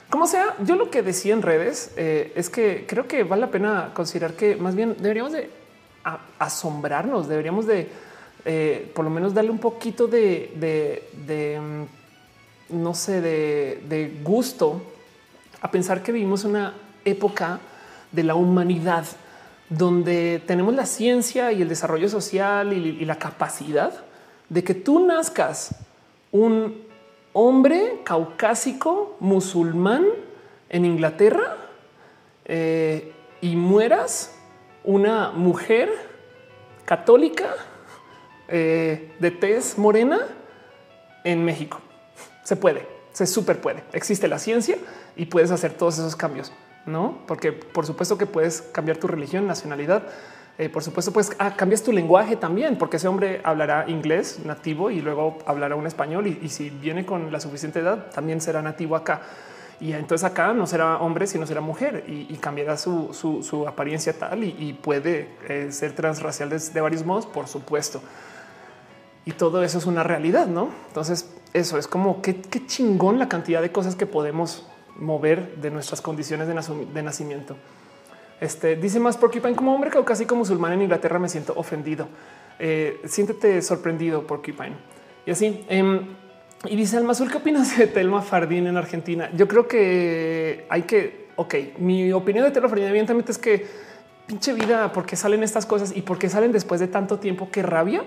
Como 0.08 0.26
sea, 0.26 0.56
yo 0.64 0.76
lo 0.76 0.90
que 0.90 1.02
decía 1.02 1.32
en 1.32 1.42
redes 1.42 1.92
eh, 1.96 2.32
es 2.36 2.50
que 2.50 2.84
creo 2.86 3.08
que 3.08 3.24
vale 3.24 3.40
la 3.40 3.50
pena 3.50 3.90
considerar 3.94 4.34
que 4.34 4.56
más 4.56 4.74
bien 4.74 4.96
deberíamos 4.98 5.32
de 5.32 5.50
asombrarnos, 6.38 7.28
deberíamos 7.28 7.66
de 7.66 7.88
eh, 8.44 8.90
por 8.94 9.04
lo 9.04 9.10
menos 9.10 9.34
darle 9.34 9.50
un 9.50 9.58
poquito 9.58 10.08
de, 10.08 11.00
mm, 11.60 12.74
no 12.74 12.94
sé, 12.94 13.20
de, 13.20 14.20
gusto 14.22 14.82
a 15.60 15.70
pensar 15.70 16.02
que 16.02 16.10
vivimos 16.10 16.44
una 16.44 16.74
época 17.04 17.60
de 18.10 18.24
la 18.24 18.34
humanidad 18.34 19.04
donde 19.68 20.42
tenemos 20.44 20.74
la 20.74 20.86
ciencia 20.86 21.52
y 21.52 21.62
el 21.62 21.68
desarrollo 21.68 22.08
social 22.08 22.72
y, 22.72 23.04
la 23.04 23.16
capacidad 23.16 23.92
de 24.48 24.64
que 24.64 24.74
tú 24.74 25.06
nazcas 25.06 25.76
un 26.32 26.82
hombre 27.32 28.00
caucásico 28.04 29.16
musulmán 29.20 30.04
en 30.68 30.84
Inglaterra 30.84 31.56
eh, 32.44 33.12
y 33.40 33.54
mueras 33.54 34.34
una 34.84 35.30
mujer 35.30 35.90
católica 36.84 37.54
eh, 38.54 39.14
de 39.18 39.30
tez 39.30 39.78
morena 39.78 40.20
en 41.24 41.42
México. 41.42 41.80
Se 42.44 42.54
puede, 42.54 42.86
se 43.12 43.26
súper 43.26 43.62
puede. 43.62 43.82
Existe 43.94 44.28
la 44.28 44.38
ciencia 44.38 44.76
y 45.16 45.24
puedes 45.24 45.50
hacer 45.50 45.72
todos 45.72 45.98
esos 45.98 46.16
cambios, 46.16 46.52
no? 46.84 47.18
Porque 47.26 47.52
por 47.52 47.86
supuesto 47.86 48.18
que 48.18 48.26
puedes 48.26 48.60
cambiar 48.60 48.98
tu 48.98 49.06
religión, 49.06 49.46
nacionalidad. 49.46 50.02
Eh, 50.58 50.68
por 50.68 50.82
supuesto, 50.82 51.14
pues 51.14 51.30
ah, 51.38 51.56
cambias 51.56 51.82
tu 51.82 51.92
lenguaje 51.92 52.36
también, 52.36 52.76
porque 52.76 52.98
ese 52.98 53.08
hombre 53.08 53.40
hablará 53.42 53.86
inglés 53.88 54.40
nativo 54.44 54.90
y 54.90 55.00
luego 55.00 55.38
hablará 55.46 55.74
un 55.74 55.86
español. 55.86 56.26
Y, 56.26 56.50
si 56.50 56.68
viene 56.68 57.06
con 57.06 57.32
la 57.32 57.40
suficiente 57.40 57.78
edad, 57.78 58.10
también 58.10 58.42
será 58.42 58.60
nativo 58.60 58.96
acá. 58.96 59.22
Y 59.80 59.94
entonces 59.94 60.24
acá 60.30 60.52
no 60.52 60.66
será 60.66 60.98
hombre, 60.98 61.26
sino 61.26 61.46
será 61.46 61.62
mujer 61.62 62.04
y, 62.06 62.36
cambiará 62.36 62.76
su, 62.76 63.64
apariencia 63.66 64.12
tal 64.12 64.44
y, 64.44 64.74
puede 64.74 65.30
eh, 65.48 65.68
ser 65.70 65.94
transracial 65.94 66.50
de 66.50 66.80
varios 66.82 67.06
modos, 67.06 67.24
por 67.24 67.48
supuesto 67.48 68.02
y 69.24 69.32
todo 69.32 69.62
eso 69.62 69.78
es 69.78 69.86
una 69.86 70.02
realidad, 70.02 70.46
¿no? 70.46 70.70
Entonces, 70.88 71.28
eso 71.52 71.78
es 71.78 71.86
como 71.86 72.22
qué, 72.22 72.40
chingón 72.66 73.18
la 73.18 73.28
cantidad 73.28 73.62
de 73.62 73.70
cosas 73.70 73.94
que 73.94 74.06
podemos 74.06 74.66
mover 74.96 75.56
de 75.56 75.70
nuestras 75.70 76.00
condiciones 76.00 76.48
de, 76.48 77.02
nacimiento. 77.02 77.56
Este 78.40 78.76
dice 78.76 78.98
más 78.98 79.16
Porcupine 79.16 79.54
como 79.54 79.74
hombre 79.74 79.90
caucásico 79.90 80.34
musulmán 80.34 80.72
en 80.72 80.82
Inglaterra 80.82 81.18
me 81.18 81.28
siento 81.28 81.52
ofendido. 81.56 82.08
Eh, 82.58 83.00
siéntete 83.04 83.62
sorprendido 83.62 84.26
Porcupine. 84.26 84.76
Y 85.24 85.30
así. 85.30 85.64
Em, 85.68 86.16
y 86.64 86.76
dice 86.76 86.96
Alma 86.96 87.12
Azul, 87.12 87.30
¿qué 87.30 87.38
opinas 87.38 87.76
de 87.76 87.88
Telma 87.88 88.22
Fardín 88.22 88.68
en 88.68 88.76
Argentina? 88.76 89.30
Yo 89.34 89.48
creo 89.48 89.66
que 89.66 90.64
hay 90.68 90.82
que, 90.82 91.28
ok, 91.34 91.54
mi 91.78 92.12
opinión 92.12 92.44
de 92.44 92.52
Telma 92.52 92.68
Fardín 92.68 92.86
evidentemente 92.86 93.32
es 93.32 93.38
que 93.38 93.66
pinche 94.26 94.52
vida, 94.52 94.92
porque 94.92 95.16
salen 95.16 95.42
estas 95.42 95.66
cosas 95.66 95.92
y 95.94 96.02
porque 96.02 96.28
salen 96.28 96.52
después 96.52 96.80
de 96.80 96.86
tanto 96.86 97.18
tiempo, 97.18 97.48
qué 97.50 97.62
rabia 97.62 98.04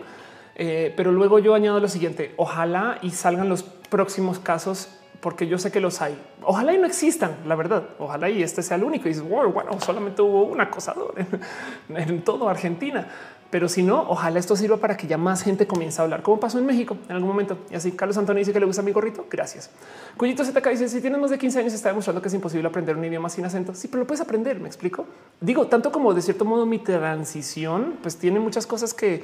eh, 0.56 0.94
pero 0.96 1.12
luego 1.12 1.40
yo 1.40 1.54
añado 1.54 1.80
lo 1.80 1.88
siguiente, 1.88 2.34
ojalá 2.38 2.98
y 3.02 3.12
salgan 3.12 3.50
los 3.50 3.64
próximos 3.64 4.40
casos 4.40 4.90
porque 5.26 5.48
yo 5.48 5.58
sé 5.58 5.72
que 5.72 5.80
los 5.80 6.04
hay. 6.04 6.16
Ojalá 6.44 6.72
y 6.74 6.78
no 6.78 6.86
existan, 6.86 7.36
la 7.48 7.56
verdad. 7.56 7.84
Ojalá 7.98 8.30
y 8.30 8.44
este 8.44 8.62
sea 8.62 8.78
el 8.78 8.84
único. 8.84 9.08
Y 9.08 9.10
dices, 9.10 9.28
bueno, 9.28 9.52
solamente 9.84 10.22
hubo 10.22 10.44
un 10.44 10.62
acosador 10.62 11.16
en, 11.90 12.22
todo 12.22 12.48
Argentina. 12.48 13.08
Pero 13.50 13.68
si 13.68 13.82
no, 13.82 14.06
ojalá 14.08 14.38
esto 14.38 14.56
sirva 14.56 14.78
para 14.78 14.96
que 14.96 15.08
ya 15.08 15.18
más 15.18 15.42
gente 15.42 15.66
comience 15.66 16.00
a 16.00 16.04
hablar, 16.04 16.22
como 16.22 16.40
pasó 16.40 16.60
en 16.60 16.68
México 16.68 16.98
en 17.10 17.16
algún 17.16 17.30
momento. 17.30 17.58
Y 17.72 17.76
así 17.76 17.94
Carlos 17.94 18.18
Antonio 18.20 18.40
dice 18.40 18.54
que 18.54 18.60
le 18.60 18.68
gusta 18.68 18.84
mi 18.84 18.92
gorrito. 18.92 19.26
Gracias. 19.28 19.72
Cuyito 20.16 20.46
ZK 20.46 20.68
dice 20.70 20.90
si 20.90 21.02
tienes 21.02 21.20
más 21.20 21.32
de 21.32 21.40
15 21.40 21.60
años 21.60 21.74
está 21.74 21.90
demostrando 21.90 22.22
que 22.22 22.28
es 22.28 22.34
imposible 22.36 22.68
aprender 22.68 22.96
un 22.96 23.04
idioma 23.04 23.30
sin 23.30 23.46
acento. 23.46 23.74
Sí, 23.74 23.88
pero 23.88 24.02
lo 24.02 24.08
puedes 24.08 24.22
aprender. 24.22 24.60
Me 24.60 24.68
explico. 24.68 25.08
Digo, 25.42 25.66
tanto 25.66 25.92
como 25.92 26.14
de 26.14 26.22
cierto 26.22 26.46
modo 26.46 26.68
mi 26.68 26.78
transición, 26.78 27.96
pues 28.04 28.18
tiene 28.18 28.40
muchas 28.40 28.68
cosas 28.68 28.94
que 28.94 29.24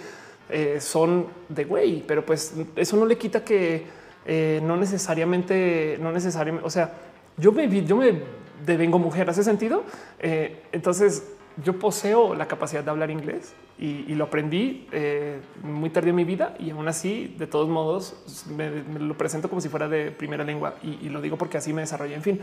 eh, 0.52 0.82
son 0.82 1.28
de 1.48 1.64
güey, 1.64 2.04
pero 2.06 2.26
pues 2.26 2.54
eso 2.76 2.98
no 2.98 3.06
le 3.06 3.18
quita 3.18 3.44
que 3.44 3.86
eh, 4.26 4.60
no 4.62 4.76
necesariamente, 4.76 5.98
no 6.02 6.12
necesariamente, 6.12 6.68
o 6.68 6.70
sea, 6.70 6.94
yo 7.38 7.54
me, 7.54 7.70
yo 7.86 7.96
me 7.96 8.22
devengo 8.66 9.00
mujer, 9.00 9.30
¿hace 9.30 9.46
sentido? 9.46 9.84
Eh, 10.20 10.64
entonces 10.74 11.24
yo 11.64 11.80
poseo 11.80 12.36
la 12.36 12.48
capacidad 12.48 12.84
de 12.84 12.90
hablar 12.90 13.12
inglés 13.12 13.54
y, 13.80 14.14
lo 14.14 14.26
aprendí 14.26 14.88
muy 15.64 15.90
tarde 15.90 16.10
en 16.10 16.16
mi 16.16 16.24
vida 16.24 16.56
y 16.60 16.70
aún 16.70 16.88
así, 16.88 17.34
de 17.40 17.48
todos 17.48 17.68
modos, 17.68 18.46
me, 18.56 18.84
lo 19.00 19.18
presento 19.18 19.50
como 19.50 19.60
si 19.60 19.70
fuera 19.70 19.88
de 19.88 20.12
primera 20.12 20.44
lengua 20.44 20.76
y, 20.84 21.10
lo 21.10 21.22
digo 21.22 21.38
porque 21.38 21.58
así 21.58 21.74
me 21.74 21.82
desarrollé. 21.82 22.16
En 22.16 22.22
fin, 22.22 22.40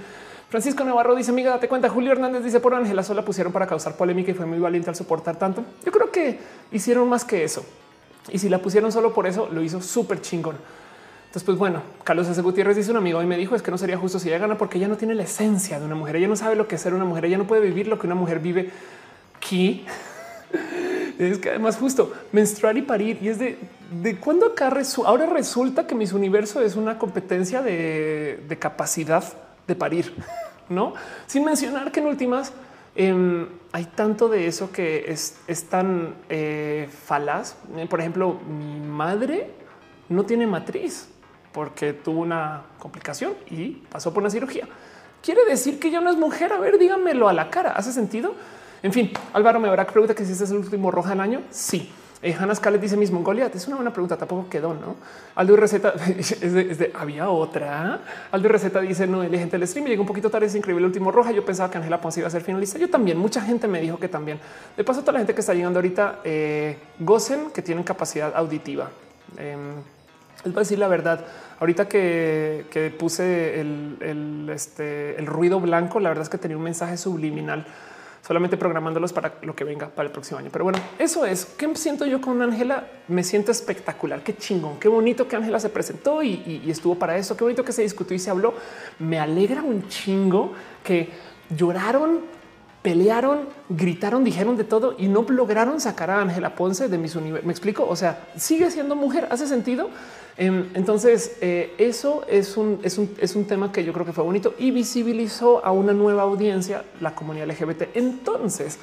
Francisco 0.49 0.83
Navarro 0.83 1.15
dice, 1.15 1.31
amiga, 1.31 1.51
date 1.51 1.69
cuenta. 1.69 1.89
Julio 1.89 2.13
Hernández 2.13 2.43
dice, 2.43 2.59
por 2.59 2.75
Ángela 2.75 3.03
sola 3.03 3.25
pusieron 3.25 3.53
para 3.53 3.67
causar 3.67 3.97
polémica 3.97 4.31
y 4.31 4.35
fue 4.35 4.47
muy 4.47 4.59
valiente 4.59 4.91
al 4.91 4.97
soportar 4.97 5.39
tanto. 5.39 5.63
Yo 5.85 5.93
creo 5.93 6.11
que 6.11 6.39
hicieron 6.73 7.09
más 7.09 7.25
que 7.25 7.45
eso. 7.45 7.65
Y 8.31 8.39
si 8.39 8.49
la 8.49 8.59
pusieron 8.59 8.93
solo 8.93 9.13
por 9.13 9.27
eso, 9.27 9.49
lo 9.53 9.63
hizo 9.63 9.81
súper 9.81 10.21
chingón. 10.21 10.57
Entonces, 11.27 11.45
pues 11.45 11.59
bueno, 11.59 11.83
Carlos 12.05 12.27
S. 12.29 12.41
Gutiérrez 12.41 12.77
dice 12.77 12.91
un 12.91 12.97
amigo 12.97 13.23
y 13.23 13.27
me 13.27 13.37
dijo 13.37 13.55
es 13.55 13.61
que 13.61 13.71
no 13.71 13.77
sería 13.77 13.99
justo 13.99 14.19
si 14.19 14.29
ella 14.29 14.39
gana 14.39 14.57
porque 14.57 14.79
ella 14.79 14.89
no 14.89 14.97
tiene 14.97 15.15
la 15.15 15.25
esencia 15.25 15.79
de 15.79 15.85
una 15.85 15.95
mujer. 15.95 16.17
Ella 16.17 16.29
no 16.29 16.37
sabe 16.37 16.57
lo 16.57 16.67
que 16.67 16.77
es 16.77 16.81
ser 16.81 16.95
una 16.95 17.05
mujer. 17.05 17.27
Ella 17.27 17.37
no 17.37 17.47
puede 17.47 17.61
vivir 17.61 17.87
lo 17.87 17.99
que 17.99 18.07
una 18.07 18.17
mujer 18.17 18.39
vive 18.39 18.71
aquí. 19.37 19.85
es 21.19 21.39
que 21.39 21.51
además 21.51 21.77
justo 21.77 22.13
menstruar 22.33 22.77
y 22.77 22.83
parir 22.83 23.19
y 23.21 23.29
es 23.29 23.39
de, 23.39 23.59
de 23.91 24.17
cuando 24.17 24.47
acá 24.47 24.73
ahora 25.05 25.27
resulta 25.27 25.87
que 25.87 25.95
mis 25.95 26.13
universo 26.13 26.63
es 26.63 26.77
una 26.77 26.99
competencia 26.99 27.63
de, 27.63 28.57
capacidad 28.59 29.25
de 29.67 29.75
parir, 29.75 30.15
no 30.69 30.95
sin 31.27 31.45
mencionar 31.45 31.91
que 31.91 32.01
en 32.01 32.07
últimas 32.07 32.53
em, 32.99 33.49
hay 33.73 33.85
tanto 33.87 34.29
de 34.29 34.47
eso 34.47 34.71
que 34.71 35.11
es, 35.11 35.65
tan 35.71 36.17
eh, 36.29 36.89
falaz. 37.07 37.57
Por 37.89 38.01
ejemplo, 38.01 38.41
mi 38.47 38.81
madre 38.81 39.51
no 40.09 40.25
tiene 40.25 40.47
matriz 40.47 41.09
porque 41.53 41.93
tuvo 41.93 42.21
una 42.21 42.65
complicación 42.79 43.35
y 43.51 43.71
pasó 43.91 44.13
por 44.13 44.23
una 44.23 44.31
cirugía. 44.31 44.69
Quiere 45.23 45.45
decir 45.47 45.79
que 45.79 45.91
ya 45.91 46.01
no 46.01 46.11
es 46.11 46.17
mujer. 46.17 46.53
A 46.53 46.59
ver, 46.59 46.79
díganmelo 46.79 47.29
a 47.29 47.33
la 47.33 47.51
cara. 47.51 47.73
¿Hace 47.73 47.93
sentido? 47.93 48.35
En 48.83 48.93
fin, 48.93 49.13
Álvaro 49.33 49.59
me 49.59 49.69
habrá 49.69 49.87
pregunta 49.87 50.15
que 50.15 50.25
si 50.25 50.33
este 50.33 50.45
es 50.45 50.51
el 50.51 50.59
último 50.59 50.91
roja 50.91 51.11
del 51.11 51.21
año. 51.21 51.43
Sí. 51.51 51.91
Eh, 52.21 52.35
Hannah 52.37 52.55
Scarlett 52.55 52.83
dice 52.83 52.97
mismo 52.97 53.23
Goliath. 53.23 53.55
Es 53.55 53.67
una 53.69 53.77
buena 53.77 53.93
pregunta. 53.93 54.17
Tampoco 54.17 54.49
quedó, 54.49 54.75
no? 54.75 54.97
Aldo 55.35 55.55
y 55.55 55.57
receta 55.57 55.95
había 56.95 57.29
otra. 57.31 58.01
Aldo 58.33 58.49
y 58.49 58.51
receta 58.51 58.81
dice 58.81 59.07
no, 59.07 59.23
el 59.23 59.31
gente 59.31 59.57
del 59.57 59.69
stream 59.69 59.87
llegó 59.87 60.03
un 60.03 60.09
poquito 60.09 60.31
tarde. 60.31 60.47
Es 60.47 60.55
increíble. 60.55 60.81
El 60.81 60.87
último 60.87 61.13
roja. 61.13 61.31
Yo 61.31 61.45
pensaba 61.45 61.71
que 61.71 61.79
Ángela 61.79 62.01
Ponce 62.01 62.21
iba 62.21 62.27
a 62.27 62.31
ser 62.31 62.43
finalista. 62.43 62.79
Yo 62.79 62.91
también. 62.91 63.19
Mucha 63.19 63.41
gente 63.41 63.69
me 63.69 63.81
dijo 63.81 63.99
que 63.99 64.09
también. 64.09 64.41
De 64.77 64.85
paso, 64.85 65.01
toda 65.01 65.13
la 65.13 65.19
gente 65.21 65.35
que 65.35 65.41
está 65.41 65.55
llegando 65.55 65.79
ahorita 65.79 66.21
eh, 66.25 66.77
gocen 66.99 67.51
que 67.51 67.63
tienen 67.63 67.85
capacidad 67.85 68.35
auditiva. 68.35 68.91
Eh, 69.37 69.57
les 70.45 70.55
voy 70.55 70.61
a 70.61 70.63
decir 70.63 70.79
la 70.79 70.89
verdad. 70.89 71.25
Ahorita 71.61 71.89
que, 71.89 72.95
puse 72.99 73.61
este, 74.51 75.19
el 75.19 75.27
ruido 75.27 75.61
blanco, 75.61 75.99
la 75.99 76.09
verdad 76.09 76.23
es 76.23 76.29
que 76.29 76.39
tenía 76.39 76.57
un 76.57 76.63
mensaje 76.63 76.97
subliminal 76.97 77.67
solamente 78.29 78.59
programándolos 78.59 79.15
para 79.15 79.37
lo 79.41 79.57
que 79.57 79.65
venga 79.65 79.89
para 79.89 80.07
el 80.07 80.13
próximo 80.13 80.39
año. 80.39 80.51
Pero 80.53 80.65
bueno, 80.65 80.79
eso 80.99 81.25
es. 81.25 81.47
¿Qué 81.47 81.67
siento 81.77 82.05
yo 82.05 82.21
con 82.21 82.43
Ángela? 82.43 82.87
Me 83.09 83.25
siento 83.25 83.51
espectacular. 83.51 84.23
Qué 84.23 84.37
chingón. 84.37 84.79
Qué 84.79 84.87
bonito 84.87 85.27
que 85.27 85.35
Ángela 85.35 85.59
se 85.59 85.71
presentó 85.71 86.23
y, 86.23 86.63
estuvo 86.69 86.95
para 86.95 87.17
eso. 87.17 87.39
Qué 87.39 87.45
bonito 87.45 87.65
que 87.65 87.73
se 87.73 87.81
discutió 87.81 88.15
y 88.15 88.19
se 88.19 88.29
habló. 88.29 88.53
Me 88.99 89.19
alegra 89.19 89.63
un 89.63 89.89
chingo 89.89 90.53
que 90.85 91.09
lloraron, 91.57 92.21
pelearon, 92.83 93.49
gritaron, 93.69 94.25
dijeron 94.25 94.57
de 94.57 94.65
todo 94.65 94.95
y 94.99 95.09
no 95.09 95.25
lograron 95.29 95.81
sacar 95.81 96.11
a 96.11 96.21
Ángela 96.21 96.55
Ponce 96.55 96.89
de 96.89 96.99
mis 96.99 97.17
universos. 97.17 97.47
Me 97.47 97.53
explico. 97.53 97.87
O 97.89 97.97
sea, 97.97 98.29
sigue 98.37 98.71
siendo 98.71 98.95
mujer. 98.97 99.29
Hace 99.31 99.47
sentido. 99.47 99.91
Em, 100.37 100.69
entonces, 100.75 101.37
eh, 101.41 101.75
eso 101.79 102.25
es 102.29 102.57
un, 102.57 102.79
es, 102.85 102.97
un, 102.97 103.13
es 103.21 103.35
un 103.35 103.47
tema 103.47 103.73
que 103.73 103.85
yo 103.85 103.93
creo 103.93 104.07
que 104.07 104.13
fue 104.13 104.23
bonito 104.23 104.55
y 104.59 104.71
visibilizó 104.71 105.65
a 105.65 105.73
una 105.73 105.93
nueva 105.93 106.23
audiencia, 106.23 106.85
la 107.01 107.15
comunidad 107.15 107.49
LGBT. 107.49 107.97
Entonces, 107.97 108.79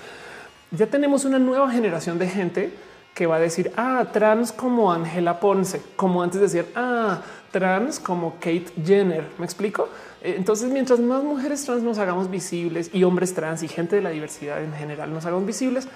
ya 0.72 0.88
tenemos 0.88 1.24
una 1.24 1.40
nueva 1.40 1.72
generación 1.72 2.20
de 2.20 2.28
gente 2.28 2.74
que 3.14 3.26
va 3.26 3.38
a 3.38 3.40
decir, 3.40 3.72
ah, 3.78 4.08
trans 4.12 4.52
como 4.52 4.92
Ángela 4.92 5.40
Ponce, 5.40 5.82
como 5.96 6.22
antes 6.22 6.42
decir, 6.42 6.68
ah, 6.76 7.22
trans 7.52 8.02
como 8.02 8.34
Kate 8.34 8.66
Jenner. 8.84 9.26
¿Me 9.38 9.46
explico? 9.46 9.88
Eh, 10.26 10.34
entonces, 10.38 10.72
mientras 10.72 11.00
más 11.00 11.24
mujeres 11.24 11.64
trans 11.66 11.84
nos 11.84 12.00
hagamos 12.00 12.32
visibles 12.32 12.90
y 12.92 13.04
hombres 13.04 13.36
trans 13.36 13.62
y 13.62 13.68
gente 13.68 13.96
de 13.96 14.02
la 14.02 14.10
diversidad 14.10 14.64
en 14.64 14.74
general 14.74 15.14
nos 15.14 15.24
hagamos 15.28 15.46
visibles, 15.46 15.88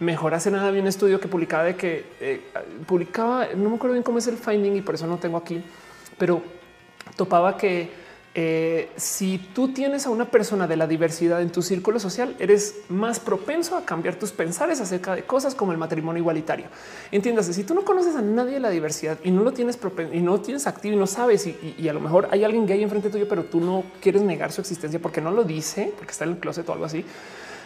mejor 0.00 0.32
hace 0.32 0.50
nada 0.50 0.70
bien 0.70 0.84
un 0.84 0.88
estudio 0.88 1.20
que 1.20 1.28
publicaba 1.28 1.64
de 1.64 1.76
que 1.76 2.06
eh, 2.18 2.40
publicaba, 2.86 3.48
no 3.54 3.68
me 3.68 3.76
acuerdo 3.76 3.92
bien 3.92 4.02
cómo 4.02 4.18
es 4.18 4.26
el 4.26 4.38
finding 4.38 4.76
y 4.76 4.80
por 4.80 4.94
eso 4.94 5.06
no 5.06 5.18
tengo 5.18 5.36
aquí, 5.36 5.62
pero 6.16 6.42
topaba 7.14 7.58
que 7.58 7.90
eh, 8.34 8.90
si 8.96 9.38
tú 9.38 9.72
tienes 9.72 10.06
a 10.06 10.10
una 10.10 10.30
persona 10.30 10.66
de 10.66 10.76
la 10.76 10.86
diversidad 10.86 11.40
en 11.40 11.50
tu 11.50 11.62
círculo 11.62 12.00
social, 12.00 12.34
eres 12.38 12.76
más 12.88 13.20
propenso 13.20 13.76
a 13.76 13.84
cambiar 13.84 14.16
tus 14.16 14.32
pensares 14.32 14.80
acerca 14.80 15.14
de 15.14 15.22
cosas 15.22 15.54
como 15.54 15.72
el 15.72 15.78
matrimonio 15.78 16.20
igualitario. 16.20 16.66
Entiéndase, 17.12 17.52
si 17.52 17.64
tú 17.64 17.74
no 17.74 17.84
conoces 17.84 18.16
a 18.16 18.22
nadie 18.22 18.54
de 18.54 18.60
la 18.60 18.70
diversidad 18.70 19.18
y 19.22 19.30
no 19.30 19.42
lo 19.42 19.52
tienes 19.52 19.78
y 20.12 20.20
no 20.20 20.40
tienes 20.40 20.66
activo 20.66 20.94
y 20.94 20.98
no 20.98 21.06
sabes 21.06 21.46
y, 21.46 21.88
a 21.88 21.92
lo 21.92 22.00
mejor 22.00 22.28
hay 22.30 22.44
alguien 22.44 22.66
gay 22.66 22.82
enfrente 22.82 23.10
tuyo, 23.10 23.28
pero 23.28 23.44
tú 23.44 23.60
no 23.60 23.84
quieres 24.00 24.22
negar 24.22 24.52
su 24.52 24.60
existencia 24.60 25.00
porque 25.00 25.20
no 25.20 25.30
lo 25.30 25.44
dice, 25.44 25.92
porque 25.96 26.12
está 26.12 26.24
en 26.24 26.30
el 26.30 26.38
closet 26.38 26.68
o 26.68 26.72
algo 26.72 26.84
así 26.84 27.04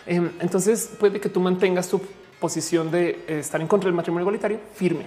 Em, 0.08 0.30
entonces 0.40 0.90
puede 0.98 1.20
que 1.20 1.28
tú 1.28 1.38
mantengas 1.38 1.86
tu 1.86 2.00
posición 2.40 2.90
de 2.90 3.10
eh, 3.28 3.40
estar 3.40 3.60
en 3.60 3.66
contra 3.66 3.88
del 3.88 3.94
matrimonio 3.94 4.22
igualitario 4.22 4.58
firme. 4.74 5.04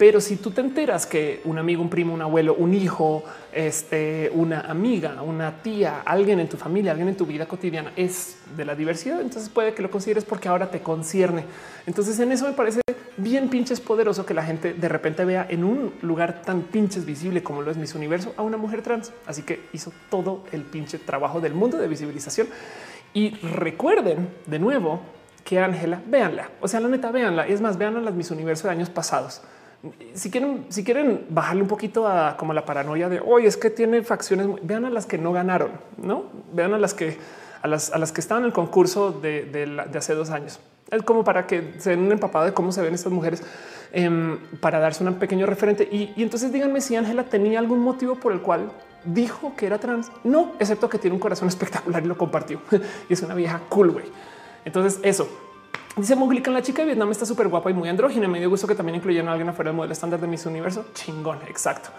Pero 0.00 0.18
si 0.18 0.36
tú 0.36 0.50
te 0.50 0.62
enteras 0.62 1.04
que 1.04 1.42
un 1.44 1.58
amigo, 1.58 1.82
un 1.82 1.90
primo, 1.90 2.14
un 2.14 2.22
abuelo, 2.22 2.54
un 2.54 2.72
hijo, 2.72 3.22
este, 3.52 4.30
una 4.32 4.62
amiga, 4.62 5.20
una 5.20 5.62
tía, 5.62 6.00
alguien 6.06 6.40
en 6.40 6.48
tu 6.48 6.56
familia, 6.56 6.92
alguien 6.92 7.10
en 7.10 7.18
tu 7.18 7.26
vida 7.26 7.44
cotidiana 7.44 7.92
es 7.96 8.38
de 8.56 8.64
la 8.64 8.74
diversidad, 8.74 9.20
entonces 9.20 9.50
puede 9.50 9.74
que 9.74 9.82
lo 9.82 9.90
consideres 9.90 10.24
porque 10.24 10.48
ahora 10.48 10.70
te 10.70 10.80
concierne. 10.80 11.44
Entonces 11.86 12.18
en 12.18 12.32
eso 12.32 12.46
me 12.46 12.54
parece 12.54 12.80
bien 13.18 13.50
pinches 13.50 13.78
poderoso 13.78 14.24
que 14.24 14.32
la 14.32 14.42
gente 14.42 14.72
de 14.72 14.88
repente 14.88 15.22
vea 15.26 15.46
en 15.50 15.64
un 15.64 15.92
lugar 16.00 16.40
tan 16.40 16.62
pinches 16.62 17.04
visible 17.04 17.42
como 17.42 17.60
lo 17.60 17.70
es 17.70 17.76
Miss 17.76 17.94
Universo 17.94 18.32
a 18.38 18.42
una 18.42 18.56
mujer 18.56 18.80
trans. 18.80 19.12
Así 19.26 19.42
que 19.42 19.68
hizo 19.74 19.92
todo 20.08 20.44
el 20.50 20.62
pinche 20.62 20.98
trabajo 20.98 21.42
del 21.42 21.52
mundo 21.52 21.76
de 21.76 21.88
visibilización 21.88 22.48
y 23.12 23.32
recuerden 23.42 24.30
de 24.46 24.58
nuevo 24.60 25.02
que 25.44 25.58
Ángela, 25.58 26.00
véanla. 26.06 26.48
O 26.62 26.68
sea, 26.68 26.80
la 26.80 26.88
neta, 26.88 27.10
véanla. 27.10 27.46
Es 27.46 27.60
más, 27.60 27.76
vean 27.76 27.98
a 27.98 28.00
las 28.00 28.14
mis 28.14 28.30
universos 28.30 28.64
de 28.64 28.70
años 28.70 28.88
pasados. 28.88 29.42
Si 30.14 30.30
quieren, 30.30 30.66
si 30.68 30.84
quieren 30.84 31.26
bajarle 31.30 31.62
un 31.62 31.68
poquito 31.68 32.06
a 32.06 32.36
como 32.36 32.52
la 32.52 32.66
paranoia 32.66 33.08
de 33.08 33.20
hoy 33.20 33.46
es 33.46 33.56
que 33.56 33.70
tiene 33.70 34.02
facciones, 34.02 34.46
vean 34.62 34.84
a 34.84 34.90
las 34.90 35.06
que 35.06 35.16
no 35.16 35.32
ganaron, 35.32 35.70
no 35.96 36.24
vean 36.52 36.74
a 36.74 36.78
las 36.78 36.92
que 36.92 37.16
a 37.62 37.68
las, 37.68 37.90
a 37.92 37.98
las 37.98 38.12
que 38.12 38.20
estaban 38.20 38.42
en 38.42 38.48
el 38.48 38.52
concurso 38.52 39.12
de, 39.12 39.86
hace 39.94 40.14
dos 40.14 40.30
años. 40.30 40.60
Es 40.90 41.02
como 41.02 41.24
para 41.24 41.46
que 41.46 41.74
se 41.78 41.90
den 41.90 42.00
un 42.00 42.12
empapado 42.12 42.44
de 42.44 42.52
cómo 42.52 42.72
se 42.72 42.82
ven 42.82 42.94
estas 42.94 43.12
mujeres 43.12 43.42
em, 43.92 44.38
para 44.60 44.80
darse 44.80 45.04
un 45.04 45.14
pequeño 45.14 45.46
referente. 45.46 45.88
Y, 45.90 46.12
y 46.16 46.22
entonces 46.22 46.52
díganme 46.52 46.80
si 46.80 46.96
Ángela 46.96 47.24
tenía 47.24 47.58
algún 47.58 47.80
motivo 47.80 48.16
por 48.16 48.32
el 48.32 48.40
cual 48.40 48.70
dijo 49.04 49.54
que 49.56 49.66
era 49.66 49.78
trans. 49.78 50.10
No, 50.24 50.52
excepto 50.58 50.88
que 50.88 50.98
tiene 50.98 51.14
un 51.14 51.20
corazón 51.20 51.48
espectacular 51.48 52.02
y 52.02 52.06
lo 52.06 52.18
compartió. 52.18 52.60
y 53.08 53.12
es 53.12 53.22
una 53.22 53.34
vieja 53.34 53.60
cool, 53.68 53.90
güey. 53.90 54.06
Entonces 54.64 55.00
eso. 55.02 55.28
Dice 55.96 56.14
Moglican, 56.14 56.54
la 56.54 56.62
chica 56.62 56.82
de 56.82 56.86
Vietnam 56.86 57.10
está 57.10 57.26
súper 57.26 57.48
guapa 57.48 57.70
y 57.70 57.74
muy 57.74 57.88
andrógina. 57.88 58.28
Me 58.28 58.38
dio 58.38 58.48
gusto 58.48 58.66
que 58.66 58.74
también 58.74 58.96
incluyan 58.96 59.28
a 59.28 59.32
alguien 59.32 59.48
afuera 59.48 59.70
del 59.70 59.76
modelo 59.76 59.92
estándar 59.92 60.20
de 60.20 60.26
Miss 60.26 60.46
Universo. 60.46 60.86
Chingón, 60.94 61.38
exacto. 61.48 61.90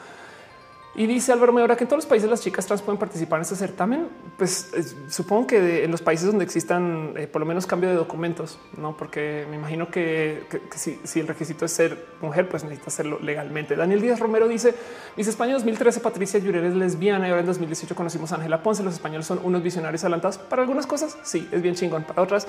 Y 0.93 1.07
dice 1.07 1.31
Álvaro 1.31 1.57
ahora 1.57 1.77
que 1.77 1.85
en 1.85 1.87
todos 1.87 2.03
los 2.03 2.05
países 2.05 2.29
las 2.29 2.41
chicas 2.41 2.65
trans 2.65 2.81
pueden 2.81 2.99
participar 2.99 3.37
en 3.37 3.43
este 3.43 3.55
certamen. 3.55 4.09
Pues 4.37 4.71
supongo 5.07 5.47
que 5.47 5.85
en 5.85 5.91
los 5.91 6.01
países 6.01 6.27
donde 6.27 6.43
existan 6.43 7.13
eh, 7.15 7.27
por 7.27 7.39
lo 7.39 7.45
menos 7.45 7.65
cambio 7.65 7.89
de 7.89 7.95
documentos, 7.95 8.59
no? 8.75 8.97
Porque 8.97 9.45
me 9.49 9.55
imagino 9.55 9.89
que, 9.89 10.43
si, 10.75 11.19
el 11.21 11.27
requisito 11.27 11.63
es 11.63 11.71
ser 11.71 12.07
mujer, 12.21 12.49
pues 12.49 12.63
necesita 12.63 12.87
hacerlo 12.87 13.19
legalmente. 13.21 13.77
Daniel 13.77 14.01
Díaz 14.01 14.19
Romero 14.19 14.49
dice: 14.49 14.75
Mis 15.15 15.27
españoles 15.27 15.61
2013, 15.61 16.01
Patricia 16.01 16.39
Yurer 16.41 16.65
es 16.65 16.75
lesbiana 16.75 17.25
y 17.25 17.29
ahora 17.29 17.39
en 17.41 17.47
2018 17.47 17.95
conocimos 17.95 18.33
a 18.33 18.35
Ángela 18.35 18.61
Ponce. 18.61 18.83
Los 18.83 18.95
españoles 18.95 19.25
son 19.25 19.39
unos 19.43 19.63
visionarios 19.63 20.03
adelantados 20.03 20.39
para 20.39 20.61
algunas 20.61 20.87
cosas. 20.87 21.17
Sí, 21.23 21.47
es 21.53 21.61
bien 21.61 21.75
chingón. 21.75 22.03
Para 22.03 22.21
otras, 22.21 22.47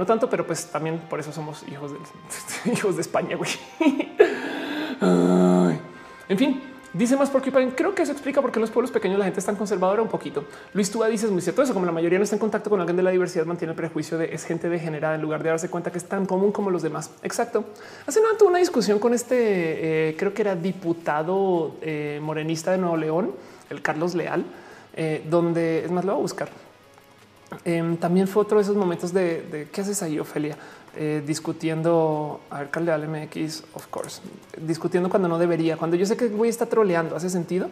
no 0.00 0.06
tanto, 0.06 0.28
pero 0.28 0.46
pues 0.46 0.66
también 0.66 0.98
por 0.98 1.20
eso 1.20 1.30
somos 1.30 1.62
hijos 1.68 1.92
de 1.92 1.98
hijos 2.72 2.96
de 2.96 3.02
España. 3.02 3.36
Güey. 3.36 3.50
en 6.28 6.38
fin, 6.38 6.62
Dice 6.92 7.16
más 7.16 7.30
porque 7.30 7.52
creo 7.52 7.94
que 7.94 8.02
eso 8.02 8.10
explica 8.10 8.42
por 8.42 8.50
qué 8.50 8.58
en 8.58 8.62
los 8.62 8.70
pueblos 8.70 8.90
pequeños 8.90 9.16
la 9.16 9.24
gente 9.24 9.38
es 9.38 9.46
tan 9.46 9.54
conservadora 9.54 10.02
un 10.02 10.08
poquito. 10.08 10.44
Luis 10.74 10.90
Túa 10.90 11.06
dice 11.06 11.26
es 11.26 11.32
muy 11.32 11.40
cierto 11.40 11.62
eso, 11.62 11.72
como 11.72 11.86
la 11.86 11.92
mayoría 11.92 12.18
no 12.18 12.24
está 12.24 12.34
en 12.34 12.40
contacto 12.40 12.68
con 12.68 12.80
alguien 12.80 12.96
de 12.96 13.04
la 13.04 13.12
diversidad, 13.12 13.46
mantiene 13.46 13.70
el 13.72 13.76
prejuicio 13.76 14.18
de 14.18 14.34
es 14.34 14.44
gente 14.44 14.68
degenerada 14.68 15.14
en 15.14 15.22
lugar 15.22 15.40
de 15.44 15.50
darse 15.50 15.70
cuenta 15.70 15.92
que 15.92 15.98
es 15.98 16.04
tan 16.06 16.26
común 16.26 16.50
como 16.50 16.68
los 16.68 16.82
demás. 16.82 17.12
Exacto. 17.22 17.64
Hace 18.08 18.20
nada 18.20 18.36
tuve 18.36 18.48
una 18.48 18.58
discusión 18.58 18.98
con 18.98 19.14
este, 19.14 20.08
eh, 20.08 20.16
creo 20.16 20.34
que 20.34 20.42
era 20.42 20.56
diputado 20.56 21.76
eh, 21.80 22.18
morenista 22.20 22.72
de 22.72 22.78
Nuevo 22.78 22.96
León, 22.96 23.34
el 23.70 23.82
Carlos 23.82 24.16
Leal, 24.16 24.44
eh, 24.96 25.24
donde 25.30 25.84
es 25.84 25.92
más 25.92 26.04
lo 26.04 26.14
voy 26.14 26.18
a 26.18 26.22
buscar. 26.22 26.48
Em, 27.64 27.96
también 27.96 28.28
fue 28.28 28.42
otro 28.42 28.58
de 28.58 28.62
esos 28.62 28.76
momentos 28.76 29.12
de, 29.12 29.68
qué 29.72 29.80
haces 29.80 30.02
ahí, 30.02 30.18
Ofelia. 30.18 30.56
Eh, 30.96 31.22
discutiendo 31.24 32.40
a 32.50 32.64
ver, 32.64 33.08
MX, 33.08 33.62
of 33.74 33.86
course, 33.88 34.20
discutiendo 34.56 35.08
cuando 35.08 35.28
no 35.28 35.38
debería, 35.38 35.76
cuando 35.76 35.96
yo 35.96 36.04
sé 36.04 36.16
que 36.16 36.28
a 36.48 36.50
estar 36.50 36.66
troleando, 36.66 37.14
hace 37.14 37.30
sentido. 37.30 37.68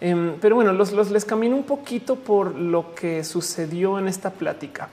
Em, 0.00 0.34
pero 0.40 0.54
bueno, 0.54 0.72
los, 0.72 0.92
les 1.10 1.24
camino 1.24 1.56
un 1.56 1.64
poquito 1.64 2.14
por 2.16 2.54
lo 2.54 2.94
que 2.94 3.24
sucedió 3.24 3.98
en 3.98 4.06
esta 4.06 4.30
plática. 4.30 4.88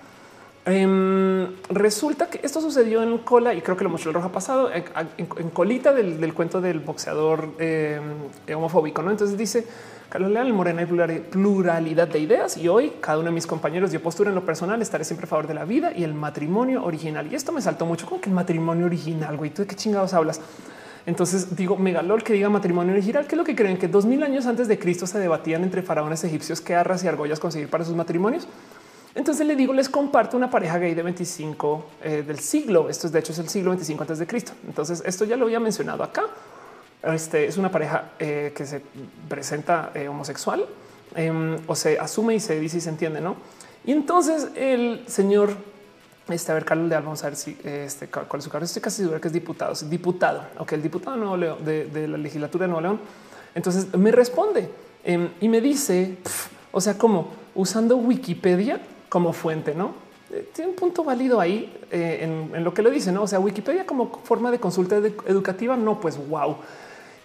Em, 0.65 1.55
resulta 1.69 2.29
que 2.29 2.39
esto 2.43 2.61
sucedió 2.61 3.03
en 3.03 3.17
cola 3.19 3.53
y 3.53 3.61
creo 3.61 3.77
que 3.77 3.83
lo 3.83 3.89
mostró 3.89 4.09
el 4.09 4.15
roja 4.15 4.31
pasado 4.31 4.71
en, 4.71 5.49
colita 5.49 5.91
del, 5.91 6.33
cuento 6.33 6.61
del 6.61 6.79
boxeador 6.79 7.49
homofóbico. 8.55 9.01
¿no? 9.01 9.11
Entonces 9.11 9.37
dice 9.37 9.65
Carlos 10.11 10.29
Leal, 10.29 10.51
Morena 10.51 10.81
y 10.81 10.85
pluralidad 10.85 12.05
de 12.09 12.19
ideas. 12.19 12.57
Y 12.57 12.67
hoy 12.67 12.91
cada 12.99 13.19
uno 13.19 13.27
de 13.27 13.31
mis 13.31 13.47
compañeros 13.47 13.91
dio 13.91 14.03
postura 14.03 14.27
en 14.27 14.35
lo 14.35 14.43
personal, 14.43 14.81
estaré 14.81 15.05
siempre 15.05 15.23
a 15.23 15.29
favor 15.29 15.47
de 15.47 15.53
la 15.53 15.63
vida 15.63 15.93
y 15.95 16.03
el 16.03 16.13
matrimonio 16.13 16.83
original. 16.83 17.31
Y 17.31 17.35
esto 17.35 17.53
me 17.53 17.61
saltó 17.61 17.85
mucho 17.85 18.05
como 18.05 18.19
que 18.19 18.27
el 18.27 18.35
matrimonio 18.35 18.87
original, 18.87 19.37
güey, 19.37 19.51
tú 19.51 19.61
de 19.61 19.69
qué 19.69 19.75
chingados 19.77 20.13
hablas. 20.13 20.41
Entonces 21.05 21.55
digo 21.55 21.77
megalol 21.77 22.23
que 22.23 22.33
diga 22.33 22.49
matrimonio 22.49 22.91
original, 22.91 23.25
que 23.25 23.35
es 23.35 23.37
lo 23.37 23.45
que 23.45 23.55
creen 23.55 23.77
que 23.77 23.87
dos 23.87 24.05
mil 24.05 24.21
años 24.21 24.47
antes 24.47 24.67
de 24.67 24.77
Cristo 24.77 25.07
se 25.07 25.17
debatían 25.17 25.63
entre 25.63 25.81
faraones 25.81 26.21
egipcios 26.25 26.59
qué 26.59 26.75
arras 26.75 27.05
y 27.05 27.07
argollas 27.07 27.39
conseguir 27.39 27.69
para 27.69 27.85
sus 27.85 27.95
matrimonios. 27.95 28.49
Entonces 29.15 29.47
le 29.47 29.55
digo, 29.55 29.71
les 29.71 29.87
comparto 29.87 30.35
una 30.35 30.49
pareja 30.49 30.77
gay 30.77 30.93
de 30.93 31.03
25 31.03 31.85
eh, 32.03 32.23
del 32.27 32.39
siglo. 32.39 32.89
Esto 32.89 33.07
es 33.07 33.13
de 33.13 33.19
hecho 33.19 33.31
es 33.31 33.39
el 33.39 33.47
siglo 33.47 33.69
25 33.69 34.03
antes 34.03 34.19
de 34.19 34.27
Cristo. 34.27 34.51
Entonces 34.67 35.01
esto 35.05 35.23
ya 35.23 35.37
lo 35.37 35.45
había 35.45 35.61
mencionado 35.61 36.03
acá. 36.03 36.23
Este 37.03 37.47
es 37.47 37.57
una 37.57 37.71
pareja 37.71 38.11
eh, 38.19 38.53
que 38.55 38.65
se 38.65 38.81
presenta 39.27 39.91
eh, 39.95 40.07
homosexual 40.07 40.65
em, 41.15 41.57
o 41.65 41.75
se 41.75 41.97
asume 41.97 42.35
y 42.35 42.39
se 42.39 42.59
dice 42.59 42.77
y 42.77 42.81
se 42.81 42.89
entiende, 42.89 43.19
no? 43.19 43.37
Y 43.83 43.91
entonces 43.91 44.49
el 44.55 45.03
señor, 45.07 45.55
este, 46.29 46.51
a 46.51 46.55
ver, 46.55 46.63
Carlos 46.63 46.89
Leal, 46.89 47.01
vamos 47.01 47.23
a 47.23 47.27
ver 47.27 47.35
si 47.35 47.57
este, 47.63 48.07
cuál 48.07 48.27
es 48.37 48.43
su 48.43 48.51
cargo. 48.51 48.65
Estoy 48.65 48.83
casi 48.83 48.97
seguro 48.97 49.19
que 49.19 49.29
es 49.29 49.33
diputado, 49.33 49.73
es 49.73 49.89
diputado, 49.89 50.43
ok, 50.59 50.73
el 50.73 50.83
diputado 50.83 51.15
de, 51.15 51.19
Nuevo 51.19 51.37
León, 51.37 51.65
de, 51.65 52.07
la 52.07 52.17
legislatura 52.19 52.65
de 52.65 52.67
Nuevo 52.67 52.81
León. 52.81 52.99
Entonces 53.55 53.91
me 53.95 54.11
responde 54.11 54.69
em, 55.03 55.29
y 55.41 55.49
me 55.49 55.59
dice, 55.59 56.17
o 56.71 56.79
sea, 56.79 56.99
como 56.99 57.31
usando 57.55 57.97
Wikipedia 57.97 58.79
como 59.09 59.33
fuente, 59.33 59.73
no? 59.73 59.95
Eh, 60.31 60.51
tiene 60.53 60.69
un 60.69 60.75
punto 60.75 61.03
válido 61.03 61.41
ahí 61.41 61.75
en, 61.89 62.51
en, 62.53 62.63
lo 62.63 62.75
que 62.75 62.83
le 62.83 62.91
dice, 62.91 63.11
no? 63.11 63.23
O 63.23 63.27
sea, 63.27 63.39
Wikipedia 63.39 63.87
como 63.87 64.21
forma 64.23 64.51
de 64.51 64.59
consulta 64.59 64.97
educativa, 64.97 65.75
no, 65.75 65.99
pues 65.99 66.15
wow. 66.29 66.57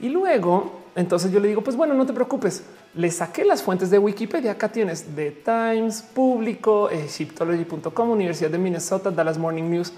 Y 0.00 0.08
luego, 0.08 0.80
entonces 0.94 1.32
yo 1.32 1.40
le 1.40 1.48
digo, 1.48 1.62
pues 1.62 1.76
bueno, 1.76 1.94
no 1.94 2.06
te 2.06 2.12
preocupes. 2.12 2.64
Le 2.94 3.10
saqué 3.10 3.44
las 3.44 3.62
fuentes 3.62 3.90
de 3.90 3.98
Wikipedia. 3.98 4.52
Acá 4.52 4.70
tienes 4.70 5.04
The 5.14 5.30
Times, 5.30 6.02
Público, 6.02 6.90
Egyptology.com, 6.90 8.10
Universidad 8.10 8.50
de 8.50 8.58
Minnesota, 8.58 9.10
Dallas 9.10 9.38
Morning 9.38 9.64
News 9.64 9.92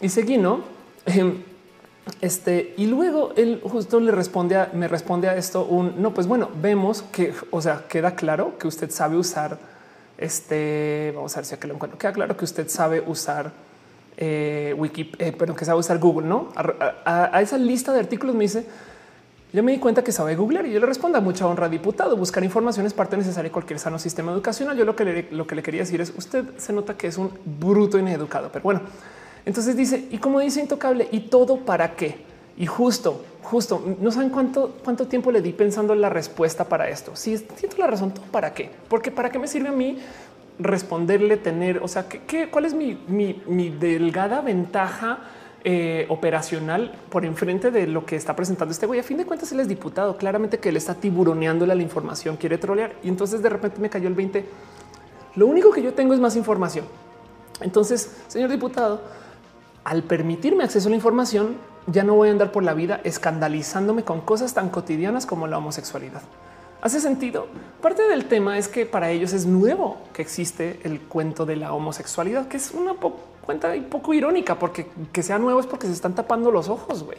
y 0.00 0.08
seguí, 0.08 0.38
¿no? 0.38 0.60
Em, 1.06 1.42
este, 2.20 2.74
y 2.76 2.86
luego 2.86 3.32
él 3.36 3.60
justo 3.64 3.98
le 3.98 4.12
responde 4.12 4.56
a, 4.56 4.70
me 4.72 4.86
responde 4.86 5.28
a 5.28 5.36
esto 5.36 5.64
un 5.64 6.00
no, 6.00 6.14
pues 6.14 6.26
bueno, 6.26 6.48
vemos 6.60 7.02
que, 7.02 7.34
o 7.50 7.60
sea, 7.60 7.84
queda 7.88 8.14
claro 8.14 8.58
que 8.58 8.68
usted 8.68 8.90
sabe 8.90 9.16
usar 9.16 9.58
este, 10.18 11.12
vamos 11.14 11.36
a 11.36 11.40
ver 11.40 11.46
si 11.46 11.54
aquí 11.54 11.66
lo 11.66 11.74
encuentro, 11.74 11.98
queda 11.98 12.12
claro 12.12 12.36
que 12.36 12.44
usted 12.44 12.68
sabe 12.68 13.02
usar 13.06 13.52
eh, 14.16 14.74
Wikipedia, 14.78 15.28
eh, 15.28 15.34
pero 15.36 15.54
que 15.54 15.64
sabe 15.64 15.78
usar 15.78 15.98
Google, 15.98 16.26
¿no? 16.26 16.48
a, 16.56 17.40
esa 17.42 17.58
lista 17.58 17.92
de 17.92 18.00
artículos 18.00 18.34
me 18.34 18.44
dice, 18.44 18.66
yo 19.56 19.62
me 19.62 19.72
di 19.72 19.78
cuenta 19.78 20.04
que 20.04 20.12
sabe 20.12 20.36
googlear 20.36 20.66
y 20.66 20.72
yo 20.72 20.80
le 20.80 20.84
respondo 20.84 21.16
a 21.16 21.22
mucha 21.22 21.46
honra, 21.46 21.70
diputado. 21.70 22.14
Buscar 22.14 22.44
información 22.44 22.84
es 22.84 22.92
parte 22.92 23.16
necesaria 23.16 23.48
de 23.48 23.52
cualquier 23.52 23.78
sano 23.78 23.98
sistema 23.98 24.30
educacional. 24.30 24.76
Yo 24.76 24.84
lo 24.84 24.94
que 24.94 25.06
le, 25.06 25.28
lo 25.30 25.46
que 25.46 25.54
le 25.54 25.62
quería 25.62 25.80
decir 25.80 25.98
es 26.02 26.12
usted 26.14 26.44
se 26.58 26.74
nota 26.74 26.94
que 26.98 27.06
es 27.06 27.16
un 27.16 27.30
bruto 27.58 27.98
ineducado, 27.98 28.50
pero 28.52 28.64
bueno, 28.64 28.82
entonces 29.46 29.74
dice 29.74 30.08
y 30.10 30.18
como 30.18 30.40
dice 30.40 30.60
intocable 30.60 31.08
y 31.10 31.20
todo 31.20 31.56
para 31.56 31.96
qué? 31.96 32.18
Y 32.58 32.66
justo, 32.66 33.24
justo 33.44 33.82
no 33.98 34.10
saben 34.10 34.28
cuánto, 34.28 34.76
cuánto 34.84 35.06
tiempo 35.06 35.30
le 35.30 35.40
di 35.40 35.54
pensando 35.54 35.94
en 35.94 36.02
la 36.02 36.10
respuesta 36.10 36.64
para 36.64 36.90
esto. 36.90 37.16
Si 37.16 37.38
siento 37.38 37.78
la 37.78 37.86
razón, 37.86 38.12
todo 38.12 38.26
para 38.26 38.52
qué? 38.52 38.70
Porque 38.90 39.10
para 39.10 39.30
qué 39.30 39.38
me 39.38 39.48
sirve 39.48 39.70
a 39.70 39.72
mí 39.72 39.96
responderle, 40.58 41.38
tener, 41.38 41.78
o 41.82 41.88
sea, 41.88 42.06
¿qué, 42.06 42.50
cuál 42.50 42.66
es 42.66 42.74
mi, 42.74 43.02
mi, 43.08 43.42
mi 43.46 43.70
delgada 43.70 44.42
ventaja? 44.42 45.20
Eh, 45.68 46.06
operacional 46.10 46.92
por 47.10 47.24
enfrente 47.24 47.72
de 47.72 47.88
lo 47.88 48.06
que 48.06 48.14
está 48.14 48.36
presentando 48.36 48.70
este 48.70 48.86
güey. 48.86 49.00
A 49.00 49.02
fin 49.02 49.16
de 49.16 49.26
cuentas, 49.26 49.50
él 49.50 49.58
es 49.58 49.66
diputado. 49.66 50.16
Claramente 50.16 50.60
que 50.60 50.68
él 50.68 50.76
está 50.76 50.94
tiburoneándole 50.94 51.74
la 51.74 51.82
información, 51.82 52.36
quiere 52.36 52.56
trolear. 52.56 52.94
Y 53.02 53.08
entonces 53.08 53.42
de 53.42 53.48
repente 53.48 53.80
me 53.80 53.90
cayó 53.90 54.06
el 54.06 54.14
20. 54.14 54.44
Lo 55.34 55.48
único 55.48 55.72
que 55.72 55.82
yo 55.82 55.92
tengo 55.92 56.14
es 56.14 56.20
más 56.20 56.36
información. 56.36 56.84
Entonces, 57.60 58.12
señor 58.28 58.48
diputado, 58.48 59.00
al 59.82 60.04
permitirme 60.04 60.62
acceso 60.62 60.86
a 60.86 60.90
la 60.90 60.94
información, 60.94 61.56
ya 61.88 62.04
no 62.04 62.14
voy 62.14 62.28
a 62.28 62.30
andar 62.30 62.52
por 62.52 62.62
la 62.62 62.72
vida 62.72 63.00
escandalizándome 63.02 64.04
con 64.04 64.20
cosas 64.20 64.54
tan 64.54 64.68
cotidianas 64.68 65.26
como 65.26 65.48
la 65.48 65.58
homosexualidad. 65.58 66.22
Hace 66.80 67.00
sentido. 67.00 67.48
Parte 67.82 68.04
del 68.04 68.26
tema 68.26 68.56
es 68.56 68.68
que 68.68 68.86
para 68.86 69.10
ellos 69.10 69.32
es 69.32 69.46
nuevo 69.46 69.96
que 70.12 70.22
existe 70.22 70.78
el 70.84 71.00
cuento 71.00 71.44
de 71.44 71.56
la 71.56 71.72
homosexualidad, 71.72 72.46
que 72.46 72.56
es 72.56 72.70
una 72.70 72.94
cuenta 73.46 73.74
y 73.74 73.80
poco 73.80 74.12
irónica, 74.12 74.58
porque 74.58 74.86
que 75.12 75.22
sea 75.22 75.38
nuevo 75.38 75.60
es 75.60 75.66
porque 75.66 75.86
se 75.86 75.92
están 75.92 76.14
tapando 76.14 76.50
los 76.50 76.68
ojos. 76.68 77.04
güey. 77.04 77.18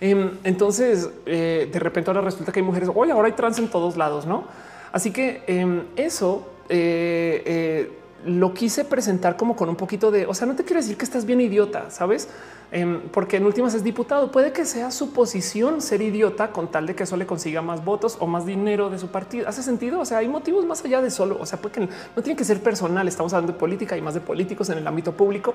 Em, 0.00 0.32
entonces, 0.42 1.08
eh, 1.26 1.70
de 1.72 1.78
repente 1.78 2.10
ahora 2.10 2.20
resulta 2.20 2.50
que 2.50 2.58
hay 2.58 2.66
mujeres, 2.66 2.90
hoy 2.92 3.10
ahora 3.10 3.28
hay 3.28 3.34
trans 3.34 3.58
en 3.60 3.68
todos 3.68 3.96
lados, 3.96 4.26
¿no? 4.26 4.44
Así 4.90 5.12
que 5.12 5.44
em, 5.46 5.84
eso 5.94 6.44
eh, 6.68 7.42
eh, 7.46 7.92
lo 8.26 8.52
quise 8.52 8.84
presentar 8.84 9.36
como 9.36 9.54
con 9.54 9.68
un 9.68 9.76
poquito 9.76 10.10
de, 10.10 10.26
o 10.26 10.34
sea, 10.34 10.46
no 10.46 10.56
te 10.56 10.64
quiero 10.64 10.80
decir 10.80 10.96
que 10.96 11.04
estás 11.04 11.24
bien 11.24 11.40
idiota, 11.40 11.90
¿sabes? 11.90 12.28
Em, 12.74 13.02
porque 13.10 13.36
en 13.36 13.44
últimas 13.44 13.74
es 13.74 13.84
diputado. 13.84 14.32
Puede 14.32 14.50
que 14.50 14.64
sea 14.64 14.90
su 14.90 15.12
posición 15.12 15.82
ser 15.82 16.00
idiota 16.00 16.52
con 16.52 16.70
tal 16.70 16.86
de 16.86 16.94
que 16.94 17.02
eso 17.02 17.18
le 17.18 17.26
consiga 17.26 17.60
más 17.60 17.84
votos 17.84 18.16
o 18.18 18.26
más 18.26 18.46
dinero 18.46 18.88
de 18.88 18.98
su 18.98 19.08
partido. 19.08 19.46
¿Hace 19.46 19.62
sentido? 19.62 20.00
O 20.00 20.06
sea, 20.06 20.18
hay 20.18 20.28
motivos 20.28 20.64
más 20.64 20.82
allá 20.82 21.02
de 21.02 21.10
solo, 21.10 21.36
o 21.38 21.44
sea, 21.44 21.60
porque 21.60 21.80
no 21.80 22.22
tiene 22.22 22.34
que 22.34 22.44
ser 22.44 22.62
personal. 22.62 23.06
Estamos 23.06 23.34
hablando 23.34 23.52
de 23.52 23.58
política 23.58 23.94
y 23.98 24.00
más 24.00 24.14
de 24.14 24.22
políticos 24.22 24.70
en 24.70 24.78
el 24.78 24.86
ámbito 24.86 25.12
público. 25.12 25.54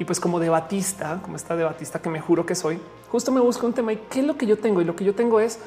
Y 0.00 0.04
pues 0.04 0.18
como 0.18 0.40
debatista, 0.40 1.20
como 1.22 1.36
esta 1.36 1.54
debatista 1.54 2.02
que 2.02 2.10
me 2.10 2.20
juro 2.20 2.44
que 2.44 2.56
soy, 2.56 2.80
justo 3.12 3.30
me 3.30 3.40
busco 3.40 3.64
un 3.64 3.72
tema 3.72 3.92
y 3.92 3.98
qué 4.10 4.18
es 4.18 4.26
lo 4.26 4.36
que 4.36 4.46
yo 4.46 4.58
tengo. 4.58 4.80
Y 4.80 4.84
lo 4.84 4.96
que 4.96 5.04
yo 5.04 5.14
tengo 5.14 5.38
es 5.38 5.60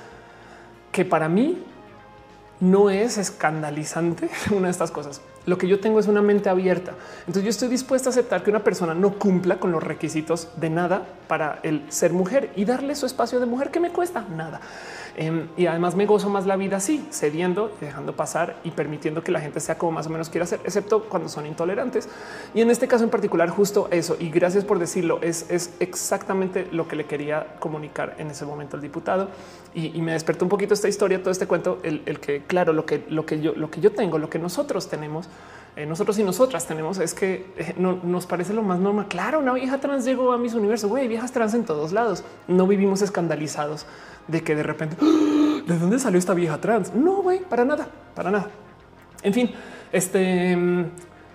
que 0.91 1.05
para 1.05 1.29
mí 1.29 1.63
no 2.59 2.89
es 2.89 3.17
escandalizante 3.17 4.29
una 4.51 4.67
de 4.67 4.71
estas 4.71 4.91
cosas. 4.91 5.21
Lo 5.45 5.57
que 5.57 5.67
yo 5.67 5.79
tengo 5.79 5.99
es 5.99 6.07
una 6.07 6.21
mente 6.21 6.49
abierta. 6.49 6.93
Entonces 7.21 7.43
yo 7.43 7.49
estoy 7.49 7.69
dispuesta 7.69 8.09
a 8.09 8.11
aceptar 8.11 8.43
que 8.43 8.49
una 8.49 8.63
persona 8.63 8.93
no 8.93 9.13
cumpla 9.13 9.59
con 9.59 9.71
los 9.71 9.81
requisitos 9.81 10.49
de 10.57 10.69
nada 10.69 11.03
para 11.27 11.59
el 11.63 11.83
ser 11.89 12.13
mujer 12.13 12.51
y 12.55 12.65
darle 12.65 12.95
su 12.95 13.05
espacio 13.05 13.39
de 13.39 13.45
mujer 13.45 13.71
que 13.71 13.79
me 13.79 13.91
cuesta 13.91 14.25
nada. 14.35 14.59
Em, 15.15 15.47
y 15.57 15.65
además 15.65 15.95
me 15.95 16.05
gozo 16.05 16.29
más 16.29 16.45
la 16.45 16.55
vida 16.55 16.77
así, 16.77 17.05
cediendo 17.11 17.71
y 17.81 17.85
dejando 17.85 18.15
pasar 18.15 18.57
y 18.63 18.71
permitiendo 18.71 19.23
que 19.23 19.31
la 19.31 19.41
gente 19.41 19.59
sea 19.59 19.77
como 19.77 19.93
más 19.93 20.07
o 20.07 20.09
menos 20.09 20.29
quiera 20.29 20.45
ser, 20.45 20.59
excepto 20.63 21.03
cuando 21.03 21.29
son 21.29 21.45
intolerantes. 21.45 22.09
Y 22.53 22.61
en 22.61 22.69
este 22.69 22.87
caso 22.87 23.03
en 23.03 23.09
particular, 23.09 23.49
justo 23.49 23.87
eso. 23.91 24.15
Y 24.19 24.29
gracias 24.29 24.65
por 24.65 24.79
decirlo. 24.79 25.19
Es, 25.21 25.49
es 25.49 25.73
exactamente 25.79 26.67
lo 26.71 26.87
que 26.87 26.95
le 26.95 27.05
quería 27.05 27.55
comunicar 27.59 28.15
en 28.17 28.31
ese 28.31 28.45
momento 28.45 28.75
al 28.75 28.81
diputado. 28.81 29.29
Y, 29.73 29.99
me 29.99 30.13
despertó 30.13 30.45
un 30.45 30.49
poquito 30.49 30.73
esta 30.73 30.87
historia, 30.87 31.19
todo 31.21 31.31
este 31.31 31.45
cuento, 31.45 31.79
el, 31.83 32.01
el, 32.05 32.19
que, 32.19 32.41
claro, 32.43 32.73
lo 32.73 32.85
que, 32.85 33.05
lo 33.09 33.25
que 33.25 33.39
yo, 33.41 33.53
lo 33.53 33.69
que 33.69 33.81
yo 33.81 33.91
tengo, 33.91 34.17
lo 34.17 34.29
que 34.29 34.39
nosotros 34.39 34.87
tenemos 34.87 35.29
eh, 35.75 35.85
nosotros 35.85 36.17
y 36.19 36.23
nosotras 36.23 36.65
tenemos 36.65 36.97
es 36.97 37.13
que 37.13 37.45
eh, 37.55 37.73
no, 37.77 37.99
nos 38.03 38.25
parece 38.25 38.53
lo 38.53 38.61
más 38.63 38.79
normal. 38.79 39.07
Claro, 39.07 39.39
una 39.39 39.53
vieja 39.53 39.79
trans 39.79 40.03
llegó 40.03 40.33
a 40.33 40.37
mis 40.37 40.53
universos. 40.53 40.89
Güey, 40.89 41.07
viejas 41.07 41.31
trans 41.31 41.53
en 41.53 41.63
todos 41.63 41.93
lados. 41.93 42.23
No 42.47 42.67
vivimos 42.67 43.01
escandalizados 43.01 43.85
de 44.29 44.41
que 44.41 44.55
de 44.55 44.63
repente 44.63 44.95
¡Ah! 45.01 45.61
de 45.65 45.77
dónde 45.77 45.99
salió 45.99 46.19
esta 46.19 46.33
vieja 46.33 46.59
trans. 46.59 46.93
No, 46.93 47.21
güey, 47.21 47.39
para 47.39 47.65
nada, 47.65 47.87
para 48.15 48.31
nada. 48.31 48.49
En 49.21 49.33
fin, 49.33 49.51
este 49.91 50.55
mm, 50.55 50.85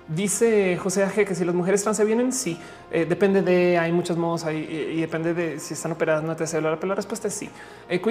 Dice 0.06 0.76
José 0.76 1.02
Aje 1.02 1.24
que 1.24 1.34
si 1.34 1.46
las 1.46 1.54
mujeres 1.54 1.82
trans 1.82 1.96
se 1.96 2.04
vienen, 2.04 2.30
sí, 2.30 2.58
eh, 2.90 3.06
depende 3.08 3.40
de, 3.40 3.78
hay 3.78 3.90
muchos 3.90 4.18
modos 4.18 4.44
ahí 4.44 4.58
y, 4.92 5.00
depende 5.00 5.32
de 5.32 5.58
si 5.58 5.72
están 5.72 5.92
operadas 5.92 6.22
no 6.22 6.36
te 6.36 6.46
celular, 6.46 6.76
pero 6.78 6.88
la 6.88 6.94
respuesta 6.94 7.28
es 7.28 7.34
sí. 7.34 7.48
Eh, 7.88 8.02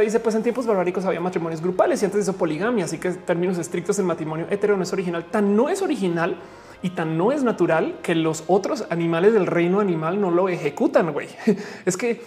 dice, 0.00 0.20
pues 0.20 0.34
en 0.34 0.42
tiempos 0.42 0.66
barbáricos 0.66 1.04
había 1.04 1.20
matrimonios 1.20 1.60
grupales 1.60 2.00
y 2.00 2.06
antes 2.06 2.24
de 2.24 2.30
eso 2.30 2.38
poligamia, 2.38 2.86
así 2.86 2.96
que 2.96 3.10
términos 3.10 3.58
estrictos 3.58 3.98
en 3.98 4.06
matrimonio 4.06 4.46
hetero 4.48 4.78
no 4.78 4.82
es 4.82 4.94
original, 4.94 5.26
tan 5.26 5.54
no 5.54 5.68
es 5.68 5.82
original 5.82 6.36
y 6.82 6.90
tan 6.90 7.16
no 7.16 7.32
es 7.32 7.42
natural 7.44 7.96
que 8.02 8.14
los 8.14 8.44
otros 8.48 8.84
animales 8.90 9.32
del 9.32 9.46
reino 9.46 9.80
animal 9.80 10.20
no 10.20 10.30
lo 10.30 10.48
ejecutan. 10.48 11.12
Güey, 11.12 11.28
es 11.86 11.96
que 11.96 12.22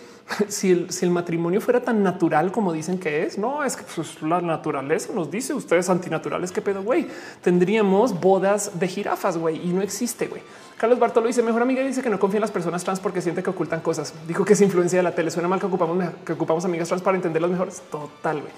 si 0.48 0.88
el, 1.02 1.12
matrimonio 1.12 1.62
fuera 1.62 1.82
tan 1.82 2.02
natural 2.02 2.52
como 2.52 2.74
dicen 2.74 2.98
que 2.98 3.24
es, 3.24 3.38
no 3.38 3.64
es 3.64 3.76
que 3.76 3.84
pues, 3.96 4.22
la 4.24 4.42
naturaleza 4.42 5.14
nos 5.14 5.30
dice 5.30 5.54
ustedes 5.54 5.90
antinaturales. 5.90 6.52
Qué 6.52 6.62
pedo, 6.62 6.84
güey. 6.84 7.08
Tendríamos 7.42 8.20
bodas 8.20 8.80
de 8.80 8.88
jirafas, 8.88 9.38
güey, 9.38 9.62
y 9.64 9.72
no 9.72 9.82
existe, 9.82 10.28
güey. 10.28 10.42
Carlos 10.78 11.00
Bartolo 11.00 11.28
dice 11.28 11.42
mejor 11.42 11.62
amiga 11.62 11.82
dice 11.84 12.02
que 12.02 12.10
no 12.10 12.20
confía 12.20 12.40
en 12.40 12.42
las 12.42 12.52
personas 12.52 12.84
trans 12.84 13.00
porque 13.00 13.22
siente 13.22 13.42
que 13.42 13.50
ocultan 13.50 13.80
cosas. 13.80 14.14
Dijo 14.28 14.44
que 14.44 14.54
es 14.54 14.62
influencia 14.62 15.00
de 15.00 15.04
la 15.04 15.16
tele. 15.16 15.32
Suena 15.32 15.48
mal 15.48 15.60
que 15.60 15.68
ocupamos 15.68 16.04
que 16.26 16.34
ocupamos 16.34 16.66
amigas 16.66 16.90
trans 16.90 17.02
para 17.02 17.16
entenderlas 17.16 17.52
mejor. 17.52 17.70
Total. 17.90 18.42
güey. 18.42 18.52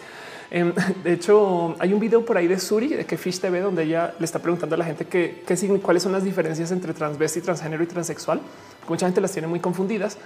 Em, 0.50 0.74
de 1.04 1.14
hecho, 1.14 1.76
hay 1.80 1.94
un 1.94 2.00
video 2.00 2.26
por 2.26 2.38
ahí 2.38 2.48
de 2.48 2.60
Suri 2.60 2.90
de 2.90 3.06
que 3.06 3.18
Fish 3.18 3.40
TV 3.40 3.60
donde 3.60 3.84
ella 3.84 4.14
le 4.18 4.26
está 4.26 4.40
preguntando 4.40 4.76
a 4.76 4.78
la 4.78 4.86
gente 4.86 5.06
que, 5.06 5.44
cuáles 5.82 6.04
son 6.04 6.12
las 6.12 6.24
diferencias 6.24 6.72
entre 6.72 6.94
transvesti, 6.94 7.42
transgénero 7.42 7.84
y 7.84 7.88
transexual. 7.88 8.40
Mucha 8.88 9.06
gente 9.06 9.22
las 9.22 9.32
tiene 9.32 9.48
muy 9.48 9.60
confundidas. 9.60 10.18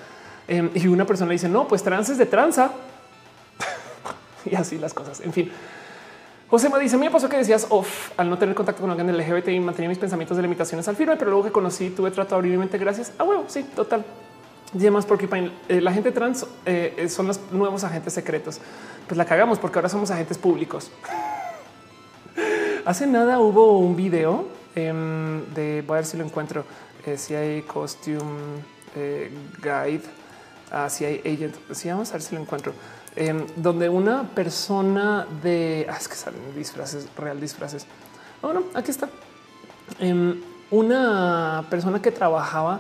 Em, 0.48 0.70
y 0.74 0.88
una 0.88 1.06
persona 1.06 1.32
dice 1.32 1.48
no, 1.48 1.68
pues 1.68 1.84
trans 1.84 2.10
es 2.10 2.18
de 2.18 2.26
tranza 2.26 2.72
y 4.46 4.56
así 4.56 4.78
las 4.78 4.94
cosas. 4.94 5.22
En 5.22 5.34
fin, 5.34 5.52
José 6.50 6.70
me 6.70 6.80
dice: 6.80 6.98
Me 6.98 7.10
pasó 7.10 7.30
que 7.30 7.38
decías 7.38 7.68
off 7.70 8.12
al 8.18 8.30
no 8.30 8.38
tener 8.38 8.54
contacto 8.56 8.82
con 8.82 8.90
alguien 8.90 9.08
del 9.08 9.18
LGBT 9.18 9.50
y 9.50 9.60
mantenía 9.60 9.90
mis 9.90 10.00
pensamientos 10.00 10.36
de 10.36 10.44
limitaciones 10.44 10.88
al 10.88 10.96
firme, 10.96 11.16
pero 11.16 11.32
luego 11.32 11.46
que 11.46 11.52
conocí, 11.52 11.92
tuve 11.92 12.12
trato 12.12 12.36
abrir 12.36 12.52
mi 12.52 12.58
mente. 12.58 12.78
Gracias. 12.78 13.14
Ah, 13.18 13.24
bueno, 13.24 13.46
sí, 13.48 13.64
total. 13.76 14.04
Y 14.74 14.78
además, 14.80 15.06
porque 15.06 15.28
eh, 15.68 15.82
la 15.82 15.92
gente 15.92 16.12
trans 16.12 16.46
eh, 16.66 17.08
son 17.10 17.28
los 17.28 17.40
nuevos 17.52 17.84
agentes 17.84 18.14
secretos. 18.14 18.60
Pues 19.08 19.18
la 19.18 19.26
cagamos 19.26 19.60
porque 19.60 19.80
ahora 19.80 19.90
somos 19.90 20.12
agentes 20.12 20.38
públicos. 20.38 20.92
Hace 22.86 23.06
nada 23.06 23.40
hubo 23.40 23.78
un 23.80 23.96
video 23.96 24.48
em, 24.76 25.46
de 25.54 25.84
voy 25.86 25.96
a 25.96 25.98
ver 25.98 26.06
si 26.06 26.18
lo 26.18 26.24
encuentro. 26.24 26.64
Eh, 27.06 27.18
si 27.18 27.36
hay 27.36 27.64
costume 27.64 28.64
guide, 29.62 30.04
ah, 30.72 30.90
si 30.90 31.06
hay 31.06 31.20
agent. 31.20 31.56
Si 31.72 31.90
vamos 31.90 32.10
a 32.10 32.14
ver 32.14 32.22
si 32.22 32.36
lo 32.36 32.42
encuentro 32.42 32.74
donde 33.58 33.90
una 33.90 34.24
persona 34.24 35.28
de 35.44 35.86
ah, 35.90 35.98
es 36.00 36.08
que 36.08 36.16
salen 36.16 36.56
disfraces, 36.56 37.08
real 37.18 37.42
disfraces. 37.42 37.86
Bueno, 38.42 38.64
aquí 38.74 38.90
está. 38.90 39.10
Em, 40.00 40.42
una 40.70 41.66
persona 41.70 42.02
que 42.02 42.10
trabajaba 42.12 42.80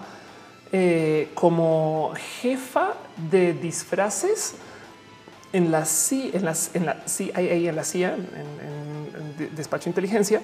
eh, 0.72 1.30
como 1.33 2.14
jefa 2.41 2.93
de 3.30 3.53
disfraces 3.53 4.56
en 5.53 5.72
la, 5.72 5.85
en, 6.11 6.45
las, 6.45 6.75
en 6.75 6.85
la 6.85 7.08
CIA, 7.08 7.33
en 7.40 7.75
la 7.75 7.83
CIA, 7.83 8.16
despacho 9.56 9.85
de 9.85 9.90
inteligencia, 9.90 10.41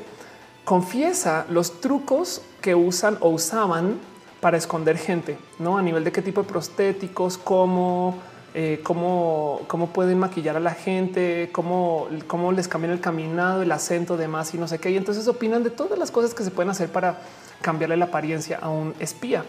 confiesa 0.65 1.45
los 1.49 1.79
trucos 1.79 2.41
que 2.61 2.75
usan 2.75 3.17
o 3.21 3.29
usaban 3.29 3.99
para 4.41 4.57
esconder 4.57 4.97
gente, 4.97 5.37
no 5.59 5.77
a 5.77 5.81
nivel 5.81 6.03
de 6.03 6.11
qué 6.11 6.21
tipo 6.21 6.43
de 6.43 6.47
prostéticos, 6.49 7.37
cómo 7.37 8.17
eh, 8.59 8.81
cómo, 8.81 9.91
pueden 9.93 10.17
maquillar 10.17 10.55
a 10.55 10.59
la 10.59 10.73
gente, 10.73 11.49
cómo, 11.51 12.07
cómo 12.25 12.51
les 12.51 12.67
cambian 12.67 12.91
el 12.91 12.99
caminado, 12.99 13.61
el 13.61 13.71
acento, 13.71 14.17
demás 14.17 14.51
y 14.55 14.57
no 14.57 14.67
sé 14.67 14.79
qué. 14.79 14.89
Y 14.89 14.97
entonces 14.97 15.27
opinan 15.27 15.63
de 15.63 15.69
todas 15.69 15.99
las 15.99 16.09
cosas 16.09 16.33
que 16.33 16.43
se 16.43 16.49
pueden 16.49 16.71
hacer 16.71 16.89
para 16.89 17.19
cambiarle 17.61 17.97
la 17.97 18.05
apariencia 18.05 18.57
a 18.59 18.69
un 18.69 18.95
espía. 18.99 19.45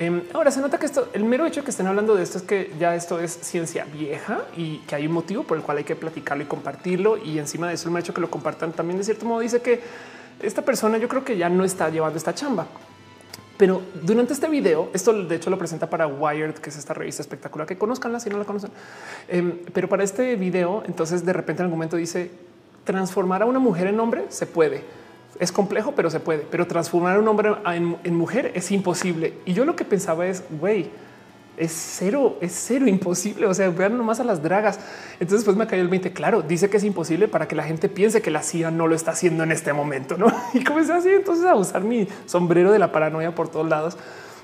Em, 0.00 0.22
ahora 0.32 0.52
se 0.52 0.60
nota 0.60 0.78
que 0.78 0.86
esto, 0.86 1.08
el 1.12 1.24
mero 1.24 1.44
hecho 1.44 1.60
de 1.60 1.64
que 1.64 1.72
estén 1.72 1.88
hablando 1.88 2.14
de 2.14 2.22
esto 2.22 2.38
es 2.38 2.44
que 2.44 2.72
ya 2.78 2.94
esto 2.94 3.18
es 3.18 3.32
ciencia 3.32 3.84
vieja 3.84 4.42
y 4.56 4.78
que 4.78 4.94
hay 4.94 5.08
un 5.08 5.12
motivo 5.12 5.42
por 5.42 5.56
el 5.56 5.64
cual 5.64 5.78
hay 5.78 5.84
que 5.84 5.96
platicarlo 5.96 6.44
y 6.44 6.46
compartirlo. 6.46 7.16
Y 7.18 7.40
encima 7.40 7.66
de 7.66 7.74
eso, 7.74 7.88
el 7.88 7.96
hecho 7.96 8.14
que 8.14 8.20
lo 8.20 8.30
compartan 8.30 8.72
también 8.72 8.98
de 8.98 9.04
cierto 9.04 9.26
modo 9.26 9.40
dice 9.40 9.60
que 9.60 9.80
esta 10.40 10.62
persona 10.62 10.98
yo 10.98 11.08
creo 11.08 11.24
que 11.24 11.36
ya 11.36 11.48
no 11.48 11.64
está 11.64 11.88
llevando 11.88 12.16
esta 12.16 12.32
chamba. 12.32 12.68
Pero 13.56 13.82
durante 14.04 14.34
este 14.34 14.48
video, 14.48 14.88
esto 14.92 15.12
de 15.12 15.34
hecho 15.34 15.50
lo 15.50 15.58
presenta 15.58 15.90
para 15.90 16.06
Wired, 16.06 16.54
que 16.54 16.70
es 16.70 16.78
esta 16.78 16.94
revista 16.94 17.22
espectacular 17.22 17.66
que 17.66 17.76
conozcanla 17.76 18.20
si 18.20 18.30
no 18.30 18.38
la 18.38 18.44
conocen. 18.44 18.70
Em, 19.26 19.58
pero 19.72 19.88
para 19.88 20.04
este 20.04 20.36
video, 20.36 20.84
entonces 20.86 21.24
de 21.26 21.32
repente 21.32 21.62
en 21.62 21.64
algún 21.64 21.78
momento 21.78 21.96
dice 21.96 22.30
transformar 22.84 23.42
a 23.42 23.46
una 23.46 23.58
mujer 23.58 23.88
en 23.88 23.98
hombre 23.98 24.26
se 24.28 24.46
puede. 24.46 24.84
Es 25.38 25.52
complejo, 25.52 25.92
pero 25.94 26.10
se 26.10 26.20
puede. 26.20 26.46
Pero 26.50 26.66
transformar 26.66 27.16
a 27.16 27.20
un 27.20 27.28
hombre 27.28 27.54
en, 27.66 27.96
en 28.02 28.14
mujer 28.14 28.52
es 28.54 28.70
imposible. 28.70 29.34
Y 29.44 29.52
yo 29.52 29.64
lo 29.64 29.76
que 29.76 29.84
pensaba 29.84 30.26
es, 30.26 30.42
güey, 30.50 30.90
es 31.58 31.72
cero, 31.72 32.38
es 32.40 32.52
cero 32.52 32.86
imposible. 32.86 33.46
O 33.46 33.54
sea, 33.54 33.68
vean 33.70 33.96
nomás 33.96 34.20
a 34.20 34.24
las 34.24 34.42
dragas. 34.42 34.78
Entonces, 35.20 35.44
pues 35.44 35.56
me 35.56 35.66
cayó 35.66 35.82
el 35.82 35.88
20. 35.88 36.12
Claro, 36.12 36.42
dice 36.42 36.70
que 36.70 36.76
es 36.76 36.84
imposible 36.84 37.28
para 37.28 37.48
que 37.48 37.56
la 37.56 37.64
gente 37.64 37.88
piense 37.88 38.22
que 38.22 38.30
la 38.30 38.42
CIA 38.42 38.70
no 38.70 38.86
lo 38.86 38.94
está 38.94 39.10
haciendo 39.10 39.42
en 39.44 39.52
este 39.52 39.72
momento. 39.72 40.16
¿no? 40.16 40.32
Y 40.54 40.64
comencé 40.64 40.92
así 40.92 41.08
entonces 41.10 41.44
a 41.44 41.54
usar 41.54 41.82
mi 41.82 42.08
sombrero 42.26 42.72
de 42.72 42.78
la 42.78 42.92
paranoia 42.92 43.34
por 43.34 43.48
todos 43.48 43.68
lados. 43.68 43.96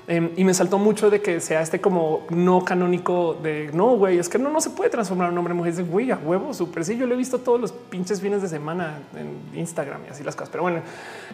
Em, 0.07 0.29
y 0.35 0.43
me 0.43 0.53
saltó 0.53 0.77
mucho 0.77 1.09
de 1.09 1.19
que 1.19 1.39
sea 1.39 1.61
este 1.61 1.81
como 1.81 2.27
no 2.29 2.63
canónico 2.63 3.33
de 3.41 3.71
no, 3.73 3.97
güey, 3.97 4.19
es 4.19 4.29
que 4.29 4.37
no, 4.37 4.51
no 4.51 4.61
se 4.61 4.69
puede 4.69 4.91
transformar 4.91 5.31
un 5.31 5.37
hombre 5.37 5.51
en 5.51 5.57
mujer. 5.57 5.73
Dice, 5.73 5.83
güey, 5.83 6.11
a 6.11 6.17
huevo, 6.17 6.53
súper. 6.53 6.85
Sí, 6.85 6.95
yo 6.95 7.07
lo 7.07 7.15
he 7.15 7.17
visto 7.17 7.39
todos 7.39 7.59
los 7.59 7.71
pinches 7.71 8.21
fines 8.21 8.41
de 8.41 8.47
semana 8.47 8.99
en 9.15 9.59
Instagram 9.59 10.01
y 10.07 10.11
así 10.11 10.23
las 10.23 10.35
cosas. 10.35 10.49
Pero 10.49 10.63
bueno, 10.63 10.81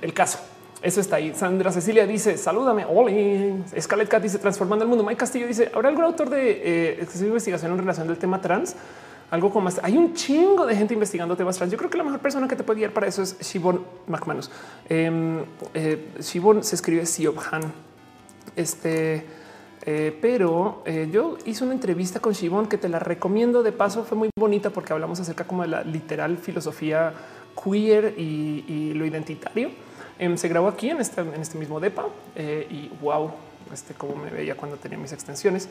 el 0.01 0.13
caso. 0.13 0.39
Eso 0.81 0.99
está 0.99 1.17
ahí. 1.17 1.33
Sandra 1.35 1.71
Cecilia 1.71 2.07
dice 2.07 2.37
salúdame. 2.37 2.85
Oli. 2.85 3.63
Scarlett 3.79 4.09
Cat 4.09 4.23
dice 4.23 4.39
transformando 4.39 4.83
el 4.83 4.89
mundo. 4.89 5.03
Mike 5.03 5.17
Castillo 5.17 5.45
dice 5.45 5.69
habrá 5.73 5.89
algún 5.89 6.05
autor 6.05 6.29
de 6.29 6.97
eh, 6.99 7.07
investigación 7.21 7.71
en 7.71 7.77
relación 7.77 8.07
del 8.07 8.17
tema 8.17 8.41
trans. 8.41 8.75
Algo 9.29 9.49
como 9.51 9.65
más. 9.65 9.79
Hay 9.83 9.95
un 9.95 10.13
chingo 10.13 10.65
de 10.65 10.75
gente 10.75 10.93
investigando 10.93 11.35
temas 11.35 11.57
trans. 11.57 11.71
Yo 11.71 11.77
creo 11.77 11.89
que 11.89 11.97
la 11.97 12.03
mejor 12.03 12.19
persona 12.19 12.47
que 12.47 12.55
te 12.55 12.63
puede 12.63 12.79
guiar 12.79 12.91
para 12.91 13.07
eso 13.07 13.21
es 13.21 13.37
Shibon 13.39 13.85
McManus. 14.07 14.49
Eh, 14.89 15.43
eh, 15.73 16.09
Shibon 16.19 16.63
se 16.63 16.75
escribe 16.75 17.05
Siobhan. 17.05 17.90
Este, 18.55 19.25
eh, 19.85 20.15
pero 20.21 20.83
eh, 20.85 21.09
yo 21.11 21.37
hice 21.45 21.63
una 21.63 21.73
entrevista 21.73 22.19
con 22.19 22.33
Shibon 22.33 22.67
que 22.67 22.77
te 22.77 22.89
la 22.89 22.99
recomiendo. 22.99 23.63
De 23.63 23.71
paso, 23.71 24.03
fue 24.03 24.17
muy 24.17 24.29
bonita 24.37 24.69
porque 24.69 24.93
hablamos 24.93 25.19
acerca 25.19 25.45
como 25.45 25.63
de 25.63 25.69
la 25.69 25.83
literal 25.83 26.37
filosofía 26.37 27.13
queer 27.63 28.13
y, 28.17 28.93
lo 28.93 29.05
identitario. 29.05 29.71
Em, 30.19 30.37
se 30.37 30.47
grabó 30.47 30.67
aquí 30.67 30.89
en 30.89 31.01
este, 31.01 31.21
en 31.21 31.41
este 31.41 31.57
mismo 31.57 31.79
depa 31.79 32.05
eh, 32.35 32.67
y 32.69 32.91
wow, 33.01 33.31
este 33.73 33.95
cómo 33.95 34.15
me 34.15 34.29
veía 34.29 34.55
cuando 34.55 34.77
tenía 34.77 34.97
mis 34.97 35.11
extensiones. 35.13 35.67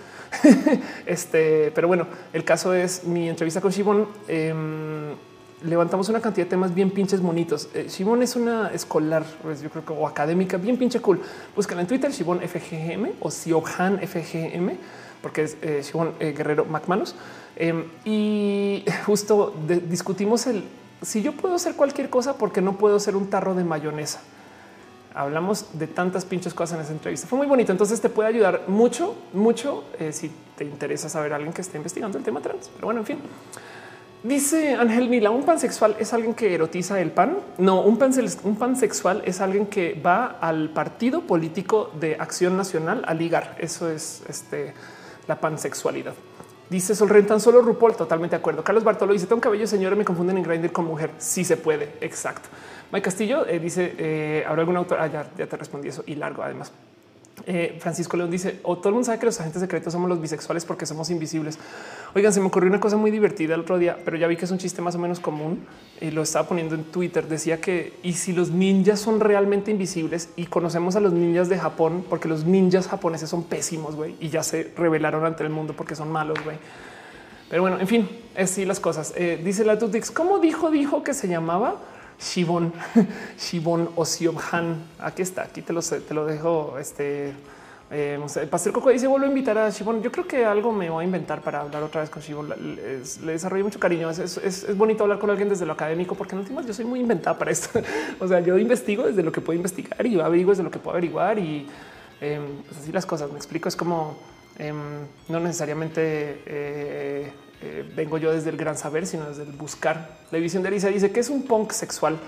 este, 1.07 1.71
pero 1.73 1.87
bueno, 1.87 2.07
el 2.33 2.45
caso 2.45 2.75
es 2.75 3.05
mi 3.05 3.29
entrevista 3.29 3.61
con 3.61 3.71
Shibon. 3.71 4.09
Levantamos 5.63 6.09
una 6.09 6.21
cantidad 6.21 6.47
de 6.47 6.51
temas 6.51 6.75
bien 6.75 6.91
pinches 6.91 7.21
bonitos. 7.21 7.69
Eh, 7.75 7.87
Shibon 7.89 8.23
es 8.23 8.37
una 8.37 8.73
escolar, 8.73 9.25
pues 9.43 9.61
yo 9.61 9.71
creo 9.71 9.85
que 9.85 9.93
o 9.93 10.07
académica, 10.07 10.57
bien 10.57 10.77
pinche 10.77 11.01
cool. 11.01 11.21
Búscala 11.55 11.83
en 11.83 11.87
Twitter, 11.87 12.11
Shibon 12.11 12.41
FGM 12.41 13.11
o 13.21 13.31
Siobhan 13.31 13.99
FGM, 13.99 14.71
porque 15.21 15.43
es 15.43 15.57
eh, 15.63 15.83
Shibon 15.85 16.15
Guerrero 16.19 16.65
McManus. 16.65 17.15
Em, 17.57 17.85
y 18.05 18.85
justo 19.07 19.55
discutimos 19.89 20.47
el 20.47 20.65
si 21.03 21.23
yo 21.23 21.33
puedo 21.33 21.55
hacer 21.55 21.75
cualquier 21.75 22.11
cosa, 22.11 22.37
porque 22.37 22.61
no 22.61 22.77
puedo 22.77 23.01
ser 23.01 23.17
un 23.17 23.29
tarro 23.29 23.55
de 23.55 23.65
mayonesa? 23.65 24.21
hablamos 25.15 25.67
de 25.79 25.87
tantas 25.87 26.25
pinches 26.25 26.55
cosas 26.55 26.79
en 26.79 26.85
esa 26.85 26.93
entrevista. 26.93 27.27
Fue 27.27 27.39
muy 27.39 27.47
bonito. 27.47 27.73
Entonces 27.73 28.01
te 28.01 28.09
puede 28.09 28.29
ayudar 28.29 28.63
mucho, 28.69 29.17
mucho 29.33 29.85
eh, 29.99 30.13
si 30.13 30.31
te 30.57 30.65
interesa 30.65 31.09
saber 31.09 31.33
a 31.33 31.37
alguien 31.37 31.53
que 31.53 31.63
esté 31.63 31.77
investigando 31.77 32.19
el 32.19 32.25
tema 32.25 32.41
trans. 32.41 32.71
Pero 32.75 32.87
bueno, 32.87 33.01
en 33.01 33.07
fin. 33.07 33.19
Dice 34.23 34.75
Ángel 34.75 35.09
Mila, 35.09 35.31
un 35.31 35.45
pansexual 35.45 35.97
es 35.99 36.13
alguien 36.13 36.35
que 36.35 36.55
erotiza 36.55 37.01
el 37.01 37.11
pan. 37.11 37.39
No, 37.57 37.81
un, 37.81 37.97
pan, 37.97 38.13
un 38.45 38.57
pansexual 38.57 39.23
es 39.25 39.41
alguien 39.41 39.67
que 39.67 39.95
va 39.95 40.37
al 40.41 40.69
partido 40.71 41.23
político 41.23 41.91
de 41.99 42.17
acción 42.17 42.55
nacional 42.55 43.03
a 43.07 43.15
ligar. 43.15 43.57
Eso 43.59 43.89
es 43.89 44.23
este, 44.29 44.75
la 45.27 45.41
pansexualidad. 45.41 46.13
Dice 46.69 46.95
Sol 46.95 47.27
tan 47.27 47.41
solo 47.41 47.63
RuPaul, 47.63 47.97
totalmente 47.97 48.37
de 48.37 48.41
acuerdo. 48.41 48.63
Carlos 48.63 48.85
Bartolo 48.85 49.13
dice, 49.13 49.27
tengo 49.27 49.41
cabello, 49.41 49.67
señores, 49.67 49.99
me 49.99 50.05
confunden 50.05 50.37
en 50.37 50.45
Grindr 50.45 50.71
con 50.71 50.85
mujer. 50.85 51.11
Sí 51.19 51.43
se 51.43 51.57
puede, 51.57 51.95
exacto. 52.01 52.49
Mike 52.93 53.05
Castillo 53.05 53.47
eh, 53.47 53.59
dice, 53.59 53.95
eh, 53.99 54.45
¿habrá 54.47 54.63
algún 54.63 54.77
autor? 54.77 54.99
Ah, 55.01 55.09
ya, 55.09 55.25
te 55.25 55.57
respondí 55.57 55.89
eso 55.89 56.05
y 56.07 56.15
largo 56.15 56.43
además. 56.43 56.73
Eh, 57.47 57.77
Francisco 57.81 58.17
León 58.17 58.31
dice, 58.31 58.61
o 58.63 58.79
todo 58.79 58.89
el 58.89 58.95
mundo 58.95 59.07
sabe 59.07 59.19
que 59.19 59.27
los 59.27 59.41
agentes 59.41 59.61
secretos 59.61 59.93
somos 59.93 60.09
los 60.09 60.21
bisexuales 60.21 60.65
porque 60.65 60.87
somos 60.87 61.11
invisibles. 61.11 61.59
Oigan, 62.15 62.33
se 62.33 62.41
me 62.41 62.47
ocurrió 62.47 62.69
una 62.69 62.81
cosa 62.81 62.97
muy 62.97 63.11
divertida 63.11 63.55
el 63.55 63.61
otro 63.61 63.79
día, 63.79 63.99
pero 64.05 64.17
ya 64.17 64.27
vi 64.27 64.37
que 64.37 64.45
es 64.45 64.51
un 64.51 64.59
chiste 64.59 64.83
más 64.83 64.95
o 64.95 64.99
menos 64.99 65.21
común 65.21 65.65
y 66.01 66.11
lo 66.11 66.23
estaba 66.23 66.49
poniendo 66.49 66.75
en 66.75 66.85
Twitter. 66.85 67.29
Decía 67.29 67.61
que 67.61 67.95
y 68.03 68.15
si 68.15 68.33
los 68.33 68.51
ninjas 68.51 69.01
son 69.01 69.21
realmente 69.21 69.71
invisibles 69.71 70.31
y 70.37 70.47
conocemos 70.47 70.97
a 70.97 71.01
los 71.01 71.13
ninjas 71.13 71.49
de 71.49 71.59
Japón, 71.59 72.05
porque 72.09 72.29
los 72.29 72.45
ninjas 72.45 72.89
japoneses 72.89 73.31
son 73.31 73.45
pésimos, 73.45 73.97
güey, 73.97 74.17
y 74.21 74.29
ya 74.29 74.43
se 74.43 74.73
revelaron 74.77 75.25
ante 75.25 75.45
el 75.45 75.51
mundo 75.51 75.75
porque 75.77 75.95
son 75.95 76.11
malos, 76.11 76.39
güey. 76.45 76.59
Pero 77.49 77.63
bueno, 77.63 77.81
en 77.81 77.89
fin, 77.89 78.09
es 78.37 78.53
así 78.53 78.65
las 78.65 78.79
cosas. 78.79 79.13
dice 79.43 79.65
la 79.65 79.79
Tutix, 79.79 80.11
¿cómo 80.11 80.39
dijo? 80.39 80.71
Dijo 80.71 81.03
que 81.03 81.15
se 81.15 81.27
llamaba 81.27 81.77
Shibon, 82.21 82.73
Shibon 83.39 83.91
o 83.97 84.05
Siobhan. 84.05 84.77
Aquí 84.99 85.23
está, 85.23 85.43
aquí 85.43 85.63
te 85.63 85.73
lo, 85.73 85.81
te 85.81 86.15
lo 86.15 86.27
dejo 86.27 86.79
este, 86.79 87.35
Eh, 87.93 88.21
Pastor 88.49 88.73
Coco 88.73 88.91
dice 88.91 89.09
vuelvo 89.09 89.27
a 89.27 89.29
invitar 89.29 89.59
a 89.59 89.69
Shibon. 89.69 90.01
Yo 90.01 90.13
creo 90.13 90.27
que 90.27 90.45
algo 90.45 90.71
me 90.71 90.89
voy 90.89 91.03
a 91.03 91.05
inventar 91.07 91.41
para 91.43 91.61
hablar 91.61 91.83
otra 91.83 92.03
vez 92.03 92.11
con 92.11 92.23
Shibon. 92.23 92.49
Le, 92.49 93.01
le 93.25 93.63
mucho 93.65 93.81
cariño. 93.81 94.09
Es, 94.11 94.21
es, 94.21 94.39
es, 94.39 94.77
bonito 94.77 95.03
hablar 95.03 95.19
con 95.19 95.29
alguien 95.29 95.49
desde 95.49 95.67
lo 95.67 95.73
académico, 95.73 96.15
porque 96.15 96.37
en 96.37 96.41
últimas 96.41 96.67
yo 96.67 96.73
soy 96.73 96.85
muy 96.85 97.01
inventada 97.01 97.37
para 97.37 97.51
esto. 97.51 97.81
o 98.21 98.29
sea, 98.29 98.39
yo 98.41 98.57
investigo 98.59 99.05
desde 99.05 99.25
lo 99.25 99.33
que 99.33 99.41
puedo 99.41 99.57
investigar 99.57 100.07
y 100.07 100.13
yo 100.13 100.25
averiguo 100.25 100.53
desde 100.53 100.63
lo 100.63 100.71
que 100.71 100.79
puedo 100.79 100.93
averiguar 100.93 101.41
y 101.41 101.67
eh, 102.21 102.41
pues 102.69 102.81
así 102.81 102.93
las 102.93 103.07
cosas. 103.07 103.29
Me 103.33 103.37
explico. 103.37 103.69
Es 103.69 103.75
como 103.75 104.17
eh, 104.59 104.73
no 105.29 105.41
necesariamente 105.41 106.43
eh, 107.63 107.85
vengo 107.95 108.17
yo 108.19 108.33
desde 108.33 108.51
el 108.51 108.57
gran 108.57 108.77
saber, 108.77 109.07
sino 109.07 109.29
desde 109.29 109.43
el 109.43 109.53
buscar. 109.53 110.19
La 110.31 110.39
visión 110.39 110.63
de 110.63 110.71
Elisa 110.71 110.89
dice 110.89 111.13
que 111.13 111.21
es 111.21 111.29
un 111.29 111.43
punk 111.43 111.73
sexual. 111.73 112.19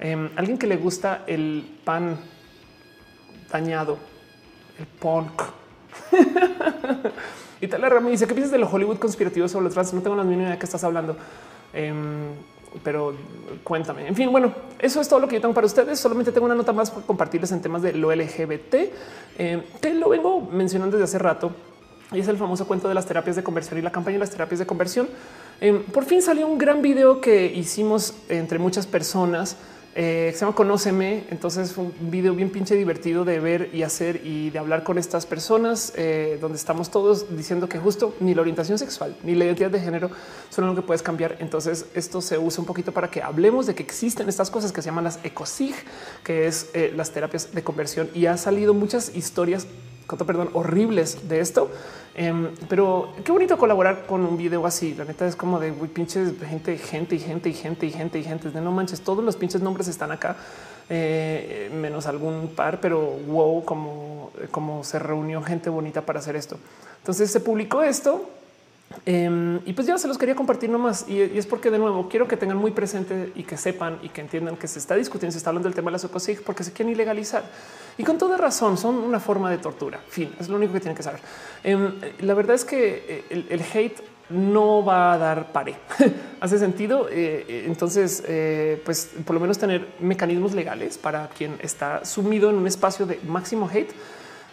Em, 0.00 0.30
alguien 0.36 0.58
que 0.58 0.66
le 0.66 0.76
gusta 0.76 1.24
el 1.26 1.78
pan 1.84 2.18
dañado 3.50 3.98
el 4.78 4.86
punk. 4.86 5.42
y 7.60 7.68
tal 7.68 8.02
me 8.02 8.10
dice 8.10 8.26
qué 8.26 8.34
piensas 8.34 8.52
de 8.52 8.58
los 8.58 8.72
Hollywood 8.72 8.98
conspirativos 8.98 9.50
sobre 9.50 9.64
los 9.64 9.74
trans. 9.74 9.92
No 9.92 10.00
tengo 10.00 10.16
la 10.16 10.24
mínima 10.24 10.42
idea 10.42 10.52
de 10.52 10.58
qué 10.58 10.64
estás 10.64 10.82
hablando. 10.84 11.16
Um, 11.74 12.34
pero 12.82 13.14
cuéntame. 13.62 14.08
En 14.08 14.16
fin, 14.16 14.32
bueno, 14.32 14.52
eso 14.78 15.00
es 15.00 15.08
todo 15.08 15.20
lo 15.20 15.28
que 15.28 15.34
yo 15.34 15.40
tengo 15.42 15.54
para 15.54 15.66
ustedes. 15.66 16.00
Solamente 16.00 16.32
tengo 16.32 16.46
una 16.46 16.54
nota 16.54 16.72
más 16.72 16.90
para 16.90 17.06
compartirles 17.06 17.52
en 17.52 17.60
temas 17.60 17.82
de 17.82 17.92
lo 17.92 18.14
LGBT, 18.14 18.74
eh, 19.38 19.62
que 19.80 19.94
lo 19.94 20.08
vengo 20.08 20.40
mencionando 20.40 20.96
desde 20.96 21.04
hace 21.04 21.18
rato. 21.18 21.52
Y 22.12 22.20
es 22.20 22.28
el 22.28 22.36
famoso 22.36 22.66
cuento 22.66 22.88
de 22.88 22.94
las 22.94 23.06
terapias 23.06 23.36
de 23.36 23.42
conversión 23.42 23.78
y 23.78 23.82
la 23.82 23.90
campaña 23.90 24.14
de 24.14 24.20
las 24.20 24.30
terapias 24.30 24.58
de 24.58 24.66
conversión. 24.66 25.08
Eh, 25.60 25.84
por 25.92 26.04
fin 26.04 26.22
salió 26.22 26.46
un 26.46 26.58
gran 26.58 26.82
video 26.82 27.20
que 27.20 27.46
hicimos 27.46 28.14
entre 28.28 28.58
muchas 28.58 28.86
personas 28.86 29.56
eh, 29.94 30.32
se 30.34 30.40
llama 30.40 30.54
Conóceme. 30.54 31.24
Entonces 31.30 31.72
fue 31.72 31.84
un 31.84 32.10
video 32.10 32.34
bien 32.34 32.50
pinche 32.50 32.74
divertido 32.74 33.24
de 33.24 33.38
ver 33.40 33.70
y 33.72 33.82
hacer 33.82 34.22
y 34.24 34.50
de 34.50 34.58
hablar 34.58 34.84
con 34.84 34.98
estas 34.98 35.26
personas, 35.26 35.92
eh, 35.96 36.38
donde 36.40 36.56
estamos 36.56 36.90
todos 36.90 37.36
diciendo 37.36 37.68
que 37.68 37.78
justo 37.78 38.14
ni 38.20 38.34
la 38.34 38.40
orientación 38.40 38.78
sexual 38.78 39.16
ni 39.22 39.34
la 39.34 39.44
identidad 39.44 39.70
de 39.70 39.80
género 39.80 40.10
son 40.48 40.64
algo 40.64 40.76
que 40.76 40.82
puedes 40.82 41.02
cambiar. 41.02 41.36
Entonces 41.40 41.86
esto 41.94 42.20
se 42.20 42.38
usa 42.38 42.60
un 42.60 42.66
poquito 42.66 42.92
para 42.92 43.10
que 43.10 43.22
hablemos 43.22 43.66
de 43.66 43.74
que 43.74 43.82
existen 43.82 44.28
estas 44.28 44.50
cosas 44.50 44.72
que 44.72 44.80
se 44.80 44.86
llaman 44.86 45.04
las 45.04 45.18
ecosig, 45.24 45.74
que 46.24 46.46
es 46.46 46.70
eh, 46.74 46.92
las 46.96 47.10
terapias 47.10 47.52
de 47.52 47.62
conversión 47.62 48.08
y 48.14 48.26
ha 48.26 48.36
salido 48.36 48.72
muchas 48.72 49.14
historias 49.14 49.66
perdón, 50.06 50.50
horribles 50.52 51.28
de 51.28 51.40
esto. 51.40 51.70
Em, 52.14 52.50
pero 52.68 53.14
qué 53.24 53.32
bonito 53.32 53.56
colaborar 53.56 54.04
con 54.06 54.24
un 54.26 54.36
video 54.36 54.66
así. 54.66 54.94
La 54.94 55.04
neta 55.04 55.26
es 55.26 55.34
como 55.34 55.58
de 55.58 55.72
muy 55.72 55.88
pinches 55.88 56.34
gente, 56.46 56.76
gente 56.76 57.14
y 57.14 57.18
gente 57.18 57.48
y 57.48 57.54
gente 57.54 57.86
y 57.86 57.92
gente 57.92 58.18
y 58.18 58.22
gente. 58.22 58.50
De 58.50 58.60
no 58.60 58.70
manches, 58.70 59.00
todos 59.00 59.24
los 59.24 59.36
pinches 59.36 59.62
nombres 59.62 59.88
están 59.88 60.12
acá, 60.12 60.36
eh, 60.90 61.70
menos 61.74 62.06
algún 62.06 62.52
par, 62.54 62.80
pero 62.80 63.00
wow, 63.00 63.64
como, 63.64 64.30
como 64.50 64.84
se 64.84 64.98
reunió 64.98 65.42
gente 65.42 65.70
bonita 65.70 66.02
para 66.02 66.18
hacer 66.18 66.36
esto. 66.36 66.58
Entonces 66.98 67.30
se 67.30 67.40
publicó 67.40 67.82
esto 67.82 68.28
Em, 69.04 69.60
y 69.66 69.72
pues 69.72 69.86
ya 69.86 69.98
se 69.98 70.08
los 70.08 70.18
quería 70.18 70.34
compartir 70.34 70.70
nomás. 70.70 71.06
Y, 71.08 71.20
es 71.20 71.46
porque 71.46 71.70
de 71.70 71.78
nuevo 71.78 72.08
quiero 72.08 72.28
que 72.28 72.36
tengan 72.36 72.56
muy 72.56 72.70
presente 72.70 73.32
y 73.34 73.42
que 73.42 73.56
sepan 73.56 73.98
y 74.02 74.08
que 74.08 74.20
entiendan 74.20 74.56
que 74.56 74.68
se 74.68 74.78
está 74.78 74.94
discutiendo, 74.94 75.32
se 75.32 75.38
está 75.38 75.50
hablando 75.50 75.68
del 75.68 75.74
tema 75.74 75.90
de 75.90 75.98
la 75.98 76.06
ecosig 76.06 76.42
porque 76.42 76.64
se 76.64 76.72
quieren 76.72 76.94
ilegalizar 76.94 77.44
y 77.98 78.04
con 78.04 78.18
toda 78.18 78.36
razón 78.36 78.78
son 78.78 78.96
una 78.96 79.20
forma 79.20 79.50
de 79.50 79.58
tortura. 79.58 80.00
Fin, 80.08 80.34
es 80.38 80.48
lo 80.48 80.56
único 80.56 80.72
que 80.72 80.80
tienen 80.80 80.96
que 80.96 81.02
saber. 81.02 81.20
Em, 81.64 81.94
la 82.20 82.34
verdad 82.34 82.54
es 82.54 82.64
que 82.64 83.26
eh, 83.30 83.46
el, 83.50 83.62
hate 83.62 84.00
no 84.30 84.84
va 84.84 85.12
a 85.12 85.18
dar 85.18 85.52
pare. 85.52 85.74
Hace 86.40 86.58
sentido. 86.58 87.08
Eh, 87.08 87.44
eh, 87.48 87.64
entonces, 87.66 88.22
pues 88.84 89.10
por 89.24 89.34
lo 89.34 89.40
menos 89.40 89.58
tener 89.58 89.88
mecanismos 90.00 90.54
legales 90.54 90.98
para 90.98 91.28
quien 91.28 91.56
está 91.60 92.04
sumido 92.04 92.50
en 92.50 92.56
un 92.56 92.66
espacio 92.66 93.06
de 93.06 93.20
máximo 93.26 93.68
hate 93.72 93.92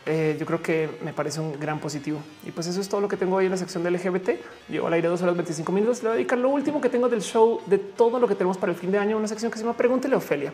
eh, 0.09 0.35
yo 0.39 0.45
creo 0.47 0.61
que 0.61 0.89
me 1.03 1.13
parece 1.13 1.39
un 1.39 1.59
gran 1.59 1.79
positivo. 1.79 2.19
Y 2.43 2.51
pues 2.51 2.65
eso 2.65 2.81
es 2.81 2.89
todo 2.89 2.99
lo 2.99 3.07
que 3.07 3.15
tengo 3.15 3.35
hoy 3.35 3.45
en 3.45 3.51
la 3.51 3.57
sección 3.57 3.83
de 3.83 3.91
LGBT. 3.91 4.29
Llevo 4.67 4.87
al 4.87 4.93
aire 4.93 5.07
dos 5.07 5.21
horas 5.21 5.35
25 5.35 5.71
minutos. 5.71 6.01
Le 6.01 6.09
voy 6.09 6.13
a 6.13 6.15
dedicar 6.15 6.39
lo 6.39 6.49
último 6.49 6.81
que 6.81 6.89
tengo 6.89 7.07
del 7.07 7.21
show 7.21 7.61
de 7.67 7.77
todo 7.77 8.19
lo 8.19 8.27
que 8.27 8.33
tenemos 8.33 8.57
para 8.57 8.71
el 8.71 8.77
fin 8.77 8.91
de 8.91 8.97
año, 8.97 9.17
una 9.17 9.27
sección 9.27 9.51
que 9.51 9.59
se 9.59 9.63
llama 9.63 9.77
Pregúntele 9.77 10.15
Ofelia. 10.15 10.51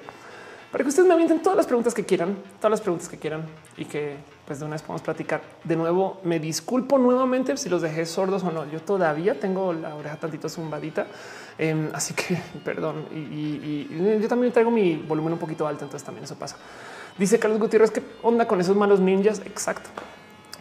Para 0.72 0.84
que 0.84 0.90
ustedes 0.90 1.08
me 1.08 1.14
avienten 1.14 1.42
todas 1.42 1.56
las 1.56 1.68
preguntas 1.68 1.94
que 1.94 2.04
quieran, 2.04 2.36
todas 2.58 2.72
las 2.72 2.82
preguntas 2.82 3.08
que 3.08 3.18
quieran 3.18 3.46
y 3.78 3.86
que 3.86 4.18
pues 4.46 4.60
de 4.60 4.66
una 4.66 4.74
vez 4.74 4.82
podamos 4.82 5.04
platicar. 5.04 5.42
De 5.64 5.78
nuevo, 5.78 6.20
me 6.26 6.38
disculpo 6.38 6.98
nuevamente 6.98 7.56
si 7.56 7.70
los 7.70 7.82
dejé 7.82 8.06
sordos 8.06 8.44
o 8.44 8.52
no. 8.52 8.70
Yo 8.70 8.82
todavía 8.82 9.40
tengo 9.40 9.72
la 9.72 9.96
oreja 9.96 10.18
tantito 10.18 10.50
zumbadita, 10.50 11.08
em, 11.58 11.90
así 11.94 12.14
que 12.14 12.38
perdón. 12.66 13.06
Y, 13.14 13.18
y 13.18 14.20
yo 14.22 14.28
también 14.28 14.52
traigo 14.52 14.70
mi 14.70 14.98
volumen 14.98 15.32
un 15.32 15.40
poquito 15.40 15.66
alto, 15.66 15.86
entonces 15.86 16.06
también 16.06 16.26
eso 16.26 16.36
pasa. 16.36 16.58
Dice 17.18 17.40
Carlos 17.40 17.60
Gutiérrez, 17.60 17.92
¿qué 17.92 18.04
onda 18.24 18.46
con 18.46 18.60
esos 18.60 18.76
malos 18.76 19.00
ninjas? 19.00 19.42
Exacto. 19.46 19.90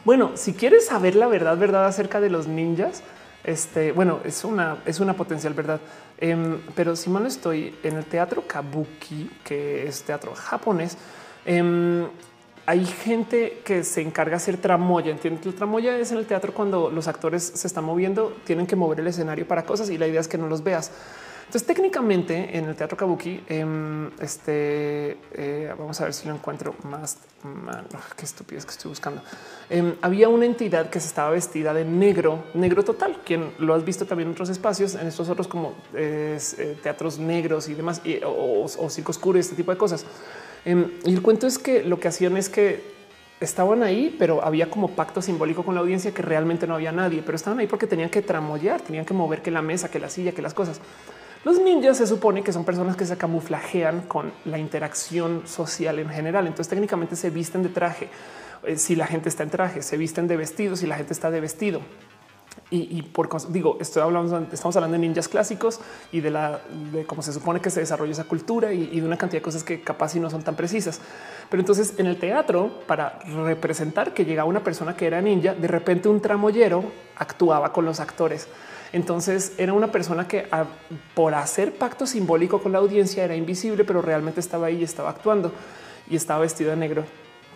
Bueno, 0.05 0.33
si 0.34 0.52
quieres 0.52 0.86
saber 0.86 1.16
la 1.16 1.26
verdad, 1.26 1.58
verdad 1.58 1.86
acerca 1.86 2.20
de 2.20 2.31
los 2.31 2.47
ninjas, 2.47 3.02
este, 3.42 3.91
bueno, 3.91 4.20
es 4.24 4.44
una, 4.44 4.78
es 4.86 5.00
una 5.00 5.15
potencial 5.15 5.52
verdad. 5.52 5.81
Em, 6.18 6.60
pero 6.76 6.94
si 6.94 7.10
mal 7.10 7.26
estoy 7.26 7.74
en 7.83 7.97
el 7.97 8.05
teatro 8.05 8.44
kabuki, 8.47 9.31
que 9.42 9.86
es 9.86 10.05
teatro 10.05 10.33
japonés, 10.34 10.97
em, 11.44 12.07
hay 12.66 12.84
gente 12.86 13.60
que 13.65 13.83
se 13.83 14.00
encarga 14.00 14.31
de 14.31 14.36
hacer 14.36 14.57
tramoya. 14.57 15.10
Entiendes? 15.10 15.44
El 15.47 15.55
tramoya 15.55 15.99
es 15.99 16.12
en 16.12 16.18
el 16.18 16.26
teatro 16.26 16.55
cuando 16.55 16.89
los 16.89 17.08
actores 17.08 17.42
se 17.42 17.66
están 17.66 17.84
moviendo, 17.84 18.36
tienen 18.44 18.66
que 18.66 18.76
mover 18.76 19.00
el 19.00 19.08
escenario 19.08 19.47
para 19.47 19.65
cosas 19.65 19.91
y 19.91 19.99
la 19.99 20.07
idea 20.07 20.20
es 20.20 20.28
que 20.28 20.39
no 20.39 20.47
los 20.47 20.62
veas. 20.62 20.92
Entonces, 21.55 21.68
técnicamente 21.68 22.58
en 22.58 22.65
el 22.65 22.74
teatro 22.74 22.97
kabuki, 22.97 23.41
em, 23.47 24.10
este 24.20 25.16
eh, 25.34 25.73
vamos 25.78 26.00
a 26.00 26.05
ver 26.07 26.12
si 26.12 26.26
lo 26.26 26.34
encuentro 26.34 26.74
más. 26.83 27.18
qué 28.16 28.24
estupidez 28.24 28.65
que 28.65 28.73
estoy 28.73 28.89
buscando. 28.89 29.23
Em, 29.70 29.94
había 30.02 30.28
una 30.28 30.47
entidad 30.47 30.91
que 30.91 30.99
se 30.99 31.07
estaba 31.07 31.31
vestida 31.31 31.73
de 31.73 31.84
negro, 31.84 32.42
negro 32.55 32.83
total. 32.83 33.20
Quien 33.24 33.52
lo 33.60 33.73
has 33.73 33.84
visto 33.84 34.05
también 34.05 34.31
en 34.31 34.33
otros 34.33 34.49
espacios, 34.49 34.97
en 34.97 35.07
estos 35.07 35.28
otros 35.28 35.47
como 35.47 35.74
eh, 35.94 36.41
teatros 36.83 37.20
negros 37.20 37.68
y 37.68 37.74
demás, 37.74 38.02
o, 38.26 38.65
o, 38.65 38.91
circo 38.91 39.12
oscuro, 39.12 39.39
este 39.39 39.55
tipo 39.55 39.70
de 39.70 39.78
cosas. 39.78 40.05
Em, 40.65 40.91
y 41.05 41.12
el 41.12 41.23
cuento 41.23 41.47
es 41.47 41.58
que 41.58 41.84
lo 41.84 42.00
que 42.00 42.08
hacían 42.08 42.36
es 42.36 42.49
que 42.49 42.83
estaban 43.39 43.84
ahí, 43.84 44.12
pero 44.18 44.44
había 44.44 44.68
como 44.70 44.89
pacto 44.89 45.23
simbólico 45.23 45.65
con 45.65 45.76
la 45.76 45.83
audiencia 45.83 46.12
que 46.12 46.23
realmente 46.23 46.66
no 46.66 46.74
había 46.74 46.91
nadie, 46.91 47.23
pero 47.24 47.36
estaban 47.36 47.60
ahí 47.60 47.68
porque 47.68 47.86
tenían 47.86 48.10
que 48.10 48.23
tramoyar, 48.23 48.81
tenían 48.81 49.05
que 49.05 49.15
mover 49.15 49.41
que 49.41 49.52
la 49.52 49.62
mesa, 49.62 49.89
que 49.89 50.00
la 50.00 50.10
silla, 50.10 50.33
que 50.33 50.42
las 50.42 50.52
cosas. 50.52 50.81
Los 51.45 51.61
ninjas 51.61 51.99
se 51.99 52.07
supone 52.07 52.43
que 52.43 52.53
son 52.53 52.65
personas 52.65 52.97
que 52.97 53.05
se 53.05 53.19
camuflajean 53.19 54.03
con 54.03 54.33
la 54.47 54.59
interacción 54.59 55.47
social 55.47 55.99
en 55.99 56.09
general. 56.09 56.47
Entonces 56.47 56.69
técnicamente 56.69 57.17
se 57.17 57.29
visten 57.29 57.63
de 57.63 57.69
traje. 57.69 58.09
Eh, 58.65 58.79
si 58.79 58.97
la 58.97 59.07
gente 59.07 59.29
está 59.29 59.43
en 59.43 59.51
traje, 59.51 59.83
se 59.83 59.99
visten 59.99 60.27
de 60.27 60.39
vestido, 60.39 60.75
si 60.75 60.87
la 60.87 60.97
gente 60.97 61.13
está 61.13 61.31
de 61.31 61.41
vestido. 61.41 61.83
Y, 62.71 63.03
por 63.03 63.29
digo, 63.53 63.79
estoy 63.81 64.03
hablando, 64.03 64.49
estamos 64.51 64.75
hablando 64.75 64.95
de 64.95 65.07
ninjas 65.07 65.29
clásicos 65.29 65.81
y 66.11 66.21
de 66.21 66.31
la 66.31 66.61
de 66.93 67.05
cómo 67.05 67.23
se 67.23 67.33
supone 67.33 67.61
que 67.61 67.71
se 67.71 67.79
desarrolla 67.79 68.11
esa 68.11 68.25
cultura 68.25 68.73
y, 68.73 68.99
de 68.99 69.07
una 69.07 69.17
cantidad 69.17 69.41
de 69.41 69.45
cosas 69.45 69.63
que 69.63 69.81
capaz 69.81 70.17
no 70.17 70.29
son 70.29 70.43
tan 70.43 70.57
precisas. 70.57 71.01
Pero 71.51 71.61
entonces 71.61 71.95
en 71.99 72.07
el 72.07 72.19
teatro, 72.19 72.81
para 72.87 73.21
representar 73.45 74.13
que 74.13 74.25
llegaba 74.25 74.49
una 74.49 74.65
persona 74.65 74.97
que 74.97 75.07
era 75.07 75.21
ninja, 75.21 75.55
de 75.55 75.69
repente 75.69 76.09
un 76.09 76.21
tramoyero 76.21 76.85
actuaba 77.17 77.73
con 77.73 77.85
los 77.85 78.01
actores. 78.01 78.49
Entonces 78.95 79.55
era 79.59 79.73
una 79.73 79.91
persona 79.91 80.29
que 80.29 80.47
por 81.15 81.35
hacer 81.35 81.75
pacto 81.75 82.07
simbólico 82.07 82.63
con 82.63 82.71
la 82.71 82.79
audiencia 82.79 83.25
era 83.25 83.35
invisible, 83.35 83.83
pero 83.83 84.01
realmente 84.01 84.39
estaba 84.39 84.69
ahí 84.69 84.77
y 84.77 84.85
estaba 84.85 85.11
actuando 85.11 85.51
y 86.09 86.15
estaba 86.15 86.43
vestido 86.43 86.71
de 86.71 86.77
negro 86.77 87.05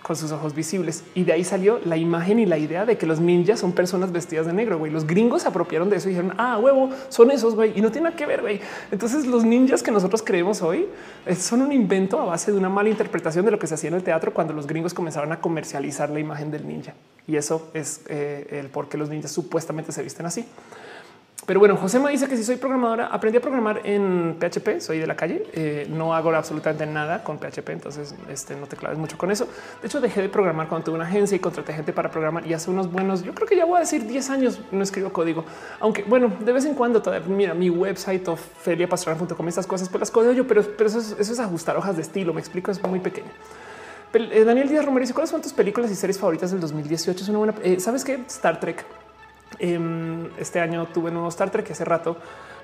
con 0.02 0.16
sus 0.16 0.32
ojos 0.32 0.52
visibles. 0.52 1.04
Y 1.14 1.22
de 1.22 1.34
ahí 1.34 1.44
salió 1.44 1.78
la 1.84 1.96
imagen 1.96 2.40
y 2.40 2.46
la 2.46 2.58
idea 2.58 2.84
de 2.84 2.98
que 2.98 3.06
los 3.06 3.20
ninjas 3.20 3.60
son 3.60 3.70
personas 3.70 4.10
vestidas 4.10 4.46
de 4.46 4.52
negro. 4.52 4.78
Güey. 4.78 4.90
Los 4.90 5.06
gringos 5.06 5.42
se 5.42 5.48
apropiaron 5.48 5.88
de 5.88 5.96
eso 5.98 6.08
y 6.08 6.12
dijeron, 6.12 6.34
ah, 6.38 6.58
huevo, 6.58 6.90
son 7.08 7.30
esos, 7.30 7.54
y 7.72 7.80
no 7.80 7.92
tiene 7.92 8.12
que 8.14 8.26
ver, 8.26 8.40
güey. 8.40 8.60
Entonces 8.90 9.24
los 9.24 9.44
ninjas 9.44 9.84
que 9.84 9.92
nosotros 9.92 10.24
creemos 10.24 10.60
hoy 10.60 10.88
eh, 11.24 11.36
son 11.36 11.62
un 11.62 11.70
invento 11.70 12.20
a 12.20 12.24
base 12.24 12.50
de 12.50 12.58
una 12.58 12.68
mala 12.68 12.88
interpretación 12.88 13.44
de 13.44 13.52
lo 13.52 13.60
que 13.60 13.68
se 13.68 13.74
hacía 13.74 13.88
en 13.90 13.94
el 13.94 14.02
teatro 14.02 14.34
cuando 14.34 14.52
los 14.54 14.66
gringos 14.66 14.92
comenzaron 14.92 15.30
a 15.30 15.40
comercializar 15.40 16.10
la 16.10 16.18
imagen 16.18 16.50
del 16.50 16.66
ninja. 16.66 16.94
Y 17.28 17.36
eso 17.36 17.70
es 17.74 18.00
eh, 18.08 18.58
el 18.58 18.70
por 18.70 18.88
qué 18.88 18.98
los 18.98 19.08
ninjas 19.08 19.30
supuestamente 19.30 19.92
se 19.92 20.02
visten 20.02 20.26
así. 20.26 20.44
Pero 21.48 21.60
bueno, 21.60 21.78
José 21.78 21.98
me 21.98 22.10
dice 22.10 22.28
que 22.28 22.36
si 22.36 22.44
soy 22.44 22.56
programadora, 22.56 23.06
aprendí 23.06 23.38
a 23.38 23.40
programar 23.40 23.80
en 23.82 24.36
PHP, 24.38 24.80
soy 24.80 24.98
de 24.98 25.06
la 25.06 25.16
calle, 25.16 25.44
eh, 25.54 25.86
no 25.88 26.12
hago 26.12 26.30
absolutamente 26.34 26.84
nada 26.84 27.24
con 27.24 27.38
PHP, 27.38 27.70
entonces 27.70 28.14
este, 28.28 28.54
no 28.54 28.66
te 28.66 28.76
claves 28.76 28.98
mucho 28.98 29.16
con 29.16 29.30
eso. 29.30 29.48
De 29.80 29.86
hecho, 29.86 29.98
dejé 29.98 30.20
de 30.20 30.28
programar 30.28 30.68
cuando 30.68 30.84
tuve 30.84 30.96
una 30.96 31.06
agencia 31.06 31.36
y 31.36 31.38
contraté 31.38 31.72
gente 31.72 31.94
para 31.94 32.10
programar 32.10 32.46
y 32.46 32.52
hace 32.52 32.70
unos 32.70 32.92
buenos, 32.92 33.22
yo 33.22 33.32
creo 33.34 33.48
que 33.48 33.56
ya 33.56 33.64
voy 33.64 33.78
a 33.78 33.80
decir 33.80 34.06
10 34.06 34.28
años 34.28 34.60
no 34.70 34.82
escribo 34.82 35.10
código, 35.10 35.46
aunque 35.80 36.02
bueno, 36.02 36.30
de 36.38 36.52
vez 36.52 36.66
en 36.66 36.74
cuando 36.74 37.00
todavía 37.00 37.26
mira 37.34 37.54
mi 37.54 37.70
website 37.70 38.28
o 38.28 38.36
feliapastoral.com, 38.36 39.48
estas 39.48 39.66
cosas, 39.66 39.88
pues 39.88 40.00
las 40.00 40.10
codeo 40.10 40.32
yo, 40.32 40.46
pero, 40.46 40.62
pero 40.76 40.90
eso, 40.90 40.98
es, 41.18 41.40
ajustar 41.40 41.78
hojas 41.78 41.96
de 41.96 42.02
estilo, 42.02 42.34
me 42.34 42.40
explico, 42.40 42.70
es 42.70 42.82
muy 42.82 43.00
pequeño. 43.00 43.30
Eh, 44.12 44.44
Daniel 44.44 44.68
Díaz 44.68 44.84
Romero 44.84 45.00
dice 45.00 45.14
cuáles 45.14 45.30
son 45.30 45.40
tus 45.40 45.54
películas 45.54 45.90
y 45.90 45.94
series 45.94 46.18
favoritas 46.18 46.50
del 46.50 46.60
2018. 46.60 47.22
Es 47.22 47.28
una 47.30 47.38
buena. 47.38 47.54
Eh, 47.62 47.80
Sabes 47.80 48.04
que 48.04 48.16
Star 48.26 48.60
Trek 48.60 48.84
este 49.58 50.60
año 50.60 50.86
tuve 50.92 51.10
nuevo 51.10 51.28
Star 51.28 51.50
Trek 51.50 51.66
que 51.66 51.72
hace 51.72 51.84
rato 51.84 52.16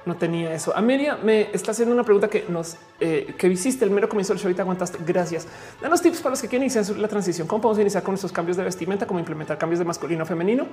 no 0.07 0.17
tenía 0.17 0.55
eso. 0.55 0.77
Amelia 0.77 1.17
me 1.17 1.49
está 1.53 1.71
haciendo 1.71 1.95
una 1.95 2.05
pregunta 2.05 2.29
que 2.29 2.45
nos 2.49 2.77
eh, 3.01 3.35
que 3.39 3.49
hiciste 3.49 3.85
el 3.85 3.91
mero 3.91 4.09
comienzo 4.09 4.35
del 4.35 4.43
show 4.43 4.51
y 4.51 4.55
te 4.55 4.61
aguantaste. 4.61 4.99
Gracias. 5.05 5.47
Danos 5.81 6.03
tips 6.03 6.21
para 6.21 6.31
los 6.31 6.43
que 6.43 6.49
quieren 6.49 6.65
iniciar 6.65 6.97
la 6.99 7.09
transición. 7.09 7.49
¿Cómo 7.49 7.63
podemos 7.63 7.81
iniciar 7.81 8.03
con 8.03 8.15
estos 8.15 8.33
cambios 8.33 8.57
de 8.57 8.65
vestimenta? 8.65 9.07
¿Cómo 9.07 9.19
implementar 9.19 9.57
cambios 9.59 9.79
de 9.79 9.85
masculino 9.85 10.23
a 10.23 10.27
femenino? 10.27 10.67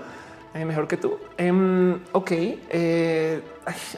Eh, 0.53 0.65
mejor 0.65 0.87
que 0.87 0.97
tú. 0.97 1.17
Em, 1.37 1.99
ok, 2.11 2.31
eh, 2.31 3.41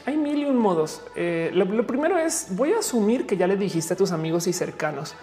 hay 0.06 0.16
mil 0.16 0.38
y 0.38 0.44
un 0.44 0.56
modos. 0.56 1.02
lo 1.16 1.86
primero 1.86 2.18
es 2.18 2.48
voy 2.50 2.72
a 2.72 2.78
asumir 2.78 3.26
que 3.26 3.36
ya 3.36 3.46
le 3.46 3.56
dijiste 3.56 3.94
a 3.94 3.96
tus 3.96 4.12
amigos 4.12 4.46
y 4.46 4.52
cercanos. 4.52 5.14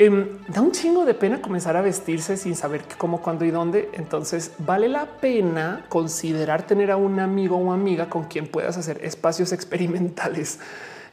Em, 0.00 0.38
da 0.46 0.62
un 0.62 0.70
chingo 0.70 1.04
de 1.04 1.12
pena 1.12 1.42
comenzar 1.42 1.76
a 1.76 1.82
vestirse 1.82 2.36
sin 2.36 2.54
saber 2.54 2.82
cómo, 2.98 3.20
cuándo 3.20 3.44
y 3.44 3.50
dónde. 3.50 3.88
Entonces 3.94 4.52
vale 4.60 4.88
la 4.88 5.06
pena 5.06 5.86
considerar 5.88 6.64
tener 6.68 6.92
a 6.92 6.96
un 6.96 7.18
amigo 7.18 7.56
o 7.56 7.72
amiga 7.72 8.08
con 8.08 8.26
quien 8.26 8.46
puedas 8.46 8.78
hacer 8.78 9.04
espacios 9.04 9.50
experimentales. 9.50 10.60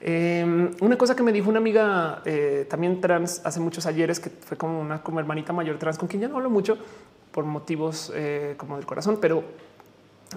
Em, 0.02 0.70
una 0.82 1.00
cosa 1.00 1.16
que 1.16 1.24
me 1.24 1.32
dijo 1.32 1.50
una 1.50 1.58
amiga 1.58 2.22
eh, 2.26 2.68
también 2.70 3.02
trans 3.02 3.42
hace 3.44 3.60
muchos 3.60 3.88
ayeres, 3.88 4.20
que 4.20 4.30
fue 4.30 4.56
como 4.56 4.80
una 4.80 5.02
como 5.02 5.20
hermanita 5.20 5.52
mayor 5.52 5.80
trans 5.80 5.98
con 5.98 6.08
quien 6.08 6.22
ya 6.22 6.28
no 6.28 6.36
hablo 6.36 6.52
mucho 6.52 6.78
por 7.32 7.44
motivos 7.44 8.12
eh, 8.14 8.54
como 8.56 8.76
del 8.76 8.86
corazón, 8.86 9.18
pero 9.20 9.44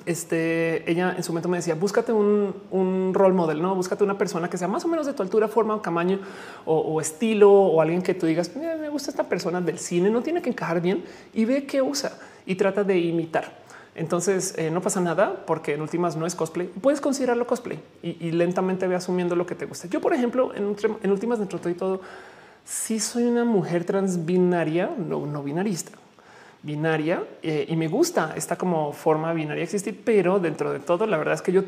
este, 0.07 0.91
ella 0.91 1.15
en 1.17 1.23
su 1.23 1.33
momento 1.33 1.49
me 1.49 1.59
decía, 1.59 1.75
búscate 1.75 2.13
un, 2.13 2.55
un 2.71 3.13
role 3.15 3.35
model, 3.35 3.63
no 3.63 3.75
búscate 3.75 4.05
una 4.05 4.19
persona 4.19 4.49
que 4.49 4.59
sea 4.59 4.69
más 4.69 4.85
o 4.85 4.89
menos 4.89 5.07
de 5.07 5.13
tu 5.13 5.23
altura, 5.23 5.49
forma 5.49 5.75
o 5.75 5.81
tamaño 5.81 6.21
o, 6.65 7.01
estilo 7.01 7.51
o 7.51 7.81
alguien 7.81 8.03
que 8.03 8.15
tú 8.15 8.27
digas, 8.27 8.55
me 8.57 8.89
gusta 8.89 9.11
esta 9.11 9.25
persona 9.25 9.61
del 9.61 9.79
cine, 9.79 10.11
no 10.11 10.23
tiene 10.23 10.43
que 10.43 10.51
encajar 10.51 10.81
bien 10.81 11.05
y 11.33 11.45
ve 11.45 11.65
qué 11.65 11.83
usa 11.83 12.13
y 12.47 12.55
trata 12.55 12.85
de 12.85 12.99
imitar. 12.99 13.67
Entonces 13.95 14.55
eh, 14.57 14.71
no 14.71 14.81
pasa 14.81 15.01
nada 15.01 15.45
porque 15.45 15.75
en 15.75 15.83
últimas 15.83 16.17
no 16.17 16.25
es 16.25 16.35
cosplay. 16.37 16.69
Puedes 16.69 17.01
considerarlo 17.01 17.47
cosplay 17.47 17.81
y, 18.03 18.31
lentamente 18.31 18.87
ve 18.87 18.95
asumiendo 18.95 19.35
lo 19.35 19.45
que 19.45 19.57
te 19.57 19.67
gusta. 19.67 19.89
Yo, 19.89 20.01
por 20.01 20.15
ejemplo, 20.15 20.55
en, 20.55 20.77
en 21.03 21.11
últimas 21.11 21.41
dentro 21.41 21.59
de 21.59 21.75
todo, 21.75 22.01
sí 22.65 23.01
soy 23.01 23.25
una 23.25 23.45
mujer 23.45 23.85
transbinaria, 23.85 24.91
no, 24.97 25.27
no 25.27 25.43
binarista 25.43 25.93
binaria 26.63 27.23
eh, 27.43 27.67
y 27.69 27.77
me 27.77 27.89
gusta 27.89 28.35
esta 28.37 28.57
como 28.57 28.93
forma 28.93 29.33
binaria 29.33 29.65
existir, 29.65 30.01
pero 30.05 30.39
dentro 30.39 30.73
de 30.73 30.81
todo, 30.81 31.07
la 31.07 31.17
verdad 31.17 31.35
es 31.35 31.43
que 31.43 31.53
yo 31.53 31.63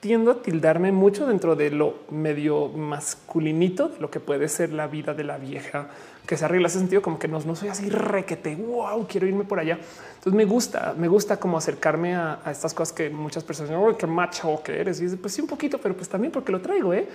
tiendo 0.00 0.30
a 0.30 0.42
tildarme 0.42 0.92
mucho 0.92 1.26
dentro 1.26 1.56
de 1.56 1.70
lo 1.70 2.00
medio 2.10 2.68
masculinito 2.68 3.92
lo 3.98 4.10
que 4.10 4.20
puede 4.20 4.48
ser 4.48 4.72
la 4.72 4.86
vida 4.86 5.14
de 5.14 5.24
la 5.24 5.38
vieja 5.38 5.88
que 6.26 6.36
se 6.36 6.44
arregla 6.44 6.66
ese 6.66 6.78
sentido, 6.78 7.02
como 7.02 7.18
que 7.18 7.28
no, 7.28 7.38
no 7.40 7.54
soy 7.54 7.68
así 7.68 7.88
requete. 7.88 8.56
Wow, 8.56 9.06
quiero 9.08 9.26
irme 9.26 9.44
por 9.44 9.60
allá. 9.60 9.78
Entonces 10.08 10.32
me 10.32 10.44
gusta, 10.44 10.94
me 10.98 11.08
gusta 11.08 11.38
como 11.38 11.56
acercarme 11.56 12.16
a, 12.16 12.40
estas 12.50 12.74
cosas 12.74 12.92
que 12.92 13.08
muchas 13.08 13.44
personas, 13.44 13.72
oh, 13.76 13.96
qué 13.96 14.06
macho 14.06 14.60
que 14.64 14.80
eres. 14.80 15.00
Y 15.00 15.16
pues 15.16 15.34
sí, 15.34 15.40
un 15.40 15.46
poquito, 15.46 15.78
pero 15.78 15.96
pues 15.96 16.08
también 16.08 16.32
porque 16.32 16.50
lo 16.50 16.60
traigo. 16.60 16.92
¿eh? 16.92 17.06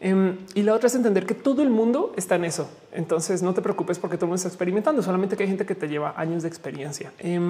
Em, 0.00 0.36
y 0.54 0.62
la 0.62 0.74
otra 0.74 0.88
es 0.88 0.94
entender 0.94 1.24
que 1.24 1.34
todo 1.34 1.62
el 1.62 1.70
mundo 1.70 2.12
está 2.16 2.36
en 2.36 2.44
eso. 2.44 2.68
Entonces 2.92 3.42
no 3.42 3.54
te 3.54 3.62
preocupes 3.62 3.98
porque 3.98 4.16
todo 4.16 4.26
el 4.26 4.30
mundo 4.30 4.36
está 4.36 4.48
experimentando, 4.48 5.02
solamente 5.02 5.36
que 5.36 5.44
hay 5.44 5.48
gente 5.48 5.66
que 5.66 5.74
te 5.74 5.88
lleva 5.88 6.14
años 6.16 6.42
de 6.42 6.48
experiencia. 6.48 7.12
Eh, 7.18 7.40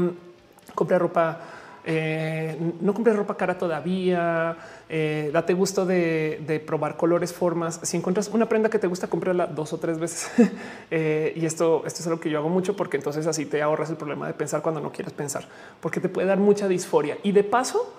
compra 0.74 0.98
ropa, 0.98 1.40
eh, 1.84 2.56
no 2.80 2.94
compres 2.94 3.16
ropa 3.16 3.36
cara 3.36 3.58
todavía, 3.58 4.56
eh, 4.88 5.30
date 5.32 5.54
gusto 5.54 5.86
de, 5.86 6.62
probar 6.64 6.96
colores, 6.96 7.32
formas. 7.32 7.80
Si 7.82 7.96
encuentras 7.96 8.28
una 8.28 8.48
prenda 8.48 8.70
que 8.70 8.78
te 8.78 8.86
gusta, 8.86 9.08
cómprala 9.08 9.46
dos 9.46 9.72
o 9.72 9.78
tres 9.78 9.98
veces. 9.98 10.30
y 10.90 11.44
esto, 11.44 11.82
esto 11.84 12.00
es 12.00 12.06
algo 12.06 12.20
que 12.20 12.30
yo 12.30 12.38
hago 12.38 12.48
mucho 12.48 12.76
porque 12.76 12.96
entonces 12.96 13.26
así 13.26 13.46
te 13.46 13.60
ahorras 13.60 13.90
el 13.90 13.96
problema 13.96 14.28
de 14.28 14.34
pensar 14.34 14.62
cuando 14.62 14.80
no 14.80 14.92
quieres 14.92 15.12
pensar, 15.12 15.48
porque 15.80 15.98
te 15.98 16.08
puede 16.08 16.28
dar 16.28 16.38
mucha 16.38 16.68
disforia. 16.68 17.18
Y 17.24 17.32
de 17.32 17.42
paso, 17.42 17.92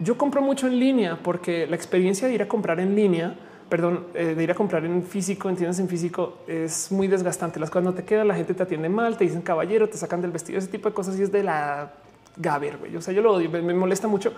yo 0.00 0.18
compro 0.18 0.42
mucho 0.42 0.66
en 0.66 0.80
línea 0.80 1.20
porque 1.22 1.68
la 1.68 1.76
experiencia 1.76 2.26
de 2.26 2.34
ir 2.34 2.42
a 2.42 2.48
comprar 2.48 2.80
en 2.80 2.96
línea 2.96 3.36
perdón, 3.68 4.06
eh, 4.14 4.34
de 4.34 4.42
ir 4.42 4.50
a 4.50 4.54
comprar 4.54 4.84
en 4.84 5.02
físico, 5.02 5.48
en 5.48 5.56
tiendas 5.56 5.78
en 5.78 5.88
físico, 5.88 6.38
es 6.46 6.90
muy 6.92 7.08
desgastante. 7.08 7.58
Las 7.58 7.70
cosas 7.70 7.84
no 7.84 7.94
te 7.94 8.04
quedan, 8.04 8.28
la 8.28 8.34
gente 8.34 8.54
te 8.54 8.62
atiende 8.62 8.88
mal, 8.88 9.16
te 9.16 9.24
dicen 9.24 9.42
caballero, 9.42 9.88
te 9.88 9.96
sacan 9.96 10.20
del 10.20 10.30
vestido, 10.30 10.58
ese 10.58 10.68
tipo 10.68 10.88
de 10.88 10.94
cosas 10.94 11.18
y 11.18 11.22
es 11.22 11.32
de 11.32 11.42
la 11.42 11.92
gaber. 12.36 12.78
güey. 12.78 12.96
O 12.96 13.00
sea, 13.00 13.14
yo 13.14 13.22
lo 13.22 13.34
odio, 13.34 13.50
me, 13.50 13.74
molesta 13.74 14.08
mucho. 14.08 14.32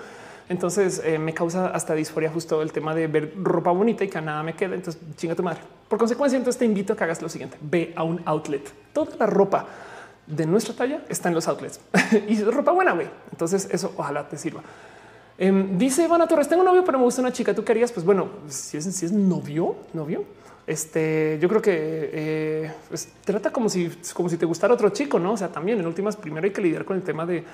Entonces 0.49 1.03
eh, 1.05 1.19
me 1.19 1.35
causa 1.35 1.69
hasta 1.69 1.95
disforia 1.95 2.31
justo 2.31 2.63
el 2.63 2.71
tema 2.71 2.95
de 2.95 3.09
ver 3.09 3.33
ropa 3.43 3.73
bonita 3.73 4.05
y 4.05 4.09
que 4.09 4.21
nada 4.21 4.43
me 4.43 4.55
queda. 4.55 4.75
Entonces 4.75 5.01
chinga 5.17 5.35
tu 5.35 5.43
madre. 5.43 5.61
Por 5.89 5.99
consecuencia, 5.99 6.37
entonces 6.37 6.59
te 6.59 6.65
invito 6.65 6.93
a 6.93 6.97
que 6.97 7.05
hagas 7.05 7.21
lo 7.21 7.29
siguiente: 7.29 7.57
ve 7.61 7.93
a 7.97 8.05
un 8.05 8.21
outlet. 8.25 8.63
Toda 8.93 9.17
la 9.19 9.27
ropa 9.27 9.67
de 10.27 10.47
nuestra 10.47 10.75
talla 10.75 11.01
está 11.09 11.29
en 11.29 11.35
los 11.35 11.49
outlets 11.49 11.81
y 12.29 12.43
ropa 12.43 12.73
buena. 12.73 12.93
güey. 12.93 13.09
Entonces, 13.33 13.69
eso 13.71 13.93
ojalá 13.97 14.29
te 14.29 14.39
sirva. 14.39 14.63
Em, 15.39 15.77
dice 15.77 16.05
Ivana 16.05 16.27
Torres, 16.27 16.49
tengo 16.49 16.63
novio, 16.63 16.85
pero 16.85 16.99
me 16.99 17.05
gusta 17.05 17.21
una 17.21 17.33
chica. 17.33 17.55
¿Tú 17.55 17.65
querías? 17.65 17.93
Pues 17.93 18.07
bueno, 18.07 18.29
si 18.49 18.77
es, 18.77 19.13
novio, 19.13 19.77
novio, 19.93 20.25
este, 20.67 21.39
yo 21.41 21.49
creo 21.49 21.61
que 21.61 21.73
eh, 22.13 22.73
pues, 22.89 23.09
trata 23.25 23.51
como 23.51 23.69
si, 23.69 23.91
como 24.15 24.29
si 24.29 24.39
te 24.39 24.47
gustara 24.47 24.73
otro 24.73 24.89
chico, 24.91 25.19
no? 25.19 25.33
O 25.33 25.37
sea, 25.37 25.49
también 25.49 25.79
en 25.79 25.87
últimas, 25.87 26.17
primero 26.17 26.45
hay 26.47 26.53
que 26.53 26.63
lidiar 26.63 26.85
con 26.85 26.97
el 26.97 27.03
tema 27.03 27.27
de, 27.27 27.45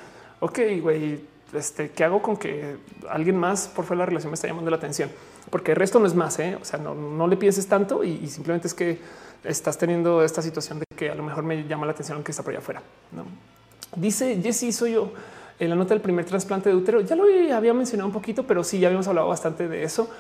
ok, 0.41 0.59
güey, 0.81 1.21
este, 1.53 1.91
¿qué 1.91 2.05
hago 2.05 2.23
con 2.23 2.37
que 2.37 2.77
alguien 3.11 3.37
más 3.37 3.69
por 3.69 3.85
fuera 3.85 3.99
de 3.99 4.03
la 4.05 4.07
relación 4.07 4.31
me 4.31 4.35
está 4.37 4.47
llamando 4.47 4.71
la 4.71 4.77
atención? 4.77 5.11
Porque 5.51 5.73
el 5.73 5.77
resto 5.77 5.99
no 5.99 6.07
es 6.07 6.15
más, 6.15 6.39
¿eh? 6.39 6.57
o 6.61 6.65
sea, 6.65 6.79
no, 6.79 7.27
le 7.27 7.37
pienses 7.37 7.67
tanto 7.67 8.05
y, 8.05 8.27
simplemente 8.29 8.69
es 8.69 8.75
que 8.75 8.99
estás 9.45 9.77
teniendo 9.77 10.23
esta 10.23 10.41
situación 10.41 10.79
de 10.79 10.85
que 10.97 11.11
a 11.11 11.15
lo 11.15 11.25
mejor 11.25 11.43
me 11.43 11.67
llama 11.67 11.85
la 11.85 11.93
atención 11.93 12.17
aunque 12.17 12.31
está 12.31 12.43
por 12.45 12.53
allá 12.53 12.61
afuera. 12.61 12.83
¿no? 13.11 13.25
Dice 13.97 14.41
Jessy, 14.41 14.73
soy 14.73 14.93
yo 14.93 15.13
en 15.63 15.71
la 15.71 15.77
nota 15.77 15.95
del 15.95 16.01
primer 16.01 16.25
trasplante 16.25 16.69
de 16.69 16.75
útero. 16.75 17.01
Ya 17.03 17.15
lo 17.15 17.25
había 17.55 17.73
mencionado 17.73 18.09
un 18.09 18.13
poquito, 18.13 18.45
pero 18.45 18.65
sí, 18.65 18.81
ya 18.81 18.89
habíamos 18.89 19.07
hablado 19.07 19.29
bastante 19.29 19.69
de 19.69 19.85
eso. 19.85 20.11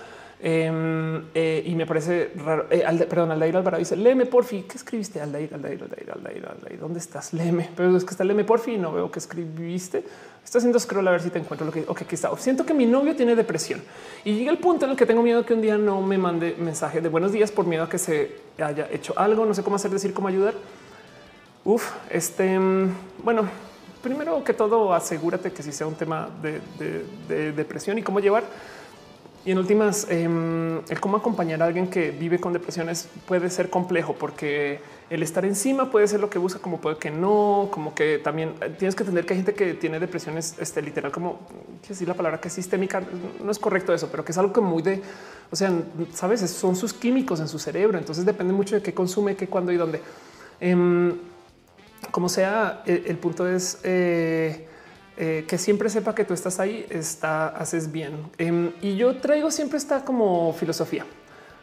Em, 0.41 1.25
eh, 1.35 1.65
y 1.67 1.75
me 1.75 1.85
parece 1.85 2.31
raro. 2.37 2.67
Eh, 2.71 2.85
perdón, 3.09 3.33
Aldair 3.33 3.57
Alvarado 3.57 3.81
dice: 3.81 3.97
Léeme 3.97 4.27
porfi. 4.27 4.63
¿Qué 4.63 4.77
escribiste? 4.77 5.21
Aldair, 5.21 5.53
Aldair, 5.53 5.83
Aldair, 5.83 6.11
Aldair, 6.13 6.47
Aldair. 6.49 6.79
¿Dónde 6.79 7.01
estás? 7.01 7.33
Léeme. 7.33 7.71
Pero 7.77 7.97
es 7.97 8.05
que 8.05 8.11
está 8.11 8.23
Léeme 8.23 8.45
porfi 8.45 8.75
y 8.75 8.79
no 8.79 8.93
veo 8.93 9.11
que 9.11 9.19
escribiste. 9.19 10.05
Está 10.45 10.59
haciendo 10.59 10.79
scroll 10.79 11.07
a 11.09 11.11
ver 11.11 11.23
si 11.23 11.31
te 11.31 11.41
encuentro 11.41 11.67
lo 11.67 11.73
que. 11.73 11.85
Ok, 11.89 12.03
aquí 12.03 12.15
está. 12.15 12.37
Siento 12.37 12.65
que 12.65 12.75
mi 12.75 12.87
novio 12.87 13.17
tiene 13.17 13.35
depresión 13.35 13.83
y 14.25 14.35
llega 14.35 14.53
el 14.53 14.59
punto 14.59 14.85
en 14.85 14.93
el 14.93 14.97
que 14.97 15.07
tengo 15.07 15.23
miedo 15.23 15.45
que 15.45 15.55
un 15.55 15.61
día 15.61 15.77
no 15.77 16.03
me 16.03 16.19
mande 16.19 16.55
mensaje 16.57 17.01
de 17.01 17.09
buenos 17.09 17.33
días 17.33 17.51
por 17.51 17.67
miedo 17.67 17.85
a 17.85 17.89
que 17.89 17.99
se 17.99 18.37
haya 18.59 18.89
hecho 18.93 19.13
algo. 19.17 19.45
No 19.45 19.55
sé 19.55 19.65
cómo 19.65 19.75
hacer, 19.75 19.91
decir 19.91 20.13
cómo 20.13 20.29
ayudar. 20.29 20.55
Uf, 21.65 21.91
este 22.11 22.59
bueno, 23.23 23.49
primero 24.03 24.43
que 24.45 24.53
todo, 24.53 24.93
asegúrate 24.93 25.53
que 25.53 25.63
si 25.63 25.73
sea 25.73 25.87
un 25.87 25.95
tema 25.95 26.29
de, 26.43 27.53
depresión 27.53 27.99
y 27.99 28.03
cómo 28.03 28.21
llevar. 28.21 28.45
Y 29.45 29.51
en 29.51 29.59
últimas, 29.59 30.07
em, 30.09 30.79
el 30.89 31.01
cómo 31.01 31.17
acompañar 31.17 31.63
a 31.63 31.67
alguien 31.67 31.89
que 31.89 32.13
vive 32.13 32.39
con 32.39 32.53
depresiones 32.53 33.09
puede 33.27 33.51
ser 33.51 33.71
complejo 33.71 34.15
porque 34.15 34.81
el 35.11 35.21
estar 35.23 35.45
encima 35.45 35.91
puede 35.91 36.07
ser 36.07 36.21
lo 36.21 36.31
que 36.31 36.39
busca, 36.39 36.61
como 36.61 36.81
puede 36.81 36.97
que 36.97 37.11
no, 37.11 37.69
como 37.73 37.93
que 37.93 38.19
también 38.19 38.55
eh, 38.61 38.73
tienes 38.79 38.95
que 38.95 39.03
entender 39.03 39.27
que 39.27 39.35
hay 39.35 39.41
gente 39.41 39.55
que 39.55 39.75
tiene 39.75 39.99
depresiones 39.99 40.55
este, 40.61 40.81
literal, 40.81 41.11
como 41.11 41.41
decir 41.89 42.07
la 42.07 42.15
palabra 42.15 42.41
que 42.41 42.49
es 42.49 42.55
sistémica, 42.55 43.03
no 43.43 43.51
es 43.51 43.59
correcto 43.59 43.93
eso, 43.93 44.09
pero 44.13 44.25
que 44.25 44.31
es 44.31 44.39
algo 44.39 44.53
que 44.53 44.61
muy 44.61 44.81
de, 44.81 45.03
o 45.51 45.57
sea, 45.57 45.73
sabes, 46.13 46.49
son 46.49 46.77
sus 46.77 46.95
químicos 46.95 47.41
en 47.41 47.49
su 47.49 47.59
cerebro. 47.59 47.99
Entonces 47.99 48.25
depende 48.25 48.53
mucho 48.53 48.77
de 48.77 48.83
qué 48.83 48.95
consume, 48.95 49.35
qué, 49.35 49.49
cuándo 49.49 49.73
y 49.73 49.77
dónde. 49.77 50.01
Em, 50.61 51.19
como 52.11 52.29
sea, 52.29 52.83
el, 52.87 53.17
punto 53.19 53.49
es 53.49 53.79
eh, 53.85 54.67
eh, 55.17 55.45
que 55.47 55.59
siempre 55.59 55.89
sepa 55.89 56.15
que 56.15 56.25
tú 56.25 56.35
estás 56.35 56.59
ahí, 56.59 56.87
está, 56.91 57.49
haces 57.49 57.93
bien. 57.93 58.31
Em, 58.39 58.73
y 58.81 58.97
yo 58.97 59.17
traigo 59.17 59.51
siempre 59.51 59.79
esta 59.79 60.05
como 60.05 60.53
filosofía. 60.53 61.05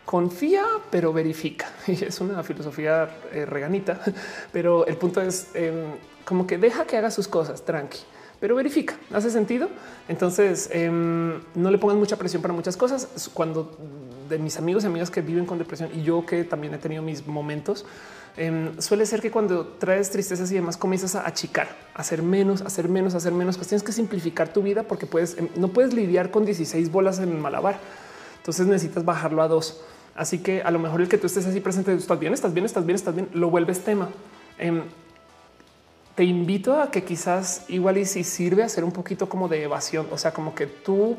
Confía, 0.05 0.63
pero 0.89 1.13
verifica. 1.13 1.69
Y 1.87 2.03
es 2.03 2.21
una 2.21 2.43
filosofía 2.43 3.09
eh, 3.31 3.45
reganita, 3.45 3.99
pero 4.51 4.85
el 4.85 4.97
punto 4.97 5.21
es 5.21 5.47
em, 5.53 5.93
como 6.25 6.47
que 6.47 6.57
deja 6.57 6.85
que 6.85 6.97
haga 6.97 7.11
sus 7.11 7.27
cosas 7.27 7.65
tranqui, 7.65 7.99
pero 8.39 8.55
verifica. 8.55 8.95
¿Hace 9.11 9.29
sentido? 9.29 9.67
Entonces 10.07 10.69
em, 10.71 11.41
no 11.55 11.71
le 11.71 11.77
pongan 11.79 11.97
mucha 11.97 12.17
presión 12.17 12.41
para 12.41 12.53
muchas 12.53 12.77
cosas. 12.77 13.29
Cuando 13.33 13.77
de 14.29 14.37
mis 14.37 14.57
amigos 14.57 14.83
y 14.83 14.87
amigas 14.87 15.09
que 15.09 15.21
viven 15.21 15.45
con 15.45 15.57
depresión 15.57 15.89
y 15.93 16.03
yo 16.03 16.25
que 16.25 16.43
también 16.43 16.73
he 16.75 16.77
tenido 16.77 17.01
mis 17.01 17.25
momentos, 17.25 17.85
Em, 18.37 18.79
suele 18.79 19.05
ser 19.05 19.21
que 19.21 19.31
cuando 19.31 19.65
traes 19.65 20.09
tristezas 20.09 20.51
y 20.51 20.55
demás 20.55 20.77
comienzas 20.77 21.15
a 21.15 21.27
achicar, 21.27 21.67
a 21.93 22.01
hacer 22.01 22.21
menos, 22.21 22.61
hacer 22.61 22.87
menos, 22.87 23.15
hacer 23.15 23.33
menos. 23.33 23.57
Pues 23.57 23.67
tienes 23.67 23.83
que 23.83 23.91
simplificar 23.91 24.53
tu 24.53 24.61
vida 24.61 24.83
porque 24.83 25.05
puedes, 25.05 25.37
em, 25.37 25.49
no 25.55 25.69
puedes 25.69 25.93
lidiar 25.93 26.31
con 26.31 26.45
16 26.45 26.91
bolas 26.91 27.19
en 27.19 27.29
el 27.29 27.37
malabar. 27.37 27.79
Entonces 28.37 28.67
necesitas 28.67 29.03
bajarlo 29.05 29.41
a 29.41 29.47
dos. 29.47 29.81
Así 30.15 30.39
que 30.39 30.61
a 30.61 30.71
lo 30.71 30.79
mejor 30.79 31.01
el 31.01 31.09
que 31.09 31.17
tú 31.17 31.27
estés 31.27 31.45
así 31.45 31.59
presente, 31.59 31.93
estás 31.93 32.19
bien, 32.19 32.33
estás 32.33 32.53
bien, 32.53 32.65
estás 32.65 32.85
bien, 32.85 32.95
estás 32.95 33.15
bien, 33.15 33.29
lo 33.33 33.49
vuelves 33.49 33.83
tema. 33.83 34.09
Em, 34.57 34.83
te 36.15 36.23
invito 36.25 36.81
a 36.81 36.91
que 36.91 37.03
quizás 37.03 37.63
igual 37.69 37.97
y 37.97 38.05
si 38.05 38.25
sirve 38.25 38.63
hacer 38.63 38.83
un 38.83 38.91
poquito 38.91 39.29
como 39.29 39.47
de 39.47 39.63
evasión, 39.63 40.07
o 40.11 40.17
sea, 40.17 40.33
como 40.33 40.53
que 40.53 40.67
tú 40.67 41.17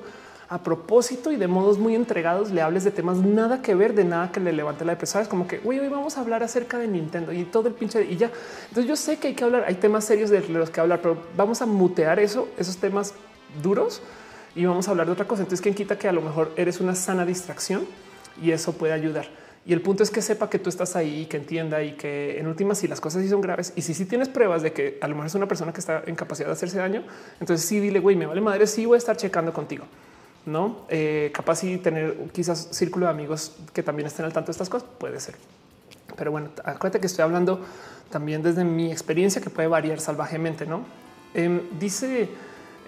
a 0.50 0.64
propósito 0.64 1.30
y 1.30 1.36
de 1.36 1.46
modos 1.46 1.78
muy 1.78 1.94
entregados 1.94 2.50
le 2.50 2.60
hables 2.60 2.82
de 2.82 2.90
temas 2.90 3.18
nada 3.18 3.62
que 3.62 3.76
ver, 3.76 3.94
de 3.94 4.02
nada 4.02 4.32
que 4.32 4.40
le 4.40 4.52
levante 4.52 4.84
la 4.84 4.92
depresión. 4.92 5.22
Es 5.22 5.28
como 5.28 5.46
que 5.46 5.60
hoy 5.64 5.78
vamos 5.88 6.18
a 6.18 6.22
hablar 6.22 6.42
acerca 6.42 6.76
de 6.76 6.88
Nintendo 6.88 7.32
y 7.32 7.44
todo 7.44 7.68
el 7.68 7.74
pinche 7.74 8.04
y 8.04 8.16
ya. 8.16 8.32
Entonces 8.68 8.86
yo 8.86 8.96
sé 8.96 9.18
que 9.18 9.28
hay 9.28 9.34
que 9.34 9.44
hablar, 9.44 9.64
hay 9.68 9.76
temas 9.76 10.04
serios 10.04 10.28
de 10.28 10.40
los 10.48 10.70
que 10.70 10.80
hablar, 10.80 11.00
pero 11.00 11.16
vamos 11.36 11.62
a 11.62 11.66
mutear 11.66 12.18
eso, 12.18 12.48
esos 12.58 12.78
temas 12.78 13.14
duros 13.62 14.02
y 14.56 14.64
vamos 14.64 14.88
a 14.88 14.90
hablar 14.90 15.06
de 15.06 15.12
otra 15.12 15.28
cosa. 15.28 15.42
Entonces, 15.42 15.62
quien 15.62 15.76
quita 15.76 15.96
que 15.96 16.08
a 16.08 16.12
lo 16.12 16.20
mejor 16.20 16.50
eres 16.56 16.80
una 16.80 16.96
sana 16.96 17.24
distracción 17.24 17.86
y 18.42 18.50
eso 18.50 18.72
puede 18.72 18.92
ayudar. 18.92 19.28
Y 19.64 19.72
el 19.72 19.82
punto 19.82 20.02
es 20.02 20.10
que 20.10 20.20
sepa 20.20 20.50
que 20.50 20.58
tú 20.58 20.68
estás 20.68 20.96
ahí, 20.96 21.26
que 21.26 21.36
entienda 21.36 21.80
y 21.84 21.92
que 21.92 22.40
en 22.40 22.48
últimas, 22.48 22.78
si 22.78 22.88
las 22.88 23.00
cosas 23.00 23.22
sí 23.22 23.28
son 23.28 23.40
graves 23.40 23.72
y 23.76 23.82
si 23.82 23.94
sí 23.94 24.04
tienes 24.04 24.28
pruebas 24.28 24.62
de 24.62 24.72
que 24.72 24.98
a 25.00 25.06
lo 25.06 25.14
mejor 25.14 25.26
es 25.28 25.34
una 25.36 25.46
persona 25.46 25.72
que 25.72 25.78
está 25.78 26.02
en 26.06 26.16
capacidad 26.16 26.48
de 26.48 26.54
hacerse 26.54 26.78
daño, 26.78 27.04
entonces 27.38 27.68
sí 27.68 27.78
dile, 27.78 28.00
güey, 28.00 28.16
me 28.16 28.26
vale 28.26 28.40
madre, 28.40 28.66
sí 28.66 28.84
voy 28.84 28.96
a 28.96 28.98
estar 28.98 29.16
checando 29.16 29.52
contigo. 29.52 29.84
No 30.50 30.86
eh, 30.88 31.30
capaz 31.32 31.64
y 31.64 31.78
tener 31.78 32.16
quizás 32.32 32.68
círculo 32.72 33.06
de 33.06 33.12
amigos 33.12 33.52
que 33.72 33.82
también 33.82 34.06
estén 34.06 34.24
al 34.24 34.32
tanto 34.32 34.48
de 34.48 34.52
estas 34.52 34.68
cosas 34.68 34.88
puede 34.98 35.20
ser. 35.20 35.36
Pero 36.16 36.32
bueno, 36.32 36.50
acuérdate 36.64 37.00
que 37.00 37.06
estoy 37.06 37.22
hablando 37.22 37.60
también 38.10 38.42
desde 38.42 38.64
mi 38.64 38.90
experiencia 38.90 39.40
que 39.40 39.50
puede 39.50 39.68
variar 39.68 40.00
salvajemente. 40.00 40.66
No 40.66 40.84
em, 41.34 41.60
dice 41.78 42.28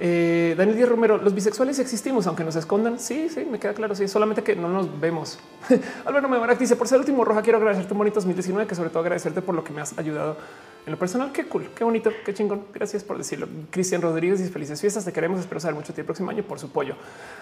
eh, 0.00 0.54
Daniel 0.56 0.76
Díaz 0.76 0.88
Romero, 0.88 1.18
los 1.18 1.34
bisexuales 1.34 1.78
existimos, 1.78 2.26
aunque 2.26 2.42
nos 2.44 2.56
escondan. 2.56 2.98
Sí, 2.98 3.28
sí, 3.28 3.46
me 3.48 3.60
queda 3.60 3.74
claro. 3.74 3.94
Sí, 3.94 4.08
solamente 4.08 4.42
que 4.42 4.56
no 4.56 4.68
nos 4.68 5.00
vemos. 5.00 5.38
Álvaro 6.04 6.28
Mebarak 6.28 6.58
dice: 6.58 6.74
Por 6.76 6.88
ser 6.88 6.98
último 6.98 7.24
roja, 7.24 7.42
quiero 7.42 7.58
agradecerte 7.58 7.92
un 7.92 7.98
bonito 7.98 8.16
2019, 8.16 8.66
que 8.66 8.74
sobre 8.74 8.90
todo 8.90 9.00
agradecerte 9.00 9.42
por 9.42 9.54
lo 9.54 9.62
que 9.62 9.72
me 9.72 9.80
has 9.80 9.96
ayudado 9.98 10.36
en 10.84 10.92
lo 10.92 10.98
personal. 10.98 11.32
Qué 11.32 11.44
cool, 11.44 11.68
qué 11.74 11.84
bonito, 11.84 12.10
qué 12.24 12.34
chingón. 12.34 12.64
Gracias 12.74 13.04
por 13.04 13.16
decirlo. 13.18 13.48
Cristian 13.70 14.02
Rodríguez 14.02 14.38
dice: 14.38 14.50
Felices 14.50 14.80
fiestas. 14.80 15.04
Te 15.04 15.12
queremos. 15.12 15.40
Espero 15.40 15.60
saber 15.60 15.76
mucho 15.76 15.92
el 15.96 16.04
próximo 16.04 16.30
año 16.30 16.42
por 16.42 16.58
su 16.58 16.66
apoyo. 16.66 16.94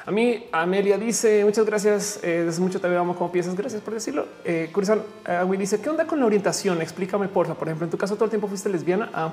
A 0.05 0.11
mí, 0.11 0.47
Amelia 0.53 0.99
dice: 0.99 1.45
Muchas 1.45 1.65
gracias. 1.65 2.21
Eh, 2.23 2.45
desde 2.47 2.61
mucho 2.61 2.81
te 2.81 2.89
veo 2.89 3.01
como 3.15 3.33
piensas. 3.33 3.55
Gracias 3.55 3.81
por 3.83 3.95
decirlo. 3.95 4.27
Eh, 4.45 4.71
Curzan 4.73 5.01
uh, 5.01 5.57
dice: 5.57 5.81
¿Qué 5.81 5.89
onda 5.89 6.07
con 6.07 6.21
la 6.21 6.27
orientación? 6.27 6.83
Explícame, 6.83 7.29
porfa. 7.29 7.55
Por 7.55 7.69
ejemplo, 7.69 7.87
en 7.87 7.91
tu 7.91 7.99
caso, 7.99 8.15
todo 8.15 8.25
el 8.25 8.31
tiempo 8.31 8.49
fuiste 8.49 8.69
lesbiana. 8.69 9.11
a 9.15 9.33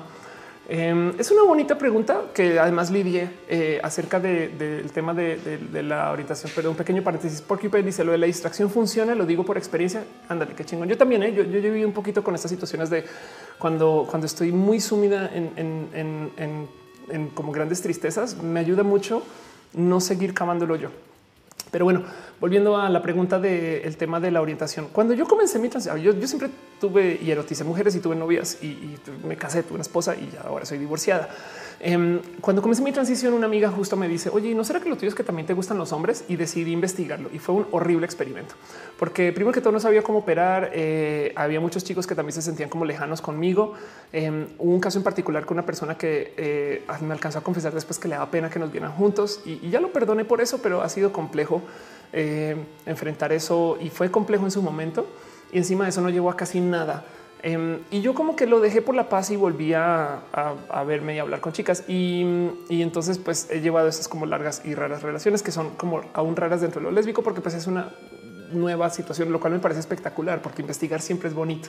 Em, 0.70 1.14
es 1.18 1.30
una 1.30 1.44
bonita 1.44 1.78
pregunta 1.78 2.24
que 2.34 2.58
además 2.58 2.90
lidié 2.90 3.30
eh, 3.48 3.80
acerca 3.82 4.20
del 4.20 4.92
tema 4.92 5.14
de, 5.14 5.82
la 5.82 6.12
orientación. 6.12 6.52
Pero 6.54 6.70
un 6.70 6.76
pequeño 6.76 7.02
paréntesis, 7.02 7.40
porque 7.40 7.70
dice 7.82 8.04
lo 8.04 8.12
de 8.12 8.18
la 8.18 8.26
distracción 8.26 8.68
funciona, 8.68 9.14
lo 9.14 9.24
digo 9.24 9.44
por 9.46 9.56
experiencia. 9.56 10.04
Ándale, 10.28 10.54
qué 10.54 10.66
chingón. 10.66 10.86
Yo 10.86 10.98
también, 10.98 11.22
¿eh? 11.22 11.32
yo, 11.32 11.42
yo, 11.42 11.62
viví 11.62 11.84
un 11.84 11.94
poquito 11.94 12.22
con 12.22 12.34
estas 12.34 12.50
situaciones 12.50 12.90
de 12.90 13.04
cuando, 13.58 14.06
cuando 14.10 14.26
estoy 14.26 14.52
muy 14.52 14.78
sumida 14.78 15.30
en, 15.34 16.68
como 17.34 17.50
grandes 17.50 17.80
tristezas, 17.80 18.36
me 18.42 18.60
ayuda 18.60 18.82
mucho 18.82 19.22
no 19.72 20.00
seguir 20.00 20.34
cavándolo 20.34 20.76
yo. 20.76 20.90
Pero 21.70 21.84
bueno, 21.84 22.02
volviendo 22.40 22.76
a 22.76 22.88
la 22.88 23.02
pregunta 23.02 23.38
del 23.38 23.96
tema 23.96 24.20
de 24.20 24.30
la 24.30 24.40
orientación. 24.40 24.88
Cuando 24.92 25.14
yo 25.14 25.26
comencé 25.26 25.58
mi 25.58 25.68
transición, 25.68 26.00
yo, 26.00 26.26
siempre 26.26 26.50
tuve 26.80 27.18
y 27.22 27.30
eroticé 27.30 27.64
mujeres 27.64 27.94
y 27.94 28.00
tuve 28.00 28.16
novias 28.16 28.62
y, 28.62 28.96
me 29.26 29.36
casé, 29.36 29.62
tuve 29.62 29.74
una 29.74 29.82
esposa 29.82 30.14
y 30.14 30.30
ahora 30.44 30.64
soy 30.64 30.78
divorciada. 30.78 31.28
Em, 31.80 32.20
cuando 32.40 32.60
comencé 32.60 32.82
mi 32.82 32.90
transición, 32.90 33.34
una 33.34 33.46
amiga 33.46 33.70
justo 33.70 33.96
me 33.96 34.08
dice, 34.08 34.30
oye, 34.30 34.52
¿no 34.52 34.64
será 34.64 34.80
que 34.80 34.88
lo 34.88 34.96
tuyo 34.96 35.08
es 35.08 35.14
que 35.14 35.22
también 35.22 35.46
te 35.46 35.54
gustan 35.54 35.78
los 35.78 35.92
hombres? 35.92 36.24
Y 36.28 36.34
decidí 36.34 36.72
investigarlo 36.72 37.30
y 37.32 37.38
fue 37.38 37.54
un 37.54 37.66
horrible 37.70 38.04
experimento, 38.04 38.54
porque 38.98 39.32
primero 39.32 39.52
que 39.52 39.60
todo 39.60 39.72
no 39.72 39.78
sabía 39.80 40.02
cómo 40.02 40.18
operar. 40.18 40.70
Eh, 40.72 41.32
había 41.36 41.60
muchos 41.60 41.84
chicos 41.84 42.06
que 42.06 42.16
también 42.16 42.32
se 42.32 42.42
sentían 42.42 42.68
como 42.68 42.84
lejanos 42.84 43.20
conmigo. 43.20 43.74
Em, 44.12 44.46
hubo 44.58 44.72
un 44.72 44.80
caso 44.80 44.98
en 44.98 45.04
particular 45.04 45.46
con 45.46 45.56
una 45.56 45.66
persona 45.66 45.96
que 45.96 46.34
eh, 46.36 46.82
me 47.02 47.12
alcanzó 47.12 47.38
a 47.38 47.42
confesar 47.42 47.72
después 47.72 47.98
que 47.98 48.08
le 48.08 48.16
daba 48.16 48.30
pena 48.30 48.50
que 48.50 48.58
nos 48.58 48.72
vieran 48.72 48.92
juntos 48.92 49.40
y, 49.44 49.68
ya 49.70 49.80
lo 49.80 49.92
perdoné 49.92 50.24
por 50.24 50.40
eso, 50.40 50.60
pero 50.62 50.82
ha 50.82 50.88
sido 50.88 51.12
complejo 51.12 51.62
eh, 52.12 52.56
enfrentar 52.86 53.32
eso 53.32 53.78
y 53.80 53.90
fue 53.90 54.10
complejo 54.10 54.44
en 54.44 54.50
su 54.50 54.62
momento. 54.62 55.06
Y 55.52 55.58
encima 55.58 55.84
de 55.84 55.90
eso 55.90 56.00
no 56.00 56.10
llegó 56.10 56.30
a 56.30 56.36
casi 56.36 56.60
nada. 56.60 57.04
Em, 57.42 57.80
y 57.90 58.00
yo 58.00 58.14
como 58.14 58.34
que 58.34 58.46
lo 58.46 58.60
dejé 58.60 58.82
por 58.82 58.94
la 58.94 59.08
paz 59.08 59.30
y 59.30 59.36
volví 59.36 59.72
a, 59.72 60.22
verme 60.86 61.14
y 61.14 61.18
hablar 61.18 61.40
con 61.40 61.52
chicas. 61.52 61.84
Y, 61.88 62.22
entonces 62.68 63.18
pues 63.18 63.48
he 63.50 63.60
llevado 63.60 63.88
esas 63.88 64.08
como 64.08 64.26
largas 64.26 64.62
y 64.64 64.74
raras 64.74 65.02
relaciones 65.02 65.42
que 65.42 65.52
son 65.52 65.70
como 65.70 66.02
aún 66.14 66.36
raras 66.36 66.60
dentro 66.60 66.80
de 66.80 66.86
lo 66.86 66.90
lésbico 66.90 67.22
porque 67.22 67.40
pues 67.40 67.54
es 67.54 67.66
una 67.66 67.92
nueva 68.52 68.90
situación, 68.90 69.30
lo 69.30 69.40
cual 69.40 69.52
me 69.52 69.58
parece 69.58 69.80
espectacular 69.80 70.42
porque 70.42 70.62
investigar 70.62 71.00
siempre 71.00 71.28
es 71.28 71.34
bonito. 71.34 71.68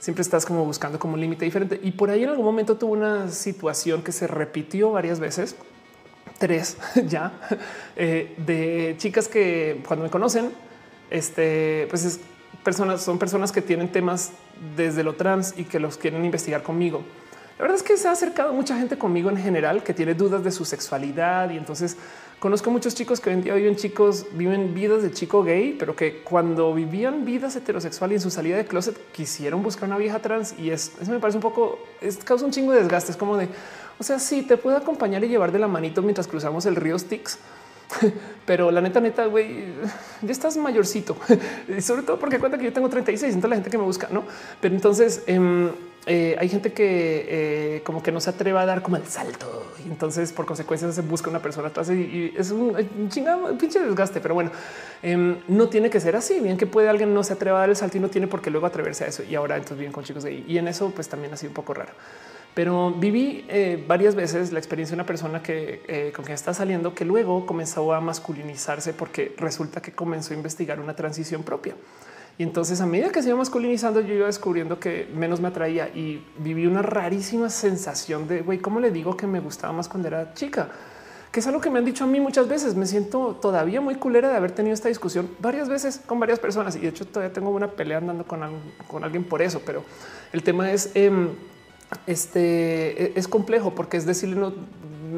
Siempre 0.00 0.22
estás 0.22 0.44
como 0.44 0.64
buscando 0.64 0.98
como 0.98 1.14
un 1.14 1.20
límite 1.20 1.44
diferente. 1.44 1.80
Y 1.82 1.92
por 1.92 2.10
ahí 2.10 2.24
en 2.24 2.30
algún 2.30 2.44
momento 2.44 2.76
tuve 2.76 2.92
una 2.92 3.28
situación 3.30 4.02
que 4.02 4.12
se 4.12 4.26
repitió 4.26 4.90
varias 4.92 5.20
veces, 5.20 5.56
tres 6.38 6.76
ya, 7.06 7.32
eh, 7.96 8.34
de 8.38 8.96
chicas 8.98 9.28
que 9.28 9.82
cuando 9.86 10.04
me 10.04 10.10
conocen, 10.10 10.50
este, 11.10 11.86
pues 11.90 12.04
es 12.04 12.20
personas, 12.64 13.02
son 13.02 13.18
personas 13.18 13.52
que 13.52 13.62
tienen 13.62 13.92
temas 13.92 14.32
desde 14.76 15.04
lo 15.04 15.14
trans 15.14 15.54
y 15.56 15.64
que 15.64 15.78
los 15.78 15.96
quieren 15.96 16.24
investigar 16.24 16.62
conmigo. 16.62 17.02
La 17.58 17.62
verdad 17.62 17.76
es 17.76 17.84
que 17.84 17.96
se 17.96 18.08
ha 18.08 18.10
acercado 18.10 18.52
mucha 18.52 18.76
gente 18.76 18.98
conmigo 18.98 19.30
en 19.30 19.36
general 19.36 19.84
que 19.84 19.94
tiene 19.94 20.14
dudas 20.14 20.42
de 20.42 20.50
su 20.50 20.64
sexualidad 20.64 21.50
y 21.50 21.56
entonces 21.56 21.96
conozco 22.40 22.68
muchos 22.68 22.96
chicos 22.96 23.20
que 23.20 23.30
hoy 23.30 23.36
en 23.36 23.42
día 23.42 23.54
viven 23.54 23.76
chicos, 23.76 24.26
viven 24.32 24.74
vidas 24.74 25.02
de 25.02 25.12
chico 25.12 25.44
gay, 25.44 25.76
pero 25.78 25.94
que 25.94 26.22
cuando 26.22 26.74
vivían 26.74 27.24
vidas 27.24 27.54
heterosexual 27.54 28.10
y 28.10 28.16
en 28.16 28.20
su 28.20 28.30
salida 28.30 28.56
de 28.56 28.64
closet 28.64 28.98
quisieron 29.12 29.62
buscar 29.62 29.88
una 29.88 29.98
vieja 29.98 30.18
trans 30.18 30.54
y 30.58 30.70
es, 30.70 30.92
eso 31.00 31.12
me 31.12 31.20
parece 31.20 31.38
un 31.38 31.42
poco, 31.42 31.78
es, 32.00 32.16
causa 32.16 32.44
un 32.44 32.50
chingo 32.50 32.72
de 32.72 32.80
desgaste. 32.80 33.12
Es 33.12 33.16
como 33.16 33.36
de, 33.36 33.48
o 34.00 34.02
sea, 34.02 34.18
sí, 34.18 34.42
te 34.42 34.56
puedo 34.56 34.76
acompañar 34.76 35.22
y 35.22 35.28
llevar 35.28 35.52
de 35.52 35.60
la 35.60 35.68
manito 35.68 36.02
mientras 36.02 36.26
cruzamos 36.26 36.66
el 36.66 36.74
río 36.74 36.98
Styx, 36.98 37.38
pero 38.46 38.70
la 38.70 38.80
neta, 38.80 39.00
neta, 39.00 39.26
güey, 39.26 39.66
ya 40.22 40.32
estás 40.32 40.56
mayorcito 40.56 41.16
y 41.68 41.80
sobre 41.80 42.02
todo 42.02 42.18
porque 42.18 42.38
cuenta 42.38 42.58
que 42.58 42.64
yo 42.64 42.72
tengo 42.72 42.88
36, 42.88 43.34
entonces 43.34 43.50
la 43.50 43.56
gente 43.56 43.70
que 43.70 43.78
me 43.78 43.84
busca, 43.84 44.08
no? 44.10 44.24
Pero 44.60 44.74
entonces 44.74 45.22
em, 45.26 45.70
eh, 46.06 46.36
hay 46.38 46.48
gente 46.50 46.72
que 46.72 47.26
eh, 47.76 47.82
como 47.82 48.02
que 48.02 48.12
no 48.12 48.20
se 48.20 48.28
atreva 48.28 48.60
a 48.62 48.66
dar 48.66 48.82
como 48.82 48.96
el 48.96 49.06
salto 49.06 49.72
y 49.84 49.88
entonces 49.88 50.32
por 50.32 50.44
consecuencia 50.44 50.92
se 50.92 51.00
busca 51.00 51.30
una 51.30 51.40
persona 51.40 51.68
atrás 51.68 51.90
y, 51.90 52.34
es 52.36 52.50
un, 52.50 52.76
chingado, 53.08 53.46
un 53.46 53.58
pinche 53.58 53.80
desgaste. 53.80 54.20
Pero 54.20 54.34
bueno, 54.34 54.50
em, 55.02 55.36
no 55.48 55.68
tiene 55.68 55.88
que 55.88 56.00
ser 56.00 56.16
así. 56.16 56.40
Bien 56.40 56.58
que 56.58 56.66
puede 56.66 56.88
alguien 56.88 57.14
no 57.14 57.22
se 57.22 57.32
atreva 57.32 57.58
a 57.58 57.60
dar 57.60 57.70
el 57.70 57.76
salto 57.76 57.96
y 57.96 58.00
no 58.00 58.08
tiene 58.08 58.26
por 58.26 58.42
qué 58.42 58.50
luego 58.50 58.66
atreverse 58.66 59.04
a 59.04 59.06
eso. 59.06 59.22
Y 59.22 59.34
ahora 59.34 59.56
entonces 59.56 59.78
bien 59.78 59.92
con 59.92 60.04
chicos 60.04 60.24
de 60.24 60.30
ahí 60.30 60.44
y 60.46 60.58
en 60.58 60.68
eso 60.68 60.90
pues 60.94 61.08
también 61.08 61.32
ha 61.32 61.36
sido 61.36 61.50
un 61.50 61.54
poco 61.54 61.72
raro 61.72 61.92
pero 62.54 62.92
viví 62.92 63.44
eh, 63.48 63.82
varias 63.86 64.14
veces 64.14 64.52
la 64.52 64.60
experiencia 64.60 64.94
de 64.94 65.00
una 65.00 65.06
persona 65.06 65.42
que 65.42 65.82
eh, 65.88 66.12
con 66.14 66.24
quien 66.24 66.36
está 66.36 66.54
saliendo 66.54 66.94
que 66.94 67.04
luego 67.04 67.46
comenzó 67.46 67.92
a 67.92 68.00
masculinizarse 68.00 68.92
porque 68.92 69.34
resulta 69.36 69.82
que 69.82 69.92
comenzó 69.92 70.32
a 70.32 70.36
investigar 70.36 70.78
una 70.78 70.94
transición 70.94 71.42
propia. 71.42 71.74
Y 72.38 72.42
entonces 72.44 72.80
a 72.80 72.86
medida 72.86 73.10
que 73.10 73.22
se 73.22 73.28
iba 73.28 73.38
masculinizando, 73.38 74.00
yo 74.00 74.14
iba 74.14 74.26
descubriendo 74.26 74.78
que 74.78 75.08
menos 75.14 75.40
me 75.40 75.48
atraía 75.48 75.88
y 75.88 76.24
viví 76.38 76.66
una 76.66 76.82
rarísima 76.82 77.48
sensación 77.50 78.28
de 78.28 78.42
güey, 78.42 78.58
¿cómo 78.58 78.78
le 78.80 78.90
digo 78.92 79.16
que 79.16 79.26
me 79.26 79.40
gustaba 79.40 79.72
más 79.72 79.88
cuando 79.88 80.08
era 80.08 80.32
chica? 80.34 80.68
Que 81.32 81.40
es 81.40 81.46
algo 81.48 81.60
que 81.60 81.68
me 81.68 81.80
han 81.80 81.84
dicho 81.84 82.04
a 82.04 82.06
mí 82.06 82.20
muchas 82.20 82.46
veces. 82.46 82.76
Me 82.76 82.86
siento 82.86 83.36
todavía 83.42 83.80
muy 83.80 83.96
culera 83.96 84.28
de 84.28 84.36
haber 84.36 84.52
tenido 84.52 84.74
esta 84.74 84.88
discusión 84.88 85.28
varias 85.40 85.68
veces 85.68 86.00
con 86.06 86.20
varias 86.20 86.38
personas 86.38 86.76
y 86.76 86.80
de 86.80 86.88
hecho 86.88 87.04
todavía 87.04 87.32
tengo 87.32 87.50
una 87.50 87.68
pelea 87.68 87.98
andando 87.98 88.24
con, 88.24 88.40
con 88.86 89.02
alguien 89.02 89.24
por 89.24 89.42
eso. 89.42 89.60
Pero 89.66 89.84
el 90.32 90.44
tema 90.44 90.70
es 90.70 90.92
em, 90.94 91.30
este 92.06 93.04
e-, 93.04 93.12
es 93.16 93.28
complejo 93.28 93.74
porque 93.74 93.96
es 93.96 94.06
decirle 94.06 94.36
no 94.36 94.52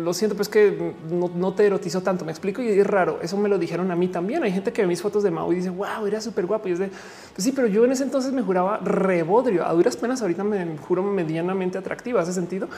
lo 0.05 0.15
siento, 0.15 0.36
pues 0.36 0.49
que 0.49 0.94
no, 1.10 1.52
te 1.55 1.66
erotizo 1.66 2.02
tanto. 2.02 2.25
Me 2.25 2.33
explico 2.33 2.62
y 2.62 2.68
es 2.68 2.86
raro. 2.86 3.18
Eso 3.23 3.36
me 3.36 3.49
lo 3.49 3.58
dijeron 3.58 3.91
a 3.91 3.97
mí 3.97 4.08
también. 4.08 4.42
Hay 4.42 4.52
gente 4.52 4.73
que 4.73 4.83
ve 4.83 4.89
mis 4.89 5.02
fotos 5.02 5.23
de 5.23 5.31
Mao 5.31 5.52
y 5.52 5.57
dice 5.57 5.70
wow, 5.70 6.07
era 6.07 6.20
súper 6.20 6.47
guapo. 6.47 6.68
Y 6.68 6.73
es 6.73 6.78
de 6.78 6.89
pues 6.89 7.44
sí, 7.44 7.52
pero 7.52 7.66
yo 7.66 7.84
en 7.84 7.92
ese 7.92 8.05
entonces 8.05 8.33
me 8.33 8.42
juraba 8.42 8.78
rebodrio 8.78 9.66
a 9.66 9.73
duras 9.73 9.97
penas. 9.97 10.23
Ahorita 10.23 10.44
me 10.44 10.78
juro 10.78 11.02
medianamente 11.02 11.78
atractiva. 11.78 12.20
Hace 12.20 12.33
sentido 12.33 12.68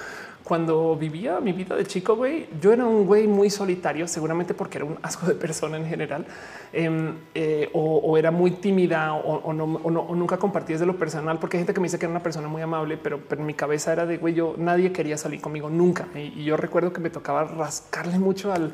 cuando 0.49 0.97
vivía 0.97 1.41
mi 1.41 1.53
vida 1.53 1.77
de 1.77 1.85
chico, 1.85 2.17
güey, 2.17 2.47
yo 2.59 2.73
era 2.73 2.87
un 2.87 3.07
güey 3.07 3.27
muy 3.27 3.51
solitario, 3.51 4.09
seguramente 4.09 4.55
porque 4.55 4.79
era 4.79 4.87
un 4.87 4.97
asco 5.03 5.27
de 5.27 5.35
persona 5.35 5.77
en 5.77 5.85
general 5.85 6.25
em, 6.73 7.17
eh, 7.35 7.69
o, 7.75 8.17
era 8.17 8.31
muy 8.31 8.53
tímida 8.53 9.13
o, 9.13 9.53
no, 9.53 9.65
o, 9.65 10.15
nunca 10.17 10.39
compartí 10.39 10.73
desde 10.73 10.87
lo 10.87 10.97
personal, 10.97 11.39
porque 11.39 11.59
hay 11.59 11.61
gente 11.61 11.75
que 11.75 11.81
me 11.81 11.85
dice 11.85 11.99
que 11.99 12.07
era 12.07 12.13
una 12.13 12.23
persona 12.23 12.49
muy 12.49 12.63
amable, 12.63 12.97
pero, 12.97 13.21
en 13.31 13.45
mi 13.45 13.53
cabeza 13.53 13.93
era 13.93 14.07
de 14.07 14.17
güey, 14.17 14.33
yo 14.33 14.55
nadie 14.57 14.91
quería 14.91 15.19
salir 15.19 15.43
conmigo 15.43 15.69
nunca. 15.69 16.09
Y, 16.15 16.45
yo 16.45 16.57
recuerdo 16.57 16.95
que 16.95 17.01
me 17.01 17.08
tocaba 17.11 17.45
rascarle 17.45 18.19
mucho 18.19 18.53
al 18.53 18.73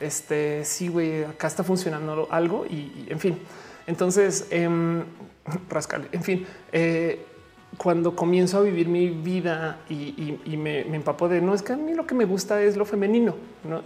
este. 0.00 0.64
Sí, 0.64 0.88
güey, 0.88 1.24
acá 1.24 1.46
está 1.46 1.64
funcionando 1.64 2.28
algo 2.30 2.66
y, 2.66 3.06
en 3.08 3.20
fin. 3.20 3.38
Entonces, 3.86 4.46
eh, 4.50 4.68
rascarle. 5.68 6.08
En 6.12 6.22
fin, 6.22 6.46
eh, 6.72 7.26
cuando 7.76 8.14
comienzo 8.14 8.58
a 8.58 8.62
vivir 8.62 8.88
mi 8.88 9.08
vida 9.08 9.78
y, 9.88 10.56
me, 10.56 10.80
empapo 10.80 11.28
de 11.28 11.40
no 11.40 11.54
es 11.54 11.62
que 11.62 11.72
a 11.72 11.76
mí 11.76 11.94
lo 11.94 12.06
que 12.06 12.14
me 12.14 12.24
gusta 12.24 12.62
es 12.62 12.76
lo 12.76 12.84
femenino. 12.84 13.34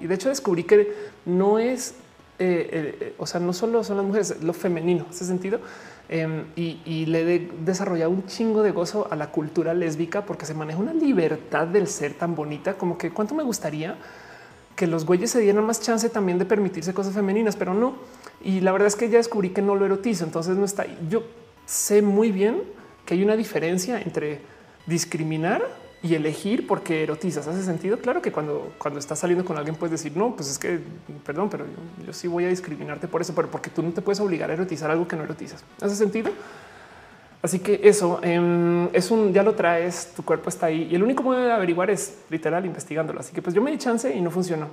Y 0.01 0.07
de 0.07 0.15
hecho 0.15 0.29
descubrí 0.29 0.65
que 0.65 0.93
no 1.25 1.59
es, 1.59 1.95
eh, 2.39 2.99
eh, 3.01 3.15
o 3.19 3.27
sea, 3.27 3.41
no 3.41 3.53
solo 3.53 3.85
son 3.85 3.99
las 3.99 4.07
mujeres, 4.07 4.43
lo 4.43 4.53
femenino, 4.53 5.07
ese 5.11 5.25
sentido. 5.25 5.61
Em, 6.09 6.45
y, 6.55 7.07
le 7.07 7.35
he 7.35 7.51
desarrollado 7.65 8.11
un 8.11 8.27
chingo 8.27 8.63
de 8.63 8.71
gozo 8.71 9.09
a 9.11 9.17
la 9.17 9.33
cultura 9.33 9.75
lésbica 9.75 10.25
porque 10.25 10.47
se 10.47 10.55
maneja 10.55 10.79
una 10.79 10.95
libertad 10.95 11.67
del 11.67 11.89
ser 11.89 12.15
tan 12.15 12.37
bonita 12.37 12.75
como 12.75 12.97
que 12.97 13.11
cuánto 13.11 13.35
me 13.35 13.43
gustaría 13.43 13.97
que 14.77 14.87
los 14.87 15.05
güeyes 15.05 15.31
se 15.31 15.41
dieran 15.41 15.65
más 15.65 15.81
chance 15.81 16.09
también 16.09 16.39
de 16.39 16.45
permitirse 16.45 16.95
cosas 16.95 17.15
femeninas, 17.15 17.57
pero 17.57 17.75
no. 17.75 17.97
Y 18.45 18.61
la 18.61 18.71
verdad 18.73 18.87
es 18.87 18.95
que 18.95 19.09
ya 19.09 19.17
descubrí 19.17 19.51
que 19.51 19.63
no 19.63 19.75
lo 19.75 19.87
erotizo, 19.87 20.25
entonces 20.25 20.57
no 20.57 20.65
está. 20.65 20.87
Yo 21.09 21.25
sé 21.65 22.03
muy 22.03 22.31
bien 22.31 22.63
que 23.05 23.15
hay 23.15 23.25
una 23.25 23.37
diferencia 23.37 24.01
entre 24.01 24.43
discriminar 24.87 25.63
y 26.07 26.15
elegir 26.15 26.67
porque 26.67 27.03
erotizas. 27.03 27.47
¿Hace 27.47 27.63
sentido? 27.63 27.99
Claro 27.99 28.23
que 28.23 28.31
cuando, 28.31 28.73
cuando 28.79 29.01
estás 29.01 29.19
saliendo 29.19 29.45
con 29.45 29.57
alguien 29.57 29.75
puedes 29.75 29.93
decir, 29.93 30.17
no, 30.17 30.37
pues 30.37 30.49
es 30.49 30.59
que, 30.59 30.79
perdón, 31.25 31.51
pero 31.51 31.67
yo, 32.07 32.13
sí 32.13 32.29
voy 32.29 32.45
a 32.45 32.49
discriminarte 32.49 33.09
por 33.09 33.21
eso, 33.21 33.35
pero 33.35 33.51
porque 33.51 33.71
tú 33.71 33.83
no 33.83 33.91
te 33.91 34.03
puedes 34.03 34.21
obligar 34.21 34.51
a 34.51 34.55
erotizar 34.55 34.91
algo 34.91 35.09
que 35.09 35.17
no 35.17 35.25
erotizas. 35.25 35.65
¿Hace 35.81 35.97
sentido? 35.97 36.31
Así 37.43 37.59
que 37.59 37.81
eso 37.83 38.21
em, 38.23 38.89
es 38.93 39.11
un 39.11 39.33
ya 39.33 39.43
lo 39.43 39.55
traes, 39.55 40.13
tu 40.17 40.25
cuerpo 40.25 40.49
está 40.49 40.67
ahí 40.67 40.89
y 40.91 40.95
el 40.95 41.03
único 41.03 41.23
modo 41.23 41.39
de 41.39 41.53
averiguar 41.53 41.91
es 41.91 42.19
literal 42.31 42.65
investigándolo. 42.65 43.21
Así 43.21 43.33
que 43.33 43.43
pues 43.43 43.55
yo 43.55 43.63
me 43.63 43.71
di 43.71 43.79
chance 43.79 44.15
y 44.15 44.21
no 44.21 44.31
funcionó. 44.31 44.69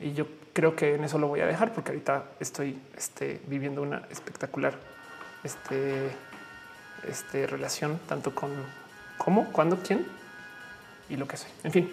Y 0.00 0.12
yo 0.12 0.26
creo 0.52 0.74
que 0.74 0.96
en 0.96 1.04
eso 1.04 1.18
lo 1.18 1.28
voy 1.28 1.40
a 1.40 1.46
dejar 1.46 1.72
porque 1.72 1.92
ahorita 1.92 2.24
estoy 2.40 2.78
este, 2.96 3.40
viviendo 3.46 3.80
una 3.82 4.02
espectacular 4.10 4.74
este, 5.44 6.10
este, 7.08 7.46
relación 7.46 8.00
tanto 8.08 8.34
con 8.34 8.50
cómo, 9.18 9.52
cuándo, 9.52 9.78
quién 9.84 10.04
y 11.08 11.16
lo 11.16 11.26
que 11.26 11.36
soy. 11.36 11.50
En 11.62 11.72
fin, 11.72 11.90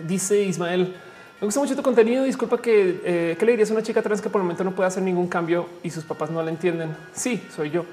dice 0.00 0.42
Ismael, 0.42 0.94
me 1.40 1.44
gusta 1.44 1.60
mucho 1.60 1.76
tu 1.76 1.82
contenido. 1.82 2.24
Disculpa 2.24 2.60
que 2.60 3.00
eh, 3.04 3.36
¿qué 3.38 3.46
le 3.46 3.52
dirías 3.52 3.70
a 3.70 3.74
una 3.74 3.82
chica 3.82 4.02
trans 4.02 4.20
que 4.20 4.28
por 4.28 4.40
el 4.40 4.44
momento 4.44 4.64
no 4.64 4.74
puede 4.74 4.88
hacer 4.88 5.04
ningún 5.04 5.28
cambio 5.28 5.68
y 5.84 5.90
sus 5.90 6.04
papás 6.04 6.30
no 6.30 6.42
la 6.42 6.50
entienden. 6.50 6.96
Sí, 7.12 7.40
soy 7.54 7.70
yo. 7.70 7.84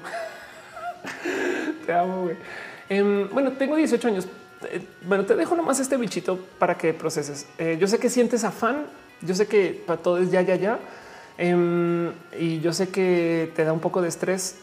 te 1.86 1.92
amo. 1.92 2.28
Em, 2.88 3.28
bueno, 3.30 3.52
tengo 3.52 3.76
18 3.76 4.08
años. 4.08 4.26
Eh, 4.70 4.82
bueno, 5.02 5.24
te 5.24 5.36
dejo 5.36 5.54
nomás 5.54 5.78
este 5.78 5.96
bichito 5.96 6.40
para 6.58 6.76
que 6.76 6.92
proceses. 6.92 7.46
Eh, 7.58 7.76
yo 7.80 7.86
sé 7.86 7.98
que 7.98 8.10
sientes 8.10 8.42
afán. 8.42 8.86
Yo 9.22 9.34
sé 9.36 9.46
que 9.46 9.80
para 9.86 10.02
todo 10.02 10.18
es 10.18 10.32
ya, 10.32 10.42
ya, 10.42 10.56
ya. 10.56 10.80
Em, 11.38 12.10
y 12.36 12.58
yo 12.60 12.72
sé 12.72 12.88
que 12.88 13.52
te 13.54 13.62
da 13.62 13.72
un 13.72 13.80
poco 13.80 14.02
de 14.02 14.08
estrés. 14.08 14.56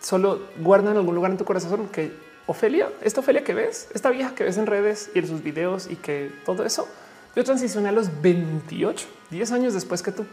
solo 0.00 0.40
guarda 0.58 0.90
en 0.90 0.96
algún 0.96 1.14
lugar 1.14 1.30
en 1.30 1.38
tu 1.38 1.44
corazón 1.44 1.88
que 1.88 2.10
Ofelia, 2.52 2.88
esta 3.02 3.20
Ofelia 3.20 3.42
que 3.44 3.54
ves, 3.54 3.88
esta 3.94 4.10
vieja 4.10 4.34
que 4.34 4.44
ves 4.44 4.56
en 4.58 4.66
redes 4.66 5.10
y 5.14 5.18
en 5.18 5.26
sus 5.26 5.42
videos 5.42 5.90
y 5.90 5.96
que 5.96 6.30
todo 6.44 6.64
eso, 6.64 6.88
yo 7.34 7.44
transicioné 7.44 7.88
a 7.88 7.92
los 7.92 8.22
28, 8.22 9.06
10 9.30 9.52
años 9.52 9.74
después 9.74 10.02
que 10.02 10.12
tú. 10.12 10.24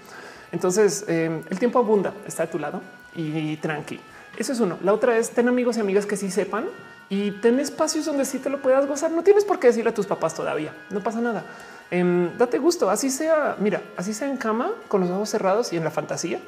Entonces 0.51 1.06
em, 1.07 1.41
el 1.49 1.59
tiempo 1.59 1.80
abunda, 1.80 2.14
está 2.27 2.45
de 2.45 2.51
tu 2.51 2.59
lado 2.59 2.81
y, 3.15 3.57
tranqui. 3.57 3.99
Eso 4.38 4.53
es 4.53 4.59
uno. 4.59 4.77
La 4.83 4.93
otra 4.93 5.17
es 5.17 5.31
ten 5.31 5.48
amigos 5.48 5.77
y 5.77 5.80
amigas 5.80 6.06
que 6.06 6.17
sí 6.17 6.31
sepan 6.31 6.65
y 7.09 7.31
ten 7.31 7.59
espacios 7.59 8.06
donde 8.06 8.25
sí 8.25 8.39
te 8.39 8.49
lo 8.49 8.61
puedas 8.61 8.85
gozar. 8.85 9.11
No 9.11 9.23
tienes 9.23 9.43
por 9.43 9.59
qué 9.59 9.67
decirle 9.67 9.89
a 9.89 9.93
tus 9.93 10.06
papás 10.06 10.35
todavía. 10.35 10.73
No 10.89 11.01
pasa 11.01 11.19
nada. 11.19 11.43
Em, 11.91 12.38
date 12.38 12.57
gusto. 12.57 12.89
Así 12.89 13.09
sea. 13.09 13.56
Mira, 13.59 13.81
así 13.98 14.14
sea 14.14 14.30
en 14.30 14.38
cama 14.38 14.72
con 14.88 15.01
los 15.01 15.09
ojos 15.09 15.30
cerrados 15.30 15.73
y 15.73 15.77
en 15.77 15.83
la 15.83 15.91
fantasía, 15.91 16.39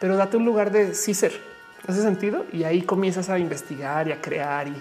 pero 0.00 0.16
date 0.16 0.36
un 0.36 0.44
lugar 0.44 0.70
de 0.70 0.94
sí 0.94 1.14
ser. 1.14 1.32
Hace 1.86 2.00
sentido 2.00 2.46
y 2.50 2.64
ahí 2.64 2.80
comienzas 2.82 3.28
a 3.28 3.38
investigar 3.38 4.08
y 4.08 4.12
a 4.12 4.20
crear 4.20 4.68
y 4.68 4.74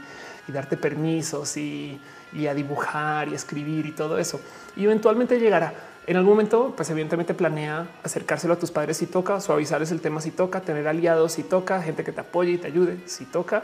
y 0.48 0.52
darte 0.52 0.78
permisos 0.78 1.58
y, 1.58 2.00
a 2.48 2.54
dibujar 2.54 3.30
y 3.30 3.36
escribir 3.36 3.86
y 3.86 3.92
todo 3.92 4.18
eso. 4.18 4.42
Y 4.76 4.86
eventualmente 4.86 5.40
llegará. 5.40 5.74
En 6.06 6.18
algún 6.18 6.32
momento, 6.32 6.74
pues 6.76 6.90
evidentemente 6.90 7.34
planea 7.34 7.88
acercárselo 8.04 8.56
a 8.56 8.60
tus 8.60 8.72
padres 8.72 8.98
si 8.98 9.06
toca, 9.06 9.40
suavizarles 9.40 9.92
el 9.92 10.02
tema 10.02 10.20
si 10.20 10.32
toca, 10.32 10.62
tener 10.62 10.88
aliados 10.88 11.34
si 11.34 11.44
toca, 11.44 11.82
gente 11.82 12.04
que 12.04 12.12
te 12.12 12.22
apoye 12.22 12.52
y 12.52 12.58
te 12.58 12.68
ayude 12.68 12.98
si 13.06 13.26
toca. 13.26 13.64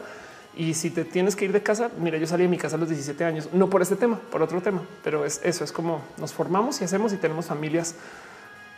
Y 0.55 0.73
si 0.73 0.89
te 0.89 1.03
tienes 1.03 1.35
que 1.35 1.45
ir 1.45 1.51
de 1.51 1.61
casa, 1.61 1.89
mira, 1.99 2.17
yo 2.17 2.27
salí 2.27 2.43
de 2.43 2.49
mi 2.49 2.57
casa 2.57 2.75
a 2.75 2.79
los 2.79 2.89
17 2.89 3.23
años, 3.23 3.49
no 3.53 3.69
por 3.69 3.81
este 3.81 3.95
tema, 3.95 4.19
por 4.31 4.41
otro 4.41 4.61
tema, 4.61 4.81
pero 5.03 5.25
es 5.25 5.41
eso, 5.43 5.63
es 5.63 5.71
como 5.71 6.01
nos 6.17 6.33
formamos 6.33 6.81
y 6.81 6.85
hacemos 6.85 7.13
y 7.13 7.17
tenemos 7.17 7.45
familias 7.45 7.95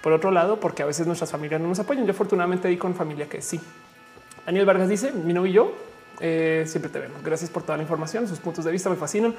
por 0.01 0.13
otro 0.13 0.31
lado, 0.31 0.59
porque 0.59 0.83
a 0.83 0.85
veces 0.85 1.05
nuestras 1.05 1.31
familias 1.31 1.61
no 1.61 1.67
nos 1.67 1.79
apoyan. 1.79 2.05
Yo 2.05 2.11
afortunadamente 2.11 2.67
di 2.67 2.77
con 2.77 2.95
familia 2.95 3.29
que 3.29 3.41
sí. 3.41 3.59
Daniel 4.45 4.65
Vargas 4.65 4.89
dice, 4.89 5.11
mi 5.11 5.33
novio 5.33 5.51
y 5.51 5.53
yo 5.53 5.90
eh, 6.21 6.63
siempre 6.67 6.91
te 6.91 6.99
vemos. 6.99 7.23
Gracias 7.23 7.49
por 7.49 7.63
toda 7.63 7.77
la 7.77 7.83
información. 7.83 8.27
Sus 8.27 8.39
puntos 8.39 8.63
de 8.63 8.71
vista 8.71 8.89
me 8.89 8.95
fascinan. 8.95 9.35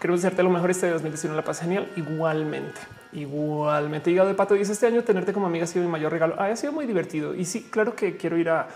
Queremos 0.00 0.22
desearte 0.22 0.42
lo 0.42 0.50
mejor 0.50 0.70
este 0.70 0.88
2019. 0.88 1.36
La 1.36 1.44
paz 1.44 1.60
genial. 1.60 1.90
Igualmente, 1.96 2.80
igualmente. 3.12 4.10
Hígado 4.10 4.28
de 4.28 4.34
pato 4.34 4.54
dice 4.54 4.72
este 4.72 4.86
año 4.86 5.02
tenerte 5.02 5.32
como 5.32 5.46
amiga 5.46 5.64
ha 5.64 5.66
sido 5.66 5.84
mi 5.84 5.90
mayor 5.90 6.12
regalo. 6.12 6.40
ha 6.40 6.54
sido 6.56 6.72
muy 6.72 6.86
divertido. 6.86 7.34
Y 7.34 7.44
sí, 7.44 7.68
claro 7.70 7.94
que 7.94 8.16
quiero 8.16 8.38
ir 8.38 8.48
a 8.48 8.68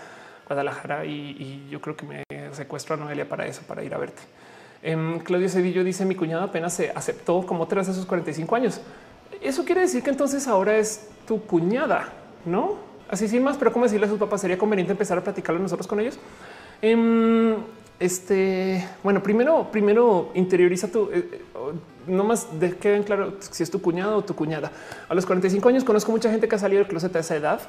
Guadalajara 0.47 1.05
y, 1.05 1.67
yo 1.69 1.81
creo 1.81 1.95
que 1.95 2.05
me 2.05 2.23
secuestro 2.51 2.95
a 2.95 2.97
Noelia 2.97 3.27
para 3.27 3.47
eso, 3.47 3.61
para 3.63 3.83
ir 3.83 3.93
a 3.93 3.97
verte. 3.97 4.21
Em, 4.83 5.19
Claudio 5.19 5.49
Cedillo 5.49 5.83
dice 5.83 6.05
mi 6.05 6.13
cuñado 6.13 6.43
apenas 6.43 6.73
se 6.73 6.91
aceptó 6.91 7.43
como 7.45 7.67
tras 7.67 7.87
esos 7.87 8.05
45 8.05 8.55
años. 8.55 8.81
Eso 9.41 9.65
quiere 9.65 9.81
decir 9.81 10.03
que 10.03 10.11
entonces 10.11 10.47
ahora 10.47 10.77
es 10.77 11.09
tu 11.27 11.41
cuñada, 11.41 12.09
no? 12.45 12.77
Así 13.09 13.27
sin 13.27 13.43
más, 13.43 13.57
pero 13.57 13.71
cómo 13.73 13.85
decirle 13.85 14.05
a 14.05 14.09
sus 14.09 14.19
papás 14.19 14.41
sería 14.41 14.57
conveniente 14.57 14.91
empezar 14.91 15.17
a 15.17 15.23
platicarlo 15.23 15.61
nosotros 15.61 15.87
con 15.87 15.99
ellos. 15.99 16.19
Em, 16.81 17.55
este, 17.99 18.87
bueno, 19.03 19.23
primero, 19.23 19.69
primero 19.71 20.31
interioriza 20.33 20.91
tu, 20.91 21.09
eh, 21.11 21.27
eh, 21.31 21.41
no 22.07 22.23
más 22.23 22.59
de 22.59 22.75
que 22.75 23.01
claro 23.03 23.35
si 23.39 23.63
es 23.63 23.71
tu 23.71 23.81
cuñado 23.81 24.17
o 24.17 24.23
tu 24.23 24.35
cuñada. 24.35 24.71
A 25.07 25.13
los 25.13 25.25
45 25.25 25.69
años 25.69 25.83
conozco 25.83 26.11
mucha 26.11 26.29
gente 26.29 26.47
que 26.47 26.55
ha 26.55 26.59
salido 26.59 26.79
del 26.79 26.87
closet 26.87 27.15
a 27.15 27.19
esa 27.19 27.35
edad. 27.35 27.61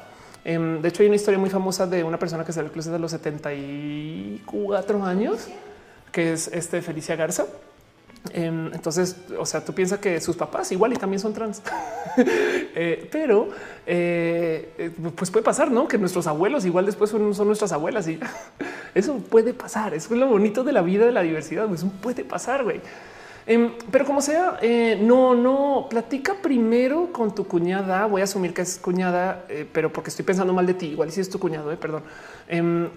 Em, 0.44 0.80
de 0.80 0.88
hecho, 0.88 1.02
hay 1.02 1.08
una 1.08 1.16
historia 1.16 1.38
muy 1.38 1.50
famosa 1.50 1.86
de 1.86 2.04
una 2.04 2.18
persona 2.18 2.44
que 2.44 2.52
salió 2.52 2.68
del 2.68 2.72
closet 2.72 2.94
a 2.94 2.98
los 2.98 3.10
74 3.12 5.04
años, 5.04 5.48
que 6.12 6.32
es 6.32 6.48
este 6.48 6.82
Felicia 6.82 7.16
Garza. 7.16 7.46
Em, 8.32 8.72
entonces, 8.72 9.16
o 9.38 9.46
sea, 9.46 9.64
tú 9.64 9.72
piensas 9.72 9.98
que 9.98 10.20
sus 10.20 10.36
papás 10.36 10.70
igual 10.72 10.92
y 10.92 10.96
también 10.96 11.20
son 11.20 11.32
trans, 11.32 11.62
eh, 12.16 13.08
pero 13.10 13.48
eh, 13.86 14.92
pues 15.14 15.30
puede 15.30 15.44
pasar, 15.44 15.70
no? 15.70 15.88
Que 15.88 15.98
nuestros 15.98 16.26
abuelos 16.26 16.64
igual 16.64 16.86
después 16.86 17.10
son, 17.10 17.30
nuestras 17.46 17.72
abuelas 17.72 18.08
y 18.08 18.18
eso 18.94 19.18
puede 19.18 19.54
pasar. 19.54 19.94
Eso 19.94 20.14
es 20.14 20.20
lo 20.20 20.28
bonito 20.28 20.64
de 20.64 20.72
la 20.72 20.82
vida 20.82 21.06
de 21.06 21.12
la 21.12 21.22
diversidad. 21.22 21.72
Eso 21.72 21.90
puede 22.00 22.24
pasar, 22.24 22.64
güey. 22.64 22.80
Em, 23.46 23.72
pero 23.90 24.04
como 24.04 24.20
sea, 24.20 24.58
eh, 24.60 24.98
no, 25.00 25.34
no 25.34 25.86
platica 25.88 26.34
primero 26.42 27.12
con 27.12 27.34
tu 27.34 27.46
cuñada. 27.46 28.06
Voy 28.06 28.20
a 28.20 28.24
asumir 28.24 28.52
que 28.52 28.62
es 28.62 28.78
cuñada, 28.78 29.44
pero 29.72 29.92
porque 29.92 30.10
estoy 30.10 30.24
pensando 30.24 30.52
mal 30.52 30.66
de 30.66 30.74
ti. 30.74 30.86
Igual 30.86 31.12
si 31.12 31.20
es 31.20 31.30
tu 31.30 31.38
cuñado, 31.38 31.74
perdón. 31.78 32.02
Em, 32.48 32.88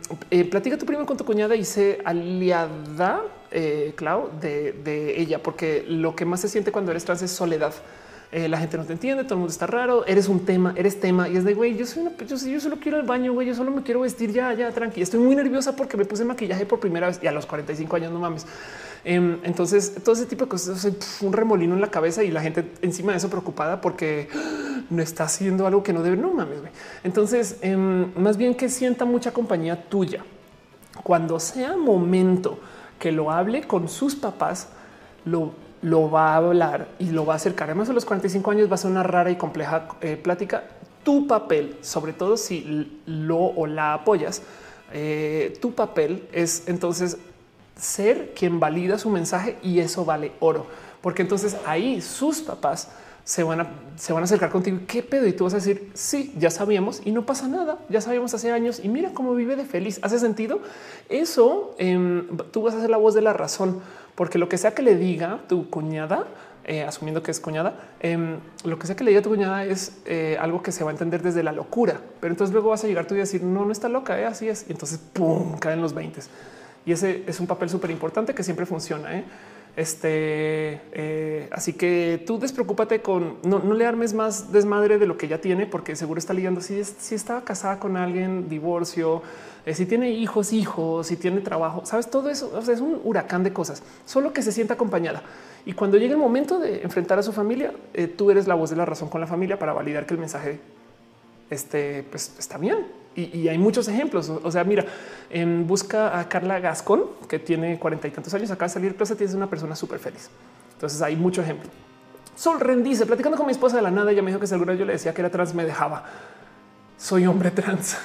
platica 0.50 0.78
tu 0.78 0.86
primero 0.86 1.06
con 1.06 1.18
tu 1.18 1.26
cuñada 1.26 1.56
y 1.56 1.64
sé 1.64 2.00
aliada 2.03 3.22
eh, 3.52 3.94
Clau, 3.95 4.30
de, 4.40 5.19
ella, 5.19 5.42
porque 5.42 5.84
lo 5.88 6.16
que 6.16 6.26
más 6.26 6.42
se 6.42 6.50
siente 6.50 6.72
cuando 6.72 6.92
eres 6.92 7.06
trans 7.06 7.22
es 7.22 7.32
soledad. 7.32 7.74
Eh, 8.32 8.48
la 8.48 8.60
gente 8.60 8.78
no 8.78 8.86
te 8.86 8.94
entiende, 8.94 9.24
todo 9.24 9.34
el 9.36 9.40
mundo 9.40 9.52
está 9.52 9.66
raro, 9.66 10.06
eres 10.06 10.28
un 10.28 10.45
tema, 10.45 10.76
eres 10.78 11.00
tema 11.00 11.28
y 11.28 11.36
es 11.36 11.44
de 11.44 11.56
güey. 11.56 11.76
Yo 11.76 11.88
soy 11.88 12.03
una, 12.03 12.11
yo, 12.16 12.38
yo 12.38 12.60
solo 12.60 12.78
quiero 12.80 13.00
el 13.00 13.06
baño, 13.08 13.34
güey. 13.34 13.48
Yo 13.48 13.56
solo 13.56 13.72
me 13.72 13.82
quiero 13.82 14.02
vestir 14.02 14.32
ya, 14.32 14.53
ya 14.53 14.72
tranquila. 14.72 15.03
Estoy 15.03 15.19
muy 15.19 15.36
nerviosa 15.36 15.76
porque 15.76 15.98
me 15.98 16.06
puse 16.06 16.24
maquillaje 16.24 16.66
por 16.68 16.80
primera 16.80 17.08
vez 17.08 17.19
y 17.24 17.28
a 17.28 17.32
los 17.32 17.48
45 17.48 17.95
años, 17.95 18.11
no 18.11 18.19
mames. 18.19 18.45
Em, 19.03 19.40
entonces, 19.44 19.95
todo 20.03 20.14
ese 20.14 20.26
tipo 20.26 20.45
de 20.45 20.50
cosas, 20.50 20.88
un 21.22 21.34
remolino 21.34 21.74
en 21.76 21.82
la 21.82 21.90
cabeza 21.90 22.24
y 22.24 22.32
la 22.32 22.42
gente 22.42 22.72
encima 22.82 23.11
de 23.11 23.18
eso 23.18 23.30
preocupada 23.30 23.82
porque 23.82 24.28
no 24.90 25.02
está 25.02 25.26
haciendo 25.26 25.66
algo 25.68 25.84
que 25.84 25.94
no 25.94 26.03
debe. 26.03 26.18
No 26.18 26.34
mames. 26.34 26.60
Entonces, 27.03 27.58
em, 27.61 28.11
más 28.16 28.38
bien 28.38 28.56
que 28.56 28.69
sienta 28.69 29.06
mucha 29.06 29.32
compañía 29.32 29.90
tuya 29.90 30.24
cuando 31.03 31.40
sea 31.40 31.78
momento 31.78 32.60
que 32.98 33.11
lo 33.11 33.32
hable 33.32 33.64
con 33.64 33.88
sus 33.88 34.16
papás, 34.16 34.69
lo, 35.26 35.53
lo 35.82 36.11
va 36.11 36.34
a 36.34 36.36
hablar 36.36 36.90
y 37.00 37.11
lo 37.11 37.26
va 37.26 37.34
a 37.34 37.36
acercar. 37.38 37.69
Además, 37.69 37.90
a 37.90 37.94
los 37.94 38.06
45 38.06 38.52
años 38.52 38.69
va 38.69 38.76
a 38.76 38.78
ser 38.78 38.92
una 38.92 39.03
rara 39.03 39.32
y 39.32 39.38
compleja 39.38 39.88
eh, 40.02 40.18
plática. 40.18 40.64
Tu 41.03 41.28
papel, 41.28 41.78
sobre 41.82 42.11
todo 42.11 42.36
si 42.36 43.02
lo 43.06 43.38
o 43.38 43.66
la 43.66 43.94
apoyas, 43.94 44.42
eh, 44.92 45.58
tu 45.61 45.74
papel 45.74 46.28
es 46.32 46.68
entonces 46.68 47.18
ser 47.80 48.33
quien 48.35 48.59
valida 48.59 48.98
su 48.98 49.09
mensaje 49.09 49.58
y 49.64 49.80
eso 49.80 50.06
vale 50.06 50.33
oro, 50.40 50.67
porque 51.01 51.22
entonces 51.22 51.56
ahí 51.66 52.01
sus 52.01 52.41
papás 52.41 52.90
se 53.30 53.43
van 53.43 53.61
a, 53.61 53.67
se 53.95 54.11
van 54.11 54.24
a 54.24 54.25
acercar 54.25 54.49
contigo. 54.49 54.80
¿Qué 54.88 55.03
pedo? 55.03 55.27
Y 55.27 55.33
tú 55.33 55.43
vas 55.43 55.53
a 55.53 55.58
decir, 55.58 55.91
sí, 55.93 56.33
ya 56.40 56.49
sabíamos 56.49 57.03
y 57.06 57.11
no 57.11 57.27
pasa 57.27 57.48
nada. 57.48 57.77
Ya 57.88 58.01
sabíamos 58.01 58.33
hace 58.33 58.51
años 58.51 58.82
y 58.83 58.90
mira 58.90 59.11
cómo 59.14 59.35
vive 59.35 59.56
de 59.56 59.66
feliz. 59.66 59.99
¿Hace 60.01 60.17
sentido? 60.17 60.61
Eso 61.09 61.75
em, 61.77 62.25
tú 62.51 62.64
vas 62.64 62.74
a 62.74 62.82
ser 62.82 62.90
la 62.90 62.98
voz 62.98 63.14
de 63.14 63.22
la 63.22 63.33
razón, 63.33 63.82
porque 64.16 64.40
lo 64.40 64.49
que 64.49 64.58
sea 64.58 64.74
que 64.74 64.82
le 64.82 64.95
diga 64.95 65.41
tu 65.48 65.69
cuñada, 65.69 66.25
eh, 66.66 66.82
asumiendo 66.82 67.22
que 67.22 67.30
es 67.30 67.40
cuñada, 67.40 67.75
em, 67.99 68.40
lo 68.64 68.80
que 68.80 68.88
sea 68.88 68.95
que 68.95 69.03
le 69.03 69.11
diga 69.11 69.22
tu 69.22 69.30
cuñada 69.30 69.64
es 69.64 69.99
eh, 70.06 70.35
algo 70.40 70.64
que 70.64 70.72
se 70.72 70.83
va 70.83 70.90
a 70.90 70.93
entender 70.93 71.22
desde 71.22 71.43
la 71.43 71.51
locura. 71.51 72.01
Pero 72.19 72.33
entonces 72.33 72.51
luego 72.51 72.69
vas 72.69 72.83
a 72.83 72.88
llegar 72.88 73.06
tú 73.06 73.14
y 73.14 73.19
decir, 73.19 73.43
no, 73.43 73.64
no 73.64 73.72
está 73.72 73.90
loca, 73.90 74.19
eh, 74.19 74.25
así 74.25 74.49
es. 74.49 74.66
Y 74.67 74.72
entonces, 74.72 74.98
pum, 74.98 75.59
caen 75.59 75.82
los 75.82 75.93
20. 75.93 76.22
Y 76.85 76.91
ese 76.91 77.24
es 77.27 77.40
un 77.40 77.48
papel 77.48 77.69
súper 77.69 77.91
importante 77.91 78.33
que 78.33 78.43
siempre 78.43 78.66
funciona. 78.66 79.17
¿eh? 79.17 79.24
Este, 79.75 80.82
eh, 80.91 81.48
así 81.51 81.74
que 81.74 82.24
tú 82.25 82.40
despreocúpate 82.40 83.01
con 83.01 83.38
no, 83.43 83.59
le 83.74 83.85
armes 83.85 84.14
más 84.14 84.51
desmadre 84.51 84.98
de 84.98 85.06
lo 85.06 85.17
que 85.17 85.27
ya 85.27 85.40
tiene, 85.40 85.66
porque 85.66 85.95
seguro 85.95 86.19
está 86.19 86.33
ligando. 86.33 86.61
Si, 86.61 86.80
estaba 86.80 87.43
casada 87.43 87.80
con 87.80 87.95
alguien, 87.95 88.49
divorcio, 88.49 89.22
eh, 89.66 89.74
si 89.74 89.85
tiene 89.85 90.11
hijos, 90.11 90.53
hijos, 90.53 91.08
si 91.08 91.16
tiene 91.16 91.41
trabajo, 91.41 91.85
sabes, 91.85 92.09
todo 92.09 92.30
eso 92.30 92.59
es 92.59 92.82
un 92.82 92.99
huracán 93.03 93.43
de 93.43 93.53
cosas, 93.53 93.83
solo 94.06 94.33
que 94.33 94.41
se 94.41 94.51
sienta 94.51 94.74
acompañada. 94.74 95.22
Y 95.66 95.74
cuando 95.74 95.98
llegue 95.98 96.14
el 96.14 96.19
momento 96.19 96.59
de 96.59 96.82
enfrentar 96.82 97.19
a 97.19 97.24
su 97.24 97.33
familia, 97.33 97.74
tú 98.17 98.32
eres 98.32 98.48
la 98.48 98.56
voz 98.56 98.69
de 98.69 98.77
la 98.77 98.85
razón 98.85 99.09
con 99.09 99.22
la 99.22 99.27
familia 99.27 99.59
para 99.59 99.74
validar 99.74 100.06
que 100.06 100.14
el 100.14 100.19
mensaje 100.19 100.59
este, 101.49 102.03
pues, 102.09 102.33
está 102.40 102.58
bien 102.58 102.99
y, 103.16 103.48
hay 103.48 103.58
muchos 103.58 103.88
ejemplos. 103.88 104.30
O 104.30 104.52
sea, 104.52 104.64
mira, 104.64 104.86
busca 105.66 106.20
a 106.20 106.30
Carla 106.30 106.60
Gascon, 106.60 107.04
que 107.28 107.40
tiene 107.40 107.78
cuarenta 107.80 108.08
y 108.08 108.12
tantos 108.12 108.34
años, 108.34 108.52
acaba 108.52 108.68
de 108.68 108.74
salir, 108.74 108.96
pero 108.96 109.16
tienes 109.16 109.36
una 109.36 109.50
persona 109.50 109.76
súper 109.76 110.00
feliz. 110.00 110.30
Entonces 110.74 111.02
hay 111.02 111.16
mucho 111.16 111.42
ejemplo. 111.42 111.70
Sol 112.36 112.60
Ren 112.60 112.84
dice, 112.84 113.06
platicando 113.06 113.38
con 113.38 113.48
mi 113.48 113.52
esposa 113.52 113.76
de 113.76 113.82
la 113.82 113.92
nada, 113.92 114.12
ella 114.12 114.22
me 114.22 114.32
dijo 114.32 114.40
que 114.40 114.48
si 114.48 114.54
alguna 114.54 114.74
yo 114.74 114.86
le 114.86 114.94
decía 114.94 115.14
que 115.14 115.20
era 115.20 115.30
trans, 115.30 115.54
me 115.54 115.66
dejaba. 115.66 116.06
Soy 116.98 117.26
hombre 117.26 117.52
trans. 117.52 117.98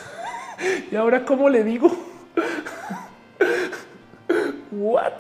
y 0.91 0.97
ahora, 0.97 1.25
¿cómo 1.25 1.49
le 1.49 1.63
digo? 1.63 1.89
What? 4.73 5.13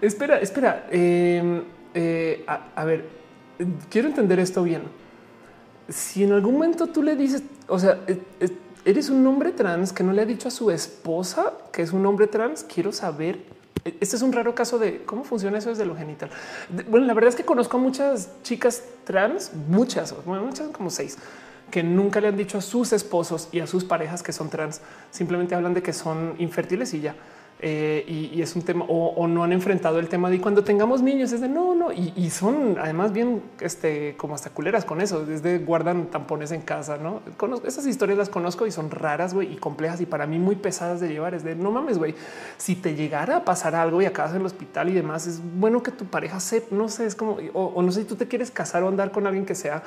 Espera, 0.00 0.38
espera. 0.38 0.86
Em, 0.90 1.64
eh, 1.92 2.46
a, 2.46 2.84
ver, 2.84 3.04
quiero 3.90 4.08
entender 4.08 4.38
esto 4.38 4.62
bien. 4.62 4.84
Si 5.90 6.24
en 6.24 6.32
algún 6.32 6.54
momento 6.54 6.86
tú 6.86 7.02
le 7.02 7.14
dices, 7.14 7.42
o 7.68 7.78
sea, 7.78 7.98
e, 8.06 8.22
e, 8.40 8.48
eres 8.84 9.10
un 9.10 9.26
hombre 9.26 9.52
trans 9.52 9.92
que 9.92 10.02
no 10.02 10.12
le 10.12 10.22
ha 10.22 10.26
dicho 10.26 10.48
a 10.48 10.50
su 10.50 10.70
esposa 10.70 11.52
que 11.72 11.82
es 11.82 11.92
un 11.92 12.04
hombre 12.06 12.26
trans, 12.26 12.64
quiero 12.64 12.92
saber. 12.92 13.40
Este 13.84 14.16
es 14.16 14.22
un 14.22 14.32
raro 14.32 14.54
caso 14.54 14.78
de 14.78 15.02
cómo 15.04 15.24
funciona 15.24 15.58
eso 15.58 15.70
desde 15.70 15.84
lo 15.84 15.96
genital. 15.96 16.30
Bueno, 16.88 17.06
la 17.06 17.14
verdad 17.14 17.30
es 17.30 17.36
que 17.36 17.44
conozco 17.44 17.78
a 17.78 17.80
muchas 17.80 18.30
chicas 18.42 18.84
trans, 19.04 19.52
muchas, 19.68 20.14
muchas 20.24 20.68
como 20.68 20.88
seis, 20.90 21.18
que 21.70 21.82
nunca 21.82 22.20
le 22.20 22.28
han 22.28 22.36
dicho 22.36 22.58
a 22.58 22.60
sus 22.60 22.92
esposos 22.92 23.48
y 23.50 23.60
a 23.60 23.66
sus 23.66 23.84
parejas 23.84 24.22
que 24.22 24.32
son 24.32 24.50
trans. 24.50 24.80
Simplemente 25.10 25.54
hablan 25.54 25.74
de 25.74 25.82
que 25.82 25.92
son 25.92 26.34
infértiles 26.38 26.94
y 26.94 27.00
ya. 27.00 27.16
Eh, 27.64 28.04
y, 28.34 28.42
es 28.42 28.56
un 28.56 28.62
tema 28.62 28.84
o, 28.88 29.28
no 29.28 29.44
han 29.44 29.52
enfrentado 29.52 30.00
el 30.00 30.08
tema 30.08 30.28
de 30.30 30.40
cuando 30.40 30.64
tengamos 30.64 31.00
niños 31.00 31.30
es 31.30 31.40
de 31.40 31.48
no, 31.48 31.76
no. 31.76 31.92
Y, 31.92 32.28
son 32.30 32.76
además 32.80 33.12
bien 33.12 33.40
este, 33.60 34.16
como 34.16 34.34
hasta 34.34 34.50
culeras 34.50 34.84
con 34.84 35.00
eso. 35.00 35.24
Desde 35.24 35.58
guardan 35.58 36.06
tampones 36.06 36.50
en 36.50 36.62
casa. 36.62 36.98
No 36.98 37.20
conozco 37.36 37.68
esas 37.68 37.86
historias, 37.86 38.18
las 38.18 38.28
conozco 38.28 38.66
y 38.66 38.72
son 38.72 38.90
raras 38.90 39.36
y 39.40 39.56
complejas 39.56 40.00
y 40.00 40.06
para 40.06 40.26
mí 40.26 40.40
muy 40.40 40.56
pesadas 40.56 40.98
de 40.98 41.08
llevar. 41.08 41.34
Es 41.34 41.44
de 41.44 41.54
no 41.54 41.70
mames, 41.70 41.98
güey. 41.98 42.16
Si 42.58 42.74
te 42.74 42.96
llegara 42.96 43.36
a 43.36 43.44
pasar 43.44 43.76
algo 43.76 44.02
y 44.02 44.06
acabas 44.06 44.32
en 44.32 44.40
el 44.40 44.46
hospital 44.46 44.88
y 44.88 44.92
demás, 44.94 45.28
es 45.28 45.40
bueno 45.54 45.84
que 45.84 45.92
tu 45.92 46.06
pareja 46.06 46.40
sepa, 46.40 46.74
no 46.74 46.88
sé, 46.88 47.06
es 47.06 47.14
como 47.14 47.38
o, 47.52 47.80
no 47.80 47.92
sé 47.92 48.00
si 48.00 48.08
tú 48.08 48.16
te 48.16 48.26
quieres 48.26 48.50
casar 48.50 48.82
o 48.82 48.88
andar 48.88 49.12
con 49.12 49.24
alguien 49.24 49.46
que 49.46 49.54
sea 49.54 49.84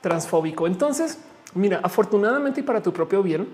transfóbico. 0.00 0.68
Entonces, 0.68 1.18
mira, 1.54 1.80
afortunadamente 1.82 2.60
y 2.60 2.62
para 2.62 2.80
tu 2.80 2.92
propio 2.92 3.20
bien, 3.24 3.48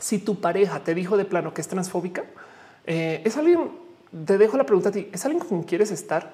si 0.00 0.18
tu 0.18 0.40
pareja 0.40 0.80
te 0.80 0.96
dijo 0.96 1.16
de 1.16 1.24
plano 1.24 1.54
que 1.54 1.60
es 1.60 1.68
transfóbica, 1.68 2.24
eh, 2.90 3.20
es 3.22 3.36
alguien, 3.36 3.70
te 4.24 4.38
dejo 4.38 4.56
la 4.56 4.64
pregunta 4.64 4.88
a 4.88 4.92
ti, 4.92 5.10
¿es 5.12 5.22
alguien 5.26 5.40
con 5.40 5.48
quien 5.48 5.62
quieres 5.64 5.90
estar? 5.90 6.32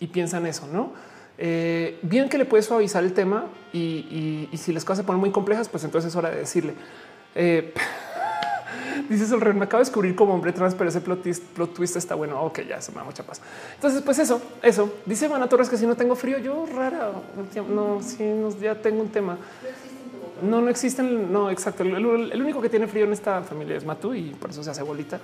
Y 0.00 0.08
piensa 0.08 0.38
en 0.38 0.46
eso, 0.46 0.66
¿no? 0.66 0.90
Eh, 1.38 2.00
bien 2.02 2.28
que 2.28 2.36
le 2.36 2.46
puedes 2.46 2.66
suavizar 2.66 3.04
el 3.04 3.12
tema 3.12 3.46
y, 3.72 4.48
si 4.56 4.72
las 4.72 4.84
cosas 4.84 4.98
se 4.98 5.04
ponen 5.04 5.20
muy 5.20 5.30
complejas, 5.30 5.68
pues 5.68 5.84
entonces 5.84 6.10
es 6.10 6.16
hora 6.16 6.30
de 6.30 6.38
decirle. 6.38 6.74
Eh, 7.36 7.72
dices 9.08 9.30
el 9.30 9.40
rey, 9.40 9.54
me 9.54 9.66
acabo 9.66 9.78
de 9.78 9.84
descubrir 9.84 10.16
como 10.16 10.34
hombre 10.34 10.52
trans, 10.52 10.74
pero 10.74 10.90
ese 10.90 11.00
plot 11.00 11.22
twist, 11.72 11.94
está 11.94 12.16
bueno. 12.16 12.42
Ok, 12.42 12.62
ya 12.68 12.80
se 12.80 12.90
me 12.90 12.98
da 12.98 13.04
mucha 13.04 13.22
paz. 13.22 13.40
Entonces, 13.76 14.02
pues 14.02 14.18
eso, 14.18 14.42
eso. 14.62 14.94
Dice 15.06 15.28
Mana 15.28 15.48
Torres 15.48 15.68
que 15.68 15.76
si 15.76 15.86
no 15.86 15.94
tengo 15.94 16.16
frío, 16.16 16.38
yo 16.38 16.66
rara. 16.74 17.12
No, 17.72 18.02
si 18.02 18.18
ya 18.60 18.74
tengo 18.74 19.00
un 19.00 19.10
tema. 19.10 19.38
No, 20.42 20.60
no 20.60 20.68
existen. 20.68 21.32
No, 21.32 21.52
exacto. 21.52 21.84
El, 21.84 21.94
el, 21.94 22.42
único 22.42 22.60
que 22.60 22.68
tiene 22.68 22.88
frío 22.88 23.04
en 23.04 23.12
esta 23.12 23.42
familia 23.42 23.76
es 23.76 23.84
Matu 23.84 24.12
y 24.12 24.30
por 24.30 24.50
eso 24.50 24.64
se 24.64 24.70
hace 24.70 24.82
bolita. 24.82 25.20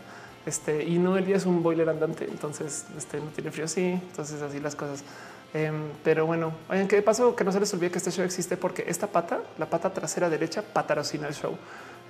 Este, 0.47 0.85
y 0.85 0.99
no 0.99 1.19
el 1.19 1.27
día 1.27 1.37
es 1.37 1.47
un 1.47 1.63
boiler 1.63 1.89
andante, 1.89 2.25
entonces 2.25 2.87
este, 2.97 3.19
no 3.19 3.27
tiene 3.27 3.51
frío. 3.51 3.69
Sí, 3.69 3.85
entonces 3.85 4.41
así 4.43 4.61
las 4.61 4.75
cosas. 4.75 5.05
Em, 5.53 5.75
pero 6.05 6.27
bueno, 6.27 6.53
oigan, 6.69 6.87
¿qué 6.87 7.03
pasó? 7.03 7.35
Que 7.35 7.45
no 7.45 7.53
se 7.53 7.61
les 7.61 7.73
olvide 7.75 7.91
que 7.91 7.99
este 7.99 8.11
show 8.11 8.25
existe 8.25 8.57
porque 8.57 8.85
esta 8.87 9.07
pata, 9.07 9.41
la 9.59 9.67
pata 9.69 9.93
trasera 9.93 10.31
derecha, 10.31 10.63
patrocina 10.63 11.29
el 11.29 11.35
show. 11.35 11.57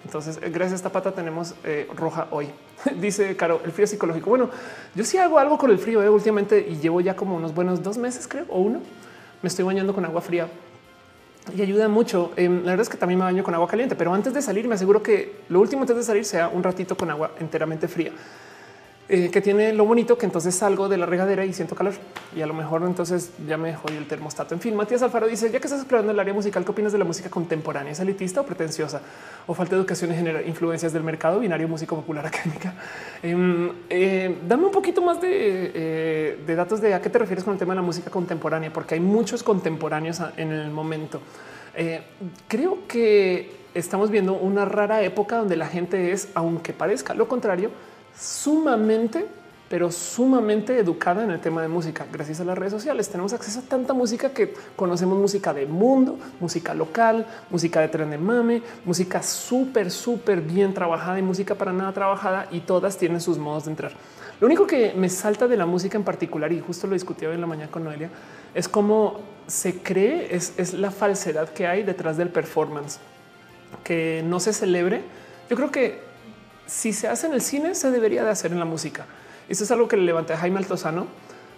Entonces, 0.05 0.39
eh, 0.43 0.51
gracias 0.51 0.73
a 0.73 0.77
esta 0.77 0.93
pata 0.93 1.13
tenemos 1.13 1.55
eh, 1.65 1.89
roja 1.95 2.29
hoy. 2.31 2.49
Dice 3.01 3.37
Caro, 3.37 3.61
el 3.65 3.73
frío 3.73 3.87
psicológico. 3.87 4.31
Bueno, 4.31 4.51
yo 4.95 5.05
sí 5.05 5.19
hago 5.19 5.39
algo 5.39 5.59
con 5.59 5.71
el 5.71 5.79
frío 5.79 6.03
eh, 6.03 6.09
últimamente 6.09 6.67
y 6.69 6.77
llevo 6.77 7.01
ya 7.01 7.17
como 7.17 7.37
unos 7.37 7.55
buenos 7.55 7.83
dos 7.83 7.99
meses, 7.99 8.29
creo, 8.29 8.45
o 8.49 8.61
uno. 8.61 8.81
Me 9.43 9.49
estoy 9.49 9.65
bañando 9.65 9.95
con 9.95 10.05
agua 10.05 10.21
fría 10.21 10.49
y 11.57 11.63
ayuda 11.63 11.89
mucho. 11.89 12.33
Em, 12.37 12.59
la 12.65 12.73
verdad 12.73 12.83
es 12.83 12.89
que 12.89 12.97
también 12.97 13.19
me 13.19 13.25
baño 13.25 13.45
con 13.45 13.55
agua 13.55 13.69
caliente, 13.69 13.95
pero 13.95 14.13
antes 14.13 14.33
de 14.33 14.43
salir 14.43 14.67
me 14.69 14.75
aseguro 14.75 15.03
que 15.03 15.41
lo 15.49 15.61
último 15.61 15.83
antes 15.83 15.97
de 15.97 16.03
salir 16.03 16.25
sea 16.25 16.49
un 16.49 16.63
ratito 16.63 16.97
con 16.97 17.11
agua 17.11 17.33
enteramente 17.39 17.89
fría. 17.89 18.13
Eh, 19.13 19.29
que 19.29 19.41
tiene 19.41 19.73
lo 19.73 19.85
bonito 19.85 20.17
que 20.17 20.25
entonces 20.25 20.55
salgo 20.55 20.89
de 20.89 20.97
la 20.97 21.05
regadera 21.05 21.45
y 21.45 21.53
siento 21.53 21.75
calor 21.75 21.95
y 22.33 22.43
a 22.43 22.47
lo 22.47 22.55
mejor 22.55 22.85
entonces 22.85 23.33
ya 23.45 23.57
me 23.57 23.75
jodí 23.75 23.97
el 23.97 24.07
termostato. 24.07 24.55
En 24.55 24.61
fin, 24.61 24.77
Matías 24.77 25.03
Alfaro 25.03 25.27
dice 25.27 25.51
ya 25.51 25.59
que 25.59 25.67
estás 25.67 25.81
explorando 25.81 26.13
el 26.13 26.21
área 26.21 26.33
musical, 26.33 26.65
¿qué 26.65 26.71
opinas 26.71 26.93
de 26.93 26.99
la 26.99 27.05
música 27.05 27.29
contemporánea? 27.29 27.91
¿Es 27.91 27.99
elitista 27.99 28.41
o 28.43 28.47
pretenciosa 28.47 29.03
o 29.49 29.55
falta 29.55 29.75
de 29.75 29.81
educación 29.81 30.13
en 30.13 30.19
general? 30.19 30.47
Influencias 30.47 30.93
del 30.93 31.03
mercado 31.03 31.41
binario, 31.41 31.67
músico 31.67 31.97
popular 31.97 32.25
académica. 32.29 32.73
Em, 33.21 33.73
eh, 33.89 34.39
dame 34.47 34.67
un 34.67 34.71
poquito 34.71 35.03
más 35.03 35.19
eh, 35.25 36.39
de, 36.47 36.55
datos 36.55 36.81
de 36.81 36.95
a 36.95 37.03
qué 37.03 37.11
te 37.11 37.19
refieres 37.19 37.43
con 37.43 37.55
el 37.55 37.59
tema 37.59 37.73
de 37.73 37.81
la 37.81 37.87
música 37.87 38.13
contemporánea, 38.13 38.73
porque 38.73 38.95
hay 38.95 39.01
muchos 39.01 39.43
contemporáneos 39.43 40.23
en 40.37 40.53
el 40.53 40.71
momento. 40.71 41.21
creo 42.47 42.87
que 42.87 43.59
estamos 43.75 44.11
viendo 44.11 44.35
una 44.35 44.67
rara 44.67 45.03
época 45.03 45.39
donde 45.39 45.57
la 45.57 45.67
gente 45.67 46.13
es, 46.13 46.29
aunque 46.35 46.73
parezca 46.73 47.13
lo 47.13 47.27
contrario, 47.27 47.73
sumamente, 48.21 49.27
pero 49.69 49.91
sumamente 49.91 50.77
educada 50.79 51.25
en 51.25 51.31
el 51.31 51.41
tema 51.41 51.63
de 51.63 51.69
música. 51.69 52.05
Gracias 52.13 52.41
a 52.41 52.45
las 52.45 52.59
redes 52.59 52.73
sociales 52.73 53.09
tenemos 53.09 53.33
acceso 53.33 53.61
a 53.61 53.63
tanta 53.63 53.95
música 53.95 54.31
que 54.31 54.53
conocemos 54.77 55.17
música 55.17 55.55
del 55.55 55.69
mundo, 55.69 56.19
música 56.41 56.75
local, 56.75 57.27
música 57.51 57.81
de 57.81 57.89
tren 57.89 58.11
de 58.11 58.19
mame, 58.19 58.63
música 58.85 59.23
súper, 59.23 59.91
súper 59.91 60.41
bien 60.41 60.75
trabajada 60.75 61.19
y 61.19 61.23
música 61.23 61.55
para 61.55 61.73
nada 61.73 61.93
trabajada 61.93 62.49
y 62.51 62.61
todas 62.61 62.99
tienen 62.99 63.21
sus 63.21 63.39
modos 63.39 63.65
de 63.65 63.71
entrar. 63.71 63.93
Lo 64.41 64.47
único 64.47 64.67
que 64.67 64.93
me 64.97 65.09
salta 65.09 65.47
de 65.47 65.57
la 65.57 65.67
música 65.67 65.97
en 65.97 66.05
particular, 66.05 66.51
y 66.51 66.61
justo 66.61 66.87
lo 66.87 66.95
discutí 66.95 67.27
hoy 67.27 67.35
en 67.35 67.41
la 67.41 67.47
mañana 67.47 67.71
con 67.71 67.85
Noelia, 67.85 68.11
es 68.55 68.69
cómo 68.69 69.21
se 69.47 69.83
cree, 69.83 70.35
es, 70.35 70.55
es 70.57 70.73
la 70.73 70.91
falsedad 70.91 71.51
que 71.51 71.67
hay 71.67 71.83
detrás 71.83 72.17
del 72.17 72.31
performance, 72.31 72.99
que 73.85 74.25
no 74.27 74.41
se 74.41 74.53
celebre. 74.53 75.03
Yo 75.49 75.57
creo 75.57 75.71
que 75.71 76.10
si 76.71 76.93
se 76.93 77.09
hace 77.09 77.27
en 77.27 77.33
el 77.33 77.43
cine, 77.43 77.75
se 77.75 77.91
debería 77.91 78.23
de 78.23 78.31
hacer 78.31 78.53
en 78.53 78.61
la 78.61 78.65
música. 78.65 79.07
Eso 79.49 79.65
es 79.65 79.71
algo 79.73 79.89
que 79.89 79.97
le 79.97 80.05
levanté 80.05 80.35
a 80.35 80.37
Jaime 80.37 80.59
Altozano, 80.59 81.09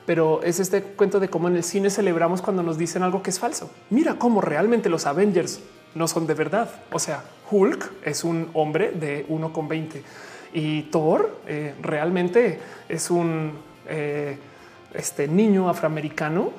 pero 0.06 0.42
es 0.42 0.58
este 0.58 0.82
cuento 0.82 1.20
de 1.20 1.28
cómo 1.28 1.48
en 1.48 1.56
el 1.56 1.62
cine 1.62 1.90
celebramos 1.90 2.40
cuando 2.40 2.62
nos 2.62 2.78
dicen 2.78 3.02
algo 3.02 3.22
que 3.22 3.28
es 3.28 3.38
falso. 3.38 3.70
Mira 3.90 4.14
cómo 4.14 4.40
realmente 4.40 4.88
los 4.88 5.04
Avengers 5.04 5.60
no 5.94 6.08
son 6.08 6.26
de 6.26 6.32
verdad. 6.32 6.70
O 6.90 6.98
sea, 6.98 7.22
Hulk 7.50 7.92
es 8.04 8.24
un 8.24 8.48
hombre 8.54 8.92
de 8.92 9.28
1,20 9.28 10.02
y 10.54 10.82
Thor 10.84 11.38
eh, 11.46 11.74
realmente 11.82 12.58
es 12.88 13.10
un 13.10 13.52
eh, 13.86 14.38
este 14.94 15.28
niño 15.28 15.68
afroamericano 15.68 16.52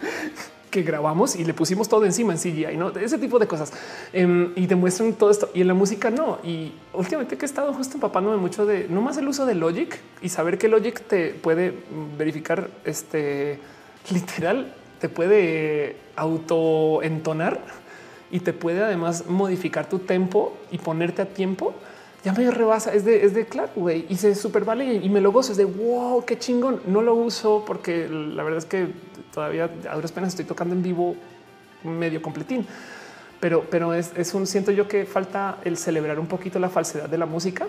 que 0.74 0.82
grabamos 0.82 1.36
y 1.36 1.44
le 1.44 1.54
pusimos 1.54 1.88
todo 1.88 2.04
encima 2.04 2.32
en 2.32 2.38
CGI, 2.40 2.76
no 2.76 2.88
ese 2.90 3.16
tipo 3.16 3.38
de 3.38 3.46
cosas 3.46 3.72
em, 4.12 4.52
y 4.56 4.66
demuestran 4.66 5.12
todo 5.12 5.30
esto. 5.30 5.48
Y 5.54 5.60
en 5.60 5.68
la 5.68 5.74
música 5.74 6.10
no. 6.10 6.38
Y 6.42 6.72
últimamente 6.92 7.38
que 7.38 7.44
he 7.44 7.46
estado 7.46 7.72
justo 7.72 7.94
empapándome 7.94 8.38
mucho 8.38 8.66
de 8.66 8.88
no 8.88 9.00
más 9.00 9.16
el 9.16 9.28
uso 9.28 9.46
de 9.46 9.54
Logic 9.54 9.96
y 10.20 10.30
saber 10.30 10.58
que 10.58 10.66
Logic 10.66 11.00
te 11.00 11.28
puede 11.28 11.74
verificar 12.18 12.70
este 12.84 13.60
literal, 14.10 14.74
te 15.00 15.08
puede 15.08 15.94
auto 16.16 17.04
entonar 17.04 17.60
y 18.32 18.40
te 18.40 18.52
puede 18.52 18.82
además 18.82 19.26
modificar 19.28 19.88
tu 19.88 20.00
tempo 20.00 20.56
y 20.72 20.78
ponerte 20.78 21.22
a 21.22 21.26
tiempo 21.26 21.72
ya 22.24 22.32
me 22.32 22.50
rebasa. 22.50 22.92
Es 22.92 23.04
de, 23.04 23.24
es 23.24 23.34
de 23.34 23.46
claro, 23.46 23.70
güey, 23.76 24.06
y 24.08 24.16
se 24.16 24.34
súper 24.34 24.64
vale 24.64 24.94
y 24.94 25.08
me 25.08 25.20
lo 25.20 25.30
gozo. 25.30 25.52
Es 25.52 25.58
de 25.58 25.66
wow, 25.66 26.24
qué 26.24 26.38
chingón. 26.38 26.80
No 26.86 27.00
lo 27.02 27.14
uso 27.14 27.62
porque 27.64 28.08
la 28.08 28.42
verdad 28.42 28.58
es 28.58 28.64
que 28.64 28.88
todavía 29.34 29.68
a 29.90 29.94
duras 29.94 30.12
penas 30.12 30.30
estoy 30.30 30.44
tocando 30.44 30.74
en 30.74 30.82
vivo 30.82 31.16
medio 31.82 32.22
completín. 32.22 32.66
Pero, 33.40 33.64
pero 33.68 33.92
es, 33.92 34.12
es 34.16 34.32
un 34.32 34.46
siento 34.46 34.70
yo 34.70 34.88
que 34.88 35.04
falta 35.04 35.58
el 35.64 35.76
celebrar 35.76 36.18
un 36.18 36.26
poquito 36.26 36.58
la 36.58 36.70
falsedad 36.70 37.08
de 37.08 37.18
la 37.18 37.26
música 37.26 37.66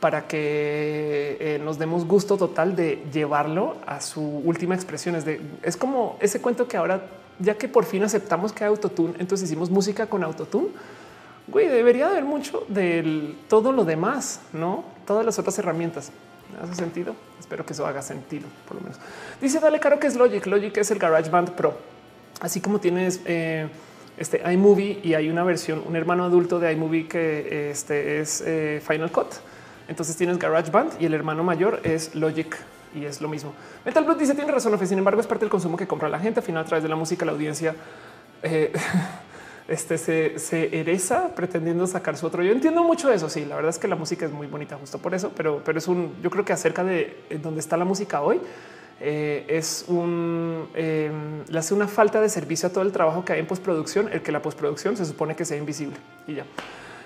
para 0.00 0.26
que 0.26 1.36
eh, 1.38 1.60
nos 1.62 1.78
demos 1.78 2.06
gusto 2.06 2.36
total 2.36 2.74
de 2.74 3.04
llevarlo 3.12 3.76
a 3.86 4.00
su 4.00 4.20
última 4.20 4.74
expresión. 4.74 5.14
Es, 5.14 5.24
de, 5.24 5.40
es 5.62 5.76
como 5.76 6.16
ese 6.20 6.40
cuento 6.40 6.66
que 6.66 6.76
ahora, 6.76 7.02
ya 7.38 7.56
que 7.56 7.68
por 7.68 7.84
fin 7.84 8.02
aceptamos 8.02 8.52
que 8.52 8.64
hay 8.64 8.68
autotune, 8.68 9.14
entonces 9.20 9.48
hicimos 9.48 9.70
música 9.70 10.06
con 10.06 10.24
autotune 10.24 10.70
güey, 11.46 11.68
debería 11.68 12.08
haber 12.08 12.24
mucho 12.24 12.64
de 12.68 13.34
todo 13.48 13.72
lo 13.72 13.84
demás, 13.84 14.40
no 14.52 14.84
todas 15.06 15.24
las 15.24 15.38
otras 15.38 15.58
herramientas. 15.58 16.12
Hace 16.60 16.74
sentido. 16.74 17.14
Espero 17.38 17.64
que 17.64 17.72
eso 17.72 17.86
haga 17.86 18.02
sentido, 18.02 18.46
por 18.66 18.76
lo 18.76 18.82
menos. 18.82 18.98
Dice 19.40 19.60
Dale 19.60 19.80
Caro 19.80 19.98
que 19.98 20.06
es 20.06 20.16
Logic. 20.16 20.44
Logic 20.46 20.76
es 20.76 20.90
el 20.90 20.98
GarageBand 20.98 21.52
Pro. 21.52 21.76
Así 22.40 22.60
como 22.60 22.80
tienes 22.80 23.20
eh, 23.24 23.68
este 24.16 24.42
iMovie 24.52 25.00
y 25.02 25.14
hay 25.14 25.30
una 25.30 25.44
versión, 25.44 25.82
un 25.86 25.96
hermano 25.96 26.24
adulto 26.24 26.58
de 26.58 26.72
iMovie 26.72 27.08
que 27.08 27.70
este 27.70 28.20
es 28.20 28.42
eh, 28.44 28.82
Final 28.86 29.10
Cut. 29.10 29.34
Entonces 29.88 30.16
tienes 30.16 30.38
GarageBand 30.38 31.00
y 31.00 31.06
el 31.06 31.14
hermano 31.14 31.44
mayor 31.44 31.80
es 31.84 32.14
Logic 32.14 32.56
y 32.94 33.04
es 33.04 33.20
lo 33.20 33.28
mismo. 33.28 33.52
Metal 33.84 34.04
Blood 34.04 34.18
dice 34.18 34.34
tiene 34.34 34.50
razón, 34.50 34.78
sin 34.86 34.98
embargo 34.98 35.20
es 35.20 35.26
parte 35.26 35.44
del 35.44 35.50
consumo 35.50 35.76
que 35.76 35.86
compra 35.86 36.08
la 36.08 36.18
gente. 36.18 36.40
Al 36.40 36.46
final 36.46 36.62
a 36.62 36.66
través 36.66 36.82
de 36.82 36.88
la 36.88 36.96
música 36.96 37.24
la 37.24 37.32
audiencia 37.32 37.74
eh, 38.42 38.72
este 39.68 39.98
se, 39.98 40.38
se 40.38 40.70
pretendiendo 41.34 41.86
sacar 41.86 42.16
su 42.16 42.26
otro. 42.26 42.42
Yo 42.42 42.52
entiendo 42.52 42.82
mucho 42.82 43.12
eso. 43.12 43.28
Sí, 43.28 43.44
la 43.44 43.56
verdad 43.56 43.70
es 43.70 43.78
que 43.78 43.88
la 43.88 43.96
música 43.96 44.26
es 44.26 44.32
muy 44.32 44.46
bonita 44.46 44.76
justo 44.76 44.98
por 44.98 45.14
eso, 45.14 45.32
pero, 45.36 45.62
pero 45.64 45.78
es 45.78 45.88
un 45.88 46.14
yo 46.22 46.30
creo 46.30 46.44
que 46.44 46.52
acerca 46.52 46.84
de 46.84 47.16
donde 47.42 47.60
está 47.60 47.76
la 47.76 47.84
música 47.84 48.22
hoy. 48.22 48.40
eh, 49.00 49.44
es 49.48 49.84
un 49.88 50.68
em, 50.74 51.44
le 51.48 51.58
hace 51.58 51.74
una 51.74 51.88
falta 51.88 52.20
de 52.20 52.28
servicio 52.28 52.68
a 52.68 52.72
todo 52.72 52.84
el 52.84 52.92
trabajo 52.92 53.24
que 53.24 53.32
hay 53.32 53.40
en 53.40 53.46
postproducción, 53.46 54.08
el 54.12 54.22
que 54.22 54.30
la 54.30 54.40
postproducción 54.40 54.96
se 54.96 55.04
supone 55.04 55.34
que 55.34 55.44
sea 55.44 55.56
invisible 55.56 55.96
y 56.26 56.34
ya. 56.34 56.44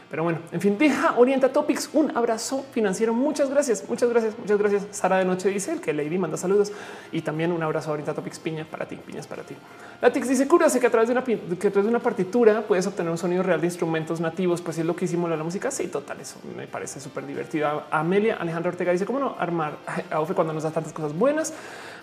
Pero 0.09 0.23
bueno, 0.23 0.39
en 0.52 0.60
fin, 0.60 0.78
deja 0.78 1.15
Orienta 1.17 1.52
Topics. 1.52 1.91
Un 1.93 2.17
abrazo 2.17 2.65
financiero. 2.73 3.12
Muchas 3.12 3.51
gracias, 3.51 3.85
muchas 3.89 4.09
gracias, 4.09 4.39
muchas 4.39 4.59
gracias. 4.59 4.86
Sara 4.93 5.18
de 5.18 5.25
Noche 5.25 5.49
dice 5.49 5.73
el 5.73 5.81
que 5.81 5.93
Lady 5.93 6.17
manda 6.17 6.36
saludos 6.36 6.73
y 7.10 7.23
también 7.23 7.51
un 7.51 7.62
abrazo 7.62 7.91
a 7.91 7.94
Orienta 7.94 8.15
Topics 8.15 8.39
Piña 8.39 8.65
para 8.65 8.86
ti, 8.86 8.97
piñas 8.97 9.26
para 9.26 9.43
ti. 9.43 9.57
Latix 10.01 10.28
dice 10.28 10.47
cúrase 10.47 10.78
que 10.78 10.86
a 10.86 10.91
través 10.91 11.09
de 11.09 11.12
una 11.12 11.25
que 11.25 11.35
a 11.35 11.70
través 11.70 11.85
de 11.85 11.91
una 11.91 11.99
partitura 11.99 12.62
puedes 12.62 12.86
obtener 12.86 13.10
un 13.10 13.18
sonido 13.18 13.43
real 13.43 13.60
de 13.60 13.67
instrumentos 13.67 14.20
nativos. 14.20 14.62
Pues 14.62 14.78
es 14.78 14.86
lo 14.86 14.94
que 14.94 15.07
hicimos 15.07 15.28
la 15.28 15.43
música. 15.43 15.70
Sí, 15.70 15.89
total. 15.89 16.20
Eso 16.20 16.36
me 16.57 16.67
parece 16.68 17.01
súper 17.01 17.26
divertido. 17.26 17.83
Amelia 17.91 18.36
Alejandra 18.36 18.70
Ortega 18.70 18.93
dice 18.93 19.07
cómo 19.07 19.18
no 19.18 19.36
armar 19.39 19.76
a 20.10 20.18
cuando 20.35 20.52
nos 20.52 20.62
da 20.62 20.70
tantas 20.70 20.93
cosas 20.93 21.17
buenas. 21.17 21.52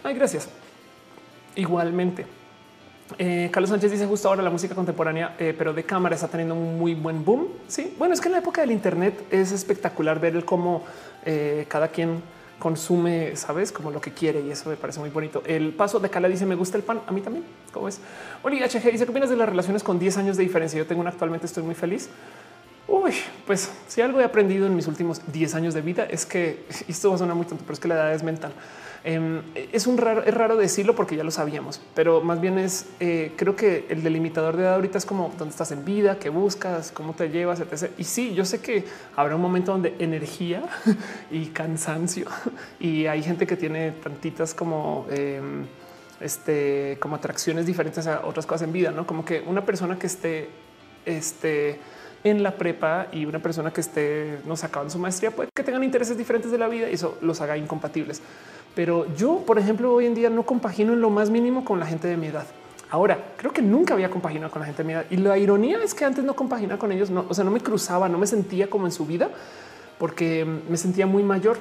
Ay, 0.03 0.13
gracias. 0.13 0.49
Igualmente. 1.55 2.42
Eh, 3.17 3.49
Carlos 3.51 3.69
Sánchez 3.69 3.91
dice 3.91 4.05
justo 4.05 4.27
ahora 4.27 4.41
la 4.41 4.49
música 4.49 4.73
contemporánea, 4.73 5.35
eh, 5.37 5.53
pero 5.57 5.73
de 5.73 5.83
cámara 5.83 6.15
está 6.15 6.27
teniendo 6.27 6.55
un 6.55 6.77
muy 6.79 6.95
buen 6.95 7.23
boom. 7.23 7.47
Sí, 7.67 7.95
bueno, 7.97 8.13
es 8.13 8.21
que 8.21 8.27
en 8.27 8.33
la 8.33 8.37
época 8.39 8.61
del 8.61 8.71
Internet 8.71 9.25
es 9.29 9.51
espectacular 9.51 10.19
ver 10.19 10.35
el 10.35 10.45
cómo 10.45 10.83
eh, 11.25 11.65
cada 11.67 11.89
quien 11.89 12.21
consume, 12.59 13.35
sabes, 13.35 13.71
como 13.71 13.91
lo 13.91 13.99
que 13.99 14.11
quiere 14.11 14.39
y 14.39 14.51
eso 14.51 14.69
me 14.69 14.77
parece 14.77 14.99
muy 14.99 15.09
bonito. 15.09 15.43
El 15.45 15.73
paso 15.73 15.99
de 15.99 16.09
Cala 16.09 16.29
dice 16.29 16.45
me 16.45 16.55
gusta 16.55 16.77
el 16.77 16.83
pan. 16.83 17.01
A 17.05 17.11
mí 17.11 17.21
también. 17.21 17.43
¿Cómo 17.73 17.87
es? 17.87 17.99
Oli 18.41 18.59
HG 18.59 18.91
dice 18.91 19.05
qué 19.05 19.11
opinas 19.11 19.29
de 19.29 19.35
las 19.35 19.49
relaciones 19.49 19.83
con 19.83 19.99
10 19.99 20.17
años 20.17 20.37
de 20.37 20.43
diferencia. 20.43 20.77
Yo 20.77 20.87
tengo 20.87 21.01
una 21.01 21.09
actualmente, 21.09 21.45
estoy 21.45 21.63
muy 21.63 21.75
feliz. 21.75 22.09
Uy, 22.87 23.13
pues 23.45 23.71
si 23.87 24.01
algo 24.01 24.21
he 24.21 24.23
aprendido 24.23 24.65
en 24.67 24.75
mis 24.75 24.87
últimos 24.87 25.21
10 25.31 25.55
años 25.55 25.73
de 25.73 25.81
vida 25.81 26.05
es 26.05 26.25
que 26.25 26.65
esto 26.87 27.09
va 27.09 27.15
a 27.15 27.17
sonar 27.17 27.35
muy 27.35 27.45
tonto, 27.45 27.63
pero 27.65 27.73
es 27.73 27.79
que 27.79 27.87
la 27.87 27.95
edad 27.95 28.13
es 28.13 28.23
mental. 28.23 28.53
Em, 29.05 29.41
es 29.73 29.85
un 29.85 29.97
raro, 29.97 30.23
es 30.23 30.33
raro 30.33 30.55
decirlo 30.55 30.95
porque 30.95 31.17
ya 31.17 31.25
lo 31.25 31.31
sabíamos, 31.31 31.81
pero 31.93 32.21
más 32.21 32.39
bien 32.39 32.57
es 32.57 32.85
eh, 33.01 33.33
creo 33.35 33.53
que 33.53 33.85
el 33.89 34.01
delimitador 34.01 34.55
de 34.55 34.63
edad 34.63 34.75
ahorita 34.75 34.97
es 34.97 35.05
como 35.05 35.33
dónde 35.37 35.51
estás 35.51 35.73
en 35.73 35.83
vida, 35.83 36.19
qué 36.19 36.29
buscas, 36.29 36.93
cómo 36.93 37.13
te 37.13 37.29
llevas, 37.29 37.59
etc. 37.59 37.91
Y 37.97 38.05
sí, 38.05 38.33
yo 38.33 38.45
sé 38.45 38.61
que 38.61 38.85
habrá 39.17 39.35
un 39.35 39.41
momento 39.41 39.73
donde 39.73 39.93
energía 39.99 40.63
y 41.31 41.47
cansancio 41.47 42.27
y 42.79 43.07
hay 43.07 43.21
gente 43.23 43.45
que 43.45 43.57
tiene 43.57 43.91
tantitas 43.91 44.53
como 44.53 45.05
em, 45.09 45.65
este, 46.21 46.97
como 47.01 47.17
atracciones 47.17 47.65
diferentes 47.65 48.07
a 48.07 48.25
otras 48.25 48.45
cosas 48.45 48.61
en 48.67 48.71
vida, 48.71 48.91
no 48.91 49.05
como 49.05 49.25
que 49.25 49.43
una 49.45 49.65
persona 49.65 49.99
que 49.99 50.07
esté 50.07 50.49
este, 51.05 51.77
en 52.23 52.41
la 52.41 52.51
prepa 52.51 53.07
y 53.11 53.25
una 53.25 53.39
persona 53.39 53.71
que 53.71 53.81
esté 53.81 54.39
nos 54.45 54.63
acabando 54.63 54.91
su 54.91 54.99
maestría 54.99 55.31
puede 55.31 55.49
que 55.53 55.63
tengan 55.63 55.83
intereses 55.83 56.17
diferentes 56.17 56.51
de 56.51 56.57
la 56.57 56.69
vida 56.69 56.89
y 56.89 56.93
eso 56.93 57.17
los 57.21 57.41
haga 57.41 57.57
incompatibles. 57.57 58.21
Pero 58.75 59.13
yo, 59.15 59.43
por 59.45 59.59
ejemplo, 59.59 59.93
hoy 59.93 60.05
en 60.05 60.15
día 60.15 60.29
no 60.29 60.43
compagino 60.43 60.93
en 60.93 61.01
lo 61.01 61.09
más 61.09 61.29
mínimo 61.29 61.63
con 61.63 61.79
la 61.79 61.85
gente 61.85 62.07
de 62.07 62.17
mi 62.17 62.27
edad. 62.27 62.45
Ahora 62.89 63.17
creo 63.37 63.51
que 63.51 63.61
nunca 63.61 63.93
había 63.93 64.09
compaginado 64.09 64.51
con 64.51 64.59
la 64.59 64.67
gente 64.67 64.83
de 64.83 64.87
mi 64.87 64.93
edad 64.93 65.05
y 65.09 65.17
la 65.17 65.37
ironía 65.37 65.79
es 65.83 65.93
que 65.93 66.05
antes 66.05 66.23
no 66.23 66.35
compaginaba 66.35 66.79
con 66.79 66.91
ellos. 66.91 67.09
No, 67.09 67.25
o 67.27 67.33
sea, 67.33 67.43
no 67.43 67.51
me 67.51 67.59
cruzaba, 67.59 68.07
no 68.09 68.17
me 68.17 68.27
sentía 68.27 68.69
como 68.69 68.85
en 68.85 68.91
su 68.91 69.05
vida 69.05 69.29
porque 69.97 70.45
me 70.69 70.77
sentía 70.77 71.07
muy 71.07 71.23
mayor. 71.23 71.57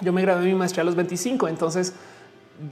Yo 0.00 0.12
me 0.12 0.22
gradué 0.22 0.46
mi 0.46 0.54
maestría 0.54 0.82
a 0.82 0.84
los 0.84 0.94
25, 0.94 1.48
entonces 1.48 1.94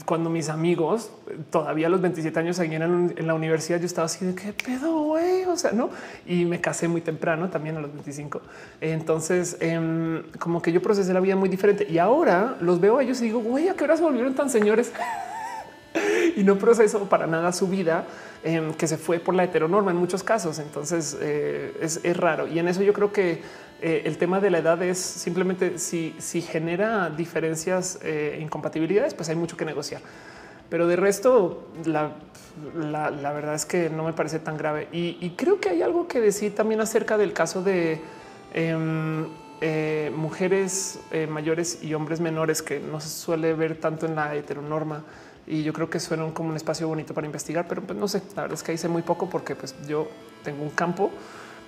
cuando 0.05 0.31
mis 0.31 0.49
amigos 0.49 1.11
todavía 1.51 1.87
a 1.89 1.91
los 1.91 2.01
27 2.01 2.39
años 2.39 2.57
seguían 2.57 3.13
en 3.17 3.27
la 3.27 3.35
universidad, 3.35 3.79
yo 3.79 3.87
estaba 3.87 4.07
así 4.07 4.25
de 4.25 4.35
qué 4.35 4.53
pedo, 4.53 5.05
güey. 5.05 5.45
O 5.45 5.57
sea, 5.57 5.73
no. 5.73 5.91
Y 6.27 6.45
me 6.45 6.61
casé 6.61 6.89
muy 6.89 7.01
temprano 7.01 7.51
también 7.51 7.77
a 7.77 7.81
los 7.81 7.93
25. 7.93 8.41
Entonces, 8.81 9.57
em, 9.61 10.23
como 10.39 10.63
que 10.63 10.73
yo 10.73 10.81
procesé 10.81 11.13
la 11.13 11.21
vida 11.21 11.37
muy 11.37 11.49
diferente 11.49 11.87
y 11.89 11.99
ahora 11.99 12.57
los 12.61 12.81
veo 12.81 12.99
a 12.99 13.03
ellos 13.03 13.21
y 13.21 13.25
digo, 13.25 13.41
güey, 13.41 13.69
a 13.69 13.75
qué 13.75 13.85
hora 13.85 13.97
se 13.97 14.03
volvieron 14.03 14.35
tan 14.35 14.51
señores 14.51 14.93
y 16.37 16.43
no 16.45 16.57
proceso 16.57 17.09
para 17.09 17.27
nada 17.27 17.53
su 17.53 17.69
vida 17.69 18.05
em, 18.43 18.73
que 18.75 18.87
se 18.87 18.97
fue 18.97 19.19
por 19.19 19.35
la 19.35 19.45
heteronorma 19.45 19.91
en 19.91 19.97
muchos 19.97 20.23
casos. 20.23 20.59
Entonces 20.59 21.17
eh, 21.21 21.77
es, 21.81 22.01
es 22.03 22.17
raro 22.17 22.47
y 22.47 22.59
en 22.59 22.69
eso 22.69 22.83
yo 22.83 22.93
creo 22.93 23.13
que 23.13 23.43
eh, 23.81 24.03
el 24.05 24.19
tema 24.19 24.41
de 24.41 24.51
la 24.51 24.59
edad 24.59 24.83
es 24.83 24.99
simplemente 24.99 25.79
si, 25.79 26.15
si 26.19 26.41
genera 26.43 27.11
diferencias, 27.11 27.99
e 28.03 28.39
incompatibilidades, 28.41 29.15
pues 29.15 29.29
hay 29.29 29.37
mucho 29.37 29.57
que 29.57 29.65
negociar. 29.65 30.01
Pero 30.69 30.87
de 30.87 30.97
resto, 30.97 31.69
la, 31.85 32.13
la, 32.75 33.33
verdad 33.33 33.55
es 33.55 33.67
que 33.67 33.91
no 33.91 34.05
me 34.05 34.13
parece 34.13 34.39
tan 34.39 34.57
grave. 34.57 34.89
Y, 34.93 35.31
creo 35.37 35.61
que 35.61 35.69
hay 35.69 35.83
algo 35.83 36.09
que 36.09 36.21
decir 36.21 36.55
también 36.55 36.81
acerca 36.81 37.19
del 37.19 37.33
caso 37.33 37.63
de 37.63 38.01
em, 38.55 39.27
eh, 39.61 40.11
mujeres 40.17 40.99
mayores 41.29 41.83
y 41.83 41.95
hombres 41.95 42.21
menores 42.21 42.63
que 42.63 42.81
no 42.81 43.01
se 43.01 43.09
suele 43.09 43.53
ver 43.55 43.79
tanto 43.79 44.07
en 44.07 44.15
la 44.15 44.35
heteronorma. 44.35 45.05
Y 45.47 45.63
yo 45.63 45.73
creo 45.73 45.91
que 45.91 46.01
suena 46.01 46.33
como 46.33 46.49
un 46.51 46.57
espacio 46.57 46.89
bonito 46.89 47.13
para 47.13 47.27
investigar, 47.27 47.69
pero 47.69 47.83
pues 47.83 47.99
no 47.99 48.09
sé, 48.09 48.23
la 48.35 48.43
verdad 48.43 48.59
es 48.59 48.63
que 48.63 48.73
hice 48.73 48.89
muy 48.89 49.03
poco 49.03 49.29
porque 49.29 49.55
pues 49.55 49.75
yo 49.87 50.09
tengo 50.43 50.63
un 50.63 50.71
campo 50.71 51.11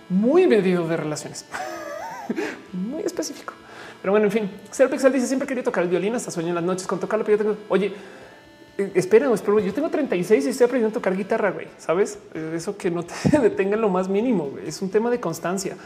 muy 0.09 0.47
medido 0.47 0.86
de 0.89 0.97
relaciones. 0.97 1.44
muy 2.72 3.02
específico. 3.02 3.55
Pero 4.00 4.12
bueno, 4.12 4.26
en 4.26 4.32
fin, 4.32 4.50
Ser 4.70 4.88
Pixel 4.88 5.12
dice 5.12 5.26
siempre 5.26 5.48
quería 5.48 5.64
tocar 5.64 5.82
el 5.82 5.90
violín 5.90 6.14
hasta 6.14 6.30
sueño 6.30 6.50
en 6.50 6.55
las 6.55 6.64
noches 6.64 6.86
con 6.86 7.00
tocarlo, 7.00 7.24
pero 7.24 7.38
yo 7.38 7.44
tengo, 7.44 7.58
oye, 7.68 7.92
eh, 8.78 8.92
espera, 8.94 9.32
espera, 9.32 9.60
yo 9.60 9.72
tengo 9.72 9.88
36 9.88 10.46
y 10.46 10.48
estoy 10.50 10.64
aprendiendo 10.66 10.96
a 10.96 11.00
tocar 11.00 11.16
guitarra, 11.16 11.50
güey, 11.50 11.68
¿sabes? 11.78 12.18
Eh, 12.34 12.52
eso 12.55 12.76
que 12.76 12.90
no 12.90 13.02
te 13.02 13.38
detenga 13.40 13.74
en 13.74 13.80
lo 13.80 13.88
más 13.88 14.08
mínimo, 14.08 14.50
es 14.64 14.82
un 14.82 14.90
tema 14.90 15.10
de 15.10 15.18
constancia. 15.18 15.76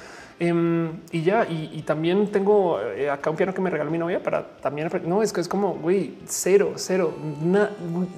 Em, 0.42 1.00
y 1.12 1.20
ya, 1.20 1.46
y, 1.46 1.82
también 1.82 2.32
tengo 2.32 2.80
eh, 2.80 3.10
acá 3.10 3.28
un 3.28 3.36
piano 3.36 3.52
que 3.52 3.60
me 3.60 3.68
regaló 3.68 3.90
mi 3.90 3.98
novia 3.98 4.22
para 4.22 4.56
también 4.62 4.90
No, 5.04 5.22
es 5.22 5.34
que 5.34 5.42
es 5.42 5.48
como 5.48 5.74
güey, 5.74 6.14
cero, 6.26 6.72
cero, 6.76 7.12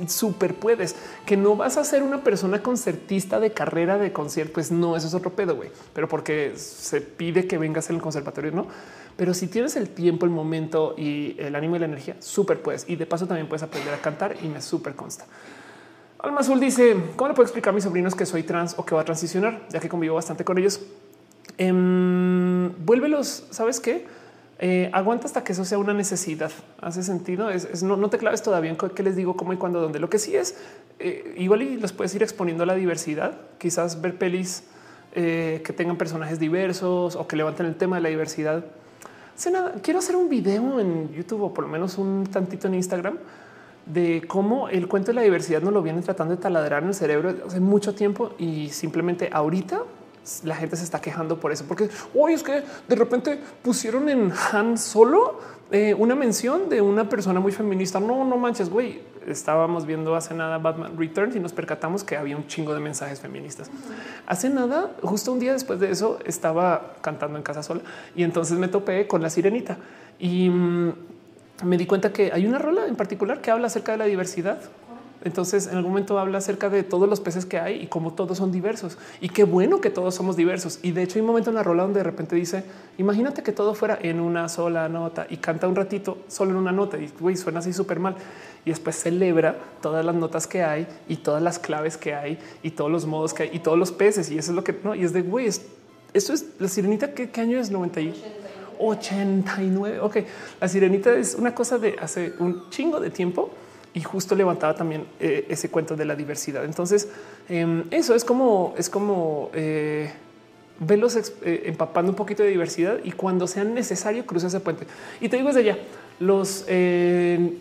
súper 0.07 0.55
puedes 0.55 0.95
que 1.27 1.37
no 1.37 1.57
vas 1.57 1.79
a 1.79 1.85
ser 1.85 2.05
una 2.05 2.23
persona 2.23 2.63
concertista 2.63 3.41
de 3.41 3.51
carrera 3.51 3.99
de 3.99 4.13
concierto. 4.13 4.53
Pues 4.53 4.71
no, 4.71 4.97
eso 4.97 5.09
es 5.09 5.15
otro 5.15 5.33
pedo, 5.33 5.57
güey, 5.57 5.71
pero 5.95 6.07
porque 6.07 6.53
se 6.55 7.01
pide 7.01 7.49
que 7.49 7.59
vengas 7.59 7.91
en 7.91 7.97
el 7.97 8.03
conservatorio, 8.03 8.53
no? 8.53 8.69
Pero 9.17 9.35
si 9.35 9.49
tienes 9.49 9.75
el 9.75 9.89
tiempo, 9.89 10.25
el 10.25 10.31
momento 10.31 10.95
y 10.97 11.35
el 11.41 11.57
ánimo 11.57 11.75
y 11.75 11.81
la 11.81 11.87
energía, 11.87 12.15
súper 12.21 12.63
puedes. 12.63 12.89
Y 12.89 12.95
de 12.95 13.05
paso 13.05 13.27
también 13.27 13.49
puedes 13.49 13.65
aprender 13.65 13.93
a 13.93 13.99
cantar 13.99 14.37
y 14.45 14.47
me 14.47 14.61
súper 14.63 14.95
consta. 14.95 15.27
Alma 16.21 16.39
Azul 16.39 16.61
dice, 16.61 16.95
¿cómo 17.17 17.31
le 17.31 17.35
puedo 17.35 17.47
explicar 17.47 17.73
a 17.73 17.75
mis 17.75 17.83
sobrinos 17.83 18.15
que 18.15 18.27
soy 18.27 18.45
trans 18.45 18.75
o 18.79 18.85
que 18.85 18.95
va 18.95 19.01
a 19.01 19.05
transicionar? 19.05 19.67
Ya 19.71 19.81
que 19.81 19.89
convivo 19.89 20.15
bastante 20.15 20.45
con 20.45 20.57
ellos. 20.57 20.81
Eh, 21.71 22.71
vuélvelos, 22.85 23.47
¿sabes 23.51 23.81
qué? 23.81 24.07
Eh, 24.65 24.91
aguanta 24.93 25.27
hasta 25.27 25.43
que 25.43 25.53
eso 25.53 25.65
sea 25.65 25.79
una 25.79 25.93
necesidad. 25.93 26.53
Hace 26.81 27.03
sentido. 27.03 27.51
Es, 27.51 27.83
no, 27.83 28.09
te 28.09 28.19
claves 28.19 28.43
todavía 28.43 28.71
en 28.71 28.77
qué 28.77 29.03
les 29.03 29.17
digo, 29.17 29.37
cómo 29.37 29.53
y 29.53 29.57
cuándo, 29.57 29.81
dónde. 29.81 29.99
Lo 29.99 30.09
que 30.09 30.21
sí 30.21 30.37
es 30.37 30.57
eh, 31.01 31.35
igual 31.37 31.63
y 31.63 31.77
los 31.79 31.93
puedes 31.93 32.15
ir 32.15 32.23
exponiendo 32.23 32.63
a 32.63 32.67
la 32.67 32.77
diversidad. 32.77 33.37
Quizás 33.59 34.01
ver 34.01 34.19
pelis 34.19 34.63
eh, 35.15 35.63
que 35.65 35.73
tengan 35.73 35.99
personajes 35.99 36.39
diversos 36.39 37.17
o 37.17 37.27
que 37.27 37.35
levanten 37.35 37.67
el 37.67 37.75
tema 37.75 37.97
de 37.97 38.03
la 38.03 38.09
diversidad. 38.09 38.65
nada. 39.51 39.75
Quiero 39.83 39.99
hacer 39.99 40.15
un 40.15 40.29
video 40.29 40.79
en 40.79 41.13
YouTube 41.13 41.43
o 41.43 41.53
por 41.53 41.65
lo 41.65 41.71
menos 41.71 41.99
un 41.99 42.29
tantito 42.31 42.69
en 42.69 42.75
Instagram 42.75 43.19
de 43.87 44.23
cómo 44.29 44.69
el 44.69 44.87
cuento 44.87 45.09
de 45.09 45.15
la 45.15 45.23
diversidad 45.23 45.61
no 45.61 45.73
lo 45.73 45.83
vienen 45.83 46.05
tratando 46.05 46.37
de 46.37 46.41
taladrar 46.41 46.85
en 46.85 46.91
el 46.91 46.95
cerebro 46.95 47.35
hace 47.49 47.59
mucho 47.59 47.97
tiempo 47.97 48.31
y 48.39 48.69
simplemente 48.69 49.29
ahorita 49.33 49.83
la 50.45 50.55
gente 50.55 50.77
se 50.77 50.85
está 50.85 51.01
quejando 51.01 51.41
por 51.41 51.53
eso, 51.53 51.65
porque 51.67 51.89
hoy 52.15 52.33
es 52.35 52.43
que 52.43 52.63
de 52.89 52.97
repente 52.97 53.41
pusieron 53.63 54.09
en 54.09 54.33
Han 54.53 54.79
solo 54.79 55.41
eh, 55.71 55.95
una 55.95 56.15
mención 56.15 56.69
de 56.69 56.83
una 56.83 57.09
persona 57.09 57.41
muy 57.41 57.51
feminista. 57.51 57.99
No, 57.99 58.25
no 58.25 58.37
manches, 58.37 58.69
güey. 58.69 59.01
Estábamos 59.27 59.87
viendo 59.87 60.15
hace 60.15 60.35
nada 60.35 60.59
Batman 60.59 60.99
Returns 60.99 61.35
y 61.35 61.41
nos 61.41 61.53
percatamos 61.53 62.05
que 62.05 62.17
había 62.17 62.37
un 62.37 62.47
chingo 62.47 62.75
de 62.75 62.81
mensajes 62.81 63.21
feministas. 63.21 63.71
Hace 64.27 64.51
nada, 64.51 64.91
justo 65.03 65.33
un 65.33 65.39
día 65.39 65.53
después 65.53 65.81
de 65.81 65.91
eso, 65.91 66.19
estaba 66.27 66.97
cantando 67.01 67.39
en 67.39 67.43
casa 67.43 67.63
sola 67.63 67.81
y 68.15 68.25
entonces 68.25 68.59
me 68.59 68.69
topé 68.69 69.07
con 69.07 69.23
la 69.23 69.31
sirenita 69.31 69.79
y 70.19 70.51
mm, 70.51 70.93
me 71.65 71.79
di 71.79 71.87
cuenta 71.87 72.13
que 72.13 72.33
hay 72.33 72.47
una 72.47 72.59
rola 72.59 72.87
en 72.87 72.97
particular 72.97 73.41
que 73.41 73.51
habla 73.51 73.69
acerca 73.69 73.93
de 73.93 73.99
la 73.99 74.05
diversidad 74.05 74.59
entonces, 75.25 75.67
en 75.69 75.77
algún 75.77 75.93
momento 75.93 76.19
habla 76.19 76.39
acerca 76.39 76.69
de 76.69 76.83
todos 76.83 77.09
los 77.09 77.21
peces 77.21 77.47
que 77.47 77.59
hay 77.59 77.83
y 77.83 77.87
cómo 77.87 78.13
todos 78.15 78.39
son 78.39 78.51
diversos. 78.51 78.99
Y 79.21 79.29
qué 79.29 79.45
bueno 79.45 79.81
que 79.81 79.91
todos 79.91 80.15
somos 80.15 80.37
diversos. 80.37 80.81
Y 80.83 80.93
de 80.93 81.03
hecho, 81.03 81.15
hay 81.17 81.21
un 81.21 81.29
momento 81.29 81.51
en 81.51 81.57
la 81.57 81.63
rola 81.63 81.85
donde 81.85 82.01
de 82.01 82.05
repente 82.05 82.35
dice: 82.35 82.65
Imagínate 82.99 83.43
que 83.43 83.53
todo 83.53 83.75
fuera 83.75 83.99
en 84.03 84.21
una 84.21 84.49
sola 84.49 84.89
nota 84.89 85.27
y 85.31 85.37
canta 85.37 85.69
un 85.69 85.77
ratito 85.77 86.19
solo 86.29 86.51
en 86.51 86.57
una 86.57 86.73
nota 86.73 86.99
y 86.99 87.37
suena 87.37 87.61
así 87.61 87.73
súper 87.73 88.01
mal. 88.01 88.17
Y 88.65 88.71
después 88.71 88.97
celebra 88.97 89.57
todas 89.81 90.05
las 90.05 90.15
notas 90.15 90.47
que 90.47 90.63
hay 90.63 90.87
y 91.09 91.17
todas 91.17 91.43
las 91.43 91.59
claves 91.59 91.97
que 91.97 92.15
hay 92.15 92.39
y 92.63 92.71
todos 92.73 92.91
los 92.91 93.07
modos 93.07 93.33
que 93.35 93.45
hay 93.45 93.51
y 93.53 93.61
todos 93.61 93.79
los 93.79 93.93
peces. 93.93 94.31
Y 94.31 94.39
eso 94.39 94.51
es 94.51 94.57
lo 94.57 94.65
que 94.65 94.75
no. 94.83 94.95
Y 94.95 95.05
es 95.05 95.13
de 95.13 95.23
güey, 95.23 95.47
esto 95.47 96.33
es 96.33 96.47
la 96.59 96.69
sirenita. 96.69 97.15
¿Qué, 97.15 97.31
año 97.41 97.61
es 97.61 97.71
90 97.71 98.01
y 98.01 98.23
89? 98.79 100.01
Ok, 100.01 100.17
la 100.61 100.69
sirenita 100.69 101.15
es 101.15 101.37
una 101.37 101.55
cosa 101.55 101.79
de 101.79 101.97
hace 102.01 102.33
un 102.41 102.69
chingo 102.71 102.99
de 102.99 103.11
tiempo 103.11 103.51
y 103.95 104.01
justo 104.03 104.35
levantaba 104.35 104.75
también 104.75 105.07
eh, 105.21 105.47
ese 105.49 105.69
cuento 105.71 105.97
de 105.97 106.05
la 106.05 106.15
diversidad. 106.15 106.65
Entonces, 106.65 107.09
em, 107.49 107.85
eso 107.91 108.15
es 108.15 108.25
como 108.25 108.75
es 108.79 108.89
como 108.89 109.51
eh, 109.53 110.11
verlos 110.79 111.17
eh, 111.17 111.63
empapando 111.67 112.11
un 112.11 112.17
poquito 112.17 112.43
de 112.43 112.51
diversidad 112.51 112.99
y 113.05 113.13
cuando 113.13 113.47
sea 113.47 113.65
necesario 113.65 114.25
cruza 114.27 114.47
ese 114.47 114.61
puente. 114.61 114.87
Y 115.21 115.29
te 115.29 115.37
digo 115.37 115.49
desde 115.49 115.65
ya, 115.65 115.79
los, 116.19 116.67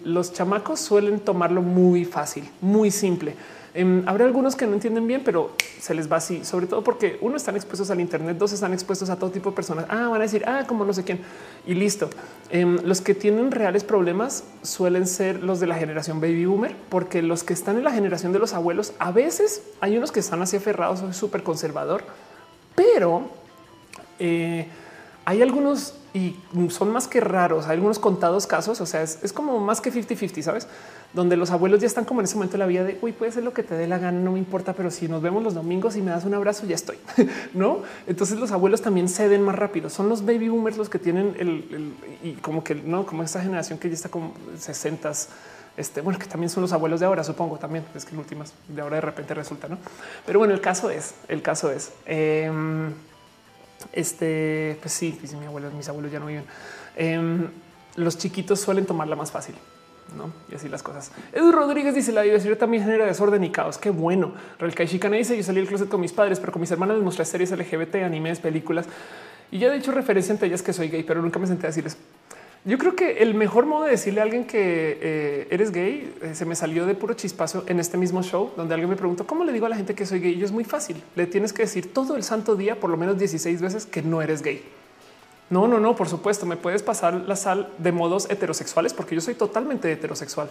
los 0.03 0.34
chamacos 0.34 0.80
suelen 0.80 1.19
tomarlo 1.19 1.61
muy 1.61 2.06
fácil, 2.06 2.48
muy 2.61 2.92
simple. 2.92 3.35
Em, 3.74 4.03
habrá 4.06 4.25
algunos 4.25 4.58
que 4.58 4.67
no 4.67 4.74
entienden 4.74 5.08
bien, 5.08 5.22
pero 5.24 5.51
se 5.80 5.93
les 5.93 6.11
va 6.11 6.17
así, 6.17 6.43
sobre 6.43 6.67
todo 6.67 6.83
porque 6.83 7.17
uno 7.22 7.38
están 7.38 7.56
expuestos 7.56 7.90
al 7.90 8.01
Internet, 8.01 8.38
dos 8.38 8.51
están 8.51 8.74
expuestos 8.74 9.09
a 9.09 9.16
todo 9.16 9.30
tipo 9.30 9.51
de 9.51 9.56
personas. 9.56 9.85
Ah, 9.88 10.09
van 10.09 10.19
a 10.19 10.24
decir, 10.24 10.43
ah, 10.45 10.66
como 10.67 10.83
no 10.83 10.91
sé 10.91 11.03
quién 11.03 11.22
y 11.66 11.74
listo. 11.74 12.09
Em, 12.50 12.80
los 12.83 13.00
que 13.00 13.16
tienen 13.16 13.50
reales 13.50 13.85
problemas 13.85 14.43
suelen 14.61 15.08
ser 15.08 15.41
los 15.41 15.61
de 15.61 15.67
la 15.67 15.75
generación 15.75 16.19
baby 16.19 16.45
boomer, 16.45 16.75
porque 16.90 17.22
los 17.22 17.43
que 17.43 17.53
están 17.53 17.77
en 17.77 17.85
la 17.85 17.91
generación 17.91 18.33
de 18.33 18.40
los 18.40 18.53
abuelos, 18.53 18.93
a 19.00 19.11
veces 19.11 19.64
hay 19.80 19.98
unos 19.98 20.11
que 20.11 20.19
están 20.19 20.41
así 20.41 20.58
aferrados, 20.58 21.00
soy 21.00 21.14
súper 21.14 21.43
conservador, 21.43 22.03
pero 22.75 23.30
eh, 24.19 24.67
hay 25.25 25.41
algunos 25.41 25.95
y 26.14 26.35
son 26.69 26.91
más 26.91 27.08
que 27.08 27.22
raros. 27.22 27.67
Hay 27.67 27.75
algunos 27.75 28.00
contados 28.00 28.45
casos. 28.45 28.82
O 28.82 28.85
sea, 28.85 29.01
es, 29.01 29.33
como 29.33 29.59
más 29.59 29.80
que 29.80 29.91
50-50, 29.93 30.41
sabes? 30.41 30.67
Donde 31.14 31.38
los 31.38 31.51
abuelos 31.51 31.80
ya 31.80 31.88
están 31.88 32.06
como 32.06 32.19
en 32.19 32.25
ese 32.25 32.35
momento 32.35 32.53
de 32.53 32.58
la 32.59 32.66
vida 32.66 32.83
de 32.83 32.98
uy, 33.01 33.11
puede 33.11 33.32
ser 33.32 33.43
lo 33.43 33.53
que 33.53 33.64
te 33.64 33.75
dé 33.75 33.88
la 33.88 33.98
gana, 33.98 34.19
no 34.19 34.33
me 34.33 34.40
importa, 34.40 34.74
pero 34.74 34.91
si 34.91 35.08
nos 35.08 35.22
vemos 35.22 35.43
los 35.43 35.53
domingos 35.53 35.95
y 35.95 36.01
me 36.01 36.11
das 36.11 36.25
un 36.25 36.33
abrazo, 36.33 36.66
ya 36.66 36.75
estoy. 36.75 36.98
no? 37.53 37.82
Entonces 38.08 38.40
los 38.40 38.51
abuelos 38.51 38.82
también 38.82 39.08
ceden 39.08 39.41
más 39.41 39.56
rápido. 39.56 39.90
Son 39.90 40.09
los 40.09 40.25
baby 40.25 40.50
boomers 40.50 40.77
los 40.77 40.90
que 40.90 41.00
tienen 41.00 41.35
el, 41.40 41.93
y 42.24 42.33
como 42.33 42.64
que 42.64 42.75
no, 42.75 43.06
como 43.06 43.24
esta 43.24 43.41
generación 43.41 43.80
que 43.80 43.88
ya 43.88 43.95
está 43.95 44.09
como 44.09 44.33
60 44.58 45.11
este, 45.77 46.01
bueno, 46.01 46.19
que 46.19 46.25
también 46.25 46.50
son 46.50 46.61
los 46.61 46.74
abuelos 46.74 47.00
de 47.00 47.06
ahora, 47.06 47.24
supongo 47.24 47.58
también, 47.58 47.85
es 47.95 48.03
que 48.03 48.11
en 48.11 48.19
últimas 48.19 48.53
de 48.67 48.82
ahora 48.82 48.95
de 48.95 49.01
repente 49.01 49.33
resulta, 49.33 49.69
no? 49.69 49.77
Pero 50.25 50.40
bueno, 50.40 50.53
el 50.53 50.59
caso 50.59 50.90
es, 50.90 51.14
el 51.30 51.41
caso 51.41 51.72
es, 51.72 51.93
em, 52.06 52.91
este, 53.93 54.77
pues 54.82 54.93
sí, 54.93 55.18
pues 55.19 55.34
mi 55.34 55.45
abuelo, 55.45 55.72
mis 55.72 55.90
abuelos 55.90 56.11
ya 56.11 56.19
no 56.19 56.27
viven. 56.27 56.45
Em, 56.95 57.48
los 57.95 58.18
chiquitos 58.18 58.60
suelen 58.60 58.85
tomarla 58.85 59.16
más 59.16 59.32
fácil. 59.32 59.56
¿no? 60.18 60.30
Y 60.51 60.56
así 60.56 60.68
las 60.68 60.84
cosas. 60.84 61.11
Edu 61.32 61.53
Rodríguez 61.53 61.95
dice 61.95 62.11
la 62.11 62.22
diversidad 62.22 62.58
también 62.58 62.84
genera 62.84 63.06
desorden 63.06 63.43
y 63.45 63.50
caos. 63.50 63.77
Qué 63.77 63.92
bueno. 63.92 64.34
Real 64.60 64.74
Chicana 64.74 65.16
dice 65.16 65.38
yo 65.38 65.43
salí 65.43 65.60
del 65.60 65.69
closet 65.69 65.88
con 65.88 66.01
mis 66.01 66.11
padres, 66.11 66.40
pero 66.40 66.51
con 66.51 66.60
mis 66.60 66.69
hermanas 66.69 66.98
les 66.98 67.06
mostré 67.06 67.24
series 67.24 67.51
LGBT, 67.51 67.95
animes, 68.03 68.40
películas 68.42 68.88
y 69.51 69.60
ya 69.60 69.68
he 69.68 69.77
dicho 69.77 69.92
referencia 69.92 70.32
entre 70.32 70.48
ellas 70.48 70.64
que 70.64 70.72
soy 70.72 70.90
gay, 70.90 71.03
pero 71.03 71.22
nunca 71.22 71.38
me 71.38 71.45
senté 71.45 71.68
a 71.68 71.69
decirles 71.69 71.98
yo 72.64 72.77
creo 72.77 72.95
que 72.95 73.23
el 73.23 73.33
mejor 73.33 73.65
modo 73.65 73.85
de 73.85 73.91
decirle 73.91 74.19
a 74.19 74.23
alguien 74.23 74.45
que 74.45 74.99
eh, 75.01 75.48
eres 75.49 75.72
gay 75.72 76.14
eh, 76.22 76.35
se 76.35 76.45
me 76.45 76.56
salió 76.56 76.85
de 76.85 76.93
puro 76.93 77.15
chispazo 77.15 77.64
en 77.67 77.80
este 77.80 77.98
mismo 77.98 78.22
show 78.22 78.51
donde 78.56 78.75
alguien 78.75 78.90
me 78.90 78.95
preguntó 78.95 79.25
cómo 79.25 79.43
le 79.43 79.51
digo 79.51 79.65
a 79.65 79.69
la 79.69 79.75
gente 79.75 79.95
que 79.95 80.06
soy 80.06 80.19
gay. 80.19 80.33
Y 80.40 80.43
es 80.43 80.51
muy 80.51 80.64
fácil. 80.64 81.01
Le 81.15 81.25
tienes 81.25 81.53
que 81.53 81.64
decir 81.64 81.91
todo 81.91 82.15
el 82.15 82.23
santo 82.23 82.56
día, 82.56 82.80
por 82.80 82.91
lo 82.91 82.98
menos 82.98 83.17
16 83.17 83.61
veces 83.61 83.85
que 83.88 84.03
no 84.03 84.22
eres 84.22 84.43
gay. 84.43 84.64
No, 85.49 85.67
no, 85.67 85.80
no, 85.80 85.95
por 85.95 86.07
supuesto, 86.07 86.45
me 86.45 86.56
puedes 86.56 86.83
pasar 86.83 87.15
la 87.15 87.35
sal 87.35 87.67
de 87.80 87.91
modos 87.91 88.30
heterosexuales 88.30 88.93
porque 88.93 89.15
yo 89.15 89.22
soy 89.22 89.33
totalmente 89.33 89.91
heterosexual. 89.91 90.49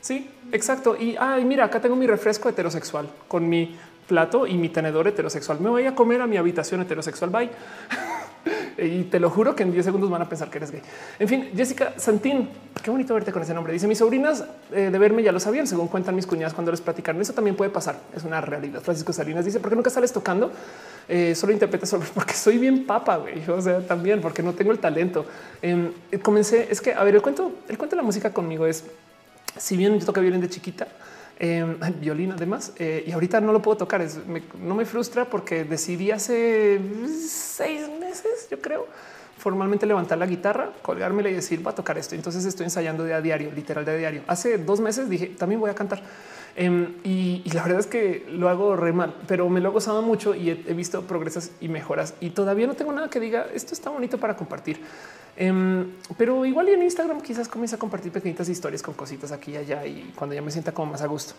Sí, 0.00 0.30
exacto. 0.52 0.96
Y 0.96 1.16
ay, 1.18 1.44
mira, 1.44 1.64
acá 1.64 1.80
tengo 1.80 1.96
mi 1.96 2.06
refresco 2.06 2.48
heterosexual 2.48 3.08
con 3.26 3.48
mi 3.48 3.76
plato 4.06 4.46
y 4.46 4.54
mi 4.54 4.68
tenedor 4.68 5.08
heterosexual. 5.08 5.58
Me 5.60 5.70
voy 5.70 5.86
a 5.86 5.94
comer 5.96 6.22
a 6.22 6.28
mi 6.28 6.36
habitación 6.36 6.80
heterosexual. 6.82 7.30
Bye. 7.30 7.50
y 8.78 9.04
te 9.04 9.20
lo 9.20 9.30
juro 9.30 9.54
que 9.54 9.62
en 9.62 9.72
10 9.72 9.84
segundos 9.84 10.10
van 10.10 10.22
a 10.22 10.28
pensar 10.28 10.50
que 10.50 10.58
eres 10.58 10.70
gay. 10.70 10.82
En 11.18 11.28
fin, 11.28 11.50
Jessica 11.54 11.94
Santín, 11.96 12.48
qué 12.82 12.90
bonito 12.90 13.14
verte 13.14 13.32
con 13.32 13.42
ese 13.42 13.54
nombre. 13.54 13.72
Dice 13.72 13.86
mis 13.86 13.98
sobrinas 13.98 14.44
eh, 14.72 14.90
de 14.90 14.98
verme 14.98 15.22
ya 15.22 15.32
lo 15.32 15.40
sabían, 15.40 15.66
según 15.66 15.88
cuentan 15.88 16.14
mis 16.14 16.26
cuñadas 16.26 16.54
cuando 16.54 16.70
les 16.70 16.80
platicaron. 16.80 17.20
Eso 17.20 17.32
también 17.32 17.56
puede 17.56 17.70
pasar. 17.70 17.96
Es 18.14 18.24
una 18.24 18.40
realidad. 18.40 18.80
Francisco 18.80 19.12
Salinas 19.12 19.44
dice 19.44 19.60
por 19.60 19.70
qué 19.70 19.76
nunca 19.76 19.90
sales 19.90 20.12
tocando. 20.12 20.50
Eh, 21.08 21.34
solo 21.34 21.52
interpreta 21.52 21.86
solo 21.86 22.04
porque 22.14 22.34
soy 22.34 22.58
bien 22.58 22.86
papa. 22.86 23.16
Güey. 23.16 23.48
O 23.48 23.60
sea, 23.60 23.80
también 23.80 24.20
porque 24.20 24.42
no 24.42 24.52
tengo 24.52 24.72
el 24.72 24.78
talento. 24.78 25.26
Em, 25.62 25.92
comencé. 26.22 26.68
Es 26.70 26.80
que 26.80 26.94
a 26.94 27.04
ver, 27.04 27.14
el 27.14 27.22
cuento, 27.22 27.52
el 27.68 27.78
cuento 27.78 27.96
de 27.96 28.02
la 28.02 28.06
música 28.06 28.32
conmigo 28.32 28.66
es 28.66 28.84
si 29.56 29.76
bien 29.76 29.98
yo 29.98 30.06
toco 30.06 30.20
violín 30.20 30.40
de 30.40 30.48
chiquita, 30.48 30.86
eh, 31.38 31.76
violín 32.00 32.32
además, 32.32 32.72
eh, 32.76 33.04
y 33.06 33.12
ahorita 33.12 33.40
no 33.40 33.52
lo 33.52 33.62
puedo 33.62 33.78
tocar. 33.78 34.06
No 34.60 34.74
me 34.74 34.84
frustra 34.84 35.24
porque 35.24 35.64
decidí 35.64 36.10
hace 36.10 36.80
seis 37.18 37.88
meses, 38.00 38.48
yo 38.50 38.60
creo, 38.60 38.86
formalmente 39.38 39.86
levantar 39.86 40.18
la 40.18 40.26
guitarra, 40.26 40.72
colgármela 40.82 41.30
y 41.30 41.34
decir 41.34 41.64
va 41.66 41.70
a 41.70 41.74
tocar 41.74 41.96
esto. 41.96 42.14
Entonces 42.14 42.44
estoy 42.44 42.64
ensayando 42.64 43.04
de 43.04 43.14
a 43.14 43.20
diario, 43.20 43.50
literal 43.52 43.84
de 43.84 43.92
a 43.92 43.96
diario. 43.96 44.22
Hace 44.26 44.58
dos 44.58 44.80
meses 44.80 45.08
dije 45.08 45.28
también 45.28 45.60
voy 45.60 45.70
a 45.70 45.74
cantar. 45.74 46.02
Em, 46.56 46.96
y, 47.04 47.48
la 47.52 47.62
verdad 47.62 47.78
es 47.78 47.86
que 47.86 48.26
lo 48.28 48.48
hago 48.48 48.74
re 48.74 48.92
mal, 48.92 49.14
pero 49.28 49.48
me 49.48 49.60
lo 49.60 49.68
he 49.68 49.72
gozado 49.72 50.02
mucho 50.02 50.34
y 50.34 50.50
he, 50.50 50.54
visto 50.74 51.02
progresos 51.02 51.52
y 51.60 51.68
mejoras 51.68 52.14
y 52.20 52.30
todavía 52.30 52.66
no 52.66 52.74
tengo 52.74 52.92
nada 52.92 53.08
que 53.08 53.20
diga 53.20 53.46
esto 53.54 53.74
está 53.74 53.90
bonito 53.90 54.18
para 54.18 54.36
compartir. 54.36 54.80
Em, 55.40 55.92
pero 56.16 56.44
igual 56.44 56.68
y 56.68 56.72
en 56.72 56.82
Instagram 56.82 57.20
quizás 57.20 57.46
comienza 57.46 57.76
a 57.76 57.78
compartir 57.78 58.10
pequeñitas 58.10 58.48
historias 58.48 58.82
con 58.82 58.94
cositas 58.94 59.30
aquí 59.30 59.52
y 59.52 59.56
allá 59.56 59.86
y 59.86 60.12
cuando 60.16 60.34
ya 60.34 60.42
me 60.42 60.50
sienta 60.50 60.72
como 60.72 60.90
más 60.90 61.02
a 61.02 61.06
gusto. 61.06 61.34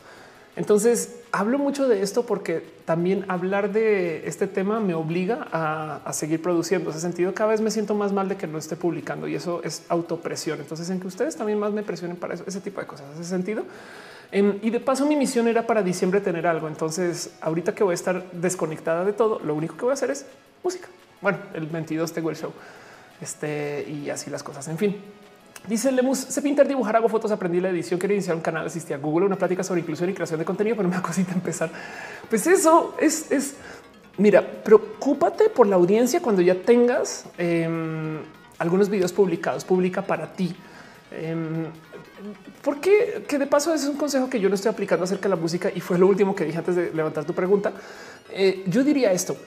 Entonces 0.56 1.18
hablo 1.34 1.60
mucho 1.60 1.86
de 1.86 2.02
esto 2.02 2.26
porque 2.26 2.64
también 2.86 3.26
hablar 3.28 3.74
de 3.74 4.26
este 4.26 4.48
tema 4.48 4.80
me 4.80 4.94
obliga 4.94 5.48
a, 5.52 6.14
seguir 6.14 6.42
produciendo. 6.42 6.90
En 6.90 6.96
ese 6.96 7.02
sentido, 7.02 7.34
cada 7.34 7.50
vez 7.50 7.60
me 7.60 7.72
siento 7.72 7.94
más 7.94 8.14
mal 8.14 8.30
de 8.30 8.38
que 8.38 8.48
no 8.48 8.58
esté 8.58 8.78
publicando 8.78 9.28
y 9.28 9.36
eso 9.36 9.60
es 9.66 9.84
autopresión. 9.90 10.62
Entonces, 10.62 10.90
en 10.90 11.02
que 11.02 11.08
ustedes 11.08 11.36
también 11.36 11.60
más 11.60 11.74
me 11.74 11.84
presionen 11.84 12.16
para 12.16 12.36
eso, 12.36 12.46
ese 12.48 12.62
tipo 12.62 12.80
de 12.80 12.88
cosas. 12.88 13.06
Ese 13.16 13.26
sentido, 13.26 13.66
em, 14.32 14.60
y 14.62 14.70
de 14.70 14.80
paso, 14.80 15.06
mi 15.06 15.18
misión 15.18 15.50
era 15.50 15.68
para 15.68 15.84
diciembre 15.84 16.22
tener 16.22 16.48
algo. 16.48 16.70
Entonces, 16.70 17.32
ahorita 17.42 17.76
que 17.76 17.84
voy 17.84 17.92
a 17.92 17.96
estar 17.96 18.32
desconectada 18.32 19.04
de 19.04 19.12
todo, 19.12 19.40
lo 19.40 19.56
único 19.56 19.76
que 19.76 19.84
voy 19.84 19.92
a 19.92 19.96
hacer 19.96 20.10
es 20.10 20.26
música. 20.64 20.88
Bueno, 21.22 21.38
el 21.54 21.68
22 21.68 22.14
tengo 22.14 22.30
el 22.30 22.38
show 22.38 22.54
este 23.22 23.86
y 23.90 24.10
así 24.10 24.30
las 24.30 24.44
cosas. 24.44 24.68
En 24.68 24.78
fin, 24.78 24.96
Dice 25.68 25.92
Lemus, 25.92 26.18
se 26.18 26.42
pintar, 26.42 26.68
dibujar, 26.68 26.96
hago 26.96 27.10
fotos, 27.10 27.32
aprendí 27.32 27.60
la 27.60 27.70
edición, 27.70 28.00
quería 28.00 28.16
iniciar 28.16 28.36
un 28.36 28.42
canal, 28.42 28.66
asistí 28.66 28.94
a 28.94 28.98
Google, 28.98 29.26
una 29.26 29.36
plática 29.36 29.64
sobre 29.64 29.82
inclusión 29.82 30.10
y 30.10 30.14
creación 30.14 30.40
de 30.40 30.46
contenido, 30.46 30.76
pero 30.76 30.88
me 30.88 30.96
da 30.96 31.02
cosita 31.02 31.34
empezar. 31.34 31.70
Pues 32.30 32.48
eso 32.48 32.96
es, 33.00 33.32
es, 33.32 33.56
mira, 34.18 34.42
preocúpate 34.64 35.50
por 35.50 35.68
la 35.68 35.76
audiencia 35.76 36.22
cuando 36.22 36.42
ya 36.42 36.56
tengas 36.56 37.26
em, 37.38 38.20
algunos 38.58 38.90
videos 38.90 39.12
publicados, 39.12 39.66
publica 39.66 40.02
para 40.02 40.34
ti. 40.34 40.56
Eh, 41.12 41.36
porque 42.62 43.26
que 43.28 43.38
de 43.38 43.48
paso 43.48 43.74
es 43.74 43.86
un 43.86 43.96
consejo 43.96 44.30
que 44.30 44.40
yo 44.40 44.50
no 44.50 44.56
estoy 44.56 44.72
aplicando 44.72 45.04
acerca 45.04 45.24
de 45.24 45.36
la 45.36 45.42
música 45.42 45.72
y 45.74 45.80
fue 45.82 45.98
lo 45.98 46.08
último 46.08 46.36
que 46.36 46.46
dije 46.46 46.58
antes 46.58 46.76
de 46.76 46.92
levantar 46.94 47.26
tu 47.26 47.34
pregunta. 47.34 47.74
Eh, 48.32 48.64
yo 48.68 48.84
diría 48.84 49.12
esto. 49.12 49.38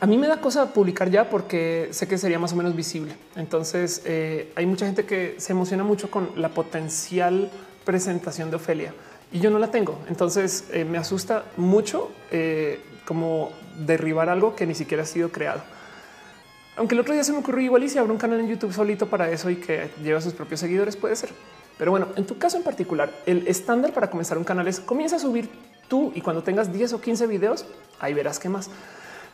A 0.00 0.06
mí 0.06 0.16
me 0.16 0.26
da 0.26 0.40
cosa 0.40 0.72
publicar 0.72 1.10
ya 1.10 1.28
porque 1.28 1.88
sé 1.90 2.08
que 2.08 2.16
sería 2.16 2.38
más 2.38 2.52
o 2.52 2.56
menos 2.56 2.74
visible. 2.74 3.14
Entonces 3.36 4.02
eh, 4.06 4.50
hay 4.56 4.64
mucha 4.64 4.86
gente 4.86 5.04
que 5.04 5.34
se 5.38 5.52
emociona 5.52 5.84
mucho 5.84 6.10
con 6.10 6.30
la 6.36 6.48
potencial 6.48 7.50
presentación 7.84 8.50
de 8.50 8.56
Ofelia 8.56 8.94
y 9.30 9.40
yo 9.40 9.50
no 9.50 9.58
la 9.58 9.70
tengo. 9.70 9.98
Entonces 10.08 10.64
eh, 10.72 10.86
me 10.86 10.96
asusta 10.96 11.44
mucho 11.58 12.10
eh, 12.30 12.80
como 13.04 13.52
derribar 13.78 14.30
algo 14.30 14.56
que 14.56 14.66
ni 14.66 14.74
siquiera 14.74 15.02
ha 15.02 15.06
sido 15.06 15.30
creado. 15.30 15.62
Aunque 16.76 16.94
el 16.94 17.00
otro 17.00 17.12
día 17.12 17.22
se 17.22 17.32
me 17.32 17.38
ocurrió 17.38 17.66
igual 17.66 17.84
y 17.84 17.88
si 17.88 17.98
abro 17.98 18.12
un 18.12 18.18
canal 18.18 18.40
en 18.40 18.48
YouTube 18.48 18.72
solito 18.72 19.06
para 19.06 19.30
eso 19.30 19.50
y 19.50 19.56
que 19.56 19.90
lleva 20.02 20.20
sus 20.20 20.32
propios 20.32 20.60
seguidores 20.60 20.96
puede 20.96 21.14
ser. 21.14 21.30
Pero 21.76 21.90
bueno, 21.90 22.08
en 22.16 22.24
tu 22.24 22.38
caso 22.38 22.56
en 22.56 22.62
particular, 22.62 23.12
el 23.26 23.46
estándar 23.48 23.92
para 23.92 24.08
comenzar 24.08 24.38
un 24.38 24.44
canal 24.44 24.66
es 24.66 24.80
comienza 24.80 25.16
a 25.16 25.18
subir 25.18 25.50
tú 25.88 26.10
y 26.14 26.20
cuando 26.20 26.42
tengas 26.42 26.72
10 26.72 26.94
o 26.94 27.00
15 27.00 27.26
videos, 27.26 27.66
ahí 28.00 28.14
verás 28.14 28.38
qué 28.38 28.48
más. 28.48 28.70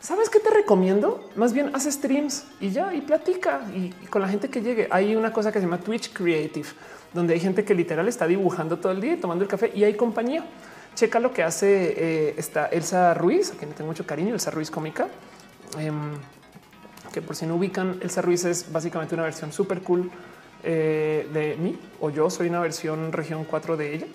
¿Sabes 0.01 0.31
qué 0.31 0.39
te 0.39 0.49
recomiendo? 0.49 1.29
Más 1.35 1.53
bien 1.53 1.69
haz 1.75 1.83
streams 1.83 2.45
y 2.59 2.71
ya 2.71 2.91
y 2.91 3.01
platica 3.01 3.61
y, 3.71 3.91
con 4.07 4.23
la 4.23 4.27
gente 4.27 4.49
que 4.49 4.61
llegue. 4.61 4.87
Hay 4.89 5.15
una 5.15 5.31
cosa 5.31 5.51
que 5.51 5.59
se 5.59 5.65
llama 5.65 5.77
Twitch 5.77 6.11
Creative, 6.11 6.67
donde 7.13 7.35
hay 7.35 7.39
gente 7.39 7.63
que 7.63 7.75
literal 7.75 8.07
está 8.07 8.25
dibujando 8.25 8.79
todo 8.79 8.91
el 8.91 8.99
día 8.99 9.13
y 9.13 9.17
tomando 9.17 9.43
el 9.43 9.49
café 9.49 9.71
y 9.75 9.83
hay 9.83 9.93
compañía. 9.93 10.43
Checa 10.95 11.19
lo 11.19 11.31
que 11.31 11.43
hace 11.43 11.93
eh, 11.95 12.33
esta 12.35 12.65
Elsa 12.65 13.13
Ruiz, 13.13 13.51
a 13.51 13.57
quien 13.57 13.71
tengo 13.73 13.89
mucho 13.89 14.05
cariño, 14.05 14.33
Elsa 14.33 14.49
Ruiz 14.49 14.71
cómica. 14.71 15.07
Em, 15.77 16.13
que 17.13 17.21
por 17.21 17.35
si 17.35 17.45
no 17.45 17.55
ubican, 17.55 17.99
Elsa 18.01 18.23
Ruiz 18.23 18.43
es 18.45 18.71
básicamente 18.71 19.13
una 19.13 19.23
versión 19.23 19.53
súper 19.53 19.81
cool 19.81 20.09
eh, 20.63 21.27
de 21.33 21.55
mí 21.57 21.79
o 21.99 22.09
yo 22.09 22.29
soy 22.29 22.47
una 22.47 22.59
versión 22.59 23.11
región 23.11 23.45
4 23.45 23.77
de 23.77 23.95
ella. 23.95 24.07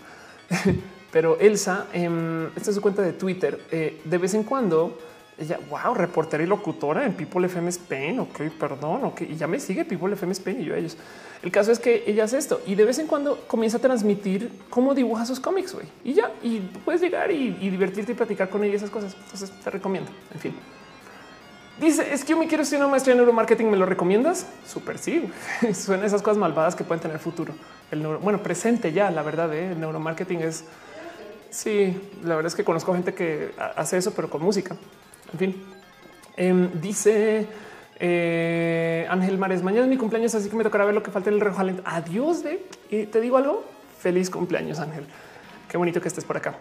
Pero 1.12 1.38
Elsa, 1.38 1.86
eh, 1.92 2.48
esta 2.56 2.70
es 2.70 2.74
su 2.76 2.82
cuenta 2.82 3.02
de 3.02 3.12
Twitter. 3.12 3.60
Eh, 3.70 4.00
de 4.04 4.18
vez 4.18 4.34
en 4.34 4.42
cuando 4.42 4.98
ella, 5.38 5.58
wow, 5.68 5.94
reportera 5.94 6.42
y 6.42 6.46
locutora 6.46 7.04
en 7.04 7.12
People 7.12 7.46
FM 7.46 7.68
Spain. 7.68 8.20
Ok, 8.20 8.40
perdón. 8.58 9.04
Ok, 9.04 9.22
y 9.22 9.36
ya 9.36 9.46
me 9.46 9.60
sigue 9.60 9.84
People 9.84 10.12
FM 10.14 10.32
Spain 10.32 10.62
y 10.62 10.64
yo 10.64 10.74
a 10.74 10.78
ellos. 10.78 10.96
El 11.42 11.52
caso 11.52 11.70
es 11.70 11.78
que 11.78 12.04
ella 12.06 12.24
hace 12.24 12.38
esto 12.38 12.62
y 12.66 12.74
de 12.74 12.84
vez 12.84 12.98
en 12.98 13.06
cuando 13.06 13.44
comienza 13.46 13.76
a 13.76 13.80
transmitir 13.80 14.50
cómo 14.70 14.94
dibuja 14.94 15.26
sus 15.26 15.38
cómics 15.38 15.74
güey. 15.74 15.86
y 16.02 16.14
ya. 16.14 16.32
Y 16.42 16.60
puedes 16.84 17.02
llegar 17.02 17.30
y, 17.30 17.50
divertirte 17.50 18.12
y 18.12 18.14
platicar 18.14 18.48
con 18.48 18.64
ella 18.64 18.72
y 18.72 18.76
esas 18.76 18.88
cosas. 18.88 19.14
Entonces 19.24 19.50
te 19.62 19.70
recomiendo. 19.70 20.10
En 20.32 20.40
fin, 20.40 20.54
dice 21.78 22.14
es 22.14 22.24
que 22.24 22.30
yo 22.30 22.38
me 22.38 22.46
quiero 22.46 22.62
estudiar 22.62 22.84
una 22.84 22.90
maestría 22.90 23.12
en 23.12 23.18
neuromarketing. 23.18 23.70
¿Me 23.70 23.76
lo 23.76 23.84
recomiendas? 23.84 24.46
Súper 24.66 24.96
sí. 24.96 25.30
Suena 25.74 26.06
esas 26.06 26.22
cosas 26.22 26.38
malvadas 26.38 26.74
que 26.74 26.82
pueden 26.82 27.02
tener 27.02 27.18
futuro. 27.18 27.52
El 27.90 28.00
neuro, 28.00 28.20
bueno, 28.20 28.42
presente 28.42 28.90
ya. 28.90 29.10
La 29.10 29.22
verdad, 29.22 29.52
¿eh? 29.54 29.72
el 29.72 29.80
neuromarketing 29.80 30.40
es 30.40 30.64
sí. 31.50 31.94
La 32.24 32.36
verdad 32.36 32.46
es 32.46 32.54
que 32.54 32.64
conozco 32.64 32.94
gente 32.94 33.12
que 33.12 33.50
hace 33.76 33.98
eso, 33.98 34.14
pero 34.14 34.30
con 34.30 34.42
música. 34.42 34.74
En 35.32 35.38
fin, 35.38 35.64
em, 36.36 36.80
dice 36.80 37.46
Eh, 37.98 39.06
Ángel 39.08 39.38
Mares, 39.38 39.62
mañana 39.62 39.84
es 39.84 39.90
mi 39.90 39.96
cumpleaños, 39.96 40.34
así 40.34 40.50
que 40.50 40.56
me 40.56 40.64
tocará 40.64 40.84
ver 40.84 40.94
lo 40.94 41.02
que 41.02 41.10
falta 41.10 41.30
en 41.30 41.36
el 41.36 41.40
rejo. 41.40 41.62
Adiós, 41.84 42.42
de 42.42 42.62
y 42.90 43.06
te 43.06 43.20
digo 43.20 43.36
algo. 43.36 43.64
Feliz 43.98 44.30
cumpleaños, 44.30 44.78
Ángel. 44.78 45.04
Qué 45.68 45.78
bonito 45.78 46.00
que 46.00 46.08
estés 46.08 46.24
por 46.24 46.36
acá. 46.36 46.56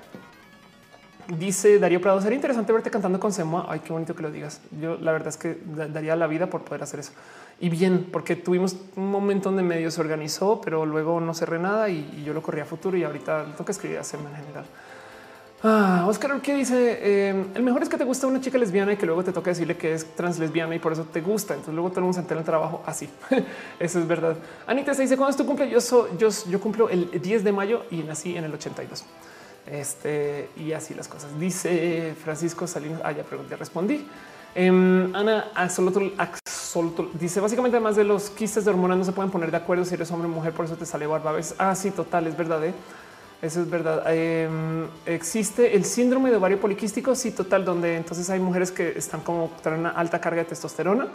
Dice 1.27 1.79
Darío 1.79 1.99
Prado, 2.01 2.21
sería 2.21 2.35
interesante 2.35 2.71
verte 2.71 2.89
cantando 2.91 3.19
con 3.19 3.33
Semoa. 3.33 3.65
Ay, 3.67 3.79
qué 3.79 3.91
bonito 3.91 4.15
que 4.15 4.21
lo 4.21 4.31
digas. 4.31 4.61
Yo 4.79 4.97
la 4.97 5.11
verdad 5.11 5.29
es 5.29 5.37
que 5.37 5.57
daría 5.65 6.15
la 6.15 6.27
vida 6.27 6.47
por 6.47 6.63
poder 6.63 6.83
hacer 6.83 6.99
eso. 6.99 7.11
Y 7.59 7.69
bien, 7.69 8.09
porque 8.11 8.35
tuvimos 8.35 8.77
un 8.95 9.09
momento 9.09 9.49
donde 9.49 9.63
medio 9.63 9.89
se 9.91 9.99
organizó, 10.01 10.61
pero 10.61 10.85
luego 10.85 11.19
no 11.19 11.33
cerré 11.33 11.59
nada 11.59 11.89
y, 11.89 12.23
yo 12.23 12.33
lo 12.33 12.41
corrí 12.41 12.61
a 12.61 12.65
futuro 12.65 12.95
y 12.95 13.03
ahorita 13.03 13.45
tengo 13.45 13.65
que 13.65 13.71
escribir 13.71 13.97
a 13.97 14.03
Sema 14.03 14.29
en 14.29 14.35
general. 14.35 14.65
Ah, 15.63 16.05
Oscar, 16.07 16.39
¿qué 16.41 16.53
dice? 16.53 16.99
Eh, 17.01 17.45
el 17.55 17.63
mejor 17.63 17.81
es 17.81 17.89
que 17.89 17.97
te 17.97 18.03
gusta 18.03 18.27
una 18.27 18.39
chica 18.39 18.57
lesbiana 18.57 18.93
y 18.93 18.97
que 18.97 19.05
luego 19.05 19.23
te 19.23 19.31
toca 19.31 19.49
decirle 19.49 19.75
que 19.77 19.93
es 19.93 20.05
trans 20.15 20.37
lesbiana 20.37 20.75
y 20.75 20.79
por 20.79 20.93
eso 20.93 21.03
te 21.05 21.21
gusta. 21.21 21.53
Entonces 21.53 21.73
luego 21.73 21.89
todo 21.89 22.01
el 22.01 22.05
mundo 22.05 22.19
entera 22.19 22.35
en 22.35 22.41
el 22.41 22.45
trabajo 22.45 22.83
así. 22.85 23.09
eso 23.79 23.99
es 23.99 24.07
verdad. 24.07 24.35
Anita 24.67 24.93
se 24.93 25.03
dice, 25.03 25.17
¿cuándo 25.17 25.31
es 25.31 25.37
tu 25.37 25.45
cumpleaños? 25.45 25.89
Yo, 25.89 26.07
yo, 26.17 26.29
yo 26.49 26.59
cumplo 26.59 26.89
el 26.89 27.09
10 27.19 27.43
de 27.43 27.51
mayo 27.51 27.83
y 27.89 28.03
nací 28.03 28.37
en 28.37 28.43
el 28.43 28.53
82. 28.53 29.05
Este 29.65 30.49
y 30.57 30.73
así 30.73 30.93
las 30.93 31.07
cosas. 31.07 31.39
Dice 31.39 32.15
Francisco 32.23 32.67
Salinas. 32.67 33.01
Ah, 33.03 33.11
ya 33.11 33.23
pregunté, 33.23 33.55
respondí. 33.55 34.05
Em, 34.53 35.13
Ana 35.15 35.51
Axolotl, 35.53 36.11
dice 37.19 37.41
básicamente 37.41 37.75
además 37.75 37.95
de 37.95 38.03
los 38.05 38.29
quistes 38.29 38.63
de 38.63 38.71
hormonas 38.71 38.97
no 38.97 39.03
se 39.03 39.11
pueden 39.11 39.31
poner 39.31 39.51
de 39.51 39.57
acuerdo 39.57 39.83
si 39.83 39.95
eres 39.95 40.09
hombre 40.11 40.29
o 40.29 40.31
mujer, 40.31 40.53
por 40.53 40.65
eso 40.65 40.75
te 40.75 40.85
sale 40.85 41.07
barba. 41.07 41.31
¿Ves? 41.31 41.55
Ah, 41.57 41.75
sí, 41.75 41.91
total, 41.91 42.27
es 42.27 42.37
verdad. 42.37 42.63
¿eh? 42.63 42.73
Eso 43.41 43.61
es 43.61 43.69
verdad. 43.69 44.03
Em, 44.13 44.87
existe 45.05 45.75
el 45.75 45.85
síndrome 45.85 46.29
de 46.29 46.37
ovario 46.37 46.59
poliquístico, 46.59 47.15
sí, 47.15 47.31
total, 47.31 47.65
donde 47.65 47.97
entonces 47.97 48.29
hay 48.29 48.39
mujeres 48.39 48.71
que 48.71 48.97
están 48.97 49.21
como 49.21 49.51
traen 49.61 49.81
una 49.81 49.89
alta 49.89 50.19
carga 50.19 50.43
de 50.43 50.49
testosterona 50.49 51.07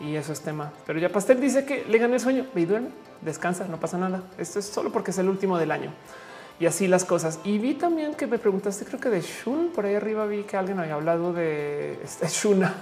y 0.00 0.16
eso 0.16 0.32
es 0.32 0.40
tema. 0.40 0.72
Pero 0.86 0.98
ya 0.98 1.08
Pastel 1.08 1.40
dice 1.40 1.64
que 1.64 1.84
le 1.84 1.98
gana 1.98 2.14
el 2.14 2.20
sueño 2.20 2.46
y 2.54 2.64
duerme, 2.64 2.88
descansa, 3.22 3.66
no 3.66 3.78
pasa 3.78 3.98
nada. 3.98 4.22
Esto 4.38 4.58
es 4.58 4.66
solo 4.66 4.92
porque 4.92 5.10
es 5.10 5.18
el 5.18 5.28
último 5.28 5.58
del 5.58 5.70
año 5.70 5.90
y 6.58 6.66
así 6.66 6.86
las 6.86 7.04
cosas. 7.04 7.40
Y 7.44 7.58
vi 7.58 7.74
también 7.74 8.14
que 8.14 8.26
me 8.26 8.38
preguntaste, 8.38 8.84
creo 8.84 9.00
que 9.00 9.10
de 9.10 9.20
Shun, 9.20 9.70
por 9.74 9.86
ahí 9.86 9.94
arriba 9.94 10.26
vi 10.26 10.44
que 10.44 10.56
alguien 10.56 10.78
había 10.78 10.94
hablado 10.94 11.32
de 11.32 11.98
este 12.04 12.28
Shuna. 12.28 12.74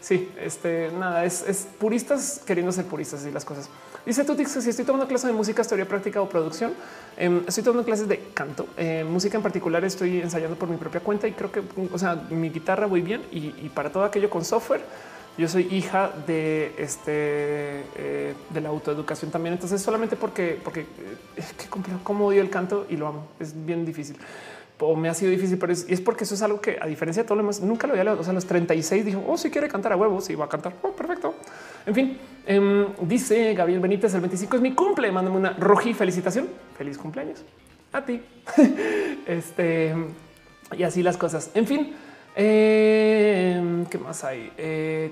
sí, 0.00 0.30
este 0.40 0.90
nada, 0.92 1.24
es, 1.24 1.68
puristas 1.78 2.40
queriendo 2.46 2.72
ser 2.72 2.84
puristas 2.84 3.24
y 3.26 3.30
las 3.30 3.44
cosas. 3.44 3.68
Dice 4.06 4.24
Tutix 4.24 4.50
si 4.50 4.70
estoy 4.70 4.84
tomando 4.84 5.06
clases 5.06 5.28
de 5.28 5.34
música, 5.34 5.62
teoría 5.64 5.86
práctica 5.86 6.22
o 6.22 6.28
producción, 6.28 6.72
em, 7.16 7.42
estoy 7.46 7.62
tomando 7.62 7.84
clases 7.84 8.08
de 8.08 8.18
canto, 8.32 8.66
eh, 8.76 9.04
música 9.08 9.36
en 9.36 9.42
particular. 9.42 9.84
Estoy 9.84 10.20
ensayando 10.20 10.56
por 10.56 10.68
mi 10.68 10.76
propia 10.76 11.00
cuenta 11.00 11.28
y 11.28 11.32
creo 11.32 11.52
que, 11.52 11.62
o 11.92 11.98
sea, 11.98 12.14
mi 12.30 12.50
guitarra 12.50 12.86
muy 12.86 13.02
bien 13.02 13.22
y, 13.30 13.54
y 13.62 13.70
para 13.74 13.90
todo 13.90 14.04
aquello 14.04 14.30
con 14.30 14.44
software 14.44 14.82
yo 15.38 15.46
soy 15.48 15.68
hija 15.70 16.10
de 16.26 16.74
este 16.78 17.84
eh, 17.96 18.34
de 18.50 18.60
la 18.60 18.70
autoeducación 18.70 19.30
también. 19.30 19.54
Entonces, 19.54 19.80
solamente 19.80 20.16
porque, 20.16 20.58
porque 20.62 20.84
es 21.36 21.50
eh, 21.50 21.54
que 21.56 21.66
cómo 22.02 22.26
odio 22.26 22.42
el 22.42 22.50
canto 22.50 22.86
y 22.90 22.96
lo 22.96 23.06
amo. 23.06 23.28
Es 23.38 23.54
bien 23.64 23.86
difícil 23.86 24.16
o 24.80 24.96
me 24.96 25.08
ha 25.08 25.14
sido 25.14 25.30
difícil, 25.30 25.58
pero 25.58 25.72
es, 25.72 25.86
es, 25.88 26.00
porque 26.00 26.24
eso 26.24 26.34
es 26.34 26.42
algo 26.42 26.60
que, 26.60 26.78
a 26.80 26.86
diferencia 26.86 27.22
de 27.22 27.26
todo 27.26 27.36
lo 27.36 27.42
demás, 27.42 27.60
nunca 27.60 27.86
lo 27.86 27.94
había 27.94 28.04
leído. 28.04 28.20
O 28.20 28.22
sea, 28.22 28.30
a 28.30 28.34
los 28.34 28.46
36 28.46 29.04
dijo, 29.04 29.24
oh, 29.26 29.36
si 29.36 29.50
quiere 29.50 29.68
cantar 29.68 29.92
a 29.92 29.96
huevos 29.96 30.28
y 30.30 30.34
va 30.34 30.44
a 30.44 30.48
cantar. 30.48 30.74
Oh, 30.82 30.90
perfecto. 30.90 31.34
En 31.88 31.94
fin, 31.94 32.18
em, 32.46 32.86
dice 33.00 33.54
Gabriel 33.54 33.80
Benítez, 33.80 34.12
el 34.12 34.20
25 34.20 34.56
es 34.56 34.62
mi 34.62 34.74
cumple. 34.74 35.10
Mándame 35.10 35.38
una 35.38 35.50
roji 35.54 35.94
felicitación. 35.94 36.46
Feliz 36.76 36.98
cumpleaños 36.98 37.42
a 37.92 38.04
ti. 38.04 38.20
este 39.26 39.94
y 40.76 40.82
así 40.82 41.02
las 41.02 41.16
cosas. 41.16 41.50
En 41.54 41.66
fin, 41.66 41.94
eh, 42.36 43.84
¿Qué 43.90 43.96
más 43.96 44.22
hay? 44.22 44.52
Eh, 44.58 45.10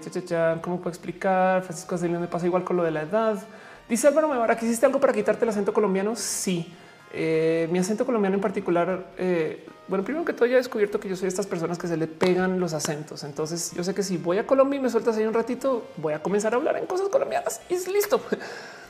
¿Cómo 0.61 0.77
puedo 0.77 0.91
explicar? 0.91 1.63
Francisco 1.63 1.97
León 1.97 2.21
me 2.21 2.29
pasa 2.29 2.45
igual 2.45 2.63
con 2.63 2.77
lo 2.77 2.85
de 2.85 2.91
la 2.91 3.03
edad. 3.03 3.43
Dice 3.89 4.09
Álvaro 4.09 4.29
Mevara, 4.29 4.57
¿que 4.59 4.67
hiciste 4.67 4.85
algo 4.85 5.01
para 5.01 5.15
quitarte 5.15 5.45
el 5.45 5.49
acento 5.49 5.73
colombiano? 5.73 6.15
Sí. 6.15 6.71
Eh, 7.13 7.69
mi 7.73 7.79
acento 7.79 8.05
colombiano 8.05 8.37
en 8.37 8.43
particular, 8.43 9.07
eh, 9.17 9.67
bueno, 9.89 10.05
primero 10.05 10.25
que 10.25 10.33
todo 10.33 10.47
ya 10.47 10.55
he 10.55 10.57
descubierto 10.57 10.99
que 10.99 11.09
yo 11.09 11.17
soy 11.17 11.23
de 11.23 11.29
estas 11.29 11.47
personas 11.47 11.79
que 11.79 11.87
se 11.87 11.97
le 11.97 12.07
pegan 12.07 12.61
los 12.61 12.73
acentos. 12.73 13.25
Entonces 13.25 13.73
yo 13.75 13.85
sé 13.85 13.95
que 13.95 14.03
si 14.03 14.17
voy 14.17 14.39
a 14.39 14.47
Colombia 14.47 14.79
y 14.79 14.83
me 14.83 14.91
sueltas 14.91 15.17
ahí 15.17 15.25
un 15.25 15.35
ratito, 15.35 15.87
voy 15.97 16.15
a 16.15 16.23
comenzar 16.23 16.55
a 16.55 16.57
hablar 16.57 16.77
en 16.77 16.87
cosas 16.87 17.09
colombianas 17.09 17.61
y 17.69 17.75
es 17.75 17.89
listo. 17.89 18.21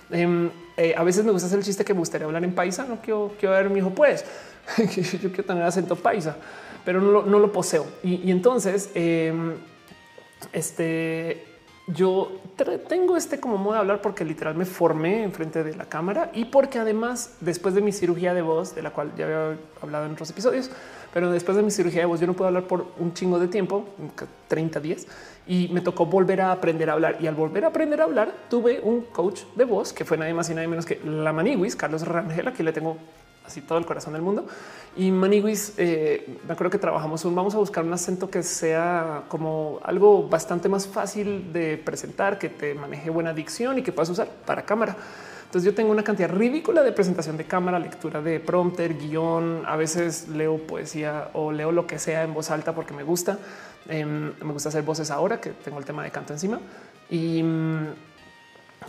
Em, 0.09 0.51
eh, 0.77 0.95
a 0.97 1.03
veces 1.03 1.25
me 1.25 1.33
gusta 1.33 1.49
hacer 1.49 1.59
el 1.59 1.65
chiste 1.65 1.85
que 1.85 1.93
me 1.93 1.99
gustaría 1.99 2.27
hablar 2.27 2.45
en 2.45 2.55
paisa. 2.55 2.85
No 2.85 3.01
quiero, 3.03 3.33
quiero 3.41 3.57
ver 3.57 3.69
mi 3.71 3.81
hijo, 3.81 3.91
pues 3.91 4.25
yo 5.21 5.31
quiero 5.31 5.45
tener 5.45 5.65
acento 5.65 5.97
paisa 5.97 6.37
pero 6.87 7.01
no 7.01 7.39
lo, 7.41 7.53
poseo. 7.53 7.85
Y, 8.05 8.31
entonces, 8.31 8.91
em, 8.95 9.55
este, 10.53 11.45
yo 11.87 12.33
tengo 12.89 13.17
este 13.17 13.39
como 13.39 13.59
modo 13.59 13.75
de 13.75 13.81
hablar 13.81 14.03
porque 14.03 14.25
literal 14.25 14.57
me 14.57 14.65
formé 14.65 15.23
enfrente 15.23 15.63
de 15.63 15.75
la 15.77 15.85
cámara 15.85 16.31
y 16.35 16.47
porque 16.47 16.79
además 16.79 17.37
después 17.41 17.75
de 17.75 17.81
mi 17.81 17.93
cirugía 17.93 18.35
de 18.35 18.43
voz, 18.43 18.75
de 18.75 18.83
la 18.83 18.91
cual 18.91 19.13
ya 19.17 19.25
había 19.27 19.59
hablado 19.81 20.07
en 20.07 20.13
otros 20.13 20.31
episodios, 20.31 20.71
pero 21.15 21.31
después 21.31 21.57
de 21.57 21.63
mi 21.63 21.71
cirugía 21.71 22.01
de 22.01 22.07
voz 22.07 22.21
yo 22.21 22.27
no 22.27 22.35
puedo 22.35 22.49
hablar 22.49 22.65
por 22.65 22.89
un 22.99 23.15
chingo 23.15 23.39
de 23.39 23.49
tiempo, 23.49 23.85
30 24.49 24.81
días, 24.81 25.07
y 25.47 25.69
me 25.69 25.81
tocó 25.81 26.07
volver 26.07 26.41
a 26.41 26.53
aprender 26.53 26.91
a 26.91 26.95
hablar. 26.95 27.19
Y 27.21 27.29
al 27.29 27.35
volver 27.35 27.65
a 27.65 27.69
aprender 27.69 28.01
a 28.01 28.05
hablar, 28.05 28.35
tuve 28.51 28.81
un 28.81 29.03
coach 29.03 29.43
de 29.55 29.65
voz 29.65 29.93
que 29.93 30.05
fue 30.05 30.19
nadie 30.19 30.35
más 30.35 30.51
y 30.51 30.55
nadie 30.55 30.69
menos 30.69 30.85
que 30.85 31.01
la 31.05 31.33
Maniguis, 31.33 31.77
Carlos 31.77 32.07
Rangel, 32.07 32.53
que 32.53 32.63
le 32.63 32.73
tengo 32.73 32.97
así 33.47 33.61
todo 33.61 33.79
el 33.79 33.87
corazón 33.87 34.13
del 34.13 34.23
mundo. 34.23 34.47
Y 34.97 35.11
Maniguis, 35.11 35.75
eh, 35.77 36.39
me 36.47 36.55
acuerdo 36.55 36.71
que 36.71 36.79
trabajamos 36.79 37.25
un, 37.25 37.35
vamos 37.35 37.55
a 37.55 37.59
buscar 37.59 37.85
un 37.85 37.93
acento 37.93 38.31
que 38.31 38.43
sea 38.43 39.25
como 39.29 39.79
algo 39.83 40.29
bastante 40.29 40.69
más 40.69 40.87
fácil 40.87 41.53
de 41.53 41.77
presentar, 41.77 42.39
que 42.39 42.49
te 42.49 42.75
maneje 42.75 43.11
buena 43.11 43.33
dicción 43.33 43.79
y 43.79 43.83
que 43.83 43.93
puedas 43.93 44.09
usar 44.09 44.29
para 44.47 44.65
cámara. 44.65 44.97
Entonces 45.47 45.65
yo 45.71 45.75
tengo 45.75 45.93
una 45.93 46.03
cantidad 46.03 46.29
ridícula 46.29 46.83
de 46.83 46.93
presentación 46.93 47.37
de 47.37 47.45
cámara, 47.45 47.79
lectura 47.79 48.21
de 48.21 48.41
prompter, 48.41 48.99
guion. 48.99 49.63
A 49.65 49.77
veces 49.77 50.29
leo 50.29 50.59
poesía 50.59 51.31
o 51.35 51.53
leo 51.53 51.73
lo 51.73 51.87
que 51.87 51.99
sea 51.99 52.25
en 52.25 52.35
voz 52.35 52.51
alta 52.51 52.75
porque 52.75 52.93
me 52.93 53.05
gusta. 53.05 53.39
Em, 53.89 54.33
me 54.43 54.53
gusta 54.53 54.71
hacer 54.71 54.83
voces 54.83 55.11
ahora 55.11 55.41
que 55.41 55.51
tengo 55.51 55.79
el 55.79 55.85
tema 55.85 56.03
de 56.03 56.11
canto 56.11 56.33
encima. 56.33 56.59
Y 57.09 57.43
mm, 57.43 57.87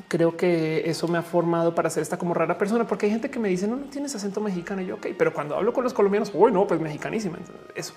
creo 0.07 0.37
que 0.37 0.89
eso 0.89 1.07
me 1.07 1.17
ha 1.17 1.23
formado 1.23 1.75
para 1.75 1.89
ser 1.89 2.03
esta 2.03 2.17
como 2.17 2.33
rara 2.33 2.57
persona, 2.57 2.87
porque 2.87 3.05
hay 3.05 3.11
gente 3.11 3.29
que 3.29 3.39
me 3.39 3.49
dice 3.49 3.67
no, 3.67 3.75
no 3.75 3.85
tienes 3.85 4.15
acento 4.15 4.41
mexicano. 4.41 4.81
Y 4.81 4.87
yo, 4.87 4.95
ok, 4.95 5.07
pero 5.17 5.33
cuando 5.33 5.55
hablo 5.55 5.73
con 5.73 5.83
los 5.83 5.93
colombianos, 5.93 6.31
uy, 6.33 6.51
no, 6.51 6.67
pues 6.67 6.79
mexicanísima. 6.79 7.37
eso 7.75 7.93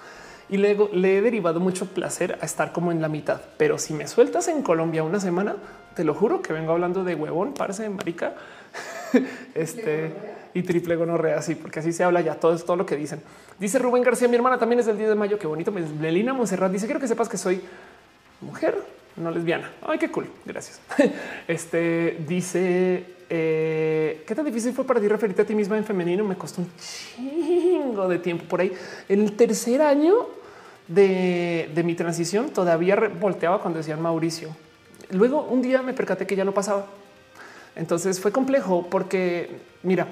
y 0.51 0.57
luego 0.57 0.91
le 0.93 1.19
he 1.19 1.23
derivado 1.23 1.61
mucho 1.61 1.87
placer 1.87 2.37
a 2.41 2.45
estar 2.45 2.73
como 2.73 2.91
en 2.91 3.01
la 3.01 3.09
mitad. 3.09 3.41
Pero 3.57 3.79
si 3.79 3.95
me 3.95 4.09
sueltas 4.09 4.49
en 4.49 4.63
Colombia 4.63 5.05
una 5.05 5.21
semana, 5.21 5.57
te 5.95 6.03
lo 6.05 6.13
juro 6.13 6.43
que 6.43 6.53
vengo 6.53 6.73
hablando 6.73 7.05
de 7.05 7.15
huevón, 7.15 7.55
parece 7.55 7.85
de 7.85 7.91
marica, 7.91 8.35
este 9.55 10.13
y 10.53 10.65
triple 10.65 10.97
gonorrea, 10.97 11.39
así 11.39 11.55
porque 11.55 11.79
así 11.79 11.93
se 11.93 12.03
habla 12.03 12.21
ya 12.21 12.35
todo 12.35 12.55
es 12.55 12.65
todo 12.65 12.77
lo 12.77 12.85
que 12.85 12.97
dicen. 12.97 13.23
Dice 13.61 13.79
Rubén 13.79 14.03
García, 14.03 14.27
mi 14.27 14.35
hermana 14.35 14.59
también 14.59 14.81
es 14.81 14.87
del 14.87 14.99
10 14.99 15.11
de 15.11 15.15
mayo. 15.15 15.39
Qué 15.39 15.47
bonito. 15.47 15.71
Melina 15.71 16.33
Monserrat 16.33 16.73
dice: 16.73 16.87
Quiero 16.87 17.01
que 17.01 17.07
sepas 17.07 17.29
que 17.29 17.39
soy 17.39 17.63
mujer 18.41 18.77
no 19.17 19.31
lesbiana. 19.31 19.71
Ay, 19.83 19.99
qué 19.99 20.11
cool. 20.11 20.27
Gracias. 20.45 20.81
Este 21.49 22.19
dice 22.27 23.05
eh, 23.33 24.25
qué 24.27 24.35
tan 24.35 24.45
difícil 24.45 24.73
fue 24.73 24.85
para 24.85 25.01
ti 25.01 25.07
referirte 25.07 25.43
a 25.43 25.45
ti 25.45 25.55
misma 25.55 25.79
en 25.79 25.85
femenino. 25.85 26.25
Me 26.25 26.37
costó 26.37 26.63
un 26.63 26.71
chingo 26.77 28.09
de 28.09 28.19
tiempo 28.19 28.45
por 28.45 28.61
ahí. 28.61 28.73
El 29.09 29.33
tercer 29.37 29.83
año 29.83 30.15
de, 30.89 31.71
mi 31.85 31.95
transición 31.95 32.51
todavía 32.51 32.97
volteaba 33.21 33.61
cuando 33.61 33.79
decían 33.79 34.03
Mauricio. 34.03 34.49
Luego 35.11 35.43
un 35.43 35.63
día 35.63 35.83
me 35.83 35.95
percaté 35.95 36.27
que 36.27 36.35
ya 36.35 36.45
no 36.45 36.53
pasaba. 36.53 36.87
Entonces 37.77 38.21
fue 38.21 38.33
complejo 38.33 38.89
porque 38.91 39.49
mira, 39.85 40.09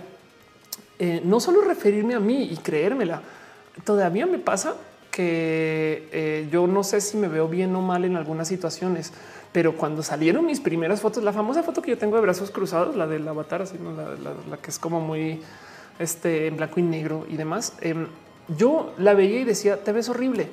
eh, 1.00 1.20
no 1.24 1.40
solo 1.40 1.62
referirme 1.62 2.14
a 2.14 2.20
mí 2.20 2.44
y 2.52 2.56
creérmela, 2.56 3.22
todavía 3.84 4.26
me 4.26 4.38
pasa 4.38 4.76
que 5.18 6.08
eh, 6.12 6.48
yo 6.48 6.68
no 6.68 6.84
sé 6.84 7.00
si 7.00 7.16
me 7.16 7.26
veo 7.26 7.48
bien 7.48 7.74
o 7.74 7.82
mal 7.82 8.04
en 8.04 8.14
algunas 8.14 8.46
situaciones, 8.46 9.12
pero 9.50 9.76
cuando 9.76 10.04
salieron 10.04 10.46
mis 10.46 10.60
primeras 10.60 11.00
fotos, 11.00 11.24
la 11.24 11.32
famosa 11.32 11.64
foto 11.64 11.82
que 11.82 11.90
yo 11.90 11.98
tengo 11.98 12.14
de 12.14 12.22
brazos 12.22 12.52
cruzados, 12.52 12.94
la 12.94 13.08
del 13.08 13.26
avatar, 13.26 13.62
así, 13.62 13.76
la, 14.48 14.56
que 14.58 14.70
es 14.70 14.78
como 14.78 15.00
muy 15.00 15.40
este, 15.98 16.46
en 16.46 16.56
blanco 16.56 16.78
y 16.78 16.84
negro 16.84 17.26
y 17.28 17.36
demás, 17.36 17.72
em, 17.80 18.06
yo 18.56 18.92
la 18.96 19.14
veía 19.14 19.40
y 19.40 19.44
decía, 19.44 19.82
te 19.82 19.90
ves 19.90 20.08
horrible. 20.08 20.50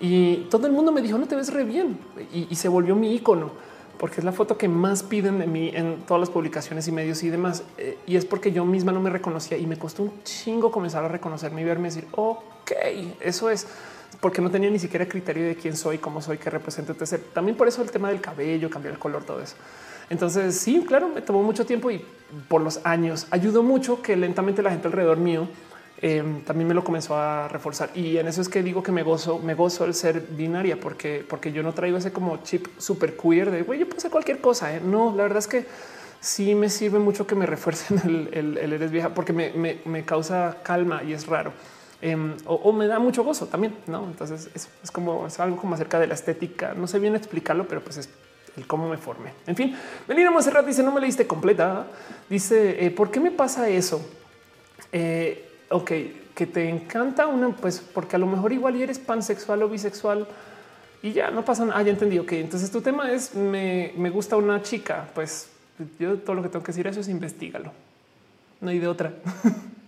Y 0.00 0.48
todo 0.50 0.66
el 0.66 0.72
mundo 0.72 0.90
me 0.90 1.02
dijo, 1.02 1.16
no 1.16 1.28
te 1.28 1.36
ves 1.36 1.52
re 1.52 1.62
bien. 1.62 1.96
Y, 2.32 2.52
se 2.56 2.68
volvió 2.68 2.96
mi 2.96 3.14
icono 3.14 3.52
porque 3.96 4.16
es 4.16 4.24
la 4.24 4.32
foto 4.32 4.58
que 4.58 4.66
más 4.66 5.04
piden 5.04 5.38
de 5.38 5.46
mí 5.46 5.70
en 5.72 5.98
todas 6.04 6.20
las 6.20 6.30
publicaciones 6.30 6.88
y 6.88 6.90
medios 6.90 7.22
y 7.22 7.28
demás. 7.28 7.62
Eh, 7.78 7.96
y 8.08 8.16
es 8.16 8.24
porque 8.24 8.50
yo 8.50 8.64
misma 8.64 8.90
no 8.90 9.00
me 9.00 9.10
reconocía 9.10 9.56
y 9.56 9.68
me 9.68 9.78
costó 9.78 10.02
un 10.02 10.24
chingo 10.24 10.72
comenzar 10.72 11.04
a 11.04 11.08
reconocerme 11.08 11.60
y 11.60 11.64
verme 11.64 11.86
y 11.86 11.90
decir, 11.90 12.08
ok, 12.10 12.72
eso 13.20 13.50
es 13.50 13.68
porque 14.20 14.40
no 14.40 14.50
tenía 14.50 14.70
ni 14.70 14.78
siquiera 14.78 15.06
criterio 15.06 15.46
de 15.46 15.56
quién 15.56 15.76
soy, 15.76 15.98
cómo 15.98 16.20
soy, 16.20 16.38
qué 16.38 16.50
represento. 16.50 16.94
También 17.32 17.56
por 17.56 17.68
eso 17.68 17.82
el 17.82 17.90
tema 17.90 18.08
del 18.08 18.20
cabello, 18.20 18.68
cambiar 18.70 18.94
el 18.94 18.98
color, 18.98 19.24
todo 19.24 19.40
eso. 19.40 19.54
Entonces, 20.10 20.56
sí, 20.56 20.84
claro, 20.86 21.08
me 21.08 21.22
tomó 21.22 21.42
mucho 21.42 21.64
tiempo 21.64 21.90
y 21.90 22.04
por 22.48 22.60
los 22.60 22.80
años 22.84 23.26
ayudó 23.30 23.62
mucho 23.62 24.02
que 24.02 24.16
lentamente 24.16 24.62
la 24.62 24.70
gente 24.70 24.88
alrededor 24.88 25.18
mío 25.18 25.48
em, 26.02 26.42
también 26.42 26.66
me 26.66 26.74
lo 26.74 26.82
comenzó 26.82 27.16
a 27.16 27.46
reforzar. 27.46 27.90
Y 27.94 28.16
en 28.16 28.26
eso 28.26 28.40
es 28.40 28.48
que 28.48 28.62
digo 28.62 28.82
que 28.82 28.90
me 28.90 29.04
gozo, 29.04 29.38
me 29.38 29.54
gozo 29.54 29.84
el 29.84 29.94
ser 29.94 30.20
binaria, 30.20 30.80
porque, 30.80 31.24
porque 31.28 31.52
yo 31.52 31.62
no 31.62 31.72
traigo 31.74 31.98
ese 31.98 32.12
como 32.12 32.42
chip 32.42 32.66
super 32.78 33.16
queer 33.16 33.50
de 33.52 33.62
güey, 33.62 33.78
yo 33.78 33.88
puedo 33.88 34.10
cualquier 34.10 34.40
cosa. 34.40 34.74
¿eh? 34.74 34.80
No, 34.84 35.14
la 35.14 35.22
verdad 35.22 35.38
es 35.38 35.46
que 35.46 35.66
sí 36.20 36.54
me 36.54 36.68
sirve 36.68 36.98
mucho 36.98 37.26
que 37.26 37.34
me 37.34 37.46
refuercen 37.46 38.00
el, 38.32 38.56
eres 38.58 38.90
vieja, 38.90 39.14
porque 39.14 39.32
me, 39.32 40.04
causa 40.04 40.58
calma 40.62 41.02
y 41.02 41.12
es 41.12 41.26
raro. 41.26 41.52
Em, 42.02 42.34
o, 42.46 42.72
me 42.72 42.86
da 42.86 42.98
mucho 42.98 43.22
gozo 43.22 43.46
también, 43.46 43.74
¿no? 43.86 44.04
Entonces 44.04 44.48
es, 44.54 44.90
como 44.90 45.26
algo 45.38 45.56
como 45.56 45.74
acerca 45.74 45.98
de 45.98 46.06
la 46.06 46.14
estética. 46.14 46.72
No 46.74 46.86
sé 46.86 46.98
bien 46.98 47.14
explicarlo, 47.14 47.68
pero 47.68 47.82
pues 47.82 47.98
es 47.98 48.08
el 48.56 48.66
cómo 48.66 48.88
me 48.88 48.96
formé. 48.96 49.32
En 49.46 49.54
fin, 49.54 49.76
Melina 50.08 50.30
Monserrat 50.30 50.66
dice 50.66 50.82
no 50.82 50.92
me 50.92 51.00
leíste 51.00 51.26
completa. 51.26 51.86
Dice 52.28 52.84
eh, 52.84 52.90
por 52.90 53.10
qué 53.10 53.20
me 53.20 53.30
pasa 53.30 53.68
eso. 53.68 54.00
Eh, 54.92 55.46
ok, 55.68 55.90
que 56.34 56.46
te 56.46 56.68
encanta 56.68 57.26
una, 57.26 57.50
pues 57.50 57.80
porque 57.80 58.16
a 58.16 58.18
lo 58.18 58.26
mejor 58.26 58.52
igual 58.52 58.80
eres 58.80 58.98
pansexual 58.98 59.62
o 59.62 59.68
bisexual 59.68 60.26
y 61.02 61.12
ya 61.12 61.30
no 61.30 61.44
pasa 61.44 61.66
nada. 61.66 61.78
Ah, 61.78 61.82
ya 61.82 61.90
entendí. 61.90 62.18
Ok, 62.18 62.32
entonces 62.32 62.70
tu 62.70 62.80
tema 62.80 63.12
es 63.12 63.34
me, 63.34 63.92
me 63.98 64.08
gusta 64.08 64.36
una 64.38 64.62
chica. 64.62 65.10
Pues 65.14 65.50
yo 65.98 66.16
todo 66.16 66.34
lo 66.34 66.42
que 66.42 66.48
tengo 66.48 66.64
que 66.64 66.72
decir 66.72 66.86
eso 66.86 67.00
es 67.00 67.08
investigalo. 67.08 67.72
No 68.62 68.70
hay 68.70 68.78
de 68.78 68.88
otra. 68.88 69.12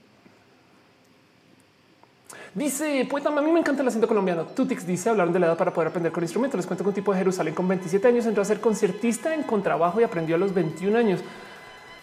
Dice 2.54 3.06
poeta, 3.08 3.30
a 3.30 3.40
mí 3.40 3.50
me 3.50 3.60
encanta 3.60 3.80
el 3.80 3.88
acento 3.88 4.06
colombiano. 4.06 4.44
Tutix 4.44 4.86
dice 4.86 5.08
hablaron 5.08 5.32
de 5.32 5.38
la 5.38 5.46
edad 5.46 5.56
para 5.56 5.72
poder 5.72 5.88
aprender 5.88 6.12
con 6.12 6.22
instrumentos. 6.22 6.58
Les 6.58 6.66
cuento 6.66 6.84
que 6.84 6.88
un 6.88 6.94
tipo 6.94 7.12
de 7.12 7.18
Jerusalén 7.18 7.54
con 7.54 7.66
27 7.66 8.06
años 8.06 8.26
entró 8.26 8.42
a 8.42 8.44
ser 8.44 8.60
conciertista 8.60 9.34
en 9.34 9.42
contrabajo 9.42 10.00
y 10.00 10.04
aprendió 10.04 10.36
a 10.36 10.38
los 10.38 10.52
21 10.52 10.98
años. 10.98 11.20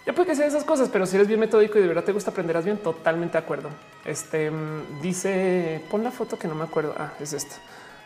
Ya 0.07 0.13
puede 0.13 0.29
que 0.29 0.35
sean 0.35 0.47
esas 0.47 0.63
cosas, 0.63 0.89
pero 0.89 1.05
si 1.05 1.17
eres 1.17 1.27
bien 1.27 1.39
metódico 1.39 1.77
y 1.77 1.81
de 1.83 1.87
verdad 1.87 2.03
te 2.03 2.13
gusta 2.13 2.31
aprenderás 2.31 2.65
bien, 2.65 2.77
totalmente 2.77 3.33
de 3.33 3.43
acuerdo. 3.43 3.69
Este 4.05 4.49
mm, 4.49 5.01
dice 5.01 5.83
pon 5.91 6.03
la 6.03 6.09
foto 6.09 6.39
que 6.39 6.47
no 6.47 6.55
me 6.55 6.63
acuerdo. 6.63 6.95
Ah, 6.97 7.13
es 7.19 7.33
esta 7.33 7.55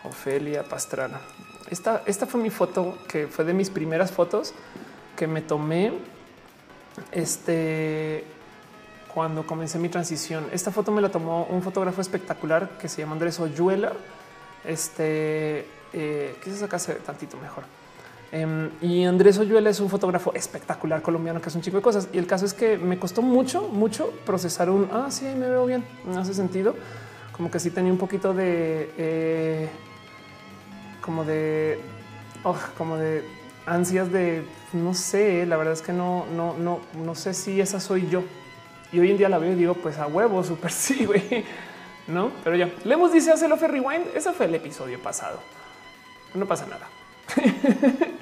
Ofelia 0.04 0.64
Pastrana. 0.64 1.22
Esta, 1.70 2.04
esta 2.06 2.26
fue 2.26 2.42
mi 2.42 2.50
foto 2.50 2.98
que 3.08 3.28
fue 3.28 3.46
de 3.46 3.54
mis 3.54 3.70
primeras 3.70 4.12
fotos 4.12 4.54
que 5.16 5.28
me 5.28 5.42
tomé. 5.42 5.94
Este 7.14 8.26
cuando 9.14 9.46
comencé 9.46 9.78
mi 9.78 9.90
transición. 9.90 10.48
Esta 10.52 10.72
foto 10.72 10.92
me 10.92 11.02
la 11.02 11.10
tomó 11.10 11.46
un 11.46 11.62
fotógrafo 11.62 12.02
espectacular 12.02 12.78
que 12.80 12.90
se 12.90 13.02
llama 13.02 13.14
Andrés 13.14 13.40
Oyuela. 13.40 13.94
Este, 14.66 15.68
eh, 15.94 16.36
quizás 16.44 16.64
acá 16.64 16.80
se 16.80 16.96
ve 16.96 17.00
tantito 17.00 17.38
mejor. 17.38 17.64
Em, 18.32 18.72
y 18.82 19.06
Andrés 19.06 19.38
Oyuela 19.38 19.70
es 19.70 19.80
un 19.80 19.90
fotógrafo 19.90 20.34
espectacular 20.34 21.04
colombiano 21.04 21.40
que 21.40 21.50
hace 21.50 21.58
un 21.60 21.64
chico 21.64 21.78
de 21.78 21.84
cosas. 21.84 22.10
Y 22.12 22.18
el 22.18 22.26
caso 22.26 22.46
es 22.46 22.54
que 22.56 22.78
me 22.78 22.98
costó 22.98 23.22
mucho, 23.22 23.70
mucho 23.70 24.10
procesar 24.26 24.72
un 24.72 24.90
ah, 24.92 25.08
sí, 25.12 25.26
me 25.26 25.48
veo 25.48 25.68
bien. 25.68 25.86
No 26.06 26.20
hace 26.20 26.34
sentido. 26.34 26.76
Como 27.34 27.52
que 27.52 27.60
sí 27.60 27.70
tenía 27.70 27.92
un 27.92 28.00
poquito 28.00 28.34
de 28.34 28.92
eh, 28.98 29.70
como 31.02 31.24
de 31.24 31.80
oh, 32.44 32.58
como 32.78 32.98
de 32.98 33.24
ansias 33.68 34.12
de 34.12 34.44
no 34.74 34.96
sé. 34.96 35.46
La 35.46 35.58
verdad 35.58 35.74
es 35.74 35.84
que 35.84 35.94
no, 35.94 36.26
no, 36.36 36.58
no, 36.58 36.80
no 36.96 37.14
sé 37.14 37.36
si 37.36 37.62
esa 37.62 37.80
soy 37.80 38.08
yo. 38.10 38.24
Y 38.94 39.00
hoy 39.00 39.12
en 39.12 39.18
día 39.18 39.28
la 39.28 39.40
veo 39.40 39.52
y 39.52 39.56
digo, 39.56 39.74
pues 39.74 39.98
a 39.98 40.08
huevo, 40.08 40.44
súper 40.44 40.72
sí, 40.72 41.06
güey. 41.06 41.44
No, 42.08 42.32
pero 42.44 42.56
ya. 42.56 42.70
Lemos 42.84 43.12
dice 43.12 43.32
hace 43.32 43.48
lo 43.48 43.56
rewind. 43.56 44.16
Ese 44.16 44.32
fue 44.34 44.46
el 44.46 44.56
episodio 44.56 45.02
pasado. 45.02 45.40
No 46.36 46.46
pasa 46.46 46.68
nada. 46.68 46.88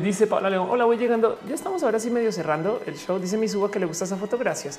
dice 0.00 0.26
Paula 0.26 0.50
León. 0.50 0.68
Hola, 0.70 0.84
voy 0.84 0.96
llegando. 0.96 1.38
Ya 1.48 1.54
estamos 1.54 1.82
ahora 1.82 1.98
sí 1.98 2.10
medio 2.10 2.32
cerrando 2.32 2.82
el 2.86 2.96
show. 2.96 3.18
Dice 3.18 3.36
mi 3.36 3.48
suba 3.48 3.70
que 3.70 3.78
le 3.78 3.86
gusta 3.86 4.04
esa 4.04 4.16
foto. 4.16 4.38
Gracias. 4.38 4.78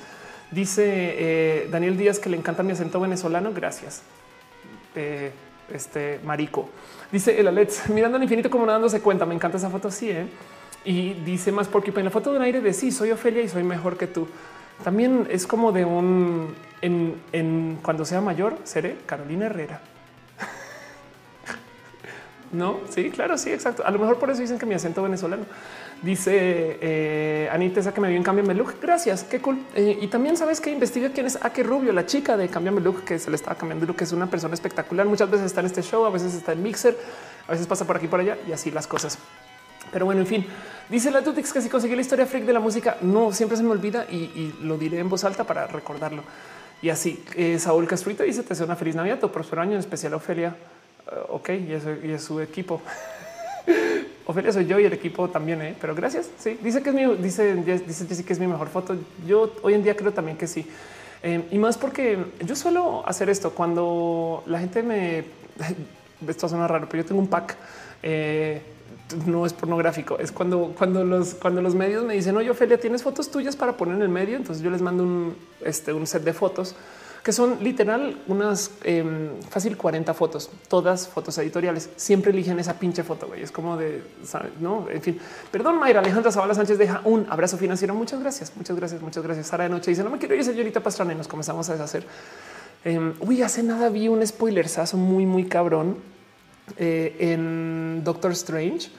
Dice 0.50 0.84
eh, 0.86 1.68
Daniel 1.70 1.96
Díaz 1.96 2.18
que 2.18 2.28
le 2.28 2.36
encanta 2.36 2.62
mi 2.62 2.72
acento 2.72 3.00
venezolano. 3.00 3.52
Gracias. 3.52 4.02
Eh, 4.94 5.32
este 5.72 6.18
marico 6.24 6.68
dice 7.12 7.38
el 7.38 7.46
Alex 7.46 7.88
mirando 7.90 8.16
al 8.16 8.22
infinito 8.22 8.50
como 8.50 8.66
dándose 8.66 9.00
cuenta. 9.00 9.26
Me 9.26 9.34
encanta 9.34 9.58
esa 9.58 9.70
foto. 9.70 9.90
Sí, 9.90 10.10
¿eh? 10.10 10.26
Y 10.84 11.14
dice 11.14 11.52
más 11.52 11.68
porque 11.68 11.92
en 11.94 12.04
la 12.04 12.10
foto 12.10 12.32
de 12.32 12.38
un 12.38 12.44
aire 12.44 12.60
de 12.60 12.72
sí, 12.72 12.90
soy 12.90 13.10
Ofelia 13.10 13.42
y 13.42 13.48
soy 13.48 13.62
mejor 13.62 13.96
que 13.96 14.06
tú. 14.06 14.28
También 14.82 15.26
es 15.30 15.46
como 15.46 15.72
de 15.72 15.84
un 15.84 16.54
en, 16.80 17.78
cuando 17.82 18.04
sea 18.04 18.20
mayor 18.20 18.56
seré 18.64 18.96
Carolina 19.06 19.46
Herrera. 19.46 19.80
no, 22.52 22.80
sí, 22.88 23.10
claro, 23.10 23.36
sí, 23.36 23.50
exacto. 23.50 23.84
A 23.84 23.90
lo 23.90 23.98
mejor 23.98 24.18
por 24.18 24.30
eso 24.30 24.40
dicen 24.40 24.58
que 24.58 24.64
mi 24.64 24.74
acento 24.74 25.02
venezolano. 25.02 25.44
Dice 26.02 26.78
eh, 26.80 27.50
Anita, 27.52 27.80
esa 27.80 27.92
que 27.92 28.00
me 28.00 28.08
vio 28.08 28.16
en 28.16 28.22
Cambio 28.22 28.42
Look. 28.54 28.76
Gracias, 28.80 29.24
qué 29.24 29.38
cool. 29.40 29.58
Eh, 29.74 29.98
y 30.00 30.06
también 30.06 30.38
sabes 30.38 30.62
que 30.62 30.70
investiga 30.70 31.10
quién 31.10 31.26
es 31.26 31.38
Ake 31.42 31.62
Rubio, 31.62 31.92
la 31.92 32.06
chica 32.06 32.38
de 32.38 32.48
Cambio 32.48 32.72
Look, 32.80 33.04
que 33.04 33.18
se 33.18 33.28
le 33.28 33.36
estaba 33.36 33.56
cambiando 33.56 33.84
look, 33.84 33.96
que 33.96 34.04
es 34.04 34.12
una 34.12 34.28
persona 34.28 34.54
espectacular. 34.54 35.06
Muchas 35.06 35.30
veces 35.30 35.46
está 35.46 35.60
en 35.60 35.66
este 35.66 35.82
show, 35.82 36.06
a 36.06 36.10
veces 36.10 36.32
está 36.32 36.52
en 36.52 36.62
Mixer, 36.62 36.96
a 37.46 37.52
veces 37.52 37.66
pasa 37.66 37.86
por 37.86 37.98
aquí 37.98 38.08
por 38.08 38.20
allá 38.20 38.38
y 38.48 38.52
así 38.52 38.70
las 38.70 38.86
cosas. 38.86 39.18
Pero 39.92 40.04
bueno, 40.04 40.20
en 40.20 40.26
fin, 40.26 40.46
dice 40.88 41.10
la 41.10 41.22
Tutix 41.22 41.52
que 41.52 41.60
si 41.60 41.68
conseguí 41.68 41.94
la 41.94 42.00
historia 42.00 42.26
freak 42.26 42.44
de 42.44 42.52
la 42.52 42.60
música, 42.60 42.96
no 43.02 43.32
siempre 43.32 43.56
se 43.56 43.62
me 43.62 43.70
olvida 43.70 44.06
y, 44.10 44.54
lo 44.62 44.78
diré 44.78 44.98
en 44.98 45.08
voz 45.08 45.24
alta 45.24 45.44
para 45.44 45.66
recordarlo. 45.66 46.22
Y 46.82 46.88
así, 46.88 47.22
eh, 47.36 47.58
Saúl 47.58 47.86
Castruito 47.86 48.22
dice: 48.22 48.42
Te 48.42 48.50
deseo 48.50 48.66
una 48.66 48.76
feliz 48.76 48.94
Navidad, 48.94 49.18
tu 49.18 49.30
próspero 49.30 49.62
año, 49.62 49.72
en 49.72 49.80
especial 49.80 50.14
Ofelia. 50.14 50.56
Uh, 51.06 51.34
ok, 51.34 51.48
y, 51.50 51.72
eso, 51.72 51.90
y 52.02 52.10
es 52.10 52.22
su 52.22 52.40
equipo. 52.40 52.80
Ofelia 54.26 54.52
soy 54.52 54.66
yo 54.66 54.78
y 54.78 54.84
el 54.84 54.92
equipo 54.92 55.28
también, 55.28 55.60
¿eh? 55.60 55.76
pero 55.80 55.94
gracias. 55.94 56.30
Sí, 56.38 56.58
dice 56.62 56.82
que 56.82 56.90
es 56.90 56.94
mi, 56.94 57.04
dice, 57.16 57.54
dice 57.56 58.24
que 58.24 58.32
es 58.32 58.38
mi 58.38 58.46
mejor 58.46 58.68
foto. 58.68 58.96
Yo 59.26 59.52
hoy 59.62 59.74
en 59.74 59.82
día 59.82 59.96
creo 59.96 60.12
también 60.12 60.36
que 60.36 60.46
sí. 60.46 60.66
Eh, 61.22 61.48
y 61.50 61.58
más 61.58 61.76
porque 61.76 62.18
yo 62.44 62.56
suelo 62.56 63.02
hacer 63.06 63.28
esto 63.28 63.50
cuando 63.50 64.42
la 64.46 64.58
gente 64.58 64.82
me 64.82 65.24
esto 66.28 66.48
suena 66.48 66.66
raro, 66.66 66.88
pero 66.88 67.02
yo 67.02 67.08
tengo 67.08 67.20
un 67.20 67.28
pack. 67.28 67.56
Eh, 68.02 68.62
no 69.26 69.46
es 69.46 69.52
pornográfico. 69.52 70.18
Es 70.18 70.32
cuando, 70.32 70.74
cuando 70.76 71.04
los, 71.04 71.34
cuando 71.34 71.62
los 71.62 71.74
medios 71.74 72.04
me 72.04 72.14
dicen, 72.14 72.36
oye, 72.36 72.50
Ophelia, 72.50 72.78
tienes 72.78 73.02
fotos 73.02 73.30
tuyas 73.30 73.56
para 73.56 73.76
poner 73.76 73.96
en 73.96 74.02
el 74.02 74.08
medio. 74.08 74.36
Entonces 74.36 74.62
yo 74.62 74.70
les 74.70 74.82
mando 74.82 75.02
un, 75.02 75.36
este, 75.62 75.92
un 75.92 76.06
set 76.06 76.22
de 76.22 76.32
fotos 76.32 76.74
que 77.22 77.32
son 77.32 77.58
literal 77.62 78.16
unas 78.28 78.70
em, 78.82 79.40
fácil 79.50 79.76
40 79.76 80.14
fotos, 80.14 80.50
todas 80.68 81.06
fotos 81.06 81.36
editoriales. 81.38 81.90
Siempre 81.96 82.32
eligen 82.32 82.58
esa 82.58 82.78
pinche 82.78 83.02
foto. 83.02 83.26
Güey. 83.26 83.42
Es 83.42 83.52
como 83.52 83.76
de 83.76 84.02
no, 84.60 84.86
en 84.90 85.02
fin. 85.02 85.20
Perdón, 85.50 85.78
Mayra 85.78 86.00
Alejandra 86.00 86.32
Zavala 86.32 86.54
Sánchez 86.54 86.78
deja 86.78 87.02
un 87.04 87.26
abrazo 87.28 87.58
financiero. 87.58 87.94
Muchas 87.94 88.20
gracias, 88.20 88.52
muchas 88.56 88.76
gracias, 88.76 89.02
muchas 89.02 89.22
gracias. 89.22 89.46
Sara 89.46 89.64
de 89.64 89.70
noche 89.70 89.90
dice: 89.90 90.02
No 90.02 90.10
me 90.10 90.18
quiero 90.18 90.34
ir, 90.34 90.44
señorita 90.44 90.80
Pastrana. 90.80 91.12
Y 91.12 91.16
nos 91.16 91.28
comenzamos 91.28 91.68
a 91.68 91.72
deshacer. 91.72 92.06
Eh, 92.84 93.12
uy, 93.20 93.42
hace 93.42 93.62
nada 93.62 93.90
vi 93.90 94.08
un 94.08 94.26
spoilersazo 94.26 94.96
muy, 94.96 95.26
muy 95.26 95.44
cabrón 95.44 95.98
eh, 96.76 97.16
en 97.18 98.02
Doctor 98.04 98.32
Strange, 98.32 98.90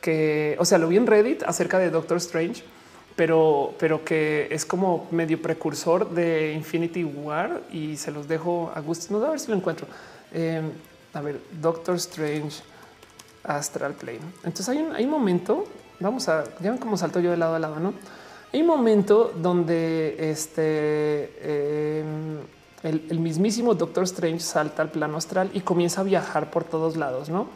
que, 0.00 0.56
o 0.58 0.64
sea, 0.64 0.78
lo 0.78 0.88
vi 0.88 0.96
en 0.96 1.06
Reddit 1.06 1.42
acerca 1.42 1.78
de 1.78 1.90
Doctor 1.90 2.16
Strange, 2.18 2.62
pero, 3.16 3.74
pero 3.78 4.04
que 4.04 4.48
es 4.50 4.64
como 4.64 5.06
medio 5.10 5.40
precursor 5.42 6.10
de 6.10 6.52
Infinity 6.54 7.04
War 7.04 7.62
y 7.70 7.96
se 7.96 8.10
los 8.10 8.28
dejo 8.28 8.72
a 8.74 8.80
gusto. 8.80 9.16
No, 9.16 9.24
a 9.24 9.30
ver 9.30 9.40
si 9.40 9.50
lo 9.50 9.56
encuentro. 9.56 9.86
Eh, 10.32 10.62
a 11.12 11.20
ver, 11.20 11.40
Doctor 11.60 11.96
Strange 11.96 12.62
Astral 13.44 13.94
Plane. 13.94 14.20
Entonces 14.44 14.68
hay 14.68 14.78
un, 14.78 14.94
hay 14.94 15.06
momento, 15.06 15.64
vamos 15.98 16.28
a, 16.28 16.44
ya 16.60 16.70
ven 16.70 16.78
cómo 16.78 16.96
salto 16.96 17.20
yo 17.20 17.30
de 17.30 17.36
lado 17.36 17.56
a 17.56 17.58
lado, 17.58 17.80
¿no? 17.80 17.94
Hay 18.52 18.62
un 18.62 18.66
momento 18.66 19.32
donde 19.36 20.30
este... 20.30 21.32
Eh, 21.40 22.04
el, 22.82 23.18
mismísimo 23.18 23.74
Doctor 23.74 24.04
Strange 24.04 24.40
salta 24.40 24.82
al 24.82 24.90
plano 24.90 25.16
astral 25.16 25.50
y 25.52 25.60
comienza 25.60 26.00
a 26.00 26.04
viajar 26.04 26.50
por 26.50 26.64
todos 26.64 26.96
lados, 26.96 27.28
¿no? 27.28 27.48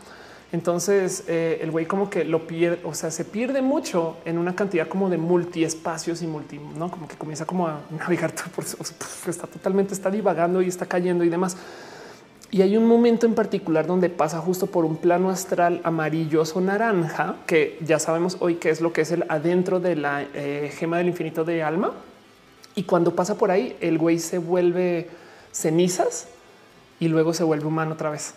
Entonces 0.53 1.25
eh, 1.27 1.59
el 1.63 1.71
güey 1.71 1.87
como 1.87 2.11
que 2.11 2.25
lo 2.25 2.47
pierde, 2.47 2.81
o 2.85 2.95
sea, 2.95 3.11
se 3.11 3.25
pierde 3.25 3.61
mucho 3.61 4.19
en 4.25 4.39
una 4.39 4.55
cantidad 4.55 4.87
como 4.87 5.11
de 5.11 5.19
multiespacios 5.19 6.23
y 6.23 6.27
multi, 6.27 6.61
no 6.77 6.91
como 6.91 7.09
que 7.09 7.17
comienza 7.17 7.45
como 7.45 7.67
a 7.67 7.81
navegar 7.99 8.33
por 8.55 8.65
está 9.29 9.47
totalmente 9.47 9.95
está 9.95 10.11
divagando 10.11 10.63
y 10.63 10.69
está 10.69 10.87
cayendo 10.87 11.25
y 11.25 11.29
demás. 11.29 11.57
Y 12.51 12.63
hay 12.63 12.77
un 12.77 12.87
momento 12.87 13.27
en 13.27 13.35
particular 13.35 13.85
donde 13.85 14.11
pasa 14.11 14.39
justo 14.39 14.69
por 14.69 14.85
un 14.85 14.97
plano 14.97 15.29
astral 15.29 15.81
amarilloso 15.83 16.61
naranja, 16.61 17.37
que 17.47 17.79
ya 17.85 17.99
sabemos 17.99 18.37
hoy 18.39 18.57
qué 18.57 18.71
es 18.71 18.81
lo 18.81 18.93
que 18.93 19.01
es 19.01 19.11
el 19.11 19.25
adentro 19.29 19.81
de 19.81 19.97
la 19.97 20.23
eh, 20.23 20.71
gema 20.73 20.99
del 20.99 21.09
infinito 21.09 21.45
de 21.45 21.65
alma 21.65 21.95
y 22.75 22.85
cuando 22.85 23.15
pasa 23.15 23.37
por 23.37 23.51
ahí, 23.51 23.77
el 23.81 23.99
güey 23.99 24.19
se 24.19 24.39
vuelve 24.39 25.09
cenizas 25.53 26.29
y 26.99 27.09
luego 27.09 27.33
se 27.35 27.45
vuelve 27.45 27.67
humano 27.67 27.95
otra 27.95 28.11
vez. 28.11 28.35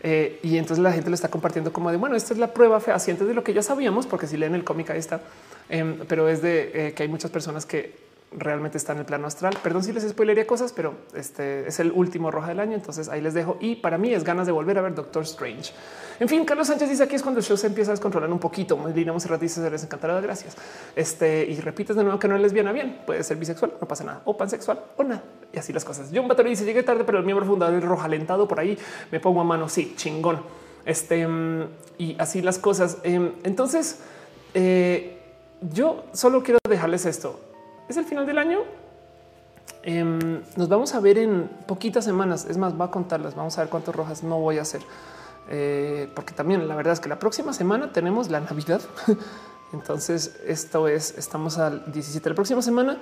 Eh, 0.00 0.40
y 0.42 0.58
entonces 0.58 0.82
la 0.82 0.92
gente 0.92 1.08
lo 1.08 1.14
está 1.14 1.28
compartiendo 1.28 1.72
como 1.72 1.90
de 1.90 1.96
bueno, 1.96 2.16
esta 2.16 2.34
es 2.34 2.38
la 2.38 2.52
prueba 2.52 2.80
fehaciente 2.80 3.24
de 3.24 3.34
lo 3.34 3.42
que 3.42 3.54
ya 3.54 3.62
sabíamos, 3.62 4.06
porque 4.06 4.26
si 4.26 4.36
leen 4.36 4.54
el 4.54 4.64
cómic 4.64 4.90
ahí 4.90 4.98
está, 4.98 5.20
em, 5.68 5.98
pero 6.06 6.28
es 6.28 6.42
de 6.42 6.88
eh, 6.88 6.92
que 6.92 7.02
hay 7.02 7.08
muchas 7.08 7.30
personas 7.30 7.64
que 7.64 8.05
realmente 8.32 8.76
está 8.76 8.92
en 8.92 8.98
el 8.98 9.04
plano 9.04 9.26
astral. 9.26 9.56
Perdón 9.62 9.82
si 9.82 9.92
les 9.92 10.08
spoilería 10.08 10.46
cosas, 10.46 10.72
pero 10.72 10.94
este 11.14 11.66
es 11.68 11.80
el 11.80 11.92
último 11.92 12.30
roja 12.30 12.48
del 12.48 12.60
año. 12.60 12.74
Entonces 12.74 13.08
ahí 13.08 13.20
les 13.20 13.34
dejo. 13.34 13.56
Y 13.60 13.76
para 13.76 13.98
mí 13.98 14.12
es 14.12 14.24
ganas 14.24 14.46
de 14.46 14.52
volver 14.52 14.78
a 14.78 14.82
ver 14.82 14.94
Doctor 14.94 15.22
Strange. 15.22 15.72
En 16.18 16.28
fin, 16.28 16.44
Carlos 16.44 16.66
Sánchez 16.66 16.88
dice 16.88 17.02
aquí 17.02 17.14
es 17.14 17.22
cuando 17.22 17.40
el 17.40 17.46
show 17.46 17.56
se 17.56 17.66
empieza 17.66 17.90
a 17.90 17.94
descontrolar 17.94 18.30
un 18.30 18.38
poquito. 18.38 18.78
Lina 18.94 19.12
Monserrat 19.12 19.40
dice 19.40 19.60
se 19.60 19.70
les 19.70 19.82
encantará. 19.84 20.20
Gracias. 20.20 20.56
Este 20.94 21.46
y 21.48 21.60
repites 21.60 21.96
de 21.96 22.02
nuevo 22.02 22.18
que 22.18 22.28
no 22.28 22.36
es 22.36 22.42
lesbiana. 22.42 22.72
Bien, 22.72 23.02
puede 23.06 23.22
ser 23.22 23.36
bisexual, 23.36 23.74
no 23.80 23.86
pasa 23.86 24.04
nada, 24.04 24.22
o 24.24 24.36
pansexual 24.36 24.80
o 24.96 25.04
nada. 25.04 25.22
Y 25.52 25.58
así 25.58 25.72
las 25.72 25.84
cosas. 25.84 26.10
John 26.14 26.28
Battery 26.28 26.50
dice 26.50 26.64
llegué 26.64 26.82
tarde, 26.82 27.04
pero 27.04 27.18
el 27.18 27.24
miembro 27.24 27.46
fundador 27.46 27.74
del 27.74 27.88
roja 27.88 28.06
alentado 28.06 28.48
por 28.48 28.60
ahí 28.60 28.78
me 29.10 29.20
pongo 29.20 29.40
a 29.40 29.44
mano. 29.44 29.68
Sí, 29.68 29.94
chingón. 29.96 30.40
Este 30.84 31.26
y 31.98 32.16
así 32.18 32.42
las 32.42 32.58
cosas. 32.58 32.98
Em, 33.02 33.32
entonces, 33.42 34.00
eh, 34.54 35.18
yo 35.60 36.04
solo 36.12 36.42
quiero 36.42 36.58
dejarles 36.68 37.06
esto. 37.06 37.40
Es 37.88 37.96
el 37.96 38.04
final 38.04 38.26
del 38.26 38.38
año. 38.38 38.60
Em, 39.82 40.42
nos 40.56 40.68
vamos 40.68 40.94
a 40.94 41.00
ver 41.00 41.18
en 41.18 41.48
poquitas 41.66 42.04
semanas. 42.04 42.46
Es 42.48 42.56
más, 42.56 42.78
va 42.78 42.86
a 42.86 42.90
contarlas. 42.90 43.34
Vamos 43.34 43.56
a 43.56 43.60
ver 43.62 43.70
cuántas 43.70 43.94
rojas 43.94 44.22
no 44.22 44.40
voy 44.40 44.58
a 44.58 44.62
hacer. 44.62 44.80
Eh, 45.48 46.10
porque 46.14 46.34
también 46.34 46.66
la 46.66 46.74
verdad 46.74 46.92
es 46.92 47.00
que 47.00 47.08
la 47.08 47.18
próxima 47.18 47.52
semana 47.52 47.92
tenemos 47.92 48.28
la 48.30 48.40
Navidad. 48.40 48.80
Entonces, 49.72 50.40
esto 50.46 50.88
es, 50.88 51.16
estamos 51.16 51.58
al 51.58 51.90
17 51.92 52.28
la 52.28 52.34
próxima 52.34 52.62
semana. 52.62 52.98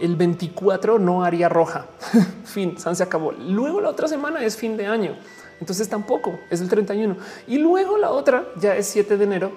El 0.00 0.16
24 0.16 0.98
no 0.98 1.22
haría 1.22 1.48
roja. 1.48 1.86
fin, 2.44 2.76
se 2.78 3.02
acabó. 3.02 3.30
Luego 3.30 3.80
la 3.80 3.90
otra 3.90 4.08
semana 4.08 4.42
es 4.44 4.56
fin 4.56 4.76
de 4.76 4.86
año. 4.86 5.16
Entonces 5.60 5.88
tampoco 5.88 6.40
es 6.50 6.60
el 6.60 6.68
31. 6.68 7.16
Y 7.46 7.58
luego 7.58 7.96
la 7.96 8.10
otra 8.10 8.44
ya 8.56 8.74
es 8.74 8.88
7 8.88 9.16
de 9.16 9.24
enero. 9.24 9.52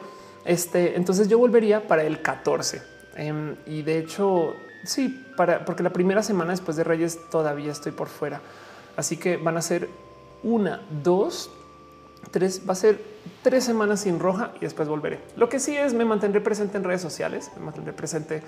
Este, 0.45 0.95
entonces 0.95 1.27
yo 1.27 1.39
volvería 1.39 1.87
para 1.87 2.03
el 2.03 2.21
14. 2.21 2.81
Em, 3.15 3.55
y 3.65 3.81
de 3.81 3.97
hecho, 3.97 4.53
sí, 4.83 5.25
para, 5.35 5.65
porque 5.65 5.83
la 5.83 5.91
primera 5.91 6.23
semana 6.23 6.51
después 6.51 6.77
de 6.77 6.83
Reyes 6.83 7.19
todavía 7.29 7.71
estoy 7.71 7.91
por 7.91 8.07
fuera. 8.07 8.41
Así 8.95 9.17
que 9.17 9.37
van 9.37 9.57
a 9.57 9.61
ser 9.61 9.89
una, 10.43 10.81
dos, 11.03 11.51
tres, 12.31 12.61
va 12.67 12.73
a 12.73 12.75
ser 12.75 12.99
tres 13.43 13.63
semanas 13.63 14.01
sin 14.01 14.19
roja 14.19 14.51
y 14.57 14.61
después 14.61 14.87
volveré. 14.87 15.19
Lo 15.35 15.49
que 15.49 15.59
sí 15.59 15.75
es 15.75 15.93
me 15.93 16.05
mantendré 16.05 16.41
presente 16.41 16.77
en 16.77 16.83
redes 16.83 17.01
sociales, 17.01 17.51
me 17.57 17.65
mantendré 17.65 17.93
presente 17.93 18.41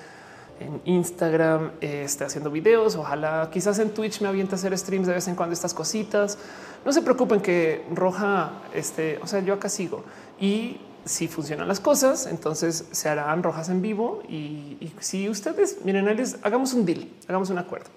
en 0.60 0.82
Instagram, 0.86 1.72
esté 1.80 2.26
haciendo 2.26 2.52
videos. 2.52 2.96
Ojalá 2.96 3.50
quizás 3.52 3.80
en 3.80 3.92
Twitch 3.92 4.22
me 4.22 4.28
aviente 4.28 4.56
a 4.56 4.58
hacer 4.58 4.78
streams 4.78 5.08
de 5.08 5.14
vez 5.14 5.28
en 5.28 5.36
cuando 5.36 5.54
estas 5.54 5.74
cositas. 5.74 6.38
No 6.86 6.92
se 6.92 7.02
preocupen 7.02 7.42
que 7.42 7.86
roja, 7.94 8.52
este, 8.74 9.20
o 9.22 9.28
sea, 9.28 9.40
yo 9.40 9.54
acá 9.54 9.70
sigo 9.70 10.04
y 10.40 10.80
si 11.10 11.28
funcionan 11.28 11.68
las 11.68 11.80
cosas, 11.80 12.28
entonces 12.28 12.86
se 12.92 13.10
harán 13.10 13.42
rojas 13.42 13.70
en 13.70 13.82
vivo. 13.82 14.22
Y, 14.30 14.92
si 15.00 15.28
ustedes 15.28 15.80
miren, 15.84 16.08
hagamos 16.44 16.74
un 16.74 16.86
deal, 16.86 17.10
hagamos 17.28 17.50
un 17.50 17.58
acuerdo. 17.58 17.88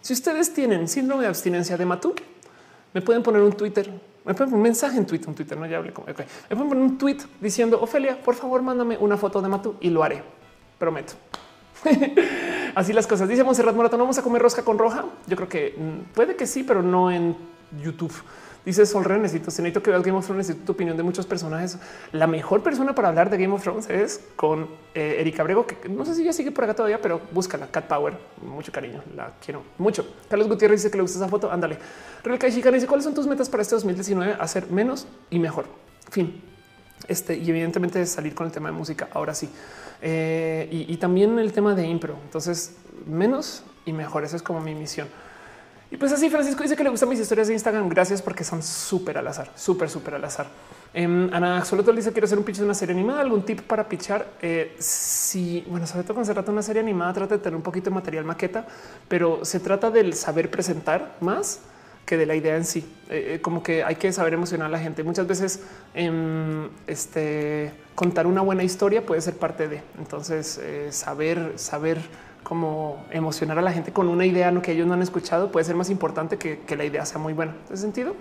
Si 0.00 0.12
ustedes 0.12 0.52
tienen 0.52 0.88
síndrome 0.88 1.22
de 1.22 1.28
abstinencia 1.28 1.76
de 1.76 1.86
Matú, 1.86 2.12
me 2.92 3.02
pueden 3.02 3.22
poner 3.22 3.40
un 3.42 3.52
Twitter, 3.52 3.88
me 4.24 4.34
pueden 4.34 4.52
un 4.52 4.62
mensaje 4.62 4.98
en 4.98 5.06
Twitter, 5.06 5.28
un 5.28 5.36
Twitter, 5.36 5.56
no 5.56 5.64
ya 5.66 5.76
hablé 5.76 5.92
como 5.92 6.08
me 6.08 6.14
pueden 6.14 6.68
poner 6.68 6.82
un 6.82 6.98
tweet 6.98 7.18
diciendo 7.40 7.80
Ofelia, 7.80 8.20
por 8.20 8.34
favor, 8.34 8.62
mándame 8.62 8.96
una 8.98 9.16
foto 9.16 9.40
de 9.40 9.48
Matú 9.48 9.76
y 9.80 9.90
lo 9.90 10.02
haré. 10.02 10.24
Prometo. 10.76 11.12
Así 12.74 12.92
las 12.92 13.06
cosas. 13.06 13.28
Dice 13.28 13.44
Monserrat 13.44 13.76
Morato, 13.76 13.96
¿no 13.96 14.04
vamos 14.04 14.18
a 14.18 14.22
comer 14.22 14.42
rosca 14.42 14.62
con 14.64 14.76
roja? 14.76 15.04
Yo 15.28 15.36
creo 15.36 15.48
que 15.48 15.74
mm, 15.78 16.14
puede 16.14 16.34
que 16.34 16.46
sí, 16.46 16.64
pero 16.64 16.82
no 16.82 17.12
en 17.12 17.36
YouTube. 17.80 18.12
Dice 18.66 18.84
Sol 18.84 19.04
Ren, 19.04 19.22
necesito, 19.22 19.46
necesito 19.46 19.80
que 19.80 19.90
veas 19.90 20.02
Game 20.02 20.18
of 20.18 20.26
Thrones, 20.26 20.48
necesito 20.48 20.66
tu 20.66 20.72
opinión 20.72 20.96
de 20.96 21.02
muchos 21.04 21.24
personajes. 21.24 21.78
La 22.12 22.26
mejor 22.26 22.62
persona 22.62 22.94
para 22.94 23.08
hablar 23.08 23.30
de 23.30 23.38
Game 23.38 23.54
of 23.54 23.62
Thrones 23.62 23.88
es 23.88 24.20
con 24.34 24.68
eh, 24.92 25.16
Erika 25.20 25.44
Brego, 25.44 25.66
que 25.66 25.88
no 25.88 26.04
sé 26.04 26.16
si 26.16 26.24
ya 26.24 26.32
sigue 26.32 26.50
por 26.50 26.64
acá 26.64 26.74
todavía, 26.74 27.00
pero 27.00 27.20
búscala, 27.32 27.68
Cat 27.68 27.86
Power, 27.86 28.18
mucho 28.42 28.72
cariño, 28.72 29.02
la 29.14 29.32
quiero 29.42 29.62
mucho. 29.78 30.04
Carlos 30.28 30.48
Gutiérrez 30.48 30.82
dice 30.82 30.90
que 30.90 30.98
le 30.98 31.02
gusta 31.02 31.18
esa 31.18 31.28
foto, 31.28 31.50
ándale. 31.50 31.78
Real 32.24 32.40
Chicana 32.52 32.74
dice, 32.74 32.88
¿cuáles 32.88 33.04
son 33.04 33.14
tus 33.14 33.28
metas 33.28 33.48
para 33.48 33.62
este 33.62 33.76
2019? 33.76 34.36
Hacer 34.40 34.68
menos 34.68 35.06
y 35.30 35.38
mejor. 35.38 35.66
Fin. 36.10 36.42
Este, 37.06 37.36
y 37.36 37.48
evidentemente 37.48 38.04
salir 38.04 38.34
con 38.34 38.46
el 38.46 38.52
tema 38.52 38.68
de 38.68 38.74
música, 38.74 39.08
ahora 39.12 39.32
sí. 39.32 39.48
Eh, 40.02 40.68
y, 40.70 40.96
también 40.96 41.38
el 41.38 41.52
tema 41.52 41.74
de 41.74 41.86
impro. 41.86 42.16
Entonces, 42.24 42.74
menos 43.06 43.62
y 43.84 43.92
mejor. 43.92 44.24
Esa 44.24 44.36
es 44.36 44.42
como 44.42 44.60
mi 44.60 44.74
misión. 44.74 45.08
Y 45.90 45.96
pues 45.96 46.12
así, 46.12 46.28
Francisco 46.30 46.62
dice 46.62 46.74
que 46.74 46.82
le 46.82 46.90
gustan 46.90 47.08
mis 47.08 47.20
historias 47.20 47.46
de 47.46 47.54
Instagram. 47.54 47.88
Gracias 47.88 48.20
porque 48.20 48.42
son 48.42 48.62
súper 48.62 49.18
al 49.18 49.28
azar, 49.28 49.50
súper, 49.54 49.88
súper 49.88 50.14
al 50.14 50.24
azar. 50.24 50.46
Eh, 50.92 51.04
Ana 51.04 51.64
solo 51.64 51.82
dice 51.92 52.10
quiero 52.10 52.24
hacer 52.24 52.38
un 52.38 52.44
pitch 52.44 52.56
de 52.56 52.64
una 52.64 52.74
serie 52.74 52.94
animada. 52.94 53.20
Algún 53.20 53.44
tip 53.44 53.60
para 53.60 53.88
pitchar? 53.88 54.26
Eh, 54.42 54.74
sí, 54.80 55.64
bueno, 55.68 55.86
sobre 55.86 56.02
todo 56.02 56.14
cuando 56.14 56.26
se 56.26 56.32
trata 56.32 56.46
de 56.46 56.52
una 56.52 56.62
serie 56.62 56.82
animada, 56.82 57.12
trata 57.12 57.36
de 57.36 57.42
tener 57.42 57.56
un 57.56 57.62
poquito 57.62 57.90
de 57.90 57.94
material 57.94 58.24
maqueta, 58.24 58.66
pero 59.06 59.44
se 59.44 59.60
trata 59.60 59.90
del 59.90 60.14
saber 60.14 60.50
presentar 60.50 61.16
más 61.20 61.60
que 62.04 62.16
de 62.16 62.26
la 62.26 62.34
idea 62.34 62.56
en 62.56 62.64
sí. 62.64 62.80
Eh, 63.08 63.34
eh, 63.34 63.40
como 63.40 63.62
que 63.62 63.84
hay 63.84 63.94
que 63.94 64.12
saber 64.12 64.34
emocionar 64.34 64.66
a 64.66 64.70
la 64.70 64.78
gente. 64.80 65.04
Muchas 65.04 65.26
veces 65.28 65.62
em, 65.94 66.68
este, 66.88 67.72
contar 67.94 68.26
una 68.26 68.40
buena 68.40 68.64
historia 68.64 69.06
puede 69.06 69.20
ser 69.20 69.36
parte 69.36 69.68
de. 69.68 69.82
Entonces, 69.98 70.60
saber, 70.90 71.52
saber 71.56 71.98
como 72.46 73.04
emocionar 73.10 73.58
a 73.58 73.62
la 73.62 73.72
gente 73.72 73.92
con 73.92 74.06
una 74.06 74.24
idea 74.24 74.54
que 74.62 74.70
ellos 74.70 74.86
no 74.86 74.94
han 74.94 75.02
escuchado 75.02 75.50
puede 75.50 75.64
ser 75.64 75.74
más 75.74 75.90
importante 75.90 76.38
que, 76.38 76.76
la 76.76 76.84
idea 76.84 77.04
sea 77.04 77.18
muy 77.18 77.32
buena. 77.32 77.56
¿En 77.68 77.76
sentido? 77.76 78.14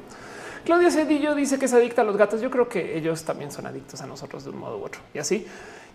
Claudia 0.63 0.89
Cedillo 0.89 1.35
dice 1.35 1.59
que 1.59 1.65
es 1.65 1.73
adicta 1.73 2.01
a 2.01 2.05
los 2.05 2.17
gatos. 2.17 2.41
Yo 2.41 2.49
creo 2.49 2.67
que 2.67 2.97
ellos 2.97 3.23
también 3.23 3.51
son 3.51 3.67
adictos 3.67 4.01
a 4.01 4.07
nosotros 4.07 4.43
de 4.43 4.49
un 4.49 4.57
modo 4.57 4.79
u 4.79 4.83
otro. 4.83 4.99
Y 5.13 5.19
así. 5.19 5.45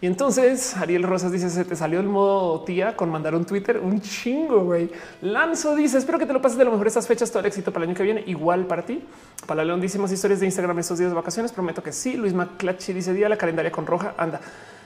Y 0.02 0.06
entonces 0.06 0.76
Ariel 0.76 1.02
Rosas 1.02 1.30
dice 1.30 1.50
se 1.50 1.64
te 1.64 1.76
salió 1.76 2.00
el 2.00 2.06
modo 2.06 2.62
tía 2.62 2.96
con 2.96 3.10
mandar 3.10 3.34
un 3.34 3.44
Twitter 3.44 3.78
un 3.78 4.00
chingo. 4.00 4.64
güey. 4.64 4.90
Lanzo 5.20 5.74
dice 5.76 5.98
espero 5.98 6.18
que 6.18 6.24
te 6.24 6.32
lo 6.32 6.40
pases 6.40 6.56
de 6.56 6.64
lo 6.64 6.70
mejor 6.70 6.86
estas 6.86 7.06
fechas. 7.06 7.30
Todo 7.30 7.40
el 7.40 7.46
éxito 7.46 7.70
para 7.72 7.84
el 7.84 7.90
año 7.90 7.96
que 7.96 8.02
viene. 8.02 8.24
Igual 8.26 8.66
para 8.66 8.82
ti. 8.84 9.04
Para 9.46 9.62
León 9.64 9.80
dice 9.80 9.98
más 9.98 10.10
historias 10.10 10.40
de 10.40 10.46
Instagram 10.46 10.78
estos 10.78 10.98
días 10.98 11.10
de 11.10 11.16
vacaciones. 11.16 11.52
Prometo 11.52 11.82
que 11.82 11.92
sí. 11.92 12.14
Luis 12.14 12.32
Maclachi 12.32 12.94
dice 12.94 13.12
día 13.12 13.28
la 13.28 13.36
calendaria 13.36 13.70
con 13.70 13.86
roja. 13.86 14.14
Anda. 14.16 14.40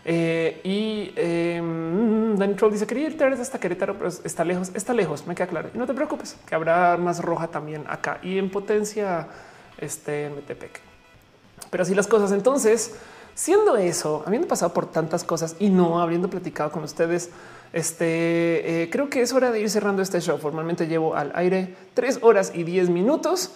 Eh, 0.07 0.61
y 0.65 1.13
eh, 1.17 1.63
Danny 2.37 2.55
Troll 2.55 2.73
dice 2.73 2.87
quería 2.87 3.07
irte 3.07 3.25
hasta 3.25 3.59
Querétaro, 3.59 3.97
pero 3.97 4.09
está 4.09 4.45
lejos, 4.45 4.71
está 4.75 4.93
lejos, 4.93 5.27
me 5.27 5.35
queda 5.35 5.47
claro. 5.47 5.71
Y 5.75 5.79
no 5.79 5.87
te 5.87 5.95
preocupes, 5.95 6.37
que 6.47 6.55
habrá 6.55 6.99
más 6.99 7.23
roja 7.23 7.49
también 7.49 7.85
acá 7.89 8.19
y 8.23 8.37
en 8.37 8.51
potencia 8.51 9.29
este 9.79 10.29
Metepec. 10.29 10.81
Pero 11.71 11.83
así 11.83 11.95
las 11.95 12.07
cosas. 12.07 12.33
Entonces, 12.33 12.95
siendo 13.35 13.77
eso, 13.77 14.23
habiendo 14.27 14.49
pasado 14.49 14.73
por 14.73 14.87
tantas 14.87 15.25
cosas 15.25 15.57
y 15.59 15.71
no 15.71 16.01
habiendo 16.01 16.29
platicado 16.29 16.71
con 16.73 16.85
ustedes, 16.85 17.31
este 17.73 18.83
eh, 18.83 18.91
creo 18.91 19.11
que 19.11 19.21
es 19.21 19.33
hora 19.33 19.51
de 19.51 19.61
ir 19.61 19.71
cerrando 19.71 20.03
este 20.03 20.21
show. 20.21 20.39
Formalmente 20.39 20.87
llevo 20.87 21.17
al 21.17 21.33
aire 21.35 21.75
tres 21.95 22.19
horas 22.23 22.53
y 22.55 22.63
diez 22.63 22.89
minutos 22.89 23.51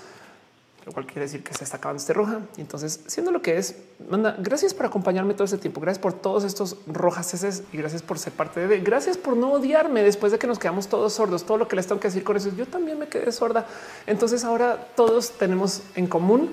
lo 0.88 0.94
cual 0.94 1.04
quiere 1.04 1.20
decir 1.20 1.44
que 1.44 1.52
se 1.52 1.64
está 1.64 1.76
acabando 1.76 2.00
este 2.00 2.14
roja. 2.14 2.40
Y 2.56 2.62
entonces, 2.62 3.00
siendo 3.08 3.30
lo 3.30 3.42
que 3.42 3.58
es, 3.58 3.76
manda 4.08 4.34
gracias 4.38 4.72
por 4.72 4.86
acompañarme 4.86 5.34
todo 5.34 5.44
este 5.44 5.58
tiempo. 5.58 5.82
Gracias 5.82 6.00
por 6.00 6.14
todos 6.14 6.44
estos 6.44 6.78
rojas 6.86 7.62
y 7.70 7.76
gracias 7.76 8.00
por 8.00 8.18
ser 8.18 8.32
parte 8.32 8.66
de. 8.66 8.80
Gracias 8.80 9.18
por 9.18 9.36
no 9.36 9.52
odiarme 9.52 10.02
después 10.02 10.32
de 10.32 10.38
que 10.38 10.46
nos 10.46 10.58
quedamos 10.58 10.88
todos 10.88 11.12
sordos. 11.12 11.44
Todo 11.44 11.58
lo 11.58 11.68
que 11.68 11.76
les 11.76 11.86
tengo 11.86 12.00
que 12.00 12.08
decir 12.08 12.24
con 12.24 12.38
eso, 12.38 12.48
yo 12.56 12.64
también 12.64 12.98
me 12.98 13.06
quedé 13.06 13.30
sorda. 13.32 13.66
Entonces, 14.06 14.44
ahora 14.44 14.88
todos 14.96 15.32
tenemos 15.32 15.82
en 15.94 16.06
común 16.06 16.52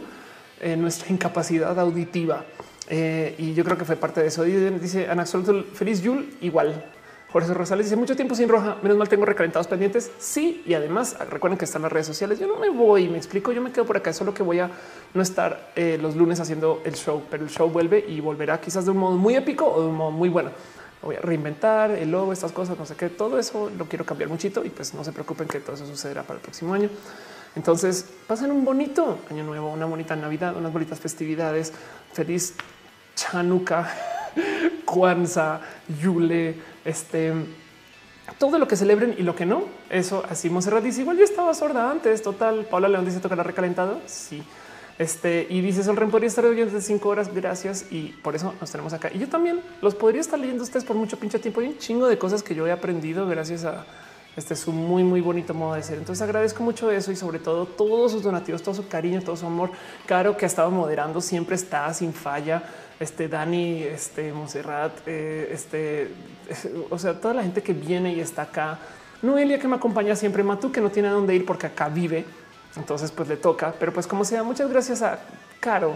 eh, 0.59 0.75
nuestra 0.75 1.13
incapacidad 1.13 1.79
auditiva. 1.79 2.43
Eh, 2.89 3.35
y 3.37 3.53
yo 3.53 3.63
creo 3.63 3.77
que 3.77 3.85
fue 3.85 3.95
parte 3.95 4.21
de 4.21 4.27
eso. 4.27 4.43
Dice 4.43 5.09
Ana 5.09 5.25
feliz 5.25 6.01
Yul, 6.01 6.35
igual. 6.41 6.91
Jorge 7.31 7.53
Rosales 7.53 7.87
dice 7.87 7.97
mucho 7.97 8.15
tiempo 8.15 8.33
sin 8.33 8.47
roja. 8.47 8.77
Menos 8.81 8.97
mal 8.97 9.09
tengo 9.09 9.25
recalentados 9.25 9.67
pendientes. 9.67 10.09
Sí, 10.19 10.63
y 10.65 10.73
además 10.73 11.17
recuerden 11.29 11.57
que 11.57 11.65
están 11.65 11.81
las 11.81 11.91
redes 11.91 12.07
sociales. 12.07 12.39
Yo 12.39 12.47
no 12.47 12.57
me 12.57 12.69
voy, 12.69 13.09
me 13.09 13.17
explico. 13.17 13.51
Yo 13.51 13.61
me 13.61 13.71
quedo 13.73 13.85
por 13.85 13.97
acá. 13.97 14.13
Solo 14.13 14.33
que 14.33 14.41
voy 14.41 14.59
a 14.59 14.71
no 15.13 15.21
estar 15.21 15.71
eh, 15.75 15.97
los 16.01 16.15
lunes 16.15 16.39
haciendo 16.39 16.81
el 16.85 16.93
show, 16.93 17.23
pero 17.29 17.43
el 17.43 17.49
show 17.49 17.69
vuelve 17.69 18.05
y 18.07 18.21
volverá 18.21 18.61
quizás 18.61 18.85
de 18.85 18.91
un 18.91 18.97
modo 18.97 19.17
muy 19.17 19.35
épico 19.35 19.67
o 19.67 19.81
de 19.81 19.87
un 19.89 19.95
modo 19.95 20.11
muy 20.11 20.29
bueno. 20.29 20.51
Voy 21.01 21.17
a 21.17 21.19
reinventar 21.19 21.91
el 21.91 22.09
logo, 22.09 22.31
estas 22.31 22.51
cosas, 22.51 22.79
no 22.79 22.85
sé 22.85 22.95
qué. 22.95 23.09
Todo 23.09 23.37
eso 23.37 23.69
lo 23.77 23.85
quiero 23.85 24.05
cambiar 24.05 24.29
muchito 24.29 24.63
y 24.63 24.69
pues 24.69 24.93
no 24.93 25.03
se 25.03 25.11
preocupen 25.11 25.47
que 25.47 25.59
todo 25.59 25.75
eso 25.75 25.85
sucederá 25.85 26.23
para 26.23 26.37
el 26.37 26.41
próximo 26.41 26.73
año. 26.73 26.89
Entonces 27.55 28.05
pasen 28.27 28.51
un 28.51 28.65
bonito 28.65 29.19
año 29.29 29.43
nuevo, 29.43 29.71
una 29.71 29.85
bonita 29.85 30.15
Navidad, 30.15 30.55
unas 30.55 30.71
bonitas 30.71 30.99
festividades. 30.99 31.73
Feliz 32.13 32.55
Chanuca, 33.15 33.89
Kwanzaa, 34.85 35.61
Yule 36.01 36.55
este 36.83 37.33
todo 38.39 38.57
lo 38.57 38.67
que 38.67 38.75
celebren 38.75 39.15
y 39.17 39.23
lo 39.23 39.35
que 39.35 39.45
no. 39.45 39.63
Eso 39.89 40.23
así 40.29 40.49
Monserrat 40.49 40.83
dice 40.83 41.01
igual 41.01 41.17
yo 41.17 41.23
estaba 41.23 41.53
sorda 41.53 41.89
antes. 41.89 42.21
Total. 42.21 42.65
Paula 42.65 42.87
León 42.87 43.05
dice 43.05 43.19
tocará 43.19 43.43
recalentado. 43.43 44.01
Sí. 44.05 44.43
Este 44.97 45.45
y 45.49 45.61
dice 45.61 45.83
Sol 45.83 45.95
podría 46.09 46.27
estar 46.27 46.45
oyendo 46.45 46.73
de 46.73 46.81
cinco 46.81 47.09
horas. 47.09 47.33
Gracias. 47.33 47.85
Y 47.91 48.07
por 48.23 48.35
eso 48.35 48.53
nos 48.59 48.71
tenemos 48.71 48.93
acá. 48.93 49.11
Y 49.13 49.19
yo 49.19 49.29
también 49.29 49.61
los 49.81 49.95
podría 49.95 50.21
estar 50.21 50.39
leyendo 50.39 50.63
ustedes 50.63 50.85
por 50.85 50.95
mucho 50.95 51.17
pinche 51.17 51.39
tiempo. 51.39 51.61
Hay 51.61 51.67
un 51.67 51.77
chingo 51.77 52.07
de 52.07 52.17
cosas 52.17 52.43
que 52.43 52.55
yo 52.55 52.65
he 52.67 52.71
aprendido 52.71 53.27
gracias 53.27 53.63
a 53.63 53.85
este 54.35 54.55
su 54.55 54.73
muy, 54.73 55.03
muy 55.03 55.21
bonito 55.21 55.53
modo 55.53 55.75
de 55.75 55.83
ser. 55.83 55.97
Entonces 55.97 56.21
agradezco 56.21 56.61
mucho 56.63 56.91
eso 56.91 57.11
y 57.11 57.15
sobre 57.15 57.39
todo 57.39 57.65
todos 57.65 58.11
sus 58.11 58.23
donativos, 58.23 58.61
todo 58.61 58.75
su 58.75 58.87
cariño, 58.87 59.21
todo 59.21 59.37
su 59.37 59.45
amor. 59.45 59.71
Caro 60.05 60.35
que 60.35 60.45
ha 60.45 60.47
estado 60.47 60.71
moderando, 60.71 61.21
siempre 61.21 61.55
está 61.55 61.93
sin 61.93 62.13
falla 62.13 62.63
este 62.99 63.27
Dani, 63.27 63.83
este 63.83 64.31
Monserrat, 64.31 64.93
eh, 65.05 65.49
este, 65.51 66.09
o 66.89 66.97
sea, 66.97 67.19
toda 67.19 67.33
la 67.33 67.43
gente 67.43 67.61
que 67.61 67.73
viene 67.73 68.13
y 68.13 68.19
está 68.19 68.43
acá. 68.43 68.79
Noelia 69.21 69.59
que 69.59 69.67
me 69.67 69.75
acompaña 69.75 70.15
siempre, 70.15 70.43
Matú 70.43 70.71
que 70.71 70.81
no 70.81 70.89
tiene 70.89 71.07
a 71.09 71.11
dónde 71.11 71.35
ir 71.35 71.45
porque 71.45 71.67
acá 71.67 71.89
vive, 71.89 72.25
entonces 72.75 73.11
pues 73.11 73.27
le 73.27 73.37
toca, 73.37 73.73
pero 73.79 73.93
pues 73.93 74.07
como 74.07 74.23
sea, 74.25 74.43
muchas 74.43 74.69
gracias 74.69 75.01
a 75.01 75.19
Caro, 75.59 75.95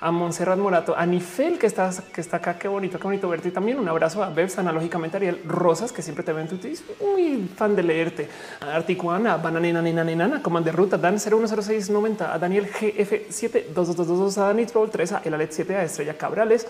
a 0.00 0.10
Montserrat 0.10 0.58
Morato, 0.58 0.96
a 0.96 1.06
Nifel 1.06 1.58
que 1.58 1.66
está, 1.66 1.90
que 2.12 2.20
está 2.20 2.38
acá. 2.38 2.58
Qué 2.58 2.68
bonito, 2.68 2.98
qué 2.98 3.04
bonito 3.04 3.28
verte. 3.28 3.48
Y 3.48 3.52
también 3.52 3.78
un 3.78 3.88
abrazo 3.88 4.22
a 4.22 4.30
Bebs, 4.30 4.58
analógicamente 4.58 5.16
Ariel 5.16 5.42
Rosas, 5.46 5.92
que 5.92 6.02
siempre 6.02 6.24
te 6.24 6.32
ven 6.32 6.42
en 6.42 6.48
Twitter. 6.48 6.72
Muy 7.00 7.48
fan 7.56 7.74
de 7.74 7.82
leerte. 7.82 8.28
A 8.60 8.74
Articuana, 8.74 9.34
a 9.34 9.36
Bananina, 9.38 9.80
Nina, 9.80 10.04
Nina, 10.04 10.42
Comando 10.42 10.70
de 10.70 10.76
Ruta, 10.76 10.98
Dan 10.98 11.18
010690, 11.18 12.32
a 12.32 12.38
Daniel 12.38 12.66
GF 12.66 13.30
72222, 13.30 14.38
a 14.38 14.46
Dani 14.48 14.66
Troll 14.66 14.90
3, 14.90 15.12
a 15.12 15.22
Elalet 15.24 15.52
7, 15.52 15.76
a 15.76 15.84
Estrella 15.84 16.14
Cabrales. 16.14 16.66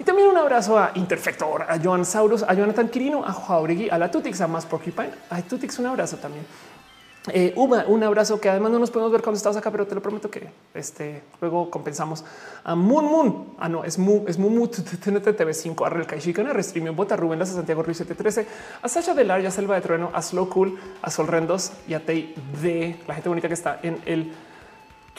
Y 0.00 0.04
también 0.04 0.28
un 0.28 0.36
abrazo 0.36 0.78
a 0.78 0.92
Interfector, 0.94 1.62
a 1.62 1.78
Joan 1.82 2.04
Saurus, 2.04 2.44
a 2.44 2.54
Jonathan 2.54 2.88
Quirino, 2.88 3.24
a 3.24 3.32
Jauregui, 3.32 3.90
a 3.90 3.98
la 3.98 4.10
Tutix, 4.10 4.40
a 4.40 4.46
Más 4.46 4.64
Porcupine. 4.64 5.10
A 5.30 5.42
Tutix 5.42 5.78
un 5.78 5.86
abrazo 5.86 6.18
también. 6.18 6.46
Eh, 7.32 7.54
un 7.56 8.02
abrazo 8.02 8.40
que 8.40 8.48
además 8.48 8.72
no 8.72 8.78
nos 8.78 8.90
podemos 8.90 9.12
ver 9.12 9.22
cuando 9.22 9.36
estás 9.36 9.56
acá, 9.56 9.70
pero 9.70 9.86
te 9.86 9.94
lo 9.94 10.02
prometo 10.02 10.30
que 10.30 10.48
este 10.74 11.22
luego 11.40 11.70
compensamos. 11.70 12.24
A 12.64 12.74
Moon 12.74 13.04
Moon. 13.04 13.54
Ah, 13.58 13.68
no, 13.68 13.84
es 13.84 13.98
Mu, 13.98 14.24
es 14.26 14.38
Mumu 14.38 14.66
TV5, 14.66 15.86
a 15.86 15.88
Real 15.90 16.06
Kaishikana, 16.06 16.52
Restreamio, 16.52 16.94
Bota, 16.94 17.16
Rubén, 17.16 17.40
a 17.42 17.46
Santiago 17.46 17.82
Ruiz 17.82 17.98
713, 17.98 18.46
a 18.82 18.88
Sasha 18.88 19.14
Delar, 19.14 19.44
a 19.44 19.50
Selva 19.50 19.74
de 19.74 19.80
Trueno, 19.80 20.10
a 20.12 20.22
Slow 20.22 20.48
Cool, 20.48 20.78
a 21.02 21.10
Sol 21.10 21.26
Rendos 21.26 21.72
y 21.86 21.94
a 21.94 22.04
Tei 22.04 22.34
de 22.62 22.96
la 23.06 23.14
gente 23.14 23.28
bonita 23.28 23.48
que 23.48 23.54
está 23.54 23.80
en 23.82 24.00
el 24.06 24.32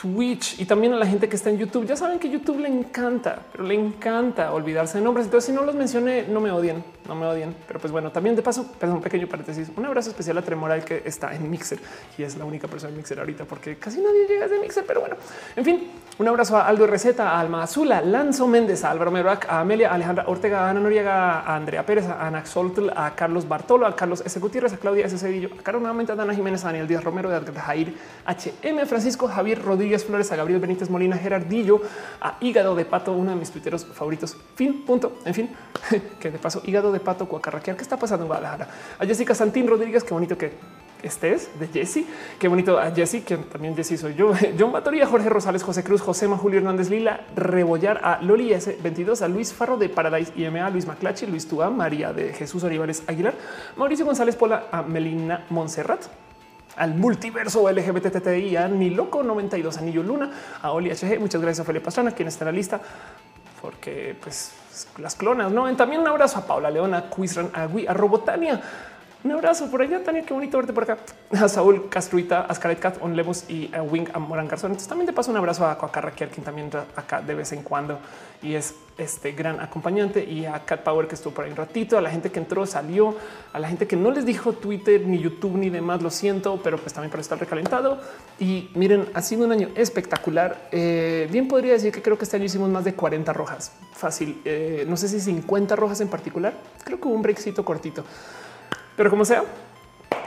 Twitch 0.01 0.59
y 0.59 0.65
también 0.65 0.93
a 0.93 0.97
la 0.97 1.05
gente 1.05 1.27
que 1.27 1.35
está 1.35 1.49
en 1.49 1.57
YouTube. 1.57 1.85
Ya 1.85 1.95
saben 1.95 2.19
que 2.19 2.29
YouTube 2.29 2.59
le 2.59 2.69
encanta, 2.69 3.39
pero 3.51 3.65
le 3.65 3.75
encanta 3.75 4.53
olvidarse 4.53 4.97
de 4.97 5.03
nombres. 5.03 5.25
Entonces, 5.25 5.47
si 5.47 5.51
no 5.51 5.63
los 5.63 5.75
mencioné, 5.75 6.25
no 6.27 6.39
me 6.39 6.51
odien, 6.51 6.83
no 7.07 7.15
me 7.15 7.25
odien. 7.25 7.55
Pero 7.67 7.79
pues 7.79 7.91
bueno, 7.91 8.11
también 8.11 8.35
de 8.35 8.41
paso, 8.41 8.71
perdón, 8.79 8.97
un 8.97 9.03
pequeño 9.03 9.27
paréntesis. 9.27 9.69
Un 9.75 9.85
abrazo 9.85 10.09
especial 10.09 10.37
a 10.37 10.41
Tremoral 10.41 10.85
que 10.85 11.03
está 11.05 11.35
en 11.35 11.49
Mixer 11.49 11.79
y 12.17 12.23
es 12.23 12.37
la 12.37 12.45
única 12.45 12.67
persona 12.67 12.91
en 12.91 12.97
Mixer 12.97 13.19
ahorita 13.19 13.45
porque 13.45 13.77
casi 13.77 13.99
nadie 13.99 14.27
llega 14.27 14.47
de 14.47 14.59
Mixer. 14.59 14.85
Pero 14.85 15.01
bueno, 15.01 15.15
en 15.55 15.65
fin, 15.65 15.87
un 16.19 16.27
abrazo 16.27 16.57
a 16.57 16.67
Aldo 16.67 16.85
Receta, 16.85 17.29
a 17.29 17.39
Alma 17.39 17.63
Azul, 17.63 17.89
a 17.93 18.01
Lanzo 18.01 18.45
Méndez, 18.45 18.83
a 18.83 18.91
Álvaro 18.91 19.09
Meroac, 19.09 19.47
a 19.47 19.61
Amelia, 19.61 19.89
a 19.89 19.93
Alejandra 19.93 20.25
Ortega, 20.27 20.65
a 20.65 20.69
Ana 20.69 20.81
Noriega, 20.81 21.39
a 21.39 21.55
Andrea 21.55 21.85
Pérez, 21.85 22.07
a 22.07 22.27
Ana 22.27 22.45
Soltl, 22.45 22.89
a 22.93 23.15
Carlos 23.15 23.47
Bartolo, 23.47 23.85
a 23.85 23.95
Carlos 23.95 24.21
S. 24.25 24.37
Gutiérrez, 24.37 24.73
a 24.73 24.77
Claudia 24.77 25.05
S. 25.05 25.17
Cedillo, 25.17 25.49
a 25.57 25.63
Carlos 25.63 25.81
nuevamente, 25.81 26.11
a 26.11 26.15
Dana 26.15 26.35
Jiménez, 26.35 26.65
a 26.65 26.67
Daniel 26.67 26.89
Díaz 26.89 27.05
Romero, 27.05 27.33
a 27.33 27.61
Jair 27.61 27.95
HM, 28.27 28.85
Francisco 28.85 29.29
Javier 29.29 29.63
Rodríguez 29.63 30.03
Flores, 30.03 30.29
a 30.33 30.35
Gabriel 30.35 30.59
Benítez 30.59 30.89
Molina, 30.89 31.17
Gerardillo, 31.17 31.81
a 32.19 32.35
Hígado 32.41 32.75
de 32.75 32.83
Pato, 32.83 33.13
uno 33.13 33.31
de 33.31 33.37
mis 33.37 33.49
tuiteros 33.49 33.85
favoritos. 33.85 34.35
Fin, 34.55 34.83
punto. 34.85 35.19
En 35.23 35.33
fin, 35.33 35.49
que 36.19 36.31
de 36.31 36.37
paso, 36.37 36.61
Hígado 36.65 36.91
de 36.91 36.99
Pato, 36.99 37.29
Cuacarraquear, 37.29 37.77
¿qué 37.77 37.83
está 37.83 37.95
pasando 37.95 38.25
en 38.25 38.27
Guadalajara? 38.27 38.67
A 38.99 39.05
Jessica 39.05 39.33
Santín 39.33 39.69
Rodríguez, 39.69 40.03
qué 40.03 40.13
bonito 40.13 40.37
que 40.37 40.51
estés 41.03 41.49
de 41.59 41.67
Jesse. 41.67 42.05
Qué 42.37 42.47
bonito 42.47 42.79
a 42.79 42.91
Jesse, 42.91 43.23
que 43.23 43.37
también 43.37 43.75
Jesse 43.75 43.99
soy 43.99 44.15
yo. 44.15 44.33
John 44.59 44.71
Batoría, 44.71 45.05
Jorge 45.05 45.29
Rosales, 45.29 45.63
José 45.63 45.83
Cruz, 45.83 46.01
José 46.01 46.27
Julio 46.27 46.59
Hernández 46.59 46.89
Lila, 46.89 47.21
Rebollar, 47.35 48.01
a 48.03 48.21
Loli 48.21 48.51
S22, 48.51 49.21
a 49.21 49.27
Luis 49.27 49.53
Farro 49.53 49.77
de 49.77 49.89
Paradise 49.89 50.31
IMA, 50.35 50.69
Luis 50.69 50.85
Maclachi, 50.85 51.25
Luis 51.25 51.47
Tua, 51.47 51.69
María 51.69 52.13
de 52.13 52.33
Jesús 52.33 52.63
Olivares 52.63 53.03
Aguilar, 53.07 53.33
Mauricio 53.77 54.05
González 54.05 54.35
Pola, 54.35 54.67
a 54.71 54.81
Melina 54.81 55.45
Montserrat, 55.49 56.01
al 56.75 56.95
multiverso 56.95 57.69
LGBTTI, 57.69 58.55
a 58.55 58.67
Ni 58.67 58.89
Loco 58.89 59.23
92, 59.23 59.77
Anillo 59.77 60.03
Luna, 60.03 60.31
a 60.61 60.71
Oli 60.71 60.89
HG. 60.89 61.19
Muchas 61.19 61.41
gracias 61.41 61.61
a 61.61 61.63
Felipe 61.65 61.85
Pastrana, 61.85 62.11
quien 62.11 62.27
está 62.27 62.45
en 62.45 62.47
la 62.47 62.51
lista, 62.53 62.79
porque 63.61 64.15
pues 64.19 64.53
las 64.97 65.15
clonas, 65.15 65.51
no? 65.51 65.73
También 65.75 66.01
un 66.01 66.07
abrazo 66.07 66.39
a 66.39 66.47
Paula 66.47 66.69
Leona, 66.69 67.09
Quizran 67.09 67.49
Agui, 67.53 67.85
a 67.85 67.93
Robotania, 67.93 68.61
un 69.23 69.31
abrazo 69.31 69.69
por 69.69 69.81
allá, 69.81 70.03
Tania. 70.03 70.23
Qué 70.23 70.33
bonito 70.33 70.57
verte 70.57 70.73
por 70.73 70.83
acá. 70.83 70.97
A 71.31 71.47
Saúl 71.49 71.89
Castruita, 71.89 72.41
a 72.41 72.55
Scarlett 72.55 72.79
Cat, 72.79 72.97
On 73.01 73.15
Lemos 73.15 73.49
y 73.49 73.73
a 73.73 73.81
Wing 73.81 74.07
a 74.13 74.19
Moran 74.19 74.47
Garzón. 74.47 74.71
Entonces 74.71 74.87
también 74.87 75.07
te 75.07 75.13
paso 75.13 75.31
un 75.31 75.37
abrazo 75.37 75.67
a 75.67 75.77
Coacarraquial, 75.77 76.29
quien 76.29 76.45
también 76.45 76.69
acá 76.95 77.21
de 77.21 77.35
vez 77.35 77.51
en 77.51 77.63
cuando 77.63 77.99
y 78.41 78.55
es 78.55 78.75
este 78.97 79.33
gran 79.33 79.59
acompañante. 79.59 80.23
Y 80.23 80.45
a 80.45 80.63
Cat 80.65 80.83
Power, 80.83 81.07
que 81.07 81.15
estuvo 81.15 81.33
por 81.33 81.45
ahí 81.45 81.51
un 81.51 81.57
ratito. 81.57 81.97
A 81.97 82.01
la 82.01 82.09
gente 82.09 82.31
que 82.31 82.39
entró, 82.39 82.65
salió. 82.65 83.15
A 83.51 83.59
la 83.59 83.67
gente 83.67 83.87
que 83.87 83.95
no 83.95 84.11
les 84.11 84.25
dijo 84.25 84.53
Twitter, 84.53 85.05
ni 85.05 85.19
YouTube, 85.19 85.57
ni 85.57 85.69
demás. 85.69 86.01
Lo 86.01 86.09
siento, 86.09 86.61
pero 86.63 86.77
pues 86.77 86.93
también 86.93 87.11
para 87.11 87.21
estar 87.21 87.37
recalentado. 87.37 87.99
Y 88.39 88.69
miren, 88.75 89.07
ha 89.13 89.21
sido 89.21 89.45
un 89.45 89.51
año 89.51 89.69
espectacular. 89.75 90.69
Eh, 90.71 91.27
bien 91.31 91.47
podría 91.47 91.73
decir 91.73 91.91
que 91.91 92.01
creo 92.01 92.17
que 92.17 92.23
este 92.23 92.37
año 92.37 92.45
hicimos 92.45 92.69
más 92.69 92.85
de 92.85 92.93
40 92.93 93.33
rojas. 93.33 93.73
Fácil. 93.93 94.41
Eh, 94.45 94.85
no 94.87 94.95
sé 94.95 95.09
si 95.09 95.19
50 95.19 95.75
rojas 95.75 95.99
en 96.01 96.07
particular. 96.07 96.53
Creo 96.83 96.99
que 96.99 97.07
hubo 97.07 97.15
un 97.15 97.21
breakcito 97.21 97.65
cortito. 97.65 98.05
Pero 98.99 99.09
como 99.09 99.23
sea, 99.23 99.45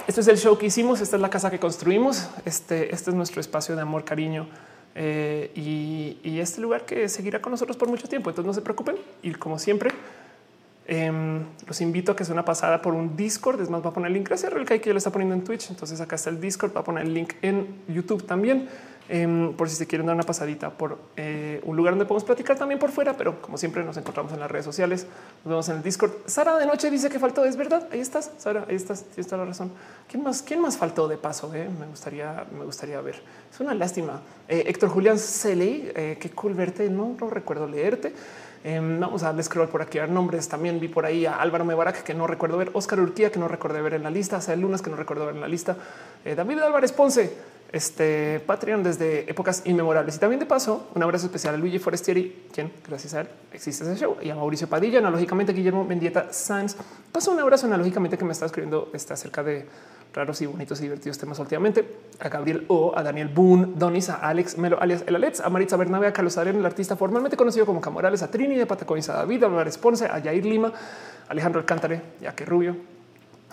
este 0.07 0.23
es 0.23 0.29
el 0.29 0.39
show 0.39 0.57
que 0.57 0.65
hicimos. 0.65 1.03
Esta 1.03 1.17
es 1.17 1.21
la 1.21 1.29
casa 1.29 1.51
que 1.51 1.59
construimos. 1.59 2.31
Este, 2.47 2.95
este 2.95 3.11
es 3.11 3.15
nuestro 3.15 3.43
espacio 3.43 3.77
de 3.77 3.83
amor, 3.83 4.03
cariño 4.03 4.47
eh, 4.95 5.51
y, 5.55 6.39
este 6.41 6.63
lugar 6.63 6.87
que 6.87 7.07
seguirá 7.11 7.43
con 7.43 7.51
nosotros 7.51 7.77
por 7.77 7.91
mucho 7.91 8.09
tiempo. 8.09 8.31
Entonces 8.31 8.47
no 8.47 8.55
se 8.55 8.63
preocupen. 8.63 8.97
Y 9.23 9.33
como 9.33 9.59
siempre, 9.59 9.91
em, 10.87 11.45
los 11.67 11.83
invito 11.83 12.13
a 12.13 12.17
que 12.17 12.25
sea 12.25 12.33
una 12.33 12.47
pasada 12.47 12.81
por 12.81 12.95
un 12.95 13.15
Discord. 13.15 13.61
Es 13.61 13.69
más, 13.69 13.85
va 13.85 13.91
a 13.91 13.93
poner 13.93 14.07
el 14.07 14.15
link. 14.15 14.29
Gracias 14.29 14.51
a 14.51 14.65
que 14.65 14.91
lo 14.91 14.97
está 14.97 15.13
poniendo 15.13 15.35
en 15.35 15.45
Twitch. 15.45 15.69
Entonces 15.69 16.01
acá 16.01 16.17
está 16.17 16.31
el 16.31 16.41
Discord. 16.41 16.75
Va 16.75 16.81
a 16.81 16.85
poner 16.85 17.05
el 17.05 17.13
link 17.13 17.35
en 17.43 17.67
YouTube 17.89 18.25
también. 18.25 18.71
Em, 19.09 19.53
por 19.55 19.69
si 19.69 19.75
se 19.75 19.87
quieren 19.87 20.07
dar 20.07 20.15
una 20.15 20.23
pasadita 20.23 20.71
por 20.71 20.97
eh, 21.17 21.61
un 21.65 21.77
lugar 21.77 21.93
donde 21.95 22.05
podemos 22.05 22.25
platicar 22.25 22.57
también 22.57 22.79
por 22.79 22.93
fuera, 22.93 23.17
pero 23.17 23.43
como 23.43 23.59
siempre 23.59 23.83
nos 23.83 23.97
encontramos 23.97 24.33
en 24.33 24.41
las 24.41 24.51
redes 24.51 24.65
sociales, 24.65 25.07
nos 25.45 25.51
vemos 25.51 25.69
en 25.69 25.77
el 25.77 25.83
Discord. 25.83 26.13
Sara 26.27 26.57
de 26.57 26.67
noche 26.67 26.89
dice 26.89 27.11
que 27.11 27.19
faltó, 27.19 27.45
es 27.45 27.57
verdad, 27.57 27.89
ahí 27.91 27.99
estás, 27.99 28.31
Sara, 28.39 28.65
ahí 28.69 28.77
estás, 28.77 29.05
tienes 29.05 29.27
toda 29.27 29.39
la 29.39 29.49
razón. 29.49 29.73
¿Quién 30.09 30.23
más, 30.23 30.43
quién 30.43 30.61
más 30.61 30.77
faltó 30.77 31.09
de 31.09 31.17
paso? 31.17 31.53
Eh? 31.55 31.69
Me 31.81 31.87
gustaría, 31.87 32.47
me 32.57 32.65
gustaría 32.65 33.01
ver. 33.01 33.21
Es 33.53 33.59
una 33.59 33.75
lástima. 33.75 34.21
Eh, 34.49 34.65
Héctor 34.67 34.89
Julián 34.91 35.19
Celey, 35.19 35.93
qué 36.21 36.31
cool 36.35 36.55
verte, 36.55 36.89
no 36.89 37.17
lo 37.19 37.29
recuerdo 37.29 37.67
leerte. 37.67 38.15
Em, 38.65 39.01
vamos 39.01 39.25
a 39.25 39.27
darle 39.27 39.43
scroll 39.43 39.69
por 39.69 39.83
aquí 39.83 39.99
a 39.99 40.07
nombres. 40.07 40.49
También 40.49 40.79
vi 40.79 40.87
por 40.87 41.05
ahí 41.05 41.27
a 41.27 41.35
Álvaro 41.35 41.65
Mebarak, 41.65 42.05
que 42.05 42.15
no 42.15 42.29
recuerdo 42.29 42.57
ver, 42.57 42.71
Oscar 42.75 43.01
Urquía, 43.01 43.33
que 43.33 43.41
no 43.41 43.49
recuerdo 43.49 43.83
ver 43.83 43.95
en 43.95 44.05
la 44.05 44.11
lista, 44.11 44.41
Sea 44.41 44.55
Lunas, 44.55 44.81
que 44.81 44.91
no 44.91 44.97
recuerdo 44.97 45.27
ver 45.27 45.35
en 45.35 45.41
la 45.41 45.49
lista, 45.49 45.77
David 46.25 46.61
Álvarez 46.61 46.93
Ponce, 46.93 47.33
este 47.73 48.41
Patreon 48.41 48.83
desde 48.83 49.31
épocas 49.31 49.63
inmemorables. 49.65 50.17
Y 50.17 50.19
también 50.19 50.39
de 50.39 50.47
paso, 50.47 50.89
un 50.95 51.03
abrazo 51.03 51.27
especial 51.27 51.55
a 51.55 51.59
Luigi 51.59 51.79
Forestieri, 51.79 52.47
quien 52.53 52.71
gracias 52.87 53.15
a 53.15 53.23
él 53.23 53.29
existe 53.53 53.85
ese 53.85 53.97
show, 53.97 54.17
y 54.23 54.31
a 54.31 54.35
Mauricio 54.35 54.69
Padilla, 54.69 54.99
analógicamente 54.99 55.53
Guillermo 55.53 55.85
Mendieta 55.85 56.33
Sanz. 56.33 56.77
Paso 57.11 57.33
un 57.33 57.41
abrazo 57.41 57.67
analógicamente 57.67 58.19
que 58.19 58.25
me 58.25 58.33
está 58.33 58.47
escribiendo 58.47 58.91
está 58.93 59.15
acerca 59.15 59.43
de 59.43 59.67
raros 60.13 60.43
y 60.43 60.47
bonitos 60.47 60.79
y 60.81 60.83
divertidos 60.83 61.17
temas 61.17 61.39
últimamente. 61.39 61.89
A 62.21 62.29
Gabriel 62.29 62.67
O, 62.69 62.93
a 62.95 63.03
Daniel 63.03 63.29
Boone, 63.29 63.73
Donis, 63.75 64.11
a 64.11 64.17
Alex 64.17 64.59
Melo, 64.59 64.79
alias 64.81 65.05
El 65.07 65.17
Alex, 65.17 65.41
a 65.41 65.49
Maritza 65.49 65.77
Bernabe, 65.77 66.07
a 66.07 66.13
Carlos 66.13 66.37
Adrián, 66.37 66.57
el 66.57 66.67
artista 66.67 66.97
formalmente 66.97 67.37
conocido 67.37 67.65
como 67.65 67.81
Camorales, 67.81 68.23
a 68.23 68.31
Trini 68.31 68.57
de 68.57 68.67
Patacones, 68.67 69.09
a 69.09 69.15
David, 69.15 69.45
a 69.45 69.47
Álvarez 69.47 69.79
Ponce, 69.79 70.05
a 70.05 70.21
Jair 70.21 70.45
Lima, 70.45 70.73
Alejandro 71.29 71.61
Alcántare, 71.61 72.03
ya 72.21 72.35
que 72.35 72.45
Rubio, 72.45 72.77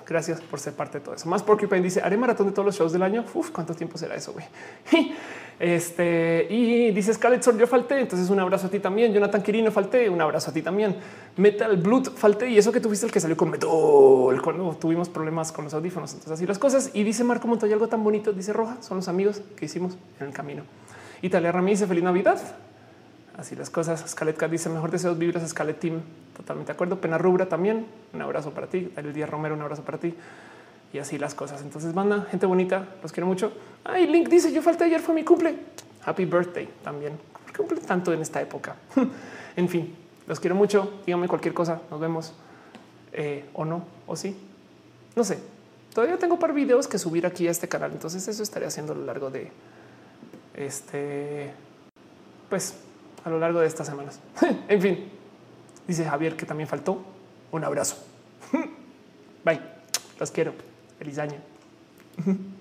Gracias 0.10 0.42
por 0.42 0.60
ser 0.60 0.74
parte 0.74 0.98
de 0.98 1.06
todo 1.06 1.14
eso. 1.14 1.30
Más 1.30 1.44
Porcupine 1.44 1.82
dice 1.82 2.02
haré 2.02 2.18
maratón 2.18 2.48
de 2.48 2.54
todos 2.54 2.66
los 2.66 2.76
shows 2.76 2.92
del 2.92 3.04
año. 3.04 3.24
Uf, 3.32 3.52
cuánto 3.52 3.76
tiempo 3.76 3.98
será 3.98 4.16
eso? 4.16 4.34
Güey? 4.34 4.46
Este 5.60 6.48
y 6.50 6.92
dice 6.92 7.14
Scarlett 7.14 7.44
yo 7.58 7.68
falté. 7.68 8.00
Entonces, 8.00 8.30
un 8.30 8.40
abrazo 8.40 8.68
a 8.68 8.70
ti 8.70 8.80
también. 8.80 9.14
Jonathan 9.14 9.44
Quirino 9.44 9.72
falté. 9.72 10.10
Un 10.10 10.22
abrazo 10.22 10.52
a 10.52 10.54
ti 10.54 10.62
también. 10.62 10.96
Metal 11.36 11.76
Blood 11.76 12.12
falté. 12.16 12.50
Y 12.50 12.58
eso 12.58 12.72
que 12.72 12.80
tuviste 12.80 13.06
el 13.06 13.12
que 13.12 13.20
salió 13.20 13.36
con 13.36 13.50
Metal 13.50 13.70
cuando 14.42 14.78
tuvimos 14.80 15.10
problemas 15.10 15.52
con 15.52 15.66
los 15.66 15.74
audífonos. 15.74 16.14
Entonces, 16.14 16.32
así 16.32 16.48
las 16.48 16.58
cosas. 16.58 16.92
Y 16.94 17.04
dice 17.04 17.26
Marco 17.26 17.50
Montoya 17.50 17.74
algo 17.74 17.90
tan 17.90 18.02
bonito. 18.06 18.32
Dice 18.32 18.54
Roja 18.54 18.78
son 18.82 18.98
los 18.98 19.10
amigos 19.10 19.42
que 19.58 19.66
hicimos 19.66 19.98
en 20.22 20.28
el 20.28 20.34
camino. 20.34 20.64
Italia 21.22 21.52
Ramírez 21.52 21.80
dice 21.80 21.88
feliz 21.88 22.06
Navidad. 22.06 22.40
Así 23.40 23.56
las 23.56 23.70
cosas. 23.70 24.04
Scarlett 24.06 24.44
dice 24.50 24.68
mejor 24.68 24.92
deseos 24.92 25.18
vibras. 25.18 25.48
Scarlett 25.48 25.80
Team. 25.80 26.02
Totalmente 26.36 26.74
de 26.74 26.74
acuerdo. 26.74 27.00
Pena 27.00 27.18
Rubra 27.18 27.48
también. 27.48 27.88
Un 28.14 28.22
abrazo 28.22 28.52
para 28.52 28.68
ti. 28.68 28.92
El 28.98 29.14
día 29.14 29.26
Romero, 29.26 29.56
un 29.56 29.62
abrazo 29.62 29.84
para 29.84 29.98
ti. 29.98 30.14
Y 30.92 30.98
así 30.98 31.18
las 31.18 31.36
cosas. 31.36 31.62
Entonces, 31.62 31.94
banda, 31.94 32.28
gente 32.30 32.46
bonita, 32.46 32.96
los 33.02 33.14
quiero 33.14 33.28
mucho. 33.28 33.54
Ay, 33.86 34.08
Link 34.08 34.28
dice: 34.28 34.52
Yo 34.52 34.62
falté 34.62 34.84
ayer, 34.84 35.00
fue 35.00 35.16
mi 35.16 35.24
cumple. 35.24 35.56
Happy 36.04 36.26
birthday 36.26 36.68
también. 36.84 37.18
¿Por 37.32 37.46
qué 37.46 37.54
cumple 37.54 37.80
tanto 37.80 38.12
en 38.12 38.22
esta 38.22 38.42
época? 38.42 38.76
en 39.56 39.70
fin, 39.70 39.96
los 40.28 40.38
quiero 40.42 40.56
mucho. 40.56 41.00
Díganme 41.06 41.30
cualquier 41.30 41.54
cosa. 41.54 41.80
Nos 41.90 42.00
vemos 42.02 42.34
eh, 43.14 43.46
o 43.54 43.64
no, 43.64 43.86
o 44.06 44.18
sí. 44.18 44.36
No 45.16 45.24
sé. 45.24 45.40
Todavía 45.94 46.18
tengo 46.18 46.34
un 46.34 46.40
par 46.42 46.50
de 46.50 46.58
videos 46.58 46.90
que 46.90 46.98
subir 46.98 47.26
aquí 47.26 47.48
a 47.48 47.52
este 47.52 47.70
canal. 47.70 47.94
Entonces, 47.94 48.28
eso 48.28 48.44
estaré 48.44 48.66
haciendo 48.66 48.92
a 48.92 48.96
lo 48.98 49.06
largo 49.06 49.30
de 49.30 49.50
este, 50.56 51.54
pues 52.50 52.76
a 53.24 53.30
lo 53.30 53.40
largo 53.40 53.60
de 53.60 53.68
estas 53.68 53.88
semanas. 53.88 54.20
en 54.68 54.82
fin, 54.82 55.12
dice 55.88 56.06
Javier 56.06 56.36
que 56.36 56.46
también 56.46 56.68
faltó. 56.68 57.02
Un 57.52 57.64
abrazo. 57.64 57.98
Bye. 59.44 59.62
Los 60.20 60.32
quiero. 60.32 60.54
Feliz 61.00 61.18
año. 61.18 61.38